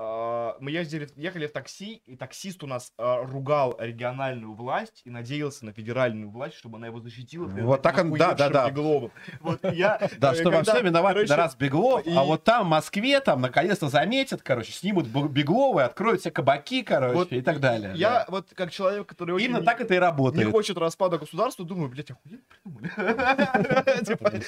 А, 0.00 0.56
Мы 0.60 0.70
ездили, 0.70 1.08
ехали 1.16 1.48
в 1.48 1.52
такси, 1.52 2.02
и 2.06 2.14
таксист 2.14 2.62
у 2.62 2.68
нас 2.68 2.92
а, 2.98 3.24
ругал 3.24 3.74
региональную 3.80 4.54
власть 4.54 5.02
и 5.04 5.10
надеялся 5.10 5.64
на 5.66 5.72
федеральную 5.72 6.30
власть, 6.30 6.54
чтобы 6.54 6.78
она 6.78 6.86
его 6.86 7.00
защитила. 7.00 7.46
Вот 7.48 7.82
так 7.82 7.98
он- 7.98 8.12
да, 8.12 8.34
да, 8.34 8.48
да. 8.48 8.70
Бегловым. 8.70 9.10
Вот 9.40 9.58
я, 9.64 9.98
Да, 10.18 10.34
э, 10.34 10.36
что 10.36 10.50
во 10.52 10.62
всем 10.62 10.84
виноват 10.84 11.14
короче, 11.14 11.34
раз 11.34 11.56
Беглов, 11.56 12.06
и- 12.06 12.14
а 12.14 12.22
вот 12.22 12.44
там, 12.44 12.66
в 12.66 12.70
Москве, 12.70 13.18
там, 13.18 13.40
наконец-то 13.40 13.88
заметят, 13.88 14.40
короче, 14.42 14.70
снимут 14.70 15.08
Беглова 15.08 15.86
откроют 15.86 16.20
все 16.20 16.30
кабаки, 16.30 16.82
короче, 16.84 17.14
вот 17.16 17.32
и 17.32 17.40
так 17.40 17.58
далее. 17.58 17.90
Я 17.96 18.10
да. 18.10 18.26
вот 18.28 18.46
как 18.54 18.70
человек, 18.70 19.08
который 19.08 19.32
очень 19.34 19.46
Именно 19.46 19.58
не- 19.60 19.64
так 19.66 19.80
это 19.80 19.94
и 19.94 19.96
не 19.96 20.00
работает. 20.00 20.48
хочет 20.52 20.78
распада 20.78 21.18
государства, 21.18 21.64
думаю, 21.64 21.88
блядь, 21.88 22.12
охуенно 22.12 22.42
придумали. 22.64 24.42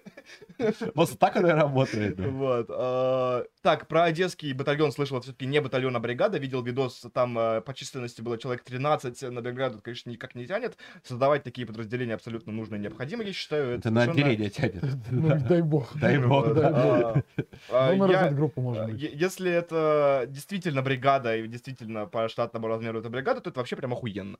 Просто 0.93 1.17
так 1.17 1.35
это 1.35 1.47
и 1.47 1.51
работает. 1.51 2.15
да. 2.15 2.27
Вот. 2.27 2.67
а, 2.69 3.45
Так, 3.61 3.87
про 3.87 4.03
одесский 4.03 4.53
батальон 4.53 4.91
слышал, 4.91 5.19
все-таки 5.21 5.45
не 5.45 5.59
батальон, 5.61 5.95
а 5.95 5.99
бригада. 5.99 6.37
Видел 6.37 6.61
видос, 6.63 7.05
там 7.13 7.37
э, 7.37 7.61
по 7.61 7.73
численности 7.73 8.21
было 8.21 8.37
человек 8.37 8.63
13, 8.63 9.21
на 9.31 9.41
бригаду, 9.41 9.75
это, 9.75 9.83
конечно, 9.83 10.09
никак 10.09 10.35
не 10.35 10.45
тянет. 10.47 10.77
Создавать 11.03 11.43
такие 11.43 11.65
подразделения 11.67 12.13
абсолютно 12.15 12.51
нужно 12.51 12.75
и 12.75 12.79
необходимо, 12.79 13.23
я 13.23 13.33
считаю. 13.33 13.77
Это 13.77 13.89
на 13.91 14.01
совершенно- 14.05 14.27
отделение 14.31 14.49
тянет. 14.49 14.83
Ну, 15.11 15.39
дай 15.47 15.61
бог. 15.61 15.89
Дай 15.97 16.17
бог. 16.17 16.45
Вот, 16.47 16.55
Дай 16.55 16.71
а, 16.71 17.23
а, 17.71 17.95
может 17.95 18.81
а, 18.81 18.85
быть. 18.85 19.01
е- 19.01 19.11
Если 19.13 19.51
это 19.51 20.25
действительно 20.27 20.81
бригада 20.81 21.35
и 21.35 21.47
действительно 21.47 22.05
по 22.05 22.27
штатному 22.29 22.67
размеру 22.67 22.99
это 22.99 23.09
бригада, 23.09 23.41
то 23.41 23.49
это 23.49 23.59
вообще 23.59 23.75
прям 23.75 23.93
охуенно. 23.93 24.37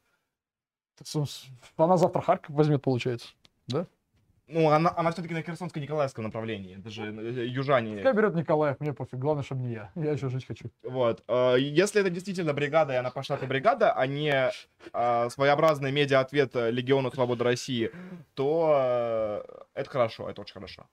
Она 1.78 1.98
завтра 1.98 2.22
Харьков 2.22 2.56
возьмет, 2.56 2.82
получается. 2.82 3.30
Ну, 4.52 4.70
она, 4.70 4.94
она 4.98 5.12
все-таки 5.12 5.34
на 5.34 5.42
Херсонско-Николаевском 5.42 6.24
направлении. 6.24 6.78
Это 6.80 6.90
же 6.90 7.04
э, 7.04 7.46
южане. 7.46 7.96
Пускай 7.96 8.14
берет 8.14 8.36
Николаев, 8.36 8.80
мне 8.80 8.94
пофиг. 8.94 9.20
Главное, 9.20 9.44
чтобы 9.44 9.62
не 9.62 9.74
я. 9.74 9.92
Я 9.96 10.12
еще 10.12 10.30
жить 10.30 10.46
хочу. 10.46 10.70
Вот. 10.84 11.24
э, 11.28 11.56
Если 11.60 12.02
это 12.02 12.10
действительно 12.10 12.54
бригада, 12.54 12.94
и 12.94 12.98
она 12.98 13.12
по 13.12 13.24
штату 13.24 13.48
бригада, 13.48 13.94
а 13.94 14.08
не 14.08 14.52
э, 14.94 15.30
своеобразный 15.30 15.92
медиа-ответ 15.92 16.56
э, 16.56 16.72
Легиону 16.72 17.12
Свободы 17.12 17.44
России, 17.44 17.92
то 18.34 19.44
э, 19.46 19.80
это 19.82 19.90
хорошо, 19.90 20.30
это 20.30 20.42
очень 20.42 20.54
хорошо. 20.54 20.86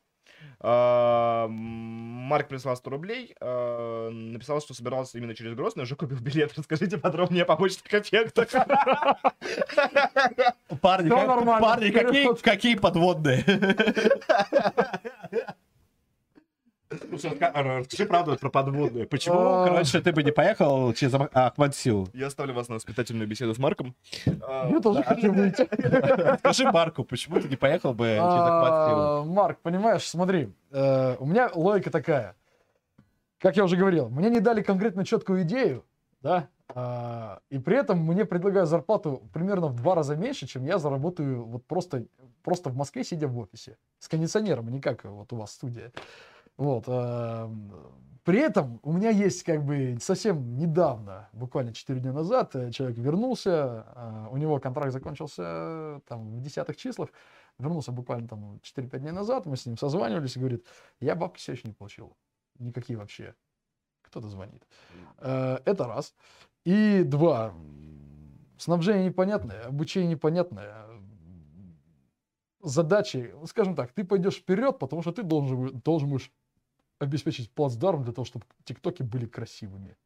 М, 0.61 1.53
Марк 1.53 2.49
прислал 2.49 2.77
100 2.77 2.91
рублей, 2.91 3.35
э, 3.41 4.09
написал, 4.11 4.61
что 4.61 4.75
собирался 4.75 5.19
именно 5.19 5.35
через 5.35 5.55
Грозный, 5.55 5.85
уже 5.85 5.95
купил 5.95 6.19
билет. 6.19 6.53
Расскажите 6.57 6.99
подробнее 6.99 7.45
о 7.45 7.47
побочных 7.47 7.93
эффектах. 7.93 8.49
Парни, 10.81 11.11
парни, 11.11 12.43
какие 12.43 12.75
подводные. 12.75 13.45
Слушай, 17.09 17.37
а, 17.41 17.79
Расскажи 17.81 18.07
правду 18.07 18.37
про 18.39 18.49
подводные. 18.51 19.07
Почему, 19.07 19.37
А. 19.39 19.67
короче, 19.69 20.01
ты 20.01 20.13
бы 20.13 20.23
не 20.23 20.31
поехал 20.33 20.93
через 20.95 21.15
Ах- 21.15 21.29
Ахмадсил? 21.35 22.09
Я 22.15 22.29
оставлю 22.29 22.55
вас 22.55 22.69
на 22.69 22.77
воспитательную 22.77 23.29
беседу 23.29 23.55
с 23.55 23.59
Марком. 23.59 23.95
Я 24.25 24.81
тоже 24.83 25.03
хочу 25.03 25.33
выйти. 25.33 25.69
Скажи 26.39 26.65
Марку, 26.71 27.05
почему 27.05 27.41
ты 27.41 27.49
не 27.49 27.57
поехал 27.57 27.93
бы 27.93 28.07
через 28.07 28.21
Ахмадсил? 28.23 28.99
А, 28.99 29.25
Марк, 29.25 29.59
понимаешь, 29.61 30.09
смотри, 30.09 30.51
э, 30.71 31.17
у 31.19 31.27
меня 31.27 31.51
логика 31.55 31.91
такая. 31.91 32.35
Как 33.39 33.57
я 33.57 33.65
уже 33.65 33.77
говорил, 33.77 34.09
мне 34.09 34.31
не 34.31 34.41
дали 34.41 34.63
конкретно 34.63 35.05
четкую 35.05 35.43
идею, 35.43 35.85
да, 36.23 36.49
а, 36.75 37.41
и 37.51 37.59
при 37.59 37.77
этом 37.77 37.99
мне 38.01 38.25
предлагают 38.25 38.69
зарплату 38.69 39.23
примерно 39.33 39.69
в 39.69 39.77
два 39.77 39.95
раза 39.95 40.17
меньше, 40.17 40.47
чем 40.47 40.65
я 40.65 40.79
заработаю 40.79 41.45
вот 41.45 41.65
просто, 41.67 42.05
просто 42.43 42.71
в 42.71 42.77
Москве, 42.77 43.05
сидя 43.05 43.29
в 43.29 43.39
офисе. 43.39 43.77
С 44.01 44.09
кондиционером, 44.09 44.69
а 44.69 44.71
не 44.71 44.81
как 44.81 45.05
вот 45.05 45.33
у 45.33 45.37
вас 45.37 45.53
студия. 45.53 45.93
Вот. 46.59 46.85
а, 46.89 47.51
При 48.25 48.41
этом 48.41 48.79
у 48.83 48.93
меня 48.93 49.09
есть 49.11 49.43
как 49.45 49.65
бы 49.65 49.97
совсем 50.03 50.59
недавно, 50.59 51.31
буквально 51.33 51.73
4 51.73 52.01
дня 52.01 52.13
назад, 52.13 52.55
э, 52.57 52.71
человек 52.73 52.99
вернулся, 52.99 53.87
а, 53.95 54.29
у 54.31 54.37
него 54.37 54.59
контракт 54.61 54.93
закончился 54.93 55.43
э, 55.47 56.01
там 56.07 56.37
в 56.37 56.43
десятых 56.43 56.77
числах, 56.77 57.09
вернулся 57.59 57.93
буквально 57.93 58.29
там 58.29 58.61
4-5 58.63 58.99
дней 58.99 59.13
назад, 59.13 59.47
мы 59.47 59.57
с 59.57 59.65
ним 59.65 59.79
созванивались 59.79 60.37
и 60.37 60.41
говорит, 60.41 60.67
я 61.01 61.15
бабки 61.15 61.39
все 61.39 61.53
еще 61.53 61.69
не 61.69 61.73
получил. 61.75 62.17
Никакие 62.59 62.99
вообще. 62.99 63.35
Кто-то 64.03 64.29
звонит. 64.29 64.67
Э, 65.19 65.59
Это 65.65 65.87
раз. 65.87 66.15
И 66.65 67.03
два. 67.05 67.55
Снабжение 68.59 69.07
непонятное, 69.07 69.63
обучение 69.67 70.11
непонятное. 70.11 70.85
Задачи, 72.61 73.33
скажем 73.47 73.77
так, 73.77 73.93
ты 73.93 74.05
пойдешь 74.05 74.39
вперед, 74.39 74.79
потому 74.81 75.03
что 75.03 75.13
ты 75.13 75.23
должен, 75.23 75.81
должен 75.85 76.11
будешь 76.11 76.33
обеспечить 76.99 77.51
плацдарм 77.53 78.03
для 78.05 78.13
того, 78.13 78.25
чтобы 78.25 78.45
тиктоки 78.65 79.03
были 79.03 79.27
красивыми. 79.27 79.97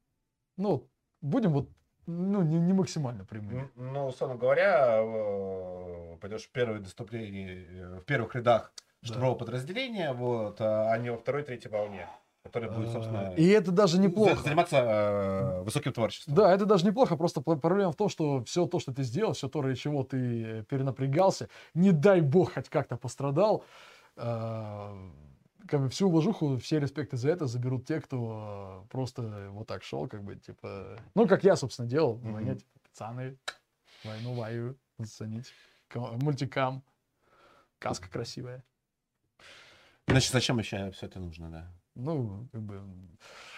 Ну, 0.57 0.89
будем 1.21 1.53
вот, 1.53 1.69
ну, 2.07 2.43
не, 2.43 2.59
не 2.59 2.73
максимально 2.73 3.25
прямыми. 3.25 3.71
Ну, 3.77 4.07
условно 4.09 4.37
говоря, 4.37 4.99
э, 5.03 6.17
пойдешь 6.21 6.43
в 6.45 6.51
первое 6.53 6.81
наступление, 6.81 7.67
э, 7.67 7.99
в 8.01 8.05
первых 8.05 8.35
рядах 8.35 8.73
штурмового 9.03 9.37
подразделения, 9.39 10.13
вот, 10.13 10.61
а 10.61 10.97
не 10.99 11.11
во 11.11 11.17
второй, 11.17 11.43
третьей 11.43 11.71
волне, 11.71 12.07
которая 12.45 12.71
будет, 12.71 12.91
собственно, 12.91 13.29
А, 13.31 13.35
И 13.35 13.47
это 13.49 13.73
даже 13.73 13.99
неплохо. 13.99 14.43
заниматься 14.43 14.77
э, 14.77 15.63
высоким 15.63 15.93
творчеством. 15.93 16.35
Да, 16.35 16.53
это 16.55 16.67
даже 16.67 16.87
неплохо, 16.87 17.17
просто 17.17 17.41
пр- 17.41 17.59
проблема 17.59 17.91
в 17.93 17.97
том, 17.97 18.09
что 18.09 18.45
все 18.45 18.67
то, 18.67 18.79
что 18.79 18.93
ты 18.93 19.03
сделал, 19.03 19.33
все 19.33 19.49
то, 19.49 19.61
ради 19.63 19.77
чего 19.77 20.05
ты 20.05 20.45
э, 20.61 20.63
перенапрягался, 20.65 21.49
не 21.75 21.91
дай 21.93 22.21
бог 22.21 22.53
хоть 22.55 22.69
как-то 22.69 22.97
пострадал, 22.97 23.65
а, 24.17 24.95
как 25.69 25.81
бы 25.81 25.89
всю 25.89 26.09
уважуху, 26.09 26.57
все 26.59 26.81
респекты 26.81 27.17
за 27.17 27.31
это 27.31 27.47
заберут 27.47 27.87
те, 27.87 28.01
кто 28.01 28.83
э, 28.85 28.89
просто 28.91 29.49
вот 29.51 29.67
так 29.67 29.83
шел, 29.83 30.09
как 30.09 30.23
бы, 30.23 30.37
типа, 30.37 30.99
ну, 31.15 31.27
как 31.29 31.45
я, 31.45 31.57
собственно, 31.57 31.89
делал, 31.89 32.19
на 32.19 32.33
войне, 32.33 32.57
типа, 32.57 32.71
пацаны, 32.83 33.39
войну 34.05 34.35
воюют, 34.35 34.79
заценить, 34.99 35.53
Ка- 35.89 36.01
мультикам, 36.21 36.83
каска 37.79 38.09
красивая. 38.09 38.63
Значит, 40.09 40.33
зачем 40.33 40.59
еще 40.59 40.91
все 40.91 41.07
это 41.07 41.21
нужно, 41.21 41.51
да? 41.51 41.73
Ну, 41.95 42.49
как 42.53 42.63
бы, 42.63 42.81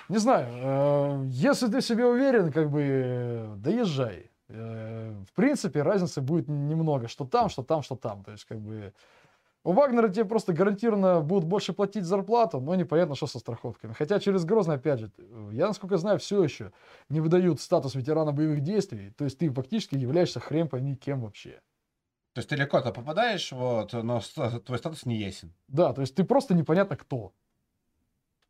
не 0.09 0.19
знаю, 0.19 0.49
э, 0.53 1.27
если 1.29 1.69
ты 1.69 1.81
в 1.81 1.85
себе 1.85 2.05
уверен, 2.05 2.53
как 2.53 2.71
бы, 2.71 3.55
доезжай. 3.59 4.31
Э, 4.49 5.23
В 5.27 5.33
принципе, 5.33 5.83
разницы 5.83 6.21
будет 6.21 6.49
немного, 6.49 7.09
что 7.09 7.25
там, 7.25 7.49
что 7.49 7.63
там, 7.63 7.83
что 7.83 7.97
там. 7.97 8.23
То 8.25 8.33
есть, 8.33 8.45
как 8.45 8.61
бы, 8.61 8.93
у 9.65 9.73
Вагнера 9.73 10.09
тебе 10.09 10.27
просто 10.27 10.53
гарантированно 10.53 11.21
будут 11.23 11.45
больше 11.45 11.73
платить 11.73 12.05
зарплату, 12.05 12.61
но 12.61 12.75
непонятно, 12.75 13.15
что 13.15 13.27
со 13.27 13.39
страховками. 13.39 13.95
Хотя 13.95 14.21
через 14.21 14.45
Грозный, 14.45 14.77
опять 14.77 15.01
же, 15.01 15.11
я, 15.51 15.67
насколько 15.67 15.97
знаю, 15.97 16.19
все 16.19 16.45
еще 16.45 16.73
не 17.09 17.21
выдают 17.21 17.61
статус 17.61 17.95
ветерана 17.95 18.33
боевых 18.33 18.61
действий. 18.61 19.11
То 19.17 19.25
есть, 19.25 19.39
ты 19.39 19.51
фактически 19.51 19.97
являешься 19.97 20.39
хрен 20.39 20.69
пойми 20.69 20.95
кем 20.95 21.23
вообще. 21.23 21.61
То 22.35 22.41
есть 22.41 22.49
ты 22.49 22.57
легко-то 22.57 22.93
попадаешь, 22.93 23.53
вот, 23.53 23.93
но 23.93 24.21
твой 24.67 24.79
статус 24.79 25.07
не 25.07 25.17
ясен. 25.17 25.55
Да, 25.69 25.93
то 25.93 26.01
есть 26.01 26.15
ты 26.15 26.25
просто 26.25 26.55
непонятно 26.55 26.97
кто. 26.97 27.33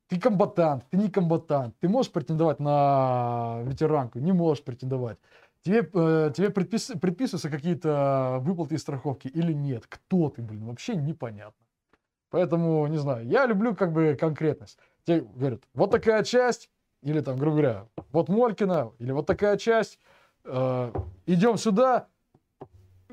Ты 0.09 0.19
комбатант, 0.19 0.85
ты 0.91 0.97
не 0.97 1.11
комбатант. 1.11 1.75
Ты 1.81 1.89
можешь 1.89 2.11
претендовать 2.11 2.61
на 2.61 3.61
ветеранку, 3.65 4.19
не 4.19 4.33
можешь 4.33 4.65
претендовать. 4.65 5.19
Тебе, 5.65 5.79
э, 5.95 6.31
тебе 6.37 6.49
предпис- 6.49 6.99
предписываются 6.99 7.49
какие-то 7.49 8.39
выплаты 8.43 8.75
и 8.75 8.79
страховки 8.79 9.29
или 9.29 9.55
нет. 9.55 9.87
Кто 9.89 10.29
ты, 10.29 10.43
блин, 10.43 10.67
вообще 10.67 10.95
непонятно. 10.95 11.65
Поэтому, 12.29 12.87
не 12.87 12.99
знаю, 12.99 13.27
я 13.27 13.47
люблю 13.47 13.75
как 13.75 13.93
бы 13.93 14.15
конкретность. 14.21 14.79
Тебе 15.05 15.23
говорят, 15.23 15.63
вот 15.73 15.91
такая 15.91 16.23
часть, 16.23 16.69
или 17.03 17.21
там, 17.21 17.39
грубо 17.39 17.57
говоря, 17.57 17.89
вот 18.13 18.29
Молькина, 18.29 18.93
или 18.99 19.13
вот 19.13 19.27
такая 19.27 19.57
часть, 19.57 19.99
э, 20.45 20.93
идем 21.25 21.57
сюда, 21.57 22.09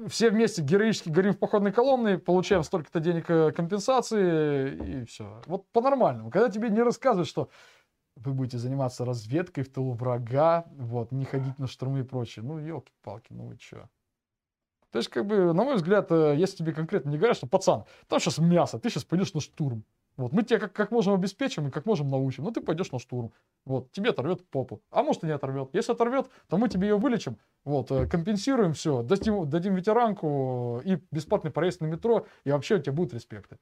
все 0.09 0.29
вместе 0.29 0.61
героически 0.61 1.07
горим 1.07 1.33
в 1.33 1.37
походной 1.37 1.71
колонне, 1.71 2.17
получаем 2.17 2.63
столько-то 2.63 2.99
денег 2.99 3.29
э, 3.29 3.51
компенсации, 3.51 5.01
и 5.03 5.05
все. 5.05 5.41
Вот 5.45 5.67
по-нормальному. 5.71 6.31
Когда 6.31 6.49
тебе 6.49 6.69
не 6.69 6.81
рассказывают, 6.81 7.29
что 7.29 7.49
вы 8.15 8.33
будете 8.33 8.57
заниматься 8.57 9.05
разведкой 9.05 9.63
в 9.63 9.71
тылу 9.71 9.93
врага, 9.93 10.65
вот, 10.77 11.11
не 11.11 11.25
ходить 11.25 11.57
на 11.59 11.67
штурмы 11.67 12.01
и 12.01 12.03
прочее. 12.03 12.43
Ну, 12.43 12.59
елки-палки, 12.59 13.33
ну 13.33 13.45
вы 13.47 13.57
чё? 13.57 13.89
То 14.91 14.99
есть, 14.99 15.09
как 15.09 15.25
бы, 15.25 15.53
на 15.53 15.63
мой 15.63 15.75
взгляд, 15.75 16.11
э, 16.11 16.35
если 16.38 16.57
тебе 16.57 16.73
конкретно 16.73 17.09
не 17.09 17.17
говорят, 17.17 17.38
что, 17.38 17.47
пацан, 17.47 17.85
там 18.07 18.19
сейчас 18.19 18.39
мясо, 18.39 18.77
ты 18.77 18.89
сейчас 18.89 19.05
пойдешь 19.05 19.33
на 19.33 19.39
штурм. 19.39 19.85
Вот, 20.17 20.33
мы 20.33 20.43
тебя 20.43 20.59
как, 20.59 20.73
как 20.73 20.91
можем 20.91 21.13
обеспечим 21.13 21.67
и 21.67 21.71
как 21.71 21.85
можем 21.85 22.09
научим. 22.09 22.43
Ну, 22.43 22.51
ты 22.51 22.59
пойдешь 22.59 22.91
на 22.91 22.99
штурм. 22.99 23.31
Вот, 23.65 23.91
тебе 23.91 24.09
оторвет 24.09 24.45
попу. 24.49 24.81
А 24.91 25.03
может 25.03 25.23
и 25.23 25.27
не 25.27 25.31
оторвет. 25.31 25.69
Если 25.73 25.93
оторвет, 25.93 26.29
то 26.49 26.57
мы 26.57 26.67
тебе 26.67 26.89
ее 26.89 26.97
вылечим. 26.97 27.38
Вот, 27.63 27.89
э, 27.91 28.07
компенсируем 28.07 28.73
все, 28.73 29.01
дадим, 29.01 29.49
дадим 29.49 29.75
ветеранку 29.75 30.81
и 30.83 30.97
бесплатный 31.11 31.51
проезд 31.51 31.79
на 31.79 31.85
метро, 31.85 32.25
и 32.43 32.51
вообще 32.51 32.75
у 32.75 32.79
тебя 32.79 32.91
будут 32.93 33.13
респекты. 33.13 33.57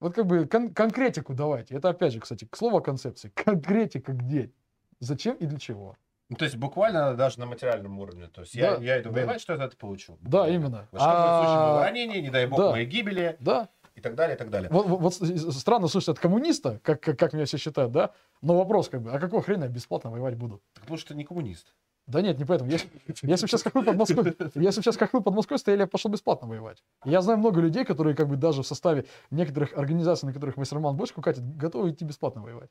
Вот 0.00 0.14
как 0.14 0.26
бы 0.26 0.46
кон- 0.46 0.72
конкретику 0.72 1.34
давайте. 1.34 1.74
Это 1.74 1.90
опять 1.90 2.12
же, 2.12 2.20
кстати, 2.20 2.46
к 2.50 2.56
слову 2.56 2.78
о 2.78 2.80
концепции. 2.80 3.28
Конкретика 3.34 4.12
где? 4.12 4.50
Зачем 4.98 5.36
и 5.36 5.46
для 5.46 5.58
чего? 5.58 5.96
Ну, 6.30 6.36
то 6.36 6.44
есть 6.44 6.56
буквально 6.56 7.14
даже 7.14 7.38
на 7.40 7.46
материальном 7.46 7.98
уровне. 7.98 8.28
То 8.28 8.42
есть 8.42 8.54
я, 8.54 8.76
Да, 8.76 8.82
я 8.84 9.00
иду 9.00 9.10
да. 9.10 9.16
воевать, 9.16 9.40
что 9.40 9.54
я 9.54 9.64
это 9.64 9.76
получу? 9.76 10.16
Да, 10.20 10.40
Буквально. 10.46 10.54
именно. 10.54 10.88
Что 10.92 10.98
моего 10.98 11.76
А, 11.78 11.82
ранения, 11.84 12.20
не 12.22 12.30
дай 12.30 12.46
бог, 12.46 12.58
да. 12.58 12.70
моей 12.70 12.86
гибели 12.86 13.36
Да, 13.40 13.68
и 13.94 14.00
так 14.00 14.14
далее, 14.14 14.36
и 14.36 14.38
так 14.38 14.48
далее. 14.48 14.70
Вот, 14.70 14.86
вот- 14.86 15.00
вот 15.00 15.14
странно 15.54 15.88
слышать 15.88 16.10
от 16.10 16.18
коммуниста, 16.20 16.78
как, 16.84 17.00
как, 17.02 17.18
как 17.18 17.32
меня 17.32 17.44
все 17.46 17.58
считают, 17.58 17.92
да? 17.92 18.12
Но 18.42 18.56
вопрос 18.56 18.88
как 18.88 19.02
бы, 19.02 19.10
а 19.10 19.18
какого 19.18 19.42
хрена 19.42 19.64
я 19.64 19.70
бесплатно 19.70 20.10
воевать 20.10 20.36
буду? 20.36 20.62
Так 20.74 20.82
Потому 20.82 20.98
что 20.98 21.08
ты 21.08 21.14
не 21.16 21.24
коммунист. 21.24 21.74
Да 22.10 22.22
нет, 22.22 22.38
не 22.38 22.44
поэтому. 22.44 22.70
Если, 22.70 22.88
если 23.22 23.46
сейчас 23.46 23.62
как 23.62 23.74
вы 23.74 23.84
под 23.84 23.96
Москвой, 23.96 24.34
если 24.56 24.80
сейчас 24.80 24.96
как 24.96 25.12
вы 25.12 25.20
под 25.20 25.34
Москвой 25.34 25.58
стояли, 25.60 25.82
я 25.82 25.86
пошел 25.86 26.10
бесплатно 26.10 26.48
воевать. 26.48 26.82
Я 27.04 27.22
знаю 27.22 27.38
много 27.38 27.60
людей, 27.60 27.84
которые 27.84 28.16
как 28.16 28.28
бы 28.28 28.36
даже 28.36 28.62
в 28.62 28.66
составе 28.66 29.06
некоторых 29.30 29.78
организаций, 29.78 30.26
на 30.26 30.32
которых 30.32 30.56
мастер 30.56 30.76
Роман 30.76 30.96
бочку 30.96 31.22
катит, 31.22 31.44
готовы 31.56 31.90
идти 31.90 32.04
бесплатно 32.04 32.42
воевать. 32.42 32.70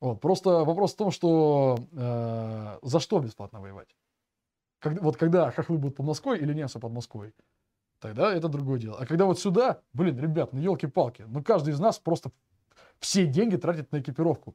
Вот. 0.00 0.20
Просто 0.20 0.64
вопрос 0.64 0.92
в 0.92 0.96
том, 0.96 1.10
что 1.10 1.78
э, 1.92 2.78
за 2.82 3.00
что 3.00 3.20
бесплатно 3.20 3.60
воевать? 3.60 3.88
Когда, 4.80 5.00
вот 5.00 5.16
когда 5.16 5.50
хохлы 5.50 5.78
будут 5.78 5.96
под 5.96 6.06
Москвой 6.06 6.38
или 6.38 6.52
немцы 6.52 6.78
под 6.78 6.92
Москвой, 6.92 7.32
тогда 8.00 8.34
это 8.34 8.48
другое 8.48 8.78
дело. 8.78 8.98
А 9.00 9.06
когда 9.06 9.24
вот 9.24 9.40
сюда, 9.40 9.80
блин, 9.94 10.18
ребят, 10.18 10.52
ну 10.52 10.60
елки-палки, 10.60 11.24
ну 11.26 11.42
каждый 11.42 11.72
из 11.72 11.80
нас 11.80 11.98
просто 11.98 12.30
все 13.00 13.26
деньги 13.26 13.56
тратит 13.56 13.90
на 13.92 14.00
экипировку. 14.00 14.54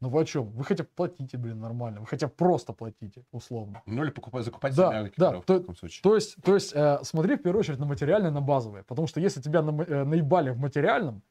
Ну 0.00 0.10
вы 0.10 0.20
о 0.20 0.24
чем? 0.24 0.50
Вы 0.50 0.64
хотя 0.64 0.84
бы 0.84 0.90
платите, 0.94 1.38
блин, 1.38 1.58
нормально. 1.60 2.00
Вы 2.00 2.06
хотя 2.06 2.26
бы 2.26 2.32
просто 2.34 2.72
платите, 2.74 3.24
условно. 3.32 3.82
Ну, 3.86 4.02
или 4.04 4.10
покупать, 4.10 4.44
закупать 4.44 4.74
Да, 4.76 4.88
себе 4.90 5.02
да, 5.02 5.08
экипировку 5.08 5.46
то- 5.46 5.54
в 5.54 5.60
таком 5.60 5.76
случае. 5.76 6.02
То 6.02 6.14
есть, 6.14 6.36
то 6.42 6.54
есть 6.54 6.72
э, 6.74 6.98
смотри 7.02 7.36
в 7.36 7.42
первую 7.42 7.60
очередь 7.60 7.78
на 7.78 7.86
материальное, 7.86 8.30
на 8.30 8.40
базовое. 8.42 8.82
Потому 8.82 9.06
что 9.08 9.20
если 9.20 9.40
тебя 9.40 9.62
на- 9.62 9.82
э, 9.82 10.04
наебали 10.04 10.50
в 10.50 10.58
материальном, 10.58 11.22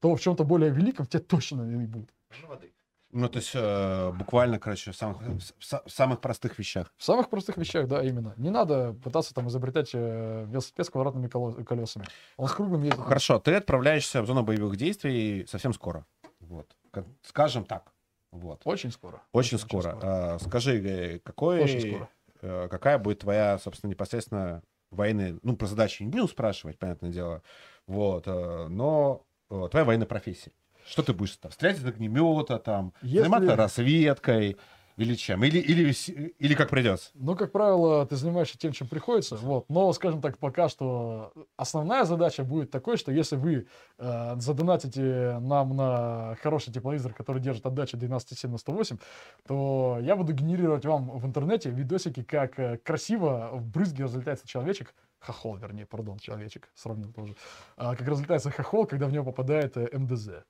то 0.00 0.14
в 0.14 0.20
чем-то 0.20 0.44
более 0.44 0.70
великом 0.70 1.06
тебя 1.06 1.20
точно 1.20 1.64
наебут. 1.64 2.08
Ну, 3.16 3.28
то 3.28 3.36
есть 3.38 3.52
э, 3.54 4.12
буквально, 4.12 4.58
короче, 4.58 4.90
в 4.90 4.96
самых, 4.96 5.20
в 5.22 5.38
са- 5.60 5.82
в 5.86 5.90
самых 5.90 6.20
простых 6.20 6.58
вещах. 6.58 6.92
В 6.96 7.04
самых 7.04 7.30
простых 7.30 7.56
вещах, 7.58 7.86
да, 7.86 8.02
именно. 8.02 8.34
Не 8.36 8.50
надо 8.50 8.92
пытаться 9.04 9.32
там 9.32 9.46
изобретать 9.48 9.90
э, 9.94 10.46
велосипед 10.48 10.86
с 10.86 10.90
квадратными 10.90 11.28
колесами. 11.28 12.06
Он 12.36 12.48
с 12.48 12.52
круглым 12.52 12.82
ездит. 12.82 13.00
Хорошо, 13.00 13.38
ты 13.38 13.54
отправляешься 13.54 14.20
в 14.22 14.26
зону 14.26 14.42
боевых 14.42 14.76
действий 14.76 15.46
совсем 15.46 15.72
скоро. 15.72 16.06
Вот. 16.40 16.74
Как- 16.90 17.06
Скажем 17.22 17.64
так. 17.64 17.92
Вот. 18.34 18.62
Очень 18.64 18.90
скоро. 18.90 19.22
Очень 19.32 19.58
скоро. 19.58 19.96
А, 20.02 20.38
скажи, 20.40 20.78
э, 20.82 21.18
какой, 21.20 21.62
Очень 21.62 21.80
скоро. 21.88 22.08
э, 22.42 22.68
какая 22.68 22.98
будет 22.98 23.20
твоя, 23.20 23.58
собственно, 23.58 23.90
непосредственно 23.92 24.62
военная, 24.90 25.38
ну, 25.42 25.56
про 25.56 25.66
задачи 25.66 26.02
не 26.02 26.08
будем 26.10 26.28
спрашивать, 26.28 26.78
понятное 26.78 27.10
дело, 27.10 27.42
вот, 27.86 28.24
э, 28.26 28.66
но 28.68 29.22
твоя 29.70 29.84
военная 29.84 30.06
профессия. 30.08 30.50
Что 30.84 31.02
ты 31.04 31.12
будешь 31.12 31.36
там? 31.36 31.52
Стрелять 31.52 31.78
из 31.78 31.86
огнемета, 31.86 32.58
там, 32.58 32.92
Если- 33.02 33.20
заниматься 33.20 33.54
разведкой 33.56 34.56
или 34.96 35.14
чем? 35.14 35.42
Или, 35.42 35.58
или, 35.58 35.90
или 36.38 36.54
как 36.54 36.70
придется? 36.70 37.10
Ну, 37.14 37.34
как 37.34 37.50
правило, 37.50 38.06
ты 38.06 38.14
занимаешься 38.14 38.56
тем, 38.56 38.72
чем 38.72 38.86
приходится. 38.86 39.36
Вот. 39.36 39.68
Но, 39.68 39.92
скажем 39.92 40.20
так, 40.20 40.38
пока 40.38 40.68
что 40.68 41.32
основная 41.56 42.04
задача 42.04 42.44
будет 42.44 42.70
такой, 42.70 42.96
что 42.96 43.10
если 43.10 43.34
вы 43.34 43.66
э, 43.98 44.36
задонатите 44.38 45.38
нам 45.40 45.74
на 45.76 46.36
хороший 46.42 46.72
тепловизор, 46.72 47.12
который 47.12 47.42
держит 47.42 47.66
отдачу 47.66 47.96
127 47.96 48.50
на 48.50 48.58
108, 48.58 48.98
то 49.46 49.98
я 50.00 50.14
буду 50.14 50.32
генерировать 50.32 50.84
вам 50.84 51.18
в 51.18 51.26
интернете 51.26 51.70
видосики, 51.70 52.22
как 52.22 52.58
э, 52.60 52.78
красиво 52.78 53.50
в 53.52 53.66
брызге 53.66 54.04
разлетается 54.04 54.46
человечек, 54.46 54.94
хохол, 55.18 55.56
вернее, 55.56 55.86
пардон, 55.86 56.18
человечек, 56.18 56.70
сравнил 56.74 57.12
тоже, 57.12 57.34
А, 57.76 57.96
как 57.96 58.06
разлетается 58.06 58.50
хохол, 58.50 58.86
когда 58.86 59.06
в 59.06 59.12
него 59.12 59.24
попадает 59.24 59.76
э, 59.76 59.88
МДЗ. 59.92 60.44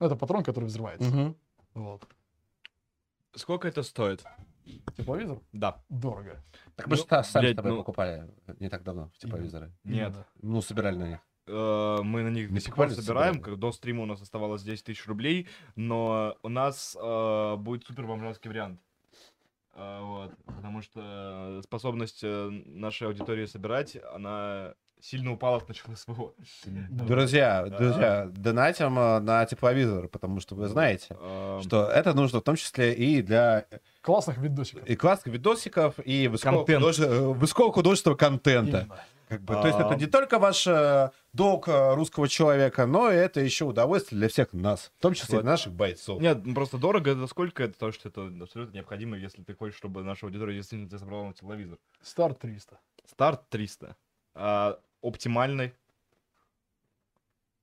Ну, 0.00 0.06
это 0.06 0.16
патрон, 0.16 0.42
который 0.42 0.66
взрывается. 0.66 1.08
Вот. 1.74 2.06
Сколько 3.34 3.68
это 3.68 3.82
стоит? 3.82 4.24
Тепловизор 4.96 5.40
Да. 5.52 5.82
дорого. 5.88 6.42
Так 6.76 6.86
мы 6.86 6.96
же 6.96 7.02
Ну, 7.02 7.08
та- 7.08 7.22
сами 7.22 7.42
блядь, 7.44 7.54
с 7.54 7.56
тобой 7.56 7.72
ну- 7.72 7.78
покупали 7.78 8.30
не 8.60 8.68
так 8.70 8.82
давно 8.82 9.10
в 9.14 9.18
тепловизоры. 9.18 9.72
Нет. 9.84 10.14
Ну, 10.40 10.60
собирали 10.62 10.96
на 10.96 11.08
них. 11.08 11.18
Э, 11.46 11.98
Мы 12.02 12.22
на 12.22 12.28
них 12.30 12.48
Не 12.48 12.54
до 12.54 12.60
сих 12.60 12.74
пор 12.74 12.88
собираем. 12.90 13.34
собирали? 13.34 13.38
как 13.42 13.58
До 13.58 13.72
стрима 13.72 14.02
у 14.04 14.06
нас 14.06 14.22
оставалось 14.22 14.62
10 14.62 14.84
тысяч 14.86 15.06
рублей, 15.06 15.46
но 15.76 16.36
у 16.42 16.48
нас 16.48 16.96
э, 16.98 17.56
будет 17.56 17.84
супер 17.84 18.06
бомжанский 18.06 18.48
вариант. 18.48 18.80
Э, 19.74 20.00
вот, 20.02 20.32
потому 20.46 20.80
что 20.80 21.60
способность 21.64 22.20
э, 22.22 22.48
нашей 22.48 23.08
аудитории 23.08 23.44
собирать, 23.44 23.98
она 24.14 24.74
сильно 25.04 25.32
упала 25.32 25.60
с 25.60 25.68
начала 25.68 25.94
СВО. 25.94 26.32
Друзья, 26.64 27.66
друзья, 27.66 28.26
донатим 28.34 28.98
э, 28.98 29.20
на 29.20 29.44
тепловизор, 29.44 30.08
потому 30.08 30.40
что 30.40 30.54
вы 30.54 30.68
знаете, 30.68 31.16
Эм, 31.20 31.60
что 31.62 31.86
это 31.86 32.14
нужно 32.14 32.40
в 32.40 32.42
том 32.42 32.56
числе 32.56 32.94
и 32.94 33.20
для 33.20 33.66
Классных 34.00 34.38
видосиков. 34.38 34.86
и 34.86 34.96
классных 34.96 35.34
видосиков, 35.34 35.94
и 36.04 36.28
высокого, 36.28 36.64
э, 36.66 37.20
высокого 37.32 37.72
художественного 37.72 38.16
контента. 38.16 38.80
Именно. 38.80 39.00
Как 39.28 39.40
бы, 39.40 39.54
то 39.54 39.66
есть 39.66 39.78
это 39.78 39.88
А. 39.88 39.94
не 39.96 40.06
только 40.06 40.38
ваш 40.38 40.66
э, 40.66 41.10
долг 41.32 41.68
э, 41.68 41.94
русского 41.94 42.28
человека, 42.28 42.86
но 42.86 43.08
это 43.08 43.40
еще 43.40 43.64
удовольствие 43.64 44.18
для 44.18 44.28
всех 44.28 44.52
нас, 44.52 44.92
в 44.98 45.02
том 45.02 45.14
числе 45.14 45.34
и 45.34 45.36
Вот. 45.38 45.44
наших 45.44 45.72
бойцов. 45.72 46.20
Нет, 46.20 46.44
ну 46.44 46.54
просто 46.54 46.78
дорого, 46.78 47.10
это 47.10 47.26
сколько? 47.26 47.64
Это 47.64 47.78
то, 47.78 47.92
что 47.92 48.08
это 48.10 48.30
абсолютно 48.42 48.74
необходимо, 48.74 49.16
если 49.16 49.42
ты 49.42 49.54
хочешь, 49.54 49.76
чтобы 49.76 50.02
наша 50.02 50.26
аудитория 50.26 50.54
действительно 50.54 50.88
тебя 50.88 50.98
собрала 50.98 51.24
на 51.28 51.32
телевизор. 51.34 51.78
Старт 52.02 52.38
300. 52.38 52.78
Старт 53.06 53.48
300. 53.48 53.96
А, 54.34 54.78
оптимальный. 55.08 55.72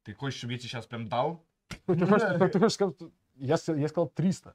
Ты 0.04 0.14
хочешь, 0.14 0.40
чтобы 0.40 0.54
я 0.54 0.60
тебе 0.60 0.70
сейчас 0.70 0.86
прям 0.86 1.08
дал? 1.08 1.44
Ты 1.86 2.06
хочешь, 2.06 2.28
ты- 2.52 2.60
хочешь 2.60 2.74
сказать, 2.74 2.96
я, 3.36 3.58
я 3.76 3.88
сказал 3.88 4.08
300. 4.10 4.54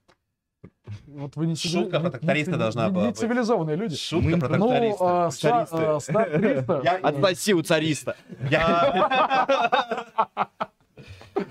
Вот 1.07 1.37
вы 1.37 1.47
не 1.47 1.55
цивили- 1.55 1.83
Шутка 1.85 2.01
про 2.01 2.11
тракториста 2.11 2.53
не- 2.53 2.59
должна 2.59 2.87
не- 2.87 2.93
была 2.93 3.05
не 3.05 3.11
быть. 3.11 3.19
цивилизованные 3.19 3.77
люди. 3.77 3.97
Шутка 3.97 4.29
Мы- 4.31 4.39
про 4.39 4.57
Ну, 4.59 4.69
тракториста. 4.69 5.27
а, 5.27 5.31
ста- 5.31 5.67
а, 5.71 6.01
старт 6.01 6.33
300. 6.33 6.81
Я- 6.85 6.97
Отсоси 6.99 7.55
у 7.55 7.63
цариста. 7.63 8.17
Я... 8.51 10.27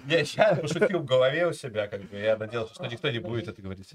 Я 0.07 0.25
сейчас 0.25 0.59
пошутил 0.59 0.99
в 0.99 1.05
голове 1.05 1.47
у 1.47 1.53
себя, 1.53 1.87
как 1.87 2.01
бы 2.03 2.17
я 2.17 2.37
надеялся, 2.37 2.73
что 2.73 2.85
никто 2.87 3.09
не 3.09 3.19
будет 3.19 3.47
это 3.47 3.61
говорить. 3.61 3.93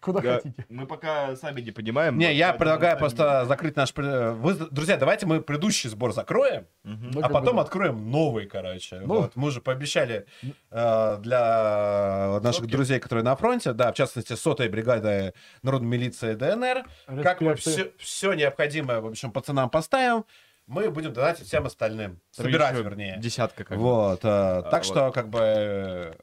Куда 0.00 0.20
Да, 0.20 0.34
хотите. 0.36 0.66
Мы 0.68 0.86
пока 0.86 1.36
сами 1.36 1.60
не 1.60 1.70
понимаем. 1.70 2.18
Не, 2.18 2.34
я 2.34 2.52
предлагаю 2.52 2.92
сами 2.92 3.00
просто 3.00 3.44
закрыть 3.46 3.76
наш... 3.76 3.92
Вы, 3.94 4.54
друзья, 4.70 4.96
давайте 4.96 5.26
мы 5.26 5.40
предыдущий 5.40 5.88
сбор 5.90 6.12
закроем. 6.12 6.66
Ну, 6.82 7.20
а 7.22 7.28
потом 7.28 7.60
откроем 7.60 8.10
новый, 8.10 8.46
короче. 8.46 9.00
Ну. 9.00 9.06
Вот, 9.06 9.36
мы 9.36 9.48
уже 9.48 9.60
пообещали 9.60 10.26
э, 10.70 11.16
для 11.20 12.40
наших 12.42 12.62
Сотки. 12.62 12.72
друзей, 12.72 13.00
которые 13.00 13.24
на 13.24 13.36
фронте, 13.36 13.72
да, 13.72 13.92
в 13.92 13.94
частности, 13.94 14.34
сотая 14.34 14.68
бригада 14.68 15.32
народной 15.62 15.88
милиции 15.88 16.34
ДНР, 16.34 16.84
как 17.22 17.40
мы 17.40 17.52
Респекты. 17.52 17.92
все, 17.98 18.32
необходимое, 18.32 19.00
в 19.00 19.06
общем, 19.06 19.32
пацанам 19.32 19.70
поставим, 19.70 20.24
мы 20.66 20.90
будем 20.90 21.12
донатить 21.12 21.46
всем 21.46 21.66
остальным. 21.66 22.20
Там 22.36 22.46
Собирать, 22.46 22.76
вернее. 22.76 23.18
Десятка 23.18 23.64
как. 23.64 23.78
Вот, 23.78 24.20
э, 24.24 24.62
так 24.70 24.72
вот. 24.72 24.84
что, 24.84 25.10
как 25.12 25.28
бы, 25.28 25.38
э, 25.40 26.14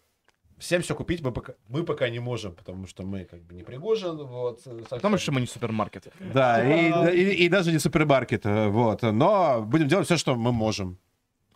всем 0.58 0.82
все 0.82 0.96
купить 0.96 1.22
мы 1.22 1.32
пока, 1.32 1.54
мы 1.68 1.84
пока 1.84 2.10
не 2.10 2.20
можем, 2.20 2.56
потому 2.56 2.88
что 2.88 3.04
мы, 3.04 3.26
как 3.26 3.42
бы, 3.44 3.54
не 3.54 3.64
пригожин, 3.64 4.18
вот. 4.18 4.62
совсем. 4.62 4.86
Потому 4.90 5.18
что 5.18 5.32
мы 5.32 5.42
не 5.42 5.48
супермаркет. 5.48 6.08
Да, 6.20 6.64
и, 7.12 7.16
и- 7.18 7.46
и 7.46 7.50
даже 7.50 7.72
не 7.72 7.80
супермаркет, 7.80 8.46
э, 8.46 8.68
вот. 8.68 9.02
Но 9.04 9.62
будем 9.62 9.88
делать 9.88 10.06
все, 10.06 10.18
что 10.18 10.36
мы 10.36 10.52
можем. 10.52 10.98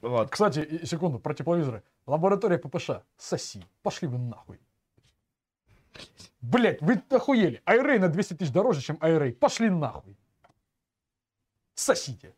Вот. 0.01 0.29
Кстати, 0.29 0.85
секунду, 0.85 1.19
про 1.19 1.33
тепловизоры. 1.33 1.81
Лаборатория 2.05 2.59
ППШ. 2.59 3.01
Соси. 3.17 3.65
Пошли 3.81 4.07
вы 4.07 4.19
нахуй. 4.19 4.59
Блять, 6.41 6.81
вы 6.81 7.01
охуели. 7.09 7.61
Айрей 7.65 7.97
на 7.97 8.09
200 8.09 8.35
тысяч 8.35 8.51
дороже, 8.51 8.81
чем 8.81 8.97
Айрей. 9.01 9.33
Пошли 9.33 9.69
нахуй. 9.69 10.15
Сосите. 11.73 12.35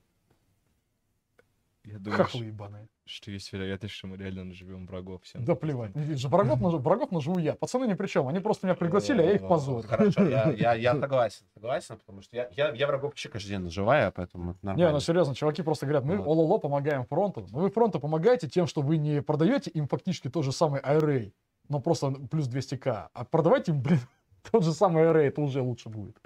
Я 1.87 1.99
думаю, 1.99 2.17
Хохлы 2.17 2.39
что, 2.39 2.45
ебаные. 2.45 2.87
что 3.05 3.31
есть 3.31 3.53
вероятность, 3.53 3.93
что 3.95 4.07
мы 4.07 4.17
реально 4.17 4.43
наживем 4.43 4.85
врагов 4.85 5.23
всем. 5.23 5.45
Да 5.45 5.55
плевать. 5.55 5.95
Не. 5.95 6.15
Врагов, 6.27 6.59
нажу, 6.59 6.79
врагов 6.79 7.11
наживу 7.11 7.39
я. 7.39 7.55
Пацаны 7.55 7.85
ни 7.85 7.93
при 7.93 8.07
чем. 8.07 8.27
Они 8.27 8.39
просто 8.39 8.67
меня 8.67 8.75
пригласили, 8.75 9.21
а 9.21 9.25
я 9.25 9.31
их 9.35 9.47
позорю. 9.47 9.87
Хорошо, 9.87 10.27
я, 10.27 10.51
я, 10.57 10.73
я 10.73 10.99
согласен, 10.99 11.45
согласен, 11.53 11.97
потому 11.97 12.21
что 12.21 12.35
я, 12.35 12.49
я, 12.51 12.71
я 12.73 12.87
врагов 12.87 13.11
вообще 13.11 13.29
каждый 13.29 13.49
день 13.49 13.59
наживаю, 13.61 14.11
поэтому 14.11 14.51
это 14.51 14.59
Не, 14.61 14.67
нормально. 14.67 14.91
ну 14.93 14.99
серьезно, 14.99 15.33
чуваки 15.33 15.61
просто 15.61 15.85
говорят, 15.85 16.03
мы 16.03 16.17
Вот. 16.17 16.27
ОЛО 16.27 16.57
помогаем 16.57 17.05
фронту. 17.05 17.47
Но 17.51 17.59
вы 17.59 17.69
фронту 17.69 17.99
помогаете 18.01 18.49
тем, 18.49 18.67
что 18.67 18.81
вы 18.81 18.97
не 18.97 19.21
продаете 19.21 19.69
им 19.69 19.87
фактически 19.87 20.29
тот 20.29 20.43
же 20.43 20.51
самый 20.51 20.81
IRA, 20.81 21.31
но 21.69 21.79
просто 21.79 22.11
плюс 22.11 22.49
200к, 22.49 23.09
а 23.13 23.23
продавайте 23.25 23.71
им, 23.71 23.81
блин, 23.81 23.99
тот 24.51 24.63
же 24.65 24.73
самый 24.73 25.03
IRA, 25.03 25.19
это 25.21 25.41
уже 25.41 25.61
лучше 25.61 25.87
будет. 25.89 26.17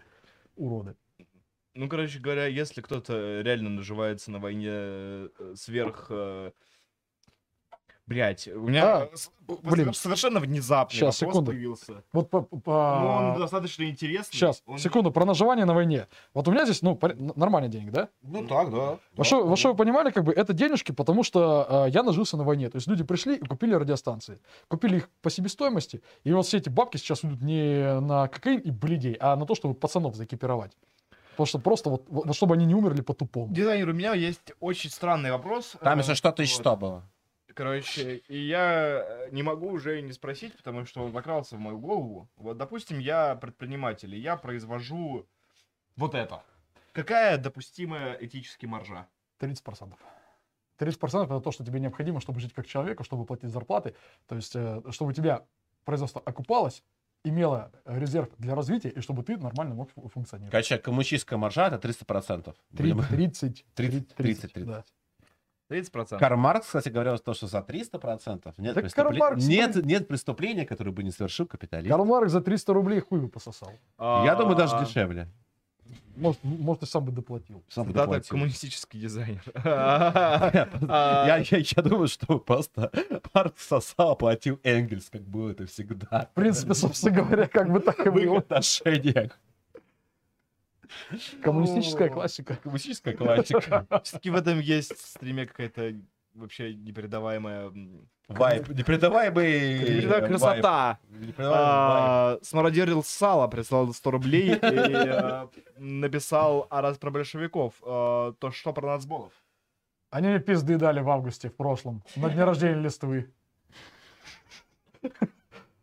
Уроды. 0.55 0.95
Ну, 1.73 1.87
короче 1.87 2.19
говоря, 2.19 2.47
если 2.47 2.81
кто-то 2.81 3.41
реально 3.41 3.69
наживается 3.69 4.29
на 4.31 4.39
войне 4.39 4.67
э, 4.69 5.29
сверх 5.55 6.07
э, 6.09 6.51
Блять, 8.07 8.49
у 8.49 8.61
меня 8.67 9.03
А, 9.03 9.09
с- 9.15 9.31
блин. 9.63 9.93
совершенно 9.93 10.41
внезапный 10.41 10.97
Щас, 10.99 11.21
вопрос 11.21 11.33
секунду. 11.35 11.51
появился. 11.51 12.03
Вот 12.11 12.29
по, 12.29 12.45
Ну, 12.51 13.07
он 13.07 13.39
достаточно 13.39 13.83
интересный. 13.83 14.33
Сейчас, 14.37 14.61
Он- 14.65 14.77
секунду, 14.79 15.11
про 15.11 15.23
наживание 15.23 15.63
на 15.63 15.73
войне. 15.73 16.07
Вот 16.33 16.45
у 16.45 16.51
меня 16.51 16.65
здесь, 16.65 16.81
ну, 16.81 16.99
н- 17.01 17.31
нормальные 17.37 17.69
деньги, 17.69 17.89
да? 17.89 18.09
Ну 18.21 18.45
так, 18.47 18.69
да. 18.69 18.99
Во 19.15 19.23
что, 19.23 19.47
во 19.47 19.55
что 19.55 19.69
вы 19.71 19.77
понимали, 19.77 20.09
как 20.11 20.25
бы, 20.25 20.33
это 20.33 20.51
денежки, 20.51 20.91
потому 20.91 21.23
что 21.23 21.85
э, 21.87 21.91
я 21.91 22.03
нажился 22.03 22.35
на 22.35 22.43
войне. 22.43 22.69
То 22.69 22.77
есть 22.77 22.87
люди 22.87 23.05
пришли 23.05 23.35
и 23.37 23.45
купили 23.45 23.75
радиостанции. 23.75 24.41
Купили 24.67 24.97
их 24.97 25.09
по 25.21 25.29
себестоимости. 25.29 26.01
И 26.25 26.33
вот 26.33 26.45
все 26.45 26.57
эти 26.57 26.67
бабки 26.67 26.97
сейчас 26.97 27.23
идут 27.23 27.39
не 27.41 27.97
на 28.01 28.27
кокаин 28.27 28.59
и 28.59 28.71
бледей, 28.71 29.13
а 29.21 29.37
на 29.37 29.45
то, 29.45 29.55
чтобы 29.55 29.73
пацанов 29.73 30.15
заэкипировать. 30.15 30.75
Потому 31.41 31.47
что 31.47 31.59
просто 31.59 31.89
вот, 31.89 32.05
вот 32.07 32.35
чтобы 32.35 32.53
они 32.53 32.65
не 32.67 32.75
умерли 32.75 33.01
по-тупому. 33.01 33.51
Дизайнер, 33.51 33.89
у 33.89 33.93
меня 33.93 34.13
есть 34.13 34.53
очень 34.59 34.91
странный 34.91 35.31
вопрос. 35.31 35.75
Там 35.81 35.97
Э, 35.97 36.01
если 36.01 36.13
что, 36.13 36.31
тысяч 36.31 36.53
сто 36.53 36.77
было. 36.77 37.03
Короче, 37.55 38.17
и 38.27 38.37
я 38.37 39.03
э, 39.03 39.29
не 39.31 39.41
могу 39.41 39.71
уже 39.71 40.01
не 40.03 40.13
спросить, 40.13 40.55
потому 40.55 40.85
что 40.85 41.01
он 41.01 41.11
закрался 41.11 41.55
в 41.55 41.59
мою 41.59 41.79
голову. 41.79 42.29
Вот, 42.35 42.57
допустим, 42.57 42.99
я 42.99 43.33
предприниматель, 43.33 44.13
и 44.13 44.19
я 44.19 44.37
произвожу 44.37 45.25
вот 45.95 46.13
это. 46.13 46.43
Какая 46.91 47.39
допустимая 47.39 48.19
этически 48.21 48.67
маржа? 48.67 49.07
30%. 49.39 49.93
30% 50.77 51.23
это 51.23 51.39
то, 51.39 51.51
что 51.51 51.65
тебе 51.65 51.79
необходимо, 51.79 52.21
чтобы 52.21 52.39
жить 52.39 52.53
как 52.53 52.67
человеку, 52.67 53.03
чтобы 53.03 53.25
платить 53.25 53.49
зарплаты. 53.49 53.95
То 54.27 54.35
есть, 54.35 54.55
э, 54.55 54.83
чтобы 54.91 55.09
у 55.09 55.13
тебя 55.13 55.43
производство 55.85 56.21
окупалось, 56.23 56.83
имело 57.23 57.71
э, 57.85 57.99
резерв 57.99 58.29
для 58.37 58.55
развития, 58.55 58.89
и 58.89 59.01
чтобы 59.01 59.23
ты 59.23 59.37
нормально 59.37 59.75
мог 59.75 59.89
фу- 59.91 60.07
функционировать. 60.09 60.51
Короче, 60.51 60.77
коммунистическая 60.77 61.37
маржа 61.37 61.67
это 61.67 61.77
300%. 61.77 62.53
Три- 62.75 62.93
Блин, 62.93 63.05
30, 63.09 63.65
30, 63.75 64.15
30, 64.15 64.53
30. 64.53 64.65
да. 64.65 64.83
30%. 65.69 66.19
Карл 66.19 66.37
Маркс, 66.37 66.65
кстати, 66.67 66.89
говорил 66.89 67.17
то, 67.17 67.33
что 67.33 67.47
за 67.47 67.59
300% 67.59 68.53
нет, 68.57 68.75
Так 68.75 68.83
преступле- 68.83 69.19
Маркс, 69.19 69.45
нет, 69.47 69.75
нет 69.85 70.07
преступления, 70.07 70.65
которое 70.65 70.91
бы 70.91 71.01
не 71.03 71.11
совершил 71.11 71.45
капиталист. 71.47 71.89
Карл 71.89 72.03
Маркс 72.05 72.31
за 72.31 72.41
300 72.41 72.73
рублей 72.73 72.99
хуй 72.99 73.21
бы 73.21 73.29
пососал. 73.29 73.71
Я 73.99 74.35
думаю, 74.35 74.57
даже 74.57 74.75
А, 74.75 74.83
дешевле. 74.83 75.27
Может, 76.15 76.43
может 76.43 76.83
и 76.83 76.85
сам 76.85 77.05
бы 77.05 77.11
доплатил. 77.11 77.63
Сам 77.69 77.87
бы 77.87 77.93
Да, 77.93 78.01
доплатил. 78.01 78.29
коммунистический 78.29 78.99
дизайнер. 78.99 79.41
Я, 79.63 81.37
я, 81.37 81.57
я 81.57 81.83
думаю, 81.83 82.07
что 82.07 82.39
просто 82.39 82.91
Маркс 83.33 83.67
сосал, 83.67 84.15
платил 84.15 84.59
Энгельс, 84.63 85.09
как 85.09 85.21
было 85.21 85.51
это 85.51 85.65
всегда. 85.65 86.27
В 86.31 86.35
принципе, 86.35 86.73
собственно 86.73 87.15
говоря, 87.21 87.47
как 87.47 87.71
бы 87.71 87.79
так 87.79 88.05
и 88.05 88.09
в 88.09 88.17
их 88.17 88.27
было. 88.27 88.37
отношениях. 88.39 89.39
Коммунистическая 91.41 92.09
классика. 92.09 92.57
Коммунистическая 92.57 93.13
классика. 93.15 93.87
Все-таки 94.03 94.29
в 94.29 94.35
этом 94.35 94.59
есть 94.59 94.93
в 94.95 95.05
стриме 95.07 95.45
какая-то 95.45 95.93
вообще 96.33 96.73
непередаваемая 96.73 97.67
м, 97.67 98.09
Вайп. 98.27 98.69
Непередаваемый 98.69 99.79
непередаваемая 99.79 100.29
красота. 100.29 100.99
А, 101.37 102.37
Смародерил 102.41 103.03
сало, 103.03 103.47
прислал 103.47 103.93
100 103.93 104.11
рублей 104.11 104.53
и 104.53 104.57
э, 104.57 105.47
написал 105.77 106.67
а 106.69 106.81
раз 106.81 106.97
про 106.97 107.11
большевиков, 107.11 107.73
э, 107.81 108.33
то 108.39 108.51
что 108.51 108.73
про 108.73 108.87
нацболов? 108.93 109.33
Они 110.09 110.27
мне 110.27 110.39
пизды 110.39 110.77
дали 110.77 111.01
в 111.01 111.09
августе 111.09 111.49
в 111.49 111.55
прошлом. 111.55 112.03
На 112.15 112.29
дне 112.29 112.43
рождения 112.43 112.79
листвы. 112.81 113.31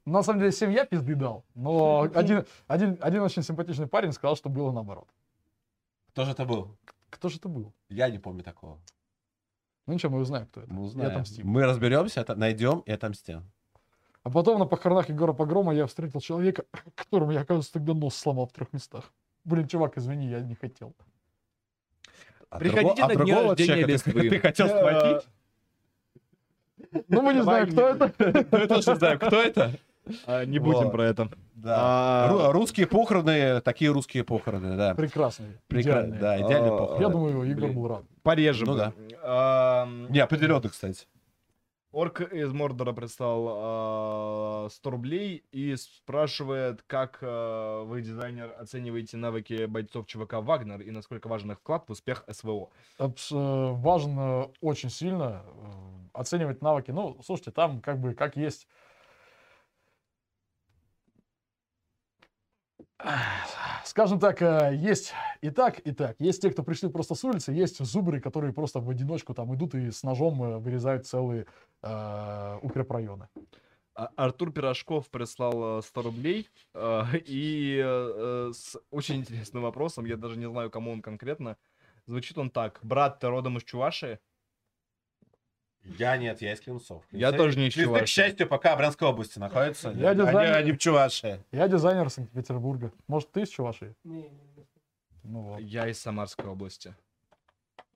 На 0.05 0.23
самом 0.23 0.41
деле, 0.41 0.53
семья 0.53 0.87
пизды 0.87 1.15
дал. 1.15 1.45
Но 1.55 2.09
один, 2.15 2.47
один, 2.67 2.97
один 3.01 3.23
очень 3.23 3.43
симпатичный 3.43 3.87
парень 3.87 4.13
сказал, 4.13 4.37
что 4.37 4.49
было 4.49 4.73
наоборот. 4.73 5.09
Кто 6.13 6.25
же 6.25 6.33
это 6.33 6.47
был? 6.47 6.77
Кто 7.11 7.29
же 7.29 7.37
это 7.37 7.49
был? 7.49 7.75
Я 7.91 8.09
не 8.11 8.19
помню 8.19 8.43
такого. 8.43 8.79
Ну 9.89 9.95
ничего, 9.95 10.13
мы 10.13 10.21
узнаем, 10.21 10.47
кто 10.47 10.61
это. 10.61 10.71
Мы 10.73 10.83
И 10.83 10.85
узнаем. 10.85 11.11
отомстим. 11.11 11.49
Мы 11.49 11.65
разберемся, 11.65 12.21
это 12.21 12.37
найдем 12.37 12.81
и 12.81 12.93
отомстим. 12.93 13.51
А 14.23 14.31
потом 14.31 14.59
на 14.59 14.67
похоронах 14.67 15.09
Егора 15.09 15.33
Погрома 15.33 15.75
я 15.75 15.87
встретил 15.87 16.21
человека, 16.21 16.65
которому 16.95 17.33
я, 17.33 17.41
оказывается, 17.41 17.73
тогда 17.73 17.95
нос 17.95 18.15
сломал 18.15 18.47
в 18.47 18.53
трех 18.53 18.71
местах. 18.75 19.11
Блин, 19.45 19.67
чувак, 19.67 19.97
извини, 19.97 20.29
я 20.29 20.41
не 20.41 20.55
хотел. 20.55 20.93
А 22.51 22.59
Приходите 22.59 23.03
друго- 23.03 23.03
а 23.03 23.09
на 23.09 23.15
день 23.15 23.27
другого 23.27 23.49
рождения 23.57 23.75
человека 23.99 24.05
ты-. 24.13 24.29
Ты 24.31 24.41
хотел 24.41 24.69
схватить? 24.69 25.29
Ну, 27.09 27.23
мы 27.23 27.33
не 27.35 27.43
знаем, 27.43 27.71
кто 27.71 27.89
это. 27.89 28.13
Ну, 28.51 28.59
я 28.59 28.67
тоже 28.67 28.95
знаю, 28.97 29.19
кто 29.19 29.41
это. 29.41 29.73
А, 30.27 30.45
Не 30.45 30.59
будем 30.59 30.85
Вот. 30.85 30.93
про 30.93 31.05
это. 31.07 31.29
Да. 31.55 31.77
А, 31.79 32.29
Ру- 32.31 32.53
Русские 32.53 32.87
похороны, 32.87 33.61
такие 33.61 33.91
русские 33.91 34.25
похороны, 34.25 34.77
да. 34.77 34.95
Прекрасный, 34.95 35.59
Прекра- 35.69 35.81
идеальный. 35.83 36.19
Да, 36.19 36.37
идеальные 36.41 36.73
А, 36.73 36.77
похороны. 36.79 37.03
Я 37.03 37.09
думаю, 37.09 37.43
Егор 37.43 37.65
Блин. 37.65 37.75
был 37.75 37.89
рад. 37.89 38.05
Порежем. 38.23 38.67
Ну 38.69 38.77
да. 38.77 38.93
А, 39.23 39.87
Не, 40.09 40.21
определенно, 40.21 40.69
кстати. 40.69 41.07
Орк 41.91 42.21
из 42.21 42.53
Мордора 42.53 42.93
прислал 42.93 43.47
а, 43.51 44.69
100 44.71 44.91
рублей 44.91 45.45
и 45.53 45.75
спрашивает, 45.77 46.83
как 46.87 47.19
а, 47.23 47.83
вы, 47.85 48.03
дизайнер, 48.03 48.55
оцениваете 48.59 49.17
навыки 49.17 49.65
бойцов 49.65 50.07
ЧВК 50.07 50.35
«Вагнер» 50.35 50.81
и 50.83 50.91
насколько 50.91 51.29
важен 51.29 51.53
их 51.53 51.59
вклад 51.59 51.85
в 51.89 51.93
успех 51.93 52.25
СВО. 52.31 52.69
Абс- 52.99 53.33
э, 53.33 53.73
Важно 53.73 54.51
очень 54.61 54.91
сильно 54.91 55.43
э, 55.47 56.09
оценивать 56.13 56.61
навыки. 56.63 56.91
Ну, 56.91 57.17
слушайте, 57.25 57.53
там 57.53 57.81
как 57.81 57.99
бы 57.99 58.13
как 58.15 58.37
есть. 58.37 58.69
Скажем 63.85 64.19
так, 64.19 64.43
э, 64.43 64.75
есть 64.75 65.13
и 65.41 65.51
так, 65.51 65.79
и 65.81 65.93
так. 65.93 66.17
Есть 66.19 66.43
те, 66.43 66.51
кто 66.51 66.63
пришли 66.63 66.89
просто 66.89 67.15
с 67.15 67.25
улицы, 67.25 67.53
есть 67.53 67.85
зубры, 67.85 68.21
которые 68.21 68.53
просто 68.53 68.81
в 68.81 68.91
одиночку 68.91 69.35
там 69.35 69.55
идут 69.55 69.75
и 69.75 69.91
с 69.91 70.03
ножом 70.03 70.43
э, 70.43 70.59
вырезают 70.59 71.07
целые 71.07 71.47
э, 71.83 72.59
укрепрайоны. 72.63 73.29
А- 73.95 74.11
Артур 74.17 74.53
Пирожков 74.53 75.09
прислал 75.11 75.79
э, 75.79 75.83
100 75.83 76.03
рублей 76.03 76.49
э, 76.75 77.03
и 77.27 77.81
э, 77.85 78.51
с 78.53 78.77
очень 78.91 79.17
интересным 79.17 79.63
вопросом, 79.63 80.05
я 80.05 80.17
даже 80.17 80.37
не 80.37 80.49
знаю, 80.49 80.71
кому 80.71 80.93
он 80.93 81.01
конкретно. 81.01 81.57
Звучит 82.07 82.39
он 82.39 82.51
так. 82.51 82.81
Брат, 82.83 83.21
ты 83.21 83.29
родом 83.29 83.59
из 83.59 83.65
Чувашии? 83.65 84.19
Я 85.97 86.17
нет, 86.17 86.43
я 86.43 86.53
из 86.53 86.61
Клинцов. 86.61 87.03
Я 87.11 87.33
тоже 87.33 87.59
не 87.59 87.69
из 87.69 87.75
Клинцы, 87.75 87.89
к 87.91 87.95
Чувашии. 87.97 88.07
счастью, 88.07 88.47
пока 88.47 88.75
в 88.75 88.79
Брянской 88.79 89.09
области 89.09 89.39
находятся. 89.39 89.91
Я 89.91 90.11
Они- 90.11 90.21
дизайнер. 90.21 90.57
Они 90.57 90.73
в 90.73 90.79
Чувашии. 90.79 91.43
Я 91.53 91.69
дизайнер 91.69 92.11
Санкт-Петербурга. 92.11 92.93
Может, 93.07 93.31
ты 93.33 93.43
из 93.43 93.49
Чувашии? 93.49 93.95
Не, 94.05 94.23
не, 94.23 94.23
не. 94.29 94.67
Ну 95.25 95.41
вот. 95.43 95.61
Я 95.61 95.89
из 95.89 95.99
Самарской 96.01 96.47
области. 96.47 96.95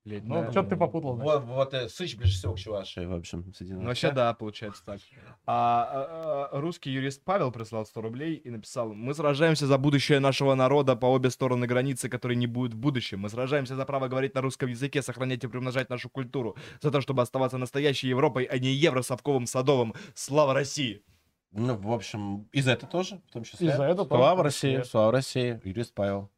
Блядь, 0.05 0.25
Ну, 0.25 0.43
да. 0.43 0.51
что 0.51 0.65
ты 0.65 0.77
попутал? 0.77 1.15
значит? 1.15 1.33
Вот, 1.33 1.45
вот 1.45 1.75
э, 1.75 1.89
Сыч 1.89 2.17
ближе 2.17 2.35
всего 2.35 2.55
к 2.55 2.59
Чувашии, 2.59 3.07
в 3.07 3.15
общем. 3.15 3.53
Ну, 3.61 3.85
вообще, 3.85 4.11
да, 4.11 4.35
получается 4.35 4.85
так. 4.85 5.01
А, 5.47 5.85
а, 5.85 6.49
а, 6.51 6.61
русский 6.61 6.91
юрист 6.91 7.23
Павел 7.25 7.53
прислал 7.53 7.87
100 7.87 8.01
рублей 8.01 8.35
и 8.35 8.51
написал, 8.51 8.93
мы 8.93 9.15
сражаемся 9.15 9.69
за 9.69 9.79
будущее 9.79 10.19
нашего 10.19 10.55
народа 10.55 10.97
по 10.97 11.07
обе 11.07 11.31
стороны 11.31 11.67
границы, 11.69 12.09
которые 12.09 12.37
не 12.37 12.49
будет 12.49 12.75
в 12.75 12.79
будущем. 12.79 13.21
Мы 13.21 13.29
сражаемся 13.29 13.77
за 13.77 13.85
право 13.87 14.09
говорить 14.09 14.35
на 14.35 14.41
русском 14.41 14.69
языке, 14.69 15.03
сохранять 15.03 15.45
и 15.45 15.47
приумножать 15.47 15.89
нашу 15.89 16.11
культуру. 16.11 16.57
За 16.81 16.91
то, 16.91 17.01
чтобы 17.01 17.23
оставаться 17.23 17.57
настоящей 17.57 18.09
Европой, 18.09 18.45
а 18.45 18.59
не 18.59 18.73
евросовковым 18.73 19.47
садовым. 19.47 19.95
Слава 20.15 20.53
России! 20.53 21.05
Ну, 21.53 21.77
в 21.77 21.93
общем, 21.93 22.49
и 22.51 22.61
за 22.61 22.73
это 22.73 22.87
тоже, 22.87 23.21
в 23.29 23.33
том 23.33 23.45
числе. 23.45 23.69
И 23.69 23.71
за 23.71 23.85
это 23.85 24.05
тоже, 24.05 24.09
Слава 24.09 24.43
России, 24.43 24.83
слава 24.83 25.13
России. 25.13 25.61
Юрист 25.65 25.95
Павел. 25.95 26.31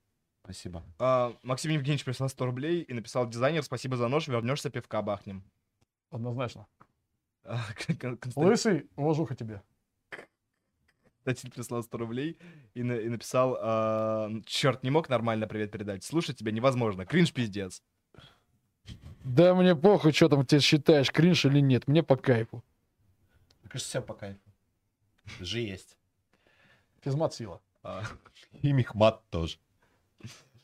Спасибо. 0.45 0.83
А, 0.99 1.35
Максим 1.43 1.73
Евгеньевич 1.73 2.05
прислал 2.05 2.29
100 2.29 2.45
рублей 2.45 2.83
и 2.83 2.93
написал, 2.93 3.27
дизайнер, 3.29 3.63
спасибо 3.63 3.97
за 3.97 4.09
нож, 4.09 4.29
вернешься, 4.29 4.69
пивка 4.71 5.01
бахнем. 5.01 5.43
Однозначно. 6.11 6.67
А, 7.45 7.59
Кон- 7.87 7.97
Кон- 7.97 8.17
Константин 8.19 8.51
Лысый, 8.51 8.87
уважуха 8.97 9.35
тебе. 9.35 9.63
Константин 11.25 11.51
прислал 11.51 11.83
100 11.83 11.97
рублей 11.99 12.39
и, 12.75 12.83
на- 12.83 12.93
и 12.99 13.09
написал, 13.09 13.55
черт, 14.45 14.83
не 14.83 14.91
мог 14.91 15.09
нормально 15.09 15.47
привет 15.47 15.71
передать. 15.71 16.05
Слушать 16.05 16.37
тебя 16.37 16.53
невозможно, 16.53 17.07
кринж 17.07 17.33
пиздец. 17.33 17.83
Да 19.25 19.55
мне 19.55 19.75
похуй, 19.75 20.13
что 20.13 20.29
там 20.29 20.45
ты 20.45 20.61
считаешь, 20.61 21.11
кринж 21.11 21.47
или 21.47 21.61
нет. 21.61 21.89
Мне 21.89 22.03
по 22.03 22.17
кайфу. 22.17 22.63
Мне 23.63 23.71
кажется, 23.71 23.89
все 23.89 24.03
по 24.03 24.13
кайфу. 24.13 24.39
Жи 25.41 25.61
есть. 25.61 25.97
Физмат 27.01 27.33
сила. 27.33 27.63
А, 27.83 28.03
И 28.61 28.73
Мехмат 28.73 29.23
тоже. 29.31 29.57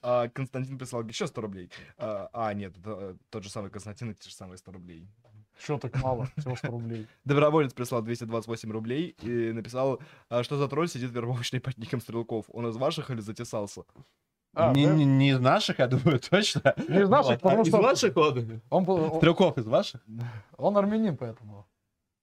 А, 0.02 0.28
Константин 0.28 0.78
прислал 0.78 1.02
еще 1.04 1.26
100 1.26 1.40
рублей. 1.40 1.70
А, 1.98 2.28
а, 2.32 2.54
нет, 2.54 2.76
это, 2.78 2.90
э, 2.90 3.14
тот 3.30 3.42
же 3.44 3.50
самый 3.50 3.70
Константин 3.70 4.10
и 4.10 4.14
те 4.14 4.28
же 4.28 4.34
самые 4.34 4.58
100 4.58 4.72
рублей. 4.72 5.08
Что 5.58 5.78
так 5.78 5.94
мало? 6.02 6.26
Всего 6.38 6.56
100 6.56 6.68
рублей. 6.68 7.06
Доброволец 7.24 7.74
прислал 7.74 8.02
228 8.02 8.70
рублей 8.72 9.14
и 9.22 9.52
написал, 9.52 10.00
а, 10.28 10.42
что 10.42 10.56
за 10.56 10.68
тролль 10.68 10.88
сидит 10.88 11.10
вербовочный 11.12 11.60
под 11.60 11.76
ником 11.78 12.00
Стрелков. 12.00 12.46
Он 12.48 12.66
из 12.68 12.76
ваших 12.76 13.10
или 13.10 13.20
затесался? 13.20 13.82
А, 14.54 14.72
не, 14.72 14.86
да? 14.86 14.94
не- 14.94 15.04
не 15.04 15.30
из 15.30 15.38
наших, 15.40 15.78
я 15.78 15.86
думаю, 15.86 16.18
точно. 16.30 16.74
Не 16.88 17.02
из 17.02 17.08
наших, 17.08 17.30
Вот. 17.32 17.34
А 17.34 17.38
потому 17.40 17.62
из 17.62 17.68
что- 17.68 17.82
ваших 17.82 18.16
он? 18.16 18.62
Он, 18.70 18.88
он, 18.88 19.16
Стрелков 19.18 19.58
из 19.58 19.66
ваших? 19.66 20.00
он 20.56 20.76
армянин, 20.76 21.16
поэтому 21.16 21.66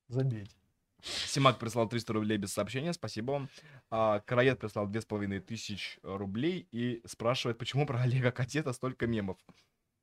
забейте. 0.09 0.55
Симак 1.01 1.59
прислал 1.59 1.87
300 1.87 2.13
рублей 2.13 2.37
без 2.37 2.53
сообщения, 2.53 2.91
спасибо 2.93 3.31
вам. 3.31 3.49
А, 3.91 4.19
Караед 4.21 4.59
прислал 4.59 4.87
2500 4.87 5.99
рублей 6.03 6.67
и 6.71 7.01
спрашивает, 7.05 7.57
почему 7.57 7.85
про 7.85 8.01
Олега 8.01 8.31
Катета 8.31 8.73
столько 8.73 9.07
мемов. 9.07 9.37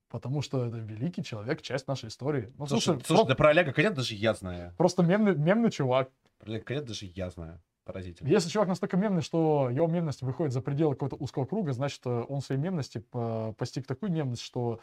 Потому 0.08 0.42
что 0.42 0.64
это 0.66 0.76
великий 0.76 1.24
человек, 1.24 1.60
часть 1.62 1.88
нашей 1.88 2.08
истории. 2.08 2.52
Ну, 2.56 2.66
Слушай, 2.66 2.84
слушай, 2.84 3.04
слушай, 3.06 3.22
про- 3.22 3.28
да 3.28 3.34
про 3.34 3.48
Олега 3.50 3.72
Конец 3.72 3.94
даже 3.94 4.14
я 4.14 4.34
знаю. 4.34 4.72
просто 4.76 5.02
мемный, 5.02 5.34
мемный 5.34 5.70
чувак. 5.70 6.10
Про 6.38 6.50
Олега 6.52 6.64
Конец 6.64 6.84
даже 6.84 7.06
я 7.06 7.30
знаю. 7.30 7.60
Поразительно. 7.84 8.28
Если 8.28 8.48
чувак 8.48 8.68
настолько 8.68 8.96
мемный, 8.96 9.20
что 9.20 9.68
его 9.70 9.86
мемность 9.86 10.22
выходит 10.22 10.54
за 10.54 10.62
пределы 10.62 10.94
какого-то 10.94 11.16
узкого 11.16 11.44
круга, 11.44 11.72
значит, 11.74 12.00
э, 12.06 12.24
он 12.28 12.40
своей 12.40 12.58
мемности 12.58 12.98
по- 12.98 13.52
постиг 13.58 13.86
такую 13.86 14.10
мемность, 14.10 14.40
что 14.40 14.80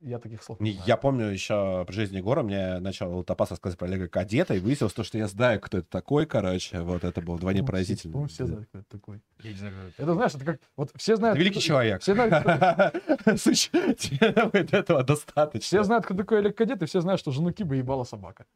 я 0.00 0.18
таких 0.18 0.42
слов 0.42 0.60
не 0.60 0.70
Не, 0.70 0.76
знаю. 0.76 0.88
Я 0.88 0.96
помню 0.96 1.26
еще 1.26 1.84
при 1.86 1.94
жизни 1.94 2.18
Егора 2.18 2.42
мне 2.42 2.78
начал 2.80 3.24
Топас 3.24 3.50
рассказывать 3.50 3.78
про 3.78 3.86
Олега 3.88 4.08
Кадета, 4.08 4.54
и 4.54 4.60
выяснилось 4.60 4.92
то, 4.92 5.04
что 5.04 5.18
я 5.18 5.26
знаю, 5.26 5.60
кто 5.60 5.78
это 5.78 5.88
такой, 5.88 6.26
короче. 6.26 6.80
Вот 6.80 7.02
это 7.04 7.20
было 7.22 7.36
вдвойне 7.36 7.60
Ну, 7.60 7.66
все- 7.66 7.72
поразительно. 7.72 8.12
по-моему, 8.12 8.28
все 8.28 8.46
знают, 8.46 8.68
кто 8.68 8.78
это 8.78 8.88
такой. 8.90 9.20
Я 9.42 9.50
не 9.52 9.56
знаю, 9.56 9.74
кто 9.74 9.82
это. 9.88 10.02
Это, 10.02 10.14
знаешь, 10.14 10.34
это 10.34 10.44
как... 10.44 10.60
Вот 10.76 10.90
все 10.96 11.12
Это 11.12 11.20
знают... 11.20 11.38
великий 11.38 11.60
кто- 11.60 11.66
человек. 11.66 12.02
Все 12.02 12.14
знают, 12.14 12.34
этого 14.72 15.02
достаточно. 15.02 15.60
все 15.66 15.82
знают, 15.82 16.04
кто 16.04 16.14
такой 16.14 16.38
Олег 16.38 16.56
Кадет, 16.56 16.82
и 16.82 16.86
все 16.86 17.00
знают, 17.00 17.20
что 17.20 17.30
жену 17.32 17.52
Киба 17.52 17.74
ебала 17.74 18.04
собака. 18.04 18.46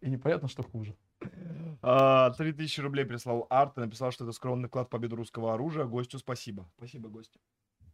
И 0.00 0.08
непонятно, 0.08 0.48
что 0.48 0.62
хуже. 0.62 0.96
А, 1.82 2.30
3000 2.30 2.80
рублей 2.80 3.04
прислал 3.04 3.46
Арт 3.50 3.76
и 3.76 3.80
написал, 3.80 4.10
что 4.10 4.24
это 4.24 4.32
скромный 4.32 4.68
вклад 4.68 4.86
в 4.86 4.90
победу 4.90 5.16
русского 5.16 5.52
оружия. 5.54 5.84
Гостю 5.84 6.18
спасибо. 6.18 6.66
Спасибо, 6.78 7.08
гость. 7.10 7.38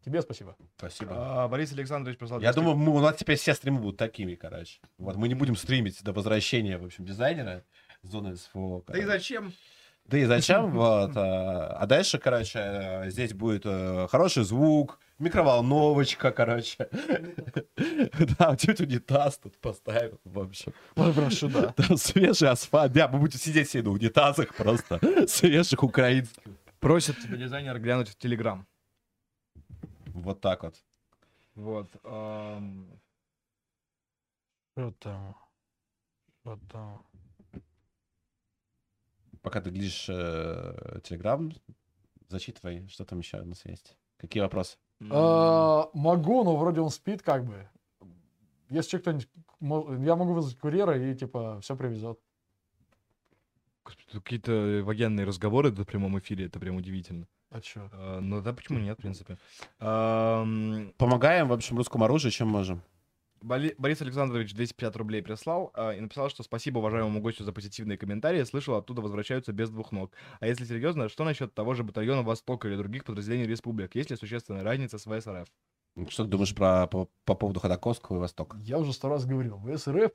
Тебе 0.07 0.23
спасибо. 0.23 0.55
Спасибо. 0.77 1.15
А, 1.17 1.49
Борис 1.49 1.73
Александрович 1.73 2.17
прислал... 2.17 2.39
Я 2.41 2.53
200 2.53 2.61
думаю, 2.61 2.77
мы- 2.77 2.97
у 2.97 3.01
нас 3.01 3.17
теперь 3.17 3.37
все 3.37 3.55
стримы 3.55 3.81
будут 3.81 3.97
такими, 3.97 4.37
короче. 4.37 4.79
Вот 4.99 5.17
мы 5.17 5.27
не 5.27 5.35
будем 5.35 5.57
стримить 5.57 6.01
до 6.05 6.13
возвращения, 6.13 6.79
в 6.79 6.85
общем, 6.85 7.05
дизайнера 7.05 7.65
зоны 8.03 8.37
СФО. 8.37 8.85
Да 8.87 8.97
и 8.97 9.01
короче. 9.01 9.07
зачем? 9.19 9.53
Да 10.05 10.17
и 10.17 10.25
зачем? 10.25 10.71
Вот. 10.77 11.11
А 11.17 11.77
а 11.81 11.87
дальше, 11.87 12.19
короче, 12.19 12.61
э, 12.63 13.11
здесь 13.11 13.35
будет 13.35 13.63
э, 13.65 14.07
хороший 14.09 14.45
звук, 14.45 15.01
микроволновочка, 15.19 16.31
короче. 16.31 16.89
Да, 18.39 18.55
тетя 18.55 18.85
унитаз 18.85 19.39
тут 19.39 19.59
поставил, 19.59 20.21
в 20.23 20.39
общем. 20.39 20.73
Сюда. 21.33 21.73
Там 21.73 21.97
свежий 21.97 22.49
асфальт. 22.49 22.93
Да, 22.93 23.09
мы 23.09 23.19
будем 23.19 23.41
сидеть 23.41 23.69
все 23.69 23.83
на 23.83 23.91
унитазах 23.91 24.55
просто. 24.55 25.01
Свежих 25.27 25.83
украинских. 25.83 26.45
Просит 26.79 27.21
тебя 27.21 27.37
дизайнер 27.37 27.77
глянуть 27.81 28.11
в 28.11 28.17
Телеграм. 28.17 28.65
Вот 30.27 30.41
так 30.41 30.65
вот. 30.65 30.75
Вот. 31.55 31.89
ам, 32.03 33.01
Что 34.73 34.91
там? 34.99 35.37
Что 36.41 36.59
там? 36.69 37.07
Пока 39.41 39.61
ты 39.61 39.71
глядишь 39.71 40.09
э, 40.09 40.99
Телеграм, 41.05 41.53
зачитывай, 42.27 42.89
что 42.89 43.05
там 43.05 43.21
еще 43.21 43.41
у 43.41 43.45
нас 43.45 43.65
есть. 43.67 43.97
Какие 44.17 44.43
вопросы? 44.43 44.79
А, 45.13 45.91
Могу, 45.95 46.43
но 46.43 46.57
вроде 46.57 46.81
он 46.81 46.91
спит 46.91 47.23
как 47.23 47.45
бы. 47.45 47.69
Если 48.69 48.99
кто-нибудь... 48.99 49.29
Я 49.61 50.17
могу 50.17 50.33
вызвать 50.33 50.59
курьера 50.59 51.01
и 51.01 51.15
типа 51.15 51.61
все 51.61 51.77
привезет. 51.77 52.19
Какие-то 53.85 54.83
военные 54.83 55.25
разговоры 55.25 55.71
в 55.71 55.85
прямом 55.85 56.19
эфире, 56.19 56.47
это 56.47 56.59
прям 56.59 56.75
удивительно. 56.75 57.29
А 57.57 57.61
чё? 57.63 57.89
А, 57.93 58.21
ну 58.21 58.43
да, 58.43 58.53
почему 58.53 58.79
нет, 58.79 58.99
в 58.99 59.01
принципе. 59.03 59.39
Ам, 59.79 60.93
Помогаем, 60.99 61.49
в 61.49 61.53
общем, 61.55 61.79
русскому 61.79 62.05
оружию, 62.05 62.31
чем 62.31 62.49
можем. 62.49 62.83
Боли- 63.41 63.75
Борис 63.79 64.03
Александрович 64.03 64.53
250 64.55 64.95
рублей 64.97 65.23
прислал 65.23 65.71
а, 65.75 65.93
и 65.93 66.01
написал, 66.01 66.29
что 66.29 66.43
спасибо 66.43 66.79
уважаемому 66.81 67.21
гостю 67.23 67.45
за 67.45 67.53
позитивные 67.53 67.97
комментарии. 67.97 68.43
Слышал, 68.45 68.75
оттуда 68.75 69.01
возвращаются 69.01 69.53
без 69.53 69.71
двух 69.71 69.91
ног. 69.91 70.13
А 70.41 70.47
если 70.47 70.65
серьезно, 70.67 71.09
что 71.09 71.25
насчет 71.25 71.55
того 71.55 71.73
же 71.73 71.83
батальона 71.83 72.23
Восток 72.23 72.67
или 72.67 72.77
других 72.77 73.05
подразделений 73.05 73.47
республик? 73.47 73.95
Есть 73.95 74.11
ли 74.11 74.17
существенная 74.17 74.63
разница 74.63 74.99
с 74.99 75.05
ВСРФ? 75.05 75.49
Что 76.11 76.25
ты 76.25 76.29
думаешь 76.31 76.55
про, 76.55 76.87
по, 76.89 77.09
по 77.25 77.35
поводу 77.35 77.61
Ходоковского 77.61 78.17
и 78.17 78.21
Востока? 78.21 78.59
Я 78.61 78.79
уже 78.79 78.93
сто 78.93 79.09
раз 79.09 79.25
говорил, 79.25 79.59
ВСРФ 79.65 80.11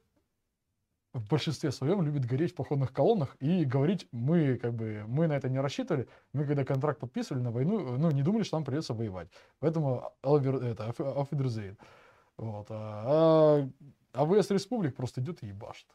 в 1.14 1.28
большинстве 1.28 1.72
своем 1.72 2.02
любит 2.02 2.26
гореть 2.26 2.54
в 2.54 2.56
походных 2.56 2.94
колоннах 2.94 3.36
и 3.40 3.66
говорить, 3.66 4.08
мы 4.12 4.58
как 4.58 4.74
бы, 4.74 5.04
мы 5.08 5.28
на 5.28 5.34
это 5.34 5.50
не 5.50 5.60
рассчитывали, 5.60 6.08
мы 6.34 6.46
когда 6.46 6.64
контракт 6.64 7.00
подписывали 7.00 7.42
на 7.42 7.52
войну, 7.52 7.98
ну, 7.98 8.12
не 8.12 8.24
думали, 8.24 8.44
что 8.44 8.58
нам 8.58 8.64
придется 8.64 8.94
воевать. 8.94 9.30
Поэтому 9.60 10.14
Алвер- 10.24 10.64
это, 10.64 10.90
Wiedersehen. 10.98 11.78
Вот. 12.38 12.68
А, 12.70 13.68
а 14.14 14.26
ВС 14.26 14.52
Республик 14.52 14.96
просто 14.96 15.22
идет 15.22 15.44
и 15.44 15.48
ебашит. 15.48 15.88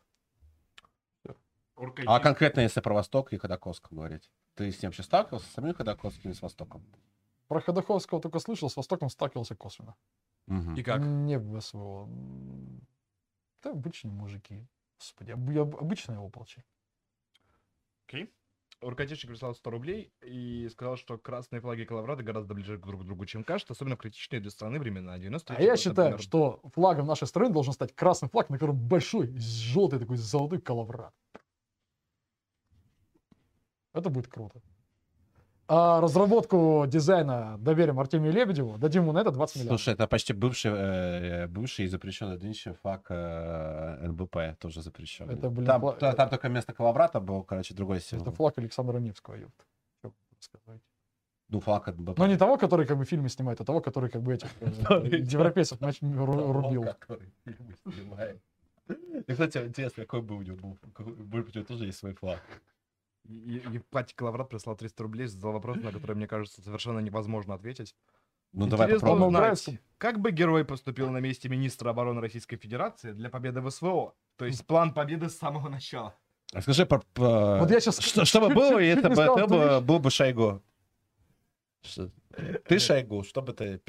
А 2.06 2.20
конкретно, 2.20 2.60
если 2.60 2.80
про 2.80 2.94
Восток 2.94 3.32
и 3.32 3.38
Ходоковского 3.38 3.96
говорить? 3.96 4.30
Ты 4.54 4.70
с 4.70 4.80
ним 4.82 4.88
вообще 4.88 5.02
сталкивался, 5.02 5.46
с 5.46 5.52
самим 5.52 5.74
Ходоковским 5.74 6.30
и 6.30 6.34
с 6.34 6.40
Востоком? 6.40 6.82
Про 7.48 7.60
Ходоковского 7.60 8.20
только 8.20 8.38
слышал, 8.38 8.70
с 8.70 8.76
Востоком 8.76 9.10
сталкивался 9.10 9.54
косвенно. 9.54 9.94
Мгм. 10.46 10.74
И 10.74 10.82
как? 10.82 11.00
Не 11.00 11.38
в 11.38 11.60
СВО. 11.60 12.08
Да 13.62 13.70
обычные 13.70 14.12
мужики. 14.12 14.66
Господи, 14.98 15.32
об- 15.32 15.58
об- 15.58 15.76
обычные 15.76 16.18
ополчи. 16.18 16.62
Окей. 18.06 18.32
Уркатишник 18.82 19.30
прислал 19.30 19.54
100 19.54 19.70
рублей 19.70 20.12
и 20.20 20.68
сказал, 20.68 20.96
что 20.96 21.16
красные 21.16 21.60
флаги 21.60 21.84
Калаврата 21.84 22.22
гораздо 22.22 22.52
ближе 22.54 22.76
друг 22.76 23.02
к 23.02 23.04
другу, 23.04 23.24
чем 23.24 23.42
кажется, 23.42 23.72
особенно 23.72 23.96
в 23.96 23.98
критичные 23.98 24.40
для 24.40 24.50
страны 24.50 24.78
времена. 24.78 25.18
93 25.18 25.56
А 25.56 25.60
я 25.62 25.76
считаю, 25.76 26.18
что 26.18 26.60
флагом 26.74 27.06
нашей 27.06 27.26
страны 27.26 27.52
должен 27.52 27.72
стать 27.72 27.94
красный 27.94 28.28
флаг, 28.28 28.50
на 28.50 28.56
котором 28.56 28.76
большой, 28.76 29.34
желтый 29.38 29.98
такой 29.98 30.18
золотой 30.18 30.60
коловрат. 30.60 31.14
Это 33.94 34.10
будет 34.10 34.28
круто. 34.28 34.60
А 35.68 36.00
разработку 36.00 36.84
дизайна 36.86 37.56
доверим 37.58 37.98
Артемию 37.98 38.32
Лебедеву, 38.32 38.78
дадим 38.78 39.02
ему 39.02 39.12
на 39.12 39.18
это 39.20 39.30
20 39.32 39.56
миллионов. 39.56 39.80
Слушай, 39.80 39.94
это 39.94 40.06
почти 40.06 40.32
бывший, 40.32 40.70
э, 40.72 41.46
бывший 41.48 41.86
и 41.86 41.88
запрещенный 41.88 42.38
нынче 42.38 42.74
фак 42.82 43.06
э, 43.10 44.06
НБП, 44.08 44.36
тоже 44.60 44.80
запрещенный. 44.82 45.34
Это, 45.34 45.50
блин, 45.50 45.66
там, 45.66 45.82
фла- 45.82 45.98
та- 45.98 46.12
там 46.12 46.28
только 46.28 46.48
вместо 46.48 46.72
Калаврата 46.72 47.18
был, 47.20 47.42
короче, 47.42 47.74
другой 47.74 48.00
символ. 48.00 48.26
Это 48.28 48.36
флаг 48.36 48.58
Александра 48.58 48.98
Невского, 48.98 49.34
ёпта. 49.34 49.64
Сказать. 50.38 50.80
Ну, 51.48 51.60
флаг 51.60 51.88
НБП. 51.88 52.18
Но 52.18 52.26
не 52.28 52.36
того, 52.36 52.56
который 52.58 52.86
как 52.86 52.96
бы 52.98 53.04
в 53.04 53.08
фильме 53.08 53.28
снимает, 53.28 53.60
а 53.60 53.64
того, 53.64 53.80
который 53.80 54.08
как 54.10 54.22
бы 54.22 54.34
этих 54.34 54.48
э, 54.60 54.66
европейцев 55.34 55.78
рубил. 55.80 56.84
Который 56.84 57.32
фильмы 57.44 57.74
снимает. 57.92 58.40
Кстати, 59.28 59.58
интересно, 59.58 60.04
какой 60.04 60.22
бы 60.22 60.36
у 60.36 60.42
него 60.42 60.56
был. 60.58 60.78
Может 60.98 61.46
быть, 61.46 61.56
у 61.56 61.58
него 61.58 61.66
тоже 61.66 61.86
есть 61.86 61.98
свой 61.98 62.14
флаг. 62.14 62.40
Епатий 63.28 64.14
Калаврат 64.14 64.48
прислал 64.48 64.76
300 64.76 65.02
рублей, 65.02 65.26
задал 65.26 65.52
вопрос, 65.52 65.76
на 65.78 65.92
который, 65.92 66.16
мне 66.16 66.26
кажется, 66.26 66.62
совершенно 66.62 66.98
невозможно 67.00 67.54
ответить. 67.54 67.94
Ну, 68.52 68.66
давай 68.66 68.86
Интересно 68.86 69.08
попробуем. 69.08 69.32
попробуем. 69.34 69.52
узнать, 69.52 69.80
как 69.98 70.20
бы 70.20 70.30
герой 70.30 70.64
поступил 70.64 71.10
на 71.10 71.18
месте 71.18 71.48
министра 71.48 71.90
обороны 71.90 72.20
Российской 72.20 72.56
Федерации 72.56 73.12
для 73.12 73.28
победы 73.28 73.60
в 73.60 73.70
СВО? 73.70 74.14
То 74.36 74.44
есть 74.46 74.66
план 74.66 74.94
победы 74.94 75.28
с 75.28 75.36
самого 75.36 75.68
начала. 75.68 76.14
А 76.54 76.62
Скажи, 76.62 76.86
про, 76.86 77.00
про- 77.12 77.58
Вот 77.58 77.70
я 77.70 77.80
щас 77.80 78.00
что, 78.00 78.24
что 78.24 78.40
бы 78.40 78.54
было, 78.54 78.80
чуть- 78.80 78.94
чуть 79.02 79.04
если 79.04 79.08
бы 79.46 79.58
вещь. 79.58 79.82
был 79.84 79.98
бы 79.98 80.10
Шойгу? 80.10 80.62
Ты 82.68 82.78
Шойгу, 82.78 83.24
что 83.24 83.42
бы 83.42 83.52
ты... 83.52 83.80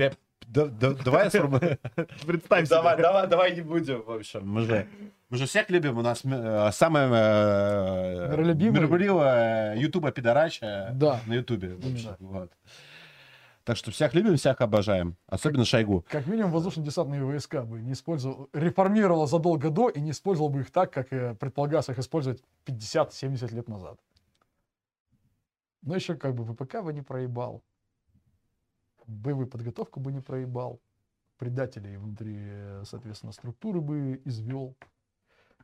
Давай 0.48 1.30
сформулируем. 1.30 1.78
Представь 2.26 2.70
Давай, 2.70 2.94
себе. 2.94 3.04
давай, 3.04 3.28
давай 3.28 3.56
не 3.56 3.62
будем, 3.62 4.02
в 4.02 4.12
общем. 4.12 4.48
Мы 4.48 4.62
же, 4.62 4.88
мы 5.30 5.38
же 5.38 5.46
всех 5.46 5.70
любим. 5.70 5.98
У 5.98 6.02
нас 6.02 6.24
э, 6.24 6.70
самая 6.72 7.10
э, 7.10 8.38
миролюбивая 8.38 9.76
ютуба 9.76 10.12
пидорача 10.12 10.96
на 11.26 11.34
ютубе. 11.34 11.78
Вот. 12.20 12.52
Так 13.66 13.76
что 13.76 13.92
всех 13.92 14.14
любим, 14.14 14.38
всех 14.38 14.62
обожаем. 14.62 15.18
Особенно 15.28 15.66
Шойгу. 15.66 16.06
Как 16.08 16.26
минимум 16.26 16.52
воздушно-десантные 16.54 17.22
войска 17.26 17.64
бы 17.64 17.82
не 17.82 17.92
использовал, 17.92 18.48
реформировал 18.54 19.28
задолго 19.28 19.70
до 19.70 19.90
и 19.90 20.00
не 20.00 20.12
использовал 20.12 20.48
бы 20.48 20.62
их 20.62 20.72
так, 20.72 20.94
как 20.94 21.12
э, 21.12 21.36
предполагалось 21.36 21.90
их 21.90 22.00
использовать 22.00 22.42
50-70 22.66 23.54
лет 23.54 23.68
назад. 23.68 24.00
Но 25.82 25.96
еще 25.96 26.16
как 26.16 26.34
бы 26.34 26.46
ВПК 26.46 26.82
бы 26.82 26.94
не 26.94 27.02
проебал. 27.02 27.62
Боевую 29.08 29.48
подготовку 29.48 30.00
бы 30.00 30.12
не 30.12 30.20
проебал. 30.20 30.80
Предателей 31.38 31.98
внутри, 31.98 32.36
э, 32.38 32.84
соответственно, 32.86 33.32
структуры 33.32 33.80
бы 33.80 34.22
извел. 34.26 34.76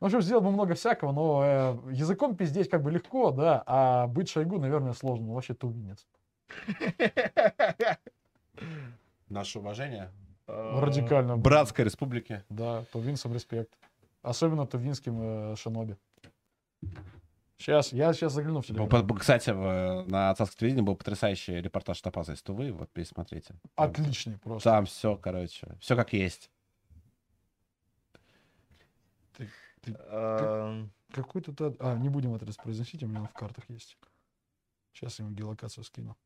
в 0.00 0.04
общем, 0.04 0.22
сделал 0.22 0.42
бы 0.42 0.50
много 0.50 0.74
всякого, 0.74 1.12
но 1.12 1.42
э, 1.44 1.92
языком 1.92 2.36
пиздеть 2.36 2.68
как 2.68 2.82
бы 2.82 2.90
легко, 2.90 3.30
да, 3.30 3.62
а 3.66 4.06
быть 4.06 4.28
Шойгу, 4.28 4.58
наверное, 4.58 4.92
сложно. 4.92 5.32
Вообще 5.32 5.54
тувинец. 5.54 6.06
Наше 9.28 9.58
уважение. 9.58 10.10
Радикально. 10.46 11.36
Братской 11.36 11.84
республики. 11.84 12.44
Да, 12.48 12.84
тувинцам 12.92 13.32
респект. 13.32 13.70
Особенно 14.22 14.66
тувинским 14.66 15.52
э, 15.52 15.56
шиноби. 15.56 15.96
Сейчас, 17.56 17.92
я 17.92 18.12
сейчас 18.12 18.32
загляну 18.32 18.60
в 18.62 18.68
Был, 18.70 18.88
телеграм. 18.88 19.16
Кстати, 19.18 19.50
в- 19.50 20.04
на 20.08 20.34
царском 20.34 20.58
телевидении 20.58 20.84
был 20.84 20.96
потрясающий 20.96 21.60
репортаж 21.60 22.00
Топаза 22.00 22.32
из 22.32 22.42
Тувы. 22.42 22.72
Вот, 22.72 22.90
пересмотрите. 22.90 23.54
Там- 23.74 23.90
Отличный 23.90 24.38
просто. 24.38 24.70
Там 24.70 24.86
все, 24.86 25.16
короче, 25.16 25.68
все 25.80 25.96
как 25.96 26.12
есть. 26.12 26.50
Эм, 29.86 30.90
Какой-то... 31.12 31.52
та- 31.52 31.74
А, 31.78 31.96
не 31.98 32.08
будем 32.08 32.32
адрес 32.34 32.56
произносить, 32.56 33.02
у 33.02 33.06
меня 33.06 33.20
он 33.20 33.26
в 33.28 33.32
картах 33.34 33.64
есть. 33.68 33.98
Сейчас 34.94 35.18
я 35.18 35.26
ему 35.26 35.34
геолокацию 35.34 35.84
скину. 35.84 36.16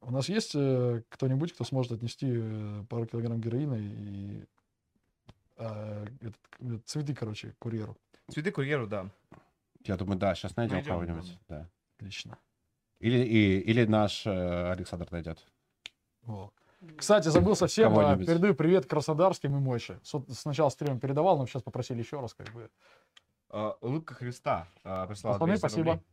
У 0.00 0.12
нас 0.12 0.28
есть 0.28 0.52
э, 0.54 1.02
кто-нибудь, 1.08 1.52
кто 1.52 1.64
сможет 1.64 1.92
отнести 1.92 2.28
э, 2.30 2.84
пару 2.88 3.06
килограмм 3.06 3.40
героина 3.40 3.74
и 3.74 4.44
э, 5.56 6.06
этот, 6.20 6.86
цветы, 6.86 7.14
короче, 7.14 7.54
курьеру? 7.58 7.96
Цветы 8.28 8.52
курьеру, 8.52 8.86
да. 8.86 9.10
Я 9.84 9.96
думаю, 9.96 10.18
да, 10.18 10.34
сейчас 10.34 10.56
найдем 10.56 10.76
Найдем, 10.76 10.92
кого-нибудь. 10.92 11.38
Да. 11.48 11.68
Отлично. 11.96 12.38
Или, 13.00 13.18
и, 13.18 13.60
или 13.60 13.84
наш 13.84 14.26
э, 14.26 14.70
Александр 14.72 15.06
найдет. 15.10 15.44
Во. 16.22 16.52
Кстати, 16.96 17.28
забыл 17.28 17.56
совсем, 17.56 17.92
Кого-нибудь. 17.92 18.26
передаю 18.26 18.54
привет 18.54 18.86
краснодарским 18.86 19.56
и 19.56 19.60
Мойше. 19.60 20.00
Сначала 20.02 20.68
стримом 20.68 21.00
передавал, 21.00 21.38
но 21.38 21.46
сейчас 21.46 21.62
попросили 21.62 21.98
еще 22.00 22.20
раз, 22.20 22.34
как 22.34 22.52
бы. 22.52 22.70
А, 23.50 23.76
Улыбка 23.80 24.14
Христа 24.14 24.68
а, 24.84 25.06
прислала 25.06 25.34
Пацаны, 25.34 25.52
200 25.52 25.58
спасибо. 25.60 25.92
рублей 25.92 26.04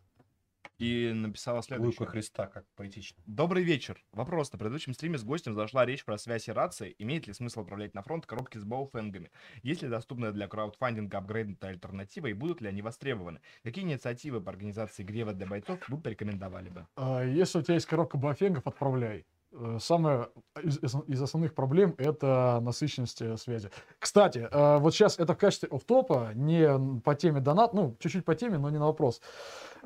И 0.78 1.12
написала 1.14 1.62
следующее. 1.64 2.00
Лука 2.00 2.12
Христа, 2.12 2.48
как 2.48 2.66
поэтично. 2.76 3.22
Добрый 3.26 3.64
вечер. 3.64 4.04
Вопрос. 4.12 4.52
На 4.52 4.60
предыдущем 4.60 4.94
стриме 4.94 5.18
с 5.18 5.24
гостем 5.24 5.54
зашла 5.54 5.86
речь 5.86 6.04
про 6.04 6.18
связь 6.18 6.48
и 6.48 6.52
рации. 6.52 6.96
Имеет 7.00 7.28
ли 7.28 7.34
смысл 7.34 7.62
отправлять 7.62 7.94
на 7.94 8.02
фронт 8.02 8.26
коробки 8.26 8.58
с 8.58 8.64
бауфенгами? 8.64 9.32
Есть 9.64 9.84
ли 9.84 9.90
доступная 9.90 10.32
для 10.32 10.48
краудфандинга 10.48 11.18
апгрейдная 11.20 11.72
альтернатива 11.72 12.28
и 12.28 12.34
будут 12.34 12.62
ли 12.62 12.68
они 12.68 12.82
востребованы? 12.82 13.40
Какие 13.64 13.86
инициативы 13.86 14.42
по 14.42 14.52
организации 14.52 15.04
грева 15.04 15.34
для 15.34 15.48
бойцов 15.48 15.80
вы 15.88 16.00
порекомендовали 16.00 16.70
бы? 16.70 16.88
А, 16.96 17.24
Если 17.24 17.60
у 17.60 17.62
тебя 17.62 17.76
есть 17.76 17.86
коробка 17.86 18.18
бафенгов, 18.18 18.68
отправляй. 18.68 19.26
Э, 19.58 19.78
Самое 19.80 20.30
из, 20.64 21.22
основных 21.22 21.54
проблем 21.54 21.96
это 21.98 22.60
насыщенность 22.62 23.22
э, 23.22 23.38
связи. 23.38 23.70
Кстати, 24.00 24.48
э, 24.52 24.78
вот 24.80 24.94
сейчас 24.94 25.20
это 25.20 25.34
в 25.34 25.38
качестве 25.38 25.70
офф-топа, 25.70 26.32
не 26.34 27.00
по 27.02 27.16
теме 27.16 27.40
донат, 27.40 27.74
ну, 27.74 27.96
чуть-чуть 28.00 28.26
по 28.26 28.36
теме, 28.36 28.58
но 28.58 28.70
не 28.70 28.80
на 28.80 28.86
вопрос. 28.86 29.22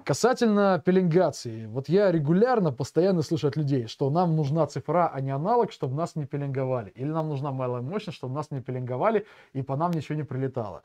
Касательно 0.03 0.81
пеленгации, 0.83 1.65
вот 1.67 1.89
я 1.89 2.11
регулярно, 2.11 2.71
постоянно 2.71 3.21
слышу 3.21 3.47
от 3.47 3.57
людей, 3.57 3.87
что 3.87 4.09
нам 4.09 4.35
нужна 4.35 4.65
цифра, 4.67 5.11
а 5.13 5.21
не 5.21 5.31
аналог, 5.31 5.71
чтобы 5.71 5.95
нас 5.95 6.15
не 6.15 6.25
пеленговали. 6.25 6.91
Или 6.91 7.09
нам 7.09 7.29
нужна 7.29 7.51
малая 7.51 7.81
мощность, 7.81 8.17
чтобы 8.17 8.33
нас 8.33 8.49
не 8.51 8.61
пеленговали, 8.61 9.25
и 9.53 9.61
по 9.61 9.75
нам 9.75 9.91
ничего 9.91 10.15
не 10.15 10.23
прилетало. 10.23 10.83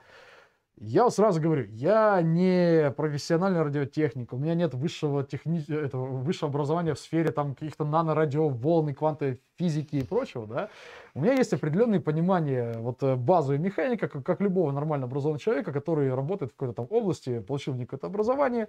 Я 0.76 1.08
сразу 1.10 1.40
говорю, 1.40 1.66
я 1.70 2.20
не 2.20 2.90
профессиональный 2.96 3.62
радиотехник, 3.62 4.32
у 4.32 4.36
меня 4.36 4.54
нет 4.54 4.74
высшего, 4.74 5.22
техни... 5.22 5.64
этого, 5.72 6.06
высшего 6.06 6.50
образования 6.50 6.94
в 6.94 6.98
сфере 6.98 7.30
там 7.30 7.54
каких-то 7.54 7.84
нанорадио, 7.84 8.48
волны, 8.48 8.92
квантовой 8.92 9.40
физики 9.56 9.96
и 9.96 10.04
прочего, 10.04 10.48
да. 10.48 10.70
У 11.14 11.20
меня 11.20 11.34
есть 11.34 11.52
определенные 11.52 12.00
понимания, 12.00 12.74
вот 12.78 13.04
э, 13.04 13.14
базовая 13.14 13.58
механика, 13.58 14.08
как, 14.08 14.26
как 14.26 14.40
любого 14.40 14.72
нормально 14.72 15.06
образованного 15.06 15.40
человека, 15.40 15.72
который 15.72 16.12
работает 16.12 16.50
в 16.50 16.56
какой-то 16.56 16.74
там 16.74 16.86
области, 16.90 17.38
получил 17.38 17.78
какое-то 17.78 18.08
образование. 18.08 18.66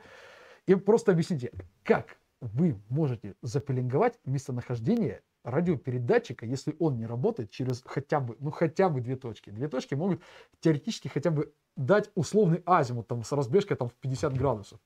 И 0.67 0.75
просто 0.75 1.11
объясните, 1.11 1.51
как 1.84 2.17
вы 2.40 2.80
можете 2.90 3.34
запеленговать 3.42 4.19
местонахождение 4.25 5.22
радиопередатчика, 5.45 6.45
если 6.45 6.75
он 6.80 6.98
не 6.98 7.06
работает 7.06 7.51
через 7.51 7.83
хотя 7.85 8.19
бы, 8.19 8.35
ну 8.40 8.51
хотя 8.51 8.90
бы 8.90 8.99
две 8.99 9.15
точки. 9.15 9.51
Две 9.51 9.67
точки 9.67 9.93
могут 9.93 10.22
теоретически 10.59 11.07
хотя 11.07 11.32
бы 11.32 11.53
дать 11.77 12.11
условный 12.15 12.61
азимут 12.65 13.07
там, 13.07 13.24
с 13.24 13.32
разбежкой 13.32 13.77
там, 13.77 13.90
в 13.90 13.93
50 13.93 14.35
градусов. 14.35 14.80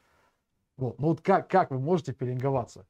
Вот. 0.77 0.99
Ну 0.99 1.07
вот 1.07 1.21
как, 1.21 1.49
как 1.49 1.71
вы 1.71 1.79
можете 1.79 2.13
пеленговаться? 2.13 2.85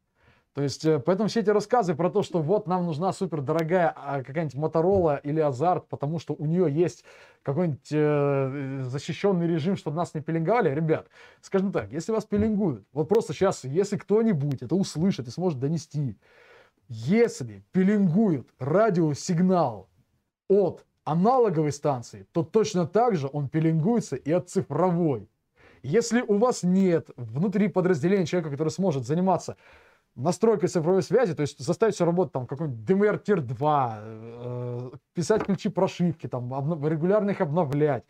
То 0.54 0.64
есть, 0.64 0.84
э, 0.84 1.00
поэтому 1.00 1.30
все 1.30 1.42
эти 1.42 1.52
рассказы 1.52 1.94
про 1.94 2.10
то, 2.10 2.24
что 2.24 2.42
вот 2.42 2.68
нам 2.68 2.86
нужна 2.86 3.14
супер 3.14 3.42
дорогая 3.42 3.94
какая-нибудь 4.26 4.56
Моторола 4.56 5.18
или 5.18 5.40
Азарт, 5.40 5.88
потому 5.88 6.18
что 6.20 6.34
у 6.34 6.46
нее 6.46 6.72
есть 6.72 7.06
какой-нибудь 7.44 7.88
э, 7.92 8.82
защищенный 8.84 9.48
режим, 9.48 9.78
чтобы 9.78 9.98
нас 9.98 10.14
не 10.16 10.22
пеленговали, 10.22 10.74
ребят, 10.74 11.08
скажем 11.42 11.72
так, 11.72 11.92
если 11.92 12.12
вас 12.12 12.26
пеленгуют, 12.26 12.84
вот 12.94 13.08
просто 13.08 13.34
сейчас, 13.34 13.64
если 13.64 13.98
кто-нибудь 13.98 14.64
это 14.64 14.76
услышит 14.76 15.28
и 15.28 15.32
сможет 15.32 15.60
донести, 15.60 16.18
если 16.90 17.64
пеленгуют 17.72 18.50
радиосигнал 18.58 19.88
от 20.50 20.86
аналоговой 21.04 21.72
станции, 21.72 22.26
то 22.34 22.44
точно 22.44 22.86
так 22.88 23.16
же 23.16 23.30
он 23.32 23.48
пеленгуется 23.48 24.16
и 24.16 24.32
от 24.32 24.50
цифровой. 24.50 25.30
Если 25.82 26.22
у 26.22 26.38
вас 26.38 26.64
нет 26.64 27.10
внутри 27.16 27.68
подразделения 27.70 28.26
человека, 28.26 28.52
который 28.52 28.70
сможет 28.70 29.06
заниматься 29.06 29.56
настройкой 30.16 30.68
цифровой 30.68 31.04
связи, 31.04 31.34
то 31.34 31.42
есть 31.42 31.60
заставить 31.60 31.96
все 31.96 32.06
работать 32.06 32.34
там 32.34 32.48
какой-нибудь 32.48 32.90
DMR 32.90 33.24
Tier 33.24 33.40
2, 33.40 34.00
э, 34.02 34.90
писать 35.14 35.44
ключи 35.44 35.70
прошивки, 35.70 36.28
там, 36.28 36.54
обно- 36.54 36.90
регулярно 36.90 37.30
их 37.30 37.40
обновлять, 37.40 38.04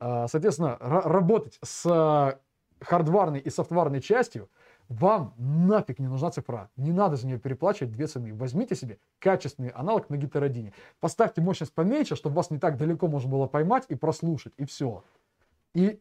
э, 0.00 0.26
соответственно, 0.28 0.78
ра- 0.80 1.06
работать 1.08 1.58
с 1.62 1.86
э, 1.86 2.38
хардварной 2.84 3.38
и 3.38 3.50
софтварной 3.50 4.00
частью, 4.00 4.48
вам 4.92 5.34
нафиг 5.38 5.98
не 5.98 6.08
нужна 6.08 6.30
цифра. 6.30 6.70
Не 6.76 6.92
надо 6.92 7.16
за 7.16 7.26
нее 7.26 7.38
переплачивать 7.38 7.92
две 7.92 8.06
цены. 8.06 8.34
Возьмите 8.34 8.74
себе 8.74 8.98
качественный 9.18 9.70
аналог 9.70 10.10
на 10.10 10.16
гитародине. 10.16 10.72
Поставьте 11.00 11.40
мощность 11.40 11.72
поменьше, 11.72 12.16
чтобы 12.16 12.36
вас 12.36 12.50
не 12.50 12.58
так 12.58 12.76
далеко 12.76 13.08
можно 13.08 13.30
было 13.30 13.46
поймать 13.46 13.84
и 13.88 13.94
прослушать. 13.94 14.52
И 14.56 14.64
все. 14.64 15.02
И 15.74 16.00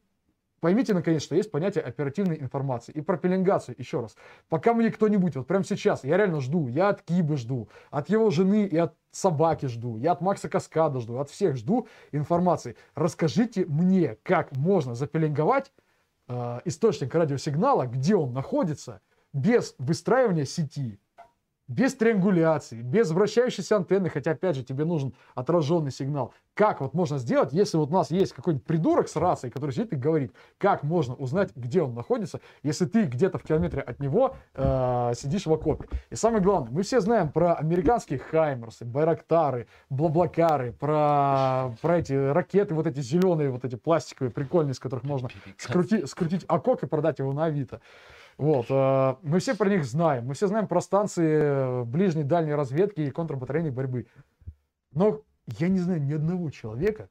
поймите, 0.59 0.93
наконец, 0.93 1.23
что 1.23 1.35
есть 1.35 1.51
понятие 1.51 1.83
оперативной 1.83 2.39
информации. 2.39 2.91
И 2.91 3.01
про 3.01 3.17
пеленгацию, 3.17 3.75
еще 3.77 4.01
раз. 4.01 4.15
Пока 4.49 4.73
мне 4.73 4.91
кто-нибудь, 4.91 5.35
вот 5.35 5.47
прямо 5.47 5.63
сейчас, 5.63 6.03
я 6.03 6.17
реально 6.17 6.41
жду, 6.41 6.67
я 6.67 6.89
от 6.89 7.01
Кибы 7.01 7.37
жду, 7.37 7.69
от 7.89 8.09
его 8.09 8.29
жены 8.29 8.65
и 8.65 8.77
от 8.77 8.95
собаки 9.11 9.67
жду, 9.67 9.97
я 9.97 10.13
от 10.13 10.21
Макса 10.21 10.49
Каскада 10.49 10.99
жду, 10.99 11.17
от 11.17 11.29
всех 11.29 11.55
жду 11.55 11.87
информации. 12.11 12.75
Расскажите 12.95 13.65
мне, 13.65 14.17
как 14.23 14.55
можно 14.55 14.95
запеленговать 14.95 15.71
источник 16.65 17.13
радиосигнала, 17.13 17.87
где 17.87 18.15
он 18.15 18.33
находится, 18.33 19.01
без 19.33 19.75
выстраивания 19.77 20.45
сети, 20.45 20.99
без 21.71 21.95
триангуляции, 21.95 22.81
без 22.81 23.11
вращающейся 23.11 23.77
антенны, 23.77 24.09
хотя, 24.09 24.31
опять 24.31 24.57
же, 24.57 24.63
тебе 24.63 24.83
нужен 24.83 25.13
отраженный 25.35 25.91
сигнал. 25.91 26.33
Как 26.53 26.81
вот 26.81 26.93
можно 26.93 27.17
сделать, 27.17 27.53
если 27.53 27.77
вот 27.77 27.89
у 27.89 27.93
нас 27.93 28.11
есть 28.11 28.33
какой-нибудь 28.33 28.65
придурок 28.65 29.07
с 29.07 29.15
рацией, 29.15 29.51
который 29.53 29.71
сидит 29.71 29.93
и 29.93 29.95
говорит, 29.95 30.33
как 30.57 30.83
можно 30.83 31.15
узнать, 31.15 31.55
где 31.55 31.81
он 31.81 31.93
находится, 31.93 32.41
если 32.61 32.85
ты 32.85 33.05
где-то 33.05 33.37
в 33.37 33.43
километре 33.43 33.81
от 33.81 34.01
него 34.01 34.35
э, 34.53 35.13
сидишь 35.15 35.45
в 35.45 35.53
окопе. 35.53 35.87
И 36.09 36.15
самое 36.15 36.43
главное, 36.43 36.71
мы 36.71 36.83
все 36.83 36.99
знаем 36.99 37.31
про 37.31 37.53
американские 37.53 38.19
Хаймерсы, 38.19 38.83
Байрактары, 38.83 39.67
Блаблакары, 39.89 40.73
про, 40.73 41.73
про 41.81 41.97
эти 41.99 42.11
ракеты, 42.11 42.75
вот 42.75 42.85
эти 42.85 42.99
зеленые, 42.99 43.49
вот 43.49 43.63
эти 43.63 43.75
пластиковые, 43.75 44.31
прикольные, 44.31 44.73
из 44.73 44.79
которых 44.79 45.05
можно 45.05 45.29
скрути- 45.57 46.05
скрутить 46.05 46.43
окок 46.49 46.83
и 46.83 46.87
продать 46.87 47.19
его 47.19 47.31
на 47.31 47.45
Авито. 47.45 47.79
Вот, 48.41 48.65
э, 48.71 49.15
мы 49.21 49.37
все 49.37 49.53
про 49.53 49.69
них 49.69 49.85
знаем, 49.85 50.25
мы 50.25 50.33
все 50.33 50.47
знаем 50.47 50.67
про 50.67 50.81
станции 50.81 51.31
э, 51.31 51.83
ближней, 51.83 52.23
дальней 52.23 52.55
разведки 52.55 53.01
и 53.01 53.11
контрбатарейной 53.11 53.69
борьбы. 53.69 54.07
Но 54.93 55.21
я 55.59 55.67
не 55.67 55.77
знаю 55.77 56.01
ни 56.01 56.11
одного 56.11 56.49
человека, 56.49 57.07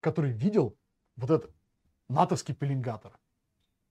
который 0.00 0.30
видел 0.30 0.76
вот 1.16 1.30
этот 1.30 1.50
натовский 2.10 2.54
пеленгатор. 2.54 3.18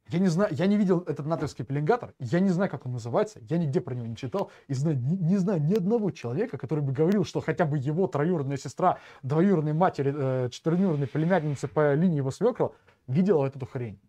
Я 0.10 0.20
не 0.20 0.28
знаю, 0.28 0.54
я 0.54 0.68
не 0.68 0.78
видел 0.78 1.00
этот 1.00 1.26
натовский 1.26 1.66
пеленгатор, 1.66 2.14
я 2.20 2.40
не 2.40 2.50
знаю, 2.50 2.70
как 2.70 2.86
он 2.86 2.92
называется, 2.92 3.40
я 3.50 3.58
нигде 3.58 3.82
про 3.82 3.96
него 3.96 4.06
не 4.06 4.16
читал, 4.16 4.52
и 4.68 4.76
знаю, 4.76 5.00
не, 5.00 5.18
не 5.18 5.38
знаю 5.38 5.60
ни 5.60 5.74
одного 5.74 6.12
человека, 6.12 6.60
который 6.60 6.84
бы 6.84 6.94
говорил, 6.94 7.26
что 7.26 7.42
хотя 7.42 7.66
бы 7.66 7.80
его 7.80 8.06
троюродная 8.06 8.58
сестра, 8.58 9.00
двоюродной 9.24 9.74
матери, 9.74 10.14
э, 10.16 10.50
четвероюродной 10.52 11.08
племянницы 11.08 11.68
по 11.68 11.96
линии 11.96 12.18
его 12.18 12.30
свекра 12.30 12.74
видела 13.08 13.48
эту 13.48 13.66
хрень. 13.66 14.00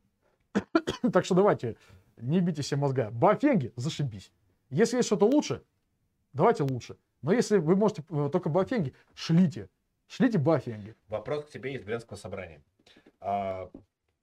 Так 1.12 1.24
что 1.24 1.34
давайте, 1.34 1.76
не 2.16 2.40
бейте 2.40 2.62
себе 2.62 2.80
мозга. 2.80 3.10
Бафенги, 3.10 3.72
зашибись. 3.76 4.32
Если 4.70 4.96
есть 4.96 5.06
что-то 5.06 5.26
лучше, 5.26 5.62
давайте 6.32 6.62
лучше. 6.62 6.96
Но 7.22 7.32
если 7.32 7.58
вы 7.58 7.76
можете 7.76 8.04
э, 8.10 8.28
только 8.30 8.48
бафенги, 8.48 8.94
шлите. 9.14 9.68
Шлите 10.06 10.38
бафенги. 10.38 10.94
Вопрос 11.08 11.44
к 11.44 11.50
тебе 11.50 11.74
из 11.74 11.82
Брянского 11.82 12.16
собрания. 12.16 12.62
А, 13.20 13.70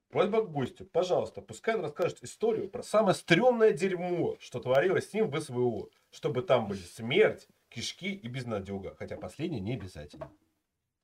просьба 0.08 0.42
к 0.42 0.50
гостю, 0.50 0.84
пожалуйста, 0.84 1.42
пускай 1.42 1.74
он 1.76 1.82
расскажет 1.82 2.24
историю 2.24 2.68
про 2.68 2.82
самое 2.82 3.14
стрёмное 3.14 3.72
дерьмо, 3.72 4.36
что 4.40 4.60
творилось 4.60 5.10
с 5.10 5.12
ним 5.12 5.30
в 5.30 5.40
СВО, 5.40 5.88
чтобы 6.10 6.42
там 6.42 6.68
были 6.68 6.80
смерть, 6.80 7.48
кишки 7.68 8.12
и 8.12 8.28
безнадега, 8.28 8.94
хотя 8.98 9.16
последнее 9.16 9.60
не 9.60 9.74
обязательно. 9.74 10.30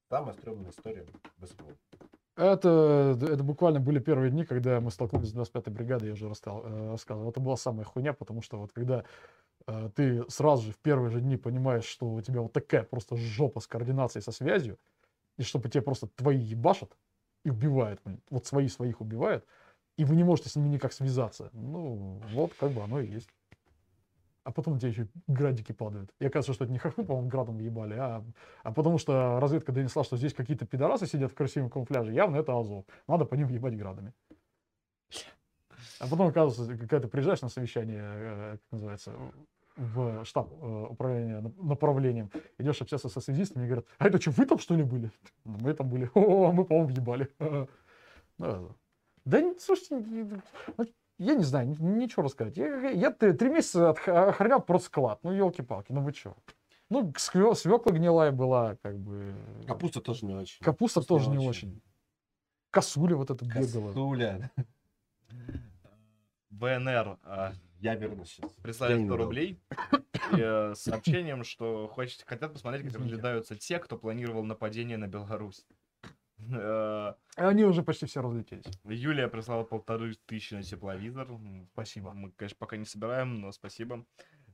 Самая 0.09 0.35
стрёмная 0.35 0.71
история 0.71 1.07
в 1.39 1.47
СВО. 1.47 1.77
Это, 2.37 3.19
это 3.21 3.43
буквально 3.43 3.81
были 3.81 3.99
первые 3.99 4.31
дни, 4.31 4.45
когда 4.45 4.81
мы 4.81 4.91
столкнулись 4.91 5.31
с 5.31 5.35
25-й 5.35 5.71
бригадой, 5.71 6.09
я 6.09 6.15
уже 6.15 6.29
рассказал, 6.29 6.63
э, 6.65 6.91
рассказывал. 6.93 7.31
Это 7.31 7.41
была 7.41 7.57
самая 7.57 7.85
хуйня, 7.85 8.15
потому 8.15 8.41
что 8.41 8.59
вот 8.59 8.73
когда 8.73 9.05
э, 9.67 9.91
ты 9.95 10.25
сразу 10.31 10.63
же 10.65 10.73
в 10.73 10.79
первые 10.79 11.11
же 11.11 11.21
дни 11.21 11.37
понимаешь, 11.37 11.85
что 11.85 12.07
у 12.07 12.21
тебя 12.23 12.41
вот 12.41 12.53
такая 12.53 12.85
просто 12.85 13.17
жопа 13.17 13.61
с 13.61 13.67
координацией, 13.67 14.23
со 14.23 14.33
связью, 14.33 14.79
и 15.37 15.43
чтобы 15.43 15.69
тебе 15.69 15.83
просто 15.83 16.07
твои 16.07 16.39
ебашат 16.39 16.97
и 17.45 17.51
убивают, 17.51 18.01
вот 18.31 18.47
свои 18.47 18.69
своих 18.69 19.03
убивают, 19.03 19.45
и 19.99 20.05
вы 20.05 20.17
не 20.17 20.25
можете 20.25 20.49
с 20.49 20.57
ними 20.57 20.69
никак 20.69 20.95
связаться. 20.95 21.51
Ну, 21.53 22.23
вот 22.33 22.53
как 22.59 22.71
бы 22.71 22.83
оно 22.83 23.01
и 23.01 23.09
есть. 23.09 23.29
А 24.45 24.51
потом 24.51 24.75
у 24.75 24.77
еще 24.77 25.07
градики 25.29 25.73
падают. 25.73 26.11
И 26.19 26.27
оказывается, 26.27 26.55
что 26.55 26.65
это 26.65 26.73
не 26.73 26.79
хохлы, 26.79 27.05
по-моему, 27.05 27.29
градом 27.29 27.59
ебали, 27.59 27.95
а, 27.95 28.25
а 28.65 28.73
потому 28.73 28.99
что 28.99 29.39
разведка 29.39 29.71
донесла, 29.71 30.03
что 30.03 30.17
здесь 30.17 30.35
какие-то 30.35 30.67
пидорасы 30.67 31.07
сидят 31.07 31.31
в 31.31 31.35
красивом 31.35 31.71
камуфляже. 31.71 32.13
Явно 32.13 32.37
это 32.37 32.59
Азов. 32.59 32.85
Надо 33.07 33.25
по 33.25 33.35
ним 33.37 33.49
ебать 33.49 33.77
градами. 33.77 34.13
А 36.01 36.09
потом, 36.09 36.29
оказывается, 36.29 36.77
какая-то 36.77 37.09
приезжаешь 37.09 37.43
на 37.43 37.49
совещание, 37.49 38.03
э, 38.03 38.51
как 38.53 38.73
называется, 38.73 39.13
в 39.77 40.25
штаб 40.25 40.53
э, 40.61 40.87
управления 40.91 41.41
нап- 41.41 41.63
направлением, 41.63 42.31
идешь 42.59 42.83
общаться 42.83 43.09
со 43.09 43.21
связистами 43.21 43.65
и 43.65 43.67
говорят, 43.67 43.87
а 43.99 44.09
это 44.09 44.21
что, 44.21 44.31
вы 44.33 44.47
там 44.47 44.59
что 44.59 44.75
ли 44.75 44.83
были? 44.83 45.11
«Ну, 45.45 45.59
Мы 45.61 45.73
там 45.75 45.89
были. 45.89 46.11
О, 46.15 46.53
мы, 46.53 46.65
по-моему, 46.65 46.89
въебали. 46.89 47.29
Ну, 47.39 47.69
Да, 49.25 49.41
слушайте, 49.61 49.97
ну, 49.97 50.87
я 51.19 51.35
не 51.35 51.45
знаю, 51.45 51.69
ни- 51.69 51.77
ничего 52.03 52.23
рассказать. 52.23 52.57
Я, 52.57 52.91
я 52.91 53.11
три 53.11 53.49
месяца 53.51 53.91
охранял 53.91 54.61
просто 54.63 54.87
склад. 54.87 55.21
Ну, 55.23 55.33
елки-палки, 55.33 55.93
ну 55.93 56.03
вы 56.03 56.13
что? 56.13 56.37
Ну, 56.91 57.13
свекла 57.17 57.93
гнилая 57.93 58.33
была, 58.33 58.77
как 58.83 58.99
бы. 58.99 59.35
Капуста 59.67 60.01
тоже 60.01 60.27
не 60.27 60.35
очень. 60.35 60.63
Капуста 60.63 61.01
Вкусно 61.01 61.17
тоже 61.17 61.31
не 61.31 61.39
очень. 61.39 61.69
очень. 61.71 61.83
Косуля 62.71 63.17
вот 63.17 63.31
эта 63.31 63.45
бегала. 63.45 63.89
Косуля. 63.89 64.51
БНР 66.51 67.19
а, 67.23 67.53
Я 67.81 67.95
вернусь 67.95 68.31
сейчас. 68.35 68.53
прислали 68.63 68.93
Я 68.93 68.99
не 68.99 69.07
100 69.07 69.15
видел. 69.15 69.25
рублей 69.25 69.61
и, 70.33 70.37
э, 70.41 70.75
с 70.75 70.81
сообщением, 70.83 71.45
что 71.45 71.89
хочет, 71.89 72.23
хотят 72.27 72.53
посмотреть, 72.53 72.87
как 72.93 73.01
разлетаются 73.01 73.57
те, 73.57 73.79
кто 73.79 73.97
планировал 73.97 74.45
нападение 74.45 74.97
на 74.99 75.09
Беларусь. 75.09 75.65
Э, 76.51 77.15
Они 77.37 77.65
уже 77.65 77.83
почти 77.83 78.07
все 78.07 78.21
разлетелись. 78.23 78.65
Юлия 78.85 79.29
прислала 79.29 79.65
полторы 79.65 80.15
тысячи 80.27 80.55
на 80.55 80.63
тепловизор. 80.63 81.29
Спасибо. 81.73 82.13
Мы, 82.13 82.31
конечно, 82.33 82.57
пока 82.59 82.77
не 82.77 82.85
собираем, 82.85 83.41
но 83.41 83.53
спасибо. 83.53 84.05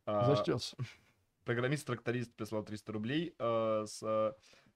А, 0.07 0.25
Зачтется. 0.25 0.77
Программист-тракторист 1.45 2.33
прислал 2.35 2.63
300 2.63 2.93
рублей 2.93 3.35
э, 3.39 3.85
с 3.87 4.01
э, 4.03 4.33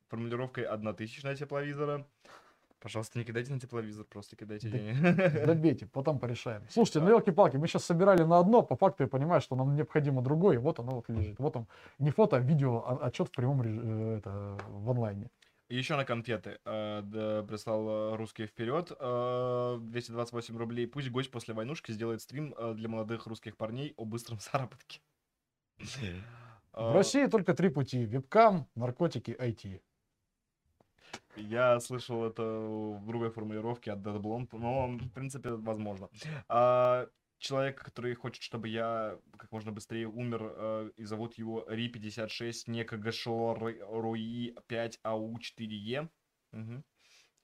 формулировкой 0.08 0.64
1000 0.64 1.26
на 1.26 1.34
тепловизора. 1.34 2.06
Пожалуйста, 2.80 3.18
не 3.18 3.24
кидайте 3.24 3.52
на 3.52 3.60
тепловизор, 3.60 4.04
просто 4.06 4.34
кидайте 4.36 4.68
Да- 4.68 4.78
деньги. 4.78 5.44
Добейте, 5.46 5.86
потом 5.92 6.18
порешаем. 6.18 6.62
Слушайте, 6.68 7.00
ну 7.00 7.10
елки-палки, 7.10 7.56
мы 7.56 7.68
сейчас 7.68 7.84
собирали 7.84 8.24
на 8.24 8.38
одно, 8.38 8.62
по 8.62 8.74
факту 8.74 9.04
я 9.04 9.08
понимаю, 9.08 9.40
что 9.40 9.54
нам 9.54 9.76
необходимо 9.76 10.20
другое, 10.22 10.58
вот 10.58 10.80
оно 10.80 10.92
вот 10.92 11.08
лежит. 11.08 11.38
Вот 11.38 11.56
он, 11.56 11.66
не 11.98 12.10
фото, 12.10 12.36
а 12.36 12.40
видео, 12.40 12.82
а 12.84 13.06
отчет 13.06 13.28
в 13.28 13.30
прямом 13.32 13.62
реж- 13.62 13.80
э, 13.84 14.16
это, 14.18 14.58
в 14.68 14.90
онлайне. 14.90 15.30
И 15.72 15.74
еще 15.74 15.96
на 15.96 16.04
конфеты. 16.04 16.58
э, 16.66 17.00
да, 17.02 17.42
прислал 17.44 18.14
русский 18.16 18.44
вперед. 18.44 18.92
э, 19.00 19.78
228 19.80 20.58
рублей. 20.58 20.86
Пусть 20.86 21.08
гость 21.08 21.30
после 21.30 21.54
войнушки 21.54 21.92
сделает 21.92 22.20
стрим 22.20 22.54
э, 22.58 22.74
для 22.74 22.90
молодых 22.90 23.26
русских 23.26 23.56
парней 23.56 23.94
о 23.96 24.04
быстром 24.04 24.38
заработке. 24.52 25.00
В 26.74 26.92
России 26.92 27.24
только 27.26 27.54
три 27.54 27.70
пути. 27.70 28.04
Вебкам, 28.04 28.68
наркотики, 28.74 29.30
IT. 29.30 29.80
Я 31.36 31.80
слышал 31.80 32.22
это 32.26 32.42
в 32.42 33.06
другой 33.06 33.30
формулировке 33.30 33.92
от 33.92 34.00
Dead 34.00 34.20
Blonde, 34.20 34.48
но, 34.52 34.88
в 34.88 35.10
принципе, 35.14 35.52
возможно. 35.52 36.10
А, 36.48 37.06
человек, 37.42 37.82
который 37.82 38.14
хочет, 38.14 38.42
чтобы 38.42 38.68
я 38.68 39.18
как 39.36 39.50
можно 39.52 39.72
быстрее 39.72 40.06
умер, 40.06 40.52
э, 40.54 40.90
и 40.96 41.04
зовут 41.04 41.34
его 41.34 41.64
Ри-56, 41.68 42.64
не 42.68 42.84
КГШО 42.84 43.54
Руи 43.54 44.54
5 44.66 45.00
АУ 45.02 45.36
4Е. 45.38 46.08
Мгм. 46.52 46.84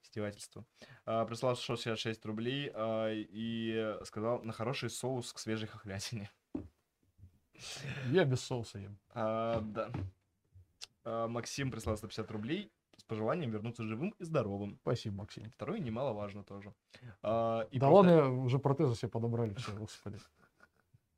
Издевательство. 0.03 0.65
А, 1.05 1.25
прислал 1.25 1.55
666 1.55 2.25
рублей 2.25 2.71
а, 2.73 3.09
и 3.11 3.95
сказал 4.05 4.41
на 4.43 4.53
хороший 4.53 4.89
соус 4.89 5.33
к 5.33 5.39
свежей 5.39 5.67
хохлятине. 5.67 6.31
Я 8.07 8.23
без 8.23 8.41
соуса 8.41 8.79
ем. 8.79 8.97
А, 9.09 9.59
да. 9.61 9.91
А, 11.03 11.27
Максим 11.27 11.71
прислал 11.71 11.97
150 11.97 12.31
рублей 12.31 12.71
с 12.99 13.03
пожеланием 13.03 13.51
вернуться 13.51 13.83
живым 13.83 14.09
и 14.19 14.23
здоровым. 14.23 14.77
Спасибо, 14.81 15.17
Максим. 15.17 15.49
Второе 15.51 15.79
немаловажно 15.79 16.43
тоже. 16.43 16.73
А, 17.21 17.61
и 17.71 17.79
да 17.79 17.87
просто, 17.87 18.15
ладно, 18.15 18.43
уже 18.43 18.59
протезы 18.59 18.95
себе 18.95 19.09
подобрали, 19.09 19.53
все, 19.55 19.73
господи. 19.73 20.19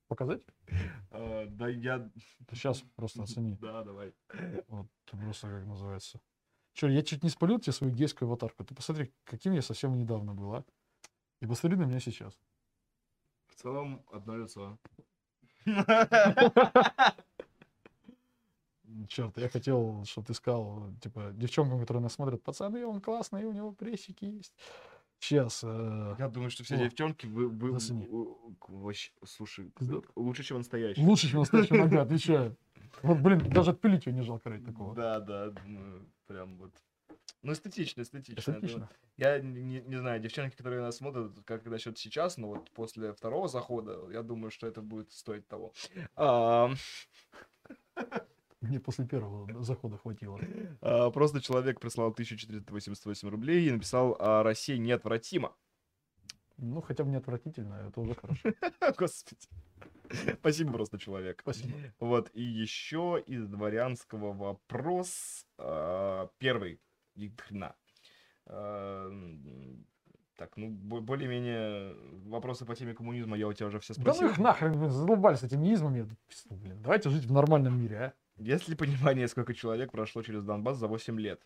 Показать? 0.08 0.42
а, 1.12 1.46
да, 1.48 1.68
я... 1.68 2.10
Сейчас 2.52 2.84
просто 2.96 3.24
оцени. 3.24 3.58
Да, 3.60 3.84
давай. 3.84 4.14
Вот, 4.68 4.88
просто 5.06 5.48
как 5.48 5.66
называется. 5.66 6.22
Че, 6.74 6.88
я 6.88 7.02
чуть 7.02 7.24
не 7.24 7.30
спалил 7.30 7.60
тебе 7.60 7.74
свою 7.74 7.94
гейскую 7.94 8.28
аватарку. 8.28 8.64
Ты 8.64 8.74
посмотри, 8.76 9.14
каким 9.26 9.54
я 9.54 9.62
совсем 9.62 9.98
недавно 9.98 10.34
был, 10.34 10.56
а? 10.56 10.64
И 11.42 11.48
посмотри 11.48 11.78
на 11.78 11.84
меня 11.84 12.00
сейчас. 12.00 12.40
В 13.48 13.56
целом, 13.56 14.06
одно 14.12 14.38
лицо. 14.38 14.78
Черт, 19.08 19.38
я 19.38 19.50
хотел, 19.50 20.04
чтобы 20.06 20.28
ты 20.28 20.34
сказал, 20.34 20.92
типа, 21.02 21.32
девчонкам, 21.34 21.80
которые 21.80 22.02
нас 22.04 22.14
смотрят, 22.14 22.44
пацаны, 22.44 22.86
он 22.86 23.02
классный, 23.02 23.46
у 23.46 23.52
него 23.52 23.72
прессики 23.72 24.26
есть. 24.26 24.54
Сейчас. 25.20 25.62
э, 25.64 26.16
Я 26.18 26.30
думаю, 26.30 26.50
что 26.50 26.64
все 26.64 26.76
О, 26.76 26.78
девчонки 26.80 27.26
вы, 27.28 27.48
вы- 27.48 27.78
вообще, 28.68 29.12
слушай, 29.24 29.72
Пизда. 29.78 30.02
лучше, 30.16 30.44
чем 30.44 30.58
настоящий. 30.58 31.02
лучше, 31.02 31.30
чем 31.30 31.40
настоящий 31.40 31.74
нога, 31.78 32.02
отвечаю. 32.02 32.58
Вот, 33.04 33.20
блин, 33.20 33.48
даже 33.50 33.72
отпилить 33.72 34.06
ее 34.08 34.14
не 34.14 34.24
жалко 34.24 34.50
ради 34.50 34.66
такого. 34.66 34.96
Да, 34.96 35.20
да, 35.20 35.54
ну, 35.66 36.06
прям 36.28 36.58
вот. 36.58 36.72
Ну, 37.44 37.54
эстетично, 37.54 38.02
эстетично. 38.02 38.40
Эстетично. 38.52 38.90
Я 39.18 39.40
не, 39.40 39.62
не- 39.64 39.82
не 39.82 39.96
знаю, 39.96 40.20
девчонки, 40.22 40.56
которые 40.56 40.82
нас 40.82 40.98
смотрят, 40.98 41.32
как 41.46 41.66
насчет 41.66 41.98
сейчас, 41.98 42.38
но 42.38 42.48
вот 42.48 42.70
после 42.72 43.14
второго 43.14 43.48
захода, 43.48 44.00
я 44.12 44.24
думаю, 44.24 44.52
что 44.52 44.68
это 44.68 44.82
будет 44.82 45.12
стоить 45.12 45.48
того. 45.48 45.74
А, 46.16 46.72
Мне 48.62 48.80
после 48.80 49.06
первого 49.06 49.64
захода 49.64 49.98
хватило. 49.98 50.40
а, 50.82 51.10
просто 51.10 51.42
человек 51.42 51.80
прислал 51.80 52.12
1488 52.12 53.30
рублей 53.30 53.68
и 53.68 53.72
написал, 53.72 54.16
а 54.20 54.44
Россия 54.44 54.78
неотвратима. 54.78 55.56
Ну, 56.58 56.80
хотя 56.82 57.04
бы 57.04 57.10
не 57.10 57.16
отвратительно, 57.18 57.74
это 57.90 58.00
уже 58.02 58.14
хорошо. 58.14 58.50
Господи. 58.98 59.48
Спасибо 60.40 60.74
просто, 60.74 61.00
человек. 61.00 61.40
Спасибо. 61.42 61.74
Вот, 62.00 62.30
и 62.34 62.44
еще 62.44 63.24
из 63.26 63.48
дворянского 63.48 64.32
вопрос. 64.34 65.46
а, 65.58 66.30
Первый. 66.38 66.80
Хрена. 67.38 67.76
А, 68.46 69.10
Так, 70.38 70.56
ну, 70.58 70.70
бо- 70.70 71.02
более-менее 71.02 71.96
вопросы 72.30 72.66
по 72.66 72.76
теме 72.76 72.94
коммунизма 72.94 73.38
я 73.38 73.48
у 73.48 73.54
тебя 73.54 73.68
уже 73.68 73.80
все 73.80 73.94
Да 73.96 74.02
ну 74.06 74.14
спросил. 74.14 74.30
их 74.32 74.38
нахрен, 74.40 74.90
задолбались 74.90 75.40
с 75.40 75.44
этими 75.44 75.74
измами. 75.74 76.08
Блин, 76.50 76.82
давайте 76.82 77.10
жить 77.10 77.26
в 77.26 77.32
нормальном 77.32 77.80
мире, 77.82 77.98
а. 77.98 78.14
Есть 78.42 78.68
ли 78.68 78.76
понимание, 78.76 79.28
сколько 79.28 79.54
человек 79.54 79.92
прошло 79.92 80.22
через 80.24 80.44
Донбасс 80.44 80.78
за 80.78 80.88
8 80.88 81.20
лет? 81.20 81.42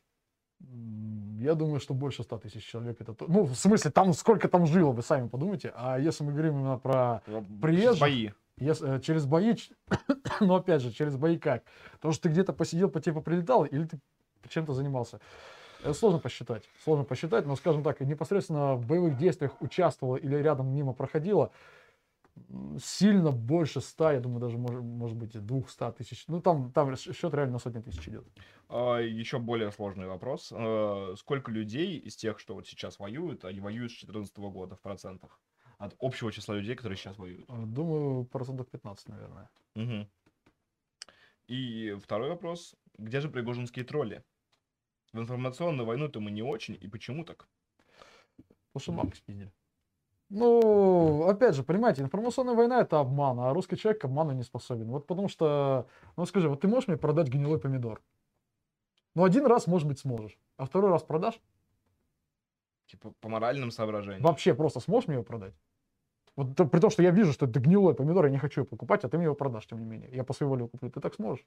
Я 1.40 1.54
думаю, 1.56 1.80
что 1.80 1.94
больше 1.94 2.24
100 2.24 2.38
тысяч 2.40 2.66
человек 2.66 3.02
это... 3.02 3.14
то- 3.14 3.26
Ну, 3.28 3.44
в 3.44 3.56
смысле, 3.56 3.92
там 3.92 4.14
сколько 4.14 4.48
там 4.48 4.66
жило, 4.66 4.92
вы 4.92 5.02
сами 5.02 5.28
подумайте. 5.28 5.74
А 5.76 6.00
если 6.00 6.24
мы 6.24 6.32
говорим 6.32 6.54
именно 6.60 6.78
про 6.80 7.22
Приезжих? 7.62 8.00
Бои. 8.02 8.30
ес- 8.58 8.82
э, 8.82 9.02
через 9.02 9.26
бои, 9.26 9.56
но 10.40 10.56
опять 10.56 10.82
же, 10.82 10.92
через 10.92 11.18
бои 11.18 11.38
как? 11.38 11.64
Потому 11.94 12.14
что 12.14 12.24
ты 12.24 12.30
где-то 12.30 12.54
посидел, 12.54 12.90
по 12.90 13.02
тебе 13.02 13.22
прилетал, 13.22 13.66
или 13.66 13.84
ты 13.86 14.00
чем-то 14.48 14.74
занимался. 14.74 15.20
Это 15.84 15.94
сложно 15.94 16.20
посчитать. 16.20 16.64
Сложно 16.84 17.04
посчитать, 17.04 17.46
но, 17.46 17.56
скажем 17.58 17.84
так, 17.84 18.00
непосредственно 18.00 18.76
в 18.76 18.88
боевых 18.88 19.18
действиях 19.18 19.62
участвовала 19.62 20.16
или 20.16 20.36
рядом 20.38 20.74
мимо 20.74 20.94
проходила 20.94 21.44
м, 21.46 21.52
сильно 22.80 23.32
больше 23.32 23.82
100, 23.82 24.12
я 24.12 24.20
думаю, 24.20 24.40
даже 24.40 24.58
может, 24.58 24.82
может 24.82 25.18
быть 25.18 25.36
и 25.36 25.40
200 25.40 25.92
тысяч. 25.94 26.26
Ну, 26.28 26.42
там, 26.42 26.72
там 26.72 26.96
счет 26.96 27.34
реально 27.34 27.54
на 27.54 27.60
сотни 27.60 27.82
тысяч 27.82 28.08
идет. 28.08 28.26
А, 28.70 28.98
Еще 29.00 29.40
более 29.40 29.72
сложный 29.72 30.08
вопрос. 30.08 30.52
А, 30.56 31.14
Сколько 31.18 31.52
людей 31.52 31.98
из 31.98 32.16
тех, 32.16 32.40
что 32.40 32.56
вот 32.56 32.68
сейчас 32.68 33.00
воюют, 33.00 33.46
они 33.46 33.60
воюют 33.60 33.92
с 33.92 34.04
2014 34.04 34.38
года 34.38 34.76
в 34.76 34.82
процентах? 34.82 35.40
От 35.78 35.96
общего 36.00 36.32
числа 36.32 36.56
людей, 36.56 36.76
которые 36.76 36.98
сейчас 36.98 37.18
воюют. 37.18 37.50
Э, 37.50 37.64
Думаю, 37.66 38.26
процентов 38.26 38.70
15, 38.70 39.10
наверное. 39.10 39.50
Мгм. 39.76 40.10
И 41.48 41.98
второй 42.02 42.30
вопрос. 42.30 42.76
Где 42.98 43.20
же 43.20 43.30
пригожинские 43.30 43.84
тролли? 43.86 44.24
В 45.12 45.20
информационную 45.20 45.86
войну-то 45.86 46.20
мы 46.20 46.32
не 46.32 46.42
очень, 46.44 46.78
и 46.80 46.88
почему 46.88 47.24
так? 47.24 47.48
Потому 48.74 48.82
что 48.82 48.92
бабки 48.92 49.18
спиздили. 49.18 49.52
Ну, 50.30 51.28
опять 51.28 51.56
же, 51.56 51.64
понимаете, 51.64 52.02
информационная 52.02 52.56
война 52.56 52.82
это 52.82 53.00
обман, 53.00 53.40
а 53.40 53.54
русский 53.54 53.78
человек 53.78 54.02
к 54.02 54.06
обману 54.06 54.32
не 54.32 54.44
способен. 54.44 54.88
Вот 54.90 55.06
потому 55.08 55.28
что, 55.28 55.88
ну 56.18 56.26
скажи, 56.26 56.50
вот 56.50 56.62
ты 56.62 56.68
можешь 56.68 56.88
мне 56.88 56.98
продать 56.98 57.28
гнилой 57.30 57.60
помидор? 57.60 58.02
Ну, 59.14 59.24
один 59.24 59.46
раз, 59.46 59.68
может 59.68 59.88
быть, 59.88 60.00
сможешь. 60.00 60.38
А 60.58 60.66
второй 60.66 60.92
раз 60.92 61.04
продашь? 61.04 61.40
Типа 62.88 63.14
по 63.22 63.30
моральным 63.30 63.72
соображениям. 63.72 64.24
Вообще 64.24 64.54
просто 64.54 64.80
сможешь 64.80 65.08
мне 65.08 65.16
его 65.16 65.24
продать? 65.24 65.54
Вот 66.36 66.56
то- 66.56 66.66
при 66.66 66.80
том, 66.80 66.90
что 66.90 67.02
я 67.04 67.12
вижу, 67.12 67.32
что 67.32 67.46
это 67.46 67.60
гнилой 67.60 67.94
помидор, 67.96 68.26
я 68.26 68.32
не 68.32 68.38
хочу 68.38 68.62
его 68.62 68.68
покупать, 68.68 69.04
а 69.04 69.10
ты 69.10 69.18
мне 69.18 69.26
его 69.26 69.36
продашь, 69.36 69.68
тем 69.68 69.80
не 69.80 69.86
менее. 69.86 70.10
Я 70.12 70.24
по 70.24 70.34
своей 70.34 70.50
воле 70.50 70.60
его 70.62 70.68
куплю. 70.70 70.90
Ты 70.90 71.00
так 71.00 71.14
сможешь? 71.16 71.46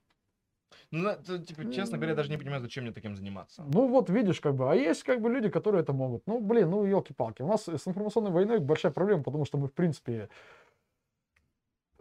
Ну, 0.90 1.08
это, 1.08 1.38
типа, 1.38 1.70
честно 1.72 1.96
говоря, 1.98 2.10
я 2.12 2.16
даже 2.16 2.30
не 2.30 2.38
понимаю, 2.38 2.60
зачем 2.60 2.84
мне 2.84 2.92
таким 2.92 3.16
заниматься. 3.16 3.62
Ну 3.66 3.88
вот 3.88 4.10
видишь, 4.10 4.40
как 4.40 4.54
бы, 4.54 4.70
а 4.70 4.74
есть 4.74 5.02
как 5.02 5.20
бы 5.20 5.30
люди, 5.30 5.48
которые 5.48 5.82
это 5.82 5.92
могут. 5.92 6.26
Ну, 6.26 6.40
блин, 6.40 6.70
ну 6.70 6.84
елки-палки. 6.84 7.42
У 7.42 7.46
нас 7.46 7.68
с 7.68 7.88
информационной 7.88 8.30
войной 8.30 8.58
большая 8.58 8.92
проблема, 8.92 9.22
потому 9.22 9.44
что 9.44 9.58
мы, 9.58 9.68
в 9.68 9.72
принципе, 9.72 10.28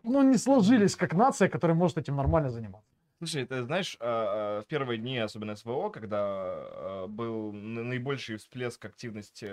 ну, 0.03 0.21
не 0.23 0.37
сложились 0.37 0.95
как 0.95 1.13
нация, 1.13 1.49
которая 1.49 1.75
может 1.75 1.97
этим 1.97 2.15
нормально 2.15 2.49
заниматься. 2.49 2.89
Слушай, 3.19 3.45
ты 3.45 3.63
знаешь, 3.63 3.97
а, 3.99 4.59
а, 4.59 4.61
в 4.61 4.67
первые 4.67 4.99
дни, 4.99 5.17
особенно 5.17 5.55
СВО, 5.55 5.89
когда 5.89 6.19
а, 6.21 7.07
был 7.07 7.51
на- 7.51 7.83
наибольший 7.83 8.37
всплеск 8.37 8.85
активности 8.85 9.51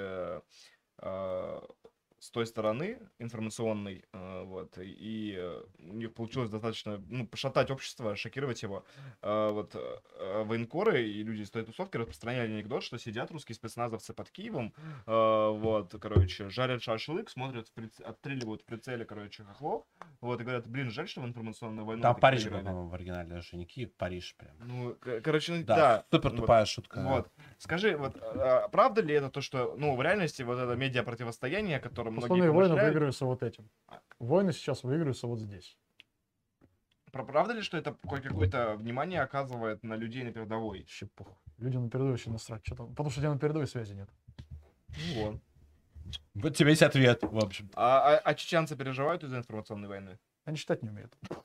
с 2.25 2.31
той 2.31 2.47
стороны 2.47 2.99
информационной, 3.19 4.03
э, 4.13 4.43
вот, 4.45 4.79
и 4.79 5.35
э, 5.37 5.63
у 5.79 5.93
них 5.93 6.15
получилось 6.15 6.49
достаточно, 6.49 7.03
ну, 7.11 7.27
пошатать 7.27 7.71
общество, 7.71 8.17
шокировать 8.17 8.63
его. 8.63 8.83
Э, 9.21 9.51
Вот 9.53 9.77
военкоры 10.47 11.03
и 11.03 11.23
люди 11.23 11.43
из 11.43 11.51
той 11.51 11.65
тусовки 11.65 11.99
распространяли 11.99 12.53
анекдот, 12.53 12.83
что 12.83 12.99
сидят 12.99 13.31
русские 13.31 13.55
спецназовцы 13.57 14.15
под 14.15 14.31
Киевом, 14.31 14.73
вот, 15.07 15.95
короче, 16.01 16.49
жарят 16.49 16.83
шашлык, 16.83 17.29
смотрят, 17.31 17.71
приц- 17.77 18.03
отстреливают 18.03 18.63
в 18.63 18.65
прицеле, 18.65 19.05
короче, 19.05 19.45
хохлов, 19.45 19.85
вот, 20.21 20.41
и 20.41 20.45
говорят, 20.45 20.67
блин, 20.67 20.91
жаль, 20.91 21.09
что 21.09 21.21
в 21.21 21.27
информационную 21.27 21.85
войну 21.85 22.03
Там 22.03 22.17
Париж 22.17 22.45
был, 22.45 22.51
проиграли». 22.51 22.65
по-моему, 22.67 22.89
в 22.89 22.95
оригинале, 22.95 23.29
даже 23.29 23.57
не 23.57 23.67
Киев, 23.67 23.93
Париж 23.95 24.35
прям. 24.37 24.53
Ну, 24.61 24.97
короче, 25.23 25.53
ну, 25.53 25.65
Да, 25.65 25.77
да. 25.77 26.05
супер 26.11 26.31
вот. 26.31 26.37
тупая 26.41 26.65
шутка. 26.65 27.01
Вот. 27.03 27.31
Скажи, 27.59 27.97
вот 27.97 28.17
а, 28.21 28.69
правда 28.69 29.03
ли 29.03 29.15
это 29.15 29.29
то, 29.31 29.41
что, 29.41 29.75
ну, 29.77 29.95
в 29.97 30.03
реальности 30.03 30.43
вот 30.43 30.59
это 30.59 30.75
медиа 30.75 31.03
противостояние, 31.03 31.81
которое 31.81 32.14
многие 32.15 32.25
Основные 32.25 32.51
войны 32.51 32.75
выигрываются 32.75 33.25
вот 33.27 33.43
этим. 33.43 33.69
Войны 34.19 34.53
сейчас 34.53 34.83
выигрываются 34.85 35.27
вот 35.27 35.39
здесь. 35.41 35.77
про- 37.13 37.25
правда 37.25 37.53
ли, 37.55 37.63
что 37.63 37.77
это 37.77 37.95
какое-то 38.03 38.75
внимание 38.77 39.21
оказывает 39.23 39.83
на 39.85 39.95
людей 39.97 40.25
на 40.25 40.33
передовой? 40.33 40.87
Похуй. 41.15 41.35
Людям 41.59 41.85
на 41.85 41.89
передовой 41.91 42.13
вообще 42.13 42.31
насрать. 42.31 42.65
Что 42.67 42.75
там? 42.77 42.89
Потому 42.91 43.11
что 43.11 43.21
у 43.21 43.23
тебя 43.23 43.33
на 43.33 43.39
передовой 43.39 43.67
связи 43.69 43.95
нет. 43.95 44.09
Ну 44.89 45.23
вот. 45.23 45.41
Вот 46.35 46.57
тебе 46.57 46.71
есть 46.71 46.83
ответ, 46.83 47.23
в 47.23 47.39
общем. 47.39 47.71
А, 47.75 48.15
а- 48.15 48.19
а 48.19 48.35
чеченцы 48.35 48.77
переживают 48.77 49.23
из-за 49.25 49.39
информационной 49.39 49.89
войны? 49.89 50.19
Они 50.45 50.57
читать 50.57 50.83
не 50.83 50.91
умеют. 50.91 51.17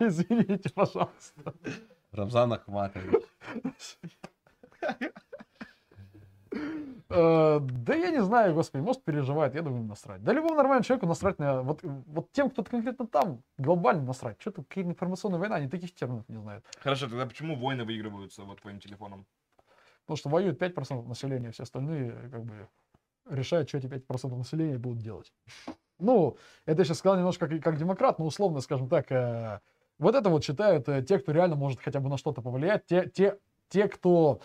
Извините, 0.00 0.70
пожалуйста. 0.70 1.54
Рамзан 2.12 2.52
Ахматович. 2.52 3.22
Э, 7.12 7.60
Да 7.60 7.94
я 7.94 8.10
не 8.10 8.22
знаю, 8.22 8.54
господи, 8.54 8.82
может 8.82 9.04
переживает, 9.04 9.54
я 9.54 9.62
думаю, 9.62 9.84
насрать. 9.84 10.22
Да 10.22 10.32
любому 10.32 10.54
нормальному 10.54 10.84
человеку 10.84 11.06
насрать 11.06 11.38
на... 11.38 11.62
Вот, 11.62 11.80
вот 11.82 12.32
тем, 12.32 12.50
кто 12.50 12.64
конкретно 12.64 13.06
там, 13.06 13.42
глобально 13.58 14.02
насрать. 14.02 14.40
Что 14.40 14.50
тут 14.50 14.66
какая 14.68 14.84
информационная 14.84 15.38
война, 15.38 15.56
они 15.56 15.68
таких 15.68 15.94
терминов 15.94 16.28
не 16.28 16.36
знают. 16.36 16.64
Хорошо, 16.80 17.08
тогда 17.08 17.26
почему 17.26 17.56
войны 17.56 17.84
выигрываются 17.84 18.42
вот 18.42 18.60
твоим 18.60 18.80
телефоном? 18.80 19.26
Потому 20.04 20.16
что 20.16 20.28
воюют 20.28 20.60
5% 20.60 21.06
населения, 21.06 21.50
все 21.52 21.62
остальные 21.62 22.12
как 22.30 22.44
бы 22.44 22.68
решают, 23.30 23.68
что 23.68 23.78
эти 23.78 23.86
5% 23.86 24.36
населения 24.36 24.78
будут 24.78 24.98
делать. 24.98 25.32
Ну, 25.98 26.36
это 26.66 26.80
я 26.80 26.84
сейчас 26.84 26.98
сказал 26.98 27.16
немножко 27.16 27.46
как, 27.46 27.62
как 27.62 27.78
демократ, 27.78 28.18
но 28.18 28.26
условно, 28.26 28.60
скажем 28.60 28.88
так, 28.88 29.12
э, 29.12 29.60
вот 29.98 30.16
это 30.16 30.28
вот 30.28 30.42
считают 30.44 30.88
э, 30.88 31.02
те, 31.02 31.18
кто 31.18 31.30
реально 31.32 31.54
может 31.54 31.80
хотя 31.80 32.00
бы 32.00 32.08
на 32.08 32.16
что-то 32.16 32.42
повлиять, 32.42 32.86
те, 32.86 33.08
те, 33.08 33.38
те 33.68 33.86
кто 33.86 34.40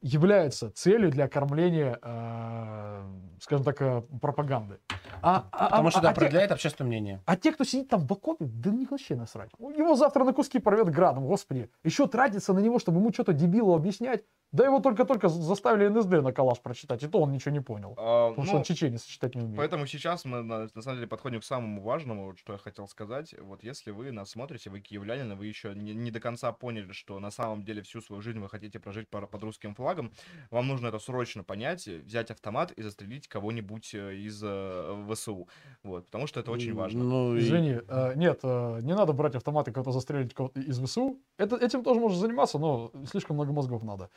является 0.00 0.70
целью 0.70 1.10
для 1.10 1.28
кормления, 1.28 1.98
э, 2.02 3.02
скажем 3.40 3.64
так, 3.64 3.80
э, 3.82 4.02
пропаганды. 4.20 4.78
А, 5.22 5.48
а- 5.50 5.70
Потому 5.70 5.90
что 5.90 5.98
а- 5.98 6.02
это 6.02 6.10
а 6.10 6.14
те- 6.14 6.20
определяет 6.20 6.52
общественное 6.52 6.88
мнение. 6.88 7.20
а 7.26 7.36
те, 7.36 7.52
кто 7.52 7.64
сидит 7.64 7.88
там 7.88 8.06
в 8.06 8.12
окопе, 8.12 8.44
да 8.44 8.70
них 8.70 8.90
вообще 8.90 9.16
насрать. 9.16 9.50
Его 9.58 9.96
завтра 9.96 10.24
на 10.24 10.32
куски 10.32 10.58
порвет 10.60 10.88
градом, 10.90 11.26
господи. 11.26 11.70
Еще 11.84 12.06
тратиться 12.06 12.52
на 12.52 12.60
него, 12.60 12.78
чтобы 12.78 12.98
ему 13.00 13.12
что-то 13.12 13.32
дебилу 13.32 13.74
объяснять. 13.74 14.24
Да 14.50 14.64
его 14.64 14.80
только-только 14.80 15.28
за- 15.28 15.42
заставили 15.42 15.88
НСД 15.88 16.22
на 16.22 16.32
калаш 16.32 16.60
прочитать, 16.60 17.02
и 17.02 17.06
то 17.08 17.20
он 17.20 17.32
ничего 17.32 17.50
не 17.52 17.60
понял. 17.60 17.94
А, 17.98 18.30
Потому 18.30 18.44
что 18.46 18.52
ну, 18.54 18.58
он 18.60 18.64
чеченец, 18.64 19.04
читать 19.04 19.34
не 19.34 19.42
умеет. 19.42 19.58
Поэтому 19.58 19.86
сейчас 19.86 20.24
мы 20.24 20.42
на, 20.42 20.68
на 20.74 20.82
самом 20.82 20.96
деле 20.96 21.06
подходим 21.06 21.40
к 21.40 21.44
самому 21.44 21.82
важному, 21.82 22.34
что 22.36 22.54
я 22.54 22.58
хотел 22.58 22.88
сказать. 22.88 23.34
Вот 23.40 23.62
если 23.62 23.90
вы 23.90 24.10
нас 24.10 24.30
смотрите, 24.30 24.70
вы 24.70 24.80
киевлянин, 24.80 25.36
вы 25.36 25.46
еще 25.46 25.74
не, 25.74 25.94
не 25.94 26.10
до 26.10 26.18
конца 26.20 26.50
поняли, 26.52 26.92
что 26.92 27.18
на 27.20 27.30
самом 27.30 27.62
деле 27.62 27.82
всю 27.82 28.00
свою 28.00 28.22
жизнь 28.22 28.38
вы 28.40 28.48
хотите 28.48 28.78
прожить 28.80 29.08
пар- 29.10 29.26
под 29.26 29.42
русским 29.42 29.74
флагом, 29.74 30.12
вам 30.50 30.66
нужно 30.66 30.86
это 30.88 30.98
срочно 30.98 31.44
понять, 31.44 31.86
взять 31.86 32.30
автомат 32.30 32.72
и 32.72 32.82
застрелить 32.82 33.28
кого-нибудь 33.28 33.94
э, 33.94 34.14
из 34.16 34.40
э, 34.42 35.04
ВСУ. 35.12 35.46
Вот, 35.82 36.06
потому 36.06 36.26
что 36.26 36.40
это 36.40 36.50
очень 36.52 36.72
важно. 36.74 37.04
Ну, 37.04 37.36
и- 37.36 37.40
Извини, 37.40 37.80
э, 37.86 38.12
нет, 38.16 38.40
э, 38.42 38.80
не 38.80 38.94
надо 38.94 39.12
брать 39.12 39.34
автомат 39.34 39.68
и 39.68 39.72
кого-то 39.72 39.92
застрелить 39.92 40.32
кого-то 40.32 40.58
из 40.60 40.78
ВСУ. 40.82 41.18
Это, 41.36 41.56
этим 41.56 41.82
тоже 41.82 42.00
можно 42.00 42.18
заниматься, 42.18 42.58
но 42.58 42.90
слишком 43.10 43.36
много 43.36 43.52
мозгов 43.52 43.82
надо. 43.82 44.08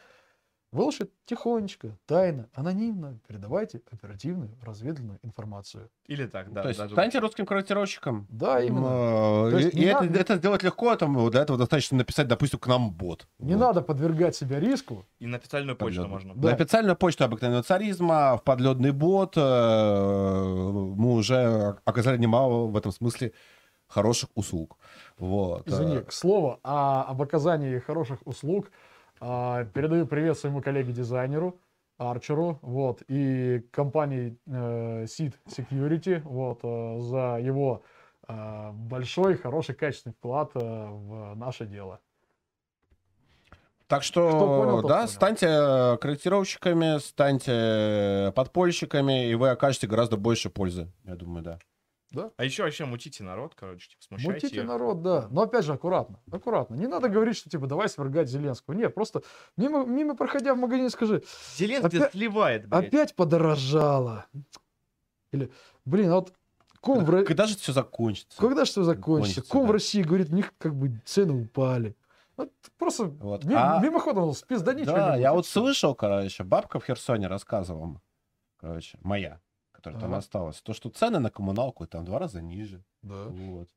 Вы 0.74 0.84
лучше 0.86 1.10
тихонечко, 1.26 1.98
тайно, 2.06 2.48
анонимно 2.54 3.20
передавайте 3.28 3.82
оперативную 3.92 4.52
разведывательную 4.62 5.20
информацию. 5.22 5.90
Или 6.06 6.26
так, 6.28 6.54
да. 6.54 6.62
То 6.62 6.70
есть 6.70 6.80
даже 6.80 6.94
станьте 6.94 7.20
русским 7.20 7.46
корректировщиком. 7.46 8.26
Да, 8.30 8.62
именно. 8.64 9.50
То 9.52 9.58
И, 9.58 9.64
есть 9.64 9.74
и 9.76 9.82
это, 9.84 10.04
надо- 10.04 10.20
это 10.20 10.36
сделать 10.38 10.64
легко, 10.64 10.96
там, 10.96 11.30
для 11.30 11.42
этого 11.42 11.58
достаточно 11.58 11.98
написать, 11.98 12.30
допустим, 12.30 12.58
к 12.60 12.68
нам 12.68 12.90
бот. 12.90 13.28
Не 13.40 13.56
Вот. 13.56 13.60
надо 13.60 13.82
подвергать 13.82 14.34
себя 14.34 14.62
риску. 14.62 15.06
И 15.20 15.28
на 15.28 15.38
официальную 15.38 15.76
почту 15.76 16.04
Подлётный. 16.04 16.10
можно. 16.30 16.42
Да. 16.42 16.50
На 16.50 16.56
официальную 16.56 16.96
почту 16.96 17.26
обыкновенного 17.26 17.64
царизма, 17.64 18.38
в 18.38 18.44
подледный 18.44 18.92
бот. 18.92 19.34
э, 19.36 20.72
Мы 20.96 21.14
уже 21.14 21.76
оказали 21.84 22.18
немало 22.18 22.68
в 22.68 22.78
этом 22.78 22.92
смысле 22.94 23.34
хороших 23.88 24.30
услуг. 24.36 24.78
Вот. 25.18 25.68
Извини, 25.68 25.98
э, 25.98 26.02
к 26.02 26.12
слову, 26.14 26.60
а, 26.64 27.04
об 27.04 27.22
оказании 27.22 27.80
хороших 27.80 28.20
услуг 28.26 28.68
а, 28.68 28.72
передаю 29.22 30.08
привет 30.08 30.38
своему 30.38 30.62
коллеге-дизайнеру 30.62 31.60
Арчеру, 32.10 32.58
вот, 32.64 33.04
и 33.08 33.64
компании 33.72 34.38
э, 34.48 35.04
Seed 35.06 35.36
Security, 35.48 36.22
вот, 36.24 36.60
э, 36.64 37.00
за 37.00 37.38
его 37.40 37.84
э, 38.28 38.72
большой, 38.72 39.38
хороший, 39.38 39.76
качественный 39.76 40.14
вклад 40.14 40.52
в 40.56 41.36
наше 41.36 41.68
дело. 41.68 42.00
Так 43.88 44.04
что, 44.04 44.30
Кто 44.30 44.64
понял, 44.64 44.82
да, 44.88 44.96
понял. 45.00 45.08
станьте 45.10 45.48
корректировщиками, 46.02 46.98
станьте 47.00 48.32
подпольщиками, 48.36 49.28
и 49.28 49.36
вы 49.36 49.50
окажете 49.50 49.86
гораздо 49.86 50.18
больше 50.18 50.50
пользы, 50.50 50.88
я 51.04 51.16
думаю, 51.16 51.44
да. 51.44 51.60
А 52.38 52.44
еще 52.44 52.64
вообще 52.64 52.86
мутите 52.86 53.24
народ, 53.24 53.54
короче, 53.56 53.90
типа, 53.90 54.04
смущайте 54.04 54.34
Мутите 54.48 54.62
их. 54.62 54.68
народ, 54.68 55.02
да. 55.02 55.28
Но 55.32 55.42
опять 55.44 55.64
же, 55.66 55.74
аккуратно, 55.74 56.20
аккуратно. 56.32 56.76
Не 56.76 56.88
надо 56.88 57.08
говорить, 57.10 57.38
что 57.38 57.50
типа 57.50 57.68
давай 57.68 57.88
свергать 57.90 58.30
Зеленского. 58.30 58.74
Нет, 58.74 58.94
просто 58.94 59.22
мимо, 59.58 59.86
мимо 59.86 60.16
проходя 60.16 60.54
в 60.54 60.58
магазине 60.58 60.90
скажи, 60.90 61.24
Зеленский 61.56 62.00
Опять- 62.00 62.12
сливает, 62.12 62.68
блядь. 62.68 62.88
опять 62.88 63.16
подорожало. 63.16 64.26
Или, 65.32 65.52
блин, 65.86 66.12
а 66.12 66.16
вот 66.16 66.34
ком 66.82 67.06
в 67.06 67.24
Когда 67.24 67.46
же 67.46 67.54
это 67.54 67.62
все 67.62 67.72
закончится? 67.74 68.38
Когда 68.38 68.66
же 68.66 68.72
все 68.72 68.84
закончится? 68.84 69.36
Кончится, 69.42 69.52
Ком 69.52 69.64
в 69.64 69.68
да. 69.68 69.74
России 69.74 70.02
говорит, 70.02 70.30
у 70.32 70.36
них 70.36 70.54
как 70.58 70.76
бы 70.76 71.00
цены 71.06 71.44
упали. 71.44 71.96
Вот 72.38 72.52
просто 72.78 73.06
Вот. 73.06 73.44
ми- 73.46 73.54
А- 73.56 73.80
мимоходом 73.82 74.34
спизданить 74.34 74.86
Да, 74.88 75.16
я 75.16 75.32
вот 75.34 75.46
слышал, 75.46 75.96
короче, 75.96 76.44
бабка 76.44 76.80
в 76.80 76.86
Херсоне 76.86 77.28
рассказывала, 77.28 78.02
короче, 78.58 78.98
моя, 79.02 79.40
которая 79.82 80.00
там 80.00 80.12
Ага. 80.12 80.20
осталась, 80.20 80.62
то, 80.62 80.74
что 80.74 80.90
цены 80.90 81.20
на 81.20 81.30
коммуналку 81.30 81.86
там 81.88 82.06
два 82.06 82.20
раза 82.20 82.42
ниже. 82.42 82.84
Да. 83.02 83.26
Вот. 83.30 83.68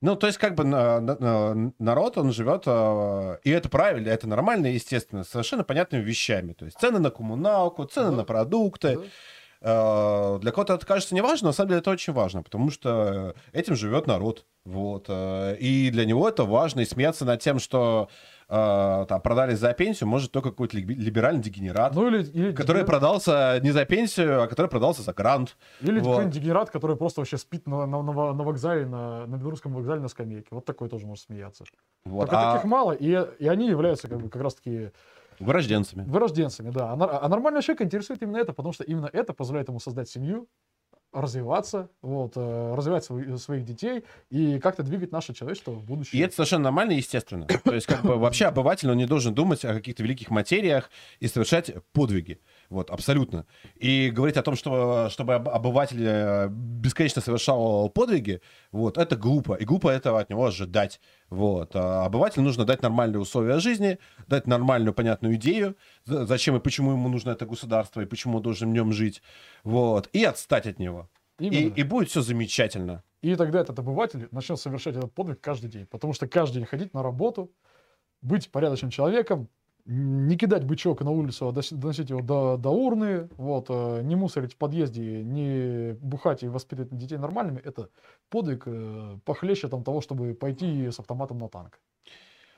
Ну, 0.00 0.16
то 0.16 0.26
есть, 0.26 0.38
как 0.38 0.54
бы 0.54 0.64
на- 0.64 1.00
на- 1.00 1.16
на- 1.54 1.72
народ, 1.78 2.18
он 2.18 2.32
живет, 2.32 2.64
э, 2.66 3.38
и 3.44 3.50
это 3.50 3.68
правильно, 3.68 4.08
это 4.08 4.26
нормально, 4.28 4.66
естественно, 4.66 5.24
совершенно 5.24 5.64
понятными 5.64 6.02
вещами. 6.02 6.52
То 6.52 6.64
есть 6.64 6.78
цены 6.78 6.98
на 6.98 7.10
коммуналку, 7.10 7.84
цены 7.84 8.10
Да. 8.10 8.16
на 8.16 8.24
продукты. 8.24 8.96
Да. 8.96 9.02
Э, 9.66 10.38
Для 10.40 10.50
кого-то 10.52 10.74
это 10.74 10.84
кажется 10.84 11.14
не 11.14 11.22
важно, 11.22 11.48
на 11.48 11.52
самом 11.52 11.68
деле 11.68 11.80
это 11.80 11.90
очень 11.90 12.12
важно, 12.12 12.42
потому 12.42 12.70
что 12.70 13.34
этим 13.52 13.76
живет 13.76 14.06
народ. 14.06 14.44
Вот. 14.66 15.06
э, 15.08 15.56
И 15.58 15.90
для 15.90 16.04
него 16.04 16.28
это 16.28 16.44
важно. 16.44 16.80
И 16.80 16.84
смеяться 16.84 17.24
над 17.24 17.40
тем, 17.40 17.58
что 17.58 18.08
э, 18.48 19.06
там, 19.08 19.20
продали 19.20 19.54
за 19.54 19.72
пенсию, 19.72 20.08
может 20.08 20.32
только 20.32 20.50
какой-то 20.50 20.76
либеральный 20.76 21.42
дегенерат, 21.42 21.94
Ну 21.94 22.08
или, 22.08 22.22
или, 22.24 22.52
который 22.52 22.82
дегенерат- 22.82 22.86
продался 22.86 23.60
не 23.62 23.70
за 23.70 23.84
пенсию, 23.84 24.42
а 24.42 24.46
который 24.46 24.68
продался 24.68 25.02
за 25.02 25.12
грант. 25.12 25.56
или 25.80 25.98
вот. 26.00 26.08
какой-нибудь 26.10 26.34
дегенерат, 26.34 26.70
который 26.70 26.96
просто 26.96 27.20
вообще 27.20 27.38
спит 27.38 27.66
на, 27.66 27.86
на, 27.86 28.02
на 28.02 28.32
на 28.32 28.42
вокзале, 28.44 28.86
на, 28.86 29.26
на 29.26 29.36
белорусском 29.36 29.72
вокзале 29.72 30.00
на 30.00 30.08
скамейке. 30.08 30.48
Вот 30.50 30.64
такой 30.64 30.88
тоже 30.88 31.06
может 31.06 31.24
смеяться. 31.24 31.64
Вот. 32.04 32.20
Только 32.30 32.38
А 32.38 32.52
таких 32.54 32.70
мало, 32.70 32.92
и, 32.92 33.08
и 33.38 33.46
они 33.48 33.68
являются 33.68 34.08
как, 34.08 34.20
бы, 34.20 34.28
как 34.28 34.42
раз 34.42 34.54
таки 34.54 34.90
вырожденцами. 35.40 36.04
вырожденцами, 36.08 36.70
да. 36.70 36.92
А, 36.92 37.18
а 37.22 37.28
нормальный 37.28 37.60
человек 37.62 37.82
интересует 37.82 38.22
именно 38.22 38.36
это, 38.36 38.52
потому 38.52 38.72
что 38.72 38.84
именно 38.84 39.08
это 39.12 39.32
позволяет 39.32 39.68
ему 39.68 39.80
создать 39.80 40.08
семью, 40.08 40.46
развиваться, 41.14 41.88
вот, 42.02 42.32
э, 42.36 42.74
развивать 42.76 43.04
свои- 43.04 43.36
своих 43.36 43.64
детей 43.64 44.04
и 44.30 44.58
как-то 44.58 44.82
двигать 44.82 45.12
наше 45.12 45.32
человечество 45.32 45.70
в 45.70 45.84
будущее. 45.84 46.20
И 46.20 46.24
это 46.24 46.34
совершенно 46.34 46.64
нормально 46.64 46.92
и 46.92 46.96
естественно. 46.96 47.46
То 47.46 47.74
есть, 47.74 47.86
как 47.86 48.02
бы 48.02 48.16
вообще 48.16 48.46
обыватель, 48.46 48.90
он 48.90 48.96
не 48.96 49.06
должен 49.06 49.34
думать 49.34 49.64
о 49.64 49.74
каких-то 49.74 50.02
великих 50.02 50.30
материях 50.30 50.90
и 51.20 51.28
совершать 51.28 51.72
подвиги. 51.92 52.40
Вот, 52.74 52.90
абсолютно. 52.90 53.46
И 53.76 54.10
говорить 54.10 54.36
о 54.36 54.42
том, 54.42 54.56
что 54.56 55.08
чтобы 55.08 55.34
об- 55.34 55.48
обыватель 55.48 56.02
э, 56.04 56.48
бесконечно 56.50 57.22
совершал 57.22 57.88
подвиги, 57.88 58.40
вот, 58.72 58.98
это 58.98 59.14
глупо. 59.14 59.54
И 59.54 59.64
глупо 59.64 59.90
этого 59.90 60.18
от 60.18 60.28
него 60.28 60.44
ожидать. 60.44 61.00
Вот. 61.30 61.76
А 61.76 62.04
обывателю 62.04 62.42
нужно 62.42 62.64
дать 62.64 62.82
нормальные 62.82 63.20
условия 63.20 63.60
жизни, 63.60 63.98
дать 64.26 64.48
нормальную, 64.48 64.92
понятную 64.92 65.36
идею, 65.36 65.76
за- 66.04 66.26
зачем 66.26 66.56
и 66.56 66.60
почему 66.60 66.90
ему 66.90 67.08
нужно 67.08 67.30
это 67.30 67.46
государство, 67.46 68.00
и 68.00 68.06
почему 68.06 68.38
он 68.38 68.42
должен 68.42 68.70
в 68.70 68.72
нем 68.72 68.92
жить. 68.92 69.22
Вот. 69.62 70.08
И 70.12 70.24
отстать 70.24 70.66
от 70.66 70.80
него. 70.80 71.08
И, 71.38 71.46
и 71.46 71.82
будет 71.84 72.08
все 72.08 72.22
замечательно. 72.22 73.04
И 73.22 73.36
тогда 73.36 73.60
этот 73.60 73.78
обыватель 73.78 74.26
начнет 74.32 74.58
совершать 74.58 74.96
этот 74.96 75.14
подвиг 75.14 75.40
каждый 75.40 75.70
день. 75.70 75.86
Потому 75.86 76.12
что 76.12 76.26
каждый 76.26 76.54
день 76.54 76.66
ходить 76.66 76.92
на 76.92 77.04
работу, 77.04 77.52
быть 78.20 78.50
порядочным 78.50 78.90
человеком, 78.90 79.48
не 79.86 80.36
кидать 80.36 80.64
бычок 80.64 81.02
на 81.02 81.10
улицу, 81.10 81.48
а 81.48 81.52
доносить 81.52 82.10
его 82.10 82.22
до, 82.22 82.56
до 82.56 82.70
урны, 82.70 83.28
вот, 83.36 83.66
э, 83.68 84.02
не 84.02 84.16
мусорить 84.16 84.54
в 84.54 84.56
подъезде, 84.56 85.22
не 85.22 85.92
бухать 86.00 86.42
и 86.42 86.48
воспитывать 86.48 86.96
детей 86.96 87.18
нормальными, 87.18 87.60
это 87.62 87.90
подвиг 88.30 88.62
э, 88.66 89.18
похлеще 89.24 89.68
там, 89.68 89.84
того, 89.84 90.00
чтобы 90.00 90.34
пойти 90.34 90.90
с 90.90 90.98
автоматом 90.98 91.38
на 91.38 91.48
танк. 91.48 91.80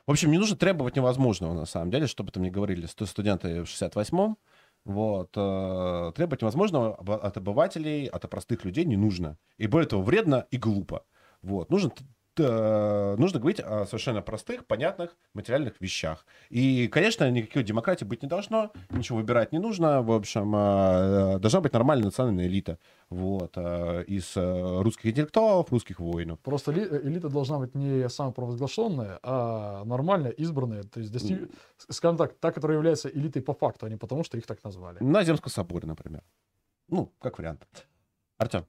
В 0.07 0.13
общем, 0.13 0.31
не 0.31 0.39
нужно 0.39 0.57
требовать 0.57 0.95
невозможного, 0.95 1.53
на 1.53 1.67
самом 1.67 1.91
деле, 1.91 2.07
чтобы 2.07 2.31
там 2.31 2.45
не 2.45 2.51
говорили 2.51 2.87
сту- 2.87 3.07
студенты 3.07 3.65
в 3.65 3.67
68-м. 3.67 4.37
Вот. 4.85 5.31
э, 5.35 6.13
Требовать 6.15 6.43
невозможного 6.43 6.95
от 6.95 7.37
обывателей, 7.37 8.07
от 8.07 8.31
простых 8.31 8.65
людей 8.65 8.85
не 8.85 8.97
нужно. 8.97 9.37
И 9.59 9.67
более 9.67 9.89
того, 9.89 10.03
вредно 10.03 10.47
и 10.53 10.59
глупо. 10.59 11.05
Вот. 11.43 11.71
Нужно, 11.71 11.91
нужно 12.39 13.39
говорить 13.41 13.61
о 13.61 13.87
совершенно 13.87 14.23
простых, 14.23 14.67
понятных 14.67 15.17
материальных 15.35 15.81
вещах. 15.81 16.27
И, 16.51 16.89
конечно, 16.89 17.31
никакой 17.31 17.63
демократии 17.65 18.05
быть 18.05 18.23
не 18.23 18.29
должно, 18.29 18.73
ничего 18.91 19.19
выбирать 19.19 19.53
не 19.53 19.59
нужно. 19.59 20.03
В 20.03 20.13
общем, 20.13 20.55
э, 20.55 21.39
должна 21.39 21.61
быть 21.61 21.73
нормальная 21.73 22.07
национальная 22.07 22.47
элита. 22.47 22.79
Вот. 23.11 23.53
э, 23.57 24.05
Из 24.09 24.37
э, 24.37 24.83
русских 24.83 25.07
интеллектуалов, 25.07 25.71
русских 25.73 26.01
воинов. 26.01 26.39
Просто 26.41 26.73
ли- 26.73 26.83
э, 26.91 27.01
элита 27.05 27.29
должна 27.29 27.59
быть 27.59 27.75
не 27.75 28.09
самопровозглашенная, 28.09 29.19
а 29.23 29.85
нормальная, 29.85 30.31
избранная, 30.31 30.83
то 30.83 31.01
есть, 31.01 31.13
достиг- 31.15 31.51
скажем 31.89 32.17
так, 32.17 32.35
та, 32.39 32.53
которая 32.53 32.77
является 32.79 33.09
элитой 33.09 33.43
по 33.43 33.55
факту, 33.55 33.87
а 33.87 33.89
не 33.89 33.97
потому, 33.97 34.25
что 34.25 34.37
их 34.39 34.47
так 34.47 34.63
назвали. 34.65 34.99
На 35.01 35.25
Земском 35.25 35.51
соборе, 35.51 35.87
например. 35.87 36.23
Ну, 36.89 37.13
как 37.21 37.39
вариант. 37.39 37.67
Артем. 38.39 38.65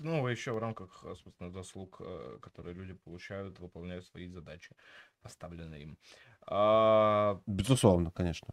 Ну, 0.00 0.26
еще 0.26 0.52
в 0.52 0.58
рамках, 0.58 1.04
э, 1.04 1.14
собственно, 1.14 1.50
заслуг, 1.50 2.00
э, 2.00 2.38
которые 2.40 2.74
люди 2.74 2.94
получают, 2.94 3.58
выполняют 3.60 4.06
свои 4.06 4.28
задачи, 4.28 4.74
поставленные 5.20 5.82
им. 5.82 5.98
А, 6.46 7.40
Безусловно, 7.46 8.10
конечно. 8.10 8.48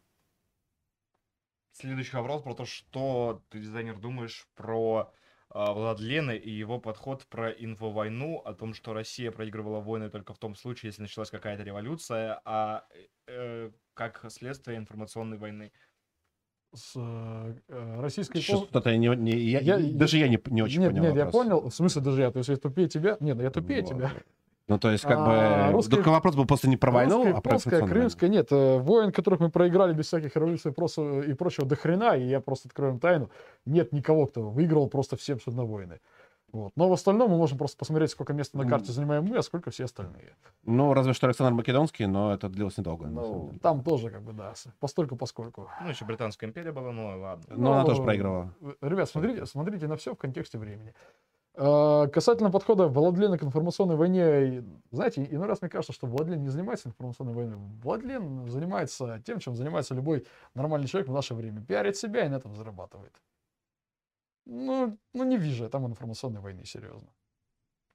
Следующий 1.72 2.18
вопрос 2.18 2.44
про 2.44 2.54
то, 2.56 2.66
что 2.66 3.44
ты, 3.50 3.60
дизайнер, 3.60 3.98
думаешь 3.98 4.48
про 4.54 5.14
а, 5.50 5.74
Владлена 5.74 6.36
и 6.36 6.50
его 6.50 6.80
подход 6.80 7.26
про 7.28 7.50
инфовойну, 7.52 8.40
о 8.40 8.54
том, 8.54 8.74
что 8.74 8.94
Россия 8.94 9.32
проигрывала 9.32 9.80
войны 9.80 10.10
только 10.10 10.34
в 10.34 10.38
том 10.38 10.56
случае, 10.56 10.90
если 10.90 11.02
началась 11.02 11.32
какая-то 11.32 11.64
революция, 11.64 12.42
а 12.46 12.86
э, 13.28 13.72
как 13.94 14.26
следствие 14.30 14.78
информационной 14.78 15.38
войны. 15.38 15.72
С 16.76 16.94
э, 16.96 18.00
российской... 18.02 18.42
Что-то 18.42 18.96
не, 18.96 19.08
не- 19.16 19.32
я- 19.38 19.60
Я- 19.60 19.80
даже 19.80 20.18
я 20.18 20.28
не, 20.28 20.40
не 20.48 20.62
очень 20.62 20.82
нет, 20.82 20.92
понял 20.92 21.04
нет, 21.04 21.16
я 21.16 21.26
вопрос. 21.26 21.44
понял. 21.44 21.70
В 21.70 21.74
смысле 21.74 22.02
даже 22.04 22.22
я? 22.22 22.32
То 22.32 22.38
есть 22.40 22.50
я 22.50 22.58
тупее 22.58 22.88
тебя? 22.88 23.18
Нет, 23.20 23.42
я 23.42 23.50
тупее 23.50 23.82
Вот. 23.82 23.90
тебя. 23.90 24.12
Ну, 24.68 24.78
то 24.78 24.92
есть, 24.92 25.04
как 25.04 25.18
А, 25.18 25.66
бы... 25.70 25.74
русская- 25.74 25.96
Только 25.96 26.10
вопрос 26.10 26.36
был 26.36 26.46
просто 26.46 26.70
не 26.70 26.78
про 26.78 26.92
войну, 26.92 27.24
Русская, 27.24 27.34
а 27.38 27.42
про 27.42 27.58
войну. 27.80 27.88
крымская, 27.88 28.30
нет. 28.30 28.50
э, 28.52 28.78
Войн, 28.78 29.12
которых 29.12 29.40
мы 29.40 29.50
проиграли 29.50 29.94
без 29.94 30.06
всяких 30.06 30.36
революций 30.36 30.72
просто, 30.72 31.22
и 31.22 31.34
прочего 31.34 31.66
до 31.66 31.76
хрена, 31.76 32.16
и 32.16 32.28
я 32.28 32.40
просто 32.40 32.68
открою 32.68 32.92
вам 32.92 33.00
тайну, 33.00 33.32
нет 33.66 33.92
никого, 33.92 34.28
кто 34.28 34.44
выиграл 34.52 34.88
просто 34.88 35.16
все 35.18 35.34
абсолютно 35.34 35.66
войны. 35.66 36.00
Вот. 36.52 36.72
Но 36.76 36.90
в 36.90 36.94
остальном 36.94 37.30
мы 37.32 37.38
можем 37.38 37.58
просто 37.58 37.78
посмотреть, 37.78 38.12
сколько 38.12 38.34
места 38.34 38.58
на 38.58 38.68
карте 38.68 38.92
занимаем 38.92 39.26
мы, 39.26 39.38
а 39.38 39.42
сколько 39.42 39.70
все 39.72 39.86
остальные. 39.86 40.36
Ну, 40.64 40.94
разве 40.94 41.14
что 41.14 41.28
Александр 41.28 41.54
Македонский, 41.54 42.06
но 42.08 42.34
это 42.34 42.50
длилось 42.50 42.78
недолго. 42.78 43.08
Ну, 43.08 43.54
там 43.62 43.84
тоже, 43.84 44.10
как 44.10 44.24
бы, 44.24 44.34
да, 44.34 44.54
постольку 44.80 45.16
поскольку. 45.16 45.70
Ну, 45.82 45.90
еще 45.90 46.06
Британская 46.06 46.48
империя 46.48 46.72
была, 46.72 46.92
ну 46.92 47.20
ладно. 47.20 47.46
Но 47.56 47.72
она 47.74 47.82
Ну, 47.82 47.88
тоже 47.88 48.04
проигрывала. 48.04 48.54
э, 48.62 48.74
Ребят, 48.82 49.10
смотрите, 49.10 49.46
смотрите 49.46 49.88
на 49.88 49.96
все 49.96 50.14
в 50.14 50.18
контексте 50.18 50.58
времени. 50.58 50.94
Э, 51.56 52.08
Касательно 52.12 52.52
подхода 52.52 52.88
Владлена 52.88 53.38
к 53.38 53.44
информационной 53.44 53.96
войне, 53.96 54.64
знаете, 54.92 55.28
иной 55.30 55.48
раз 55.48 55.62
мне 55.62 55.70
кажется, 55.70 55.94
что 55.94 56.08
Владлен 56.08 56.42
не 56.42 56.50
занимается 56.50 56.88
информационной 56.90 57.34
войной. 57.34 57.58
Владлен 57.84 58.48
занимается 58.50 59.22
тем, 59.26 59.40
чем 59.40 59.56
занимается 59.56 59.94
любой 59.94 60.26
нормальный 60.56 60.88
человек 60.88 61.10
в 61.10 61.14
наше 61.14 61.34
время. 61.34 61.62
Пиарит 61.62 61.98
себя 61.98 62.26
и 62.26 62.30
на 62.30 62.36
этом 62.36 62.56
зарабатывает. 62.56 63.14
Ну, 64.46 64.98
ну 65.14 65.24
не 65.24 65.38
вижу 65.38 65.64
я 65.64 65.70
там 65.70 65.86
информационной 65.86 66.42
войны, 66.42 66.66
серьезно. 66.66 67.10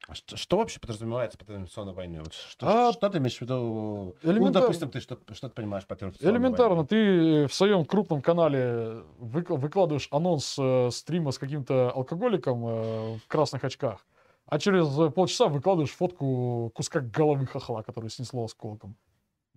А 0.06 0.14
что, 0.14 0.36
что 0.36 0.58
вообще 0.58 0.80
подразумевается 0.80 1.38
под 1.38 1.48
информационной 1.48 1.94
войной? 1.94 2.20
Вот 2.24 2.34
что, 2.34 2.88
А, 2.88 2.92
что 2.92 3.08
ты 3.08 3.18
имеешь 3.18 3.38
в 3.38 3.40
виду? 3.40 4.16
Ну, 4.22 4.30
элементарно. 4.30 4.60
допустим, 4.60 4.90
ты 4.90 5.00
что, 5.00 5.18
что 5.32 5.48
ты 5.48 5.54
понимаешь 5.54 5.86
под 5.86 6.02
информационной 6.02 6.32
Элементарно, 6.38 6.74
войной? 6.82 6.86
ты 6.86 7.46
в 7.46 7.54
своем 7.54 7.86
крупном 7.86 8.20
канале 8.20 9.02
выкла- 9.18 9.56
выкладываешь 9.56 10.08
анонс 10.10 10.56
э, 10.58 10.90
стрима 10.90 11.30
с 11.30 11.38
каким-то 11.38 11.90
алкоголиком 11.90 12.66
э, 12.66 13.16
в 13.16 13.26
красных 13.28 13.64
очках, 13.64 14.06
а 14.44 14.58
через 14.58 14.86
полчаса 15.14 15.46
выкладываешь 15.46 15.92
фотку 15.92 16.70
куска 16.74 17.00
головы 17.00 17.46
хохла, 17.46 17.80
который 17.80 18.10
снесло 18.10 18.44
осколком. 18.44 18.96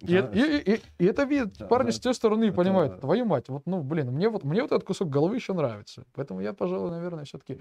И, 0.01 0.21
Да, 0.21 0.29
и- 0.31 0.75
и- 0.75 0.81
и 0.99 1.05
это 1.05 1.23
видят 1.23 1.57
Да, 1.57 1.65
парни 1.65 1.87
да. 1.87 1.91
с 1.93 1.99
той 1.99 2.13
стороны 2.13 2.45
и 2.45 2.47
Это- 2.49 2.55
понимают, 2.55 3.01
твою 3.01 3.25
мать, 3.25 3.49
вот, 3.49 3.63
ну, 3.65 3.81
блин, 3.81 4.11
мне 4.11 4.29
вот, 4.29 4.43
мне 4.43 4.61
вот 4.61 4.71
этот 4.71 4.83
кусок 4.85 5.09
головы 5.09 5.35
еще 5.35 5.53
нравится. 5.53 6.05
Поэтому 6.13 6.39
я, 6.39 6.53
пожалуй, 6.53 6.91
наверное, 6.91 7.25
все-таки... 7.25 7.57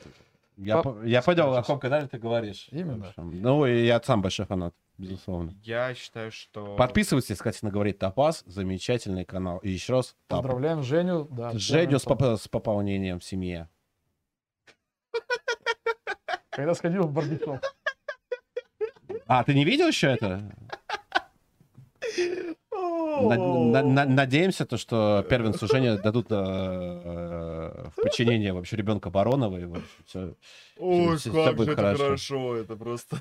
Я, 0.59 0.83
по- 0.83 1.03
я 1.05 1.23
понял, 1.23 1.53
о 1.55 1.61
каком 1.63 1.79
канале 1.79 2.09
ты 2.09 2.19
говоришь. 2.19 2.69
Именно. 2.71 3.13
Ну, 3.17 3.65
и 3.67 3.85
я 3.87 4.01
сам 4.03 4.21
большой 4.23 4.45
фанат, 4.47 4.75
безусловно. 4.99 5.53
Я 5.63 5.95
считаю, 5.95 6.31
что... 6.31 6.77
Подписывайтесь, 6.77 7.37
кстати, 7.37 7.59
на 7.63 7.71
«Говорит 7.71 7.99
Топаз». 7.99 8.43
Замечательный 8.47 9.25
канал. 9.25 9.59
И 9.59 9.71
еще 9.71 9.95
раз, 9.95 10.15
тап. 10.29 10.41
Поздравляем 10.43 10.83
Женю. 10.83 11.25
Да, 11.31 11.53
Женю 11.53 11.99
с, 11.99 12.05
поп- 12.05 12.23
с 12.41 12.49
пополнением 12.49 13.19
в 13.21 13.25
семье. 13.25 13.69
Когда 16.51 16.75
сходил 16.75 17.03
в 17.05 17.13
барбекю. 17.13 17.61
А, 19.27 19.45
ты 19.45 19.55
не 19.55 19.65
видел 19.65 19.89
еще 19.89 20.07
это? 20.09 20.41
На- 22.73 23.37
на- 23.37 23.83
на- 23.83 24.05
надеемся, 24.05 24.67
то, 24.67 24.77
что 24.77 25.25
первенцу 25.29 25.67
Жене 25.67 25.97
дадут 25.97 26.27
э, 26.31 26.35
э, 26.35 27.89
в 27.97 28.03
подчинение 28.03 28.53
вообще 28.53 28.77
ребенка 28.77 29.11
Баронова. 29.11 29.57
И, 29.59 29.65
в 29.65 29.71
общем, 29.73 29.85
всё. 30.05 30.35
Ой, 30.79 31.17
всё 31.17 31.33
как 31.45 31.57
будет 31.57 31.67
же 31.69 31.73
это 31.73 31.83
хорошо. 31.83 32.05
хорошо, 32.05 32.57
это 32.57 32.77
просто... 32.77 33.17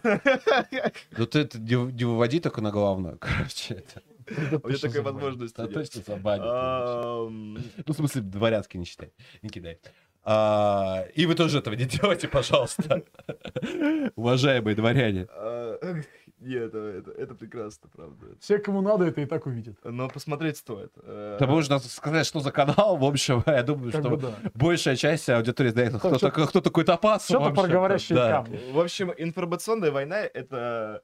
Ну 1.18 1.26
ты 1.26 1.40
это 1.40 1.60
не, 1.60 1.76
не 1.94 2.04
выводи 2.04 2.40
только 2.42 2.62
на 2.62 2.72
главную. 2.72 3.18
Короче, 3.20 3.76
это, 3.76 4.02
У 4.62 4.68
меня 4.68 4.78
такой 4.78 5.02
возможности 5.02 5.58
да, 5.58 5.68
точно 5.68 6.02
забанят. 6.06 6.46
Ну, 6.46 7.94
в 7.94 7.96
смысле, 7.96 8.22
дворянский 8.22 8.80
не 8.80 8.86
считай. 8.86 9.14
Не 9.42 9.50
кидай. 9.50 9.80
А, 10.28 11.06
и 11.14 11.28
вы 11.28 11.36
тоже 11.36 11.60
этого 11.60 11.76
не 11.76 11.86
делайте, 11.86 12.28
пожалуйста. 12.28 13.04
Уважаемые 14.16 14.76
дворяне. 14.76 15.28
Нет, 16.46 16.64
это, 16.66 16.78
это, 16.78 17.12
это 17.12 17.34
прекрасно, 17.34 17.90
правда. 17.92 18.28
Все, 18.40 18.60
кому 18.60 18.82
надо, 18.82 19.06
это 19.06 19.20
и 19.22 19.26
так 19.26 19.48
увидит. 19.48 19.78
Но 19.84 20.08
посмотреть 20.10 20.58
стоит. 20.58 20.92
Э, 21.02 21.38
Ты 21.40 21.48
можешь 21.48 21.70
нас 21.70 21.92
сказать, 21.92 22.26
что 22.28 22.40
за 22.40 22.52
канал, 22.52 22.98
в 22.98 23.04
общем, 23.04 23.44
я 23.48 23.64
думаю, 23.64 23.92
Как 23.92 24.02
что 24.02 24.10
бы 24.12 24.18
да. 24.18 24.34
большая 24.54 24.96
часть 24.96 25.28
аудитории 25.30 25.70
знает, 25.70 25.96
кто, 25.98 26.10
Так, 26.10 26.18
что- 26.20 26.30
такой, 26.30 26.48
кто 26.48 26.62
такой 26.62 26.84
Топаз. 26.84 27.26
Что-то 27.26 27.50
про 27.50 27.68
говорящие 27.68 28.16
да. 28.16 28.30
камни. 28.30 28.60
В 28.72 28.80
общем, 28.80 29.12
информационная 29.18 29.92
война— 29.92 30.20
это... 30.34 31.02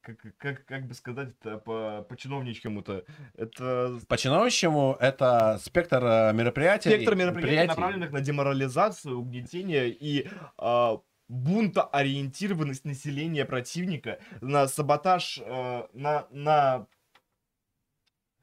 Как, 0.00 0.16
как, 0.38 0.64
как 0.64 0.86
бы 0.86 0.94
сказать 0.94 1.30
это 1.40 1.58
по, 1.58 2.06
по 2.08 2.16
чиновничьему-то? 2.16 3.04
Это 3.36 3.98
По-чиновничьему, 4.08 4.96
это 5.00 5.58
спектр 5.62 6.02
э, 6.02 6.32
мероприятий. 6.32 6.88
спектр 6.88 7.14
мероприятий, 7.14 7.68
направленных 7.68 8.12
на 8.12 8.20
деморализацию, 8.22 9.18
угнетение 9.18 9.90
и 9.90 10.26
а, 10.56 10.98
бунтоориентированность 11.28 12.84
населения 12.84 13.44
противника, 13.44 14.18
на 14.40 14.66
саботаж, 14.66 15.40
э, 15.44 15.86
на, 15.92 16.26
на 16.30 16.86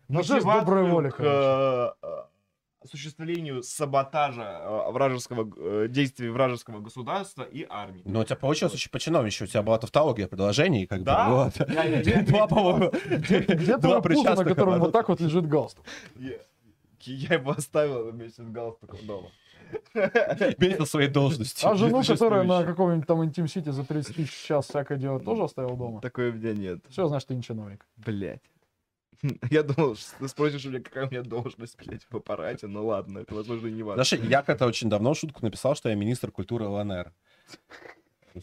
На 0.08 0.24
жест 0.24 0.46
доброй 0.46 0.90
воли, 0.90 1.10
к 1.10 1.20
э, 1.20 1.92
осуществлению 2.84 3.64
саботажа 3.64 4.60
э, 4.62 4.92
вражеского 4.92 5.52
э, 5.58 5.88
действий 5.90 6.30
вражеского 6.30 6.80
государства 6.80 7.44
и 7.44 7.66
армии. 7.68 8.04
Но 8.06 8.20
у 8.20 8.24
тебя 8.24 8.36
получилось 8.36 8.76
очень 8.76 8.92
по-чиновничьи, 8.92 9.46
у 9.46 9.48
тебя 9.50 9.64
была 9.64 9.80
тавтология 9.80 10.28
предложений, 10.28 10.86
как 10.86 11.04
Да? 11.04 11.28
бы, 11.30 11.36
вот. 11.36 11.70
Я- 11.70 11.84
я- 11.84 12.02
я- 12.02 12.22
Два, 12.28 12.48
по-моему, 12.48 12.92
Где 13.18 13.78
два 13.78 14.00
твой 14.00 14.16
пузо, 14.16 14.36
на 14.36 14.44
котором 14.46 14.80
вот 14.80 14.92
так 14.92 15.10
вот 15.10 15.20
лежит 15.20 15.48
галстук? 15.48 15.84
Я, 16.18 16.36
я 17.02 17.36
его 17.36 17.52
оставил 17.52 18.12
вместе 18.12 18.44
с 18.44 18.48
галстуком 18.48 19.00
дома. 19.08 19.30
Метил 19.94 20.86
своей 20.86 21.10
должности. 21.10 21.66
А 21.66 21.76
жену, 21.76 22.04
которая 22.04 22.44
на 22.44 22.64
каком-нибудь 22.64 23.08
там 23.08 23.24
интим-сити 23.24 23.70
за 23.70 23.84
30 23.84 24.16
тысяч 24.16 24.32
в 24.32 24.46
час 24.46 24.68
всякое 24.68 24.98
делает, 24.98 25.24
тоже 25.24 25.44
оставил 25.44 25.76
дома? 25.76 26.02
Такое 26.02 26.32
у 26.32 26.34
меня 26.34 26.54
нет. 26.54 26.80
Все, 26.90 27.08
значит, 27.08 27.28
ты 27.28 27.36
не 27.36 27.44
чиновник. 27.44 27.86
Блять. 27.98 28.42
Я 29.50 29.64
думал, 29.64 29.96
что 29.96 30.20
ты 30.20 30.28
спросишь 30.28 30.66
у 30.66 30.70
меня, 30.70 30.82
какая 30.82 31.08
у 31.08 31.12
меня 31.12 31.22
должность, 31.24 31.78
блядь, 31.78 32.04
в 32.10 32.16
аппарате. 32.16 32.68
Ну 32.68 32.86
ладно, 32.86 33.20
это, 33.20 33.34
возможно, 33.34 33.68
и 33.68 33.72
не 33.72 33.84
важно. 33.84 34.04
Знаешь, 34.04 34.24
я 34.30 34.42
как-то 34.42 34.66
очень 34.66 34.90
давно 34.90 35.14
шутку 35.14 35.40
написал, 35.44 35.76
что 35.76 35.90
я 35.90 35.96
министр 35.96 36.32
культуры 36.32 36.68
ЛНР. 36.68 37.14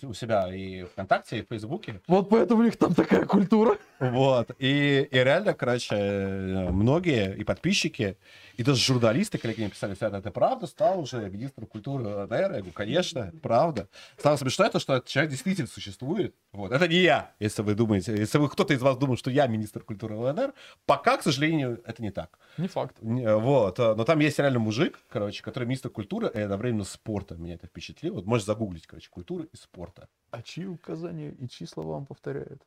У 0.03 0.15
себя 0.15 0.53
и 0.55 0.85
ВКонтакте, 0.85 1.39
и 1.39 1.43
в 1.43 1.49
Фейсбуке. 1.49 2.01
Вот 2.07 2.29
поэтому 2.29 2.61
у 2.63 2.65
них 2.65 2.77
там 2.77 2.95
такая 2.95 3.25
культура. 3.25 3.77
Вот. 4.01 4.51
И, 4.59 5.09
и 5.11 5.17
реально, 5.19 5.55
короче, 5.55 5.95
э, 5.95 6.71
многие 6.71 7.37
и 7.37 7.45
подписчики, 7.45 8.17
и 8.57 8.63
даже 8.63 8.81
журналисты, 8.85 9.39
коллеги 9.39 9.61
мне 9.61 9.71
писали, 9.71 9.95
«Свят, 9.95 10.13
это 10.13 10.31
правда 10.31 10.67
стал 10.67 11.01
уже 11.01 11.29
министром 11.31 11.67
культуры 11.67 12.05
ЛНР? 12.05 12.33
Я 12.33 12.49
говорю, 12.49 12.73
конечно, 12.73 13.33
правда. 13.43 13.89
Самое 14.19 14.39
смешное 14.39 14.69
то, 14.71 14.79
что 14.79 14.95
этот 14.97 15.09
человек 15.09 15.31
действительно 15.31 15.69
существует. 15.69 16.35
Вот. 16.53 16.73
Это 16.73 16.89
не 16.89 16.97
я, 16.97 17.33
если 17.41 17.63
вы 17.63 17.75
думаете. 17.75 18.15
Если 18.17 18.39
вы 18.39 18.49
кто-то 18.49 18.75
из 18.75 18.83
вас 18.83 18.97
думает, 18.99 19.19
что 19.19 19.31
я 19.31 19.47
министр 19.47 19.81
культуры 19.81 20.17
ЛНР, 20.17 20.53
пока, 20.87 21.17
к 21.17 21.23
сожалению, 21.23 21.81
это 21.87 22.03
не 22.03 22.11
так. 22.11 22.39
Не 22.59 22.69
факт. 22.69 22.97
Не, 23.01 23.37
Вот. 23.37 23.79
э, 23.79 23.95
Но 23.95 24.05
там 24.05 24.19
есть 24.21 24.39
реально 24.39 24.59
мужик, 24.59 24.99
короче, 25.09 25.43
который 25.43 25.65
министр 25.65 25.89
культуры 25.91 26.31
и 26.35 26.41
одновременно 26.41 26.85
спорта. 26.85 27.37
Меня 27.37 27.55
это 27.55 27.67
впечатлило. 27.67 28.17
Вот 28.17 28.27
можешь 28.27 28.47
загуглить, 28.47 28.87
короче, 28.87 29.09
культуры 29.11 29.49
и 29.53 29.57
спорта. 29.83 30.09
А 30.31 30.43
чьи 30.43 30.67
указания 30.67 31.31
и 31.31 31.49
чьи 31.49 31.67
слова 31.67 31.97
он 31.97 32.07
повторяет? 32.07 32.63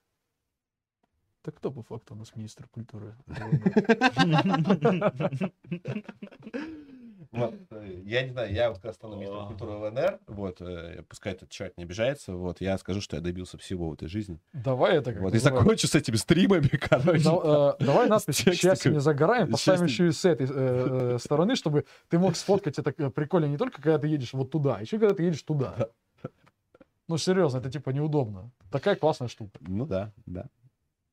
Так 1.42 1.56
кто 1.56 1.72
по 1.72 1.84
факту 1.84 2.16
у 2.16 2.18
нас 2.18 2.36
министр 2.36 2.68
культуры? 2.68 3.16
Вот, 7.32 7.54
э, 7.72 8.02
я 8.06 8.22
не 8.22 8.30
знаю, 8.30 8.54
я 8.54 8.70
вот 8.70 8.80
когда 8.80 8.94
стану 8.94 9.18
министром 9.18 9.48
культуры 9.48 9.74
ЛНР, 9.74 10.20
вот, 10.28 10.62
э, 10.62 11.04
пускай 11.10 11.34
этот 11.34 11.50
человек 11.50 11.76
не 11.76 11.84
обижается, 11.84 12.34
вот, 12.34 12.62
я 12.62 12.78
скажу, 12.78 13.02
что 13.02 13.18
я 13.18 13.22
добился 13.22 13.58
всего 13.58 13.90
в 13.90 13.94
этой 13.94 14.08
жизни. 14.08 14.40
Давай 14.54 14.98
это 14.98 15.12
как 15.12 15.22
Вот, 15.22 15.36
и 15.36 15.40
закончу 15.40 15.88
с 15.88 15.96
этими 15.96 16.16
стримами, 16.16 16.68
короче. 16.68 17.28
Э, 17.28 17.74
Давай 17.84 18.08
надпись 18.08 18.38
текстикой. 18.38 18.56
«Счастье 18.56 18.92
не 18.92 19.02
за 19.02 19.14
горами» 19.14 19.50
С 19.50 19.52
поставим 19.52 19.84
еще 19.84 20.08
и 20.08 20.12
с 20.12 20.24
этой 20.24 21.20
стороны, 21.20 21.58
чтобы 21.58 21.86
ты 22.08 22.20
мог 22.20 22.38
сфоткать 22.38 22.80
это 22.80 22.92
прикольно 23.12 23.46
не 23.46 23.58
только 23.58 23.82
когда 23.82 24.00
ты 24.00 24.08
едешь 24.08 24.32
вот 24.32 24.52
туда, 24.52 24.78
а 24.78 24.82
еще 24.82 24.98
когда 24.98 25.14
ты 25.14 25.24
едешь 25.24 25.42
туда. 25.42 25.90
Ну, 27.08 27.18
серьезно, 27.18 27.60
это 27.60 27.70
типа 27.70 27.92
неудобно. 27.92 28.52
Такая 28.72 28.96
классная 28.96 29.28
штука. 29.28 29.60
Ну 29.62 29.86
да, 29.86 30.12
да. 30.26 30.46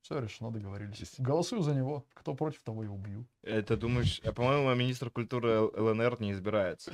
Все 0.00 0.18
решено, 0.18 0.50
договорились. 0.50 1.14
Голосую 1.18 1.62
за 1.62 1.74
него. 1.74 2.04
Кто 2.14 2.34
против, 2.34 2.62
того 2.62 2.82
и 2.82 2.88
убью. 2.88 3.24
Это 3.42 3.76
думаешь, 3.76 4.20
а, 4.24 4.32
по-моему, 4.32 4.74
министр 4.74 5.10
культуры 5.10 5.60
ЛНР 5.60 6.20
не 6.20 6.32
избирается. 6.32 6.92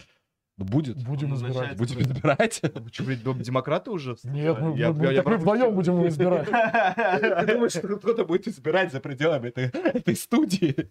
Ну, 0.59 0.65
Будет. 0.65 1.03
Будем 1.05 1.35
избирать. 1.37 1.77
Будем 1.79 2.01
избирать. 2.03 2.61
Вы 2.75 2.91
что, 2.93 3.05
блин, 3.05 3.21
демократы 3.43 3.93
уже? 3.93 4.17
Нет, 4.25 4.59
мы, 4.61 4.77
Я- 4.77 4.93
мы- 4.93 4.99
я- 5.05 5.09
мы- 5.09 5.13
я 5.15 5.23
так 5.23 5.27
мы 5.27 5.37
вдвоем 5.39 5.73
будем 5.75 5.95
его 5.95 6.09
избирать. 6.09 6.49
Ты 7.47 7.47
думаешь, 7.55 7.71
что 7.73 7.97
кто-то 7.97 8.25
будет 8.25 8.49
избирать 8.49 8.91
за 8.93 9.01
пределами 9.01 9.49
этой, 9.49 9.67
этой 9.69 10.17
студии? 10.17 10.91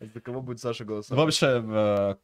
За 0.00 0.20
кого 0.20 0.40
будет 0.42 0.60
Саша 0.60 0.84
В 0.84 0.86
голосовать? 0.88 1.26
общем, 1.28 1.70
э, 1.74 2.16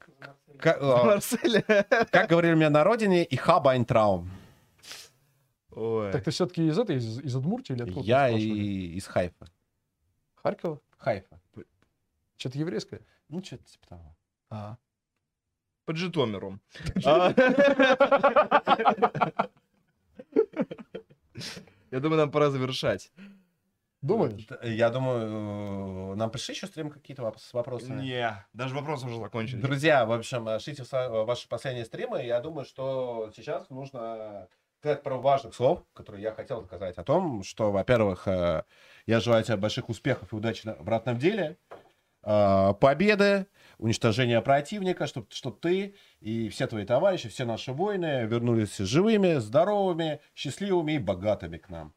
как 0.58 2.28
говорили 2.30 2.54
мне 2.54 2.68
на 2.68 2.84
родине, 2.84 3.24
и 3.24 3.36
хаба 3.36 3.72
Айнтраум. 3.72 4.30
Ой. 5.70 6.10
Так 6.12 6.24
ты 6.24 6.30
все-таки 6.30 6.66
из 6.66 6.78
этой, 6.78 6.96
из, 6.96 7.20
из 7.20 7.36
Удмуртии 7.36 7.74
или 7.74 7.82
откуда? 7.82 8.04
Я 8.06 8.28
и 8.30 8.96
из 8.96 9.06
Хайфа. 9.06 9.46
Харькова? 10.34 10.80
Хайфа. 10.96 11.40
Что-то 12.36 12.58
еврейское? 12.58 13.00
Ну, 13.28 13.42
что-то 13.42 13.64
типа 13.64 13.86
того. 13.88 14.16
А. 14.50 14.76
Под 15.84 15.96
Житомиром. 15.96 16.60
А. 17.04 17.32
Я 21.90 22.00
думаю, 22.00 22.18
нам 22.18 22.30
пора 22.30 22.50
завершать. 22.50 23.12
Думаешь? 24.00 24.46
Д- 24.46 24.58
Я 24.74 24.90
думаю, 24.90 26.12
э, 26.12 26.14
нам 26.14 26.30
пришли 26.30 26.54
еще 26.54 26.66
стрим 26.68 26.90
какие-то 26.90 27.32
с 27.36 27.52
вопросами? 27.52 28.00
Не, 28.02 28.46
даже 28.52 28.74
вопросы 28.74 29.06
уже 29.06 29.18
закончились. 29.18 29.62
Друзья, 29.62 30.06
в 30.06 30.12
общем, 30.12 30.48
э, 30.48 30.60
шлите 30.60 30.84
ваши 30.90 31.48
последние 31.48 31.84
стримы. 31.84 32.24
Я 32.24 32.40
думаю, 32.40 32.64
что 32.64 33.32
сейчас 33.34 33.68
нужно 33.70 34.48
сказать 34.78 35.02
пару 35.02 35.20
важных 35.20 35.54
слов, 35.54 35.82
которые 35.94 36.22
я 36.22 36.32
хотел 36.32 36.62
сказать 36.64 36.96
о 36.96 37.02
том, 37.02 37.42
что, 37.42 37.72
во-первых, 37.72 38.28
э, 38.28 38.62
я 39.06 39.18
желаю 39.20 39.42
тебе 39.42 39.56
больших 39.56 39.88
успехов 39.88 40.32
и 40.32 40.36
удачи 40.36 40.64
на- 40.64 40.76
в 40.76 40.80
обратном 40.82 41.18
деле, 41.18 41.56
э, 42.22 42.74
победы, 42.80 43.46
уничтожения 43.78 44.40
противника, 44.40 45.06
чтобы 45.08 45.26
ты 45.60 45.96
и 46.20 46.48
все 46.50 46.68
твои 46.68 46.84
товарищи, 46.84 47.28
все 47.28 47.44
наши 47.44 47.72
воины 47.72 48.26
вернулись 48.26 48.76
живыми, 48.78 49.38
здоровыми, 49.38 50.20
счастливыми 50.36 50.92
и 50.92 50.98
богатыми 50.98 51.58
к 51.58 51.68
нам. 51.68 51.94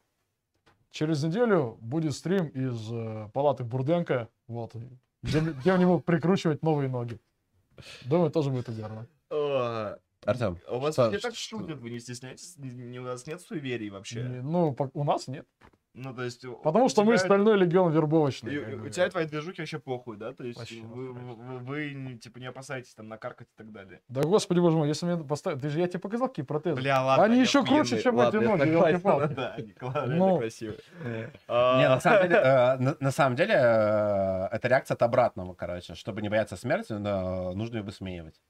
Через 0.92 1.22
неделю 1.24 1.78
будет 1.80 2.14
стрим 2.14 2.48
из 2.48 2.92
э, 2.92 3.30
палаты 3.32 3.64
Бурденко, 3.64 4.28
вот, 4.46 4.76
где, 5.22 5.40
где 5.40 5.74
мне 5.74 5.86
будут 5.86 6.04
прикручивать 6.04 6.62
новые 6.62 6.90
ноги. 6.90 7.18
Думаю, 8.04 8.30
тоже 8.30 8.50
будет 8.50 8.68
угарно. 8.68 9.08
Артем, 10.24 10.58
У 10.70 10.78
вас 10.78 10.94
Что- 10.94 11.10
все 11.10 11.18
так 11.18 11.34
шутят, 11.34 11.78
вы 11.80 11.90
не 11.90 11.98
стесняетесь? 11.98 12.56
У 12.58 13.02
вас 13.02 13.26
нет 13.26 13.40
суеверий 13.40 13.88
вообще? 13.88 14.22
Не- 14.22 14.42
ну, 14.42 14.76
у 14.92 15.04
нас 15.04 15.26
нет. 15.28 15.46
Ну, 15.94 16.14
то 16.14 16.22
есть... 16.22 16.42
Потому 16.62 16.88
что 16.88 17.04
мы 17.04 17.16
тебя- 17.16 17.26
стальной 17.26 17.58
легион 17.58 17.92
вербовочный. 17.92 18.54
и-. 18.54 18.74
У 18.76 18.88
тебя 18.88 19.10
твои 19.10 19.26
движухи 19.26 19.60
вообще 19.60 19.78
похуй, 19.78 20.16
да? 20.16 20.32
То 20.32 20.42
есть 20.44 20.58
Вообще 20.58 20.80
вы, 20.80 21.12
вы- 21.12 21.34
вы- 21.34 21.58
вы 21.58 21.94
не- 21.94 22.18
типа 22.18 22.38
не 22.38 22.46
опасаетесь 22.46 22.94
там 22.94 23.08
накаркать 23.08 23.48
и 23.48 23.56
так 23.58 23.70
далее. 23.72 24.00
Да 24.08 24.22
господи 24.22 24.60
боже 24.60 24.76
мой, 24.76 24.88
если 24.88 25.04
мне 25.04 25.22
поставить... 25.22 25.60
Ты 25.60 25.68
же, 25.68 25.78
я 25.80 25.88
тебе 25.88 26.00
показал, 26.00 26.28
какие 26.28 26.46
протезы. 26.46 26.80
Бля, 26.80 27.02
ладно. 27.04 27.24
Они 27.24 27.40
еще 27.40 27.62
круче, 27.62 28.00
чем 28.00 28.18
эти 28.20 28.36
ноги, 28.36 28.68
ёлки-палки. 28.68 29.34
Да, 29.34 29.54
они 29.58 29.72
кла- 29.72 30.06
Ну. 30.06 30.38
красивые. 30.38 30.78
Не, 31.04 31.30
А, 31.48 31.88
на 31.88 32.00
самом 32.00 32.22
деле, 32.22 32.36
э, 32.36 32.94
на, 33.00 33.10
самом 33.10 33.36
деле 33.36 33.54
э, 33.54 34.48
это 34.50 34.68
реакция 34.68 34.94
от 34.94 35.02
обратного, 35.02 35.52
короче. 35.54 35.94
Чтобы 35.94 36.22
не 36.22 36.28
бояться 36.30 36.56
смерти, 36.56 36.92
но 36.94 37.52
нужно 37.54 37.76
ее 37.76 37.82
высмеивать. 37.82 38.40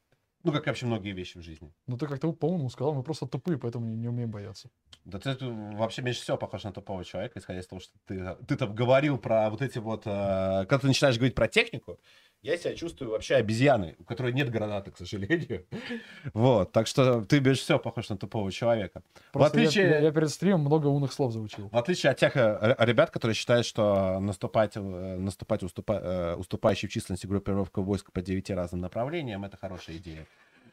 Ну, 0.45 0.53
как 0.53 0.67
вообще 0.67 0.87
многие 0.87 1.13
вещи 1.13 1.39
в 1.39 1.43
жизни. 1.43 1.73
Ну 1.87 1.97
ты 1.97 2.07
как-то, 2.07 2.33
по-моему, 2.33 2.69
сказал, 2.69 2.95
мы 2.95 3.03
просто 3.03 3.27
тупые, 3.27 3.59
поэтому 3.59 3.87
не, 3.87 3.97
не 3.97 4.09
умеем 4.09 4.31
бояться. 4.31 4.71
Да 5.05 5.19
ты 5.19 5.37
вообще 5.41 6.03
меньше 6.03 6.23
всего 6.23 6.37
похож 6.37 6.65
на 6.65 6.73
тупого 6.73 7.05
человека, 7.05 7.39
исходя 7.39 7.61
из 7.61 7.67
того, 7.67 7.81
что 7.81 7.93
ты, 8.07 8.37
ты 8.47 8.57
там 8.57 8.75
говорил 8.75 9.19
про 9.19 9.51
вот 9.51 9.63
эти 9.63 9.79
вот... 9.79 10.03
э, 10.07 10.67
когда 10.67 10.79
ты 10.79 10.87
начинаешь 10.87 11.17
говорить 11.17 11.35
про 11.35 11.49
технику, 11.49 11.99
я 12.43 12.57
себя 12.59 12.75
чувствую 12.75 13.11
вообще 13.13 13.37
обезьяной, 13.37 13.95
у 14.01 14.05
которой 14.05 14.33
нет 14.33 14.51
гранаты, 14.51 14.91
к 14.91 14.99
сожалению. 14.99 15.65
Вот, 16.35 16.73
так 16.73 16.87
что 16.87 17.23
ты 17.25 17.41
меньше 17.41 17.63
всего 17.63 17.79
похож 17.79 18.09
на 18.09 18.17
тупого 18.17 18.51
человека. 18.51 19.03
Просто 19.33 19.61
я- 19.61 19.69
отличие- 19.69 19.89
я, 19.91 19.99
я 20.01 20.11
перед 20.13 20.31
стримом 20.31 20.61
много 20.63 20.87
умных 20.89 21.13
слов 21.13 21.33
заучил. 21.33 21.69
В 21.69 21.77
отличие 21.77 22.11
от 22.11 22.19
тех 22.19 22.37
э, 22.37 22.75
ребят, 22.81 23.11
которые 23.11 23.35
считают, 23.35 23.65
что 23.67 24.19
наступать, 24.21 24.73
э, 24.77 24.81
наступать 24.81 25.63
уступа, 25.63 25.93
э, 26.03 26.35
уступающей 26.37 26.89
в 26.89 26.93
численности 26.93 27.27
группировка 27.27 27.81
войск 27.83 28.11
по 28.13 28.21
девяти 28.23 28.53
разным 28.55 28.81
направлениям, 28.81 29.45
это 29.45 29.57
хорошая 29.57 29.97
идея. 29.97 30.27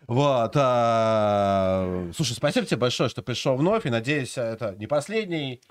Вот. 0.08 0.54
а, 0.56 2.10
Слушай, 2.16 2.34
спасибо 2.34 2.66
тебе 2.66 2.78
большое, 2.78 3.10
что 3.10 3.22
пришел 3.22 3.56
вновь, 3.56 3.86
и 3.86 3.90
надеюсь, 3.90 4.38
это 4.38 4.76
не 4.78 4.88
последний 4.88 5.62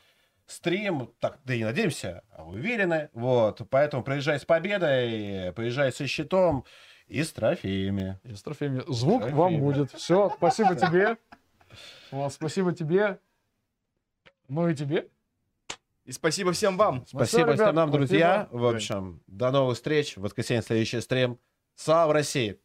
стрим, 0.48 1.12
так, 1.20 1.38
да 1.44 1.54
и 1.54 1.62
надеемся, 1.62 2.24
а 2.32 2.44
уверены. 2.44 3.10
Вот, 3.12 3.60
поэтому 3.70 4.02
приезжай 4.02 4.40
с 4.40 4.44
победой, 4.44 5.52
приезжай 5.52 5.92
со 5.92 6.06
щитом 6.06 6.64
и 7.06 7.22
с 7.22 7.32
трофеями. 7.32 8.18
И 8.24 8.34
с 8.34 8.42
трофеями. 8.42 8.82
Звук 8.88 9.20
Трофеями. 9.22 9.38
вам 9.38 9.60
будет. 9.60 9.92
Все, 9.92 10.32
спасибо 10.36 10.74
тебе. 10.74 11.16
Вот, 12.10 12.32
спасибо 12.32 12.72
тебе. 12.74 13.20
Ну 14.48 14.68
и 14.68 14.74
тебе. 14.74 15.08
И 16.04 16.12
спасибо 16.12 16.52
всем 16.52 16.78
вам. 16.78 16.96
Ну 16.96 17.04
Спасибо 17.06 17.52
всем 17.52 17.74
нам, 17.74 17.88
спасибо. 17.88 17.92
друзья. 17.92 18.48
В 18.50 18.64
общем, 18.66 19.22
до 19.26 19.50
новых 19.50 19.76
встреч. 19.76 20.16
В 20.16 20.22
воскресенье 20.22 20.62
следующий 20.62 21.02
стрим. 21.02 21.38
Слава 21.74 22.14
России! 22.14 22.58